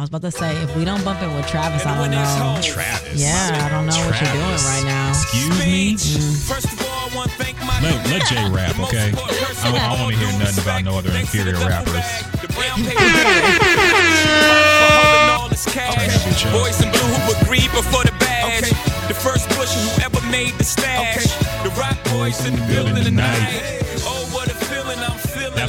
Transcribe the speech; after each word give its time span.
I 0.00 0.02
was 0.02 0.08
about 0.08 0.22
to 0.22 0.30
say, 0.32 0.56
if 0.64 0.74
we 0.80 0.86
don't 0.86 1.04
bump 1.04 1.20
it 1.20 1.28
with 1.28 1.44
Travis, 1.46 1.84
I 1.84 1.92
don't 1.92 2.08
know. 2.08 2.56
Travis. 2.64 3.20
Yeah, 3.20 3.36
I 3.36 3.68
don't 3.68 3.84
know 3.84 3.92
what 4.08 4.16
you're 4.16 4.32
doing 4.32 4.64
right 4.64 4.84
now. 4.88 5.12
Excuse 5.12 5.52
me. 5.60 5.92
Mm. 5.92 6.40
First 6.48 6.72
of 6.72 6.80
all, 6.88 7.04
I 7.04 7.14
want 7.14 7.28
to 7.28 7.36
thank 7.36 7.60
my 7.60 7.76
Let, 7.84 8.08
let 8.08 8.24
Jay 8.32 8.40
rap, 8.48 8.80
okay? 8.88 9.12
I, 9.12 9.68
don't- 9.68 9.76
I 9.76 10.00
want 10.00 10.16
to 10.16 10.16
hear 10.16 10.32
nothing 10.40 10.64
about 10.64 10.84
no 10.88 10.96
other 10.96 11.12
inferior 11.12 11.52
rappers. 11.68 12.00
The 12.40 12.48
brown 12.56 12.80
paper 12.80 12.96
bag. 12.96 13.60
For 13.60 14.88
holding 15.04 15.36
all 15.36 15.48
this 15.52 15.68
cash. 15.68 16.00
bitch 16.24 16.48
up. 16.48 16.56
Boys 16.56 16.80
in 16.80 16.88
blue 16.96 17.04
who 17.20 17.36
agreed 17.44 17.68
before 17.76 18.00
the 18.08 18.16
badge. 18.24 18.72
The 19.04 19.12
first 19.20 19.52
pusher 19.52 19.76
who 19.84 20.00
ever 20.00 20.24
made 20.32 20.56
the 20.56 20.64
stash. 20.64 21.28
The 21.60 21.68
Roc 21.76 22.00
boys 22.16 22.40
in 22.48 22.56
the 22.56 22.64
building 22.72 23.04
tonight. 23.04 23.99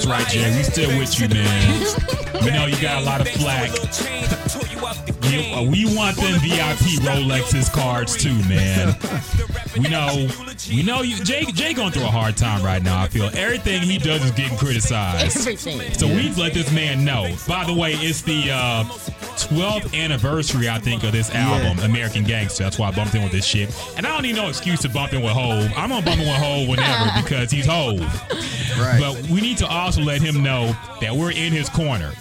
That's 0.02 0.10
right, 0.10 0.28
Jay. 0.30 0.58
We 0.58 0.64
still 0.64 0.98
with 0.98 1.20
you, 1.20 1.30
man. 1.30 1.86
We 2.44 2.50
know 2.50 2.66
you 2.66 2.82
got 2.82 3.04
a 3.04 3.06
lot 3.06 3.22
of 3.22 3.28
flack. 3.28 3.70
You- 5.30 5.70
we 5.70 5.96
want 5.96 6.18
them 6.18 6.40
VIP 6.40 6.98
Rolexes 7.04 7.72
cards 7.72 8.18
too, 8.18 8.34
man. 8.50 8.96
We 9.78 9.88
know, 9.90 10.28
we 10.70 10.82
know 10.82 11.04
you. 11.04 11.24
Jay, 11.24 11.46
Jay 11.46 11.74
going 11.76 11.92
through 11.92 12.06
a 12.06 12.12
hard 12.12 12.36
time 12.36 12.64
right 12.64 12.82
now. 12.82 13.00
I 13.00 13.10
feel 13.10 13.30
everything 13.36 13.84
he 13.84 14.00
does 14.00 14.24
is 14.26 14.32
getting 14.32 14.58
criticized. 14.58 15.38
Everything. 15.38 15.94
So 15.94 16.08
we've 16.08 16.36
let 16.36 16.56
this 16.56 16.72
man 16.72 17.06
know. 17.06 17.36
By 17.48 17.64
the 17.66 17.74
way, 17.74 17.94
it's 17.94 18.22
the 18.24 18.50
uh, 18.52 18.84
12th 19.38 19.98
anniversary, 19.98 20.70
I 20.70 20.80
think, 20.80 21.04
of 21.04 21.12
this 21.12 21.34
album, 21.34 21.84
American 21.84 22.24
Gangster. 22.24 22.64
That's 22.64 22.78
why 22.78 22.90
I 22.90 22.92
bumped 22.92 23.16
in 23.16 23.24
with 23.24 23.32
this 23.32 23.46
shit. 23.46 23.70
And 23.98 24.06
I 24.06 24.10
don't 24.10 24.24
need 24.24 24.36
no 24.36 24.50
excuse 24.50 24.82
to 24.82 24.90
bump 24.90 25.14
in 25.14 25.22
with 25.22 25.34
Hove. 25.34 25.72
I'm 25.76 25.90
gonna 25.90 26.06
bump 26.06 26.20
in 26.20 26.28
with 26.28 26.38
Hove 26.38 26.68
whenever 26.68 27.12
because 27.24 27.52
he's 27.52 27.66
Hove. 27.66 28.00
Right. 28.80 29.00
But 29.00 29.30
we 29.30 29.42
need 29.42 29.58
to 29.60 29.68
also 29.68 30.02
let 30.02 30.22
him 30.22 30.44
know 30.44 30.76
that 31.02 31.14
we're 31.14 31.32
in 31.32 31.52
his 31.52 31.70
corner. 31.70 32.12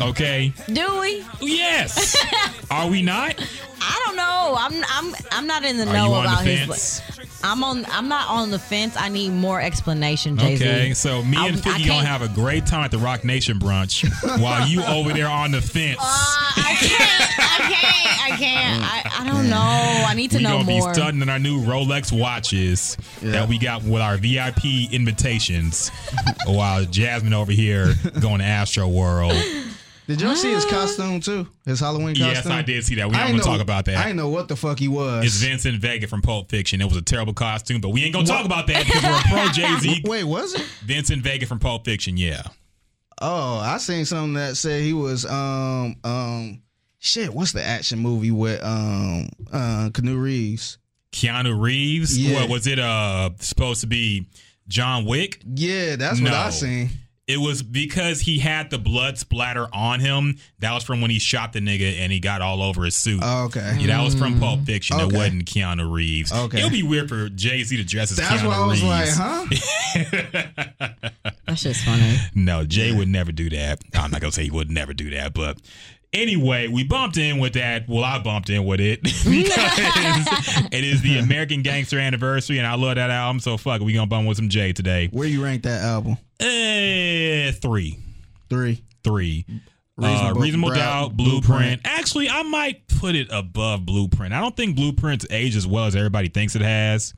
Okay? 0.00 0.52
Do 0.72 1.00
we? 1.00 1.24
Yes. 1.40 2.16
Are 2.70 2.88
we 2.88 3.02
not? 3.02 3.34
I 3.80 4.02
don't 4.06 4.16
know. 4.16 4.56
I'm 4.58 4.84
I'm 4.88 5.14
I'm 5.30 5.46
not 5.46 5.64
in 5.64 5.76
the 5.76 5.86
Are 5.86 5.92
know 5.92 6.06
you 6.06 6.12
on 6.14 6.24
about 6.24 6.44
the 6.44 6.50
his. 6.50 7.02
Fence? 7.40 7.52
I'm 7.52 7.64
on. 7.64 7.86
I'm 7.90 8.08
not 8.08 8.28
on 8.28 8.50
the 8.50 8.58
fence. 8.58 8.96
I 8.96 9.08
need 9.08 9.30
more 9.30 9.60
explanation, 9.60 10.36
Jay 10.36 10.56
Z. 10.56 10.64
Okay, 10.64 10.94
so 10.94 11.22
me 11.22 11.36
and 11.36 11.56
I- 11.56 11.58
I 11.58 11.78
Figgy 11.78 11.86
gonna 11.86 12.06
have 12.06 12.22
a 12.22 12.28
great 12.28 12.66
time 12.66 12.84
at 12.84 12.90
the 12.90 12.98
Roc 12.98 13.24
Nation 13.24 13.58
brunch 13.58 14.04
while 14.42 14.66
you 14.68 14.82
over 14.84 15.12
there 15.12 15.28
on 15.28 15.52
the 15.52 15.60
fence. 15.62 15.98
Uh, 16.00 16.04
I 16.04 16.76
can't. 16.80 17.38
I 17.38 17.58
can't. 17.72 18.32
I 18.32 18.36
can't. 18.36 18.82
I, 18.84 19.22
I 19.24 19.30
don't 19.30 19.48
know. 19.50 20.04
I 20.06 20.14
need 20.14 20.30
to 20.32 20.40
know. 20.40 20.50
more. 20.50 20.58
we 20.58 20.64
know 20.64 20.80
gonna 20.80 20.88
be 20.88 20.94
stunting 20.94 21.22
in 21.22 21.28
our 21.28 21.38
new 21.38 21.60
Rolex 21.62 22.12
watches 22.18 22.96
Yeah. 23.22 23.30
that 23.32 23.48
we 23.48 23.58
got 23.58 23.82
with 23.84 24.02
our 24.02 24.16
VIP 24.16 24.92
invitations. 24.92 25.90
while 26.46 26.84
Jasmine 26.84 27.34
over 27.34 27.52
here 27.52 27.94
going 28.20 28.38
to 28.38 28.44
Astroworld. 28.44 29.64
Did 30.08 30.22
y'all 30.22 30.34
see 30.34 30.52
his 30.52 30.64
costume 30.64 31.20
too? 31.20 31.46
His 31.66 31.80
Halloween 31.80 32.16
costume. 32.16 32.28
Yes, 32.28 32.46
I 32.46 32.62
did 32.62 32.82
see 32.84 32.94
that. 32.96 33.08
We 33.08 33.14
I 33.14 33.18
not 33.18 33.28
ain't 33.28 33.38
gonna 33.38 33.50
know- 33.50 33.56
talk 33.58 33.62
about 33.62 33.84
that. 33.84 33.92
I 33.94 33.98
that. 33.98 34.04
didn't 34.06 34.16
know 34.16 34.30
what 34.30 34.48
the 34.48 34.56
fuck 34.56 34.78
he 34.78 34.88
was. 34.88 35.24
It's 35.26 35.36
Vincent 35.36 35.80
Vega 35.80 36.06
from 36.08 36.22
Pulp 36.22 36.48
Fiction. 36.48 36.80
It 36.80 36.86
was 36.86 36.96
a 36.96 37.02
terrible 37.02 37.34
costume, 37.34 37.80
but 37.82 37.90
we 37.90 38.02
ain't 38.04 38.14
gonna 38.14 38.26
talk 38.26 38.46
about 38.46 38.66
that 38.68 38.86
because 38.86 39.02
we're 39.02 39.10
a 39.14 39.22
pro 39.44 39.48
Jay 39.52 39.76
Z. 39.80 40.02
Wait, 40.06 40.24
was 40.24 40.54
it? 40.54 40.62
Vincent 40.84 41.22
Vega 41.22 41.44
from 41.46 41.58
Pulp 41.58 41.84
Fiction, 41.84 42.16
yeah. 42.16 42.42
Oh, 43.20 43.58
I 43.58 43.76
seen 43.78 44.04
something 44.06 44.34
that 44.34 44.56
said 44.56 44.80
he 44.82 44.94
was 44.94 45.26
um 45.26 45.96
um 46.04 46.62
shit. 46.98 47.28
What's 47.34 47.52
the 47.52 47.62
action 47.62 47.98
movie 47.98 48.30
with 48.30 48.64
um 48.64 49.28
uh 49.52 49.90
Canoe 49.92 50.16
Reeves? 50.16 50.78
Keanu 51.12 51.60
Reeves. 51.60 52.16
Yeah. 52.16 52.40
What 52.40 52.48
was 52.50 52.66
it? 52.66 52.78
Uh, 52.78 53.30
supposed 53.40 53.80
to 53.82 53.86
be 53.86 54.26
John 54.68 55.04
Wick. 55.04 55.40
Yeah, 55.44 55.96
that's 55.96 56.20
what 56.20 56.32
I 56.32 56.50
seen. 56.50 56.90
It 57.28 57.36
was 57.36 57.62
because 57.62 58.22
he 58.22 58.38
had 58.38 58.70
the 58.70 58.78
blood 58.78 59.18
splatter 59.18 59.68
on 59.70 60.00
him. 60.00 60.38
That 60.60 60.72
was 60.72 60.82
from 60.82 61.02
when 61.02 61.10
he 61.10 61.18
shot 61.18 61.52
the 61.52 61.60
nigga 61.60 61.98
and 61.98 62.10
he 62.10 62.20
got 62.20 62.40
all 62.40 62.62
over 62.62 62.84
his 62.84 62.96
suit. 62.96 63.20
Oh, 63.22 63.44
okay. 63.44 63.76
Yeah, 63.78 63.88
that 63.88 64.02
was 64.02 64.14
from 64.14 64.36
mm. 64.36 64.40
Pulp 64.40 64.60
Fiction. 64.64 64.98
It 64.98 65.12
wasn't 65.12 65.44
Keanu 65.44 65.92
Reeves. 65.92 66.32
Okay. 66.32 66.60
It 66.60 66.64
would 66.64 66.72
be 66.72 66.82
weird 66.82 67.10
for 67.10 67.28
Jay 67.28 67.62
Z 67.62 67.76
to 67.76 67.84
dress 67.84 68.10
as 68.12 68.16
That's 68.16 68.40
Keanu 68.40 68.46
why 68.46 68.54
I 68.54 68.66
was 68.66 68.82
Reeves. 68.82 69.18
like, 69.18 69.60
huh? 70.80 71.18
That's 71.46 71.62
just 71.62 71.84
funny. 71.84 72.16
No, 72.34 72.64
Jay 72.64 72.92
would 72.92 73.08
never 73.08 73.30
do 73.30 73.50
that. 73.50 73.82
I'm 73.92 74.10
not 74.10 74.22
gonna 74.22 74.32
say 74.32 74.44
he 74.44 74.50
would 74.50 74.70
never 74.70 74.94
do 74.94 75.10
that, 75.10 75.34
but 75.34 75.60
anyway, 76.14 76.68
we 76.68 76.84
bumped 76.84 77.18
in 77.18 77.38
with 77.38 77.52
that. 77.54 77.88
Well, 77.88 78.04
I 78.04 78.18
bumped 78.20 78.48
in 78.48 78.64
with 78.64 78.80
it 78.80 79.02
because 79.02 79.24
it 80.72 80.84
is 80.84 81.02
the 81.02 81.18
American 81.18 81.62
Gangster 81.62 81.98
anniversary, 81.98 82.56
and 82.56 82.66
I 82.66 82.74
love 82.74 82.96
that 82.96 83.10
album. 83.10 83.40
So 83.40 83.56
fuck, 83.58 83.82
it, 83.82 83.84
we 83.84 83.92
gonna 83.92 84.06
bump 84.06 84.26
with 84.26 84.38
some 84.38 84.48
Jay 84.48 84.72
today. 84.72 85.08
Where 85.12 85.28
you 85.28 85.44
rank 85.44 85.64
that 85.64 85.82
album? 85.82 86.16
Eh, 86.40 87.52
three, 87.52 87.98
Three. 88.48 88.82
three. 89.04 89.44
Reasonable- 89.96 90.38
uh, 90.38 90.40
reasonable 90.40 90.70
doubt, 90.70 91.16
blueprint. 91.16 91.80
Actually, 91.84 92.28
I 92.30 92.42
might 92.44 92.86
put 92.86 93.16
it 93.16 93.26
above 93.32 93.84
blueprint. 93.84 94.32
I 94.32 94.40
don't 94.40 94.56
think 94.56 94.76
blueprint's 94.76 95.26
aged 95.30 95.56
as 95.56 95.66
well 95.66 95.86
as 95.86 95.96
everybody 95.96 96.28
thinks 96.28 96.54
it 96.54 96.62
has. 96.62 97.14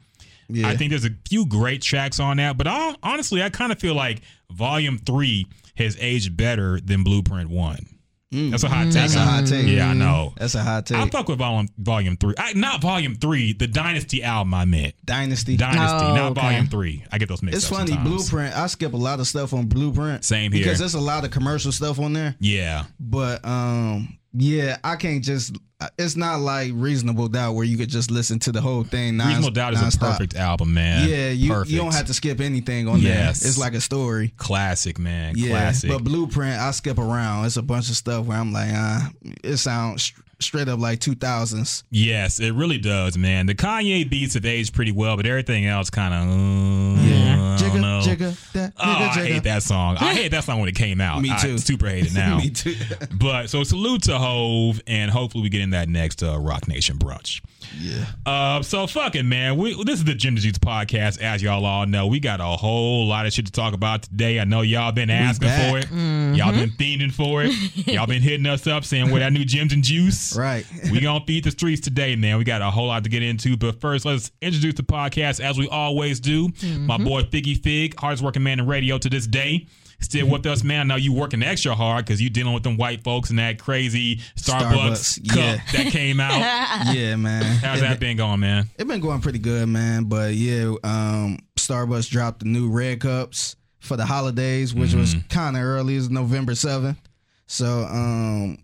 Yeah. 0.49 0.67
I 0.69 0.77
think 0.77 0.91
there's 0.91 1.05
a 1.05 1.11
few 1.29 1.45
great 1.47 1.83
tracks 1.83 2.19
on 2.19 2.39
that, 2.39 2.57
but 2.57 2.67
I, 2.67 2.97
honestly, 3.03 3.43
I 3.43 3.51
kind 3.51 3.71
of 3.71 3.79
feel 3.79 3.95
like 3.95 4.23
Volume 4.51 4.97
Three 4.99 5.47
has 5.77 5.97
aged 6.01 6.37
better 6.37 6.81
than 6.81 7.05
Blueprint 7.05 7.51
One. 7.51 7.87
That's 8.33 8.63
a 8.63 8.69
hot 8.69 8.85
take. 8.85 8.91
Mm. 8.91 8.93
That's 8.95 9.15
a 9.17 9.19
hot 9.21 9.47
take. 9.47 9.67
Yeah, 9.67 9.89
I 9.91 9.93
know. 9.95 10.35
That's 10.37 10.55
a 10.55 10.63
hot 10.63 10.87
take. 10.87 10.99
I 10.99 11.09
fuck 11.09 11.29
with 11.29 11.39
Volume 11.39 11.69
Volume 11.79 12.17
Three. 12.17 12.35
I, 12.39 12.53
not 12.53 12.81
Volume 12.81 13.17
Three, 13.17 13.53
the 13.55 13.67
Dynasty 13.67 14.23
album. 14.23 14.55
I 14.55 14.65
meant 14.67 14.95
Dynasty. 15.05 15.57
Dynasty, 15.57 16.07
Oh, 16.07 16.15
not 16.15 16.31
okay. 16.33 16.41
Volume 16.41 16.67
Three. 16.69 17.05
I 17.11 17.19
get 17.19 17.29
those 17.29 17.43
mixed 17.43 17.57
It's 17.57 17.67
up 17.73 17.79
funny, 17.79 17.93
sometimes. 17.93 18.31
Blueprint. 18.31 18.57
I 18.57 18.67
skip 18.69 18.93
a 18.93 18.97
lot 18.97 19.19
of 19.19 19.27
stuff 19.27 19.53
on 19.53 19.67
Blueprint. 19.67 20.25
Same 20.25 20.53
here. 20.53 20.63
Because 20.63 20.79
there's 20.79 20.95
a 20.95 21.01
lot 21.01 21.25
of 21.25 21.33
commercial 21.33 21.73
stuff 21.73 21.99
on 21.99 22.13
there. 22.13 22.37
Yeah, 22.39 22.85
But 23.01 23.45
um, 23.45 24.17
yeah, 24.33 24.79
I 24.85 24.97
can't 24.97 25.23
just. 25.25 25.57
It's 25.99 26.15
not 26.15 26.41
like 26.41 26.73
Reasonable 26.75 27.29
Doubt 27.29 27.55
where 27.55 27.65
you 27.65 27.79
could 27.79 27.89
just 27.89 28.11
listen 28.11 28.39
to 28.41 28.53
the 28.53 28.61
whole 28.61 28.85
thing. 28.85 29.17
Non, 29.17 29.29
Reasonable 29.29 29.51
Doubt 29.53 29.73
is 29.73 29.95
a 29.95 29.99
perfect 29.99 30.37
album, 30.37 30.75
man. 30.75 31.09
Yeah, 31.09 31.31
you 31.31 31.51
perfect. 31.51 31.71
you 31.71 31.79
don't 31.79 31.95
have 31.95 32.05
to 32.07 32.15
skip 32.15 32.39
anything 32.41 32.87
on 32.87 33.01
Yes. 33.01 33.41
there. 33.41 33.49
It's 33.49 33.57
like 33.59 33.73
a 33.73 33.81
story. 33.81 34.35
classic, 34.37 34.99
man. 34.99 35.35
Yeah, 35.39 35.49
Classic. 35.49 35.89
but 35.91 36.05
Blueprint, 36.05 36.61
I 36.61 36.71
skip 36.73 36.99
around. 36.99 37.47
It's 37.47 37.57
a 37.57 37.63
bunch 37.63 37.89
of 37.89 37.97
stuff 37.97 38.27
where 38.27 38.37
I'm 38.37 38.53
like, 38.53 38.69
uh, 38.75 39.09
it 39.43 39.57
sounds 39.57 40.13
straight 40.43 40.69
up 40.69 40.79
like 40.81 40.99
2000s. 41.01 41.83
Yes, 41.91 42.41
it 42.41 42.53
really 42.53 42.79
does, 42.79 43.17
man. 43.19 43.47
The 43.47 43.55
Kanye 43.55 44.09
beats 44.09 44.35
have 44.35 44.45
aged 44.45 44.75
pretty 44.75 44.93
well, 44.93 45.17
but 45.17 45.27
everything 45.27 45.67
else 45.67 45.91
kind 45.91 46.15
of. 46.15 46.21
Uh, 46.29 47.03
Yeah, 47.03 47.33
I 47.33 47.57
don't 47.57 47.71
jigga, 47.71 47.81
know. 47.81 48.01
jigga, 48.03 48.53
that 48.53 48.73
Oh, 48.79 48.83
nigga, 48.83 48.97
I 48.97 49.09
jigga. 49.09 49.27
hate 49.27 49.43
that 49.45 49.63
song. 49.63 49.97
I 50.01 50.15
hate 50.15 50.31
that 50.31 50.45
song 50.45 50.61
when 50.61 50.69
it 50.69 50.75
came 50.77 51.01
out. 51.01 51.21
Me 51.23 51.31
I 51.31 51.37
too. 51.39 51.59
super 51.59 51.89
hate 51.89 52.07
it 52.07 52.15
now. 52.15 52.39
Me 52.39 52.51
too. 52.51 52.75
But 53.13 53.51
so 53.51 53.65
salute 53.65 54.05
to 54.05 54.19
Hove, 54.19 54.81
and 54.87 55.11
hopefully 55.11 55.43
we 55.43 55.49
get 55.51 55.61
in 55.61 55.71
that 55.71 55.89
next 55.89 56.23
uh, 56.23 56.39
Roc 56.39 56.67
Nation 56.69 56.97
brunch. 56.99 57.43
yeah. 57.79 58.07
Uh, 58.25 58.63
so 58.63 58.87
fucking 58.87 59.29
man, 59.29 59.57
we 59.59 59.75
this 59.85 59.99
is 59.99 60.05
the 60.05 60.15
Jim 60.15 60.37
Juice 60.37 60.59
podcast. 60.59 61.21
As 61.21 61.43
y'all 61.43 61.65
all 61.67 61.87
know, 61.87 62.07
we 62.07 62.19
got 62.19 62.41
a 62.41 62.45
whole 62.45 63.07
lot 63.07 63.27
of 63.27 63.33
shit 63.33 63.47
to 63.47 63.53
talk 63.53 63.75
about 63.75 64.03
today. 64.05 64.41
I 64.41 64.45
know 64.45 64.63
y'all 64.63 64.93
been 64.93 65.11
asking 65.11 65.49
for 65.49 65.79
it. 65.79 65.91
Y'all 66.37 66.53
been 66.53 66.71
fiending 66.71 67.13
for 67.13 67.43
it. 67.45 67.53
y'all 67.87 68.07
been 68.07 68.23
hitting 68.23 68.47
us 68.47 68.67
up 68.67 68.85
saying 68.85 69.11
where 69.11 69.21
that 69.21 69.33
new 69.33 69.45
Jims 69.45 69.73
and 69.73 69.85
Juice. 69.85 70.30
Right. 70.37 70.65
we 70.91 71.01
gonna 71.01 71.25
feed 71.27 71.45
the 71.45 71.51
streets 71.51 71.81
today, 71.81 72.17
man. 72.17 72.39
We 72.39 72.45
got 72.45 72.63
a 72.63 72.71
whole 72.71 72.87
lot 72.89 73.05
to 73.05 73.11
get 73.11 73.23
into, 73.23 73.57
but 73.57 73.81
first, 73.81 74.05
let's 74.05 74.31
introduce 74.41 74.75
the 74.75 74.83
podcast 74.83 75.41
as 75.41 75.59
we 75.59 75.69
always 75.69 76.21
do. 76.21 76.49
My 76.79 76.97
boy 76.97 77.23
Figgy 77.23 77.63
Fig, 77.63 77.99
hardest 77.99 78.23
working 78.23 78.43
man 78.43 78.61
in 78.61 78.67
radio 78.67 78.99
to 78.99 79.09
this 79.11 79.27
day. 79.27 79.67
Still 80.03 80.29
with 80.31 80.47
us, 80.47 80.65
man. 80.65 80.89
Now 80.89 80.97
you 80.97 81.13
working 81.13 81.43
extra 81.43 81.75
hard 81.75 82.07
because 82.07 82.23
you 82.23 82.31
dealing 82.31 82.55
with 82.55 82.63
them 82.63 82.79
white 82.79 83.05
folks 83.05 83.29
and 83.29 83.39
that 83.39 83.59
crazy 83.59 84.17
Starbucks, 84.35 85.19
Starbucks, 85.21 85.29
cup 85.29 85.37
yeah. 85.37 85.61
that 85.73 85.93
came 85.93 86.21
out. 86.21 86.95
yeah, 86.95 87.17
man. 87.17 87.43
How's 87.43 87.81
It 87.81 87.83
that 87.83 88.01
been 88.01 88.17
going, 88.17 88.41
man? 88.41 88.67
It 88.79 88.89
been 88.89 89.01
going 89.01 89.21
pretty 89.21 89.41
good, 89.41 89.69
man. 89.69 90.05
But 90.05 90.33
yeah, 90.33 90.73
um, 90.85 91.39
Starbucks 91.57 92.09
dropped 92.09 92.39
the 92.39 92.47
new 92.47 92.71
red 92.71 93.01
cups 93.01 93.57
for 93.81 93.99
the 93.99 94.07
holidays, 94.07 94.73
which 94.73 94.95
was 94.95 95.15
Mm-hmm. 95.15 95.29
kind 95.29 95.55
of 95.59 95.63
early. 95.63 95.97
It's 95.97 96.09
November 96.09 96.55
seventh, 96.55 96.99
so 97.47 97.67
um, 97.85 98.57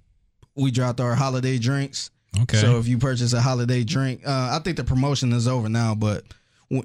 we 0.56 0.70
dropped 0.70 1.00
our 1.00 1.14
holiday 1.14 1.58
drinks. 1.58 2.10
Okay. 2.42 2.58
So 2.58 2.78
if 2.78 2.86
you 2.88 2.98
purchase 2.98 3.32
a 3.32 3.40
holiday 3.40 3.84
drink, 3.84 4.22
uh, 4.26 4.50
I 4.52 4.60
think 4.62 4.76
the 4.76 4.84
promotion 4.84 5.32
is 5.32 5.48
over 5.48 5.68
now. 5.68 5.94
But 5.94 6.24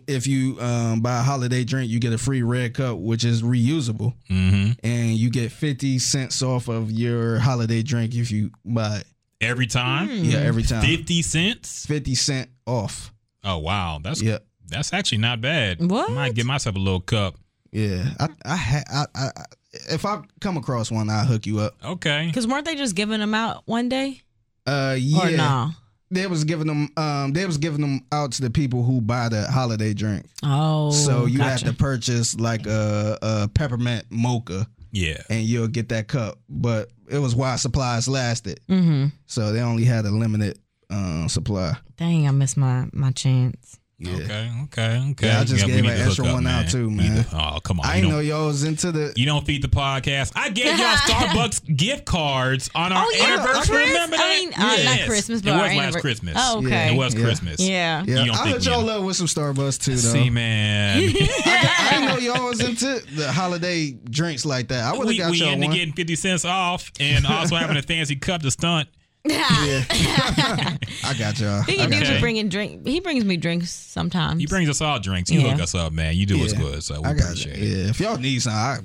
if 0.07 0.27
you 0.27 0.59
um, 0.61 1.01
buy 1.01 1.19
a 1.19 1.23
holiday 1.23 1.63
drink, 1.63 1.89
you 1.89 1.99
get 1.99 2.13
a 2.13 2.17
free 2.17 2.41
red 2.43 2.73
cup, 2.73 2.97
which 2.99 3.25
is 3.25 3.41
reusable, 3.41 4.13
mm-hmm. 4.29 4.73
and 4.83 5.09
you 5.11 5.29
get 5.29 5.51
fifty 5.51 5.99
cents 5.99 6.41
off 6.41 6.67
of 6.67 6.91
your 6.91 7.39
holiday 7.39 7.81
drink 7.81 8.15
if 8.15 8.31
you 8.31 8.51
buy 8.63 8.97
it. 8.97 9.07
Every 9.41 9.65
time, 9.65 10.09
Yeah, 10.11 10.37
every 10.37 10.63
time. 10.63 10.85
fifty 10.85 11.21
cents. 11.23 11.85
Fifty 11.85 12.13
cent 12.15 12.49
off. 12.67 13.11
Oh 13.43 13.57
wow, 13.57 13.99
that's 14.01 14.21
Yeah. 14.21 14.37
that's 14.67 14.93
actually 14.93 15.17
not 15.17 15.41
bad. 15.41 15.81
What? 15.81 16.11
I 16.11 16.13
might 16.13 16.35
get 16.35 16.45
myself 16.45 16.75
a 16.75 16.79
little 16.79 17.01
cup. 17.01 17.35
Yeah, 17.71 18.05
I, 18.19 18.27
I, 18.45 18.55
ha- 18.55 18.83
I, 18.93 19.05
I, 19.15 19.27
I, 19.35 19.43
if 19.73 20.05
I 20.05 20.21
come 20.39 20.57
across 20.57 20.91
one, 20.91 21.09
I'll 21.09 21.25
hook 21.25 21.45
you 21.45 21.59
up. 21.59 21.75
Okay. 21.83 22.25
Because 22.27 22.47
weren't 22.47 22.65
they 22.65 22.75
just 22.75 22.95
giving 22.95 23.19
them 23.19 23.33
out 23.33 23.63
one 23.65 23.89
day? 23.89 24.21
Uh, 24.67 24.95
yeah, 24.99 25.27
Or 25.27 25.31
no? 25.37 25.69
they 26.11 26.27
was 26.27 26.43
giving 26.43 26.67
them, 26.67 26.89
um, 26.97 27.33
they 27.33 27.45
was 27.45 27.57
giving 27.57 27.81
them 27.81 28.01
out 28.11 28.33
to 28.33 28.41
the 28.41 28.49
people 28.49 28.83
who 28.83 29.01
buy 29.01 29.29
the 29.29 29.43
holiday 29.49 29.93
drink. 29.93 30.25
Oh, 30.43 30.91
so 30.91 31.25
you 31.25 31.37
gotcha. 31.39 31.49
have 31.49 31.63
to 31.63 31.73
purchase 31.73 32.39
like 32.39 32.67
a, 32.67 33.17
a 33.21 33.47
peppermint 33.47 34.05
mocha, 34.09 34.67
Yeah. 34.91 35.21
and 35.29 35.43
you'll 35.43 35.67
get 35.67 35.89
that 35.89 36.07
cup. 36.07 36.37
But 36.49 36.89
it 37.09 37.17
was 37.19 37.33
while 37.35 37.57
supplies 37.57 38.07
lasted, 38.07 38.59
Mm-hmm. 38.69 39.07
so 39.25 39.51
they 39.53 39.61
only 39.61 39.83
had 39.85 40.05
a 40.05 40.11
limited 40.11 40.59
uh, 40.89 41.27
supply. 41.27 41.73
Dang, 41.97 42.27
I 42.27 42.31
missed 42.31 42.57
my 42.57 42.87
my 42.93 43.11
chance. 43.11 43.79
Yeah. 44.03 44.13
Okay, 44.15 44.51
okay, 44.63 45.09
okay. 45.11 45.27
Yeah, 45.27 45.39
I 45.41 45.43
just 45.43 45.65
we 45.65 45.71
gave 45.73 45.83
need 45.83 45.91
an 45.91 46.01
extra 46.07 46.25
up, 46.25 46.33
one 46.33 46.47
out 46.47 46.67
too, 46.69 46.89
man. 46.89 47.15
need 47.15 47.25
to- 47.29 47.35
oh, 47.37 47.59
come 47.59 47.79
on. 47.79 47.85
I 47.85 47.97
you 47.97 48.07
know 48.09 48.19
y'all 48.19 48.47
was 48.47 48.63
into 48.63 48.91
the. 48.91 49.13
You 49.15 49.25
don't 49.27 49.45
feed 49.45 49.61
the 49.61 49.67
podcast. 49.67 50.31
I 50.35 50.49
gave 50.49 50.77
y'all 50.79 50.95
Starbucks 51.07 51.75
gift 51.77 52.05
cards 52.05 52.69
on 52.73 52.91
our 52.91 53.03
Oh, 53.05 53.13
yeah, 53.15 53.25
anniversary. 53.35 53.75
Chris- 53.77 53.87
Remember 53.89 54.17
that? 54.17 54.25
I 54.25 54.39
mean, 54.39 54.53
uh, 54.53 54.95
not 54.97 55.07
Christmas, 55.07 55.41
but 55.41 55.49
it 55.49 55.53
was 55.53 55.61
last 55.77 55.95
anniver- 55.95 56.01
Christmas. 56.01 56.35
Oh, 56.39 56.65
okay. 56.65 56.93
It 56.93 56.97
was 56.97 57.13
Yeah. 57.13 57.21
Christmas. 57.21 57.59
Yeah. 57.59 58.03
Yeah, 58.07 58.19
You 58.21 58.25
don't 58.27 58.35
I 58.35 58.43
think 58.43 58.49
hooked 58.55 58.65
we- 58.65 58.71
y'all 58.71 58.89
up 58.89 59.03
with 59.03 59.15
some 59.17 59.27
Starbucks 59.27 59.83
too, 59.83 59.91
though. 59.91 59.97
See, 60.13 60.29
man. 60.29 60.97
I 61.45 61.87
didn't 61.91 62.05
know 62.09 62.17
y'all 62.17 62.49
was 62.49 62.59
into 62.59 63.03
the 63.15 63.31
holiday 63.31 63.91
drinks 64.09 64.45
like 64.45 64.69
that. 64.69 64.83
I 64.83 64.91
would 64.97 65.01
have 65.01 65.07
we 65.07 65.17
got 65.17 65.31
we 65.31 65.37
y'all 65.39 65.49
ended 65.49 65.69
one. 65.69 65.77
getting 65.77 65.93
50 65.93 66.15
cents 66.15 66.45
off 66.45 66.91
and 66.99 67.25
also 67.27 67.55
having 67.55 67.77
a 67.77 67.81
fancy 67.81 68.15
cup 68.15 68.41
to 68.41 68.51
stunt. 68.51 68.87
Yeah. 69.25 69.83
I 71.03 71.15
got 71.17 71.39
y'all. 71.39 71.61
He 71.63 71.79
I 71.79 71.85
do 71.85 71.91
got 71.91 71.99
be 72.01 72.05
Okay. 72.07 72.19
bringing 72.19 72.49
drink. 72.49 72.85
He 72.87 72.99
brings 72.99 73.23
me 73.25 73.37
drinks 73.37 73.69
sometimes. 73.71 74.39
He 74.39 74.47
brings 74.47 74.69
us 74.69 74.81
all 74.81 74.99
drinks. 74.99 75.29
You 75.29 75.41
Yeah. 75.41 75.51
hook 75.51 75.61
us 75.61 75.75
up, 75.75 75.93
man. 75.93 76.15
You 76.15 76.25
do 76.25 76.43
us 76.43 76.53
Yeah. 76.53 76.59
good, 76.59 76.83
so 76.83 77.01
we 77.01 77.07
I 77.07 77.13
got 77.13 77.23
appreciate 77.25 77.57
you. 77.57 77.63
it. 77.63 77.77
Yeah, 77.83 77.89
if 77.89 77.99
y'all 77.99 78.17
need 78.17 78.41
some, 78.41 78.53
I 78.53 78.79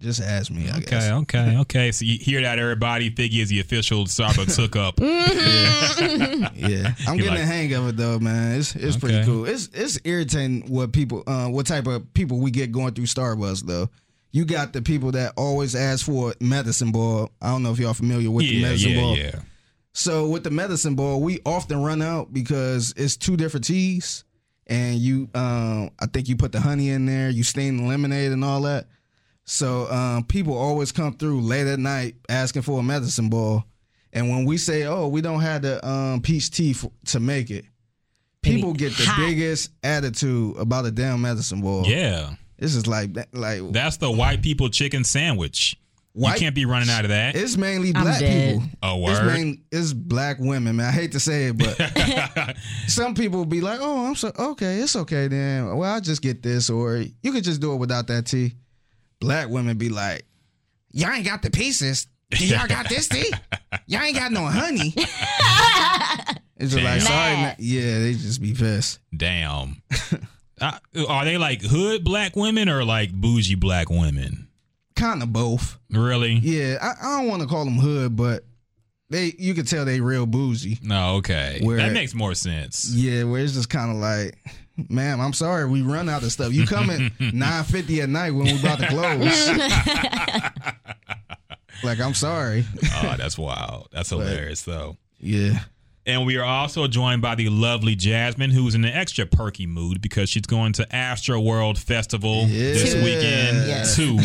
just 0.00 0.20
ask 0.20 0.50
me. 0.50 0.68
I 0.68 0.76
Okay, 0.78 0.84
guess. 0.90 1.10
okay, 1.10 1.56
okay. 1.58 1.92
So 1.92 2.04
you 2.04 2.18
hear 2.18 2.42
that, 2.42 2.58
everybody? 2.58 3.10
Figgy 3.10 3.38
is 3.40 3.48
the 3.48 3.60
official 3.60 4.04
Starbucks 4.06 4.56
hookup. 4.56 5.00
Yeah, 6.56 6.94
I'm 7.06 7.16
You 7.16 7.22
getting 7.24 7.28
like- 7.30 7.38
the 7.40 7.46
hang 7.46 7.72
of 7.74 7.88
it 7.88 7.96
though, 7.96 8.18
man. 8.18 8.58
It's 8.58 8.74
it's 8.74 8.96
pretty 8.96 9.24
cool. 9.24 9.44
It's 9.46 9.68
it's 9.72 9.98
irritating 10.04 10.64
what 10.68 10.92
people, 10.92 11.22
uh, 11.26 11.46
what 11.48 11.66
type 11.66 11.86
of 11.86 12.12
people 12.14 12.38
we 12.40 12.50
get 12.50 12.72
going 12.72 12.92
through 12.94 13.04
Starbucks 13.06 13.62
though. 13.66 13.88
You 14.32 14.44
got 14.44 14.72
the 14.72 14.82
people 14.82 15.12
that 15.12 15.32
always 15.36 15.74
ask 15.74 16.04
for 16.04 16.34
medicine 16.40 16.92
ball. 16.92 17.30
I 17.40 17.48
don't 17.48 17.62
know 17.62 17.72
if 17.72 17.78
y'all 17.78 17.94
familiar 17.94 18.30
with 18.30 18.44
the 18.46 18.60
medicine 18.62 18.90
yeah, 18.90 19.00
ball. 19.00 19.16
yeah. 19.16 19.40
So 19.92 20.28
with 20.28 20.44
the 20.44 20.50
medicine 20.50 20.94
ball, 20.94 21.22
we 21.22 21.40
often 21.46 21.82
run 21.82 22.02
out 22.02 22.32
because 22.32 22.92
it's 22.98 23.16
two 23.16 23.36
different 23.36 23.64
teas, 23.64 24.24
and 24.66 24.96
you, 24.96 25.30
um, 25.34 25.90
I 25.98 26.04
think 26.06 26.28
you 26.28 26.36
put 26.36 26.52
the 26.52 26.60
honey 26.60 26.90
in 26.90 27.06
there, 27.06 27.30
you 27.30 27.42
stain 27.42 27.78
the 27.78 27.84
lemonade 27.84 28.32
and 28.32 28.44
all 28.44 28.60
that. 28.62 28.88
So 29.44 29.90
um, 29.90 30.24
people 30.24 30.58
always 30.58 30.92
come 30.92 31.16
through 31.16 31.40
late 31.40 31.66
at 31.66 31.78
night 31.78 32.16
asking 32.28 32.62
for 32.62 32.80
a 32.80 32.82
medicine 32.82 33.30
ball, 33.30 33.64
and 34.12 34.28
when 34.28 34.44
we 34.44 34.58
say, 34.58 34.84
"Oh, 34.84 35.08
we 35.08 35.22
don't 35.22 35.40
have 35.40 35.62
the 35.62 35.86
um, 35.88 36.20
peach 36.20 36.50
tea 36.50 36.72
f- 36.72 36.84
to 37.06 37.20
make 37.20 37.50
it," 37.50 37.64
people 38.42 38.74
get 38.74 38.92
the 38.96 39.04
hot. 39.04 39.18
biggest 39.18 39.70
attitude 39.82 40.56
about 40.58 40.84
a 40.84 40.90
damn 40.90 41.22
medicine 41.22 41.62
ball. 41.62 41.86
Yeah. 41.86 42.34
This 42.58 42.74
is 42.74 42.86
like 42.86 43.14
that- 43.14 43.34
like 43.34 43.62
That's 43.72 43.96
the 43.98 44.10
white 44.10 44.42
people 44.42 44.68
chicken 44.70 45.04
sandwich. 45.04 45.76
White- 46.12 46.34
you 46.34 46.40
can't 46.40 46.54
be 46.54 46.64
running 46.64 46.88
out 46.88 47.04
of 47.04 47.10
that. 47.10 47.36
it's 47.36 47.58
mainly 47.58 47.92
black 47.92 48.20
dead. 48.20 48.54
people. 48.60 48.68
Oh, 48.82 49.06
It's 49.10 49.20
word. 49.20 49.58
it's 49.70 49.92
black 49.92 50.38
women, 50.40 50.76
man. 50.76 50.86
I 50.86 50.90
hate 50.90 51.12
to 51.12 51.20
say 51.20 51.48
it, 51.48 51.58
but 51.58 52.56
some 52.88 53.14
people 53.14 53.44
be 53.44 53.60
like, 53.60 53.80
"Oh, 53.82 54.06
I'm 54.06 54.14
so 54.14 54.32
okay. 54.38 54.76
It's 54.78 54.96
okay 54.96 55.28
then. 55.28 55.76
Well, 55.76 55.92
I'll 55.92 56.00
just 56.00 56.22
get 56.22 56.42
this, 56.42 56.70
or 56.70 57.04
you 57.22 57.32
could 57.32 57.44
just 57.44 57.60
do 57.60 57.74
it 57.74 57.76
without 57.76 58.06
that 58.06 58.24
tea." 58.26 58.54
Black 59.20 59.50
women 59.50 59.76
be 59.76 59.90
like, 59.90 60.24
"Y'all 60.92 61.10
ain't 61.12 61.26
got 61.26 61.42
the 61.42 61.50
pieces. 61.50 62.06
Y'all 62.38 62.66
got 62.66 62.88
this 62.88 63.08
tea. 63.08 63.30
Y'all 63.86 64.00
ain't 64.02 64.16
got 64.16 64.32
no 64.32 64.46
honey." 64.46 64.94
It's 66.58 66.72
just 66.72 66.82
like, 66.82 67.02
sorry, 67.02 67.34
Mad. 67.34 67.58
ma- 67.58 67.64
yeah, 67.64 67.98
they 67.98 68.12
just 68.14 68.40
be 68.40 68.54
pissed. 68.54 68.98
Damn. 69.14 69.82
Uh, 70.60 70.78
are 71.08 71.24
they 71.24 71.38
like 71.38 71.62
hood 71.62 72.04
black 72.04 72.34
women 72.36 72.68
or 72.68 72.84
like 72.84 73.12
bougie 73.12 73.54
black 73.56 73.88
women? 73.90 74.48
Kind 74.94 75.22
of 75.22 75.32
both. 75.32 75.78
Really? 75.90 76.32
Yeah, 76.34 76.78
I, 76.80 76.94
I 77.06 77.18
don't 77.20 77.28
want 77.28 77.42
to 77.42 77.48
call 77.48 77.64
them 77.66 77.76
hood, 77.76 78.16
but 78.16 78.44
they 79.10 79.34
you 79.38 79.52
can 79.54 79.66
tell 79.66 79.84
they 79.84 80.00
real 80.00 80.24
bougie. 80.26 80.78
No, 80.82 81.16
okay. 81.16 81.60
Where- 81.62 81.76
that 81.76 81.92
makes 81.92 82.14
more 82.14 82.34
sense. 82.34 82.90
Yeah, 82.94 83.24
where 83.24 83.42
it's 83.42 83.52
just 83.52 83.68
kind 83.68 83.90
of 83.90 83.96
like, 83.98 84.38
ma'am, 84.88 85.20
I'm 85.20 85.34
sorry, 85.34 85.66
we 85.68 85.82
run 85.82 86.08
out 86.08 86.22
of 86.22 86.32
stuff. 86.32 86.52
You 86.54 86.66
come 86.66 86.88
at 86.90 87.12
nine 87.34 87.64
fifty 87.64 88.00
at 88.00 88.08
night 88.08 88.30
when 88.30 88.44
we 88.46 88.58
about 88.58 88.78
to 88.78 88.88
close. 88.88 89.48
like, 91.84 92.00
I'm 92.00 92.14
sorry. 92.14 92.64
Oh, 92.94 93.14
that's 93.18 93.36
wild. 93.38 93.88
That's 93.92 94.08
hilarious, 94.10 94.62
though. 94.62 94.96
Yeah, 95.20 95.60
And 96.06 96.24
we 96.24 96.36
are 96.36 96.44
also 96.44 96.86
joined 96.86 97.20
by 97.20 97.34
the 97.34 97.48
lovely 97.48 97.96
Jasmine, 97.96 98.50
who's 98.52 98.76
in 98.76 98.84
an 98.84 98.92
extra 98.92 99.26
perky 99.26 99.66
mood 99.66 100.00
because 100.00 100.30
she's 100.30 100.46
going 100.46 100.72
to 100.74 100.86
Astroworld 100.86 101.78
Festival 101.78 102.46
this 102.46 102.94
weekend, 102.94 103.66
Yes. 103.66 103.96
two, 103.96 104.16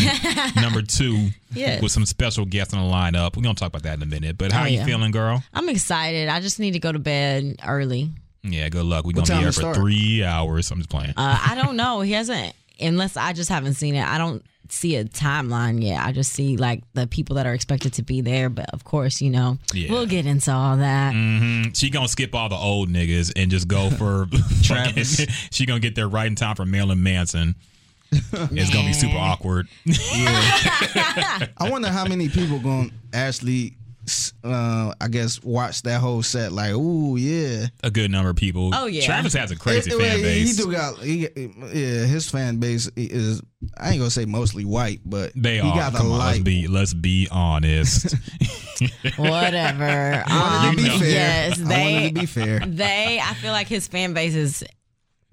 number 0.62 0.84
two, 0.84 1.30
Yes. 1.54 1.82
with 1.82 1.92
some 1.92 2.06
special 2.06 2.46
guests 2.46 2.74
on 2.76 2.88
the 2.88 2.94
lineup. 2.94 3.36
We're 3.36 3.42
gonna 3.44 3.56
talk 3.56 3.70
about 3.70 3.82
that 3.84 3.96
in 3.98 4.04
a 4.04 4.06
minute. 4.06 4.38
But 4.38 4.52
how 4.52 4.60
Oh, 4.60 4.64
are 4.66 4.68
you 4.70 4.78
yeah. 4.78 4.86
feeling, 4.86 5.12
girl? 5.12 5.44
I'm 5.56 5.70
excited. 5.70 6.30
I 6.30 6.40
just 6.40 6.60
need 6.60 6.72
to 6.74 6.80
go 6.80 6.92
to 6.92 7.00
bed 7.00 7.56
early. 7.66 8.12
Yeah, 8.44 8.70
good 8.70 8.86
luck. 8.86 9.06
We're 9.06 9.14
gonna 9.14 9.26
be 9.28 9.34
here 9.34 9.48
for 9.48 9.52
start? 9.62 9.76
three 9.76 10.24
hours. 10.24 10.70
I'm 10.72 10.78
just 10.78 10.90
playing. 10.90 11.12
Uh, 11.18 11.40
I 11.48 11.56
don't 11.56 11.76
know. 11.78 12.02
He 12.02 12.12
hasn't, 12.12 12.54
unless 12.80 13.18
I 13.18 13.34
just 13.34 13.50
haven't 13.50 13.74
seen 13.74 13.96
it. 13.96 14.06
I 14.08 14.18
don't 14.20 14.44
see 14.72 14.96
a 14.96 15.04
timeline 15.06 15.84
yet. 15.84 16.02
I 16.04 16.12
just 16.12 16.32
see 16.32 16.56
like 16.58 16.82
the 16.94 17.06
people 17.08 17.36
that 17.36 17.46
are 17.46 17.54
expected 17.54 17.94
to 17.94 18.04
be 18.04 18.22
there. 18.22 18.50
But 18.50 18.70
of 18.74 18.84
course, 18.84 19.22
you 19.22 19.30
know, 19.30 19.58
Yeah. 19.74 19.92
we'll 19.92 20.06
get 20.06 20.26
into 20.26 20.52
all 20.52 20.78
that. 20.78 21.14
hmm 21.14 21.64
She 21.74 21.90
gonna 21.90 22.08
skip 22.08 22.34
all 22.34 22.50
the 22.50 22.56
old 22.56 22.90
niggas 22.90 23.32
and 23.36 23.52
just 23.52 23.68
go 23.68 23.90
for 23.90 24.28
Travis. 24.64 25.26
she 25.52 25.66
gonna 25.66 25.80
get 25.80 25.96
there 25.96 26.08
right 26.08 26.28
in 26.28 26.36
time 26.36 26.56
for 26.56 26.66
Marilyn 26.66 27.04
Manson. 27.04 27.56
It's 28.34 28.70
gonna 28.70 28.88
be 28.88 28.94
super 28.94 29.14
Nah. 29.16 29.32
awkward. 29.34 29.68
I 29.88 31.70
wonder 31.70 31.90
how 31.90 32.06
many 32.06 32.30
people 32.30 32.60
gonna 32.60 32.90
actually, 33.14 33.74
uh, 34.44 34.94
I 35.00 35.08
guess, 35.10 35.44
watch 35.44 35.84
that 35.84 36.02
whole 36.02 36.24
set. 36.24 36.52
Like, 36.52 36.74
ooh, 36.74 37.18
yeah. 37.18 37.68
a 37.84 37.92
good 37.92 38.10
number 38.12 38.30
of 38.32 38.36
people. 38.36 38.72
Oh, 38.74 38.88
yeah. 38.88 39.06
Travis 39.06 39.34
has 39.34 39.52
a 39.52 39.56
crazy 39.56 39.92
It- 39.92 39.98
fan 40.00 40.18
he- 40.18 40.24
base. 40.24 40.58
He 40.58 40.64
do 40.64 40.72
got, 40.72 40.98
he, 41.00 41.28
yeah, 41.28 42.06
his 42.06 42.30
fan 42.30 42.58
base 42.58 42.90
is. 42.96 43.42
I 43.78 43.90
ain't 43.92 44.00
gonna 44.00 44.10
say 44.10 44.26
mostly 44.26 44.66
white, 44.66 45.02
but 45.06 45.34
They 45.36 45.56
he 45.56 45.60
are. 45.62 45.76
got 45.76 45.94
Come 45.94 46.08
a 46.08 46.14
on, 46.14 46.20
let's 46.20 46.40
be 46.40 46.68
let's 46.68 46.94
be 46.96 47.28
honest. 47.30 48.16
Whatever. 49.18 50.24
I 50.26 50.64
wanted 50.66 50.78
to 50.78 50.84
be 50.84 50.90
Um, 50.90 51.00
fair. 51.00 51.10
Yes, 51.10 51.60
I 51.60 51.62
wanted 51.64 51.70
they. 51.70 52.08
to 52.08 52.14
be 52.22 52.26
fair. 52.26 52.60
They. 52.60 53.20
I 53.24 53.34
feel 53.36 53.52
like 53.52 53.68
his 53.68 53.88
fan 53.88 54.14
base 54.14 54.34
is 54.34 54.64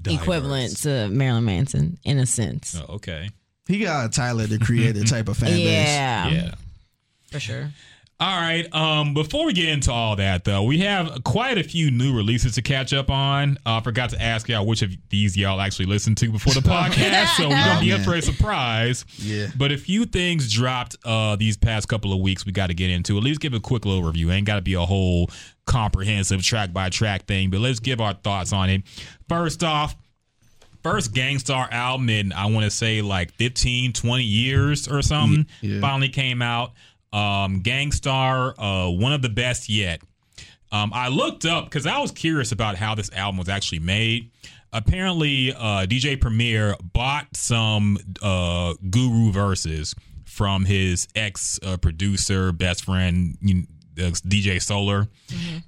Diverse. 0.02 0.20
equivalent 0.22 0.76
to 0.82 1.08
Marilyn 1.08 1.44
Manson 1.46 1.98
in 2.04 2.18
a 2.18 2.26
sense. 2.26 2.78
Oh, 2.78 2.96
okay. 2.96 3.30
He 3.66 3.78
got 3.80 4.06
a 4.06 4.08
Tyler 4.10 4.46
the 4.46 4.58
Creator 4.58 5.04
type 5.04 5.28
of 5.28 5.36
fan 5.38 5.50
base. 5.50 5.60
yeah, 5.68 6.28
Yeah. 6.28 6.54
for 7.30 7.40
sure. 7.40 7.70
All 8.20 8.36
right. 8.40 8.66
Um, 8.74 9.14
before 9.14 9.46
we 9.46 9.52
get 9.52 9.68
into 9.68 9.92
all 9.92 10.16
that, 10.16 10.42
though, 10.44 10.64
we 10.64 10.78
have 10.80 11.22
quite 11.22 11.56
a 11.56 11.62
few 11.62 11.92
new 11.92 12.16
releases 12.16 12.56
to 12.56 12.62
catch 12.62 12.92
up 12.92 13.10
on. 13.10 13.58
I 13.64 13.76
uh, 13.76 13.80
forgot 13.80 14.10
to 14.10 14.20
ask 14.20 14.48
y'all 14.48 14.66
which 14.66 14.82
of 14.82 14.90
these 15.08 15.36
y'all 15.36 15.60
actually 15.60 15.86
listened 15.86 16.16
to 16.18 16.32
before 16.32 16.52
the 16.52 16.58
podcast, 16.68 17.36
so 17.36 17.48
we're 17.48 17.54
gonna 17.54 17.80
be 17.80 17.92
in 17.92 18.02
for 18.02 18.14
a 18.14 18.22
surprise. 18.22 19.04
Yeah. 19.18 19.46
But 19.56 19.70
a 19.70 19.78
few 19.78 20.04
things 20.04 20.52
dropped 20.52 20.96
uh 21.04 21.36
these 21.36 21.56
past 21.56 21.86
couple 21.88 22.12
of 22.12 22.18
weeks. 22.18 22.44
We 22.44 22.50
got 22.50 22.66
to 22.68 22.74
get 22.74 22.90
into. 22.90 23.16
At 23.16 23.22
least 23.22 23.38
give 23.40 23.54
a 23.54 23.60
quick 23.60 23.84
little 23.86 24.02
review. 24.02 24.32
Ain't 24.32 24.48
got 24.48 24.56
to 24.56 24.62
be 24.62 24.74
a 24.74 24.80
whole 24.84 25.30
comprehensive 25.66 26.42
track 26.42 26.72
by 26.72 26.88
track 26.88 27.26
thing, 27.26 27.50
but 27.50 27.60
let's 27.60 27.78
give 27.78 28.00
our 28.00 28.14
thoughts 28.14 28.52
on 28.52 28.68
it. 28.68 28.82
First 29.28 29.62
off. 29.62 29.94
First 30.84 31.12
Gang 31.12 31.40
Starr 31.40 31.68
album 31.72 32.08
in 32.08 32.32
I 32.32 32.46
want 32.46 32.62
to 32.64 32.70
say 32.70 33.02
like 33.02 33.32
15, 33.32 33.92
20 33.92 34.22
years 34.22 34.86
or 34.88 35.02
something 35.02 35.44
Yeah. 35.60 35.80
finally 35.80 36.08
came 36.08 36.40
out. 36.40 36.72
Um, 37.12 37.60
Gang 37.60 37.92
Starr, 37.92 38.54
uh, 38.58 38.90
one 38.90 39.12
of 39.12 39.22
the 39.22 39.28
best 39.28 39.68
yet. 39.68 40.00
Um, 40.70 40.92
I 40.94 41.08
looked 41.08 41.46
up 41.46 41.64
because 41.64 41.86
I 41.86 41.98
was 41.98 42.10
curious 42.10 42.52
about 42.52 42.76
how 42.76 42.94
this 42.94 43.10
album 43.12 43.38
was 43.38 43.48
actually 43.48 43.78
made. 43.78 44.30
Apparently, 44.72 45.52
uh, 45.54 45.86
DJ 45.86 46.20
Premier 46.20 46.74
bought 46.92 47.26
some 47.34 47.96
uh, 48.20 48.74
Guru 48.90 49.32
verses 49.32 49.94
from 50.26 50.66
his 50.66 51.08
ex 51.14 51.58
uh, 51.64 51.78
producer, 51.78 52.52
best 52.52 52.84
friend, 52.84 53.38
you 53.40 53.64
uh, 53.98 54.10
DJ 54.10 54.60
Solar, 54.60 55.08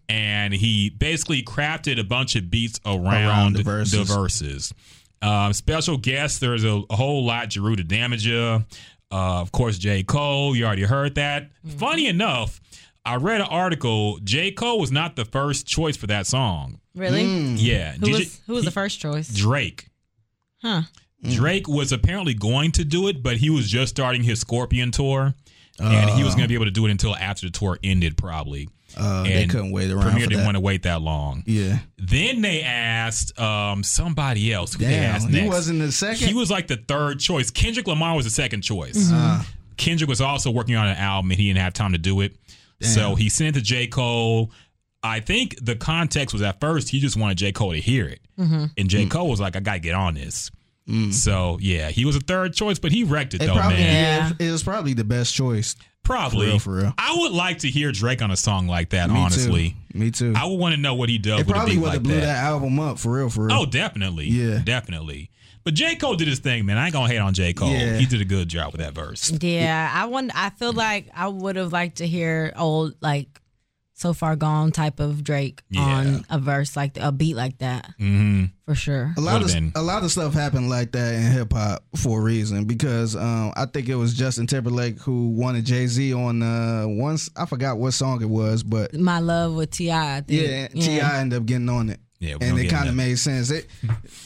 and 0.09 0.53
he 0.53 0.91
basically 0.91 1.43
crafted 1.43 1.99
a 1.99 2.05
bunch 2.05 2.37
of 2.37 2.51
beats 2.51 2.79
around, 2.85 3.07
Around 3.09 3.53
the 3.55 3.59
the 3.59 3.65
verses. 3.65 4.15
verses. 4.15 4.75
Um, 5.23 5.53
special 5.55 5.97
guests, 5.97 6.39
there's 6.39 6.65
a, 6.65 6.83
a 6.91 6.97
whole 6.97 7.25
lot. 7.25 7.49
Jeru 7.49 7.75
the 7.77 7.83
Damaja, 7.83 8.65
uh, 9.12 9.40
of 9.40 9.52
course, 9.52 9.79
J. 9.79 10.02
Cole. 10.02 10.55
You 10.55 10.64
already 10.64 10.85
heard 10.85 11.17
that. 11.17 11.50
Mm-hmm. 11.67 11.79
Funny 11.79 12.07
enough, 12.07 12.61
I 13.05 13.17
read 13.17 13.40
an 13.40 13.47
article. 13.49 14.19
J. 14.23 14.52
Cole 14.52 14.79
was 14.79 14.93
not 14.93 15.17
the 15.17 15.25
first 15.25 15.67
choice 15.67 15.97
for 15.97 16.07
that 16.09 16.26
song. 16.26 16.81
Really? 16.95 17.25
Mm. 17.25 17.57
Yeah, 17.59 17.93
Who 17.93 18.07
DJ 18.07 18.19
was 18.19 18.40
who 18.47 18.52
was 18.55 18.64
the 18.64 18.71
first 18.71 19.00
choice? 19.00 19.33
Drake. 19.33 19.88
Huh. 20.62 20.83
Mm. 21.25 21.35
Drake 21.35 21.69
was 21.69 21.93
apparently 21.93 22.35
going 22.35 22.73
to 22.73 22.85
do 22.85 23.09
it, 23.09 23.23
but 23.23 23.38
he 23.38 23.50
was 23.50 23.69
just 23.69 23.90
starting 23.90 24.23
his 24.23 24.40
Scorpion 24.40 24.90
tour, 24.90 25.35
and 25.79 26.11
he 26.11 26.25
was 26.25 26.35
ah. 26.35 26.37
going 26.37 26.45
to 26.45 26.49
be 26.49 26.55
able 26.55 26.67
to 26.67 26.71
do 26.71 26.87
it 26.87 26.90
until 26.90 27.17
after 27.17 27.47
the 27.47 27.52
tour 27.52 27.79
ended, 27.83 28.17
probably. 28.17 28.69
Uh, 28.97 29.23
they 29.25 29.47
couldn't 29.47 29.71
wait 29.71 29.91
around 29.91 30.03
Premier 30.03 30.25
for 30.25 30.31
didn't 30.31 30.45
want 30.45 30.57
to 30.57 30.61
wait 30.61 30.83
that 30.83 31.01
long. 31.01 31.43
yeah. 31.47 31.79
Then 31.99 32.41
they 32.41 32.63
asked 32.63 33.39
um, 33.39 33.83
somebody 33.83 34.53
else. 34.53 34.73
Who 34.75 34.85
they 34.85 34.91
Damn, 34.91 35.15
asked 35.17 35.29
he 35.29 35.49
wasn't 35.49 35.79
the 35.81 35.93
second. 35.93 36.27
He 36.29 36.35
was 36.35 36.51
like 36.51 36.67
the 36.67 36.77
third 36.77 37.21
choice. 37.21 37.51
Kendrick 37.51 37.87
Lamar 37.87 38.17
was 38.17 38.25
the 38.25 38.31
second 38.31 38.63
choice. 38.63 39.11
Uh, 39.13 39.43
Kendrick 39.77 40.09
was 40.09 40.21
also 40.21 40.51
working 40.51 40.77
on 40.77 40.87
an 40.89 40.97
album 40.97 41.31
and 41.31 41.41
he 41.41 41.47
didn't 41.49 41.61
have 41.61 41.73
time 41.73 41.93
to 41.93 41.99
do 41.99 42.21
it. 42.21 42.37
So 42.81 43.15
he 43.15 43.29
sent 43.29 43.57
it 43.57 43.61
to 43.61 43.65
J. 43.65 43.87
Cole. 43.87 44.51
I 45.03 45.21
think 45.21 45.57
the 45.65 45.77
context 45.77 46.33
was 46.33 46.43
at 46.43 46.61
first 46.61 46.89
he 46.89 46.99
just 47.01 47.17
wanted 47.17 47.39
J. 47.39 47.53
Cole 47.53 47.73
to 47.73 47.81
hear 47.81 48.07
it. 48.07 48.21
And 48.39 48.89
J. 48.89 49.05
Mm. 49.07 49.11
Cole 49.11 49.29
was 49.29 49.41
like, 49.41 49.55
I 49.57 49.61
gotta 49.61 49.81
get 49.81 49.95
on 49.95 50.15
this. 50.15 50.51
So 51.13 51.57
yeah, 51.61 51.91
he 51.91 52.05
was 52.05 52.17
a 52.17 52.21
third 52.21 52.53
choice, 52.53 52.81
but 52.81 52.91
he 52.91 53.05
wrecked 53.05 53.35
it, 53.35 53.43
It 53.43 53.47
though, 53.47 53.55
probably 53.55 53.77
man. 53.77 54.35
Yeah. 54.41 54.49
it 54.49 54.51
was 54.51 54.63
probably 54.65 54.93
the 54.93 55.05
best 55.05 55.35
choice. 55.35 55.77
Probably. 56.02 56.47
For 56.47 56.50
real, 56.50 56.59
for 56.59 56.75
real. 56.75 56.95
I 56.99 57.14
would 57.19 57.33
like 57.33 57.59
to 57.61 57.69
hear 57.69 57.92
Drake 57.92 58.21
on 58.23 58.30
a 58.30 58.37
song 58.37 58.66
like 58.66 58.90
that, 58.90 59.11
Me 59.11 59.16
honestly. 59.19 59.76
too. 59.92 59.99
Me 59.99 60.11
too. 60.11 60.33
I 60.37 60.47
would 60.47 60.57
want 60.57 60.75
to 60.75 60.80
know 60.80 60.95
what 60.95 61.09
he 61.09 61.19
does 61.19 61.40
it 61.40 61.47
with 61.47 61.50
a 61.50 61.52
probably 61.52 61.75
beat 61.75 61.80
would 61.80 61.87
like 61.87 61.95
have 61.95 62.02
blew 62.02 62.14
that. 62.14 62.21
that. 62.21 62.45
album 62.45 62.78
up 62.80 62.99
for 62.99 63.12
real, 63.12 63.28
for 63.30 63.47
real. 63.47 63.57
Oh, 63.57 63.66
definitely. 63.66 64.26
Yeah. 64.26 64.61
Definitely. 64.64 65.30
But 65.62 65.75
J. 65.75 65.95
Cole 65.97 66.14
did 66.16 66.26
his 66.26 66.38
thing, 66.38 66.64
man. 66.64 66.78
I 66.78 66.87
ain't 66.87 66.95
gonna 66.95 67.07
hate 67.09 67.19
on 67.19 67.35
J. 67.35 67.52
Cole. 67.52 67.71
Yeah. 67.71 67.97
He 67.99 68.07
did 68.07 68.21
a 68.21 68.25
good 68.25 68.49
job 68.49 68.73
with 68.73 68.80
that 68.80 68.95
verse. 68.95 69.30
Yeah, 69.42 69.90
I 69.95 70.07
want. 70.07 70.33
I 70.35 70.50
feel 70.50 70.73
like 70.73 71.11
I 71.14 71.28
would 71.28 71.57
have 71.57 71.71
liked 71.73 71.99
to 71.99 72.07
hear 72.07 72.52
old 72.57 72.95
like 73.02 73.40
so 74.00 74.12
far 74.14 74.35
gone 74.35 74.73
type 74.73 74.99
of 74.99 75.23
Drake 75.23 75.62
Yeah. 75.71 75.83
on 75.83 76.25
a 76.30 76.38
verse 76.38 76.75
like 76.76 76.97
a 76.99 77.12
beat 77.12 77.37
like 77.37 77.59
that 77.59 77.90
Mm-hmm. 78.00 78.45
for 78.64 78.75
sure. 78.75 79.12
a 79.16 79.21
lot 79.21 79.37
of 79.37 79.42
Would've 79.42 79.54
been. 79.54 79.73
a 79.75 79.83
lot 79.83 80.02
of 80.04 80.11
stuff 80.11 80.33
happened 80.33 80.71
like 80.71 80.92
that 80.92 81.14
in 81.14 81.23
hip 81.33 81.52
hop 81.52 81.85
for 81.97 82.21
a 82.21 82.23
reason 82.23 82.64
because 82.64 83.14
um, 83.14 83.52
I 83.57 83.66
think 83.66 83.88
it 83.90 83.97
was 83.97 84.14
Justin 84.14 84.47
Timberlake 84.47 84.99
who 85.00 85.28
wanted 85.30 85.66
Jay 85.66 85.87
Z 85.87 86.14
on 86.14 86.42
uh, 86.42 86.85
once 86.88 87.28
I 87.37 87.45
forgot 87.47 87.76
what 87.78 87.92
song 87.92 88.23
it 88.23 88.28
was, 88.30 88.62
but 88.62 88.95
My 88.95 89.19
love 89.21 89.54
with 89.54 89.71
Ti. 89.73 89.90
I 89.90 90.25
yeah, 90.28 90.69
T.I. 90.69 91.21
ended 91.21 91.38
up 91.38 91.47
getting 91.47 91.69
on 91.69 91.90
it. 91.90 92.00
Yeah, 92.21 92.37
and 92.39 92.59
it 92.59 92.67
kind 92.69 92.87
of 92.87 92.95
made 92.95 93.19
sense. 93.19 93.50
It 93.50 93.67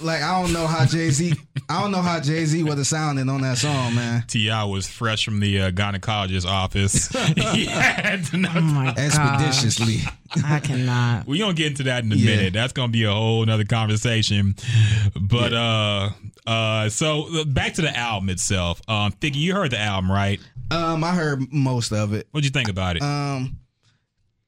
like 0.02 0.20
I 0.20 0.42
don't 0.42 0.52
know 0.52 0.66
how 0.66 0.84
Jay 0.84 1.10
Z, 1.10 1.32
I 1.68 1.80
don't 1.80 1.92
know 1.92 2.02
how 2.02 2.18
Jay 2.18 2.44
Z 2.44 2.60
would 2.64 2.76
have 2.76 2.88
sounded 2.88 3.28
on 3.28 3.40
that 3.42 3.56
song, 3.56 3.94
man. 3.94 4.24
T.I. 4.26 4.64
was 4.64 4.88
fresh 4.88 5.24
from 5.24 5.38
the 5.38 5.60
uh, 5.62 5.70
gynecologist 5.70 6.44
office. 6.44 7.06
he 7.54 7.66
had 7.66 8.24
to 8.26 8.36
know. 8.38 8.50
Oh 8.52 8.60
my 8.60 8.86
god. 8.86 8.98
Expeditiously. 8.98 9.98
I 10.44 10.58
cannot. 10.58 11.28
We're 11.28 11.38
gonna 11.38 11.54
get 11.54 11.68
into 11.68 11.84
that 11.84 12.02
in 12.02 12.10
a 12.10 12.16
Yeah. 12.16 12.34
minute. 12.36 12.52
That's 12.52 12.72
gonna 12.72 12.90
be 12.90 13.04
a 13.04 13.12
whole 13.12 13.46
nother 13.46 13.64
conversation. 13.64 14.56
But 15.14 15.52
uh 15.52 16.10
uh 16.48 16.88
so 16.88 17.28
uh, 17.42 17.44
back 17.44 17.74
to 17.74 17.82
the 17.82 17.96
album 17.96 18.28
itself. 18.30 18.82
Um 18.88 19.12
Figgy, 19.12 19.36
you 19.36 19.54
heard 19.54 19.70
the 19.70 19.78
album, 19.78 20.10
right? 20.10 20.40
Um, 20.72 21.04
I 21.04 21.12
heard 21.14 21.52
most 21.52 21.92
of 21.92 22.12
it. 22.12 22.26
What'd 22.32 22.44
you 22.44 22.50
think 22.50 22.68
about 22.68 22.96
it? 22.96 23.02
Um, 23.02 23.58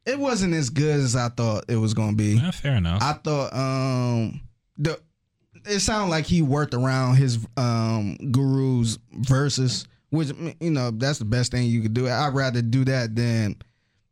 it 0.07 0.19
wasn't 0.19 0.55
as 0.55 0.71
good 0.71 1.01
as 1.01 1.17
I 1.17 1.29
thought 1.29 1.65
it 1.69 1.77
was 1.77 1.93
gonna 1.95 2.15
be. 2.17 2.37
Yeah, 2.37 2.51
fair 2.53 2.77
enough. 2.77 3.03
I 3.03 3.13
thought 3.15 3.53
um 3.53 4.41
the 4.79 5.01
it 5.69 5.81
sounded 5.81 6.11
like 6.11 6.27
he 6.27 6.43
worked 6.43 6.75
around 6.75 7.17
his 7.17 7.39
um 7.57 8.17
guru's 8.31 8.99
verses, 9.13 9.87
which 10.11 10.31
you 10.61 10.71
know 10.71 10.91
that's 10.93 11.19
the 11.19 11.25
best 11.25 11.51
thing 11.53 11.67
you 11.67 11.83
could 11.83 11.95
do. 11.95 12.09
I'd 12.09 12.35
rather 12.35 12.63
do 12.63 12.85
that 12.87 13.15
than 13.17 13.57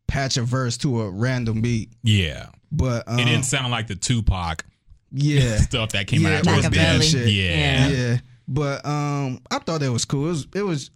patch 0.06 0.36
a 0.36 0.42
verse 0.42 0.76
to 0.78 1.02
a 1.02 1.10
random 1.10 1.60
beat. 1.62 1.90
yeah. 2.02 2.46
But 2.76 3.04
um, 3.06 3.20
It 3.20 3.26
didn't 3.26 3.44
sound 3.44 3.70
like 3.70 3.86
the 3.86 3.94
Tupac 3.94 4.64
yeah, 5.12 5.56
stuff 5.60 5.92
that 5.92 6.08
came 6.08 6.22
yeah, 6.22 6.38
out 6.38 6.46
it 6.46 6.50
was 6.50 6.64
afterwards. 6.64 6.76
bad 6.76 6.98
Machiavelli. 6.98 7.30
shit. 7.30 7.34
Yeah. 7.34 7.88
yeah. 7.88 8.16
But 8.48 8.84
um, 8.84 9.40
I 9.48 9.60
thought 9.60 9.80
it 9.82 9.90
was 9.90 10.04
cool. 10.04 10.24
It 10.26 10.30
was 10.30 10.46
it 10.56 10.62
was 10.62 10.90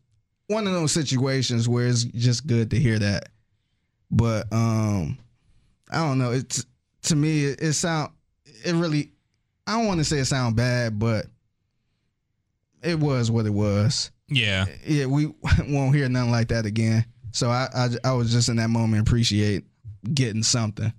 one 0.48 0.66
of 0.66 0.72
those 0.72 0.90
situations 0.90 1.68
where 1.68 1.86
it's 1.86 2.02
just 2.02 2.46
good 2.48 2.70
to 2.72 2.78
hear 2.80 2.98
that. 2.98 3.28
But 4.10 4.46
um, 4.52 5.18
I 5.90 5.98
don't 5.98 6.18
know. 6.18 6.32
It's 6.32 6.64
to 7.02 7.16
me 7.16 7.44
it, 7.46 7.60
it 7.62 7.72
sound 7.74 8.12
it 8.64 8.74
really. 8.74 9.12
I 9.66 9.72
don't 9.78 9.86
want 9.86 9.98
to 10.00 10.04
say 10.04 10.18
it 10.18 10.24
sound 10.24 10.56
bad, 10.56 10.98
but 10.98 11.26
it 12.82 12.98
was 12.98 13.30
what 13.30 13.46
it 13.46 13.50
was. 13.52 14.10
Yeah. 14.28 14.66
Yeah, 14.86 15.06
we 15.06 15.26
won't 15.68 15.94
hear 15.94 16.08
nothing 16.08 16.30
like 16.30 16.48
that 16.48 16.66
again. 16.66 17.04
So 17.32 17.50
I 17.50 17.68
I, 17.74 17.88
I 18.04 18.12
was 18.12 18.32
just 18.32 18.48
in 18.48 18.56
that 18.56 18.70
moment 18.70 19.06
appreciate 19.06 19.64
getting 20.14 20.42
something. 20.42 20.92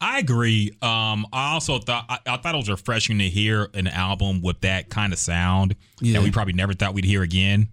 I 0.00 0.20
agree. 0.20 0.70
Um, 0.80 1.26
I 1.32 1.54
also 1.54 1.80
thought 1.80 2.04
I, 2.08 2.18
I 2.24 2.36
thought 2.36 2.54
it 2.54 2.58
was 2.58 2.70
refreshing 2.70 3.18
to 3.18 3.28
hear 3.28 3.68
an 3.74 3.88
album 3.88 4.42
with 4.42 4.60
that 4.60 4.90
kind 4.90 5.12
of 5.12 5.18
sound 5.18 5.74
Yeah. 6.00 6.14
that 6.14 6.22
we 6.22 6.30
probably 6.30 6.52
never 6.52 6.72
thought 6.72 6.94
we'd 6.94 7.04
hear 7.04 7.22
again. 7.22 7.68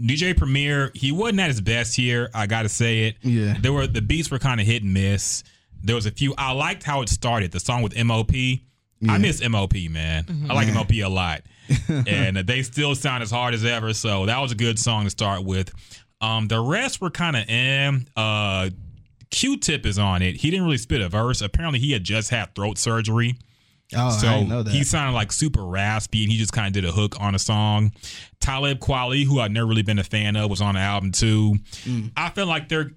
DJ 0.00 0.36
Premier, 0.36 0.90
he 0.94 1.12
wasn't 1.12 1.40
at 1.40 1.48
his 1.48 1.60
best 1.60 1.94
here. 1.96 2.30
I 2.34 2.46
got 2.46 2.62
to 2.62 2.68
say 2.68 3.04
it. 3.04 3.16
Yeah. 3.22 3.54
there 3.60 3.72
were 3.72 3.86
the 3.86 4.02
beats 4.02 4.30
were 4.30 4.38
kind 4.38 4.60
of 4.60 4.66
hit 4.66 4.82
and 4.82 4.92
miss. 4.92 5.44
There 5.82 5.94
was 5.94 6.06
a 6.06 6.10
few. 6.10 6.34
I 6.36 6.52
liked 6.52 6.82
how 6.82 7.02
it 7.02 7.08
started. 7.08 7.52
The 7.52 7.60
song 7.60 7.82
with 7.82 7.96
MOP. 8.02 8.32
I 9.06 9.18
miss 9.18 9.46
MOP, 9.46 9.74
man. 9.90 10.46
I 10.48 10.54
like 10.54 10.72
MOP 10.72 10.92
a 10.92 11.04
lot, 11.08 11.42
and 11.88 12.38
they 12.38 12.62
still 12.62 12.94
sound 12.94 13.22
as 13.22 13.30
hard 13.30 13.52
as 13.52 13.62
ever. 13.64 13.92
So 13.92 14.24
that 14.26 14.38
was 14.40 14.50
a 14.52 14.54
good 14.54 14.78
song 14.78 15.04
to 15.04 15.10
start 15.10 15.44
with. 15.44 15.72
Um, 16.22 16.48
the 16.48 16.58
rest 16.60 17.02
were 17.02 17.10
kind 17.10 17.36
of 17.36 17.44
eh. 17.48 17.92
Uh, 18.16 18.70
Q-Tip 19.30 19.84
is 19.84 19.98
on 19.98 20.22
it. 20.22 20.36
He 20.36 20.50
didn't 20.50 20.64
really 20.64 20.78
spit 20.78 21.02
a 21.02 21.08
verse. 21.08 21.42
Apparently, 21.42 21.80
he 21.80 21.92
had 21.92 22.02
just 22.04 22.30
had 22.30 22.54
throat 22.54 22.78
surgery. 22.78 23.36
Oh, 23.96 24.10
So 24.10 24.28
I 24.28 24.34
didn't 24.38 24.48
know 24.48 24.62
that. 24.62 24.72
he 24.72 24.82
sounded 24.84 25.12
like 25.14 25.30
super 25.32 25.62
raspy, 25.64 26.22
and 26.24 26.32
he 26.32 26.38
just 26.38 26.52
kind 26.52 26.66
of 26.66 26.72
did 26.72 26.84
a 26.88 26.92
hook 26.92 27.20
on 27.20 27.34
a 27.34 27.38
song. 27.38 27.92
Talib 28.40 28.78
Kweli, 28.80 29.24
who 29.24 29.40
I've 29.40 29.50
never 29.52 29.66
really 29.66 29.82
been 29.82 29.98
a 29.98 30.04
fan 30.04 30.36
of, 30.36 30.50
was 30.50 30.60
on 30.60 30.74
the 30.74 30.80
album 30.80 31.12
too. 31.12 31.56
Mm. 31.84 32.10
I 32.16 32.30
feel 32.30 32.46
like 32.46 32.68
they're 32.68 32.90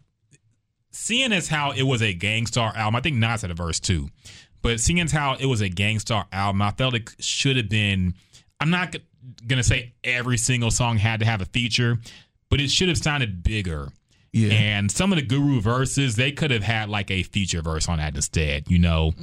seeing 0.92 1.32
as 1.34 1.48
how 1.48 1.72
it 1.72 1.84
was 1.84 2.02
a 2.02 2.14
Gang 2.14 2.46
Starr 2.48 2.76
album. 2.76 2.96
I 2.96 3.02
think 3.02 3.18
Nas 3.18 3.42
had 3.42 3.52
a 3.52 3.54
verse 3.54 3.80
too, 3.80 4.10
but 4.62 4.80
seeing 4.80 5.00
as 5.00 5.12
how 5.12 5.36
it 5.40 5.46
was 5.46 5.62
a 5.62 5.70
Gang 5.70 6.00
Starr 6.00 6.26
album, 6.32 6.62
I 6.62 6.72
felt 6.72 6.94
it 6.96 7.10
should 7.20 7.58
have 7.58 7.70
been. 7.70 8.14
I'm 8.60 8.70
not 8.70 8.96
gonna 9.46 9.64
say 9.64 9.94
every 10.04 10.38
single 10.38 10.72
song 10.72 10.98
had 10.98 11.20
to 11.20 11.26
have 11.26 11.42
a 11.42 11.46
feature, 11.46 11.98
but 12.50 12.60
it 12.62 12.72
should 12.72 12.88
have 12.90 12.98
sounded 12.98 13.44
bigger. 13.44 13.90
yeah. 14.34 14.52
And 14.54 14.92
some 14.92 15.12
of 15.12 15.18
the 15.20 15.26
Guru 15.26 15.62
verses, 15.62 16.16
they 16.16 16.32
could 16.32 16.50
have 16.52 16.64
had 16.64 16.90
like 16.90 17.12
a 17.12 17.24
feature 17.24 17.62
verse 17.62 17.88
on 17.88 17.98
that 18.00 18.16
instead, 18.16 18.70
you 18.70 18.80
know. 18.80 19.14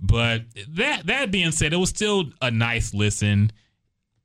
But 0.00 0.42
that 0.70 1.06
that 1.06 1.30
being 1.30 1.52
said, 1.52 1.72
it 1.72 1.76
was 1.76 1.90
still 1.90 2.30
a 2.42 2.50
nice 2.50 2.92
listen. 2.94 3.50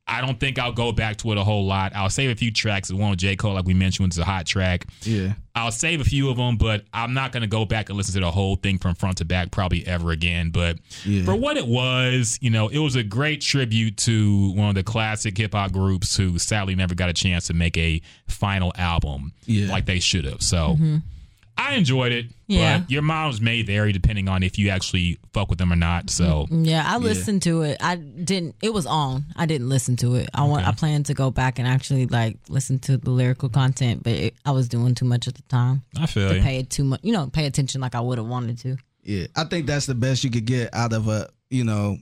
I 0.04 0.20
don't 0.20 0.38
think 0.40 0.58
I'll 0.58 0.72
go 0.72 0.90
back 0.90 1.18
to 1.18 1.30
it 1.30 1.38
a 1.38 1.44
whole 1.44 1.64
lot. 1.64 1.92
I'll 1.94 2.10
save 2.10 2.30
a 2.30 2.34
few 2.34 2.50
tracks. 2.50 2.88
The 2.88 2.96
one 2.96 3.10
with 3.10 3.20
J. 3.20 3.36
Cole, 3.36 3.54
like 3.54 3.64
we 3.66 3.72
mentioned, 3.72 4.08
was 4.08 4.18
a 4.18 4.24
hot 4.24 4.46
track. 4.46 4.86
yeah. 5.02 5.34
I'll 5.54 5.70
save 5.70 6.00
a 6.00 6.04
few 6.04 6.28
of 6.28 6.36
them, 6.38 6.56
but 6.56 6.84
I'm 6.92 7.14
not 7.14 7.30
going 7.30 7.42
to 7.42 7.46
go 7.46 7.64
back 7.64 7.88
and 7.88 7.96
listen 7.96 8.14
to 8.14 8.20
the 8.20 8.30
whole 8.30 8.56
thing 8.56 8.78
from 8.78 8.94
front 8.96 9.18
to 9.18 9.24
back 9.24 9.50
probably 9.52 9.86
ever 9.86 10.10
again. 10.10 10.50
But 10.50 10.78
Yeah. 11.04 11.24
for 11.24 11.36
what 11.36 11.56
it 11.56 11.66
was, 11.66 12.36
you 12.42 12.50
know, 12.50 12.68
it 12.68 12.78
was 12.78 12.96
a 12.96 13.02
great 13.04 13.42
tribute 13.42 13.96
to 13.98 14.50
one 14.54 14.70
of 14.70 14.74
the 14.74 14.82
classic 14.82 15.38
hip 15.38 15.52
hop 15.54 15.70
groups 15.72 16.16
who 16.16 16.36
sadly 16.38 16.74
never 16.74 16.94
got 16.96 17.08
a 17.08 17.12
chance 17.12 17.46
to 17.46 17.54
make 17.54 17.76
a 17.78 18.00
final 18.26 18.72
album 18.76 19.32
Yeah. 19.46 19.70
like 19.70 19.86
they 19.86 20.00
should 20.00 20.24
have. 20.24 20.42
So 20.42 20.70
mm-hmm. 20.74 20.96
I 21.70 21.74
enjoyed 21.74 22.12
it. 22.12 22.26
Yeah. 22.46 22.78
But 22.80 22.90
your 22.90 23.02
mileage 23.02 23.40
may 23.40 23.62
vary 23.62 23.92
depending 23.92 24.28
on 24.28 24.42
if 24.42 24.58
you 24.58 24.68
actually 24.70 25.18
fuck 25.32 25.48
with 25.48 25.58
them 25.58 25.72
or 25.72 25.76
not. 25.76 26.10
So 26.10 26.46
mm, 26.50 26.66
Yeah, 26.66 26.84
I 26.86 26.98
listened 26.98 27.42
to 27.42 27.62
it. 27.62 27.78
I 27.80 27.96
didn't. 27.96 28.56
It 28.62 28.72
was 28.72 28.84
on. 28.86 29.24
I 29.36 29.46
didn't 29.46 29.68
listen 29.68 29.96
to 29.98 30.16
it. 30.16 30.28
I 30.34 30.44
want. 30.44 30.66
I 30.66 30.72
plan 30.72 31.02
to 31.04 31.14
go 31.14 31.30
back 31.30 31.58
and 31.58 31.66
actually 31.68 32.06
like 32.06 32.36
listen 32.48 32.78
to 32.80 32.96
the 32.96 33.10
lyrical 33.10 33.48
content, 33.48 34.02
but 34.02 34.12
it, 34.12 34.34
I 34.44 34.50
was 34.50 34.68
doing 34.68 34.94
too 34.94 35.04
much 35.06 35.28
at 35.28 35.34
the 35.34 35.42
time 35.42 35.82
I 35.98 36.06
feel 36.06 36.28
to 36.28 36.36
you. 36.36 36.42
pay 36.42 36.58
it 36.58 36.68
too 36.70 36.84
much. 36.84 37.00
You 37.02 37.12
know, 37.12 37.26
pay 37.28 37.46
attention 37.46 37.80
like 37.80 37.94
I 37.94 38.00
would 38.00 38.18
have 38.18 38.26
wanted 38.26 38.58
to. 38.58 38.76
Yeah, 39.04 39.26
I 39.36 39.44
think 39.44 39.66
that's 39.66 39.86
the 39.86 39.94
best 39.94 40.24
you 40.24 40.30
could 40.30 40.44
get 40.44 40.74
out 40.74 40.92
of 40.92 41.08
a 41.08 41.28
you 41.50 41.64
know 41.64 41.96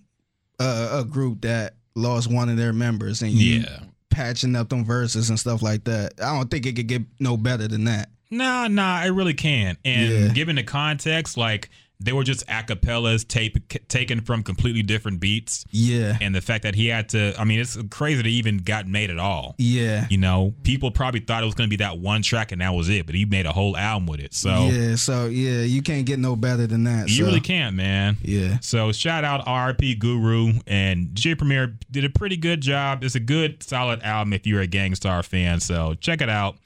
a, 0.59 1.01
a 1.01 1.05
group 1.05 1.43
that 1.43 1.75
lost 1.95 2.31
one 2.33 2.49
of 2.49 2.57
their 2.57 2.73
members 2.73 3.23
and 3.23 3.31
you 3.33 3.61
Yeah. 3.61 3.81
patching 4.11 4.55
up 4.57 4.69
them 4.69 4.85
verses 4.85 5.29
and 5.31 5.39
stuff 5.39 5.63
like 5.63 5.85
that. 5.85 6.15
I 6.23 6.37
don't 6.37 6.51
think 6.51 6.67
it 6.67 6.77
could 6.77 6.87
get 6.87 7.03
no 7.19 7.37
better 7.37 7.69
than 7.69 7.85
that. 7.85 8.11
Nah, 8.31 8.69
nah, 8.69 8.97
I 8.97 9.07
really 9.07 9.35
can't. 9.35 9.79
And 9.85 10.11
Yeah. 10.11 10.29
given 10.33 10.57
the 10.57 10.63
context, 10.63 11.37
like 11.37 11.69
they 12.03 12.15
were 12.15 12.25
just 12.25 12.47
acapellas 12.47 13.29
tape, 13.29 13.59
taken 13.89 14.23
from 14.23 14.43
completely 14.43 14.83
different 14.83 15.21
beats. 15.21 15.67
Yeah, 15.71 16.17
And 16.23 16.35
the 16.35 16.41
fact 16.41 16.63
that 16.63 16.75
he 16.75 16.87
had 16.87 17.11
to, 17.11 17.35
I 17.39 17.45
mean, 17.45 17.61
it's 17.61 17.77
crazy 17.91 18.17
that 18.23 18.25
he 18.27 18.33
even 18.37 18.57
got 18.57 18.87
made 18.89 19.11
at 19.11 19.19
all. 19.19 19.55
yeah, 19.59 20.07
You 20.09 20.17
know, 20.17 20.55
people 20.63 20.91
probably 20.93 21.21
thought 21.21 21.43
it 21.43 21.47
was 21.47 21.55
going 21.55 21.69
to 21.69 21.77
be 21.77 21.85
that 21.85 21.99
one 21.99 22.23
track 22.23 22.53
and 22.53 22.63
that 22.63 22.73
was 22.73 22.89
it, 22.89 23.05
but 23.05 23.15
he 23.15 23.27
made 23.27 23.45
a 23.45 23.53
whole 23.53 23.77
album 23.77 24.07
with 24.07 24.21
it. 24.21 24.33
So 24.33 24.71
yeah. 24.71 24.95
So 24.95 25.27
yeah, 25.27 25.61
you 25.61 25.83
can't 25.83 26.07
get 26.07 26.19
no 26.19 26.37
better 26.37 26.67
than 26.67 26.85
that. 26.85 27.11
you 27.11 27.17
so, 27.17 27.25
really 27.27 27.41
can't, 27.41 27.77
man. 27.77 28.17
Yeah, 28.23 28.61
So 28.63 28.93
shout 28.93 29.23
out 29.25 29.45
RP 29.45 29.99
Guru 29.99 30.55
and 30.67 31.15
J 31.15 31.35
Premier 31.35 31.75
did 31.91 32.07
a 32.07 32.11
pretty 32.11 32.39
good 32.39 32.63
job. 32.63 33.05
It's 33.05 33.15
a 33.15 33.21
good 33.21 33.63
solid 33.63 34.01
album 34.03 34.33
if 34.33 34.47
you're 34.47 34.63
a 34.63 34.67
Gang 34.67 34.95
Starr 34.95 35.23
fan. 35.23 35.61
So 35.61 35.93
check 36.01 36.23
it 36.23 36.31
out. 36.31 36.57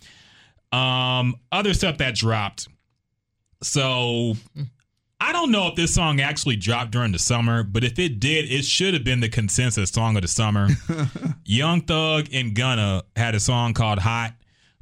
Um, 0.75 1.37
other 1.53 1.75
stuff 1.75 1.99
that 1.99 2.15
dropped. 2.15 2.69
So 3.63 4.35
I 5.21 5.33
don't 5.33 5.51
know 5.51 5.69
if 5.69 5.75
this 5.75 5.95
song 5.95 6.21
actually 6.21 6.57
dropped 6.57 6.91
during 6.91 7.13
the 7.13 7.19
summer, 7.19 7.63
but 7.63 7.85
if 7.85 7.99
it 7.99 8.21
did, 8.21 8.51
it 8.51 8.65
should 8.65 8.93
have 8.95 9.05
been 9.05 9.21
the 9.21 9.29
consensus 9.29 9.91
song 9.91 10.17
of 10.17 10.23
the 10.23 10.29
summer. 10.29 10.69
Young 11.45 11.81
Thug 11.83 12.27
and 12.33 12.55
Gunna 12.55 13.05
had 13.17 13.35
a 13.35 13.41
song 13.41 13.73
called 13.75 14.01
Hot 14.01 14.33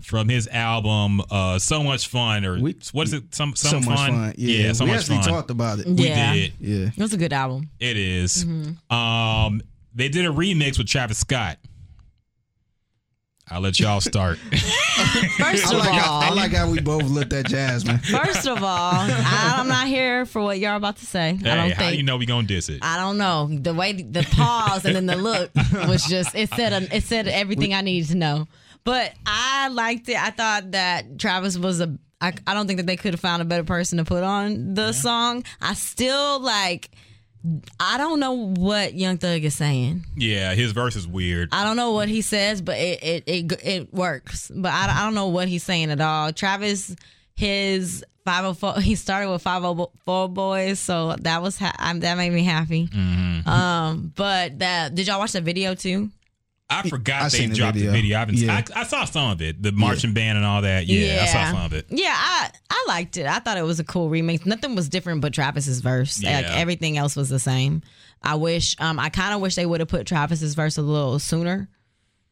from 0.01 0.29
his 0.29 0.49
album 0.49 1.21
uh 1.31 1.61
So 1.61 1.85
Much 1.85 2.09
Fun 2.09 2.45
or 2.45 2.59
We- 2.61 2.77
what 2.93 3.07
is 3.07 3.13
it? 3.13 3.33
Some, 3.35 3.55
so 3.55 3.69
some 3.69 3.85
much 3.85 3.99
fun? 3.99 4.11
fun. 4.11 4.35
Yeah, 4.37 4.73
so 4.73 4.85
we 4.85 4.91
much 4.91 5.01
actually 5.01 5.19
fun. 5.19 5.29
talked 5.29 5.51
about 5.51 5.79
it. 5.79 5.87
we 5.87 6.09
Yeah. 6.09 6.33
did. 6.35 6.53
Yeah, 6.59 6.87
It 6.89 6.99
was 6.99 7.13
a 7.13 7.17
good 7.19 7.33
album. 7.33 7.71
It 7.79 7.97
is. 7.97 8.45
Um, 8.91 9.61
they 9.95 10.09
did 10.09 10.25
a 10.25 10.31
remix 10.31 10.77
with 10.79 10.89
Travis 10.89 11.19
Scott. 11.19 11.59
I'll 13.49 13.61
let 13.61 13.79
y'all 13.79 14.01
start. 14.01 14.39
First 15.37 15.66
I 15.66 15.76
of 15.76 15.78
like, 15.78 15.88
all, 15.88 16.21
how, 16.21 16.31
I 16.31 16.35
like 16.35 16.52
how 16.52 16.71
we 16.71 16.81
both 16.81 17.04
looked 17.04 17.33
at 17.33 17.47
Jasmine. 17.47 17.99
first 18.02 18.47
of 18.47 18.62
all, 18.62 18.92
I, 18.95 19.54
I'm 19.57 19.69
not 19.69 19.87
here 19.87 20.25
for 20.26 20.42
what 20.42 20.59
y'all 20.59 20.76
about 20.76 20.97
to 20.99 21.07
say. 21.07 21.31
I 21.31 21.54
don't 21.54 21.71
how 21.73 21.78
think. 21.78 21.97
you 21.97 22.02
know 22.02 22.16
we 22.16 22.26
gonna 22.26 22.47
diss 22.47 22.69
it? 22.69 22.78
I 22.83 22.97
don't 22.97 23.19
know. 23.19 23.49
The 23.50 23.75
way 23.75 23.92
the 23.92 24.26
pause 24.33 24.85
and 24.85 24.97
then 24.97 25.07
the 25.07 25.16
look 25.16 25.50
was 25.87 26.04
just 26.04 26.35
it 26.35 26.49
said 26.54 26.88
it 26.92 27.02
said 27.04 27.28
everything 27.28 27.75
I 27.75 27.81
needed 27.83 28.09
to 28.11 28.16
know. 28.16 28.49
But 28.85 29.12
I 29.26 29.69
liked 29.69 30.09
it. 30.09 30.16
I 30.16 30.31
thought 30.31 30.73
that 30.73 31.19
Travis 31.19 31.57
was 31.57 31.81
a. 31.81 31.97
I, 32.21 32.33
I 32.47 32.54
don't 32.54 32.66
think 32.66 32.78
that 32.78 32.87
they 32.87 32.97
could 32.97 33.14
have 33.14 33.21
found 33.21 33.42
a 33.42 33.45
better 33.45 33.64
person 33.64 33.99
to 33.99 34.04
put 34.04 34.23
on 34.23 34.75
the 34.75 34.92
song. 34.92 35.45
I 35.61 35.75
still 35.75 36.40
like. 36.40 36.90
I 37.81 37.99
don't 37.99 38.21
know 38.21 38.33
what 38.33 38.95
Young 38.95 39.19
Thug 39.19 39.43
is 39.43 39.55
saying. 39.57 40.05
yeah, 40.17 40.55
his 40.55 40.73
verse 40.73 40.95
is 40.97 41.07
weird. 41.09 41.49
I 41.53 41.65
don't 41.65 41.77
know 41.77 41.93
what 41.93 42.09
he 42.09 42.23
says, 42.23 42.63
but 42.63 42.79
it 42.79 43.03
it 43.03 43.25
it, 43.27 43.53
it 43.65 43.95
works. 43.95 44.51
But 44.55 44.73
I, 44.73 45.01
I 45.01 45.05
don't 45.05 45.15
know 45.15 45.29
what 45.29 45.49
he's 45.49 45.65
saying 45.65 45.91
at 45.91 46.01
all. 46.01 46.33
Travis, 46.33 46.95
his 47.35 48.05
504, 48.25 48.81
he 48.83 48.95
started 48.95 49.31
with 49.31 49.43
504 49.43 50.29
boys, 50.29 50.79
so 50.79 51.17
that 51.21 51.43
was 51.43 51.59
ha- 51.59 51.75
that 51.99 52.17
made 52.17 52.31
me 52.33 52.45
happy. 52.45 52.87
Mm-hmm. 52.87 53.49
Um, 53.49 54.13
but 54.15 54.61
that 54.61 54.95
did 54.95 55.09
y'all 55.09 55.19
watch 55.19 55.33
the 55.33 55.41
video 55.41 55.75
too? 55.75 56.11
I 56.79 56.88
forgot 56.88 57.23
I 57.23 57.29
they 57.29 57.38
seen 57.38 57.50
the 57.50 57.57
dropped 57.57 57.75
video. 57.75 57.91
the 57.93 57.97
video. 57.99 58.17
I, 58.17 58.21
haven't, 58.21 58.37
Yeah. 58.37 58.62
I, 58.75 58.81
I 58.81 58.85
saw 58.85 59.05
some 59.05 59.31
of 59.31 59.43
it, 59.43 59.62
the 59.62 59.73
marching 59.73 60.12
band 60.14 60.37
and 60.38 60.47
all 60.47 60.62
that. 60.62 60.87
Yeah, 60.87 61.21
I 61.23 61.26
saw 61.26 61.50
some 61.52 61.64
of 61.64 61.73
it. 61.73 61.87
Yeah, 61.91 62.14
I 62.14 62.50
I 62.71 62.85
liked 62.88 63.17
it. 63.17 63.26
I 63.26 63.38
thought 63.38 63.59
it 63.59 63.62
was 63.64 63.79
a 63.81 63.85
cool 63.85 64.09
remix. 64.11 64.45
Nothing 64.47 64.75
was 64.75 64.88
different 64.88 65.21
but 65.21 65.33
Travis's 65.33 65.81
verse. 65.81 66.23
Like 66.23 66.45
Yeah. 66.45 66.55
everything 66.57 66.97
else 66.99 67.14
was 67.17 67.29
the 67.29 67.38
same. 67.38 67.83
I 68.23 68.35
wish 68.37 68.76
um 68.81 68.99
I 68.99 69.09
kind 69.09 69.35
of 69.35 69.41
wish 69.41 69.55
they 69.55 69.67
would 69.67 69.81
have 69.81 69.88
put 69.88 70.07
Travis's 70.07 70.55
verse 70.55 70.79
a 70.79 70.83
little 70.83 71.19
sooner 71.19 71.69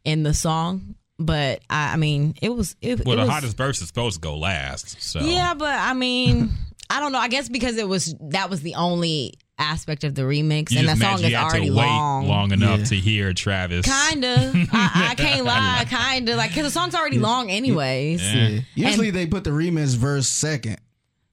in 0.04 0.22
the 0.22 0.32
song, 0.34 0.94
but 1.18 1.60
I, 1.68 1.92
I 1.92 1.96
mean, 1.96 2.34
it 2.40 2.48
was 2.54 2.76
it, 2.80 3.04
Well, 3.04 3.14
it 3.14 3.16
the 3.16 3.22
was, 3.22 3.30
hottest 3.30 3.56
verse 3.56 3.80
is 3.82 3.88
supposed 3.88 4.16
to 4.16 4.20
go 4.20 4.36
last. 4.38 5.00
So 5.02 5.20
Yeah, 5.20 5.54
but 5.54 5.74
I 5.78 5.92
mean, 5.94 6.50
I 6.88 7.00
don't 7.00 7.12
know. 7.12 7.18
I 7.18 7.28
guess 7.28 7.48
because 7.48 7.76
it 7.76 7.86
was 7.88 8.14
that 8.30 8.48
was 8.50 8.62
the 8.62 8.74
only 8.76 9.34
aspect 9.60 10.04
of 10.04 10.14
the 10.14 10.22
remix, 10.22 10.70
you 10.70 10.78
and 10.80 10.88
the 10.88 10.96
song 10.96 11.22
is 11.22 11.34
already 11.34 11.70
long. 11.70 12.26
long 12.26 12.52
enough 12.52 12.80
Yeah. 12.80 12.84
to 12.86 12.94
hear 12.96 13.32
Travis. 13.32 13.86
Kinda, 13.86 14.52
I, 14.72 15.08
I 15.10 15.14
can't 15.16 15.44
lie. 15.44 15.84
Kinda, 15.88 16.36
like 16.36 16.50
because 16.50 16.64
the 16.64 16.70
song's 16.70 16.94
already 16.94 17.18
long, 17.18 17.50
anyways. 17.50 18.22
Yeah. 18.22 18.60
Usually 18.74 19.10
they 19.10 19.26
put 19.26 19.44
the 19.44 19.50
remix 19.50 19.94
verse 19.96 20.28
second. 20.28 20.78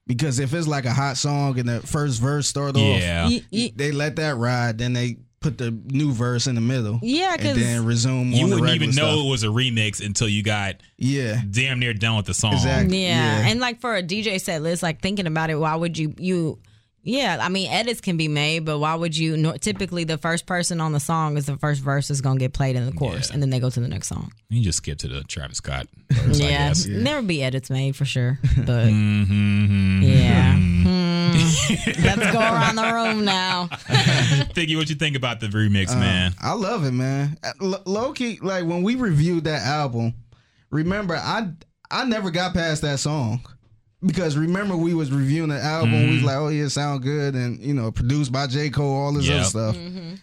Because 0.06 0.38
if 0.38 0.54
it's 0.54 0.66
like 0.66 0.86
a 0.86 0.92
hot 0.92 1.18
song 1.18 1.58
and 1.58 1.68
the 1.68 1.80
first 1.80 2.20
verse 2.20 2.46
start 2.48 2.76
off, 2.76 2.82
Yeah. 2.82 3.26
Y- 3.26 3.42
y- 3.52 3.72
they 3.76 3.92
let 3.92 4.16
that 4.16 4.36
ride, 4.36 4.78
then 4.78 4.94
they 4.94 5.18
put 5.40 5.58
the 5.58 5.70
new 5.70 6.12
verse 6.12 6.46
in 6.46 6.54
the 6.54 6.60
middle. 6.62 6.98
Yeah, 7.02 7.34
and 7.34 7.42
'cause 7.42 7.56
then 7.58 7.84
resume 7.84 8.32
You 8.32 8.44
on 8.44 8.50
wouldn't 8.50 8.62
regular 8.62 8.74
even 8.90 8.96
know 8.96 9.12
stuff. 9.16 9.26
it 9.26 9.28
was 9.28 9.42
a 9.44 9.48
remix 9.48 10.04
until 10.04 10.26
you 10.28 10.42
got 10.42 10.76
Yeah, 10.96 11.40
damn 11.50 11.78
near 11.78 11.92
done 11.92 12.16
with 12.16 12.24
the 12.26 12.32
song. 12.34 12.54
Exactly. 12.54 13.02
Yeah. 13.04 13.40
Yeah. 13.42 13.48
and 13.48 13.60
like 13.60 13.80
for 13.82 13.94
a 13.96 14.02
DJ 14.02 14.40
set 14.40 14.62
list, 14.62 14.82
like 14.82 15.02
thinking 15.02 15.26
about 15.26 15.50
it, 15.50 15.56
why 15.56 15.74
would 15.76 15.98
you 15.98 16.14
you? 16.18 16.58
Yeah, 17.02 17.38
I 17.40 17.48
mean 17.48 17.70
edits 17.70 18.00
can 18.02 18.16
be 18.18 18.28
made, 18.28 18.64
but 18.66 18.78
why 18.80 18.94
would 18.94 19.16
you? 19.16 19.36
nor- 19.36 19.56
Typically, 19.58 20.04
the 20.04 20.18
first 20.18 20.44
person 20.46 20.80
on 20.80 20.92
the 20.92 21.00
song 21.00 21.36
is 21.38 21.46
the 21.46 21.56
first 21.56 21.80
verse 21.80 22.10
is 22.10 22.20
gonna 22.20 22.38
get 22.38 22.52
played 22.52 22.76
in 22.76 22.84
the 22.84 22.92
chorus, 22.92 23.28
Yeah. 23.28 23.34
and 23.34 23.42
then 23.42 23.50
they 23.50 23.60
go 23.60 23.70
to 23.70 23.80
the 23.80 23.88
next 23.88 24.08
song. 24.08 24.30
You 24.50 24.62
just 24.62 24.78
skip 24.78 24.98
to 24.98 25.08
the 25.08 25.22
Travis 25.24 25.58
Scott 25.58 25.86
verse, 26.10 26.38
I 26.40 26.44
yeah, 26.44 26.68
guess. 26.68 26.84
there 26.86 27.16
would 27.16 27.26
be 27.28 27.42
edits 27.42 27.70
made 27.70 27.96
for 27.96 28.04
sure, 28.04 28.38
but 28.58 28.86
Mm-hmm. 28.88 30.02
yeah. 30.02 30.58
Hmm. 30.88 31.34
Let's 32.04 32.32
go 32.32 32.38
around 32.40 32.76
the 32.76 32.90
room 32.92 33.24
now. 33.24 33.66
Figgy, 34.54 34.76
what 34.76 34.88
you 34.88 34.94
think 34.94 35.16
about 35.16 35.40
the 35.40 35.48
remix, 35.48 35.90
Uh, 35.92 35.96
man? 36.00 36.34
I 36.40 36.52
love 36.54 36.84
it, 36.84 36.92
man. 36.92 37.36
L- 37.60 37.82
low 37.84 38.12
key, 38.12 38.38
like 38.42 38.64
when 38.64 38.82
we 38.82 38.94
reviewed 38.94 39.44
that 39.44 39.62
album, 39.62 40.14
remember 40.70 41.16
I 41.16 41.50
I 41.90 42.04
never 42.04 42.30
got 42.30 42.54
past 42.54 42.82
that 42.82 42.98
song 43.00 43.40
because 44.04 44.36
remember 44.36 44.76
we 44.76 44.94
was 44.94 45.10
reviewing 45.10 45.50
the 45.50 45.60
album. 45.60 45.92
We 46.08 46.14
was 46.14 46.22
like, 46.22 46.36
oh 46.36 46.48
yeah, 46.48 46.64
it 46.64 46.70
sound 46.70 47.02
good, 47.02 47.34
and 47.34 47.58
you 47.60 47.74
know, 47.74 47.90
produced 47.90 48.32
by 48.32 48.46
J 48.46 48.70
Cole, 48.70 48.94
all 48.96 49.12
this 49.12 49.26
Yep. 49.26 49.34
other 49.40 49.44
stuff. 49.44 49.76
Mm-hmm. 49.76 50.14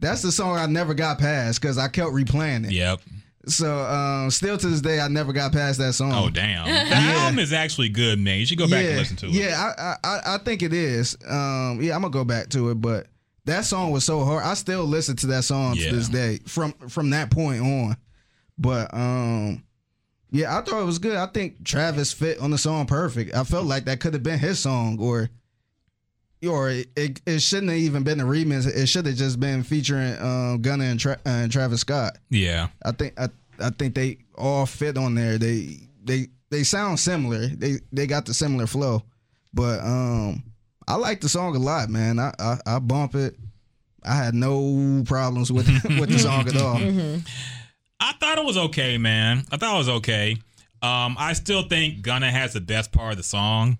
That's 0.00 0.22
the 0.22 0.32
song 0.32 0.56
I 0.56 0.66
never 0.66 0.92
got 0.94 1.18
past 1.18 1.60
because 1.60 1.78
I 1.78 1.88
kept 1.88 2.10
replaying 2.10 2.66
it. 2.66 2.72
Yep. 2.72 3.00
So 3.46 3.78
um, 3.78 4.30
still 4.30 4.56
to 4.56 4.66
this 4.68 4.80
day, 4.80 5.00
I 5.00 5.08
never 5.08 5.32
got 5.32 5.52
past 5.52 5.78
that 5.78 5.92
song. 5.94 6.12
Oh 6.12 6.30
damn. 6.30 6.64
That 6.90 7.16
album 7.22 7.38
is 7.38 7.52
actually 7.52 7.90
good, 7.90 8.18
man. 8.18 8.38
You 8.38 8.46
should 8.46 8.58
go 8.58 8.68
back 8.68 8.84
and 8.84 8.96
listen 8.96 9.16
to 9.18 9.26
it. 9.26 9.32
Yeah, 9.32 9.72
I, 9.78 9.96
I 10.02 10.20
I 10.34 10.38
think 10.38 10.62
it 10.62 10.72
is. 10.72 11.16
Um, 11.28 11.78
yeah, 11.82 11.94
I'm 11.94 12.00
gonna 12.02 12.10
go 12.10 12.24
back 12.24 12.48
to 12.50 12.70
it, 12.70 12.76
but 12.80 13.06
that 13.46 13.64
song 13.66 13.90
was 13.90 14.04
so 14.04 14.24
hard. 14.24 14.42
I 14.44 14.54
still 14.54 14.84
listen 14.84 15.16
to 15.16 15.26
that 15.28 15.44
song 15.44 15.74
Yeah. 15.76 15.90
to 15.90 15.96
this 15.96 16.08
day 16.08 16.38
from 16.46 16.72
from 16.88 17.10
that 17.10 17.30
point 17.30 17.60
on. 17.62 17.96
But 18.56 18.94
um, 18.94 19.62
yeah, 20.34 20.58
I 20.58 20.62
thought 20.62 20.82
it 20.82 20.84
was 20.84 20.98
good. 20.98 21.16
I 21.16 21.26
think 21.26 21.64
Travis 21.64 22.12
fit 22.12 22.40
on 22.40 22.50
the 22.50 22.58
song 22.58 22.86
perfect. 22.86 23.34
I 23.34 23.44
felt 23.44 23.66
like 23.66 23.84
that 23.84 24.00
could 24.00 24.14
have 24.14 24.24
been 24.24 24.40
his 24.40 24.58
song, 24.58 24.98
or 25.00 25.30
or 26.44 26.70
it, 26.70 26.88
it, 26.96 27.20
it 27.24 27.38
shouldn't 27.40 27.70
have 27.70 27.78
even 27.78 28.02
been 28.02 28.18
a 28.18 28.24
remix. 28.24 28.66
It 28.66 28.88
should 28.88 29.06
have 29.06 29.14
just 29.14 29.38
been 29.38 29.62
featuring 29.62 30.20
um, 30.20 30.60
Gunna 30.60 30.84
and, 30.84 30.98
Tra- 30.98 31.20
and 31.24 31.52
Travis 31.52 31.82
Scott. 31.82 32.18
Yeah. 32.30 32.66
I 32.84 32.90
think 32.90 33.14
I, 33.18 33.28
I 33.60 33.70
think 33.70 33.94
they 33.94 34.18
all 34.34 34.66
fit 34.66 34.98
on 34.98 35.14
there. 35.14 35.38
They 35.38 35.78
they 36.02 36.26
they 36.50 36.64
sound 36.64 36.98
similar. 36.98 37.46
They 37.46 37.76
they 37.92 38.08
got 38.08 38.26
the 38.26 38.34
similar 38.34 38.66
flow. 38.66 39.04
But 39.52 39.80
um 39.80 40.42
I 40.88 40.96
like 40.96 41.20
the 41.20 41.28
song 41.28 41.54
a 41.54 41.60
lot, 41.60 41.90
man. 41.90 42.18
I 42.18 42.32
I, 42.40 42.58
I 42.66 42.78
bump 42.80 43.14
it. 43.14 43.36
I 44.04 44.16
had 44.16 44.34
no 44.34 45.04
problems 45.06 45.52
with 45.52 45.66
with 46.00 46.10
the 46.10 46.18
song 46.18 46.48
at 46.48 46.56
all. 46.56 46.78
I 48.00 48.12
thought 48.14 48.38
it 48.38 48.44
was 48.44 48.56
okay, 48.56 48.98
man. 48.98 49.44
I 49.50 49.56
thought 49.56 49.74
it 49.74 49.78
was 49.78 49.88
okay. 49.88 50.36
Um, 50.82 51.16
I 51.18 51.32
still 51.32 51.62
think 51.62 52.02
Gunna 52.02 52.30
has 52.30 52.52
the 52.52 52.60
best 52.60 52.92
part 52.92 53.12
of 53.12 53.16
the 53.16 53.22
song. 53.22 53.78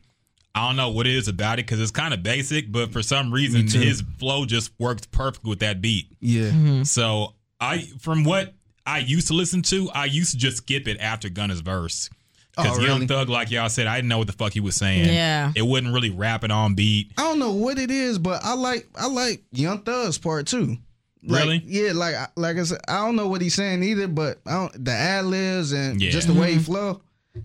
I 0.54 0.68
don't 0.68 0.76
know 0.76 0.90
what 0.90 1.06
it 1.06 1.14
is 1.14 1.26
about 1.28 1.58
it 1.58 1.66
because 1.66 1.80
it's 1.80 1.90
kind 1.90 2.14
of 2.14 2.22
basic, 2.22 2.70
but 2.70 2.92
for 2.92 3.02
some 3.02 3.32
reason 3.32 3.66
his 3.66 4.02
flow 4.18 4.46
just 4.46 4.70
works 4.78 5.04
perfect 5.06 5.44
with 5.44 5.58
that 5.58 5.82
beat. 5.82 6.06
Yeah. 6.20 6.84
So 6.84 7.34
I, 7.60 7.78
from 8.00 8.22
what 8.24 8.54
I 8.86 8.98
used 9.00 9.26
to 9.28 9.34
listen 9.34 9.62
to, 9.62 9.90
I 9.92 10.04
used 10.04 10.30
to 10.30 10.36
just 10.38 10.58
skip 10.58 10.86
it 10.86 10.98
after 11.00 11.28
Gunna's 11.28 11.60
verse. 11.60 12.08
Because 12.56 12.78
Oh, 12.78 12.82
Young 12.82 12.94
really? 13.00 13.06
Thug, 13.08 13.28
like 13.28 13.50
y'all 13.50 13.68
said, 13.68 13.88
I 13.88 13.96
didn't 13.96 14.08
know 14.10 14.18
what 14.18 14.28
the 14.28 14.32
fuck 14.32 14.52
he 14.52 14.60
was 14.60 14.76
saying. 14.76 15.12
Yeah. 15.12 15.52
it 15.56 15.62
wasn't 15.62 15.92
really 15.92 16.10
rapping 16.10 16.52
on 16.52 16.76
beat. 16.76 17.10
I 17.18 17.22
don't 17.22 17.40
know 17.40 17.50
what 17.50 17.78
it 17.80 17.90
is, 17.90 18.20
but 18.20 18.44
I 18.44 18.54
like 18.54 18.86
I 18.94 19.08
like 19.08 19.42
Young 19.50 19.82
Thug's 19.82 20.18
part 20.18 20.46
too. 20.46 20.76
Like, 21.26 21.42
Really? 21.44 21.62
Yeah, 21.66 21.92
like 21.94 22.14
I- 22.14 22.28
like 22.36 22.56
I 22.58 22.64
said, 22.64 22.80
I 22.88 23.04
don't 23.04 23.16
know 23.16 23.28
what 23.28 23.40
he's 23.40 23.54
saying 23.54 23.82
either, 23.82 24.08
but 24.08 24.40
I 24.46 24.52
don't, 24.54 24.84
the 24.84 24.92
ad 24.92 25.24
libs 25.24 25.72
and 25.72 26.00
Yeah. 26.00 26.10
just 26.10 26.26
the 26.28 26.34
way 26.34 26.52
he 26.52 26.58
flow. 26.58 27.00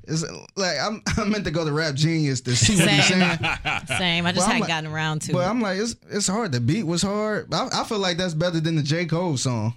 It's 0.07 0.23
like 0.55 0.77
I'm 0.79 1.01
I 1.17 1.23
meant 1.23 1.45
to 1.45 1.51
go 1.51 1.65
to 1.65 1.71
Rap 1.71 1.95
Genius 1.95 2.41
to 2.41 2.55
see 2.55 2.75
what 2.75 2.89
he's 2.89 3.07
Same. 3.07 3.19
saying. 3.21 3.39
Same. 3.97 4.25
I 4.25 4.31
just 4.33 4.45
hadn't 4.45 4.61
like- 4.61 4.67
gotten 4.67 4.91
around 4.91 5.21
to 5.23 5.31
But 5.33 5.39
it. 5.39 5.49
I'm 5.49 5.61
like, 5.61 5.79
it's 5.79 5.95
it's 6.11 6.27
hard. 6.27 6.51
The 6.51 6.59
beat 6.59 6.83
was 6.83 7.01
hard. 7.01 7.53
I, 7.53 7.69
I 7.73 7.83
feel 7.85 7.99
like 7.99 8.17
that's 8.17 8.33
better 8.35 8.59
than 8.59 8.75
the 8.75 8.83
J 8.83 9.05
Cole 9.05 9.37
song. 9.37 9.73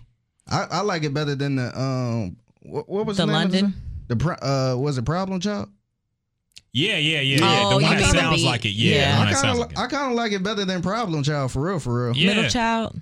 I, 0.51 0.67
I 0.71 0.81
like 0.81 1.05
it 1.05 1.15
better 1.15 1.35
than 1.35 1.57
the 1.57 1.81
um. 1.81 2.37
What, 2.63 2.89
what 2.89 3.07
was 3.07 3.17
The 3.17 3.23
the, 3.27 3.33
name 3.33 3.41
London? 3.41 3.61
song? 3.73 3.75
The 4.09 4.17
pro, 4.17 4.35
uh 4.35 4.77
was 4.79 4.99
it 4.99 5.05
Problem 5.05 5.41
Child? 5.41 5.69
Yeah, 6.75 6.97
yeah, 6.97 7.21
yeah, 7.21 7.39
Oh, 7.43 7.47
yeah. 7.47 7.69
The 7.69 7.83
one 7.85 7.97
that 7.99 8.11
sounds 8.13 8.37
beat. 8.43 8.47
like 8.47 8.65
it. 8.65 8.71
Yeah, 8.71 9.25
Yeah. 9.25 9.31
I 9.31 9.33
kind 9.35 9.49
of 9.51 9.59
like 9.59 9.73
it. 9.73 9.79
I 9.79 9.87
kind 9.89 10.11
of 10.11 10.17
like 10.17 10.33
it 10.33 10.43
better 10.43 10.65
than 10.65 10.83
Problem 10.83 11.23
Child 11.23 11.53
for 11.53 11.63
real, 11.63 11.79
for 11.79 12.07
real. 12.07 12.17
Yeah. 12.17 12.35
Middle 12.35 12.51
child. 12.51 13.01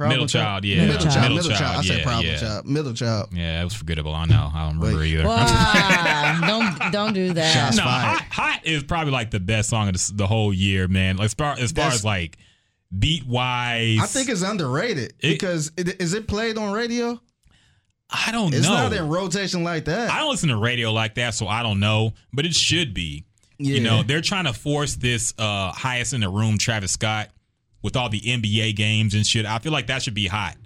Problem 0.00 0.16
Middle 0.16 0.26
Child, 0.28 0.64
yeah. 0.64 0.76
Middle 0.76 0.92
Middle 0.94 1.04
Child, 1.04 1.14
Child. 1.14 1.34
Middle 1.34 1.50
Child. 1.50 1.76
I 1.76 1.82
said 1.82 1.98
yeah, 1.98 2.04
Problem 2.04 2.26
yeah. 2.26 2.36
Child, 2.40 2.66
Middle 2.66 2.94
Child. 2.94 3.28
Yeah, 3.34 3.60
it 3.60 3.64
was 3.64 3.74
forgettable. 3.74 4.14
I 4.14 4.24
know. 4.24 4.50
I 4.54 4.66
don't 4.66 4.78
remember 4.78 5.00
Wait. 5.02 5.12
either. 5.12 5.26
Wow. 5.28 6.40
don't 6.80 6.92
don't 6.92 7.12
do 7.12 7.32
that. 7.34 7.52
Shots 7.52 7.76
no, 7.76 7.82
fired. 7.82 8.18
hot, 8.20 8.22
hot 8.30 8.60
is 8.64 8.82
probably 8.82 9.12
like 9.12 9.30
the 9.30 9.40
best 9.40 9.68
song 9.68 9.88
of 9.88 9.94
the, 9.94 10.12
the 10.14 10.26
whole 10.26 10.54
year, 10.54 10.88
man. 10.88 11.18
Like, 11.18 11.26
as 11.26 11.34
far 11.34 11.52
as, 11.58 11.72
far 11.72 11.88
as 11.88 12.02
like 12.04 12.38
beat 12.98 13.26
wise, 13.26 13.98
I 14.00 14.06
think 14.06 14.30
it's 14.30 14.40
underrated 14.42 15.12
It- 15.20 15.28
because 15.32 15.70
it, 15.76 16.00
is 16.00 16.14
it 16.14 16.26
played 16.26 16.56
on 16.56 16.72
radio? 16.72 17.20
I 18.08 18.32
don't 18.32 18.54
It's 18.54 18.66
know. 18.66 18.72
It's 18.86 18.90
not 18.90 18.92
in 18.94 19.08
rotation 19.08 19.62
like 19.64 19.84
that. 19.84 20.10
I 20.10 20.18
don't 20.18 20.30
listen 20.30 20.48
to 20.48 20.56
radio 20.56 20.92
like 20.92 21.14
that, 21.16 21.34
so 21.34 21.46
I 21.46 21.62
don't 21.62 21.78
know. 21.78 22.14
But 22.32 22.44
it 22.46 22.54
should 22.54 22.92
be. 22.94 23.24
yeah. 23.58 23.74
You 23.74 23.80
know, 23.82 24.02
they're 24.02 24.20
trying 24.22 24.46
to 24.46 24.52
force 24.52 24.96
this 24.96 25.34
uh 25.38 25.70
highest 25.72 26.14
in 26.14 26.22
the 26.22 26.28
room, 26.30 26.56
Travis 26.58 26.92
Scott, 26.92 27.28
with 27.82 27.96
all 27.96 28.08
the 28.08 28.20
NBA 28.20 28.76
games 28.76 29.14
and 29.14 29.26
shit. 29.26 29.46
I 29.46 29.58
feel 29.58 29.72
like 29.72 29.86
that 29.86 30.02
should 30.02 30.14
be 30.14 30.26
hot. 30.26 30.56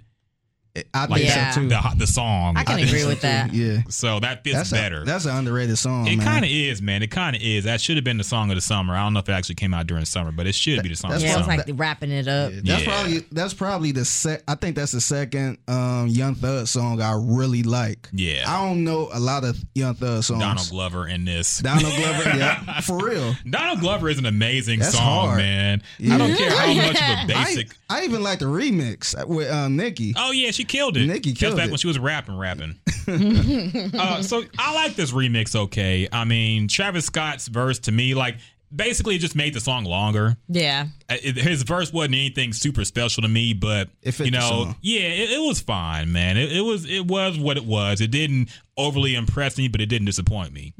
I 0.93 1.05
Like 1.05 1.21
think 1.21 1.29
Yeah. 1.29 1.51
so 1.51 1.61
too. 1.61 1.69
the 1.69 1.93
the 1.97 2.07
song. 2.07 2.57
I 2.57 2.63
can 2.63 2.75
think 2.75 2.87
agree 2.89 3.01
so 3.01 3.07
with 3.07 3.17
too. 3.21 3.27
that. 3.27 3.53
Yeah. 3.53 3.77
so 3.89 4.19
that 4.19 4.43
fits 4.43 4.55
That's 4.57 4.71
better. 4.71 5.01
A, 5.01 5.05
that's 5.05 5.25
an 5.25 5.35
underrated 5.35 5.77
song. 5.77 6.07
it 6.07 6.19
kind 6.19 6.43
of 6.43 6.51
is, 6.51 6.81
man. 6.81 7.01
It 7.03 7.11
kind 7.11 7.35
of 7.35 7.41
is. 7.41 7.63
That 7.63 7.79
should 7.81 7.95
have 7.97 8.03
been 8.03 8.17
the 8.17 8.23
song 8.23 8.49
of 8.51 8.55
the 8.55 8.61
summer. 8.61 8.93
I 8.95 9.03
don't 9.03 9.13
know 9.13 9.19
if 9.19 9.29
it 9.29 9.33
actually 9.33 9.55
came 9.55 9.73
out 9.73 9.87
during 9.87 10.03
summer, 10.05 10.31
but 10.31 10.47
it 10.47 10.55
should 10.55 10.83
be 10.83 10.89
the 10.89 10.95
song 10.95 11.11
that's 11.11 11.23
of 11.23 11.27
the 11.29 11.33
Yeah, 11.33 11.37
it's 11.39 11.47
summer. 11.47 11.57
like 11.57 11.79
wrapping 11.79 12.11
it 12.11 12.27
up. 12.27 12.51
That's 12.53 12.83
Yeah. 12.83 12.93
probably 12.93 13.19
that's 13.31 13.53
probably 13.53 13.91
the 13.93 14.05
sec. 14.05 14.43
I 14.47 14.55
think 14.55 14.75
that's 14.75 14.91
the 14.91 15.01
second 15.01 15.57
um, 15.67 16.07
Young 16.07 16.35
Thug 16.35 16.67
song 16.67 17.01
I 17.01 17.13
really 17.17 17.63
like. 17.63 18.09
Yeah. 18.11 18.43
I 18.45 18.65
don't 18.67 18.83
know 18.83 19.09
a 19.13 19.19
lot 19.19 19.43
of 19.45 19.57
Young 19.75 19.95
Thug 19.95 20.23
songs. 20.23 20.39
Donald 20.41 20.69
Glover 20.69 21.07
in 21.07 21.23
this. 21.25 21.59
Donald 21.59 21.93
Glover, 21.95 22.37
yeah, 22.37 22.81
for 22.81 22.97
real. 22.97 23.33
Donald 23.49 23.79
Glover 23.79 24.09
is 24.09 24.17
an 24.19 24.25
amazing 24.25 24.79
That's 24.79 24.93
song, 24.95 25.27
hard. 25.27 25.37
man. 25.37 25.81
Yeah. 25.99 26.15
I 26.15 26.17
don't 26.17 26.35
care 26.35 26.49
how 26.51 26.73
much 26.73 26.95
of 27.01 27.23
a 27.23 27.25
basic. 27.45 27.69
I 27.89 28.03
even 28.03 28.23
like 28.23 28.39
the 28.39 28.45
remix 28.45 29.25
with 29.27 29.49
um, 29.51 29.75
Nicki. 29.77 30.13
Oh 30.17 30.31
yeah, 30.31 30.51
she 30.51 30.64
Nicki 30.65 30.77
killed 30.77 30.97
it. 30.97 31.05
Nicki 31.07 31.29
That's 31.31 31.39
killed 31.39 31.57
back 31.57 31.67
it. 31.67 31.71
when 31.71 31.77
she 31.77 31.87
was 31.87 31.99
rapping, 31.99 32.37
rapping. 32.37 32.75
uh, 33.93 34.21
so 34.21 34.43
I 34.57 34.73
like 34.73 34.95
this 34.95 35.11
remix. 35.11 35.55
Okay, 35.55 36.07
I 36.11 36.25
mean 36.25 36.67
Travis 36.67 37.05
Scott's 37.05 37.47
verse 37.47 37.79
to 37.79 37.91
me, 37.91 38.13
like 38.15 38.37
basically, 38.75 39.15
it 39.15 39.19
just 39.19 39.35
made 39.35 39.53
the 39.53 39.59
song 39.59 39.85
longer. 39.85 40.35
Yeah. 40.49 40.87
Uh, 41.09 41.15
it- 41.23 41.37
his 41.37 41.63
verse 41.63 41.93
wasn't 41.93 42.15
anything 42.15 42.51
super 42.51 42.83
special 42.83 43.21
to 43.23 43.29
me, 43.29 43.53
but 43.53 43.89
It 44.01 44.11
fit 44.13 44.25
you 44.25 44.31
the 44.31 44.39
know, 44.39 44.49
song. 44.49 44.75
yeah, 44.81 45.01
it, 45.01 45.31
it 45.31 45.39
was 45.47 45.59
fine, 45.61 46.11
man. 46.11 46.35
It, 46.37 46.51
it 46.51 46.61
was 46.61 46.89
it 46.89 47.05
was 47.05 47.37
what 47.37 47.57
it 47.57 47.65
was. 47.65 48.01
It 48.01 48.11
didn't 48.11 48.49
overly 48.77 49.15
impress 49.15 49.57
me, 49.57 49.69
but 49.69 49.79
it 49.79 49.85
didn't 49.85 50.05
disappoint 50.05 50.51
me. 50.51 50.73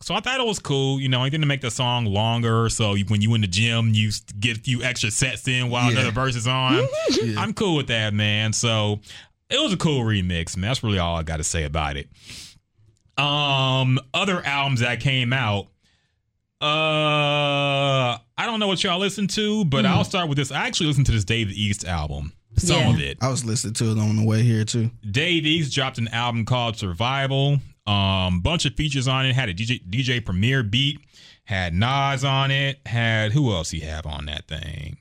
So 0.00 0.16
I 0.16 0.20
thought 0.20 0.40
it 0.40 0.46
was 0.46 0.58
cool. 0.58 0.98
You 1.00 1.08
know, 1.08 1.20
anything 1.20 1.42
to 1.42 1.46
make 1.46 1.60
the 1.60 1.70
song 1.70 2.04
longer, 2.06 2.68
so 2.68 2.94
you, 2.94 3.04
when 3.04 3.20
you 3.20 3.34
in 3.34 3.40
the 3.42 3.46
gym, 3.46 3.92
you 3.94 4.08
s- 4.08 4.22
get 4.40 4.56
a 4.56 4.60
few 4.60 4.82
extra 4.82 5.12
sets 5.12 5.46
in 5.46 5.70
while 5.70 5.84
Yeah. 5.92 6.00
another 6.00 6.10
verse 6.10 6.34
is 6.34 6.48
on. 6.48 6.84
I'm 7.38 7.54
cool 7.54 7.76
with 7.76 7.86
that, 7.86 8.12
man. 8.14 8.52
So 8.52 8.98
it 9.50 9.60
was 9.62 9.72
a 9.72 9.76
cool 9.76 10.02
remix, 10.02 10.56
man. 10.56 10.68
That's 10.70 10.82
really 10.82 10.98
all 10.98 11.16
I 11.16 11.22
got 11.22 11.36
to 11.38 11.44
say 11.44 11.64
about 11.64 11.96
it. 11.96 12.08
Um, 13.18 13.98
other 14.12 14.44
albums 14.44 14.80
that 14.80 15.00
came 15.00 15.32
out. 15.32 15.68
Uh, 16.60 18.16
I 18.38 18.46
don't 18.46 18.60
know 18.60 18.66
what 18.66 18.82
y'all 18.82 18.98
listen 18.98 19.26
to, 19.28 19.64
but 19.66 19.84
I'll 19.86 20.04
start 20.04 20.28
with 20.28 20.38
this. 20.38 20.50
I 20.50 20.66
actually 20.66 20.86
listened 20.88 21.06
to 21.06 21.12
this 21.12 21.24
Dave 21.24 21.50
East 21.50 21.84
album. 21.84 22.32
Some 22.58 22.76
Yeah. 22.78 22.90
of 22.94 23.00
it. 23.00 23.18
I 23.20 23.28
was 23.28 23.44
listening 23.44 23.74
to 23.74 23.92
it 23.92 23.98
on 23.98 24.16
the 24.16 24.24
way 24.24 24.42
here 24.42 24.64
too. 24.64 24.90
Dave 25.10 25.44
East 25.46 25.74
dropped 25.74 25.98
an 25.98 26.08
album 26.08 26.44
called 26.46 26.76
Survival. 26.76 27.60
Um, 27.86 28.40
bunch 28.40 28.64
of 28.64 28.74
features 28.74 29.06
on 29.06 29.26
it. 29.26 29.34
Had 29.34 29.48
a 29.50 29.54
DJ 29.54 29.80
DJ 29.88 30.20
Premier 30.24 30.62
beat. 30.62 30.98
Had 31.44 31.74
Nas 31.74 32.24
on 32.24 32.50
it. 32.50 32.80
Had 32.86 33.32
who 33.32 33.52
else 33.52 33.70
he 33.70 33.80
have 33.80 34.06
on 34.06 34.24
that 34.26 34.48
thing? 34.48 34.96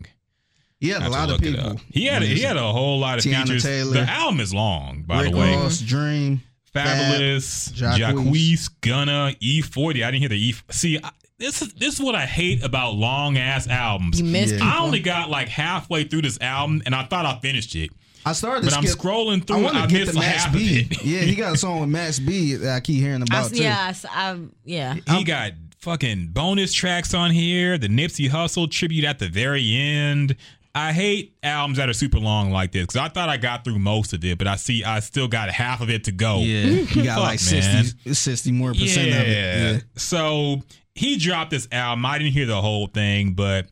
He 0.80 0.90
had 0.90 1.02
I 1.02 1.08
a 1.08 1.10
have 1.10 1.12
to 1.14 1.18
lot 1.20 1.30
of 1.30 1.42
look 1.42 1.42
it 1.54 1.56
people. 1.56 1.70
up. 1.72 1.78
He 1.90 2.06
had 2.06 2.22
a, 2.22 2.26
he 2.26 2.42
had 2.42 2.58
a 2.58 2.72
whole 2.72 3.00
lot 3.00 3.18
of 3.18 3.24
Teyana 3.24 3.44
features. 3.44 3.64
Taylor. 3.64 3.94
The 3.94 4.02
album 4.10 4.40
is 4.40 4.54
long, 4.54 5.04
by 5.04 5.24
Rick 5.24 5.32
the 5.32 5.38
way. 5.38 5.56
Ross, 5.56 5.80
Dream, 5.80 6.42
Fabolous, 6.74 7.78
Fab, 7.80 7.98
Jacquees, 8.00 8.14
Jacquees. 8.26 8.70
Gunna, 8.82 9.36
E40. 9.42 9.90
I 10.04 10.12
didn't 10.12 10.16
hear 10.20 10.30
the 10.30 10.38
E. 10.40 10.54
See, 10.72 11.00
I, 11.02 11.10
this 11.40 11.62
is 11.62 11.74
this 11.74 11.96
is 11.96 12.02
what 12.02 12.16
I 12.16 12.26
hate 12.26 12.64
about 12.64 12.96
long 12.96 13.38
ass 13.38 13.68
albums. 13.68 14.20
You 14.22 14.28
missed 14.28 14.56
Yeah. 14.56 14.66
I 14.76 14.80
only 14.80 15.00
got 15.00 15.30
like 15.30 15.48
halfway 15.50 16.04
through 16.04 16.24
this 16.24 16.40
album, 16.42 16.82
and 16.86 16.94
I 16.94 17.04
thought 17.06 17.26
I 17.26 17.40
finished 17.40 17.76
it. 17.76 17.92
I 18.28 18.34
started 18.34 18.62
to 18.62 18.68
But 18.68 18.78
I'm 18.78 18.86
skip. 18.88 19.00
scrolling 19.00 19.42
I 19.44 19.46
through. 19.46 19.64
want 19.64 19.76
I, 19.76 19.82
to 19.84 19.88
get 19.88 20.00
missed 20.02 20.14
the 20.14 20.20
Max 20.20 20.48
B. 20.54 20.90
yeah, 21.04 21.20
he 21.22 21.36
got 21.36 21.54
a 21.54 21.58
song 21.58 21.80
with 21.82 21.90
Max 21.90 22.20
B 22.20 22.56
that 22.56 22.76
I 22.76 22.80
keep 22.80 23.00
hearing 23.02 23.22
I, 23.22 23.26
about 23.40 23.52
too. 23.52 23.62
yeah. 23.62 23.94
I, 24.10 24.32
I, 24.32 24.40
yeah. 24.64 24.96
He 25.08 25.24
got 25.24 25.52
fucking 25.80 26.30
bonus 26.30 26.74
tracks 26.74 27.14
on 27.14 27.30
here. 27.32 27.78
The 27.78 27.88
Nipsey 27.88 28.30
Hussle 28.30 28.70
tribute 28.70 29.06
at 29.06 29.20
the 29.20 29.30
very 29.30 29.76
end. 29.76 30.36
I 30.78 30.92
hate 30.92 31.38
albums 31.42 31.78
that 31.78 31.88
are 31.88 31.94
super 31.94 32.20
long 32.20 32.52
like 32.52 32.74
this 32.74 32.84
because 32.84 32.98
I 32.98 33.08
thought 33.08 33.30
I 33.30 33.38
got 33.38 33.64
through 33.64 33.80
most 33.80 34.12
of 34.12 34.26
it, 34.26 34.38
but 34.38 34.46
I 34.46 34.58
see 34.58 34.84
I 34.84 35.00
still 35.00 35.30
got 35.30 35.50
half 35.50 35.80
of 35.80 35.90
it 35.90 36.04
to 36.04 36.12
go. 36.12 36.40
Yeah, 36.40 36.66
you 36.66 37.04
got 37.04 37.16
Fuck, 37.16 37.24
like 37.24 37.52
man. 37.52 37.86
60, 37.86 38.14
60 38.14 38.52
more 38.52 38.74
percent 38.74 39.08
yeah. 39.08 39.16
of 39.16 39.28
it. 39.28 39.74
Yeah. 39.76 39.80
So 39.96 40.62
he 40.94 41.18
dropped 41.18 41.52
this 41.52 41.70
album. 41.72 42.06
I 42.06 42.18
didn't 42.18 42.34
hear 42.34 42.46
the 42.46 42.62
whole 42.62 42.88
thing, 42.88 43.36
but 43.36 43.68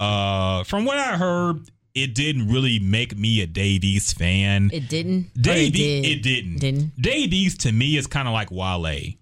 uh, 0.00 0.64
from 0.64 0.84
what 0.84 0.98
I 0.98 1.16
heard, 1.16 1.70
it 1.94 2.16
didn't 2.16 2.48
really 2.48 2.80
make 2.80 3.16
me 3.16 3.40
a 3.40 3.46
Dave 3.46 3.84
East 3.84 4.18
fan. 4.18 4.70
It 4.72 4.88
didn't. 4.88 5.26
Or 5.36 5.40
Dave 5.40 5.74
it 5.74 5.76
did. 5.76 6.04
it 6.04 6.22
didn't. 6.22 6.58
Didn't. 6.58 7.00
Dave 7.00 7.32
East 7.32 7.60
to 7.62 7.72
me 7.72 7.96
is 7.96 8.08
kind 8.08 8.26
of 8.26 8.34
like 8.34 8.50
Wale. 8.50 9.12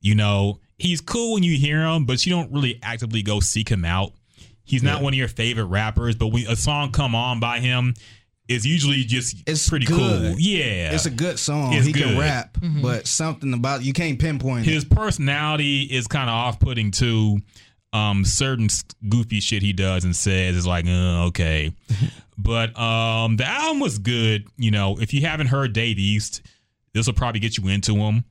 You 0.00 0.14
know, 0.14 0.60
he's 0.78 1.00
cool 1.00 1.34
when 1.34 1.42
you 1.42 1.56
hear 1.58 1.84
him, 1.84 2.06
but 2.06 2.24
you 2.24 2.32
don't 2.32 2.52
really 2.52 2.78
actively 2.80 3.22
go 3.22 3.40
seek 3.40 3.68
him 3.68 3.84
out. 3.84 4.12
He's 4.70 4.82
not 4.82 5.02
one 5.02 5.12
of 5.12 5.18
your 5.18 5.28
favorite 5.28 5.66
rappers, 5.66 6.14
but 6.16 6.28
when 6.28 6.46
a 6.46 6.56
song 6.56 6.92
come 6.92 7.14
on 7.14 7.40
by 7.40 7.58
him, 7.60 7.94
is 8.48 8.66
usually 8.66 9.04
just 9.04 9.36
It's 9.46 9.68
pretty 9.68 9.86
good. 9.86 9.96
cool. 10.32 10.34
Yeah, 10.40 10.92
It's 10.92 11.06
a 11.06 11.10
good 11.10 11.38
song. 11.38 11.72
It's 11.74 11.86
he 11.86 11.92
can 11.92 12.08
good. 12.10 12.18
rap, 12.18 12.56
but 12.82 13.06
something 13.06 13.52
about 13.54 13.82
you 13.84 13.92
can't 13.92 14.18
pinpoint 14.18 14.66
it. 14.66 14.70
his 14.72 14.84
personality 14.84 15.82
is 15.82 16.06
kind 16.06 16.28
of 16.28 16.34
off-putting 16.34 16.90
too. 16.90 17.38
Um, 17.92 18.24
certain 18.24 18.68
goofy 19.08 19.40
shit 19.40 19.62
he 19.62 19.72
does 19.72 20.04
and 20.04 20.14
says 20.14 20.54
is 20.56 20.64
like, 20.64 20.86
uh, 20.86 21.26
okay, 21.26 21.72
but 22.38 22.78
um, 22.78 23.36
the 23.36 23.44
album 23.44 23.80
was 23.80 23.98
good. 23.98 24.46
You 24.56 24.70
know, 24.70 24.96
if 25.00 25.12
you 25.12 25.22
haven't 25.22 25.48
heard 25.48 25.72
Dave 25.72 25.98
East, 25.98 26.42
this 26.94 27.06
will 27.06 27.14
probably 27.14 27.40
get 27.40 27.56
you 27.56 27.68
into 27.68 27.94
him. 27.96 28.24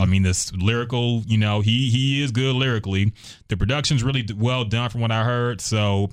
I 0.00 0.06
mean, 0.06 0.22
this 0.22 0.52
lyrical, 0.54 1.22
you 1.26 1.38
know, 1.38 1.60
he 1.60 1.90
he 1.90 2.22
is 2.22 2.30
good 2.30 2.54
lyrically. 2.56 3.12
The 3.48 3.56
production's 3.56 4.02
really 4.02 4.26
well 4.36 4.64
done 4.64 4.88
from 4.90 5.00
what 5.00 5.10
I 5.12 5.24
heard, 5.24 5.60
so 5.60 6.10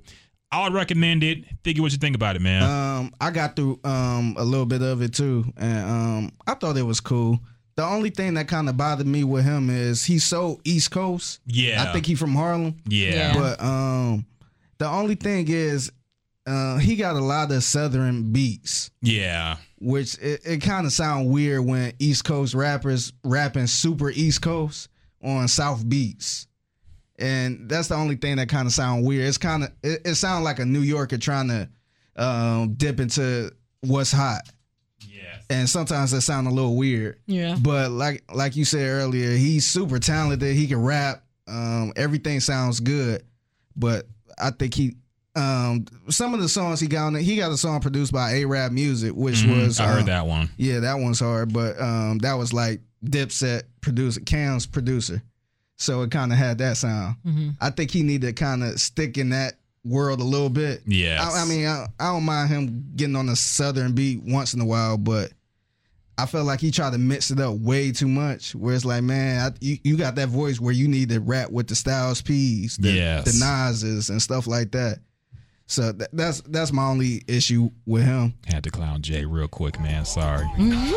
I 0.51 0.63
would 0.63 0.73
recommend 0.73 1.23
it. 1.23 1.43
Figure 1.63 1.81
what 1.83 1.91
you 1.91 1.97
think 1.97 2.15
about 2.15 2.35
it, 2.35 2.41
man. 2.41 2.63
Um, 2.63 3.13
I 3.21 3.31
got 3.31 3.55
through 3.55 3.79
um 3.83 4.35
a 4.37 4.43
little 4.43 4.65
bit 4.65 4.81
of 4.81 5.01
it 5.01 5.13
too, 5.13 5.45
and 5.57 5.89
um, 5.89 6.31
I 6.45 6.53
thought 6.55 6.77
it 6.77 6.83
was 6.83 6.99
cool. 6.99 7.39
The 7.75 7.83
only 7.85 8.09
thing 8.09 8.33
that 8.33 8.47
kind 8.47 8.67
of 8.69 8.75
bothered 8.75 9.05
me 9.05 9.23
with 9.23 9.45
him 9.45 9.69
is 9.69 10.03
he's 10.03 10.23
so 10.23 10.59
East 10.63 10.89
Coast. 10.89 11.39
yeah, 11.45 11.83
I 11.87 11.93
think 11.93 12.05
he 12.07 12.15
from 12.15 12.33
Harlem, 12.33 12.77
yeah, 12.87 13.11
Yeah. 13.11 13.33
but 13.35 13.61
um, 13.63 14.25
the 14.79 14.87
only 14.89 15.13
thing 15.15 15.45
is, 15.47 15.91
uh, 16.47 16.77
he 16.77 16.95
got 16.95 17.15
a 17.15 17.19
lot 17.23 17.51
of 17.51 17.63
Southern 17.63 18.31
beats. 18.33 18.89
yeah, 19.01 19.57
which 19.79 20.17
it, 20.19 20.41
it 20.45 20.57
kind 20.61 20.85
of 20.85 20.91
sound 20.91 21.29
weird 21.29 21.65
when 21.65 21.93
East 21.99 22.23
Coast 22.23 22.53
rappers 22.53 23.13
rapping 23.23 23.67
super 23.67 24.09
East 24.09 24.41
Coast 24.41 24.89
on 25.23 25.47
South 25.47 25.87
beats. 25.87 26.47
And 27.19 27.67
that's 27.69 27.87
the 27.87 27.95
only 27.95 28.15
thing 28.15 28.35
that 28.37 28.49
kind 28.49 28.67
of 28.67 28.73
sound 28.73 29.05
weird. 29.05 29.27
It's 29.27 29.37
kind 29.37 29.63
of 29.63 29.71
it, 29.81 30.01
it 30.05 30.15
sounds 30.15 30.45
like 30.45 30.59
a 30.59 30.65
New 30.65 30.81
Yorker 30.81 31.17
trying 31.17 31.47
to 31.47 31.69
um, 32.15 32.73
dip 32.75 32.99
into 32.99 33.51
what's 33.81 34.11
hot, 34.11 34.41
yes. 35.07 35.43
and 35.49 35.67
sometimes 35.67 36.11
that 36.11 36.21
sound 36.21 36.47
a 36.47 36.51
little 36.51 36.75
weird. 36.75 37.19
Yeah. 37.25 37.55
But 37.59 37.89
like 37.91 38.23
like 38.31 38.55
you 38.55 38.65
said 38.65 38.87
earlier, 38.87 39.31
he's 39.31 39.65
super 39.65 39.97
talented. 39.99 40.55
He 40.55 40.67
can 40.67 40.81
rap. 40.81 41.23
Um, 41.47 41.93
everything 41.95 42.39
sounds 42.39 42.79
good, 42.79 43.23
but 43.75 44.05
I 44.37 44.51
think 44.51 44.75
he 44.75 44.97
um, 45.37 45.85
some 46.09 46.33
of 46.33 46.39
the 46.41 46.49
songs 46.49 46.79
he 46.79 46.87
got 46.87 47.05
on 47.07 47.15
it. 47.15 47.21
He 47.21 47.35
got 47.37 47.51
a 47.51 47.57
song 47.57 47.79
produced 47.79 48.11
by 48.11 48.33
AraabMuzik, 48.33 49.11
which 49.11 49.35
Mhm, 49.43 49.65
was 49.65 49.79
I 49.79 49.87
heard 49.87 50.03
uh, 50.03 50.05
that 50.07 50.25
one. 50.27 50.49
yeah, 50.57 50.79
that 50.79 50.95
one's 50.95 51.19
hard, 51.19 51.53
but 51.53 51.79
um, 51.79 52.17
that 52.19 52.33
was 52.33 52.53
like 52.53 52.81
Dipset 53.05 53.63
producer, 53.81 54.19
Cam's 54.21 54.65
producer, 54.65 55.21
so 55.77 56.01
it 56.01 56.11
kind 56.11 56.31
of 56.31 56.37
had 56.37 56.57
that 56.57 56.77
sound. 56.77 57.15
Mm-hmm. 57.25 57.49
I 57.61 57.69
think 57.69 57.91
he 57.91 58.03
need 58.03 58.21
to 58.21 58.33
kind 58.33 58.63
of 58.63 58.79
stick 58.81 59.17
in 59.17 59.29
that 59.29 59.53
world 59.85 60.19
a 60.19 60.23
little 60.23 60.49
bit. 60.49 60.81
Yeah, 60.87 61.23
I, 61.31 61.43
I 61.43 61.45
mean, 61.45 61.67
I, 61.67 61.85
I 61.99 62.07
don't 62.07 62.23
mind 62.25 62.49
him 62.49 62.85
getting 62.95 63.15
on 63.15 63.29
a 63.29 63.35
southern 63.35 63.93
beat 63.93 64.21
once 64.23 64.53
in 64.53 64.59
a 64.61 64.65
while, 64.65 64.97
but 64.97 65.31
I 66.17 66.25
felt 66.25 66.47
like 66.47 66.59
he 66.59 66.71
tried 66.71 66.93
to 66.93 66.97
mix 66.97 67.29
it 67.29 67.39
up 67.39 67.53
way 67.59 67.91
too 67.91 68.07
much. 68.07 68.55
Where 68.55 68.73
it's 68.73 68.83
like, 68.85 69.03
man, 69.03 69.39
I, 69.51 69.55
you, 69.61 69.77
you 69.83 69.97
got 69.97 70.15
that 70.15 70.29
voice 70.29 70.59
where 70.59 70.73
you 70.73 70.87
need 70.87 71.09
to 71.09 71.19
rap 71.19 71.51
with 71.51 71.67
the 71.67 71.75
Styles 71.75 72.23
P's, 72.23 72.75
the, 72.77 72.89
Yes. 72.91 73.25
the 73.31 73.45
Nas's, 73.45 74.09
and 74.09 74.19
stuff 74.19 74.47
like 74.47 74.71
that. 74.71 74.97
So 75.69 75.91
th- 75.91 76.09
that's 76.13 76.41
that's 76.41 76.71
my 76.71 76.85
only 76.85 77.23
issue 77.27 77.69
with 77.85 78.03
him. 78.03 78.33
Had 78.47 78.63
to 78.63 78.71
clown 78.71 79.01
Jay 79.01 79.25
real 79.25 79.47
quick, 79.49 79.79
man. 79.81 80.05
Sorry. 80.05 80.45
Mm-hmm. 80.57 80.93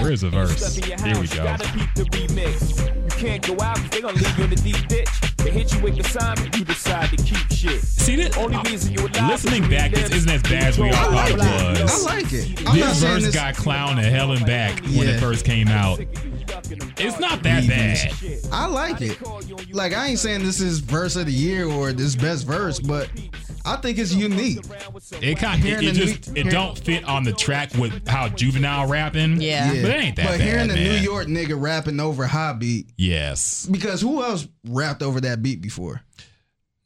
Where's 0.00 0.22
the 0.22 0.30
verse? 0.30 0.76
Here 0.76 1.20
we 1.20 1.26
go. 1.28 1.44
Gotta 1.44 1.70
beat 1.74 1.94
the 1.94 2.04
remix. 2.04 2.86
You 2.86 3.26
can't 3.28 3.46
go 3.46 3.62
out 3.62 3.76
'cause 3.76 3.90
they 3.90 4.00
gonna 4.00 4.16
leave 4.16 4.38
you 4.38 4.44
in 4.44 4.50
the 4.50 4.56
deep 4.56 4.88
ditch. 4.88 5.08
They 5.38 5.50
hit 5.50 5.74
you 5.74 5.80
with 5.80 5.94
consignment, 5.96 6.56
you 6.56 6.64
decide 6.64 7.10
to 7.10 7.16
keep 7.22 7.52
shit. 7.52 7.82
See 7.82 8.16
this? 8.16 8.36
Only 8.36 8.58
reason 8.70 8.92
you 8.94 9.00
alive 9.06 9.30
Listening 9.30 9.68
back, 9.68 9.92
this 9.92 10.10
isn't 10.10 10.30
as 10.30 10.42
bad 10.42 10.64
as 10.64 10.78
we 10.78 10.90
all 10.90 11.10
thought 11.10 11.30
it 11.30 11.36
was. 11.36 12.06
I 12.06 12.14
like 12.14 12.32
it. 12.32 12.66
I'm 12.66 12.76
This 12.78 13.00
saying 13.00 13.14
verse 13.14 13.24
this. 13.26 13.34
got 13.34 13.54
clown 13.56 13.96
to 13.96 14.02
hell 14.02 14.32
and 14.32 14.44
back 14.46 14.80
when 14.84 15.08
it 15.08 15.20
first 15.20 15.44
came 15.44 15.68
out. 15.68 16.00
It's 16.70 17.18
not 17.18 17.42
that 17.42 17.66
bad. 17.66 18.12
I 18.52 18.66
like 18.66 19.00
it. 19.00 19.18
Like 19.74 19.92
I 19.94 20.08
ain't 20.08 20.18
saying 20.18 20.42
this 20.44 20.60
is 20.60 20.80
verse 20.80 21.16
of 21.16 21.26
the 21.26 21.32
year 21.32 21.66
or 21.68 21.92
this 21.92 22.14
best 22.16 22.46
verse, 22.46 22.78
but 22.80 23.10
I 23.64 23.76
think 23.76 23.98
it's 23.98 24.12
unique. 24.14 24.58
It 25.22 25.38
kind 25.38 25.64
it, 25.64 25.82
it 25.82 25.92
just 25.94 26.32
new- 26.32 26.40
it 26.40 26.50
don't 26.50 26.78
fit 26.78 27.04
on 27.04 27.24
the 27.24 27.32
track 27.32 27.72
with 27.74 28.06
how 28.08 28.28
juvenile 28.28 28.86
rapping. 28.88 29.40
Yeah. 29.40 29.68
but 29.82 29.90
it 29.90 29.96
ain't 29.96 30.16
that 30.16 30.26
But 30.26 30.38
bad, 30.38 30.40
hearing 30.40 30.68
the 30.68 30.74
man. 30.74 30.84
New 30.84 30.98
York 31.00 31.26
nigga 31.26 31.60
rapping 31.60 32.00
over 32.00 32.26
hot 32.26 32.58
beat, 32.58 32.90
Yes, 32.96 33.66
because 33.66 34.00
who 34.00 34.22
else 34.22 34.46
rapped 34.66 35.02
over 35.02 35.20
that 35.22 35.42
beat 35.42 35.60
before? 35.60 36.02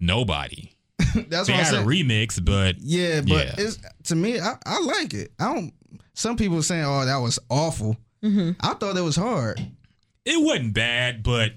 nobody. 0.01 0.71
That's 0.99 1.47
They 1.49 1.53
what 1.55 1.61
I'm 1.61 1.65
had 1.65 1.75
a 1.75 1.85
remix, 1.85 2.43
but 2.45 2.77
yeah, 2.81 3.21
but 3.21 3.47
Yeah. 3.47 3.55
it's 3.59 3.79
to 4.05 4.15
me, 4.17 4.41
I, 4.41 4.55
I 4.65 4.81
like 4.81 5.15
it. 5.15 5.33
I 5.39 5.53
don't. 5.55 5.73
Some 6.15 6.37
people 6.37 6.59
are 6.59 6.63
saying, 6.63 6.85
"Oh, 6.85 7.05
that 7.05 7.17
was 7.17 7.39
awful." 7.49 7.97
Mm-hmm. 8.23 8.53
I 8.61 8.75
thought 8.75 8.97
it 8.97 9.03
was 9.03 9.17
hard. 9.17 9.61
it 10.25 10.43
wasn't 10.43 10.75
bad, 10.75 11.23
but 11.23 11.53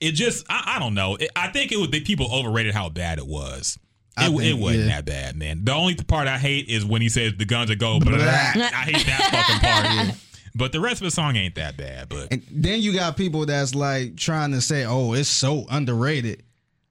it 0.00 0.12
just 0.12 0.44
I, 0.48 0.74
I 0.76 0.78
don't 0.78 0.94
know. 0.94 1.16
It, 1.16 1.30
I 1.34 1.48
think 1.48 1.72
it 1.72 1.78
was 1.78 1.90
the 1.90 2.00
people 2.00 2.32
overrated 2.32 2.74
how 2.74 2.88
bad 2.88 3.18
it 3.18 3.26
was. 3.26 3.78
It, 4.18 4.28
think, 4.28 4.42
it 4.42 4.54
wasn't 4.54 4.84
yeah. 4.84 4.96
that 4.96 5.04
bad, 5.04 5.36
man. 5.36 5.64
The 5.64 5.72
only 5.72 5.94
part 5.94 6.26
I 6.26 6.38
hate 6.38 6.68
is 6.68 6.84
when 6.84 7.02
he 7.02 7.08
says 7.10 7.34
the 7.36 7.44
guns 7.44 7.70
are 7.70 7.74
go. 7.74 8.00
Blah, 8.00 8.12
Blah. 8.16 8.24
I 8.24 8.88
hate 8.88 9.06
that 9.06 9.28
fucking 9.30 10.06
part. 10.08 10.18
But 10.56 10.72
the 10.72 10.80
rest 10.80 11.02
of 11.02 11.04
the 11.04 11.10
song 11.10 11.36
ain't 11.36 11.56
that 11.56 11.76
bad. 11.76 12.08
But 12.08 12.32
And 12.32 12.42
then 12.50 12.80
you 12.80 12.94
got 12.94 13.18
people 13.18 13.44
that's 13.44 13.74
like 13.74 14.16
trying 14.16 14.52
to 14.52 14.62
say, 14.62 14.86
"Oh, 14.86 15.12
it's 15.12 15.28
so 15.28 15.66
underrated." 15.68 16.42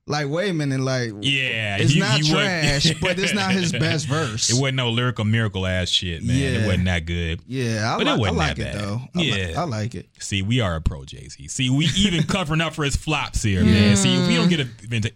Like 0.07 0.29
wait 0.29 0.51
a 0.51 0.53
minute, 0.53 0.81
like 0.81 1.13
Yeah, 1.21 1.77
it's 1.77 1.95
you- 1.95 2.01
not 2.01 2.19
you 2.19 2.31
trash, 2.31 2.93
but 3.01 3.17
it's 3.17 3.33
not 3.33 3.51
his 3.51 3.71
best 3.71 4.07
verse. 4.07 4.51
It 4.51 4.61
wasn't 4.61 4.75
no 4.77 4.91
lyrical 4.91 5.25
miracle 5.25 5.65
ass 5.65 5.89
shit, 5.89 6.21
man. 6.23 6.35
It 6.37 6.65
wasn't 6.67 6.85
that 6.85 7.07
good. 7.07 7.41
yeah, 7.47 7.91
I, 7.95 7.97
But 7.97 8.07
it 8.09 8.19
wasn't 8.19 8.37
like 8.37 8.57
that 8.57 8.61
it 8.67 8.73
bad. 8.73 8.81
though. 8.83 9.01
I 9.15 9.21
Yeah. 9.23 9.61
I 9.61 9.63
like 9.63 9.95
it. 9.95 10.07
See, 10.19 10.43
we 10.43 10.59
are 10.61 10.75
a 10.75 10.81
pro 10.81 11.05
Jay 11.05 11.27
Z. 11.27 11.47
See, 11.47 11.71
we 11.71 11.85
even 11.97 12.21
covering 12.27 12.61
up 12.61 12.75
for 12.75 12.83
his 12.83 12.95
flops 12.95 13.41
here, 13.41 13.63
man. 13.63 13.95
See, 13.97 14.13
if 14.13 14.27
we 14.27 14.35
don't 14.35 14.47
get 14.49 14.59
a, 14.59 14.67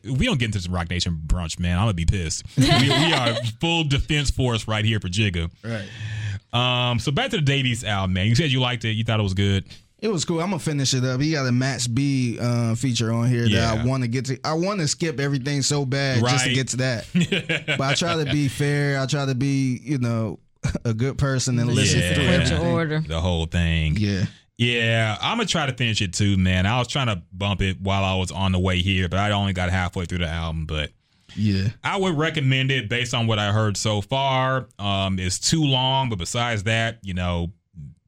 if 0.04 0.18
we 0.18 0.26
don't 0.26 0.40
get 0.40 0.46
into 0.46 0.58
this 0.58 0.68
Roc 0.68 0.90
Nation 0.90 1.22
brunch, 1.24 1.60
man, 1.60 1.78
I'm 1.78 1.84
gonna 1.84 1.94
be 1.94 2.06
pissed. 2.06 2.44
we, 2.58 2.64
we 2.66 3.14
are 3.14 3.36
full 3.62 3.84
defense 3.84 4.32
force 4.32 4.68
right 4.68 4.84
here 4.84 5.00
for 5.00 5.08
Jigga. 5.08 5.52
Right. 5.64 5.88
Um, 6.52 6.98
so 6.98 7.12
back 7.12 7.30
to 7.30 7.36
the 7.36 7.44
Dave 7.44 7.68
East 7.68 7.86
album, 7.86 8.14
man. 8.14 8.26
You 8.26 8.34
said 8.34 8.52
you 8.52 8.60
liked 8.60 8.84
it. 8.86 8.94
You 8.94 9.04
thought 9.04 9.20
it 9.20 9.24
was 9.24 9.36
good. 9.36 9.66
It 10.02 10.08
was 10.08 10.24
cool. 10.26 10.40
I'm 10.40 10.50
gonna 10.52 10.60
finish 10.60 10.94
it 10.94 11.04
up. 11.04 11.20
He 11.20 11.32
got 11.32 11.46
a 11.46 11.52
Max 11.52 11.86
B 11.88 12.38
uh, 12.40 12.76
feature 12.76 13.12
on 13.12 13.28
here 13.28 13.50
that 13.50 13.80
I 13.80 13.86
want 13.86 14.04
to 14.04 14.08
get 14.08 14.26
to. 14.26 14.40
I 14.46 14.54
want 14.54 14.80
to 14.80 14.88
skip 14.88 15.20
everything 15.20 15.62
so 15.62 15.86
bad 15.86 16.22
just 16.22 16.46
to 16.46 16.54
get 16.54 16.70
to 16.70 16.78
that. 16.78 17.06
but 17.78 17.82
I 17.82 17.94
try 17.96 18.24
to 18.24 18.32
be 18.32 18.48
fair. 18.48 19.00
I 19.00 19.06
try 19.08 19.26
to 19.26 19.36
be, 19.36 19.80
you 19.84 19.98
know, 19.98 20.40
a 20.86 20.94
good 20.94 21.18
person 21.18 21.60
and 21.60 21.70
listen 21.70 22.00
Yeah. 22.00 22.14
through 22.14 22.24
Sequential 22.24 22.54
everything. 22.56 22.74
order. 22.74 23.00
The 23.02 23.20
whole 23.22 23.46
thing. 23.46 23.96
Yeah. 23.98 24.26
Yeah, 24.58 25.18
I'm 25.22 25.38
gonna 25.38 25.48
try 25.48 25.66
to 25.68 25.74
finish 25.74 26.02
it 26.02 26.14
too, 26.14 26.36
man. 26.38 26.66
I 26.66 26.80
was 26.80 26.88
trying 26.90 27.08
to 27.08 27.22
bump 27.32 27.62
it 27.62 27.80
while 27.80 28.04
I 28.04 28.16
was 28.16 28.30
on 28.32 28.52
the 28.52 28.60
way 28.60 28.82
here, 28.82 29.08
but 29.08 29.18
I 29.20 29.32
only 29.32 29.54
got 29.54 29.70
halfway 29.70 30.04
through 30.06 30.18
the 30.18 30.28
album. 30.28 30.66
But 30.66 30.92
Yeah. 31.36 31.70
I 31.84 31.96
would 31.98 32.18
recommend 32.18 32.70
it 32.72 32.90
based 32.90 33.14
on 33.14 33.26
what 33.28 33.40
I 33.40 33.52
heard 33.54 33.78
so 33.78 34.02
far. 34.02 34.68
Um, 34.78 35.18
it's 35.20 35.40
too 35.40 35.64
long, 35.64 36.10
but 36.10 36.18
besides 36.20 36.64
that, 36.64 37.00
you 37.04 37.14
know, 37.14 37.54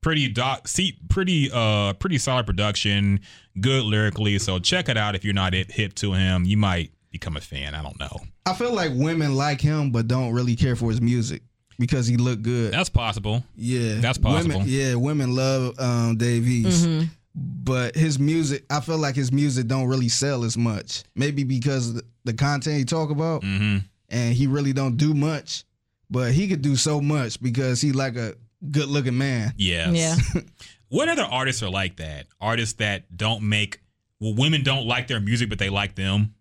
pretty 0.01 0.27
doc, 0.29 0.67
see, 0.67 0.97
pretty, 1.09 1.49
uh, 1.53 1.93
pretty 1.93 2.17
solid 2.17 2.45
production, 2.45 3.19
good 3.59 3.83
lyrically. 3.83 4.37
So 4.39 4.59
check 4.59 4.89
it 4.89 4.97
out 4.97 5.15
if 5.15 5.23
you're 5.23 5.33
not 5.33 5.53
hip 5.53 5.71
hip 5.71 5.93
to 5.95 6.13
him. 6.13 6.45
You 6.45 6.57
might 6.57 6.91
become 7.11 7.37
a 7.37 7.41
fan. 7.41 7.75
I 7.75 7.81
don't 7.81 7.99
know. 7.99 8.19
I 8.45 8.53
feel 8.53 8.73
like 8.73 8.91
women 8.95 9.35
like 9.35 9.61
him 9.61 9.91
but 9.91 10.07
don't 10.07 10.33
really 10.33 10.55
care 10.55 10.75
for 10.75 10.89
his 10.89 11.01
music 11.01 11.43
because 11.77 12.07
he 12.07 12.17
looked 12.17 12.41
good. 12.43 12.73
That's 12.73 12.89
possible. 12.89 13.43
Yeah. 13.55 13.95
That's 14.01 14.17
possible. 14.17 14.59
Women, 14.59 14.67
yeah, 14.69 14.95
women 14.95 15.35
love 15.35 15.79
um 15.79 16.17
Dave 16.17 16.47
East. 16.47 16.87
Mm-hmm. 16.87 17.05
But 17.33 17.95
his 17.95 18.19
music, 18.19 18.65
I 18.69 18.81
feel 18.81 18.97
like 18.97 19.15
his 19.15 19.31
music 19.31 19.67
don't 19.67 19.87
really 19.87 20.09
sell 20.09 20.43
as 20.43 20.57
much. 20.57 21.03
Maybe 21.15 21.43
because 21.45 21.93
the- 21.93 22.03
the 22.23 22.33
content 22.33 22.77
he 22.77 22.85
talk 22.85 23.09
about 23.09 23.43
hmm 23.43 23.77
and 24.09 24.33
he 24.35 24.45
really 24.45 24.73
don't 24.73 24.97
do 24.97 25.13
much. 25.13 25.63
But 26.09 26.33
he 26.33 26.47
could 26.47 26.61
do 26.61 26.75
so 26.75 26.99
much 27.01 27.41
because 27.41 27.79
he 27.81 27.93
like 27.93 28.15
a 28.17 28.35
good 28.69 28.87
looking 28.87 29.17
man. 29.17 29.53
Yes. 29.57 30.33
Yeah. 30.35 30.41
what 30.89 31.09
other 31.09 31.23
artists 31.23 31.63
are 31.63 31.69
like 31.69 31.97
that? 31.97 32.27
Artists 32.39 32.75
that 32.75 33.15
don't 33.15 33.47
make 33.47 33.81
well, 34.19 34.35
women 34.35 34.63
don't 34.63 34.85
like 34.85 35.07
their 35.07 35.19
music, 35.19 35.49
but 35.49 35.57
they 35.57 35.69
like 35.69 35.95
them. 35.95 36.35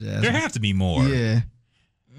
There 0.00 0.32
have 0.32 0.52
to 0.52 0.60
be 0.60 0.74
more. 0.74 1.02
Yeah. 1.04 1.40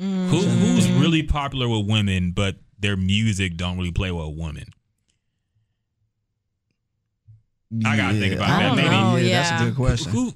Mm. 0.01 0.27
Who, 0.29 0.37
who's 0.39 0.89
really 0.91 1.21
popular 1.23 1.69
with 1.69 1.87
women, 1.87 2.31
but 2.31 2.55
their 2.79 2.97
music 2.97 3.57
don't 3.57 3.77
really 3.77 3.91
play 3.91 4.11
well 4.11 4.31
with 4.31 4.39
women? 4.39 4.65
I 7.85 7.97
gotta 7.97 8.17
think 8.17 8.35
about 8.35 8.49
I 8.49 8.63
that. 8.63 8.67
don't 8.67 8.77
Maybe 8.77 8.89
know. 8.89 9.15
yeah, 9.17 9.41
that's 9.41 9.61
a 9.61 9.65
good 9.65 9.75
question. 9.75 10.11
Who? 10.11 10.33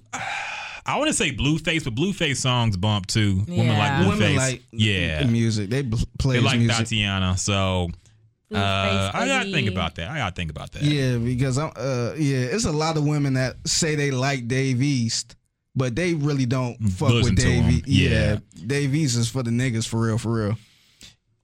I 0.93 0.97
want 0.97 1.07
to 1.09 1.13
say 1.13 1.31
Blueface, 1.31 1.83
but 1.83 1.95
Blueface 1.95 2.37
songs 2.37 2.77
bump 2.77 3.07
too. 3.07 3.43
Women 3.47 3.77
like 3.77 3.91
Blueface. 4.05 4.19
Women 4.19 4.35
like 4.35 4.63
yeah, 4.71 5.23
music. 5.25 5.69
They 5.69 5.83
play 6.17 6.37
they 6.37 6.41
like 6.43 6.59
music. 6.59 6.77
Tatiana. 6.77 7.37
So 7.37 7.89
uh, 8.53 9.11
I 9.13 9.25
gotta 9.27 9.51
think 9.51 9.69
about 9.69 9.95
that. 9.95 10.09
I 10.09 10.17
gotta 10.17 10.35
think 10.35 10.49
about 10.51 10.71
that. 10.73 10.81
Yeah, 10.83 11.17
because 11.17 11.57
I'm 11.57 11.71
uh 11.75 12.13
yeah, 12.17 12.37
it's 12.39 12.65
a 12.65 12.71
lot 12.71 12.97
of 12.97 13.05
women 13.05 13.33
that 13.35 13.55
say 13.65 13.95
they 13.95 14.11
like 14.11 14.47
Dave 14.47 14.81
East, 14.81 15.35
but 15.75 15.95
they 15.95 16.13
really 16.15 16.45
don't 16.45 16.75
fuck 16.89 17.09
Listen 17.09 17.35
with 17.35 17.43
Dave. 17.43 17.69
East. 17.69 17.87
Yeah. 17.87 18.09
Yeah. 18.09 18.37
Dave 18.65 18.95
East 18.95 19.17
is 19.17 19.29
for 19.29 19.43
the 19.43 19.51
niggas 19.51 19.87
for 19.87 20.01
real, 20.01 20.17
for 20.17 20.33
real. 20.33 20.57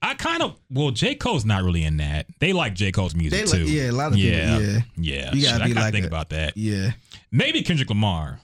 I 0.01 0.13
kind 0.15 0.43
of 0.43 0.55
well, 0.71 0.91
J 0.91 1.15
Cole's 1.15 1.45
not 1.45 1.63
really 1.63 1.83
in 1.83 1.97
that. 1.97 2.27
They 2.39 2.53
like 2.53 2.73
J 2.75 2.91
Cole's 2.91 3.15
music 3.15 3.45
They 3.47 3.57
too. 3.57 3.63
yeah, 3.65 3.89
a 3.89 3.91
lot 3.91 4.07
of 4.07 4.13
people- 4.15 4.31
yeah, 4.37 4.57
yeah. 4.59 4.79
yeah. 4.97 5.33
You 5.33 5.43
gotta 5.45 5.63
I 5.63 5.67
be 5.67 5.73
gotta 5.73 5.85
like 5.85 5.93
think 5.93 6.05
a- 6.05 6.07
about 6.09 6.29
that. 6.29 6.55
Yeah. 6.57 6.91
Maybe 7.31 7.61
Kendrick 7.63 7.89
Lamar, 7.89 8.39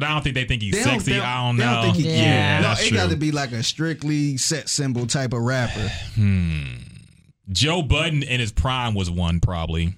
but 0.00 0.06
I 0.06 0.12
don't 0.12 0.22
think 0.22 0.36
they 0.36 0.44
think 0.44 0.62
he's 0.62 0.74
They 0.74 0.84
don't- 0.84 0.94
sexy. 1.00 1.10
they 1.12 1.16
don't- 1.18 1.26
I 1.26 1.36
don't 1.46 1.56
they 1.56 1.64
know. 1.64 1.72
don't 1.82 1.82
think 1.94 1.96
he 2.06 2.10
Yeah. 2.12 2.22
yeah, 2.22 2.60
no, 2.60 2.68
that's 2.68 2.82
it 2.84 2.88
true. 2.90 2.96
got 2.98 3.10
to 3.10 3.16
be 3.16 3.32
like 3.32 3.50
a 3.50 3.62
strictly 3.64 4.36
set 4.36 4.68
symbol 4.68 5.06
type 5.08 5.32
of 5.32 5.40
rapper. 5.40 5.88
Hmm. 6.14 6.62
Joe 7.50 7.82
Budden 7.82 8.22
in 8.22 8.38
his 8.40 8.52
prime 8.52 8.94
was 8.94 9.10
one 9.10 9.40
probably. 9.40 9.94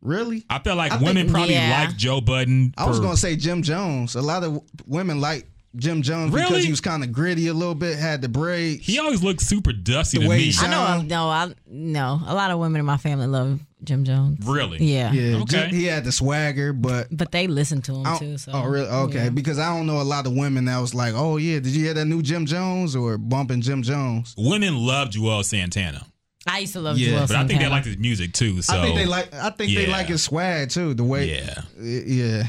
Really? 0.00 0.44
I 0.48 0.60
feel 0.60 0.76
like 0.76 0.92
I 0.92 0.96
women 0.98 1.16
think- 1.24 1.30
probably 1.32 1.54
yeah. 1.54 1.84
like 1.88 1.96
Joe 1.98 2.20
Budden. 2.22 2.72
I 2.78 2.86
was 2.86 2.96
for- 2.96 3.02
gonna 3.02 3.16
say 3.16 3.36
Jim 3.36 3.62
Jones. 3.62 4.14
A 4.14 4.22
lot 4.22 4.42
of 4.44 4.60
women 4.86 5.20
like 5.20 5.46
Jim 5.74 6.00
Jones 6.00 6.32
because 6.32 6.64
he 6.64 6.70
was 6.70 6.80
kind 6.80 7.04
of 7.04 7.12
gritty 7.12 7.48
a 7.48 7.54
little 7.54 7.74
bit, 7.74 7.98
had 7.98 8.22
the 8.22 8.28
braids. 8.30 8.86
He 8.86 8.98
always 8.98 9.22
looked 9.22 9.42
super 9.42 9.72
dusty 9.74 10.16
The 10.18 10.24
to 10.24 10.30
way 10.30 10.38
me. 10.38 10.50
he 10.50 10.64
I 10.64 10.70
know. 10.70 10.80
I, 10.80 11.02
no, 11.02 11.28
I 11.28 11.52
no. 11.66 12.22
A 12.26 12.34
lot 12.34 12.50
of 12.50 12.58
women 12.58 12.78
in 12.80 12.86
my 12.86 12.96
family 12.96 13.26
love 13.26 13.60
Jim 13.84 14.04
Jones. 14.04 14.46
Really? 14.46 14.78
Yeah. 14.82 15.12
yeah, 15.12 15.36
Okay. 15.42 15.68
He 15.68 15.84
had 15.84 16.04
the 16.04 16.12
swagger, 16.12 16.72
but 16.72 17.08
But 17.10 17.30
they 17.30 17.46
listened 17.46 17.84
to 17.84 17.94
him 17.94 18.18
too. 18.18 18.38
So. 18.38 18.52
oh, 18.54 18.64
really? 18.66 18.88
Okay, 18.88 19.24
yeah. 19.24 19.30
because 19.30 19.58
I 19.58 19.76
don't 19.76 19.86
know 19.86 20.00
a 20.00 20.02
lot 20.02 20.26
of 20.26 20.32
women 20.34 20.64
that 20.64 20.78
was 20.78 20.94
like, 20.94 21.12
"Oh 21.14 21.36
yeah, 21.36 21.60
did 21.60 21.68
you 21.68 21.84
hear 21.84 21.94
that 21.94 22.06
new 22.06 22.22
Jim 22.22 22.46
Jones 22.46 22.96
or 22.96 23.18
bumping 23.18 23.60
Jim 23.60 23.82
Jones?" 23.82 24.34
Women 24.38 24.76
love 24.78 25.10
Juelz 25.10 25.44
Santana, 25.46 26.06
I 26.46 26.60
used 26.60 26.72
to 26.74 26.80
love 26.80 26.96
Yeah. 26.98 27.18
Juelz 27.18 27.28
but 27.28 27.36
I 27.36 27.38
think 27.40 27.48
they 27.48 27.54
Santana. 27.54 27.74
like 27.74 27.84
his 27.84 27.98
music 27.98 28.32
too. 28.32 28.62
So 28.62 28.78
I 28.78 28.82
think 28.82 28.96
they 28.96 29.06
like. 29.06 29.34
I 29.34 29.50
think 29.50 29.74
they 29.74 29.86
like 29.86 30.06
his 30.06 30.22
swag 30.22 30.70
too. 30.70 30.94
The 30.94 31.04
way, 31.04 31.30
yeah, 31.30 31.62
yeah, 31.78 32.44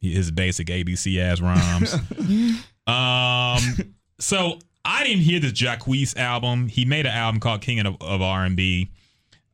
his 0.00 0.30
basic 0.30 0.66
ABC 0.68 1.18
ass 1.20 1.40
rhymes. 1.40 1.94
um, 2.86 3.94
so 4.18 4.58
I 4.84 5.04
didn't 5.04 5.22
hear 5.22 5.38
the 5.38 5.52
Jacquees 5.52 6.16
album. 6.16 6.66
He 6.68 6.84
made 6.84 7.06
an 7.06 7.12
album 7.12 7.40
called 7.40 7.60
King 7.60 7.86
of, 7.86 7.96
of 8.00 8.22
R 8.22 8.44
and 8.44 8.56
B. 8.56 8.90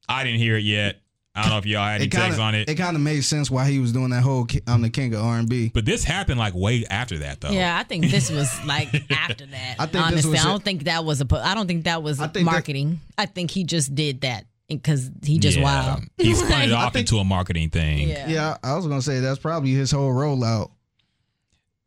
I 0.09 0.25
didn't 0.25 0.39
hear 0.39 0.57
it 0.57 0.65
yet. 0.65 1.01
I 1.39 1.43
don't 1.43 1.51
know 1.53 1.59
if 1.59 1.67
y'all 1.67 1.85
had 1.85 1.95
any 1.97 2.05
it 2.07 2.11
takes 2.13 2.23
kind 2.37 2.41
on 2.41 2.55
it. 2.55 2.63
of 2.63 2.69
it 2.69 2.75
kind 2.77 2.97
of 2.97 3.03
made 3.03 3.23
sense 3.23 3.51
why 3.51 3.71
he 3.71 3.79
was 3.79 3.93
doing 3.93 4.11
that 4.11 4.23
whole 4.23 4.45
ki- 4.45 4.63
"I'm 4.67 4.83
the 4.83 4.91
king 4.91 5.15
of 5.15 5.23
R&B." 5.25 5.71
But 5.73 5.85
this 5.85 6.05
happened 6.05 6.39
like 6.39 6.55
way 6.55 6.85
after 6.91 7.19
that, 7.19 7.41
though. 7.41 7.51
Yeah, 7.51 7.79
I 7.79 7.83
think 7.85 8.11
this 8.11 8.31
was 8.31 8.49
like 8.65 8.89
after 9.11 9.47
that. 9.47 9.77
I 9.79 9.87
think 9.87 9.93
this 9.93 10.03
honestly, 10.03 10.31
was 10.33 10.41
I 10.41 10.45
don't 10.45 10.63
think 10.65 10.85
that 10.85 11.05
was 11.05 11.21
a. 11.21 11.27
I 11.43 11.55
don't 11.55 11.67
think 11.67 11.85
that 11.85 12.03
was 12.03 12.21
I 12.21 12.25
think 12.29 12.45
that- 12.47 12.53
marketing. 12.53 13.01
I 13.17 13.27
think 13.27 13.51
he 13.51 13.65
just 13.65 13.95
did 13.95 14.21
that 14.23 14.45
because 14.69 15.11
he 15.25 15.39
just 15.39 15.57
Yeah. 15.57 15.63
wild. 15.65 16.05
He 16.19 16.35
spun 16.35 16.63
it 16.69 16.73
off 16.73 16.93
think- 16.93 17.09
into 17.09 17.19
a 17.21 17.25
marketing 17.25 17.71
thing. 17.71 18.09
Yeah. 18.09 18.29
Yeah, 18.29 18.57
I 18.63 18.73
I 18.73 18.77
was 18.77 18.87
gonna 18.87 19.01
say 19.03 19.21
that's 19.21 19.39
probably 19.39 19.71
his 19.73 19.91
whole 19.91 20.13
rollout. 20.13 20.71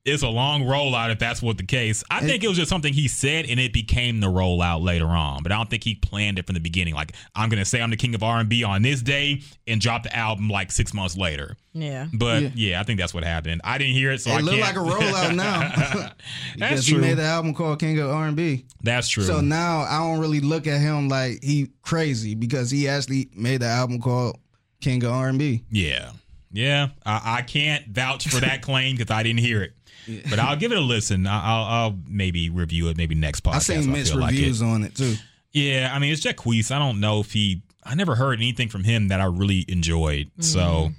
It's 0.03 0.23
a 0.23 0.27
long 0.29 0.63
rollout 0.63 1.11
if 1.11 1.19
that's 1.19 1.43
what 1.43 1.57
the 1.59 1.65
case. 1.65 2.03
I 2.09 2.21
think 2.21 2.43
it 2.43 2.47
was 2.47 2.57
just 2.57 2.69
something 2.69 2.91
he 2.91 3.07
said 3.07 3.45
and 3.45 3.59
it 3.59 3.71
became 3.71 4.19
the 4.19 4.27
rollout 4.31 4.81
later 4.83 5.05
on. 5.05 5.43
But 5.43 5.51
I 5.51 5.57
don't 5.57 5.69
think 5.69 5.83
he 5.83 5.93
planned 5.93 6.39
it 6.39 6.47
from 6.47 6.55
the 6.55 6.59
beginning. 6.59 6.95
Like 6.95 7.13
I'm 7.35 7.49
gonna 7.49 7.65
say 7.65 7.79
I'm 7.81 7.91
the 7.91 7.97
king 7.97 8.15
of 8.15 8.23
R 8.23 8.39
and 8.39 8.49
B 8.49 8.63
on 8.63 8.81
this 8.81 9.03
day 9.03 9.41
and 9.67 9.79
drop 9.79 10.01
the 10.01 10.15
album 10.15 10.49
like 10.49 10.71
six 10.71 10.91
months 10.91 11.15
later. 11.15 11.55
Yeah. 11.73 12.07
But 12.13 12.41
Yeah. 12.41 12.49
yeah, 12.55 12.79
I 12.79 12.83
think 12.83 12.99
that's 12.99 13.13
what 13.13 13.23
happened. 13.23 13.61
I 13.63 13.77
didn't 13.77 13.93
hear 13.93 14.11
it, 14.11 14.21
so 14.21 14.31
I 14.31 14.39
it 14.39 14.43
looked 14.43 14.59
like 14.59 14.73
can't. 14.73 14.87
a 14.87 14.91
rollout 14.91 15.35
now 15.35 15.59
that's 16.57 16.81
because 16.81 16.85
true. 16.87 16.95
he 16.99 17.01
made 17.07 17.17
the 17.19 17.23
album 17.25 17.53
called 17.53 17.79
King 17.79 17.99
of 17.99 18.09
R&B. 18.09 18.65
that's 18.81 19.07
true. 19.07 19.23
So 19.23 19.39
now 19.39 19.81
I 19.81 19.99
don't 19.99 20.19
really 20.19 20.39
look 20.41 20.65
at 20.65 20.81
him 20.81 21.09
like 21.09 21.43
he 21.43 21.69
crazy 21.83 22.33
because 22.33 22.71
he 22.71 22.87
actually 22.87 23.29
made 23.35 23.61
the 23.61 23.67
album 23.67 24.01
called 24.01 24.39
King 24.81 25.03
of 25.03 25.11
R&B. 25.11 25.63
yeah, 25.69 26.09
yeah. 26.51 26.87
I, 27.05 27.37
I 27.37 27.41
can't 27.43 27.85
vouch 27.87 28.27
for 28.27 28.41
that 28.41 28.61
claim 28.63 28.97
because 28.97 29.11
I 29.11 29.21
didn't 29.21 29.41
hear 29.41 29.61
it. 29.61 29.73
But 30.29 30.39
I'll 30.39 30.55
give 30.55 30.71
it 30.71 30.77
a 30.77 30.81
listen. 30.81 31.27
I- 31.27 31.43
I'll, 31.43 31.63
I'll 31.65 31.99
maybe 32.07 32.49
review 32.49 32.89
it 32.89 32.97
maybe 32.97 33.15
next 33.15 33.43
podcast. 33.43 33.55
I 33.55 33.59
seen 33.59 33.79
if 33.79 33.85
mixed 33.87 34.11
feel 34.13 34.21
like 34.21 34.35
it. 34.35 34.61
on 34.61 34.83
it 34.83 34.95
too. 34.95 35.15
Yeah, 35.51 35.91
I 35.93 35.99
mean 35.99 36.13
it's 36.13 36.21
Jacquees. 36.21 36.71
I 36.71 36.79
don't 36.79 36.99
know 36.99 37.19
if 37.19 37.31
he. 37.33 37.61
I 37.83 37.95
never 37.95 38.15
heard 38.15 38.39
anything 38.39 38.69
from 38.69 38.83
him 38.83 39.07
that 39.09 39.19
I 39.19 39.25
really 39.25 39.65
enjoyed. 39.67 40.31
So 40.39 40.91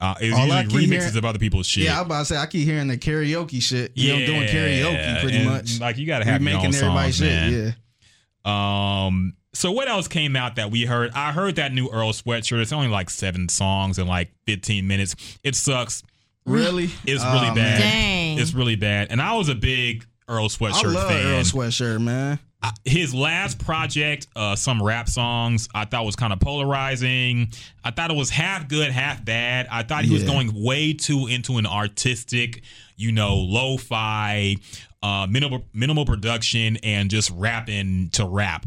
uh, 0.00 0.14
it 0.20 0.30
was 0.30 0.38
All 0.38 0.50
I 0.52 0.62
usually 0.62 0.82
keep 0.86 0.90
remixes 0.90 1.00
hearing- 1.02 1.16
of 1.18 1.24
other 1.24 1.38
people's 1.38 1.66
shit. 1.66 1.84
Yeah, 1.84 1.96
I 1.96 2.00
was 2.00 2.06
about 2.06 2.18
to 2.20 2.24
say 2.26 2.36
I 2.36 2.46
keep 2.46 2.64
hearing 2.66 2.88
the 2.88 2.98
karaoke 2.98 3.62
shit. 3.62 3.92
Yeah, 3.94 4.14
I'm 4.14 4.26
doing 4.26 4.42
karaoke 4.48 5.20
pretty 5.20 5.36
and, 5.38 5.48
much. 5.48 5.80
Like 5.80 5.96
you 5.98 6.06
got 6.06 6.18
to 6.20 6.24
have 6.24 6.42
your 6.42 6.50
own 6.50 6.56
Remaking 6.56 6.72
songs, 6.72 7.16
shit. 7.16 7.26
man. 7.26 7.74
Yeah. 8.44 9.04
Um. 9.06 9.34
So 9.52 9.70
what 9.70 9.86
else 9.86 10.08
came 10.08 10.34
out 10.34 10.56
that 10.56 10.70
we 10.72 10.84
heard? 10.84 11.12
I 11.14 11.30
heard 11.30 11.56
that 11.56 11.72
new 11.72 11.88
Earl 11.88 12.12
sweatshirt. 12.12 12.60
It's 12.60 12.72
only 12.72 12.88
like 12.88 13.08
seven 13.08 13.48
songs 13.48 13.98
in 14.00 14.08
like 14.08 14.32
15 14.46 14.86
minutes. 14.86 15.14
It 15.44 15.54
sucks. 15.54 16.02
Really? 16.46 16.90
It's 17.06 17.22
Oh, 17.24 17.32
really 17.32 17.54
bad. 17.54 17.78
Dang. 17.80 18.38
It's 18.38 18.52
really 18.54 18.76
bad. 18.76 19.08
And 19.10 19.20
I 19.22 19.34
was 19.36 19.48
a 19.48 19.54
big 19.54 20.04
Earl 20.28 20.48
Sweatshirt 20.48 20.72
I 20.72 20.82
sweatshirt 20.82 20.94
love 20.94 21.08
fan. 21.08 21.26
Earl 21.26 21.42
Sweatshirt, 21.42 22.00
man. 22.02 22.38
I- 22.62 22.72
his 22.84 23.14
last 23.14 23.58
project, 23.58 24.26
uh, 24.34 24.56
some 24.56 24.82
rap 24.82 25.08
songs, 25.08 25.68
I 25.74 25.84
thought 25.84 26.06
was 26.06 26.16
kind 26.16 26.32
of 26.32 26.40
polarizing. 26.40 27.48
I 27.84 27.90
thought 27.90 28.10
it 28.10 28.16
was 28.16 28.30
half 28.30 28.68
good, 28.68 28.90
half 28.90 29.22
bad. 29.24 29.66
I 29.70 29.82
thought 29.82 30.04
he 30.04 30.12
was 30.12 30.24
going 30.24 30.50
way 30.64 30.94
too 30.94 31.26
into 31.26 31.58
an 31.58 31.66
artistic, 31.66 32.62
you 32.96 33.12
know, 33.12 33.36
lo-fi, 33.36 34.56
uh, 35.02 35.26
minimal 35.28 35.66
minimal 35.74 36.06
production, 36.06 36.78
and 36.82 37.10
just 37.10 37.30
rapping 37.34 38.08
to 38.14 38.24
rap 38.26 38.64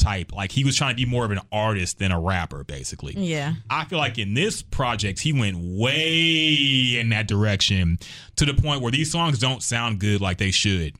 type. 0.00 0.32
Like 0.32 0.50
he 0.50 0.64
was 0.64 0.76
trying 0.76 0.96
to 0.96 0.96
be 0.96 1.06
more 1.06 1.24
of 1.24 1.30
an 1.30 1.40
artist 1.52 1.98
than 1.98 2.10
a 2.10 2.20
rapper, 2.20 2.64
basically. 2.64 3.14
Yeah. 3.16 3.54
I 3.68 3.84
feel 3.84 3.98
like 3.98 4.18
in 4.18 4.34
this 4.34 4.62
project, 4.62 5.20
he 5.20 5.32
went 5.32 5.56
way 5.58 6.98
in 6.98 7.10
that 7.10 7.28
direction 7.28 7.98
to 8.36 8.44
the 8.44 8.54
point 8.54 8.82
where 8.82 8.92
these 8.92 9.12
songs 9.12 9.38
don't 9.38 9.62
sound 9.62 10.00
good 10.00 10.20
like 10.20 10.38
they 10.38 10.50
should. 10.50 10.96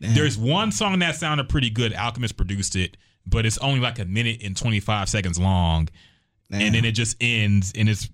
There's 0.00 0.38
one 0.38 0.72
song 0.72 0.98
that 1.00 1.16
sounded 1.16 1.48
pretty 1.48 1.68
good. 1.68 1.92
Alchemist 1.92 2.36
produced 2.36 2.74
it, 2.74 2.96
but 3.26 3.44
it's 3.44 3.58
only 3.58 3.80
like 3.80 3.98
a 3.98 4.06
minute 4.06 4.42
and 4.42 4.56
25 4.56 5.08
seconds 5.10 5.38
long. 5.38 5.88
And 6.50 6.74
then 6.74 6.84
it 6.84 6.92
just 6.92 7.16
ends, 7.20 7.72
and 7.76 7.88
it's 7.88 8.08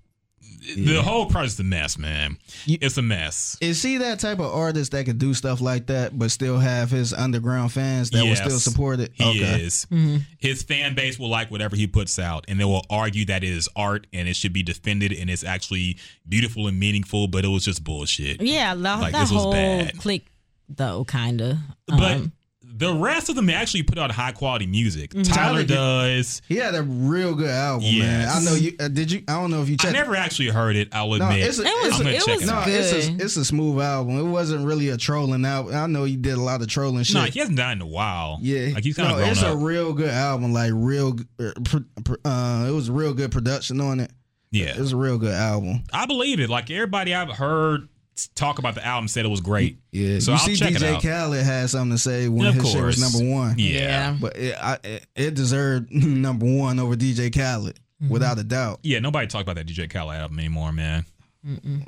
the 0.75 1.01
whole 1.01 1.25
project's 1.27 1.59
a 1.59 1.63
mess, 1.63 1.97
man. 1.97 2.37
You- 2.65 2.77
it's 2.81 2.97
a 2.97 3.01
mess. 3.01 3.57
Is 3.61 3.81
he 3.81 3.97
that 3.97 4.19
type 4.19 4.39
of 4.39 4.53
artist 4.53 4.91
that 4.91 5.05
could 5.05 5.17
do 5.19 5.33
stuff 5.33 5.61
like 5.61 5.87
that, 5.87 6.17
but 6.17 6.31
still 6.31 6.57
have 6.59 6.89
his 6.91 7.13
underground 7.13 7.71
fans 7.71 8.09
that 8.11 8.23
will 8.23 8.35
still 8.35 8.59
support 8.59 8.99
it? 8.99 9.11
He 9.13 9.41
is. 9.41 9.85
Mm-hmm. 9.91 10.17
His 10.39 10.63
fan 10.63 10.95
base 10.95 11.17
will 11.19 11.29
like 11.29 11.51
whatever 11.51 11.75
he 11.75 11.87
puts 11.87 12.17
out, 12.19 12.45
and 12.47 12.59
they 12.59 12.65
will 12.65 12.85
argue 12.89 13.25
that 13.25 13.43
it 13.43 13.49
is 13.49 13.69
art 13.75 14.07
and 14.13 14.27
it 14.27 14.35
should 14.35 14.53
be 14.53 14.63
defended 14.63 15.11
and 15.13 15.29
it's 15.29 15.43
actually 15.43 15.97
beautiful 16.27 16.67
and 16.67 16.79
meaningful, 16.79 17.27
but 17.27 17.45
it 17.45 17.49
was 17.49 17.63
just 17.65 17.83
bullshit. 17.83 18.41
Yeah, 18.41 18.73
the, 18.75 18.81
Like, 18.81 19.13
that 19.13 19.21
this 19.21 19.31
was 19.31 19.43
whole 19.43 19.51
bad. 19.53 19.97
clique, 19.97 20.27
though, 20.69 21.05
kind 21.05 21.41
of. 21.41 21.57
But 21.87 22.13
um, 22.17 22.31
the 22.77 22.93
rest 22.93 23.29
of 23.29 23.35
them 23.35 23.49
actually 23.49 23.83
put 23.83 23.97
out 23.97 24.11
high 24.11 24.31
quality 24.31 24.67
music. 24.67 25.11
Tyler 25.11 25.23
Tyler 25.23 25.63
does. 25.63 26.41
He 26.47 26.57
had 26.57 26.75
a 26.75 26.83
real 26.83 27.33
good 27.35 27.49
album, 27.49 27.87
man. 27.99 28.27
I 28.29 28.39
know 28.43 28.53
you. 28.55 28.73
Uh, 28.79 28.87
did 28.87 29.11
you? 29.11 29.23
I 29.27 29.33
don't 29.33 29.51
know 29.51 29.61
if 29.61 29.69
you 29.69 29.75
I 29.79 29.83
checked. 29.83 29.93
never 29.93 30.15
actually 30.15 30.49
heard 30.49 30.75
it. 30.75 30.89
I'll 30.91 31.07
No, 31.09 31.15
admit. 31.27 31.43
it's 31.47 31.59
a- 31.59 31.63
It 31.63 31.65
was- 31.65 31.85
it's 31.87 31.95
I'm 31.95 32.01
a- 32.01 32.03
gonna 32.03 32.15
it 32.15 32.27
was 32.27 32.43
it 32.43 32.45
no, 32.47 32.63
it's 32.65 32.91
good. 33.07 33.19
a 33.21 33.23
it's 33.25 33.37
a 33.37 33.45
smooth 33.45 33.81
album. 33.81 34.19
It 34.19 34.23
wasn't 34.29 34.65
really 34.65 34.89
a 34.89 34.97
trolling 34.97 35.45
album. 35.45 35.75
I 35.75 35.87
know 35.87 36.03
he 36.03 36.15
did 36.15 36.33
a 36.37 36.41
lot 36.41 36.61
of 36.61 36.67
trolling 36.67 37.03
shit. 37.03 37.15
No, 37.15 37.21
he 37.23 37.39
hasn't 37.39 37.57
done 37.57 37.73
in 37.73 37.81
a 37.81 37.87
while. 37.87 38.39
yeah, 38.41 38.73
like 38.73 38.83
he's 38.83 38.95
kind 38.95 39.11
of 39.11 39.17
grown 39.17 39.29
it's 39.29 39.43
up. 39.43 39.53
a 39.53 39.57
real 39.57 39.93
good 39.93 40.09
album. 40.11 40.53
Like 40.53 40.71
real, 40.73 41.17
uh, 41.39 41.51
pr- 41.63 41.77
pr- 42.03 42.15
uh, 42.25 42.65
it 42.67 42.71
was 42.71 42.89
a 42.89 42.93
real 42.93 43.13
good 43.13 43.31
production 43.31 43.81
on 43.81 43.99
it. 43.99 44.11
yeah, 44.51 44.67
It 44.75 44.79
was 44.79 44.93
a 44.93 44.97
real 44.97 45.17
good 45.17 45.33
album. 45.33 45.83
I 45.91 46.05
believe 46.05 46.39
it. 46.39 46.49
Like 46.49 46.69
everybody 46.71 47.13
I've 47.15 47.29
heard 47.29 47.87
talk 48.35 48.59
about 48.59 48.75
the 48.75 48.85
album 48.85 49.07
said 49.07 49.25
it 49.25 49.29
was 49.29 49.41
great. 49.41 49.77
Yeah, 49.91 50.19
so 50.19 50.31
you 50.31 50.37
I'll 50.37 50.43
see, 50.45 50.55
check 50.55 50.71
it 50.71 50.77
DJ 50.81 50.95
out. 50.95 51.01
Khaled 51.01 51.43
had 51.45 51.69
something 51.69 51.95
to 51.95 52.01
say 52.01 52.27
when 52.27 52.47
Of 52.47 52.55
his 52.55 52.71
shit 52.71 52.83
was 52.83 52.99
course. 52.99 53.13
number 53.19 53.31
one. 53.33 53.55
Yeah. 53.57 54.15
but 54.19 54.35
it, 54.37 54.55
I, 54.61 54.77
it, 54.83 55.05
it 55.15 55.33
deserved 55.33 55.91
number 55.91 56.45
one 56.45 56.79
over 56.79 56.95
DJ 56.95 57.33
Khaled 57.33 57.79
Mm-hmm. 57.99 58.13
without 58.13 58.37
a 58.37 58.43
doubt. 58.43 58.81
Yeah, 58.83 58.99
nobody 58.99 59.25
talked 59.25 59.41
about 59.49 59.55
that 59.55 59.65
DJ 59.65 59.89
Khaled 59.89 60.15
album 60.17 60.37
anymore, 60.37 60.71
man. 60.71 61.03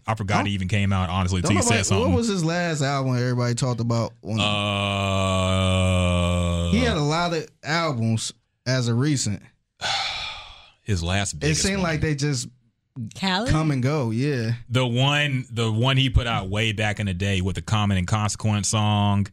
I 0.07 0.15
forgot 0.15 0.47
it 0.47 0.49
even 0.49 0.67
came 0.67 0.91
out, 0.91 1.07
honestly, 1.07 1.41
Don't 1.41 1.51
until 1.51 1.65
you 1.71 1.77
said 1.77 1.85
something. 1.85 2.09
what 2.09 2.17
was 2.17 2.27
his 2.27 2.43
last 2.43 2.81
album 2.81 3.15
everybody 3.15 3.53
talked 3.53 3.79
about? 3.79 4.13
On, 4.23 4.39
uh, 4.39 4.41
he 6.71 6.79
had 6.79 6.97
a 6.97 7.01
lot 7.01 7.33
of 7.33 7.47
albums 7.63 8.33
as 8.65 8.87
a 8.87 8.93
recent. 8.95 9.43
his 10.81 11.03
last 11.03 11.35
It 11.43 11.53
seemed 11.55 11.75
one. 11.77 11.83
like 11.83 12.01
they 12.01 12.15
just 12.15 12.47
Khaled? 13.19 13.49
come 13.49 13.71
and 13.71 13.81
go. 13.83 14.11
Yeah, 14.11 14.53
the 14.69 14.85
one 14.85 15.45
the 15.51 15.71
one 15.71 15.97
he 15.97 16.09
put 16.09 16.27
out 16.27 16.49
way 16.49 16.71
back 16.73 16.99
in 16.99 17.05
the 17.05 17.13
day 17.13 17.41
with 17.41 17.55
the 17.55 17.61
Common 17.61 17.97
and 17.97 18.07
Consequence 18.07 18.67
song, 18.69 19.27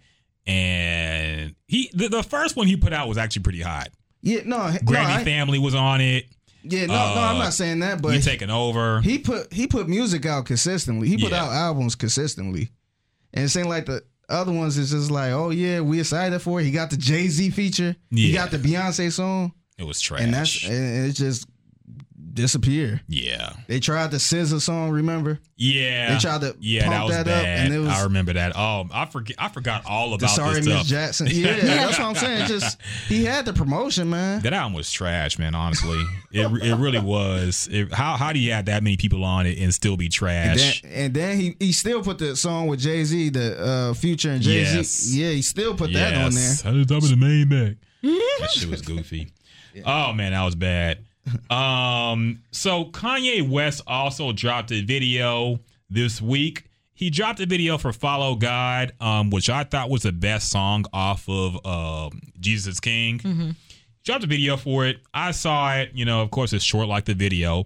and 0.47 1.55
he 1.67 1.91
the, 1.93 2.09
the 2.09 2.23
first 2.23 2.57
one 2.57 2.67
he 2.67 2.77
put 2.77 2.93
out 2.93 3.09
was 3.09 3.19
actually 3.19 3.43
pretty 3.43 3.61
hot. 3.63 3.89
yeah. 4.23 4.41
No, 4.45 4.71
no 4.71 4.79
Granny 4.85 5.15
I- 5.15 5.25
Family 5.25 5.59
was 5.59 5.75
on 5.75 6.01
it. 6.01 6.27
yeah. 6.63 6.87
No, 6.87 6.95
no, 6.95 7.21
I'm 7.21 7.37
Uh, 7.37 7.45
not 7.45 7.55
saying 7.55 7.81
that, 7.81 7.97
you 7.97 8.03
but 8.03 8.23
taking 8.23 8.51
over? 8.51 9.01
he 9.01 9.19
put 9.19 9.53
he 9.53 9.67
put 9.67 9.89
music 9.89 10.27
out 10.27 10.47
consistently. 10.47 11.09
He 11.09 11.17
put 11.19 11.33
Yeah. 11.33 11.45
out 11.45 11.53
albums 11.53 11.95
consistently, 11.95 12.71
and 13.35 13.45
it 13.47 13.49
seemed 13.49 13.69
like 13.69 13.87
the 13.87 14.03
other 14.29 14.53
ones 14.53 14.77
is 14.79 14.91
just 14.91 15.11
like, 15.11 15.33
oh 15.33 15.51
yeah, 15.51 15.81
we 15.81 16.01
excited 16.01 16.41
for 16.41 16.61
it. 16.61 16.65
He 16.65 16.71
got 16.71 16.91
the 16.91 16.97
Jay 16.97 17.29
Z 17.29 17.51
feature. 17.51 17.97
He 18.11 18.33
got 18.33 18.51
the 18.51 18.59
Beyonce 18.59 19.11
song, 19.13 19.53
it 19.79 19.85
was 19.85 20.01
trash. 20.01 20.21
and 20.23 20.35
that's 20.35 20.65
and 20.65 21.07
it 21.09 21.13
just 21.13 21.47
disappeared. 22.37 23.01
yeah, 23.09 23.53
They 23.67 23.81
tried 23.81 24.13
the 24.13 24.19
SZA 24.19 24.61
song. 24.61 24.91
Remember? 24.91 25.41
yeah. 25.57 26.13
They 26.15 26.19
tried 26.21 26.43
to 26.43 26.55
yeah, 26.61 26.83
pump 26.85 26.93
that 26.95 27.05
was 27.05 27.17
that 27.25 27.29
up, 27.29 27.45
and 27.47 27.75
it 27.75 27.79
was- 27.81 27.89
I 27.89 28.05
remember 28.05 28.35
that. 28.35 28.53
Oh, 28.57 28.87
I 28.93 29.07
forget. 29.07 29.37
I 29.41 29.49
forgot 29.49 29.85
all 29.87 30.11
The 30.11 30.17
about 30.17 30.31
Sorry 30.31 30.55
this 30.57 30.67
Miss. 30.67 30.87
Jackson. 30.87 31.27
Yeah, 31.31 31.57
that's 31.61 31.99
what 31.99 32.07
I'm 32.09 32.15
saying. 32.15 32.47
Just 32.47 32.79
he 33.09 33.25
had 33.25 33.45
the 33.47 33.53
promotion, 33.53 34.09
man. 34.11 34.43
That 34.43 34.53
album 34.53 34.75
was 34.75 34.91
trash, 34.93 35.39
man. 35.39 35.55
Honestly, 35.55 36.01
it 36.31 36.47
it 36.63 36.77
really 36.77 37.01
was. 37.01 37.69
It, 37.73 37.93
how 37.93 38.17
how 38.17 38.33
do 38.33 38.39
you 38.39 38.53
have 38.53 38.67
that 38.67 38.83
many 38.83 38.97
people 38.97 39.25
on 39.25 39.47
it 39.47 39.59
and 39.59 39.75
still 39.75 39.97
be 39.97 40.07
And 40.07 40.13
trash? 40.15 40.83
then, 40.83 40.93
and 40.93 41.15
then 41.15 41.39
he 41.41 41.57
he 41.59 41.73
still 41.73 42.03
put 42.03 42.19
the 42.19 42.37
song 42.37 42.69
with 42.69 42.81
Jay 42.81 43.03
Z, 43.05 43.31
the 43.31 43.59
uh, 43.61 43.95
Future 43.95 44.31
and 44.31 44.43
Jay 44.43 44.65
Z. 44.65 44.77
Yes. 44.77 45.15
Yeah, 45.15 45.31
he 45.31 45.43
still 45.43 45.75
put 45.75 45.93
that 45.95 46.15
on 46.15 46.33
there. 46.33 46.51
I 46.65 46.73
just 46.73 46.89
top 46.89 47.03
the 47.03 47.17
main 47.17 47.49
back. 47.49 47.77
that 48.03 48.51
shit 48.53 48.69
was 48.69 48.83
goofy. 48.83 49.33
Oh 49.85 50.15
man, 50.15 50.33
that 50.33 50.43
was 50.43 50.55
bad. 50.55 51.05
Um, 51.51 52.43
so 52.51 52.87
Kanye 52.87 53.49
West 53.49 53.83
also 53.87 54.33
dropped 54.33 54.73
a 54.73 54.81
video 54.83 55.61
this 55.91 56.21
week. 56.23 56.65
He 56.95 57.11
dropped 57.11 57.41
a 57.41 57.47
video 57.47 57.79
for 57.79 57.93
"Follow 57.93 58.37
God," 58.37 58.93
um, 59.01 59.31
which 59.31 59.51
I 59.51 59.65
thought 59.65 59.91
was 59.91 60.03
the 60.03 60.13
best 60.13 60.51
song 60.51 60.85
off 60.93 61.29
of 61.29 61.65
um, 61.67 62.21
"Jesus 62.41 62.75
is 62.75 62.81
King." 62.81 63.19
He 63.19 63.55
dropped 64.05 64.25
a 64.25 64.29
video 64.29 64.57
for 64.57 64.87
it. 64.87 64.99
I 65.13 65.33
saw 65.33 65.75
it. 65.75 65.91
You 65.95 66.05
know, 66.05 66.23
of 66.23 66.31
course, 66.31 66.53
it's 66.53 66.65
short 66.65 66.89
like 66.89 67.05
the 67.05 67.15
video. 67.15 67.65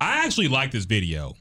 I 0.00 0.24
actually 0.26 0.48
like 0.48 0.70
this 0.72 0.84
video. 0.84 1.34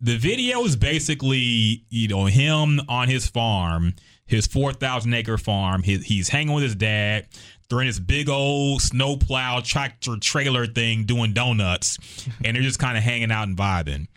The 0.00 0.16
video 0.16 0.64
is 0.64 0.76
basically, 0.76 1.84
you 1.90 2.08
know, 2.08 2.26
him 2.26 2.80
on 2.88 3.08
his 3.08 3.26
farm, 3.26 3.94
his 4.26 4.46
4,000 4.46 5.12
acre 5.12 5.36
farm. 5.38 5.82
He, 5.82 5.98
he's 5.98 6.28
hanging 6.28 6.54
with 6.54 6.62
his 6.64 6.74
dad. 6.74 7.26
They're 7.70 7.80
in 7.80 7.86
this 7.86 8.00
big 8.00 8.28
old 8.28 8.82
snowplow 8.82 9.60
tractor 9.60 10.16
trailer 10.16 10.66
thing 10.66 11.04
doing 11.04 11.32
donuts, 11.32 11.98
and 12.44 12.56
they're 12.56 12.64
just 12.64 12.80
kind 12.80 12.98
of 12.98 13.04
hanging 13.04 13.30
out 13.30 13.46
and 13.46 13.56
vibing. 13.56 14.08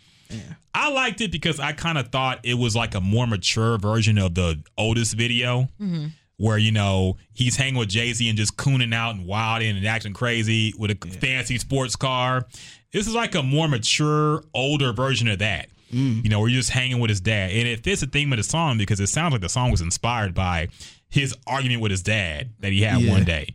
I 0.74 0.90
liked 0.90 1.20
it 1.20 1.30
because 1.30 1.60
I 1.60 1.72
kind 1.72 1.96
of 1.96 2.08
thought 2.08 2.40
it 2.42 2.54
was 2.54 2.74
like 2.74 2.96
a 2.96 3.00
more 3.00 3.28
mature 3.28 3.78
version 3.78 4.18
of 4.18 4.34
the 4.34 4.60
Otis 4.76 5.12
video, 5.12 5.68
mm-hmm. 5.80 6.06
where 6.36 6.58
you 6.58 6.72
know 6.72 7.16
he's 7.32 7.54
hanging 7.54 7.76
with 7.76 7.90
Jay 7.90 8.12
Z 8.12 8.28
and 8.28 8.36
just 8.36 8.56
cooning 8.56 8.92
out 8.92 9.14
and 9.14 9.24
wilding 9.24 9.76
and 9.76 9.86
acting 9.86 10.14
crazy 10.14 10.74
with 10.76 10.90
a 10.90 11.08
fancy 11.20 11.58
sports 11.58 11.94
car. 11.94 12.46
This 12.92 13.06
is 13.06 13.14
like 13.14 13.36
a 13.36 13.42
more 13.42 13.68
mature, 13.68 14.42
older 14.52 14.92
version 14.92 15.28
of 15.28 15.38
that. 15.38 15.68
Mm. 15.92 16.24
You 16.24 16.30
know, 16.30 16.40
where 16.40 16.48
you're 16.48 16.58
just 16.58 16.70
hanging 16.70 16.98
with 16.98 17.10
his 17.10 17.20
dad, 17.20 17.52
and 17.52 17.68
it 17.68 17.84
fits 17.84 18.00
the 18.00 18.08
theme 18.08 18.32
of 18.32 18.38
the 18.38 18.42
song 18.42 18.78
because 18.78 18.98
it 18.98 19.06
sounds 19.06 19.30
like 19.30 19.42
the 19.42 19.48
song 19.48 19.70
was 19.70 19.80
inspired 19.80 20.34
by 20.34 20.68
his 21.14 21.34
argument 21.46 21.80
with 21.80 21.90
his 21.90 22.02
dad 22.02 22.50
that 22.60 22.72
he 22.72 22.82
had 22.82 23.00
Yeah. 23.00 23.10
one 23.12 23.24
day. 23.24 23.54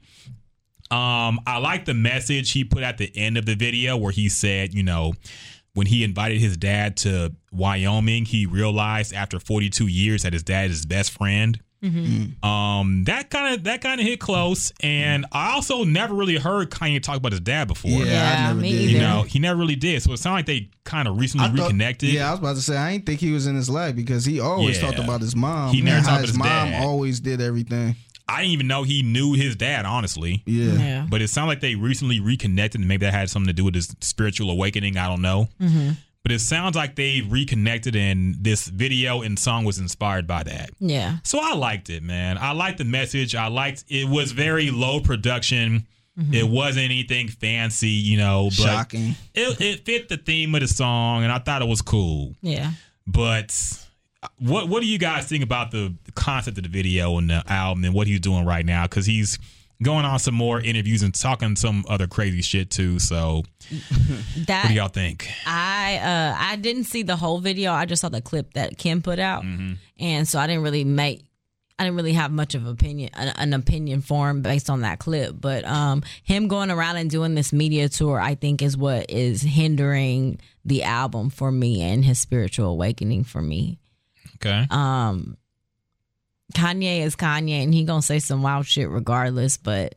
Um, 0.91 1.39
I 1.45 1.57
like 1.59 1.85
the 1.85 1.93
message 1.93 2.51
he 2.51 2.63
put 2.63 2.81
at 2.81 2.97
the 2.97 3.11
end 3.15 3.37
of 3.37 3.45
the 3.45 3.55
video 3.55 3.95
where 3.97 4.11
he 4.11 4.27
said, 4.29 4.73
you 4.73 4.81
know, 4.81 5.13
when 5.73 5.85
he 5.85 6.03
invited 6.03 6.39
his 6.39 6.57
dad 6.57 6.97
to 6.97 7.35
Wyoming, 7.51 8.25
he 8.25 8.45
realized 8.47 9.13
after 9.13 9.39
42 9.39 9.85
years 9.87 10.23
that 10.23 10.33
his 10.33 10.41
dad 10.41 10.71
is 10.71 10.77
his 10.77 10.85
best 10.87 11.11
friend. 11.11 11.59
Mm-hmm. 11.83 12.23
Mm. 12.43 12.45
Um, 12.45 13.03
that 13.05 13.29
kind 13.29 13.55
of 13.55 13.63
that 13.63 13.81
kind 13.81 14.01
of 14.01 14.05
hit 14.05 14.19
close, 14.19 14.73
and 14.81 15.25
I 15.31 15.53
also 15.53 15.85
never 15.85 16.13
really 16.13 16.35
heard 16.37 16.69
Kanye 16.69 17.01
talk 17.01 17.15
about 17.17 17.31
his 17.31 17.39
dad 17.41 17.67
before. 17.69 17.89
Yeah, 17.91 18.03
Yeah, 18.05 18.35
I 18.43 18.47
never 18.49 18.59
me 18.59 18.71
did. 18.71 18.81
either. 18.81 18.91
You 18.91 18.99
know, 18.99 19.21
he 19.21 19.39
never 19.39 19.57
really 19.59 19.75
did. 19.77 20.01
So 20.03 20.11
it 20.11 20.17
sounded 20.17 20.39
like 20.39 20.45
they 20.47 20.69
kind 20.83 21.07
of 21.07 21.17
recently 21.17 21.47
thought- 21.47 21.57
reconnected. 21.67 22.09
yeah, 22.09 22.27
I 22.27 22.31
was 22.31 22.39
about 22.39 22.55
to 22.57 22.61
say 22.61 22.75
I 22.75 22.91
didn't 22.91 23.05
think 23.05 23.19
he 23.21 23.31
was 23.31 23.47
in 23.47 23.55
his 23.55 23.69
life 23.69 23.95
because 23.95 24.25
he 24.25 24.39
always 24.41 24.77
Yeah. 24.77 24.87
talked 24.87 24.99
about 24.99 25.21
his 25.21 25.35
mom. 25.35 25.73
He 25.73 25.81
never 25.81 26.01
how 26.01 26.03
talked 26.03 26.09
about 26.09 26.21
his 26.21 26.29
his 26.31 26.37
mom 26.37 26.47
dad. 26.71 26.83
always 26.83 27.19
did 27.21 27.39
everything. 27.41 27.95
I 28.27 28.41
didn't 28.41 28.51
even 28.53 28.67
know 28.67 28.83
he 28.83 29.01
knew 29.01 29.33
his 29.33 29.55
dad, 29.55 29.85
honestly. 29.85 30.43
Yeah. 30.45 30.73
Yeah. 30.73 31.07
But 31.09 31.21
it 31.23 31.29
sounded 31.29 31.47
like 31.49 31.61
they 31.61 31.73
recently 31.75 32.19
reconnected, 32.19 32.79
and 32.81 32.87
maybe 32.87 33.05
that 33.05 33.13
had 33.13 33.29
something 33.29 33.47
to 33.47 33.53
do 33.53 33.63
with 33.63 33.73
his 33.73 33.95
spiritual 34.01 34.51
awakening. 34.51 34.97
I 34.97 35.07
don't 35.07 35.21
know. 35.23 35.49
Mm-hmm. 35.61 35.91
But 36.23 36.33
it 36.33 36.39
sounds 36.41 36.75
like 36.75 36.95
they 36.95 37.21
reconnected, 37.21 37.95
and 37.95 38.35
this 38.43 38.67
video 38.67 39.21
and 39.21 39.39
song 39.39 39.63
was 39.63 39.79
inspired 39.79 40.27
by 40.27 40.43
that. 40.43 40.71
Yeah. 40.79 41.17
So 41.23 41.39
I 41.41 41.53
liked 41.55 41.89
it, 41.89 42.03
man. 42.03 42.37
I 42.37 42.51
liked 42.51 42.77
the 42.77 42.83
message. 42.83 43.35
I 43.35 43.47
liked 43.47 43.85
it 43.87 44.07
was 44.07 44.33
very 44.33 44.69
low 44.69 44.99
production. 44.99 45.87
Mm-hmm. 46.19 46.33
It 46.33 46.49
wasn't 46.49 46.85
anything 46.85 47.29
fancy, 47.29 47.87
you 47.87 48.17
know, 48.17 48.49
but 48.57 48.65
Shocking. 48.65 49.15
it, 49.33 49.61
it 49.61 49.85
fit 49.85 50.09
the 50.09 50.17
theme 50.17 50.53
of 50.55 50.61
the 50.61 50.67
song, 50.67 51.23
and 51.23 51.31
I 51.31 51.39
thought 51.39 51.61
it 51.61 51.67
was 51.67 51.81
cool. 51.81 52.35
Yeah. 52.41 52.71
But 53.07 53.55
what 54.37 54.67
what 54.67 54.81
do 54.81 54.87
you 54.87 54.97
guys 54.97 55.25
think 55.27 55.43
about 55.43 55.71
the 55.71 55.95
concept 56.15 56.57
of 56.57 56.63
the 56.63 56.69
video 56.69 57.17
and 57.17 57.29
the 57.29 57.43
album 57.47 57.85
and 57.85 57.93
what 57.93 58.07
he's 58.07 58.19
doing 58.19 58.45
right 58.45 58.65
now? 58.65 58.83
Because 58.83 59.05
he's 59.05 59.39
going 59.81 60.05
on 60.05 60.19
some 60.19 60.35
more 60.35 60.59
interviews 60.59 61.03
and 61.03 61.13
talking 61.13 61.55
some 61.55 61.85
other 61.87 62.07
crazy 62.07 62.41
shit 62.41 62.69
too. 62.69 62.99
So 62.99 63.43
That 64.45 64.63
what 64.63 64.69
do 64.69 64.73
y'all 64.75 64.87
think? 64.89 65.29
I 65.45 65.97
uh 65.97 66.35
I 66.37 66.55
didn't 66.57 66.83
see 66.85 67.03
the 67.03 67.15
whole 67.15 67.39
video. 67.39 67.71
I 67.71 67.85
just 67.85 68.01
saw 68.01 68.09
the 68.09 68.21
clip 68.21 68.53
that 68.53 68.77
Kim 68.77 69.01
put 69.01 69.19
out, 69.19 69.43
Mm-hmm. 69.43 69.73
and 69.99 70.27
so 70.27 70.39
I 70.39 70.47
didn't 70.47 70.63
really 70.63 70.83
make. 70.83 71.23
I 71.77 71.83
didn't 71.83 71.95
really 71.95 72.11
have 72.11 72.29
much 72.29 72.55
of 72.55 72.67
opinion, 72.67 73.11
an, 73.13 73.29
an 73.37 73.53
opinion 73.53 74.01
for 74.01 74.29
him 74.29 74.41
based 74.41 74.69
on 74.69 74.81
that 74.81 74.99
clip. 74.99 75.35
But 75.39 75.63
um, 75.63 76.03
him 76.23 76.49
going 76.49 76.71
around 76.71 76.97
and 76.97 77.09
doing 77.09 77.35
this 77.35 77.53
media 77.53 77.87
tour, 77.87 78.19
I 78.19 78.35
think, 78.35 78.61
is 78.61 78.75
what 78.75 79.09
is 79.09 79.41
hindering 79.41 80.41
the 80.65 80.83
album 80.83 81.29
for 81.29 81.53
me 81.53 81.81
and 81.81 82.03
his 82.03 82.19
spiritual 82.19 82.65
awakening 82.65 83.23
for 83.23 83.41
me. 83.41 83.79
Okay. 84.35 84.67
Um, 84.69 85.37
Kanye 86.53 87.01
is 87.01 87.15
Kanye, 87.15 87.63
and 87.63 87.73
he 87.73 87.83
gonna 87.83 88.01
say 88.01 88.19
some 88.19 88.41
wild 88.41 88.65
shit 88.65 88.89
regardless. 88.89 89.57
But 89.57 89.95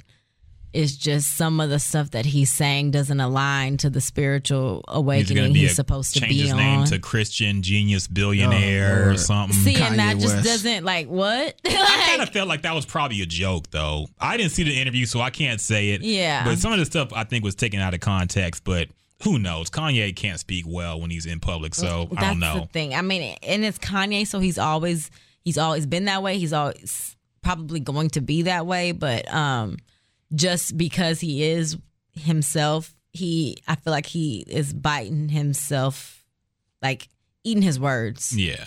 it's 0.72 0.96
just 0.96 1.36
some 1.36 1.60
of 1.60 1.68
the 1.68 1.78
stuff 1.78 2.12
that 2.12 2.24
he's 2.24 2.50
saying 2.50 2.90
doesn't 2.92 3.20
align 3.20 3.76
to 3.76 3.90
the 3.90 4.00
spiritual 4.00 4.82
He's 4.88 4.96
awakening 4.96 5.36
gonna 5.36 5.48
he's, 5.48 5.54
be 5.54 5.66
a, 5.66 5.68
supposed 5.74 6.14
to 6.14 6.20
change 6.20 6.32
be 6.32 6.38
his 6.42 6.52
on. 6.52 6.56
name 6.56 6.84
to 6.86 6.98
Christian 6.98 7.60
Genius 7.62 8.06
Billionaire 8.06 9.04
Oh, 9.06 9.10
or 9.12 9.16
something. 9.18 9.54
See, 9.58 9.74
and 9.76 9.98
that 9.98 10.16
Kanye 10.16 10.20
just 10.22 10.44
doesn't 10.44 10.84
like 10.84 11.08
what? 11.08 11.54
I 11.66 12.04
kind 12.08 12.22
of 12.22 12.30
felt 12.30 12.48
like 12.48 12.62
that 12.62 12.74
was 12.74 12.86
probably 12.86 13.20
a 13.22 13.26
joke, 13.26 13.70
though. 13.70 14.06
I 14.18 14.36
didn't 14.36 14.52
see 14.52 14.62
the 14.62 14.80
interview, 14.80 15.04
so 15.06 15.20
I 15.20 15.30
can't 15.30 15.60
say 15.60 15.90
it. 15.90 16.00
Yeah. 16.02 16.44
But 16.44 16.58
some 16.58 16.72
of 16.72 16.78
the 16.78 16.86
stuff 16.86 17.12
I 17.12 17.24
think 17.24 17.44
was 17.44 17.54
taken 17.54 17.80
out 17.80 17.92
of 17.92 18.00
context. 18.00 18.64
But 18.64 18.88
who 19.24 19.38
knows? 19.38 19.68
Kanye 19.70 20.16
can't 20.16 20.40
speak 20.40 20.64
well 20.66 21.00
when 21.00 21.10
he's 21.10 21.26
in 21.26 21.38
public, 21.38 21.74
so 21.74 22.08
I 22.16 22.28
don't 22.28 22.40
know. 22.40 22.60
the 22.60 22.66
thing. 22.66 22.94
I 22.94 23.02
mean, 23.02 23.36
and 23.42 23.62
it's 23.64 23.78
Kanye, 23.78 24.26
so 24.26 24.38
he's 24.40 24.58
always 24.58 25.10
he's 25.44 25.58
always 25.58 25.86
been 25.86 26.06
that 26.06 26.22
way. 26.22 26.38
He's 26.38 26.52
always 26.52 27.16
probably 27.42 27.80
going 27.80 28.10
to 28.10 28.20
be 28.20 28.42
that 28.42 28.66
way, 28.66 28.92
but 28.92 29.32
um, 29.32 29.76
just 30.34 30.76
because 30.76 31.20
he 31.20 31.44
is 31.44 31.76
himself, 32.14 32.94
he 33.12 33.58
I 33.68 33.74
feel 33.76 33.92
like 33.92 34.06
he 34.06 34.44
is 34.46 34.72
biting 34.72 35.28
himself, 35.28 36.24
like 36.80 37.08
eating 37.44 37.62
his 37.62 37.78
words. 37.80 38.36
Yeah. 38.36 38.64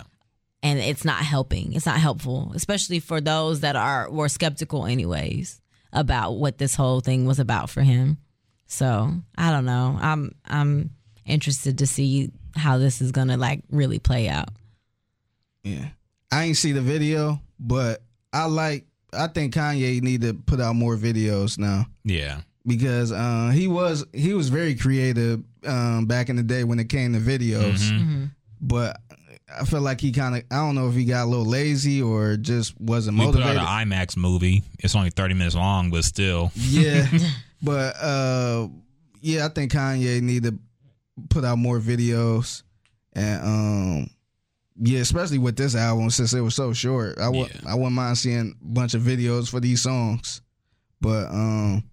and 0.61 0.79
it's 0.79 1.05
not 1.05 1.17
helping. 1.23 1.73
It's 1.73 1.85
not 1.85 1.97
helpful, 1.99 2.51
especially 2.55 2.99
for 2.99 3.21
those 3.21 3.61
that 3.61 3.75
are 3.75 4.09
were 4.11 4.29
skeptical 4.29 4.85
anyways 4.85 5.61
about 5.93 6.33
what 6.33 6.57
this 6.57 6.75
whole 6.75 6.99
thing 6.99 7.25
was 7.25 7.39
about 7.39 7.69
for 7.69 7.81
him. 7.81 8.17
So 8.67 9.11
I 9.37 9.51
don't 9.51 9.65
know. 9.65 9.97
I'm 10.01 10.31
I'm 10.45 10.91
interested 11.25 11.77
to 11.79 11.87
see 11.87 12.31
how 12.55 12.77
this 12.77 13.01
is 13.01 13.11
gonna 13.11 13.37
like 13.37 13.61
really 13.69 13.99
play 13.99 14.27
out. 14.27 14.49
Yeah. 15.63 15.89
I 16.35 16.43
ain't 16.45 16.57
see 16.57 16.71
the 16.71 16.81
video, 16.81 17.39
but 17.59 18.01
I 18.33 18.45
like 18.45 18.85
I 19.13 19.27
think 19.27 19.53
Kanye 19.53 20.01
need 20.01 20.21
to 20.21 20.33
put 20.33 20.59
out 20.59 20.75
more 20.75 20.97
videos 20.97 21.57
now 21.57 21.85
Yeah. 22.03 22.41
because 22.65 23.11
uh, 23.11 23.51
he 23.53 23.67
was 23.67 24.05
he 24.13 24.33
was 24.33 24.49
very 24.49 24.75
creative 24.75 25.41
um, 25.65 26.05
back 26.05 26.29
in 26.29 26.35
the 26.35 26.43
day 26.43 26.63
when 26.63 26.79
it 26.79 26.89
came 26.89 27.13
to 27.13 27.19
videos. 27.19 27.79
Mm-hmm. 27.89 28.25
But 28.59 28.99
I 29.59 29.63
feel 29.65 29.81
like 29.81 30.01
he 30.01 30.11
kind 30.11 30.35
of 30.35 30.43
I 30.51 30.55
don't 30.55 30.75
know 30.75 30.89
if 30.89 30.95
he 30.95 31.05
got 31.05 31.23
a 31.25 31.29
little 31.29 31.45
lazy 31.45 32.01
or 32.01 32.35
just 32.35 32.79
wasn't 32.81 33.17
We 33.19 33.25
put 33.31 33.41
out 33.41 33.55
an 33.55 33.89
IMAX 33.89 34.17
movie. 34.17 34.63
It's 34.79 34.95
only 34.95 35.11
30 35.11 35.35
minutes 35.35 35.55
long, 35.55 35.91
but 35.91 36.03
still. 36.03 36.51
Yeah, 36.55 37.07
but 37.61 37.95
uh, 38.01 38.67
yeah, 39.21 39.45
I 39.45 39.49
think 39.49 39.71
Kanye 39.71 40.21
need 40.21 40.43
to 40.43 40.57
put 41.29 41.45
out 41.45 41.57
more 41.57 41.79
videos, 41.79 42.63
and 43.13 43.41
um, 43.43 44.09
yeah, 44.77 44.99
especially 44.99 45.37
with 45.37 45.55
this 45.55 45.75
album 45.75 46.09
since 46.09 46.33
it 46.33 46.41
was 46.41 46.55
so 46.55 46.73
short. 46.73 47.17
I 47.19 47.29
would 47.29 47.49
Yeah. 47.49 47.61
I 47.71 47.75
wouldn't 47.75 47.93
mind 47.93 48.17
seeing 48.17 48.55
a 48.61 48.65
bunch 48.65 48.93
of 48.93 49.01
videos 49.01 49.49
for 49.49 49.59
these 49.59 49.81
songs, 49.81 50.41
but 51.01 51.27
um, 51.29 51.83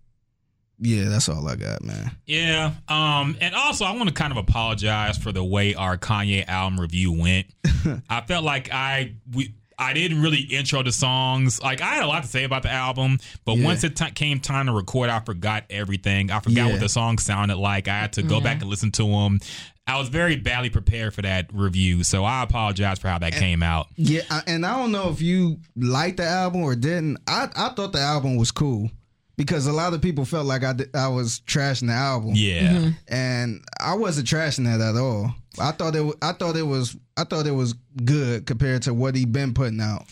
yeah, 0.81 1.05
that's 1.09 1.29
all 1.29 1.47
I 1.47 1.55
got, 1.57 1.83
man. 1.85 2.11
Yeah. 2.27 2.73
Um, 2.89 3.37
and 3.41 3.55
also 3.55 3.85
I 3.85 3.93
want 3.93 4.09
to 4.09 4.15
kind 4.15 4.33
of 4.33 4.37
apologize 4.37 5.17
for 5.17 5.31
the 5.31 5.45
way 5.45 5.75
our 5.75 5.97
Kanye 5.97 6.47
album 6.49 6.81
review 6.81 7.13
went. 7.13 7.47
I 8.11 8.21
felt 8.23 8.45
like 8.45 8.73
I 8.73 9.15
we 9.33 9.55
I 9.79 9.95
didn't 9.95 10.23
really 10.23 10.41
intro 10.41 10.83
the 10.83 10.93
songs. 10.93 11.61
Like 11.61 11.81
I 11.81 11.95
had 11.95 12.05
a 12.05 12.07
lot 12.07 12.23
to 12.23 12.29
say 12.29 12.45
about 12.45 12.63
the 12.63 12.71
album, 12.71 13.19
but 13.45 13.57
Yeah. 13.59 13.65
once 13.65 13.83
it 13.85 13.97
t- 13.97 14.11
came 14.13 14.39
time 14.39 14.67
to 14.67 14.73
record, 14.73 15.09
I 15.11 15.19
forgot 15.21 15.65
everything. 15.71 16.31
I 16.31 16.39
forgot 16.41 16.67
Yeah. 16.67 16.73
what 16.73 16.81
the 16.81 16.89
song 16.89 17.19
sounded 17.19 17.57
like. 17.57 17.89
I 17.89 17.99
had 17.99 18.13
to 18.15 18.23
go 18.23 18.41
back 18.41 18.61
and 18.61 18.71
listen 18.71 18.93
to 18.93 19.05
them. 19.05 19.41
I 19.87 19.99
was 19.99 20.09
very 20.09 20.37
badly 20.37 20.71
prepared 20.71 21.13
for 21.13 21.23
that 21.23 21.51
review, 21.53 22.05
so 22.05 22.25
I 22.25 22.43
apologize 22.45 22.99
for 23.01 23.09
how 23.09 23.19
that 23.19 23.33
came 23.35 23.63
out. 23.63 23.89
Yeah, 23.97 24.23
and 24.47 24.65
I 24.65 24.77
don't 24.77 24.93
know 24.93 25.11
if 25.11 25.21
you 25.21 25.59
liked 25.77 26.19
the 26.19 26.25
album 26.25 26.63
or 26.63 26.75
didn't. 26.77 27.19
I 27.27 27.49
I 27.57 27.69
thought 27.71 27.93
the 27.93 28.01
album 28.01 28.37
was 28.37 28.53
cool 28.53 28.91
because 29.37 29.67
a 29.67 29.73
lot 29.73 29.93
of 29.93 30.01
people 30.01 30.25
felt 30.25 30.47
like 30.47 30.63
I 30.63 30.73
did- 30.73 30.95
I 30.95 31.09
was 31.09 31.41
trashing 31.47 31.89
the 31.89 31.95
album. 31.95 32.33
Yeah. 32.35 32.69
Mm-hmm. 32.73 32.91
and 33.09 33.65
I 33.81 33.95
wasn't 33.95 34.29
trashing 34.29 34.65
that 34.67 34.81
at 34.81 34.97
all. 34.97 35.35
I 35.61 35.73
thought 35.73 35.97
it. 35.97 36.15
I 36.23 36.33
thought 36.33 36.57
it 36.57 36.63
was. 36.67 36.97
I 37.17 37.25
thought 37.25 37.47
it 37.47 37.51
was 37.55 37.75
good 38.05 38.47
compared 38.47 38.83
to 38.83 38.95
what 38.95 39.15
he 39.17 39.25
been 39.27 39.53
putting 39.53 39.81
out. 39.81 40.05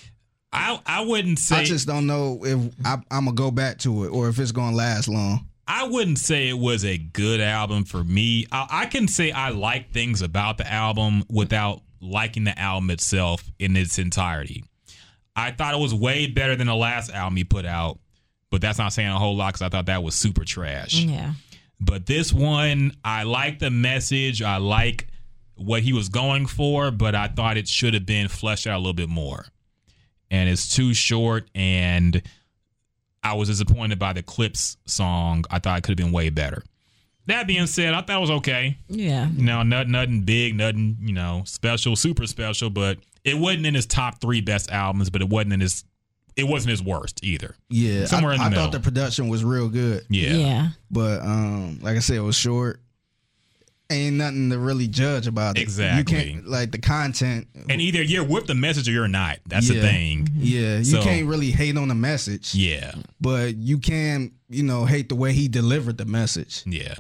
I 0.52 0.80
I 0.84 1.02
wouldn't 1.02 1.38
say 1.38 1.56
I 1.60 1.64
just 1.64 1.86
don't 1.86 2.06
know 2.08 2.40
if 2.44 2.58
I, 2.84 2.94
I'm 3.10 3.26
gonna 3.26 3.32
go 3.32 3.52
back 3.52 3.78
to 3.78 4.04
it 4.04 4.08
or 4.08 4.28
if 4.28 4.38
it's 4.40 4.50
gonna 4.52 4.74
last 4.76 5.06
long. 5.06 5.46
I 5.72 5.84
wouldn't 5.84 6.18
say 6.18 6.48
it 6.48 6.58
was 6.58 6.84
a 6.84 6.98
good 6.98 7.40
album 7.40 7.84
for 7.84 8.02
me. 8.02 8.44
I, 8.50 8.66
I 8.68 8.86
can 8.86 9.06
say 9.06 9.30
I 9.30 9.50
like 9.50 9.92
things 9.92 10.20
about 10.20 10.58
the 10.58 10.70
album 10.70 11.22
without 11.30 11.82
liking 12.00 12.42
the 12.42 12.58
album 12.58 12.90
itself 12.90 13.48
in 13.60 13.76
its 13.76 13.96
entirety. 13.96 14.64
I 15.36 15.52
thought 15.52 15.74
it 15.74 15.80
was 15.80 15.94
way 15.94 16.26
better 16.26 16.56
than 16.56 16.66
the 16.66 16.74
last 16.74 17.12
album 17.12 17.36
he 17.36 17.44
put 17.44 17.64
out, 17.64 18.00
but 18.50 18.60
that's 18.60 18.78
not 18.78 18.92
saying 18.92 19.10
a 19.10 19.18
whole 19.18 19.36
lot 19.36 19.52
because 19.52 19.62
I 19.62 19.68
thought 19.68 19.86
that 19.86 20.02
was 20.02 20.16
super 20.16 20.44
trash. 20.44 21.04
Yeah. 21.04 21.34
But 21.78 22.04
this 22.04 22.32
one, 22.32 22.96
I 23.04 23.22
like 23.22 23.60
the 23.60 23.70
message. 23.70 24.42
I 24.42 24.56
like 24.56 25.06
what 25.54 25.82
he 25.82 25.92
was 25.92 26.08
going 26.08 26.46
for, 26.46 26.90
but 26.90 27.14
I 27.14 27.28
thought 27.28 27.56
it 27.56 27.68
should 27.68 27.94
have 27.94 28.06
been 28.06 28.26
fleshed 28.26 28.66
out 28.66 28.74
a 28.74 28.80
little 28.80 28.92
bit 28.92 29.08
more. 29.08 29.46
And 30.32 30.48
it's 30.48 30.74
too 30.74 30.94
short, 30.94 31.48
and 31.54 32.20
I 33.22 33.34
was 33.34 33.48
disappointed 33.48 33.98
by 33.98 34.12
the 34.12 34.22
Clipse 34.22 34.76
song. 34.86 35.44
I 35.50 35.58
thought 35.58 35.78
it 35.78 35.82
could 35.82 35.98
have 35.98 36.04
been 36.04 36.12
way 36.12 36.30
better. 36.30 36.62
That 37.26 37.46
being 37.46 37.66
said, 37.66 37.94
I 37.94 38.00
thought 38.00 38.16
it 38.16 38.20
was 38.20 38.30
okay. 38.30 38.78
Yeah. 38.88 39.28
You 39.28 39.44
know, 39.44 39.62
nothing, 39.62 39.92
nothing 39.92 40.20
big, 40.22 40.56
nothing, 40.56 40.96
you 41.00 41.12
know, 41.12 41.42
special, 41.44 41.94
super 41.94 42.26
special, 42.26 42.70
but 42.70 42.98
it 43.24 43.36
wasn't 43.38 43.66
in 43.66 43.74
his 43.74 43.86
top 43.86 44.20
three 44.20 44.40
best 44.40 44.70
albums, 44.70 45.10
but 45.10 45.20
it 45.20 45.28
wasn't 45.28 45.52
in 45.52 45.60
his, 45.60 45.84
it 46.34 46.44
wasn't 46.44 46.70
his 46.70 46.82
worst 46.82 47.22
either. 47.22 47.54
Yeah, 47.68 48.06
Somewhere 48.06 48.32
I, 48.32 48.34
in 48.36 48.40
the 48.40 48.46
I 48.46 48.48
middle. 48.48 48.64
thought 48.64 48.72
the 48.72 48.80
production 48.80 49.28
was 49.28 49.44
real 49.44 49.68
good, 49.68 50.06
Yeah. 50.08 50.32
Yeah. 50.32 50.68
but 50.90 51.20
um, 51.20 51.78
like 51.82 51.96
I 51.96 52.00
said, 52.00 52.16
it 52.16 52.20
was 52.20 52.36
short. 52.36 52.80
Ain't 53.90 54.16
nothing 54.16 54.50
to 54.50 54.58
really 54.58 54.86
judge 54.88 55.26
about 55.26 55.58
it. 55.58 55.62
Exactly. 55.62 55.98
You 55.98 56.04
can't 56.34 56.46
like 56.48 56.70
the 56.70 56.78
content. 56.78 57.48
And 57.68 57.80
either 57.80 58.02
you're 58.02 58.24
with 58.24 58.46
the 58.46 58.54
message 58.54 58.88
or 58.88 58.92
you're 58.92 59.08
not. 59.08 59.38
That's 59.46 59.68
the 59.68 59.80
thing. 59.80 60.26
Mm-hmm. 60.26 60.38
Yeah, 60.42 60.78
you 60.78 60.84
So- 60.84 61.02
can't 61.02 61.26
really 61.26 61.50
hate 61.50 61.76
on 61.76 61.88
the 61.88 61.94
message. 61.94 62.54
Yeah. 62.54 62.92
but 63.20 63.56
you 63.56 63.78
can, 63.78 64.32
you 64.48 64.62
know, 64.62 64.84
hate 64.84 65.08
the 65.08 65.14
way 65.16 65.32
he 65.32 65.48
delivered 65.48 65.98
the 65.98 66.04
message. 66.04 66.62
Yeah. 66.66 66.94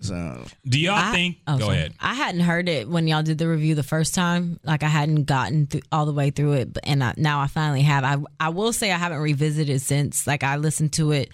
So 0.00 0.44
Do 0.64 0.78
y'all 0.78 0.94
I- 0.94 1.10
think? 1.10 1.38
oh, 1.48 1.58
go 1.58 1.64
sorry. 1.66 1.76
ahead. 1.78 1.94
I 2.00 2.14
hadn't 2.14 2.42
heard 2.42 2.68
it 2.68 2.88
when 2.88 3.08
y'all 3.08 3.24
did 3.24 3.38
the 3.38 3.48
review 3.48 3.74
the 3.74 3.82
first 3.82 4.14
time. 4.14 4.60
Like 4.62 4.84
I 4.84 4.88
hadn't 4.88 5.24
gotten 5.24 5.66
through 5.66 5.80
all 5.90 6.06
the 6.06 6.12
way 6.12 6.30
through 6.30 6.52
it, 6.52 6.72
but 6.72 6.86
and 6.86 7.02
I, 7.02 7.14
now 7.16 7.40
I 7.40 7.48
finally 7.48 7.82
have. 7.82 8.04
I 8.04 8.16
I 8.38 8.50
will 8.50 8.72
say 8.72 8.92
I 8.92 8.96
haven't 8.96 9.18
revisited 9.18 9.80
since. 9.82 10.24
Like 10.24 10.44
I 10.44 10.54
listened 10.56 10.92
to 10.94 11.10
it. 11.10 11.30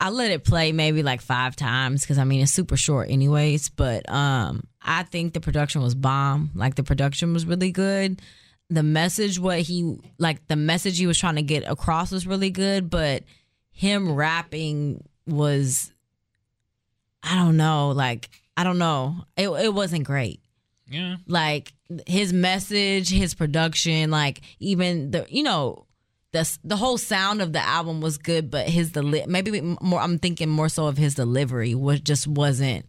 I 0.00 0.10
let 0.10 0.30
it 0.30 0.44
play 0.44 0.72
maybe 0.72 1.02
like 1.02 1.20
five 1.20 1.56
times 1.56 2.02
because 2.02 2.18
I 2.18 2.24
mean 2.24 2.42
it's 2.42 2.52
super 2.52 2.76
short 2.76 3.10
anyways. 3.10 3.68
But 3.68 4.08
um, 4.10 4.66
I 4.82 5.04
think 5.04 5.32
the 5.32 5.40
production 5.40 5.82
was 5.82 5.94
bomb. 5.94 6.50
Like 6.54 6.74
the 6.74 6.82
production 6.82 7.32
was 7.32 7.46
really 7.46 7.70
good. 7.70 8.20
The 8.70 8.82
message, 8.82 9.38
what 9.38 9.60
he 9.60 9.98
like, 10.18 10.46
the 10.48 10.56
message 10.56 10.98
he 10.98 11.06
was 11.06 11.18
trying 11.18 11.36
to 11.36 11.42
get 11.42 11.64
across 11.64 12.10
was 12.10 12.26
really 12.26 12.50
good. 12.50 12.90
But 12.90 13.24
him 13.70 14.14
rapping 14.14 15.04
was 15.26 15.92
I 17.22 17.36
don't 17.36 17.56
know. 17.56 17.90
Like, 17.90 18.28
I 18.56 18.64
don't 18.64 18.78
know. 18.78 19.24
It 19.36 19.48
it 19.48 19.72
wasn't 19.72 20.04
great. 20.04 20.40
Yeah. 20.88 21.16
Like 21.26 21.72
his 22.06 22.32
message, 22.32 23.10
his 23.10 23.34
production, 23.34 24.10
like 24.10 24.42
even 24.60 25.10
the 25.10 25.26
you 25.28 25.42
know 25.42 25.86
the 26.34 26.58
the 26.64 26.76
whole 26.76 26.98
sound 26.98 27.40
of 27.40 27.52
the 27.54 27.60
album 27.60 28.02
was 28.02 28.18
good, 28.18 28.50
but 28.50 28.68
his 28.68 28.92
deli- 28.92 29.24
maybe 29.26 29.60
more. 29.80 30.00
I'm 30.00 30.18
thinking 30.18 30.50
more 30.50 30.68
so 30.68 30.86
of 30.88 30.98
his 30.98 31.14
delivery, 31.14 31.74
was 31.74 32.00
just 32.00 32.26
wasn't. 32.26 32.84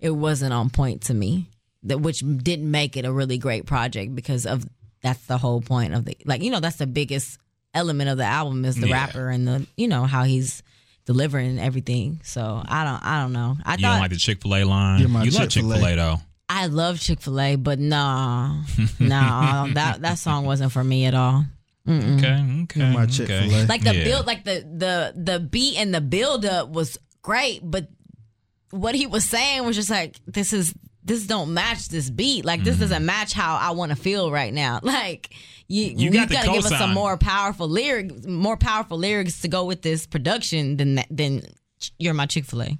It 0.00 0.10
wasn't 0.10 0.52
on 0.52 0.70
point 0.70 1.02
to 1.02 1.14
me. 1.14 1.46
That 1.84 2.00
which 2.00 2.20
didn't 2.20 2.68
make 2.68 2.96
it 2.96 3.04
a 3.04 3.12
really 3.12 3.38
great 3.38 3.66
project 3.66 4.14
because 4.16 4.44
of 4.46 4.64
that's 5.02 5.24
the 5.26 5.38
whole 5.38 5.60
point 5.60 5.94
of 5.94 6.04
the 6.04 6.16
like 6.24 6.42
you 6.42 6.50
know 6.50 6.58
that's 6.60 6.76
the 6.76 6.86
biggest 6.88 7.38
element 7.74 8.08
of 8.10 8.16
the 8.18 8.24
album 8.24 8.64
is 8.64 8.74
the 8.76 8.88
Yeah. 8.88 8.94
rapper 9.06 9.28
and 9.28 9.46
the 9.46 9.66
you 9.76 9.86
know 9.86 10.04
how 10.04 10.24
he's 10.24 10.62
delivering 11.04 11.58
everything. 11.60 12.20
So 12.24 12.62
I 12.66 12.82
don't 12.84 13.04
I 13.04 13.22
don't 13.22 13.32
know. 13.32 13.56
I 13.64 13.74
You 13.74 13.82
thought 13.82 13.92
don't 13.92 14.00
like 14.00 14.10
the 14.10 14.16
Chick 14.16 14.42
Fil 14.42 14.56
A 14.56 14.64
line. 14.64 15.00
You're 15.00 15.08
my 15.08 15.22
you 15.22 15.30
love 15.30 15.42
Chick 15.42 15.50
Chick-fil-A. 15.62 15.76
Fil 15.78 15.86
A 15.86 15.94
though. 15.96 16.16
I 16.48 16.66
love 16.66 16.98
Chick 17.00 17.20
Fil 17.20 17.40
A, 17.40 17.56
but 17.56 17.78
no, 17.78 18.62
no, 18.98 19.68
that 19.74 19.98
that 20.00 20.18
song 20.18 20.44
wasn't 20.46 20.72
for 20.72 20.82
me 20.82 21.04
at 21.06 21.14
all. 21.14 21.44
Okay. 21.88 22.64
Okay. 22.64 22.92
my 22.92 23.04
okay. 23.04 23.66
Like 23.66 23.84
the 23.84 23.94
Yeah. 23.94 24.04
build, 24.04 24.26
like 24.26 24.44
the 24.44 24.60
the 24.60 25.12
the 25.16 25.40
beat 25.40 25.78
and 25.78 25.94
the 25.94 26.00
build 26.00 26.44
up 26.44 26.70
was 26.70 26.98
great, 27.22 27.60
but 27.62 27.88
what 28.70 28.94
he 28.94 29.06
was 29.06 29.24
saying 29.24 29.64
was 29.64 29.76
just 29.76 29.90
like 29.90 30.16
this 30.26 30.52
is 30.52 30.74
this 31.04 31.26
don't 31.26 31.54
match 31.54 31.88
this 31.88 32.10
beat. 32.10 32.44
Like 32.44 32.64
this 32.64 32.78
doesn't 32.78 32.96
mm-hmm. 32.96 33.06
match 33.06 33.32
how 33.32 33.56
I 33.56 33.70
want 33.70 33.90
to 33.90 33.96
feel 33.96 34.30
right 34.30 34.52
now. 34.52 34.80
Like 34.86 35.34
you 35.68 35.84
you, 35.96 36.10
got 36.10 36.30
gotta 36.30 36.50
give 36.50 36.64
us 36.64 36.78
some 36.78 36.94
more 36.94 37.16
powerful 37.16 37.68
lyrics, 37.68 38.26
more 38.26 38.56
powerful 38.56 38.98
lyrics 38.98 39.40
to 39.40 39.48
go 39.48 39.64
with 39.64 39.82
this 39.82 40.06
production 40.06 40.76
than 40.76 40.94
that, 40.96 41.06
than 41.10 41.42
you're 41.98 42.14
my 42.14 42.26
Chick 42.26 42.44
Fil 42.44 42.62
A. 42.62 42.78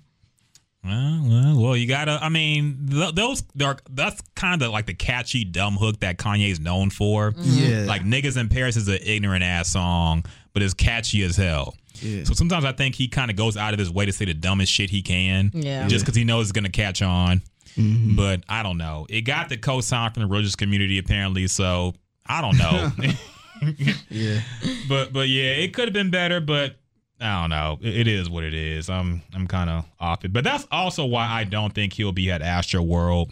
Well, 0.87 1.21
well, 1.25 1.61
well, 1.63 1.77
you 1.77 1.87
gotta. 1.89 2.19
I 2.23 2.29
mean, 2.29 2.89
th- 2.91 3.15
those 3.15 3.43
they're, 3.55 3.77
that's 3.91 4.21
kind 4.35 4.63
of 4.63 4.71
like 4.71 4.87
the 4.87 4.95
catchy 4.95 5.45
dumb 5.45 5.75
hook 5.77 6.01
that 6.01 6.19
Kanye's 6.19 6.61
known 6.61 6.91
for. 6.91 7.33
Mm-hmm. 7.33 7.43
Yeah. 7.83 7.85
Like 7.87 8.03
niggas 8.03 8.37
in 8.39 8.49
Paris 8.49 8.77
is 8.77 8.87
an 8.89 8.99
ignorant 9.03 9.43
ass 9.45 9.69
song, 9.73 10.25
but 10.53 10.63
it's 10.63 10.75
catchy 10.75 11.23
as 11.23 11.37
hell. 11.37 11.75
Yeah. 12.01 12.25
So 12.25 12.35
sometimes 12.35 12.65
I 12.65 12.73
think 12.73 12.95
he 12.95 13.09
kind 13.09 13.31
of 13.31 13.37
goes 13.37 13.57
out 13.57 13.73
of 13.73 13.79
his 13.79 13.91
way 13.91 14.07
to 14.07 14.13
say 14.13 14.27
the 14.27 14.35
dumbest 14.35 14.71
shit 14.73 14.91
he 14.91 15.03
can, 15.03 15.51
Yeah. 15.55 15.89
just 15.89 16.05
because 16.05 16.15
he 16.17 16.25
knows 16.25 16.47
it's 16.47 16.53
gonna 16.53 16.69
catch 16.69 17.03
on. 17.03 17.43
Mm-hmm. 17.77 18.17
But 18.17 18.43
I 18.49 18.63
don't 18.63 18.79
know. 18.79 19.07
It 19.11 19.23
got 19.23 19.49
the 19.49 19.57
co-sign 19.57 20.13
from 20.13 20.23
the 20.23 20.29
religious 20.29 20.57
community 20.57 20.99
apparently, 20.99 21.47
so 21.49 21.95
I 22.27 22.41
don't 22.41 22.57
know. 22.59 22.91
Yeah. 24.11 24.41
but 24.89 25.15
but 25.15 25.29
yeah, 25.29 25.53
it 25.53 25.73
could 25.73 25.87
have 25.87 25.95
been 25.95 26.11
better, 26.11 26.41
but 26.41 26.77
I 27.21 27.41
don't 27.41 27.51
know. 27.51 27.79
It, 27.83 27.97
it 28.01 28.09
is 28.09 28.29
what 28.29 28.45
it 28.45 28.55
is. 28.55 28.91
I'm 28.91 29.23
I'm 29.35 29.47
kind 29.47 29.71
of 29.71 29.85
off 29.99 30.25
it, 30.25 30.33
but 30.33 30.45
that's 30.45 30.67
also 30.71 31.05
why 31.07 31.27
I 31.27 31.45
don't 31.45 31.75
think 31.75 31.95
he'll 31.95 32.13
be 32.13 32.31
at 32.31 32.43
Astroworld. 32.43 33.31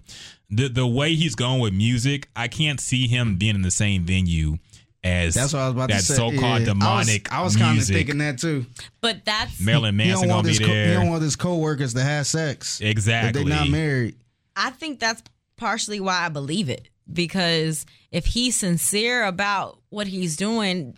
The 0.51 0.69
the 0.69 0.87
way 0.87 1.15
he's 1.15 1.35
going 1.35 1.61
with 1.61 1.73
music, 1.75 2.29
I 2.37 2.49
can't 2.49 2.81
see 2.81 3.07
him 3.09 3.37
being 3.37 3.55
in 3.55 3.63
the 3.63 3.71
same 3.71 4.05
venue 4.05 4.59
as 5.03 5.35
That's 5.35 5.53
what 5.53 5.61
I 5.61 5.65
was 5.67 5.75
about 5.75 5.89
that 5.91 5.99
to 6.01 6.05
say. 6.05 6.15
so-called 6.15 6.61
Yeah. 6.61 6.65
demonic 6.67 7.31
I 7.31 7.43
was, 7.43 7.55
was 7.55 7.63
kind 7.63 7.79
of 7.79 7.85
thinking 7.87 8.19
that 8.19 8.39
too. 8.39 8.65
But 9.03 9.25
that's 9.27 9.61
Marilyn 9.61 9.99
He 9.99 10.07
Manson 10.09 10.29
don't 10.29 10.37
want 10.37 10.47
gonna 10.47 10.59
be 10.59 10.65
his 10.65 10.67
co- 10.67 10.85
he 10.89 10.93
don't 10.95 11.11
want 11.11 11.23
his 11.23 11.37
coworkers 11.37 11.93
to 11.95 12.03
have 12.03 12.27
sex. 12.27 12.81
exactly. 12.81 13.43
If 13.43 13.49
they 13.49 13.55
not 13.55 13.69
married. 13.69 14.17
I 14.57 14.71
think 14.71 15.01
that's 15.01 15.23
partially 15.57 16.01
why 16.01 16.25
I 16.25 16.31
believe 16.31 16.69
it 16.71 16.89
because 17.13 17.85
if 18.11 18.25
he's 18.25 18.57
sincere 18.57 19.25
about 19.25 19.79
what 19.91 20.07
he's 20.07 20.37
doing, 20.37 20.97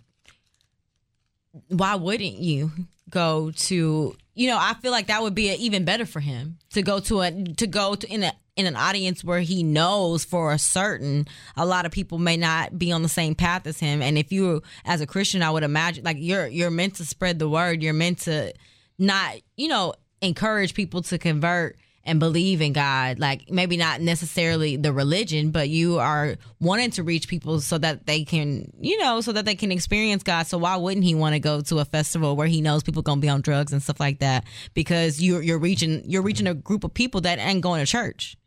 why 1.69 1.95
wouldn't 1.95 2.37
you 2.37 2.71
go 3.09 3.51
to? 3.51 4.15
You 4.35 4.47
know, 4.47 4.57
I 4.59 4.75
feel 4.75 4.91
like 4.91 5.07
that 5.07 5.21
would 5.21 5.35
be 5.35 5.51
even 5.53 5.85
better 5.85 6.05
for 6.05 6.19
him 6.19 6.57
to 6.73 6.81
go 6.81 6.99
to 7.01 7.21
a 7.21 7.31
to 7.31 7.67
go 7.67 7.95
to 7.95 8.07
in 8.07 8.23
a 8.23 8.33
in 8.55 8.65
an 8.65 8.75
audience 8.75 9.23
where 9.23 9.39
he 9.39 9.63
knows 9.63 10.25
for 10.25 10.51
a 10.51 10.59
certain 10.59 11.27
a 11.55 11.65
lot 11.65 11.85
of 11.85 11.91
people 11.91 12.17
may 12.17 12.35
not 12.35 12.77
be 12.77 12.91
on 12.91 13.03
the 13.03 13.09
same 13.09 13.35
path 13.35 13.67
as 13.67 13.79
him. 13.79 14.01
And 14.01 14.17
if 14.17 14.31
you, 14.31 14.63
as 14.83 14.99
a 14.99 15.05
Christian, 15.05 15.43
I 15.43 15.51
would 15.51 15.63
imagine 15.63 16.03
like 16.03 16.17
you're 16.19 16.47
you're 16.47 16.71
meant 16.71 16.95
to 16.95 17.05
spread 17.05 17.39
the 17.39 17.47
word. 17.47 17.83
You're 17.83 17.93
meant 17.93 18.19
to 18.21 18.53
not 18.97 19.35
you 19.55 19.67
know 19.67 19.93
encourage 20.21 20.73
people 20.73 21.03
to 21.03 21.17
convert 21.17 21.77
and 22.07 22.19
believe 22.19 22.61
in 22.61 22.73
God. 22.73 23.19
Like 23.19 23.51
maybe 23.51 23.77
not 23.77 24.01
necessarily 24.01 24.77
the 24.77 24.91
religion, 24.91 25.51
but 25.51 25.69
you 25.69 25.99
are 25.99 26.37
wanting 26.59 26.91
to 26.91 27.03
reach 27.03 27.27
people 27.27 27.59
so 27.59 27.77
that 27.77 28.07
they 28.07 28.23
can, 28.23 28.71
you 28.79 28.97
know, 28.97 29.21
so 29.21 29.31
that 29.33 29.45
they 29.45 29.55
can 29.55 29.71
experience 29.71 30.23
God. 30.23 30.47
So 30.47 30.57
why 30.57 30.77
wouldn't 30.77 31.03
he 31.03 31.13
want 31.13 31.33
to 31.33 31.39
go 31.39 31.61
to 31.61 31.79
a 31.79 31.85
festival 31.85 32.35
where 32.35 32.47
he 32.47 32.61
knows 32.61 32.81
people 32.81 33.01
gonna 33.01 33.21
be 33.21 33.29
on 33.29 33.41
drugs 33.41 33.73
and 33.73 33.83
stuff 33.83 33.99
like 33.99 34.19
that? 34.19 34.45
Because 34.73 35.21
you're 35.21 35.41
you're 35.41 35.59
reaching 35.59 36.01
you're 36.05 36.23
reaching 36.23 36.47
a 36.47 36.53
group 36.53 36.83
of 36.83 36.93
people 36.93 37.21
that 37.21 37.37
ain't 37.39 37.61
going 37.61 37.85
to 37.85 37.91
church. 37.91 38.37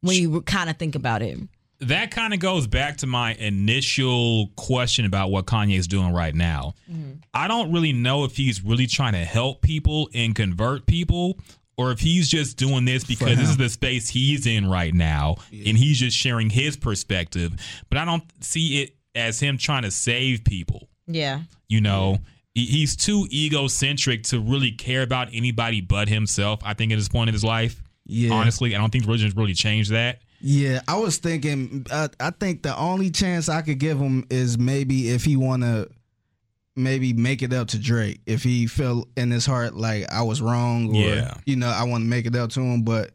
When 0.00 0.16
you 0.16 0.42
kind 0.42 0.68
of 0.68 0.78
think 0.78 0.96
about 0.96 1.22
it, 1.22 1.38
that 1.82 2.12
kind 2.12 2.32
of 2.32 2.38
goes 2.38 2.66
back 2.66 2.98
to 2.98 3.06
my 3.06 3.34
initial 3.34 4.48
question 4.56 5.04
about 5.04 5.30
what 5.30 5.46
Kanye's 5.46 5.88
doing 5.88 6.12
right 6.12 6.34
now. 6.34 6.74
Mm-hmm. 6.90 7.12
I 7.34 7.48
don't 7.48 7.72
really 7.72 7.92
know 7.92 8.24
if 8.24 8.36
he's 8.36 8.64
really 8.64 8.86
trying 8.86 9.14
to 9.14 9.24
help 9.24 9.62
people 9.62 10.08
and 10.14 10.34
convert 10.34 10.86
people 10.86 11.38
or 11.82 11.92
if 11.92 12.00
he's 12.00 12.28
just 12.28 12.56
doing 12.56 12.84
this 12.84 13.04
because 13.04 13.36
this 13.36 13.48
is 13.50 13.56
the 13.56 13.68
space 13.68 14.08
he's 14.08 14.46
in 14.46 14.68
right 14.70 14.94
now 14.94 15.36
and 15.50 15.76
he's 15.76 15.98
just 15.98 16.16
sharing 16.16 16.50
his 16.50 16.76
perspective. 16.76 17.52
But 17.88 17.98
I 17.98 18.04
don't 18.04 18.24
see 18.40 18.82
it 18.82 18.96
as 19.14 19.40
him 19.40 19.58
trying 19.58 19.82
to 19.82 19.90
save 19.90 20.44
people. 20.44 20.88
yeah, 21.06 21.40
You 21.68 21.80
know, 21.80 22.18
He- 22.54 22.66
he's 22.66 22.96
too 22.96 23.26
egocentric 23.32 24.24
to 24.24 24.38
really 24.40 24.72
care 24.72 25.02
about 25.02 25.28
anybody 25.32 25.80
but 25.80 26.08
himself, 26.08 26.60
I 26.62 26.74
think, 26.74 26.92
at 26.92 26.96
this 26.98 27.08
point 27.08 27.28
in 27.28 27.32
his 27.34 27.44
life. 27.44 27.82
Yeah. 28.04 28.32
Honestly, 28.34 28.74
I 28.74 28.78
don't 28.78 28.90
think 28.90 29.04
religion's 29.06 29.34
really 29.36 29.54
changed 29.54 29.90
that. 29.92 30.20
Yeah, 30.40 30.80
I 30.88 30.96
was 30.98 31.16
thinking. 31.18 31.86
Uh, 31.90 32.08
I 32.20 32.30
think 32.30 32.62
the 32.62 32.76
only 32.76 33.10
chance 33.10 33.48
I 33.48 33.62
could 33.62 33.78
give 33.78 33.98
him 33.98 34.26
is 34.28 34.58
maybe 34.58 35.08
if 35.10 35.24
he 35.24 35.36
want 35.36 35.62
to, 35.62 35.88
maybe 36.76 37.12
make 37.12 37.42
it 37.42 37.52
up 37.52 37.68
to 37.68 37.78
Drake. 37.78 38.20
If 38.26 38.42
he 38.42 38.66
felt 38.66 39.08
in 39.16 39.30
his 39.30 39.44
heart 39.46 39.74
like 39.74 40.10
I 40.10 40.22
was 40.22 40.40
wrong, 40.40 40.94
or 40.96 41.00
Yeah. 41.00 41.34
you 41.44 41.56
know, 41.56 41.68
I 41.68 41.84
want 41.84 42.02
to 42.04 42.08
make 42.08 42.26
it 42.26 42.34
up 42.36 42.50
to 42.50 42.60
him. 42.60 42.82
But 42.82 43.10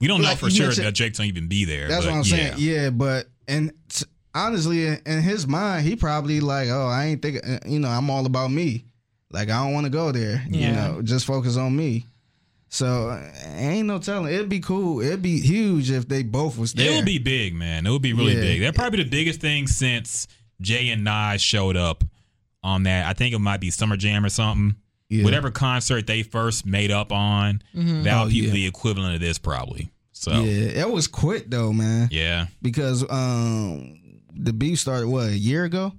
We 0.00 0.06
don't 0.06 0.22
know 0.22 0.34
for 0.36 0.50
sure 0.50 0.66
mentioned- 0.66 0.86
that 0.86 0.92
Jake's 0.94 1.18
don't 1.18 1.26
even 1.26 1.48
be 1.48 1.64
there. 1.64 1.88
that's 1.88 2.04
but 2.04 2.12
what 2.12 2.18
I'm 2.18 2.24
yeah. 2.24 2.36
saying. 2.50 2.54
Yeah, 2.58 2.90
but 2.90 3.28
and 3.48 3.72
t- 3.88 4.04
honestly, 4.34 4.86
in 4.86 5.00
in 5.06 5.22
his 5.22 5.46
mind, 5.46 5.86
he 5.86 5.96
probably 5.96 6.40
like, 6.40 6.68
oh, 6.68 6.86
I 6.86 7.06
ain't 7.06 7.22
think, 7.22 7.38
uh, 7.46 7.58
you 7.66 7.78
know, 7.80 7.88
I'm 7.88 8.10
all 8.10 8.26
about 8.26 8.50
me. 8.50 8.84
Like 9.32 9.48
I 9.50 9.62
don't 9.64 9.72
want 9.72 9.84
to 9.86 9.90
go 9.90 10.10
there. 10.12 10.44
You 10.50 10.72
know, 10.72 11.00
just 11.02 11.24
focus 11.26 11.56
on 11.56 11.74
me. 11.76 12.04
So 12.68 13.08
uh, 13.10 13.30
ain't 13.56 13.86
no 13.88 13.98
telling. 13.98 14.32
It'd 14.32 14.48
be 14.48 14.60
cool. 14.60 15.00
It'd 15.00 15.22
be 15.22 15.40
huge 15.40 15.90
if 15.90 16.06
they 16.08 16.22
both 16.22 16.56
was 16.56 16.72
there. 16.72 16.90
It 16.92 16.96
would 16.96 17.04
be 17.04 17.18
big, 17.18 17.54
man. 17.54 17.86
It 17.86 17.90
would 17.90 18.02
be 18.02 18.12
really 18.12 18.34
Yeah. 18.34 18.40
big. 18.42 18.60
That'd 18.60 18.74
probably 18.76 18.98
be 18.98 19.04
the 19.04 19.10
biggest 19.10 19.40
thing 19.40 19.66
since 19.66 20.28
Jay 20.60 20.88
and 20.90 21.02
Nas 21.02 21.42
showed 21.42 21.76
up 21.76 22.04
on 22.62 22.82
that. 22.84 23.06
I 23.06 23.12
think 23.14 23.34
it 23.34 23.38
might 23.38 23.60
be 23.60 23.70
Summer 23.70 23.96
Jam 23.96 24.24
or 24.24 24.28
something. 24.28 24.76
Yeah. 25.08 25.24
Whatever 25.24 25.50
concert 25.50 26.06
they 26.06 26.22
first 26.22 26.64
made 26.64 26.90
up 26.92 27.10
on, 27.12 27.62
that 27.74 28.14
Oh, 28.16 28.24
would 28.24 28.30
be 28.30 28.36
yeah. 28.40 28.52
the 28.52 28.66
equivalent 28.66 29.14
of 29.14 29.20
this 29.20 29.38
probably. 29.38 29.90
So 30.12 30.30
Yeah, 30.42 30.82
it 30.84 30.90
was 30.90 31.08
quick 31.08 31.50
though, 31.50 31.72
man. 31.72 32.08
yeah. 32.12 32.46
Because 32.62 33.02
um 33.10 33.96
the 34.34 34.52
beef 34.52 34.78
started 34.78 35.08
what 35.08 35.28
a 35.28 35.36
year 35.36 35.64
ago. 35.64 35.92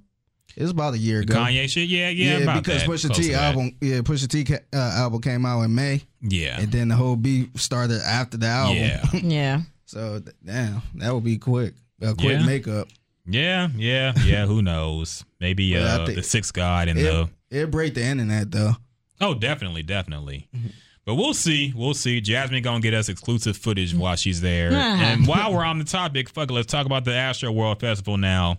It 0.56 0.62
was 0.62 0.70
about 0.70 0.92
a 0.94 0.98
year 0.98 1.20
ago. 1.20 1.34
Kanye 1.34 1.68
shit, 1.68 1.88
yeah, 1.88 2.08
yeah, 2.10 2.36
yeah, 2.38 2.42
about 2.42 2.62
because 2.62 2.82
that. 2.82 2.88
Pusha 2.90 3.14
T 3.14 3.32
album, 3.34 3.76
yeah, 3.80 4.00
Pusha 4.00 4.28
T 4.28 4.54
uh, 4.54 4.76
album 4.76 5.20
came 5.22 5.46
out 5.46 5.62
in 5.62 5.74
May, 5.74 6.02
Yeah. 6.20 6.60
and 6.60 6.70
then 6.70 6.88
the 6.88 6.94
whole 6.96 7.16
beef 7.16 7.48
started 7.56 8.00
after 8.02 8.36
the 8.36 8.46
album. 8.48 8.76
Yeah. 8.76 9.02
yeah. 9.14 9.60
so 9.86 10.22
damn, 10.44 10.82
that 10.96 11.14
would 11.14 11.24
be 11.24 11.38
quick, 11.38 11.74
a 12.02 12.14
quick 12.14 12.38
Yeah. 12.40 12.46
makeup. 12.46 12.88
Yeah, 13.26 13.68
yeah, 13.76 14.12
yeah. 14.24 14.46
Who 14.46 14.62
knows? 14.62 15.24
Maybe 15.40 15.76
uh, 15.76 16.06
think- 16.06 16.16
the 16.16 16.22
sixth 16.22 16.52
god 16.52 16.88
and 16.88 16.98
It 16.98 17.02
the 17.02 17.28
it 17.50 17.70
break 17.70 17.94
the 17.94 18.04
internet 18.04 18.50
though. 18.50 18.72
Oh, 19.20 19.34
definitely, 19.34 19.82
definitely. 19.82 20.48
Mm-hmm. 20.54 20.68
But 21.04 21.16
we'll 21.16 21.34
see. 21.34 21.72
We'll 21.74 21.94
see. 21.94 22.20
Jasmine 22.20 22.62
gonna 22.62 22.80
get 22.80 22.94
us 22.94 23.08
exclusive 23.08 23.56
footage 23.56 23.94
while 23.94 24.16
she's 24.16 24.40
there. 24.40 24.72
and 24.72 25.26
while 25.26 25.52
we're 25.52 25.64
on 25.64 25.78
the 25.78 25.84
topic, 25.84 26.28
fuck 26.28 26.50
it, 26.50 26.54
let's 26.54 26.70
talk 26.70 26.86
about 26.86 27.04
the 27.04 27.10
Astroworld 27.10 27.80
Festival 27.80 28.16
now. 28.16 28.58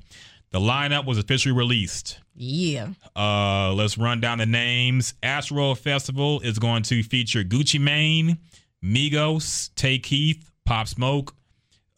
The 0.51 0.59
lineup 0.59 1.05
was 1.05 1.17
officially 1.17 1.55
released. 1.55 2.19
Yeah. 2.35 2.89
Uh, 3.15 3.73
let's 3.73 3.97
run 3.97 4.19
down 4.21 4.37
the 4.37 4.45
names. 4.45 5.15
Astroworld 5.23 5.79
Festival 5.79 6.41
is 6.41 6.59
going 6.59 6.83
to 6.83 7.01
feature 7.01 7.43
Gucci 7.43 7.79
Mane, 7.79 8.37
Migos, 8.83 9.73
Tay 9.75 9.97
Keith, 9.97 10.51
Pop 10.65 10.87
Smoke, 10.87 11.33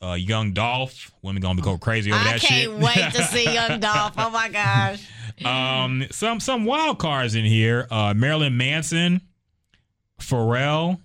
uh, 0.06 0.14
Young 0.14 0.54
Dolph. 0.54 1.12
Women 1.22 1.42
gonna 1.42 1.56
be 1.56 1.62
going 1.62 1.80
crazy 1.80 2.12
over 2.12 2.22
I 2.22 2.24
that 2.34 2.42
shit. 2.42 2.52
I 2.52 2.54
can't 2.54 2.80
wait 2.80 3.14
to 3.14 3.24
see 3.24 3.44
Young 3.54 3.80
Dolph. 3.80 4.14
Oh 4.18 4.30
my 4.30 4.50
gosh. 4.50 5.08
Um, 5.44 6.06
some 6.12 6.40
some 6.40 6.66
wild 6.66 7.00
cards 7.00 7.36
in 7.36 7.46
here. 7.46 7.88
Uh, 7.90 8.14
Marilyn 8.16 8.56
Manson, 8.58 9.22
Pharrell. 10.20 11.00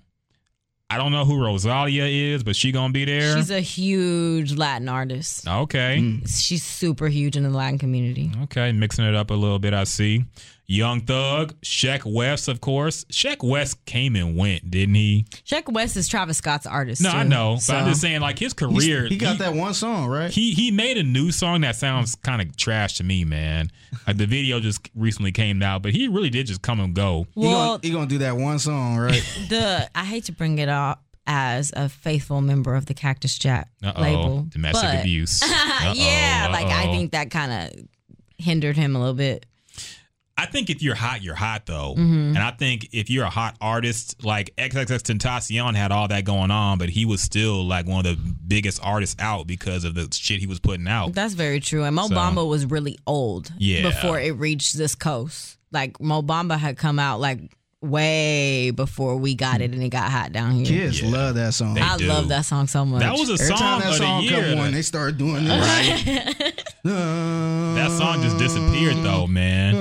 I 0.92 0.96
don't 0.96 1.12
know 1.12 1.24
who 1.24 1.40
Rosalia 1.40 2.04
is, 2.34 2.42
but 2.42 2.56
she 2.56 2.72
gonna 2.72 2.92
be 2.92 3.04
there. 3.04 3.36
She's 3.36 3.50
a 3.50 3.60
huge 3.60 4.56
Latin 4.56 4.88
artist. 4.88 5.46
okay, 5.46 6.20
She's 6.26 6.64
super 6.64 7.06
huge 7.06 7.36
in 7.36 7.44
the 7.44 7.50
Latin 7.50 7.78
community. 7.78 8.32
okay, 8.44 8.72
mixing 8.72 9.04
it 9.04 9.14
up 9.14 9.30
a 9.30 9.34
little 9.34 9.60
bit. 9.60 9.72
I 9.72 9.84
see. 9.84 10.24
Young 10.72 11.00
Thug, 11.00 11.60
Sheck 11.62 12.04
West, 12.04 12.46
of 12.46 12.60
course. 12.60 13.02
Sheck 13.06 13.42
West 13.42 13.84
came 13.86 14.14
and 14.14 14.36
went, 14.36 14.70
didn't 14.70 14.94
he? 14.94 15.26
Sheck 15.44 15.70
West 15.72 15.96
is 15.96 16.06
Travis 16.06 16.38
Scott's 16.38 16.64
artist. 16.64 17.02
No, 17.02 17.10
too, 17.10 17.16
I 17.16 17.22
know, 17.24 17.58
but 17.66 17.74
I'm 17.74 17.88
just 17.88 18.00
saying, 18.00 18.20
like 18.20 18.38
his 18.38 18.52
He's- 18.56 18.70
career. 18.72 19.06
he 19.08 19.16
got 19.16 19.38
that 19.38 19.54
one 19.54 19.74
song 19.74 20.06
right. 20.06 20.30
He 20.30 20.52
he 20.52 20.70
made 20.70 20.96
a 20.96 21.02
new 21.02 21.32
song 21.32 21.62
that 21.62 21.74
sounds 21.74 22.14
kind 22.14 22.40
of 22.40 22.56
trash 22.56 22.94
to 22.98 23.04
me, 23.04 23.24
man. 23.24 23.72
Like 24.06 24.18
the 24.18 24.26
video 24.26 24.60
just 24.60 24.88
recently 24.94 25.32
came 25.32 25.60
out, 25.60 25.82
but 25.82 25.90
he 25.92 26.06
really 26.06 26.30
did 26.30 26.46
just 26.46 26.62
come 26.62 26.78
and 26.78 26.94
go. 26.94 27.26
he, 27.34 27.40
Well, 27.40 27.78
gonna, 27.78 27.80
he 27.82 27.90
gonna 27.90 28.06
do 28.06 28.18
that 28.18 28.36
one 28.36 28.60
song 28.60 28.96
right. 28.96 29.24
the 29.48 29.90
I 29.92 30.04
hate 30.04 30.26
to 30.26 30.32
bring 30.32 30.60
it 30.60 30.68
up 30.68 31.02
as 31.26 31.72
a 31.74 31.88
faithful 31.88 32.40
member 32.40 32.76
of 32.76 32.86
the 32.86 32.94
Cactus 32.94 33.36
Jack 33.36 33.68
Uh-oh. 33.82 34.00
label, 34.00 34.46
Domestic 34.48 34.88
but- 34.88 35.00
abuse. 35.00 35.42
yeah, 35.94 36.44
Uh-oh, 36.46 36.52
like 36.52 36.66
I 36.66 36.92
think 36.92 37.10
that 37.10 37.32
kind 37.32 37.50
of 37.74 37.84
hindered 38.38 38.76
him 38.76 38.94
a 38.94 39.00
little 39.00 39.14
bit. 39.14 39.46
I 40.42 40.46
think 40.46 40.70
if 40.70 40.82
you're 40.82 40.94
hot, 40.94 41.22
you're 41.22 41.34
hot 41.34 41.66
though. 41.66 41.94
Mm-hmm. 41.96 42.34
And 42.34 42.38
I 42.38 42.50
think 42.52 42.88
if 42.92 43.10
you're 43.10 43.24
a 43.24 43.30
hot 43.30 43.56
artist, 43.60 44.24
like 44.24 44.54
XXX 44.56 44.86
Tentacion 45.02 45.74
had 45.74 45.92
all 45.92 46.08
that 46.08 46.24
going 46.24 46.50
on, 46.50 46.78
but 46.78 46.88
he 46.88 47.04
was 47.04 47.20
still 47.20 47.64
like 47.64 47.86
one 47.86 48.06
of 48.06 48.16
the 48.16 48.34
biggest 48.48 48.80
artists 48.82 49.16
out 49.20 49.46
because 49.46 49.84
of 49.84 49.94
the 49.94 50.08
shit 50.12 50.40
he 50.40 50.46
was 50.46 50.58
putting 50.58 50.88
out. 50.88 51.12
That's 51.12 51.34
very 51.34 51.60
true. 51.60 51.84
And 51.84 51.94
Mo 51.94 52.08
So- 52.08 52.14
Bamba 52.14 52.48
was 52.48 52.64
really 52.66 52.98
old 53.06 53.52
Yeah. 53.58 53.82
before 53.82 54.18
it 54.18 54.32
reached 54.32 54.76
this 54.78 54.94
coast. 54.94 55.58
Like 55.72 56.00
Mo 56.00 56.22
Bamba 56.22 56.58
had 56.58 56.76
come 56.76 56.98
out 56.98 57.20
like 57.20 57.40
way 57.82 58.70
before 58.72 59.16
we 59.16 59.34
got 59.34 59.60
it 59.62 59.72
and 59.72 59.82
it 59.82 59.88
got 59.88 60.10
hot 60.10 60.32
down 60.32 60.52
here. 60.52 60.66
Kids 60.66 61.00
Yeah. 61.00 61.08
love 61.10 61.34
that 61.36 61.54
song. 61.54 61.74
They 61.74 61.80
I 61.80 61.96
do. 61.96 62.06
love 62.06 62.28
that 62.28 62.44
song 62.44 62.66
so 62.66 62.84
much. 62.84 63.00
That 63.02 63.12
was 63.12 63.30
a 63.30 63.34
Every 63.34 63.46
song 63.46 63.58
time 63.58 63.80
that 63.80 63.88
of 63.90 63.94
song 63.96 64.20
the 64.26 64.30
year. 64.32 64.50
come 64.50 64.58
on, 64.60 64.72
they 64.72 64.82
start 64.82 65.16
doing 65.16 65.44
this. 65.44 65.50
right? 65.50 66.62
that 66.84 67.90
song 67.98 68.22
just 68.22 68.38
disappeared 68.38 68.96
though, 69.02 69.26
man. 69.26 69.74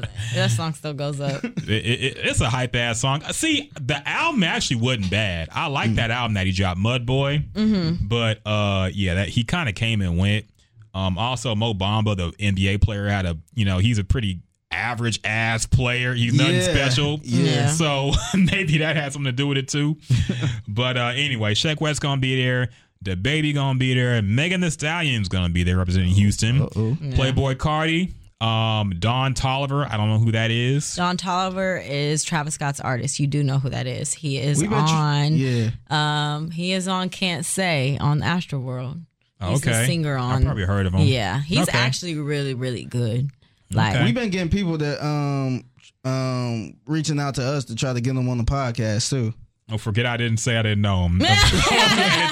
Nah, 0.00 0.34
that 0.34 0.50
song 0.50 0.72
still 0.74 0.94
goes 0.94 1.20
up. 1.20 1.44
It- 1.44 1.68
it- 1.68 2.16
it's 2.18 2.40
a 2.40 2.48
hype 2.50 2.74
ass 2.76 3.00
song. 3.00 3.22
See, 3.32 3.70
the 3.80 4.00
album 4.08 4.42
actually 4.42 4.76
wasn't 4.76 5.10
bad. 5.10 5.48
I 5.52 5.66
like 5.66 5.94
that 5.96 6.10
album 6.10 6.34
that 6.34 6.46
he 6.46 6.52
dropped, 6.52 6.80
Mudboy. 6.80 7.52
Mm-hmm. 7.52 8.06
But 8.06 8.40
uh, 8.46 8.90
yeah, 8.92 9.14
that 9.14 9.28
he 9.28 9.44
kind 9.44 9.68
of 9.68 9.74
came 9.74 10.00
and 10.00 10.16
went. 10.18 10.46
Um, 10.94 11.18
also 11.18 11.54
Mo 11.54 11.74
Bamba, 11.74 12.16
the 12.16 12.30
NBA 12.32 12.80
player, 12.82 13.06
had 13.08 13.26
a 13.26 13.36
you 13.54 13.64
know 13.64 13.78
he's 13.78 13.98
a 13.98 14.04
pretty 14.04 14.40
average 14.70 15.20
ass 15.24 15.64
player. 15.66 16.14
He's 16.14 16.34
nothing 16.34 16.56
Yeah. 16.56 16.62
special. 16.62 17.20
Yeah. 17.22 17.66
So 17.68 18.12
maybe 18.34 18.78
that 18.78 18.96
had 18.96 19.12
something 19.12 19.30
to 19.30 19.36
do 19.36 19.46
with 19.46 19.58
it 19.58 19.68
too. 19.68 19.96
but 20.68 20.96
uh, 20.96 21.12
anyway, 21.14 21.54
Sheck 21.54 21.80
West 21.80 22.00
gonna 22.00 22.20
be 22.20 22.42
there. 22.42 22.70
The 23.02 23.14
baby 23.14 23.52
gonna 23.52 23.78
be 23.78 23.94
there. 23.94 24.20
Megan 24.22 24.60
Thee 24.60 24.70
Stallion's 24.70 25.28
gonna 25.28 25.50
be 25.50 25.62
there 25.62 25.76
representing 25.76 26.10
Houston. 26.10 26.66
Playboi 26.66 27.54
Carti. 27.54 28.12
Um, 28.40 28.94
Don 28.98 29.34
Toliver. 29.34 29.90
I 29.90 29.96
don't 29.96 30.08
know 30.08 30.18
who 30.18 30.30
that 30.32 30.50
is. 30.52 30.94
Don 30.94 31.16
Toliver 31.16 31.84
is 31.84 32.22
Travis 32.22 32.54
Scott's 32.54 32.78
artist. 32.80 33.18
You 33.18 33.26
do 33.26 33.42
know 33.42 33.58
who 33.58 33.68
that 33.70 33.86
is. 33.88 34.14
He 34.14 34.38
is 34.38 34.60
We 34.60 34.68
been 34.68 34.78
tr- 34.86 34.94
on. 34.94 35.34
yeah. 35.36 35.70
Um, 35.90 36.50
he 36.52 36.72
is 36.72 36.86
on 36.86 37.08
Can't 37.08 37.44
Say 37.44 37.98
on 38.00 38.20
Astroworld. 38.20 39.00
He's 39.44 39.66
okay. 39.66 39.82
a 39.82 39.86
singer 39.86 40.16
I 40.16 40.20
on. 40.34 40.44
probably 40.44 40.64
heard 40.64 40.86
of 40.86 40.94
him. 40.94 41.00
Yeah, 41.06 41.40
he's 41.40 41.68
Okay. 41.68 41.76
actually 41.78 42.16
really, 42.16 42.54
really 42.54 42.84
good. 42.84 43.30
Like, 43.72 43.94
Okay. 43.94 44.04
We've 44.04 44.14
been 44.14 44.30
getting 44.30 44.50
people 44.50 44.78
that 44.78 45.04
um 45.04 45.64
um 46.04 46.74
reaching 46.86 47.18
out 47.20 47.34
to 47.36 47.44
us 47.44 47.64
to 47.66 47.74
try 47.74 47.92
to 47.92 48.00
get 48.00 48.14
them 48.14 48.28
on 48.28 48.38
the 48.38 48.44
podcast 48.44 49.10
too. 49.10 49.34
Oh, 49.70 49.78
forget 49.78 50.06
I 50.06 50.16
didn't 50.16 50.38
say 50.38 50.56
I 50.56 50.62
didn't 50.62 50.80
know 50.82 51.04
him. 51.06 51.20
Edit 51.22 51.28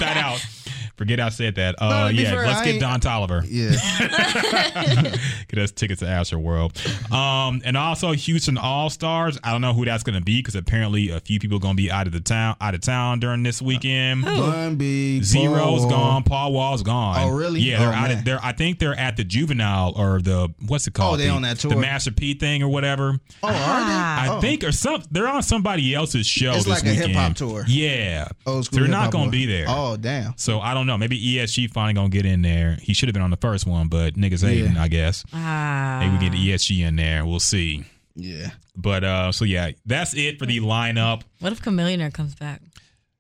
that 0.00 0.16
out. 0.16 0.44
Forget 0.96 1.20
I 1.20 1.28
said 1.28 1.56
that. 1.56 1.74
Uh, 1.80 1.88
No, 1.88 2.06
yeah, 2.08 2.30
fair, 2.30 2.46
let's 2.46 2.60
I 2.60 2.64
get 2.64 2.80
Don 2.80 3.00
Toliver. 3.00 3.44
Yeah. 3.46 3.72
Get 5.48 5.58
us 5.60 5.70
tickets 5.70 6.00
to 6.00 6.06
Astroworld. 6.06 7.12
Um, 7.12 7.60
and 7.64 7.76
also 7.76 8.12
Houston 8.12 8.58
All 8.58 8.90
Stars. 8.90 9.38
I 9.44 9.52
don't 9.52 9.60
know 9.60 9.72
who 9.74 9.84
that's 9.84 10.02
going 10.02 10.18
to 10.18 10.24
be 10.24 10.38
because 10.38 10.54
apparently 10.56 11.10
a 11.10 11.20
few 11.20 11.38
people 11.38 11.58
going 11.58 11.76
to 11.76 11.82
be 11.82 11.90
out 11.90 12.06
of 12.06 12.12
the 12.12 12.20
town, 12.20 12.56
out 12.60 12.74
of 12.74 12.80
town 12.80 13.20
during 13.20 13.42
this 13.42 13.60
weekend. 13.62 14.24
Bun 14.24 14.76
B. 14.76 15.22
Z-Ro's 15.22 15.80
Paul. 15.82 15.90
gone. 15.90 16.22
Paul 16.24 16.52
Wall's 16.52 16.82
gone. 16.82 17.16
Oh, 17.20 17.28
really? 17.36 17.60
Yeah, 17.60 17.78
they're 17.78 17.88
Oh, 17.88 17.92
out 17.92 18.08
man. 18.08 18.18
of 18.18 18.24
there. 18.24 18.38
I 18.42 18.52
think 18.52 18.78
they're 18.78 18.98
at 18.98 19.16
the 19.16 19.24
juvenile 19.24 19.92
or 19.96 20.20
the 20.20 20.52
what's 20.66 20.86
it 20.86 20.94
called? 20.94 21.14
Oh, 21.14 21.16
they 21.18 21.24
the, 21.26 21.30
on 21.30 21.42
that 21.42 21.58
tour. 21.58 21.70
The? 21.72 21.76
Master 21.76 22.10
P 22.10 22.34
thing 22.34 22.62
or 22.62 22.68
whatever. 22.68 23.18
Oh, 23.42 23.48
are 23.48 23.52
Ah. 23.54 24.22
they? 24.24 24.30
I 24.30 24.36
Oh. 24.36 24.40
think 24.40 24.64
or 24.64 24.72
some 24.72 25.02
they're 25.10 25.28
on 25.28 25.42
somebody 25.42 25.94
else's 25.94 26.26
show. 26.26 26.52
It's 26.54 26.64
this 26.64 26.82
like 26.82 26.90
a 26.90 26.94
hip-hop 26.94 27.34
tour. 27.36 27.64
Yeah, 27.68 28.28
Old 28.46 28.64
So 28.66 28.70
they're 28.76 28.88
not 28.88 29.10
going 29.12 29.26
to 29.26 29.30
be 29.30 29.46
there. 29.46 29.66
Oh, 29.68 29.96
damn. 29.96 30.34
So 30.36 30.60
I 30.60 30.74
don't 30.74 30.85
know. 30.86 30.98
Maybe 30.98 31.18
ESG 31.20 31.70
finally 31.70 31.94
gonna 31.94 32.08
get 32.08 32.26
in 32.26 32.42
there. 32.42 32.78
He 32.80 32.94
should 32.94 33.08
have 33.08 33.14
been 33.14 33.22
on 33.22 33.30
the 33.30 33.36
first 33.36 33.66
one, 33.66 33.88
but 33.88 34.14
niggas 34.14 34.46
hating, 34.46 34.76
I 34.76 34.88
guess. 34.88 35.24
ah, 35.32 35.98
Maybe 36.00 36.12
we 36.12 36.30
get 36.30 36.38
ESG 36.60 36.86
in 36.86 36.96
there. 36.96 37.24
We'll 37.26 37.40
see. 37.40 37.84
Yeah. 38.14 38.50
But 38.76 39.04
uh, 39.04 39.32
so 39.32 39.44
yeah, 39.44 39.72
that's 39.84 40.14
it 40.14 40.38
for 40.38 40.46
the 40.46 40.60
lineup. 40.60 41.22
what 41.40 41.52
if 41.52 41.60
Chameleon 41.62 42.10
comes 42.12 42.34
back? 42.34 42.62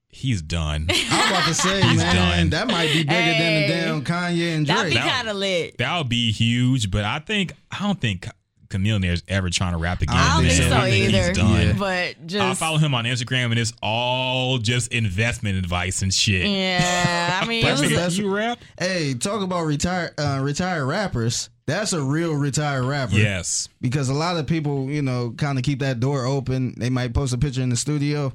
He's 0.08 0.40
done. 0.40 0.86
I'm 1.10 1.30
about 1.30 1.46
to 1.48 1.52
say, 1.54 1.82
He's 1.82 1.98
man, 1.98 2.14
done. 2.16 2.50
that 2.50 2.66
might 2.68 2.90
be 2.90 3.02
bigger 3.02 3.12
Hey. 3.12 3.38
than 3.38 3.62
the 3.62 3.68
damn 3.68 4.02
Kanye 4.04 4.56
and 4.56 4.66
That'd 4.66 4.88
be 4.90 4.94
That- 4.94 5.14
kind 5.16 5.28
of 5.28 5.36
lit. 5.36 5.76
that 5.78 5.98
would 5.98 6.08
be 6.08 6.32
huge. 6.32 6.90
But 6.90 7.04
I 7.04 7.18
think 7.18 7.52
I 7.70 7.80
don't 7.80 8.00
think 8.00 8.26
Camille 8.68 9.02
is 9.04 9.22
ever 9.28 9.50
trying 9.50 9.72
to 9.72 9.78
rap 9.78 10.02
again. 10.02 10.16
I 10.16 10.36
don't 10.40 10.48
think 10.50 10.62
so 10.70 10.76
either. 10.84 11.28
He's 11.28 11.36
done. 11.36 11.66
Yeah. 11.66 11.72
But 11.78 11.88
I 11.88 12.16
just 12.26 12.60
follow 12.60 12.78
him 12.78 12.94
on 12.94 13.04
Instagram, 13.04 13.46
and 13.46 13.58
it's 13.58 13.72
all 13.82 14.58
just 14.58 14.92
investment 14.92 15.56
advice 15.58 16.02
and 16.02 16.12
shit. 16.12 16.46
yeah. 16.46 17.40
I 17.42 17.46
mean, 17.48 17.60
it 17.64 17.68
That's 17.68 17.80
was 17.80 17.90
the 17.90 17.96
best- 17.96 18.18
you 18.18 18.34
rap? 18.34 18.58
Hey, 18.78 19.14
talk 19.14 19.42
about 19.42 19.62
retired 19.64 20.14
uh, 20.18 20.40
retired 20.42 20.86
rappers. 20.86 21.50
That's 21.66 21.92
a 21.92 22.00
real 22.00 22.32
retired 22.34 22.84
rapper. 22.84 23.16
Yes. 23.16 23.68
Because 23.80 24.08
a 24.08 24.14
lot 24.14 24.36
of 24.36 24.46
people, 24.46 24.88
you 24.88 25.02
know, 25.02 25.34
kind 25.36 25.58
of 25.58 25.64
keep 25.64 25.80
that 25.80 25.98
door 25.98 26.24
open. 26.24 26.74
They 26.78 26.90
might 26.90 27.12
post 27.12 27.32
a 27.34 27.38
picture 27.38 27.60
in 27.62 27.70
the 27.70 27.76
studio. 27.76 28.32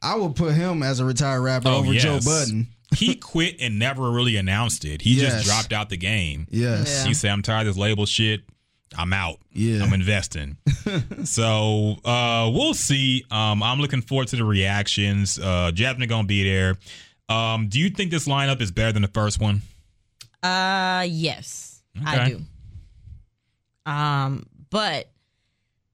I 0.00 0.14
would 0.16 0.36
put 0.36 0.54
him 0.54 0.82
as 0.82 1.00
a 1.00 1.04
retired 1.04 1.40
rapper 1.40 1.68
Oh, 1.68 1.78
over 1.78 1.92
yes. 1.92 2.02
Joe 2.04 2.20
Budden. 2.24 2.68
he 2.94 3.16
quit 3.16 3.56
and 3.58 3.78
never 3.78 4.08
really 4.10 4.36
announced 4.36 4.84
it. 4.84 5.02
He 5.02 5.14
Yes. 5.14 5.32
just 5.32 5.46
dropped 5.46 5.72
out 5.72 5.88
the 5.88 5.96
game. 5.96 6.46
Yes. 6.50 7.00
Yeah. 7.02 7.08
He 7.08 7.14
said, 7.14 7.30
I'm 7.32 7.42
tired 7.42 7.66
of 7.66 7.74
this 7.74 7.76
label 7.80 8.06
shit. 8.06 8.42
I'm 8.96 9.12
out. 9.12 9.38
Yeah. 9.52 9.82
I'm 9.82 9.92
investing. 9.92 10.56
so 11.24 11.96
uh 12.04 12.50
we'll 12.52 12.74
see. 12.74 13.24
Um 13.30 13.62
I'm 13.62 13.80
looking 13.80 14.02
forward 14.02 14.28
to 14.28 14.36
the 14.36 14.44
reactions. 14.44 15.38
Uh 15.38 15.70
Jasmine 15.72 16.08
gonna 16.08 16.26
be 16.26 16.44
there. 16.44 16.76
Um, 17.28 17.68
do 17.68 17.80
you 17.80 17.90
think 17.90 18.10
this 18.10 18.28
lineup 18.28 18.60
is 18.60 18.70
better 18.70 18.92
than 18.92 19.02
the 19.02 19.08
first 19.08 19.40
one? 19.40 19.62
Uh, 20.42 21.06
yes, 21.08 21.82
I 22.04 22.28
do. 22.28 22.40
Um, 23.86 24.46
but 24.70 25.10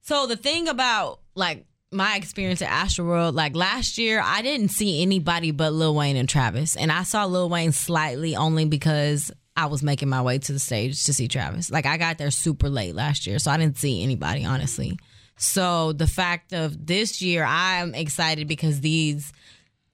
so 0.01 0.27
the 0.27 0.35
thing 0.35 0.67
about 0.67 1.19
like 1.35 1.65
my 1.91 2.15
experience 2.15 2.61
at 2.61 2.69
Astroworld, 2.69 3.33
like 3.33 3.55
last 3.55 3.97
year, 3.97 4.21
I 4.23 4.41
didn't 4.41 4.69
see 4.69 5.01
anybody 5.01 5.51
but 5.51 5.73
Lil 5.73 5.95
Wayne 5.95 6.17
and 6.17 6.27
Travis, 6.27 6.75
and 6.75 6.91
I 6.91 7.03
saw 7.03 7.25
Lil 7.25 7.49
Wayne 7.49 7.71
slightly 7.71 8.35
only 8.35 8.65
because 8.65 9.31
I 9.55 9.65
was 9.65 9.83
making 9.83 10.09
my 10.09 10.21
way 10.21 10.37
to 10.37 10.53
the 10.53 10.59
stage 10.59 11.05
to 11.05 11.13
see 11.13 11.27
Travis. 11.27 11.69
Like 11.69 11.85
I 11.85 11.97
got 11.97 12.17
there 12.17 12.31
super 12.31 12.69
late 12.69 12.95
last 12.95 13.27
year, 13.27 13.39
so 13.39 13.51
I 13.51 13.57
didn't 13.57 13.77
see 13.77 14.01
anybody 14.03 14.45
honestly. 14.45 14.97
So 15.37 15.91
the 15.93 16.07
fact 16.07 16.53
of 16.53 16.85
this 16.85 17.21
year, 17.21 17.43
I'm 17.43 17.95
excited 17.95 18.47
because 18.47 18.81
these 18.81 19.33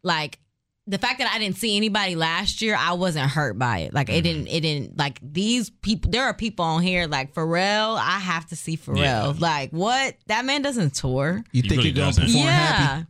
like 0.04 0.40
the 0.88 0.98
fact 0.98 1.20
that 1.20 1.30
I 1.34 1.38
didn't 1.38 1.58
see 1.58 1.76
anybody 1.76 2.16
last 2.16 2.62
year, 2.62 2.76
I 2.78 2.94
wasn't 2.94 3.30
hurt 3.30 3.60
by 3.60 3.80
it. 3.80 3.94
Like 3.94 4.10
it 4.10 4.14
mm-hmm. 4.14 4.22
didn't, 4.24 4.48
it 4.48 4.62
didn't 4.62 4.98
like 4.98 5.20
these 5.22 5.70
people. 5.70 6.12
There 6.12 6.24
are 6.24 6.34
people 6.34 6.64
on 6.64 6.82
here 6.82 7.08
like 7.08 7.34
Pharrell. 7.34 7.98
I 7.98 8.20
have 8.20 8.48
to 8.48 8.56
see 8.56 8.78
Pharrell. 8.78 9.00
Yeah. 9.00 9.34
Like 9.38 9.72
what? 9.72 10.16
That 10.28 10.46
man 10.46 10.62
doesn't 10.62 10.96
tour. 10.96 11.44
You 11.52 11.62
He 11.62 11.70
think 11.70 11.80
really 11.80 11.90
you're 11.90 11.96
gonna 11.96 12.08
doesn't. 12.08 12.26
perform 12.26 12.46
yeah, 12.46 12.52
happy? 12.52 13.08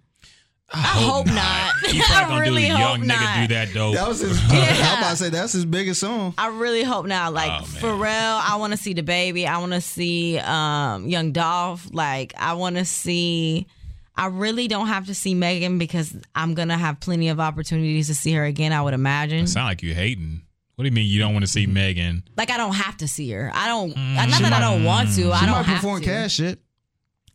I 0.73 0.79
hope 0.79 1.27
not. 1.27 1.73
He's 1.89 2.01
I 2.03 2.05
probably 2.23 2.35
gonna 2.35 2.41
really 2.41 2.67
do 2.67 2.73
hope 2.73 2.79
young 2.97 3.01
nigga 3.07 3.07
not. 3.07 3.47
do 3.47 3.53
that 3.55 3.73
dope. 3.73 3.95
That 3.95 4.07
was 4.07 4.19
his. 4.19 4.37
I'm 4.49 4.97
about 4.99 5.11
to 5.11 5.15
say 5.15 5.29
that's 5.29 5.53
his 5.53 5.65
biggest 5.65 6.01
song. 6.01 6.33
I 6.37 6.47
really 6.47 6.83
hope 6.83 7.05
not. 7.05 7.33
Like 7.33 7.49
Oh. 7.61 7.63
Pharrell, 7.65 8.41
I 8.43 8.57
want 8.57 8.73
to 8.73 8.77
see 8.77 8.93
the 8.93 9.01
baby. 9.03 9.47
I 9.47 9.57
want 9.59 9.71
to 9.73 9.81
see 9.81 10.37
um, 10.39 11.07
Young 11.07 11.31
Dolph. 11.31 11.87
Like 11.93 12.33
I 12.37 12.53
want 12.53 12.75
to 12.75 12.85
see. 12.85 13.67
I 14.15 14.25
really 14.27 14.67
don't 14.67 14.87
have 14.87 15.05
to 15.07 15.13
see 15.15 15.35
Megan 15.35 15.77
because 15.77 16.15
I'm 16.35 16.53
gonna 16.53 16.77
have 16.77 16.99
plenty 16.99 17.29
of 17.29 17.39
opportunities 17.39 18.07
to 18.07 18.15
see 18.15 18.33
her 18.33 18.43
again. 18.43 18.73
I 18.73 18.81
would 18.81 18.93
imagine. 18.95 19.47
Sound 19.47 19.67
like 19.67 19.83
you 19.83 19.93
hating. 19.93 20.41
What 20.75 20.83
do 20.83 20.89
you 20.89 20.93
mean 20.93 21.07
you 21.07 21.19
don't 21.19 21.33
want 21.33 21.45
to 21.45 21.51
see 21.51 21.65
Megan? 21.65 22.23
Like 22.35 22.51
I 22.51 22.57
don't 22.57 22.75
have 22.75 22.97
to 22.97 23.07
see 23.07 23.31
her. 23.31 23.49
I 23.53 23.67
don't. 23.67 23.95
not 23.95 24.29
that 24.41 24.53
I 24.53 24.59
don't 24.59 24.83
want 24.83 25.13
to. 25.15 25.31
I 25.31 25.41
don't 25.45 25.51
might 25.51 25.65
have 25.65 25.77
perform 25.77 26.01
to. 26.01 26.05
cash 26.05 26.33
shit. 26.33 26.59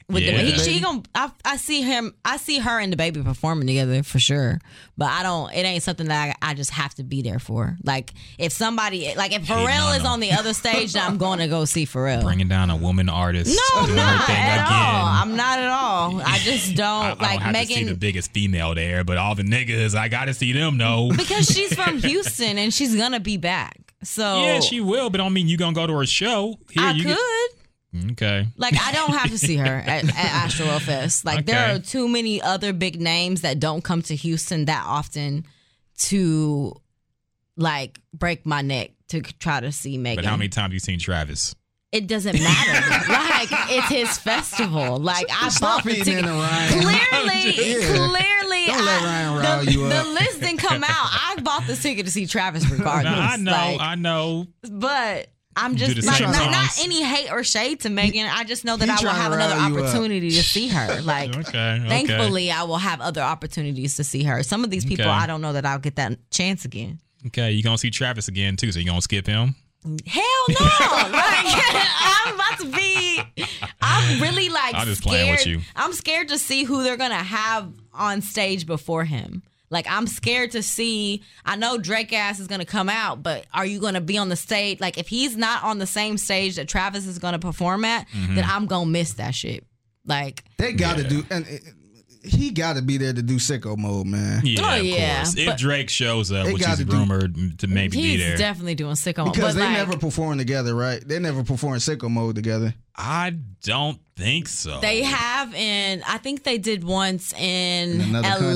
With 0.09 0.25
the, 0.25 0.33
Yeah. 0.33 0.39
he, 0.43 0.59
she 0.59 0.81
gonna, 0.81 1.03
I, 1.15 1.31
I 1.45 1.57
see 1.57 1.83
him. 1.83 2.15
I 2.25 2.37
see 2.37 2.59
her 2.59 2.79
and 2.79 2.93
the 2.93 2.97
baby 2.97 3.23
performing 3.23 3.67
together 3.67 4.03
for 4.03 4.19
sure. 4.19 4.61
But 4.99 5.11
I 5.11 5.23
don't. 5.23 5.53
It 5.53 5.65
ain't 5.65 5.83
something 5.83 6.09
that 6.09 6.37
I, 6.43 6.51
I 6.51 6.55
just 6.55 6.71
have 6.71 6.95
to 6.97 7.03
be 7.05 7.23
there 7.23 7.39
for. 7.39 7.77
Like 7.85 8.13
if 8.39 8.53
somebody, 8.53 9.13
like 9.17 9.33
if 9.33 9.43
Hating 9.45 9.67
Pharrell 9.67 9.87
on 9.91 9.97
is 9.97 10.03
them. 10.03 10.13
on 10.13 10.21
the 10.21 10.33
other 10.33 10.53
stage, 10.55 10.93
then 10.93 11.03
I'm 11.05 11.17
going 11.19 11.39
to 11.39 11.49
go 11.49 11.65
see 11.65 11.87
Pharrell. 11.87 12.23
Bringing 12.23 12.49
down 12.49 12.71
a 12.71 12.77
woman 12.77 13.09
artist. 13.09 13.57
no, 13.75 13.81
I'm 13.81 13.95
not 13.97 14.29
at 14.29 14.55
again. 14.55 14.65
all. 14.71 15.07
I'm 15.07 15.37
not 15.37 15.59
at 15.59 15.69
all. 15.69 16.21
I 16.25 16.39
just 16.39 16.75
don't 16.77 17.05
I, 17.05 17.11
I 17.11 17.15
like 17.15 17.41
don't 17.41 17.55
have 17.55 17.67
to 17.69 17.75
see 17.75 17.85
the 17.85 17.95
biggest 17.95 18.33
female 18.33 18.75
there, 18.75 19.05
but 19.05 19.17
all 19.19 19.35
the 19.35 19.43
niggas, 19.45 19.95
I 19.95 20.09
got 20.09 20.27
to 20.27 20.35
see 20.35 20.53
them. 20.53 20.77
No. 20.77 21.11
because 21.17 21.47
she's 21.47 21.75
from 21.83 21.99
Houston 21.99 22.59
and 22.59 22.73
she's 22.75 22.95
gonna 22.97 23.21
be 23.21 23.37
back. 23.37 23.79
So 24.03 24.43
yeah, 24.43 24.61
she 24.61 24.81
will, 24.81 25.11
but 25.11 25.21
I 25.21 25.25
don't 25.25 25.33
mean 25.33 25.47
you 25.49 25.57
gonna 25.57 25.75
go 25.75 25.87
to 25.87 25.93
her 25.97 26.07
show. 26.07 26.59
Here, 26.71 26.83
I 26.83 26.91
you 26.93 27.05
could. 27.05 27.17
Get, 27.17 27.62
okay. 28.13 28.47
Like 28.57 28.75
I 28.81 28.93
don't 28.93 29.13
have 29.15 29.31
to 29.31 29.39
see 29.39 29.57
her 29.57 29.67
at, 29.67 30.05
at 30.05 30.15
Astro 30.15 30.67
Fest. 30.79 31.25
Like 31.25 31.47
there 31.47 31.75
are 31.75 31.79
too 31.79 32.09
many 32.09 32.41
other 32.41 32.73
big 32.73 33.01
names 33.01 33.43
that 33.43 33.61
don't 33.61 33.83
come 33.83 34.03
to 34.03 34.17
Houston 34.17 34.65
that 34.67 34.85
often 34.87 35.47
to 36.05 36.75
like 37.57 38.01
break 38.15 38.47
my 38.47 38.63
neck 38.63 38.93
to 39.09 39.21
try 39.21 39.61
to 39.61 39.71
see 39.73 39.99
Megan. 39.99 40.25
But 40.25 40.29
how 40.31 40.37
many 40.37 40.49
times 40.49 40.65
have 40.65 40.73
you 40.75 40.79
seen 40.81 40.99
Travis? 40.99 41.55
It 41.93 42.07
doesn't 42.07 42.41
matter. 42.41 43.13
like 43.13 43.49
it's 43.71 43.89
his 43.89 44.17
festival. 44.17 44.99
Like 44.99 45.27
I 45.31 45.51
Stop 45.51 45.85
bought 45.85 45.85
the 45.85 45.97
ticket. 45.97 46.25
Clearly, 46.25 47.51
Yeah. 47.51 47.97
clearly, 48.07 48.67
Don't 48.67 48.85
let 48.87 49.03
Ryan 49.05 49.35
the, 49.37 49.41
rile 49.43 49.65
you 49.65 49.89
the 49.89 50.05
list 50.05 50.41
didn't 50.41 50.57
come 50.59 50.83
out. 50.83 50.89
I 50.91 51.37
bought 51.43 51.67
the 51.67 51.77
ticket 51.77 52.07
to 52.07 52.13
see 52.13 52.25
Travis 52.25 52.67
regardless. 52.71 53.13
I 53.15 53.37
know, 53.37 53.51
Like, 53.51 53.81
I 53.81 53.95
know. 53.97 54.47
but 54.63 55.29
I'm 55.57 55.77
just 55.77 55.95
the 55.95 56.07
like, 56.07 56.21
not, 56.23 56.51
not 56.51 56.71
any 56.81 57.03
hate 57.03 57.31
or 57.31 57.45
shade 57.45 57.81
to 57.81 57.91
Megan. 57.91 58.27
I 58.27 58.45
just 58.45 58.65
know 58.65 58.77
that 58.77 58.87
He 58.87 58.91
I 58.91 59.03
will 59.03 59.11
have 59.15 59.33
another 59.33 59.55
rile 59.57 59.65
up. 59.67 59.73
opportunity 59.85 60.31
to 60.31 60.43
see 60.43 60.69
her. 60.69 61.01
Like, 61.03 61.37
Okay, 61.37 61.79
okay. 61.81 61.89
thankfully, 61.89 62.51
I 62.51 62.63
will 62.63 62.79
have 62.79 63.01
other 63.01 63.21
opportunities 63.21 63.97
to 63.97 64.05
see 64.05 64.23
her. 64.25 64.43
Some 64.43 64.65
of 64.65 64.71
these 64.71 64.85
people, 64.85 65.05
Okay. 65.05 65.11
I 65.13 65.27
don't 65.27 65.41
know 65.43 65.53
that 65.53 65.67
I'll 65.67 65.79
get 65.79 65.97
that 65.97 66.17
chance 66.31 66.65
again. 66.65 67.01
Okay, 67.27 67.53
you're 67.53 67.63
gonna 67.63 67.79
see 67.79 67.91
Travis 67.91 68.29
again 68.29 68.57
too, 68.57 68.73
so 68.73 68.79
you're 68.81 68.87
gonna 68.91 69.03
skip 69.03 69.27
him? 69.27 69.55
Hell 70.07 70.23
no! 70.49 70.55
like, 70.59 71.11
I'm 71.13 72.35
about 72.35 72.59
to 72.61 72.67
be. 72.67 73.21
I'm 73.81 74.21
really 74.23 74.49
like 74.49 74.75
I'm 74.75 74.87
just 74.87 75.03
scared. 75.03 75.11
playing 75.13 75.31
with 75.33 75.47
you. 75.47 75.61
I'm 75.77 75.93
scared 75.93 76.29
to 76.29 76.39
see 76.39 76.65
who 76.65 76.83
they're 76.85 76.97
gonna 76.97 77.15
have 77.17 77.69
on 77.93 78.23
stage 78.23 78.65
before 78.67 79.05
him. 79.05 79.43
Like 79.73 79.87
I'm 79.91 80.07
scared 80.07 80.53
to 80.53 80.63
see. 80.63 81.23
I 81.45 81.57
know 81.57 81.79
Drake 81.79 82.13
ass 82.13 82.39
is 82.39 82.47
gonna 82.47 82.65
come 82.65 82.89
out, 82.89 83.23
but 83.23 83.47
are 83.53 83.67
you 83.67 83.81
gonna 83.81 84.01
be 84.01 84.19
on 84.19 84.29
the 84.29 84.37
stage? 84.37 84.79
Like 84.81 84.99
if 84.99 85.09
he's 85.09 85.37
not 85.37 85.65
on 85.65 85.79
the 85.79 85.87
same 85.87 86.19
stage 86.19 86.57
that 86.57 86.69
Travis 86.69 87.07
is 87.07 87.19
gonna 87.19 87.39
perform 87.41 87.85
at, 87.85 88.07
Mm-hmm. 88.11 88.35
then 88.37 88.45
I'm 88.47 88.67
gonna 88.67 88.87
miss 88.91 89.15
that 89.15 89.35
shit. 89.35 89.65
Like 90.07 90.45
They 90.59 90.73
got 90.73 90.97
to 90.99 91.03
Yeah. 91.03 91.09
do, 91.09 91.27
and 91.31 91.45
uh, 91.47 91.71
he 92.25 92.51
got 92.51 92.77
to 92.77 92.83
be 92.83 92.97
there 92.97 93.13
to 93.13 93.23
do 93.23 93.37
sicko 93.37 93.77
mode, 93.77 94.07
man. 94.07 94.43
Yeah, 94.45 94.61
Oh, 94.77 94.79
of 94.81 94.85
yeah, 94.85 95.17
course. 95.23 95.37
If 95.37 95.57
Drake 95.59 95.89
shows 95.91 96.31
up, 96.33 96.47
which 96.47 96.61
gotta 96.61 96.83
is 96.83 96.85
do- 96.87 96.93
rumored 96.97 97.59
to 97.61 97.67
maybe 97.67 97.97
He's 98.01 98.17
be 98.19 98.25
there, 98.25 98.37
definitely 98.37 98.75
doing 98.75 98.95
sicko 98.95 99.25
mode. 99.25 99.35
Because 99.35 99.55
but 99.55 99.61
they 99.61 99.67
like, 99.67 99.77
never 99.79 99.97
perform 99.99 100.39
together, 100.39 100.75
right? 100.75 101.03
They 101.07 101.19
never 101.19 101.43
perform 101.45 101.79
sicko 101.79 102.11
mode 102.11 102.35
together. 102.37 102.75
I 102.97 103.35
don't 103.65 103.99
think 104.17 104.49
so. 104.49 104.81
They 104.81 105.03
have 105.03 105.55
and 105.55 106.03
I 106.07 106.19
think 106.19 106.43
they 106.45 106.59
did 106.59 106.85
once 106.85 107.33
in, 107.33 108.01
In 108.01 108.13
LA. 108.13 108.23
country? 108.23 108.55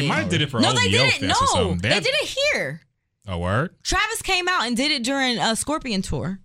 They 0.00 0.08
might 0.08 0.28
did 0.30 0.42
it 0.42 0.50
for 0.50 0.60
no, 0.60 0.70
OVO 0.70 0.78
they 0.80 0.88
did 0.90 1.00
it. 1.06 1.12
Fest 1.12 1.22
No, 1.22 1.46
something. 1.52 1.78
they 1.78 2.00
did 2.00 2.14
it 2.14 2.36
here. 2.52 2.80
A 3.28 3.38
word? 3.38 3.74
Travis 3.82 4.22
came 4.22 4.48
out 4.48 4.66
and 4.66 4.76
did 4.76 4.90
it 4.90 5.02
during 5.04 5.38
a 5.38 5.54
Scorpion 5.56 6.00
tour. 6.02 6.38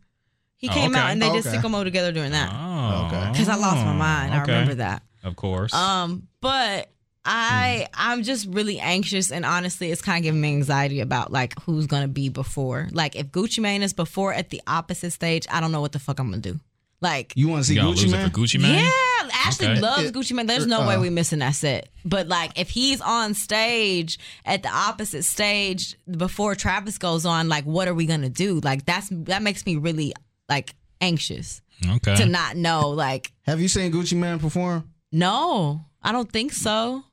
He 0.57 0.67
Oh, 0.69 0.73
came 0.73 0.91
okay. 0.91 0.99
out 0.99 1.09
and 1.11 1.21
they 1.21 1.31
did 1.31 1.45
Okay. 1.45 1.57
sicko 1.57 1.71
mode 1.71 1.85
together 1.85 2.11
during 2.11 2.31
that. 2.33 2.49
Oh, 2.53 3.07
Okay. 3.07 3.29
Because 3.31 3.49
I 3.49 3.55
lost 3.55 3.83
my 3.85 3.93
mind. 3.93 4.33
I 4.33 4.41
remember 4.41 4.75
that. 4.75 5.01
Of 5.23 5.35
course. 5.35 5.73
Um, 5.73 6.27
but 6.41 6.89
I 7.23 7.87
Hmm. 7.93 8.11
I'm 8.11 8.23
just 8.23 8.47
really 8.47 8.79
anxious 8.79 9.31
and 9.31 9.45
honestly 9.45 9.91
it's 9.91 10.01
kind 10.01 10.17
of 10.17 10.23
giving 10.23 10.41
me 10.41 10.49
anxiety 10.55 11.01
about 11.01 11.31
like 11.31 11.53
who's 11.61 11.85
gonna 11.87 12.07
be 12.07 12.29
before. 12.29 12.89
Like 12.91 13.15
if 13.15 13.27
Gucci 13.27 13.59
Mane 13.59 13.83
is 13.83 13.93
before 13.93 14.33
at 14.33 14.49
the 14.49 14.61
opposite 14.65 15.11
stage, 15.11 15.45
I 15.51 15.59
don't 15.61 15.71
know 15.71 15.81
what 15.81 15.91
the 15.91 15.99
fuck 15.99 16.19
I'm 16.19 16.29
gonna 16.31 16.41
do. 16.41 16.59
Like 16.99 17.33
You 17.35 17.47
want 17.47 17.63
to 17.63 17.67
see 17.67 17.75
you 17.75 17.81
Gucci 17.81 18.03
lose 18.03 18.11
man? 18.11 18.29
Gucci 18.31 18.59
Mane? 18.61 18.75
yeah, 18.85 19.29
Ashley 19.45 19.67
Okay. 19.67 19.79
loves 19.81 20.03
It- 20.05 20.13
Gucci 20.15 20.33
Mane. 20.33 20.47
There's 20.47 20.65
no 20.67 20.87
way 20.87 20.95
uh, 20.95 21.01
we 21.01 21.09
missing 21.11 21.39
that 21.39 21.51
set. 21.55 21.89
But 22.05 22.27
like, 22.27 22.57
if 22.59 22.69
he's 22.71 23.01
on 23.01 23.33
stage 23.35 24.17
at 24.45 24.61
the 24.63 24.69
opposite 24.69 25.23
stage 25.23 25.95
before 26.09 26.53
Travis 26.55 26.97
goes 26.99 27.25
on, 27.25 27.49
like, 27.49 27.65
what 27.65 27.87
are 27.87 27.93
we 27.95 28.05
gonna 28.07 28.29
do? 28.29 28.59
Like, 28.63 28.85
that's 28.85 29.09
that 29.11 29.41
makes 29.43 29.65
me 29.65 29.75
really 29.77 30.13
like 30.49 30.75
anxious 31.01 31.61
Okay. 31.87 32.15
to 32.17 32.25
not 32.27 32.55
know. 32.55 32.89
Like, 32.89 33.31
Have 33.47 33.59
you 33.59 33.67
seen 33.67 33.91
Gucci 33.91 34.15
Man 34.17 34.37
perform? 34.39 34.87
No, 35.11 35.81
I 36.01 36.11
don't 36.11 36.31
think 36.31 36.53
so. 36.53 37.03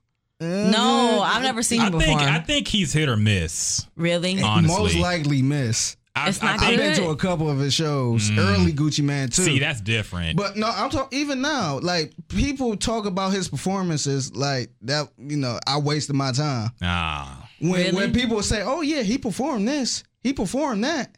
Uh, 0.41 0.45
No, 0.71 1.21
I've 1.25 1.43
never 1.43 1.63
seen 1.63 1.81
I 1.81 1.87
him 1.89 1.99
think 1.99 2.19
before. 2.21 2.21
I 2.33 2.39
think 2.41 2.69
he's 2.69 2.93
hit 2.93 3.09
or 3.09 3.17
miss. 3.17 3.87
really? 3.97 4.41
Honestly. 4.41 4.79
Most 4.83 4.97
likely 4.97 5.43
miss. 5.43 5.97
I, 6.15 6.29
It's 6.31 6.43
I 6.43 6.47
not 6.47 6.61
think, 6.61 6.73
I've 6.73 6.79
been 6.79 6.95
to 7.05 7.11
a 7.11 7.17
couple 7.17 7.49
of 7.51 7.59
his 7.59 7.75
shows. 7.75 8.29
Early 8.37 8.73
Gucci 8.73 9.05
Man 9.05 9.29
too. 9.29 9.43
see, 9.45 9.59
that's 9.61 9.81
different. 9.81 10.37
But 10.37 10.57
no, 10.57 10.67
I'm 10.69 10.91
talking 10.91 11.17
even 11.19 11.41
now. 11.41 11.79
Like 11.81 12.13
people 12.29 12.77
talk 12.77 13.07
about 13.07 13.33
his 13.33 13.49
performances 13.49 14.35
like 14.35 14.71
that. 14.83 15.09
You 15.19 15.37
know, 15.37 15.61
I 15.67 15.79
wasted 15.79 16.17
my 16.17 16.33
time. 16.33 16.71
ah, 16.83 17.49
When 17.61 17.73
Really? 17.73 17.93
when 17.93 18.13
people 18.13 18.43
say, 18.43 18.63
"Oh 18.65 18.81
yeah, 18.81 19.03
he 19.03 19.17
performed 19.19 19.69
this, 19.69 20.03
he 20.21 20.33
performed 20.33 20.83
that," 20.85 21.17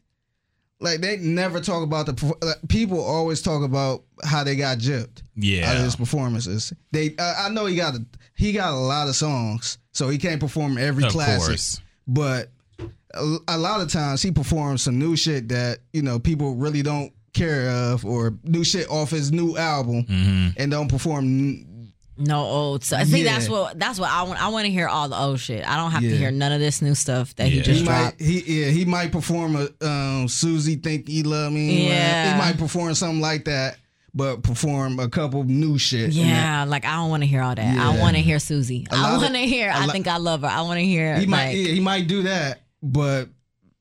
like 0.81 1.01
they 1.01 1.17
never 1.19 1.61
talk 1.61 1.83
about 1.83 2.07
the. 2.07 2.35
Like, 2.43 2.57
people 2.69 3.03
always 3.03 3.43
talk 3.43 3.63
about 3.63 4.03
how 4.25 4.45
they 4.45 4.57
got 4.57 4.79
gypped 4.79 5.03
out 5.03 5.27
of 5.37 5.45
yeah. 5.45 5.83
his 5.83 5.97
performances. 5.97 6.73
They, 6.93 7.15
uh, 7.19 7.35
I 7.39 7.49
know 7.51 7.67
he 7.67 7.77
got 7.77 7.95
a, 7.95 8.05
he 8.35 8.53
got 8.53 8.73
a 8.73 8.77
lot 8.77 9.09
of 9.09 9.15
songs, 9.17 9.79
so 9.93 10.09
he 10.09 10.19
can't 10.19 10.41
perform 10.41 10.79
every 10.79 11.05
Of 11.05 11.13
classic. 11.13 11.47
course. 11.49 11.81
But 12.07 12.51
a, 13.15 13.37
a 13.49 13.59
lot 13.59 13.81
of 13.81 13.89
times 13.91 14.23
he 14.23 14.31
performs 14.31 14.83
some 14.83 14.99
new 14.99 15.17
shit 15.17 15.49
that 15.51 15.79
you 15.93 16.03
know 16.03 16.19
people 16.19 16.55
really 16.57 16.83
don't 16.83 17.13
care 17.33 17.69
of, 17.71 18.05
or 18.05 18.35
new 18.45 18.65
shit 18.65 18.89
off 18.91 19.11
his 19.11 19.31
new 19.33 19.57
album, 19.57 20.05
Mm-hmm. 20.05 20.49
and 20.57 20.71
don't 20.71 20.89
perform. 20.89 21.67
No 22.21 22.45
old 22.45 22.85
stuff. 22.85 23.07
See, 23.07 23.23
Yeah. 23.25 23.33
that's 23.33 23.49
what 23.49 23.79
that's 23.79 23.99
what 23.99 24.11
I 24.11 24.23
want. 24.25 24.41
I 24.43 24.49
want 24.49 24.67
to 24.67 24.71
hear 24.71 24.87
all 24.89 25.09
the 25.09 25.19
old 25.19 25.41
shit. 25.41 25.67
I 25.67 25.77
don't 25.77 25.91
have 25.91 26.03
to 26.03 26.07
Yeah. 26.09 26.17
hear 26.17 26.31
none 26.31 26.53
of 26.53 26.61
this 26.61 26.83
new 26.83 26.95
stuff 26.95 27.35
that 27.37 27.49
he 27.49 27.57
Yeah. 27.57 27.63
just 27.63 27.81
He 27.81 27.87
dropped. 27.87 28.21
might, 28.21 28.27
he 28.27 28.61
yeah, 28.65 28.71
he 28.71 28.85
might 28.85 29.11
perform 29.11 29.57
a 29.57 29.69
um, 29.87 30.29
Susie 30.29 30.77
think 30.77 31.09
he 31.09 31.23
love 31.23 31.53
me. 31.53 31.89
Yeah. 31.89 32.33
he 32.35 32.39
might 32.39 32.59
perform 32.59 32.95
something 32.95 33.21
like 33.21 33.47
that, 33.47 33.79
but 34.15 34.43
perform 34.43 34.99
a 35.01 35.09
couple 35.09 35.45
new 35.45 35.79
shit. 35.79 36.11
Yeah, 36.13 36.65
like 36.69 36.85
I 36.85 36.97
don't 36.97 37.09
want 37.11 37.23
to 37.23 37.27
hear 37.27 37.43
all 37.43 37.55
that. 37.55 37.65
I 37.65 37.75
Yeah. 37.95 38.01
want 38.01 38.17
to 38.17 38.23
hear 38.23 38.39
Susie. 38.39 38.87
Lot 38.93 39.01
I 39.01 39.15
of- 39.17 39.23
want 39.23 39.35
to 39.35 39.41
hear. 39.41 39.71
a 39.71 39.75
I 39.75 39.87
lot- 39.87 39.93
think 39.93 40.07
I 40.07 40.19
love 40.19 40.43
her. 40.43 40.49
I 40.49 40.61
want 40.63 40.79
to 40.79 40.85
hear. 40.85 41.19
he 41.19 41.27
might 41.27 41.47
like, 41.49 41.57
yeah, 41.57 41.73
he 41.73 41.81
might 41.81 42.07
do 42.07 42.23
that, 42.25 42.61
but 42.83 43.29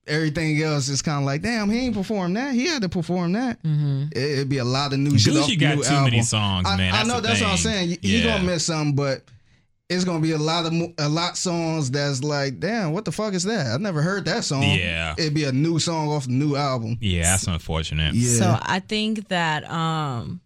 everything 0.10 0.62
else 0.62 0.90
is 0.90 1.02
kind 1.02 1.20
of 1.20 1.24
like, 1.26 1.42
damn, 1.42 1.70
he 1.70 1.80
ain't 1.86 1.96
perform 1.96 2.34
that. 2.34 2.54
He 2.54 2.66
had 2.66 2.82
to 2.82 2.90
perform 2.90 3.34
that. 3.34 3.62
Mm-hmm. 3.64 4.08
It, 4.12 4.18
it'd 4.18 4.50
be 4.50 4.58
a 4.58 4.66
lot 4.66 4.92
of 4.94 5.00
new 5.00 5.18
shit. 5.18 5.36
off 5.38 5.48
Gucci 5.50 5.60
got 5.60 5.78
new 5.78 5.84
too 5.84 6.02
many 6.02 6.22
songs, 6.22 6.68
I, 6.68 6.76
man. 6.78 6.94
I 6.94 6.98
That's 6.98 7.08
know 7.10 7.22
the 7.22 7.28
that's 7.30 7.42
what 7.42 7.52
I'm 7.52 7.58
saying. 7.58 7.90
You, 7.92 7.98
you 8.02 8.18
Yeah. 8.20 8.38
gonna 8.38 8.44
miss 8.44 8.66
some, 8.66 8.94
but. 8.94 9.24
It's 9.92 10.04
gonna 10.04 10.20
be 10.20 10.34
a 10.34 10.38
lot 10.38 10.68
of 10.68 10.74
a 11.00 11.10
lot 11.10 11.36
songs 11.36 11.90
that's 11.90 12.24
like, 12.24 12.60
damn, 12.60 12.92
what 12.92 13.06
the 13.06 13.12
fuck 13.12 13.34
is 13.34 13.42
that? 13.46 13.74
I 13.74 13.78
never 13.78 14.04
heard 14.04 14.24
that 14.26 14.44
song. 14.44 14.62
Yeah. 14.62 15.16
it'd 15.18 15.34
be 15.34 15.46
a 15.46 15.52
new 15.52 15.80
song 15.80 16.10
off 16.10 16.26
the 16.28 16.32
new 16.32 16.56
album. 16.56 17.00
Yeah, 17.02 17.24
that's 17.24 17.48
unfortunate. 17.48 18.14
Yeah, 18.14 18.38
So 18.38 18.60
I 18.62 18.82
think 18.82 19.30
that 19.30 19.68
um, 19.68 20.42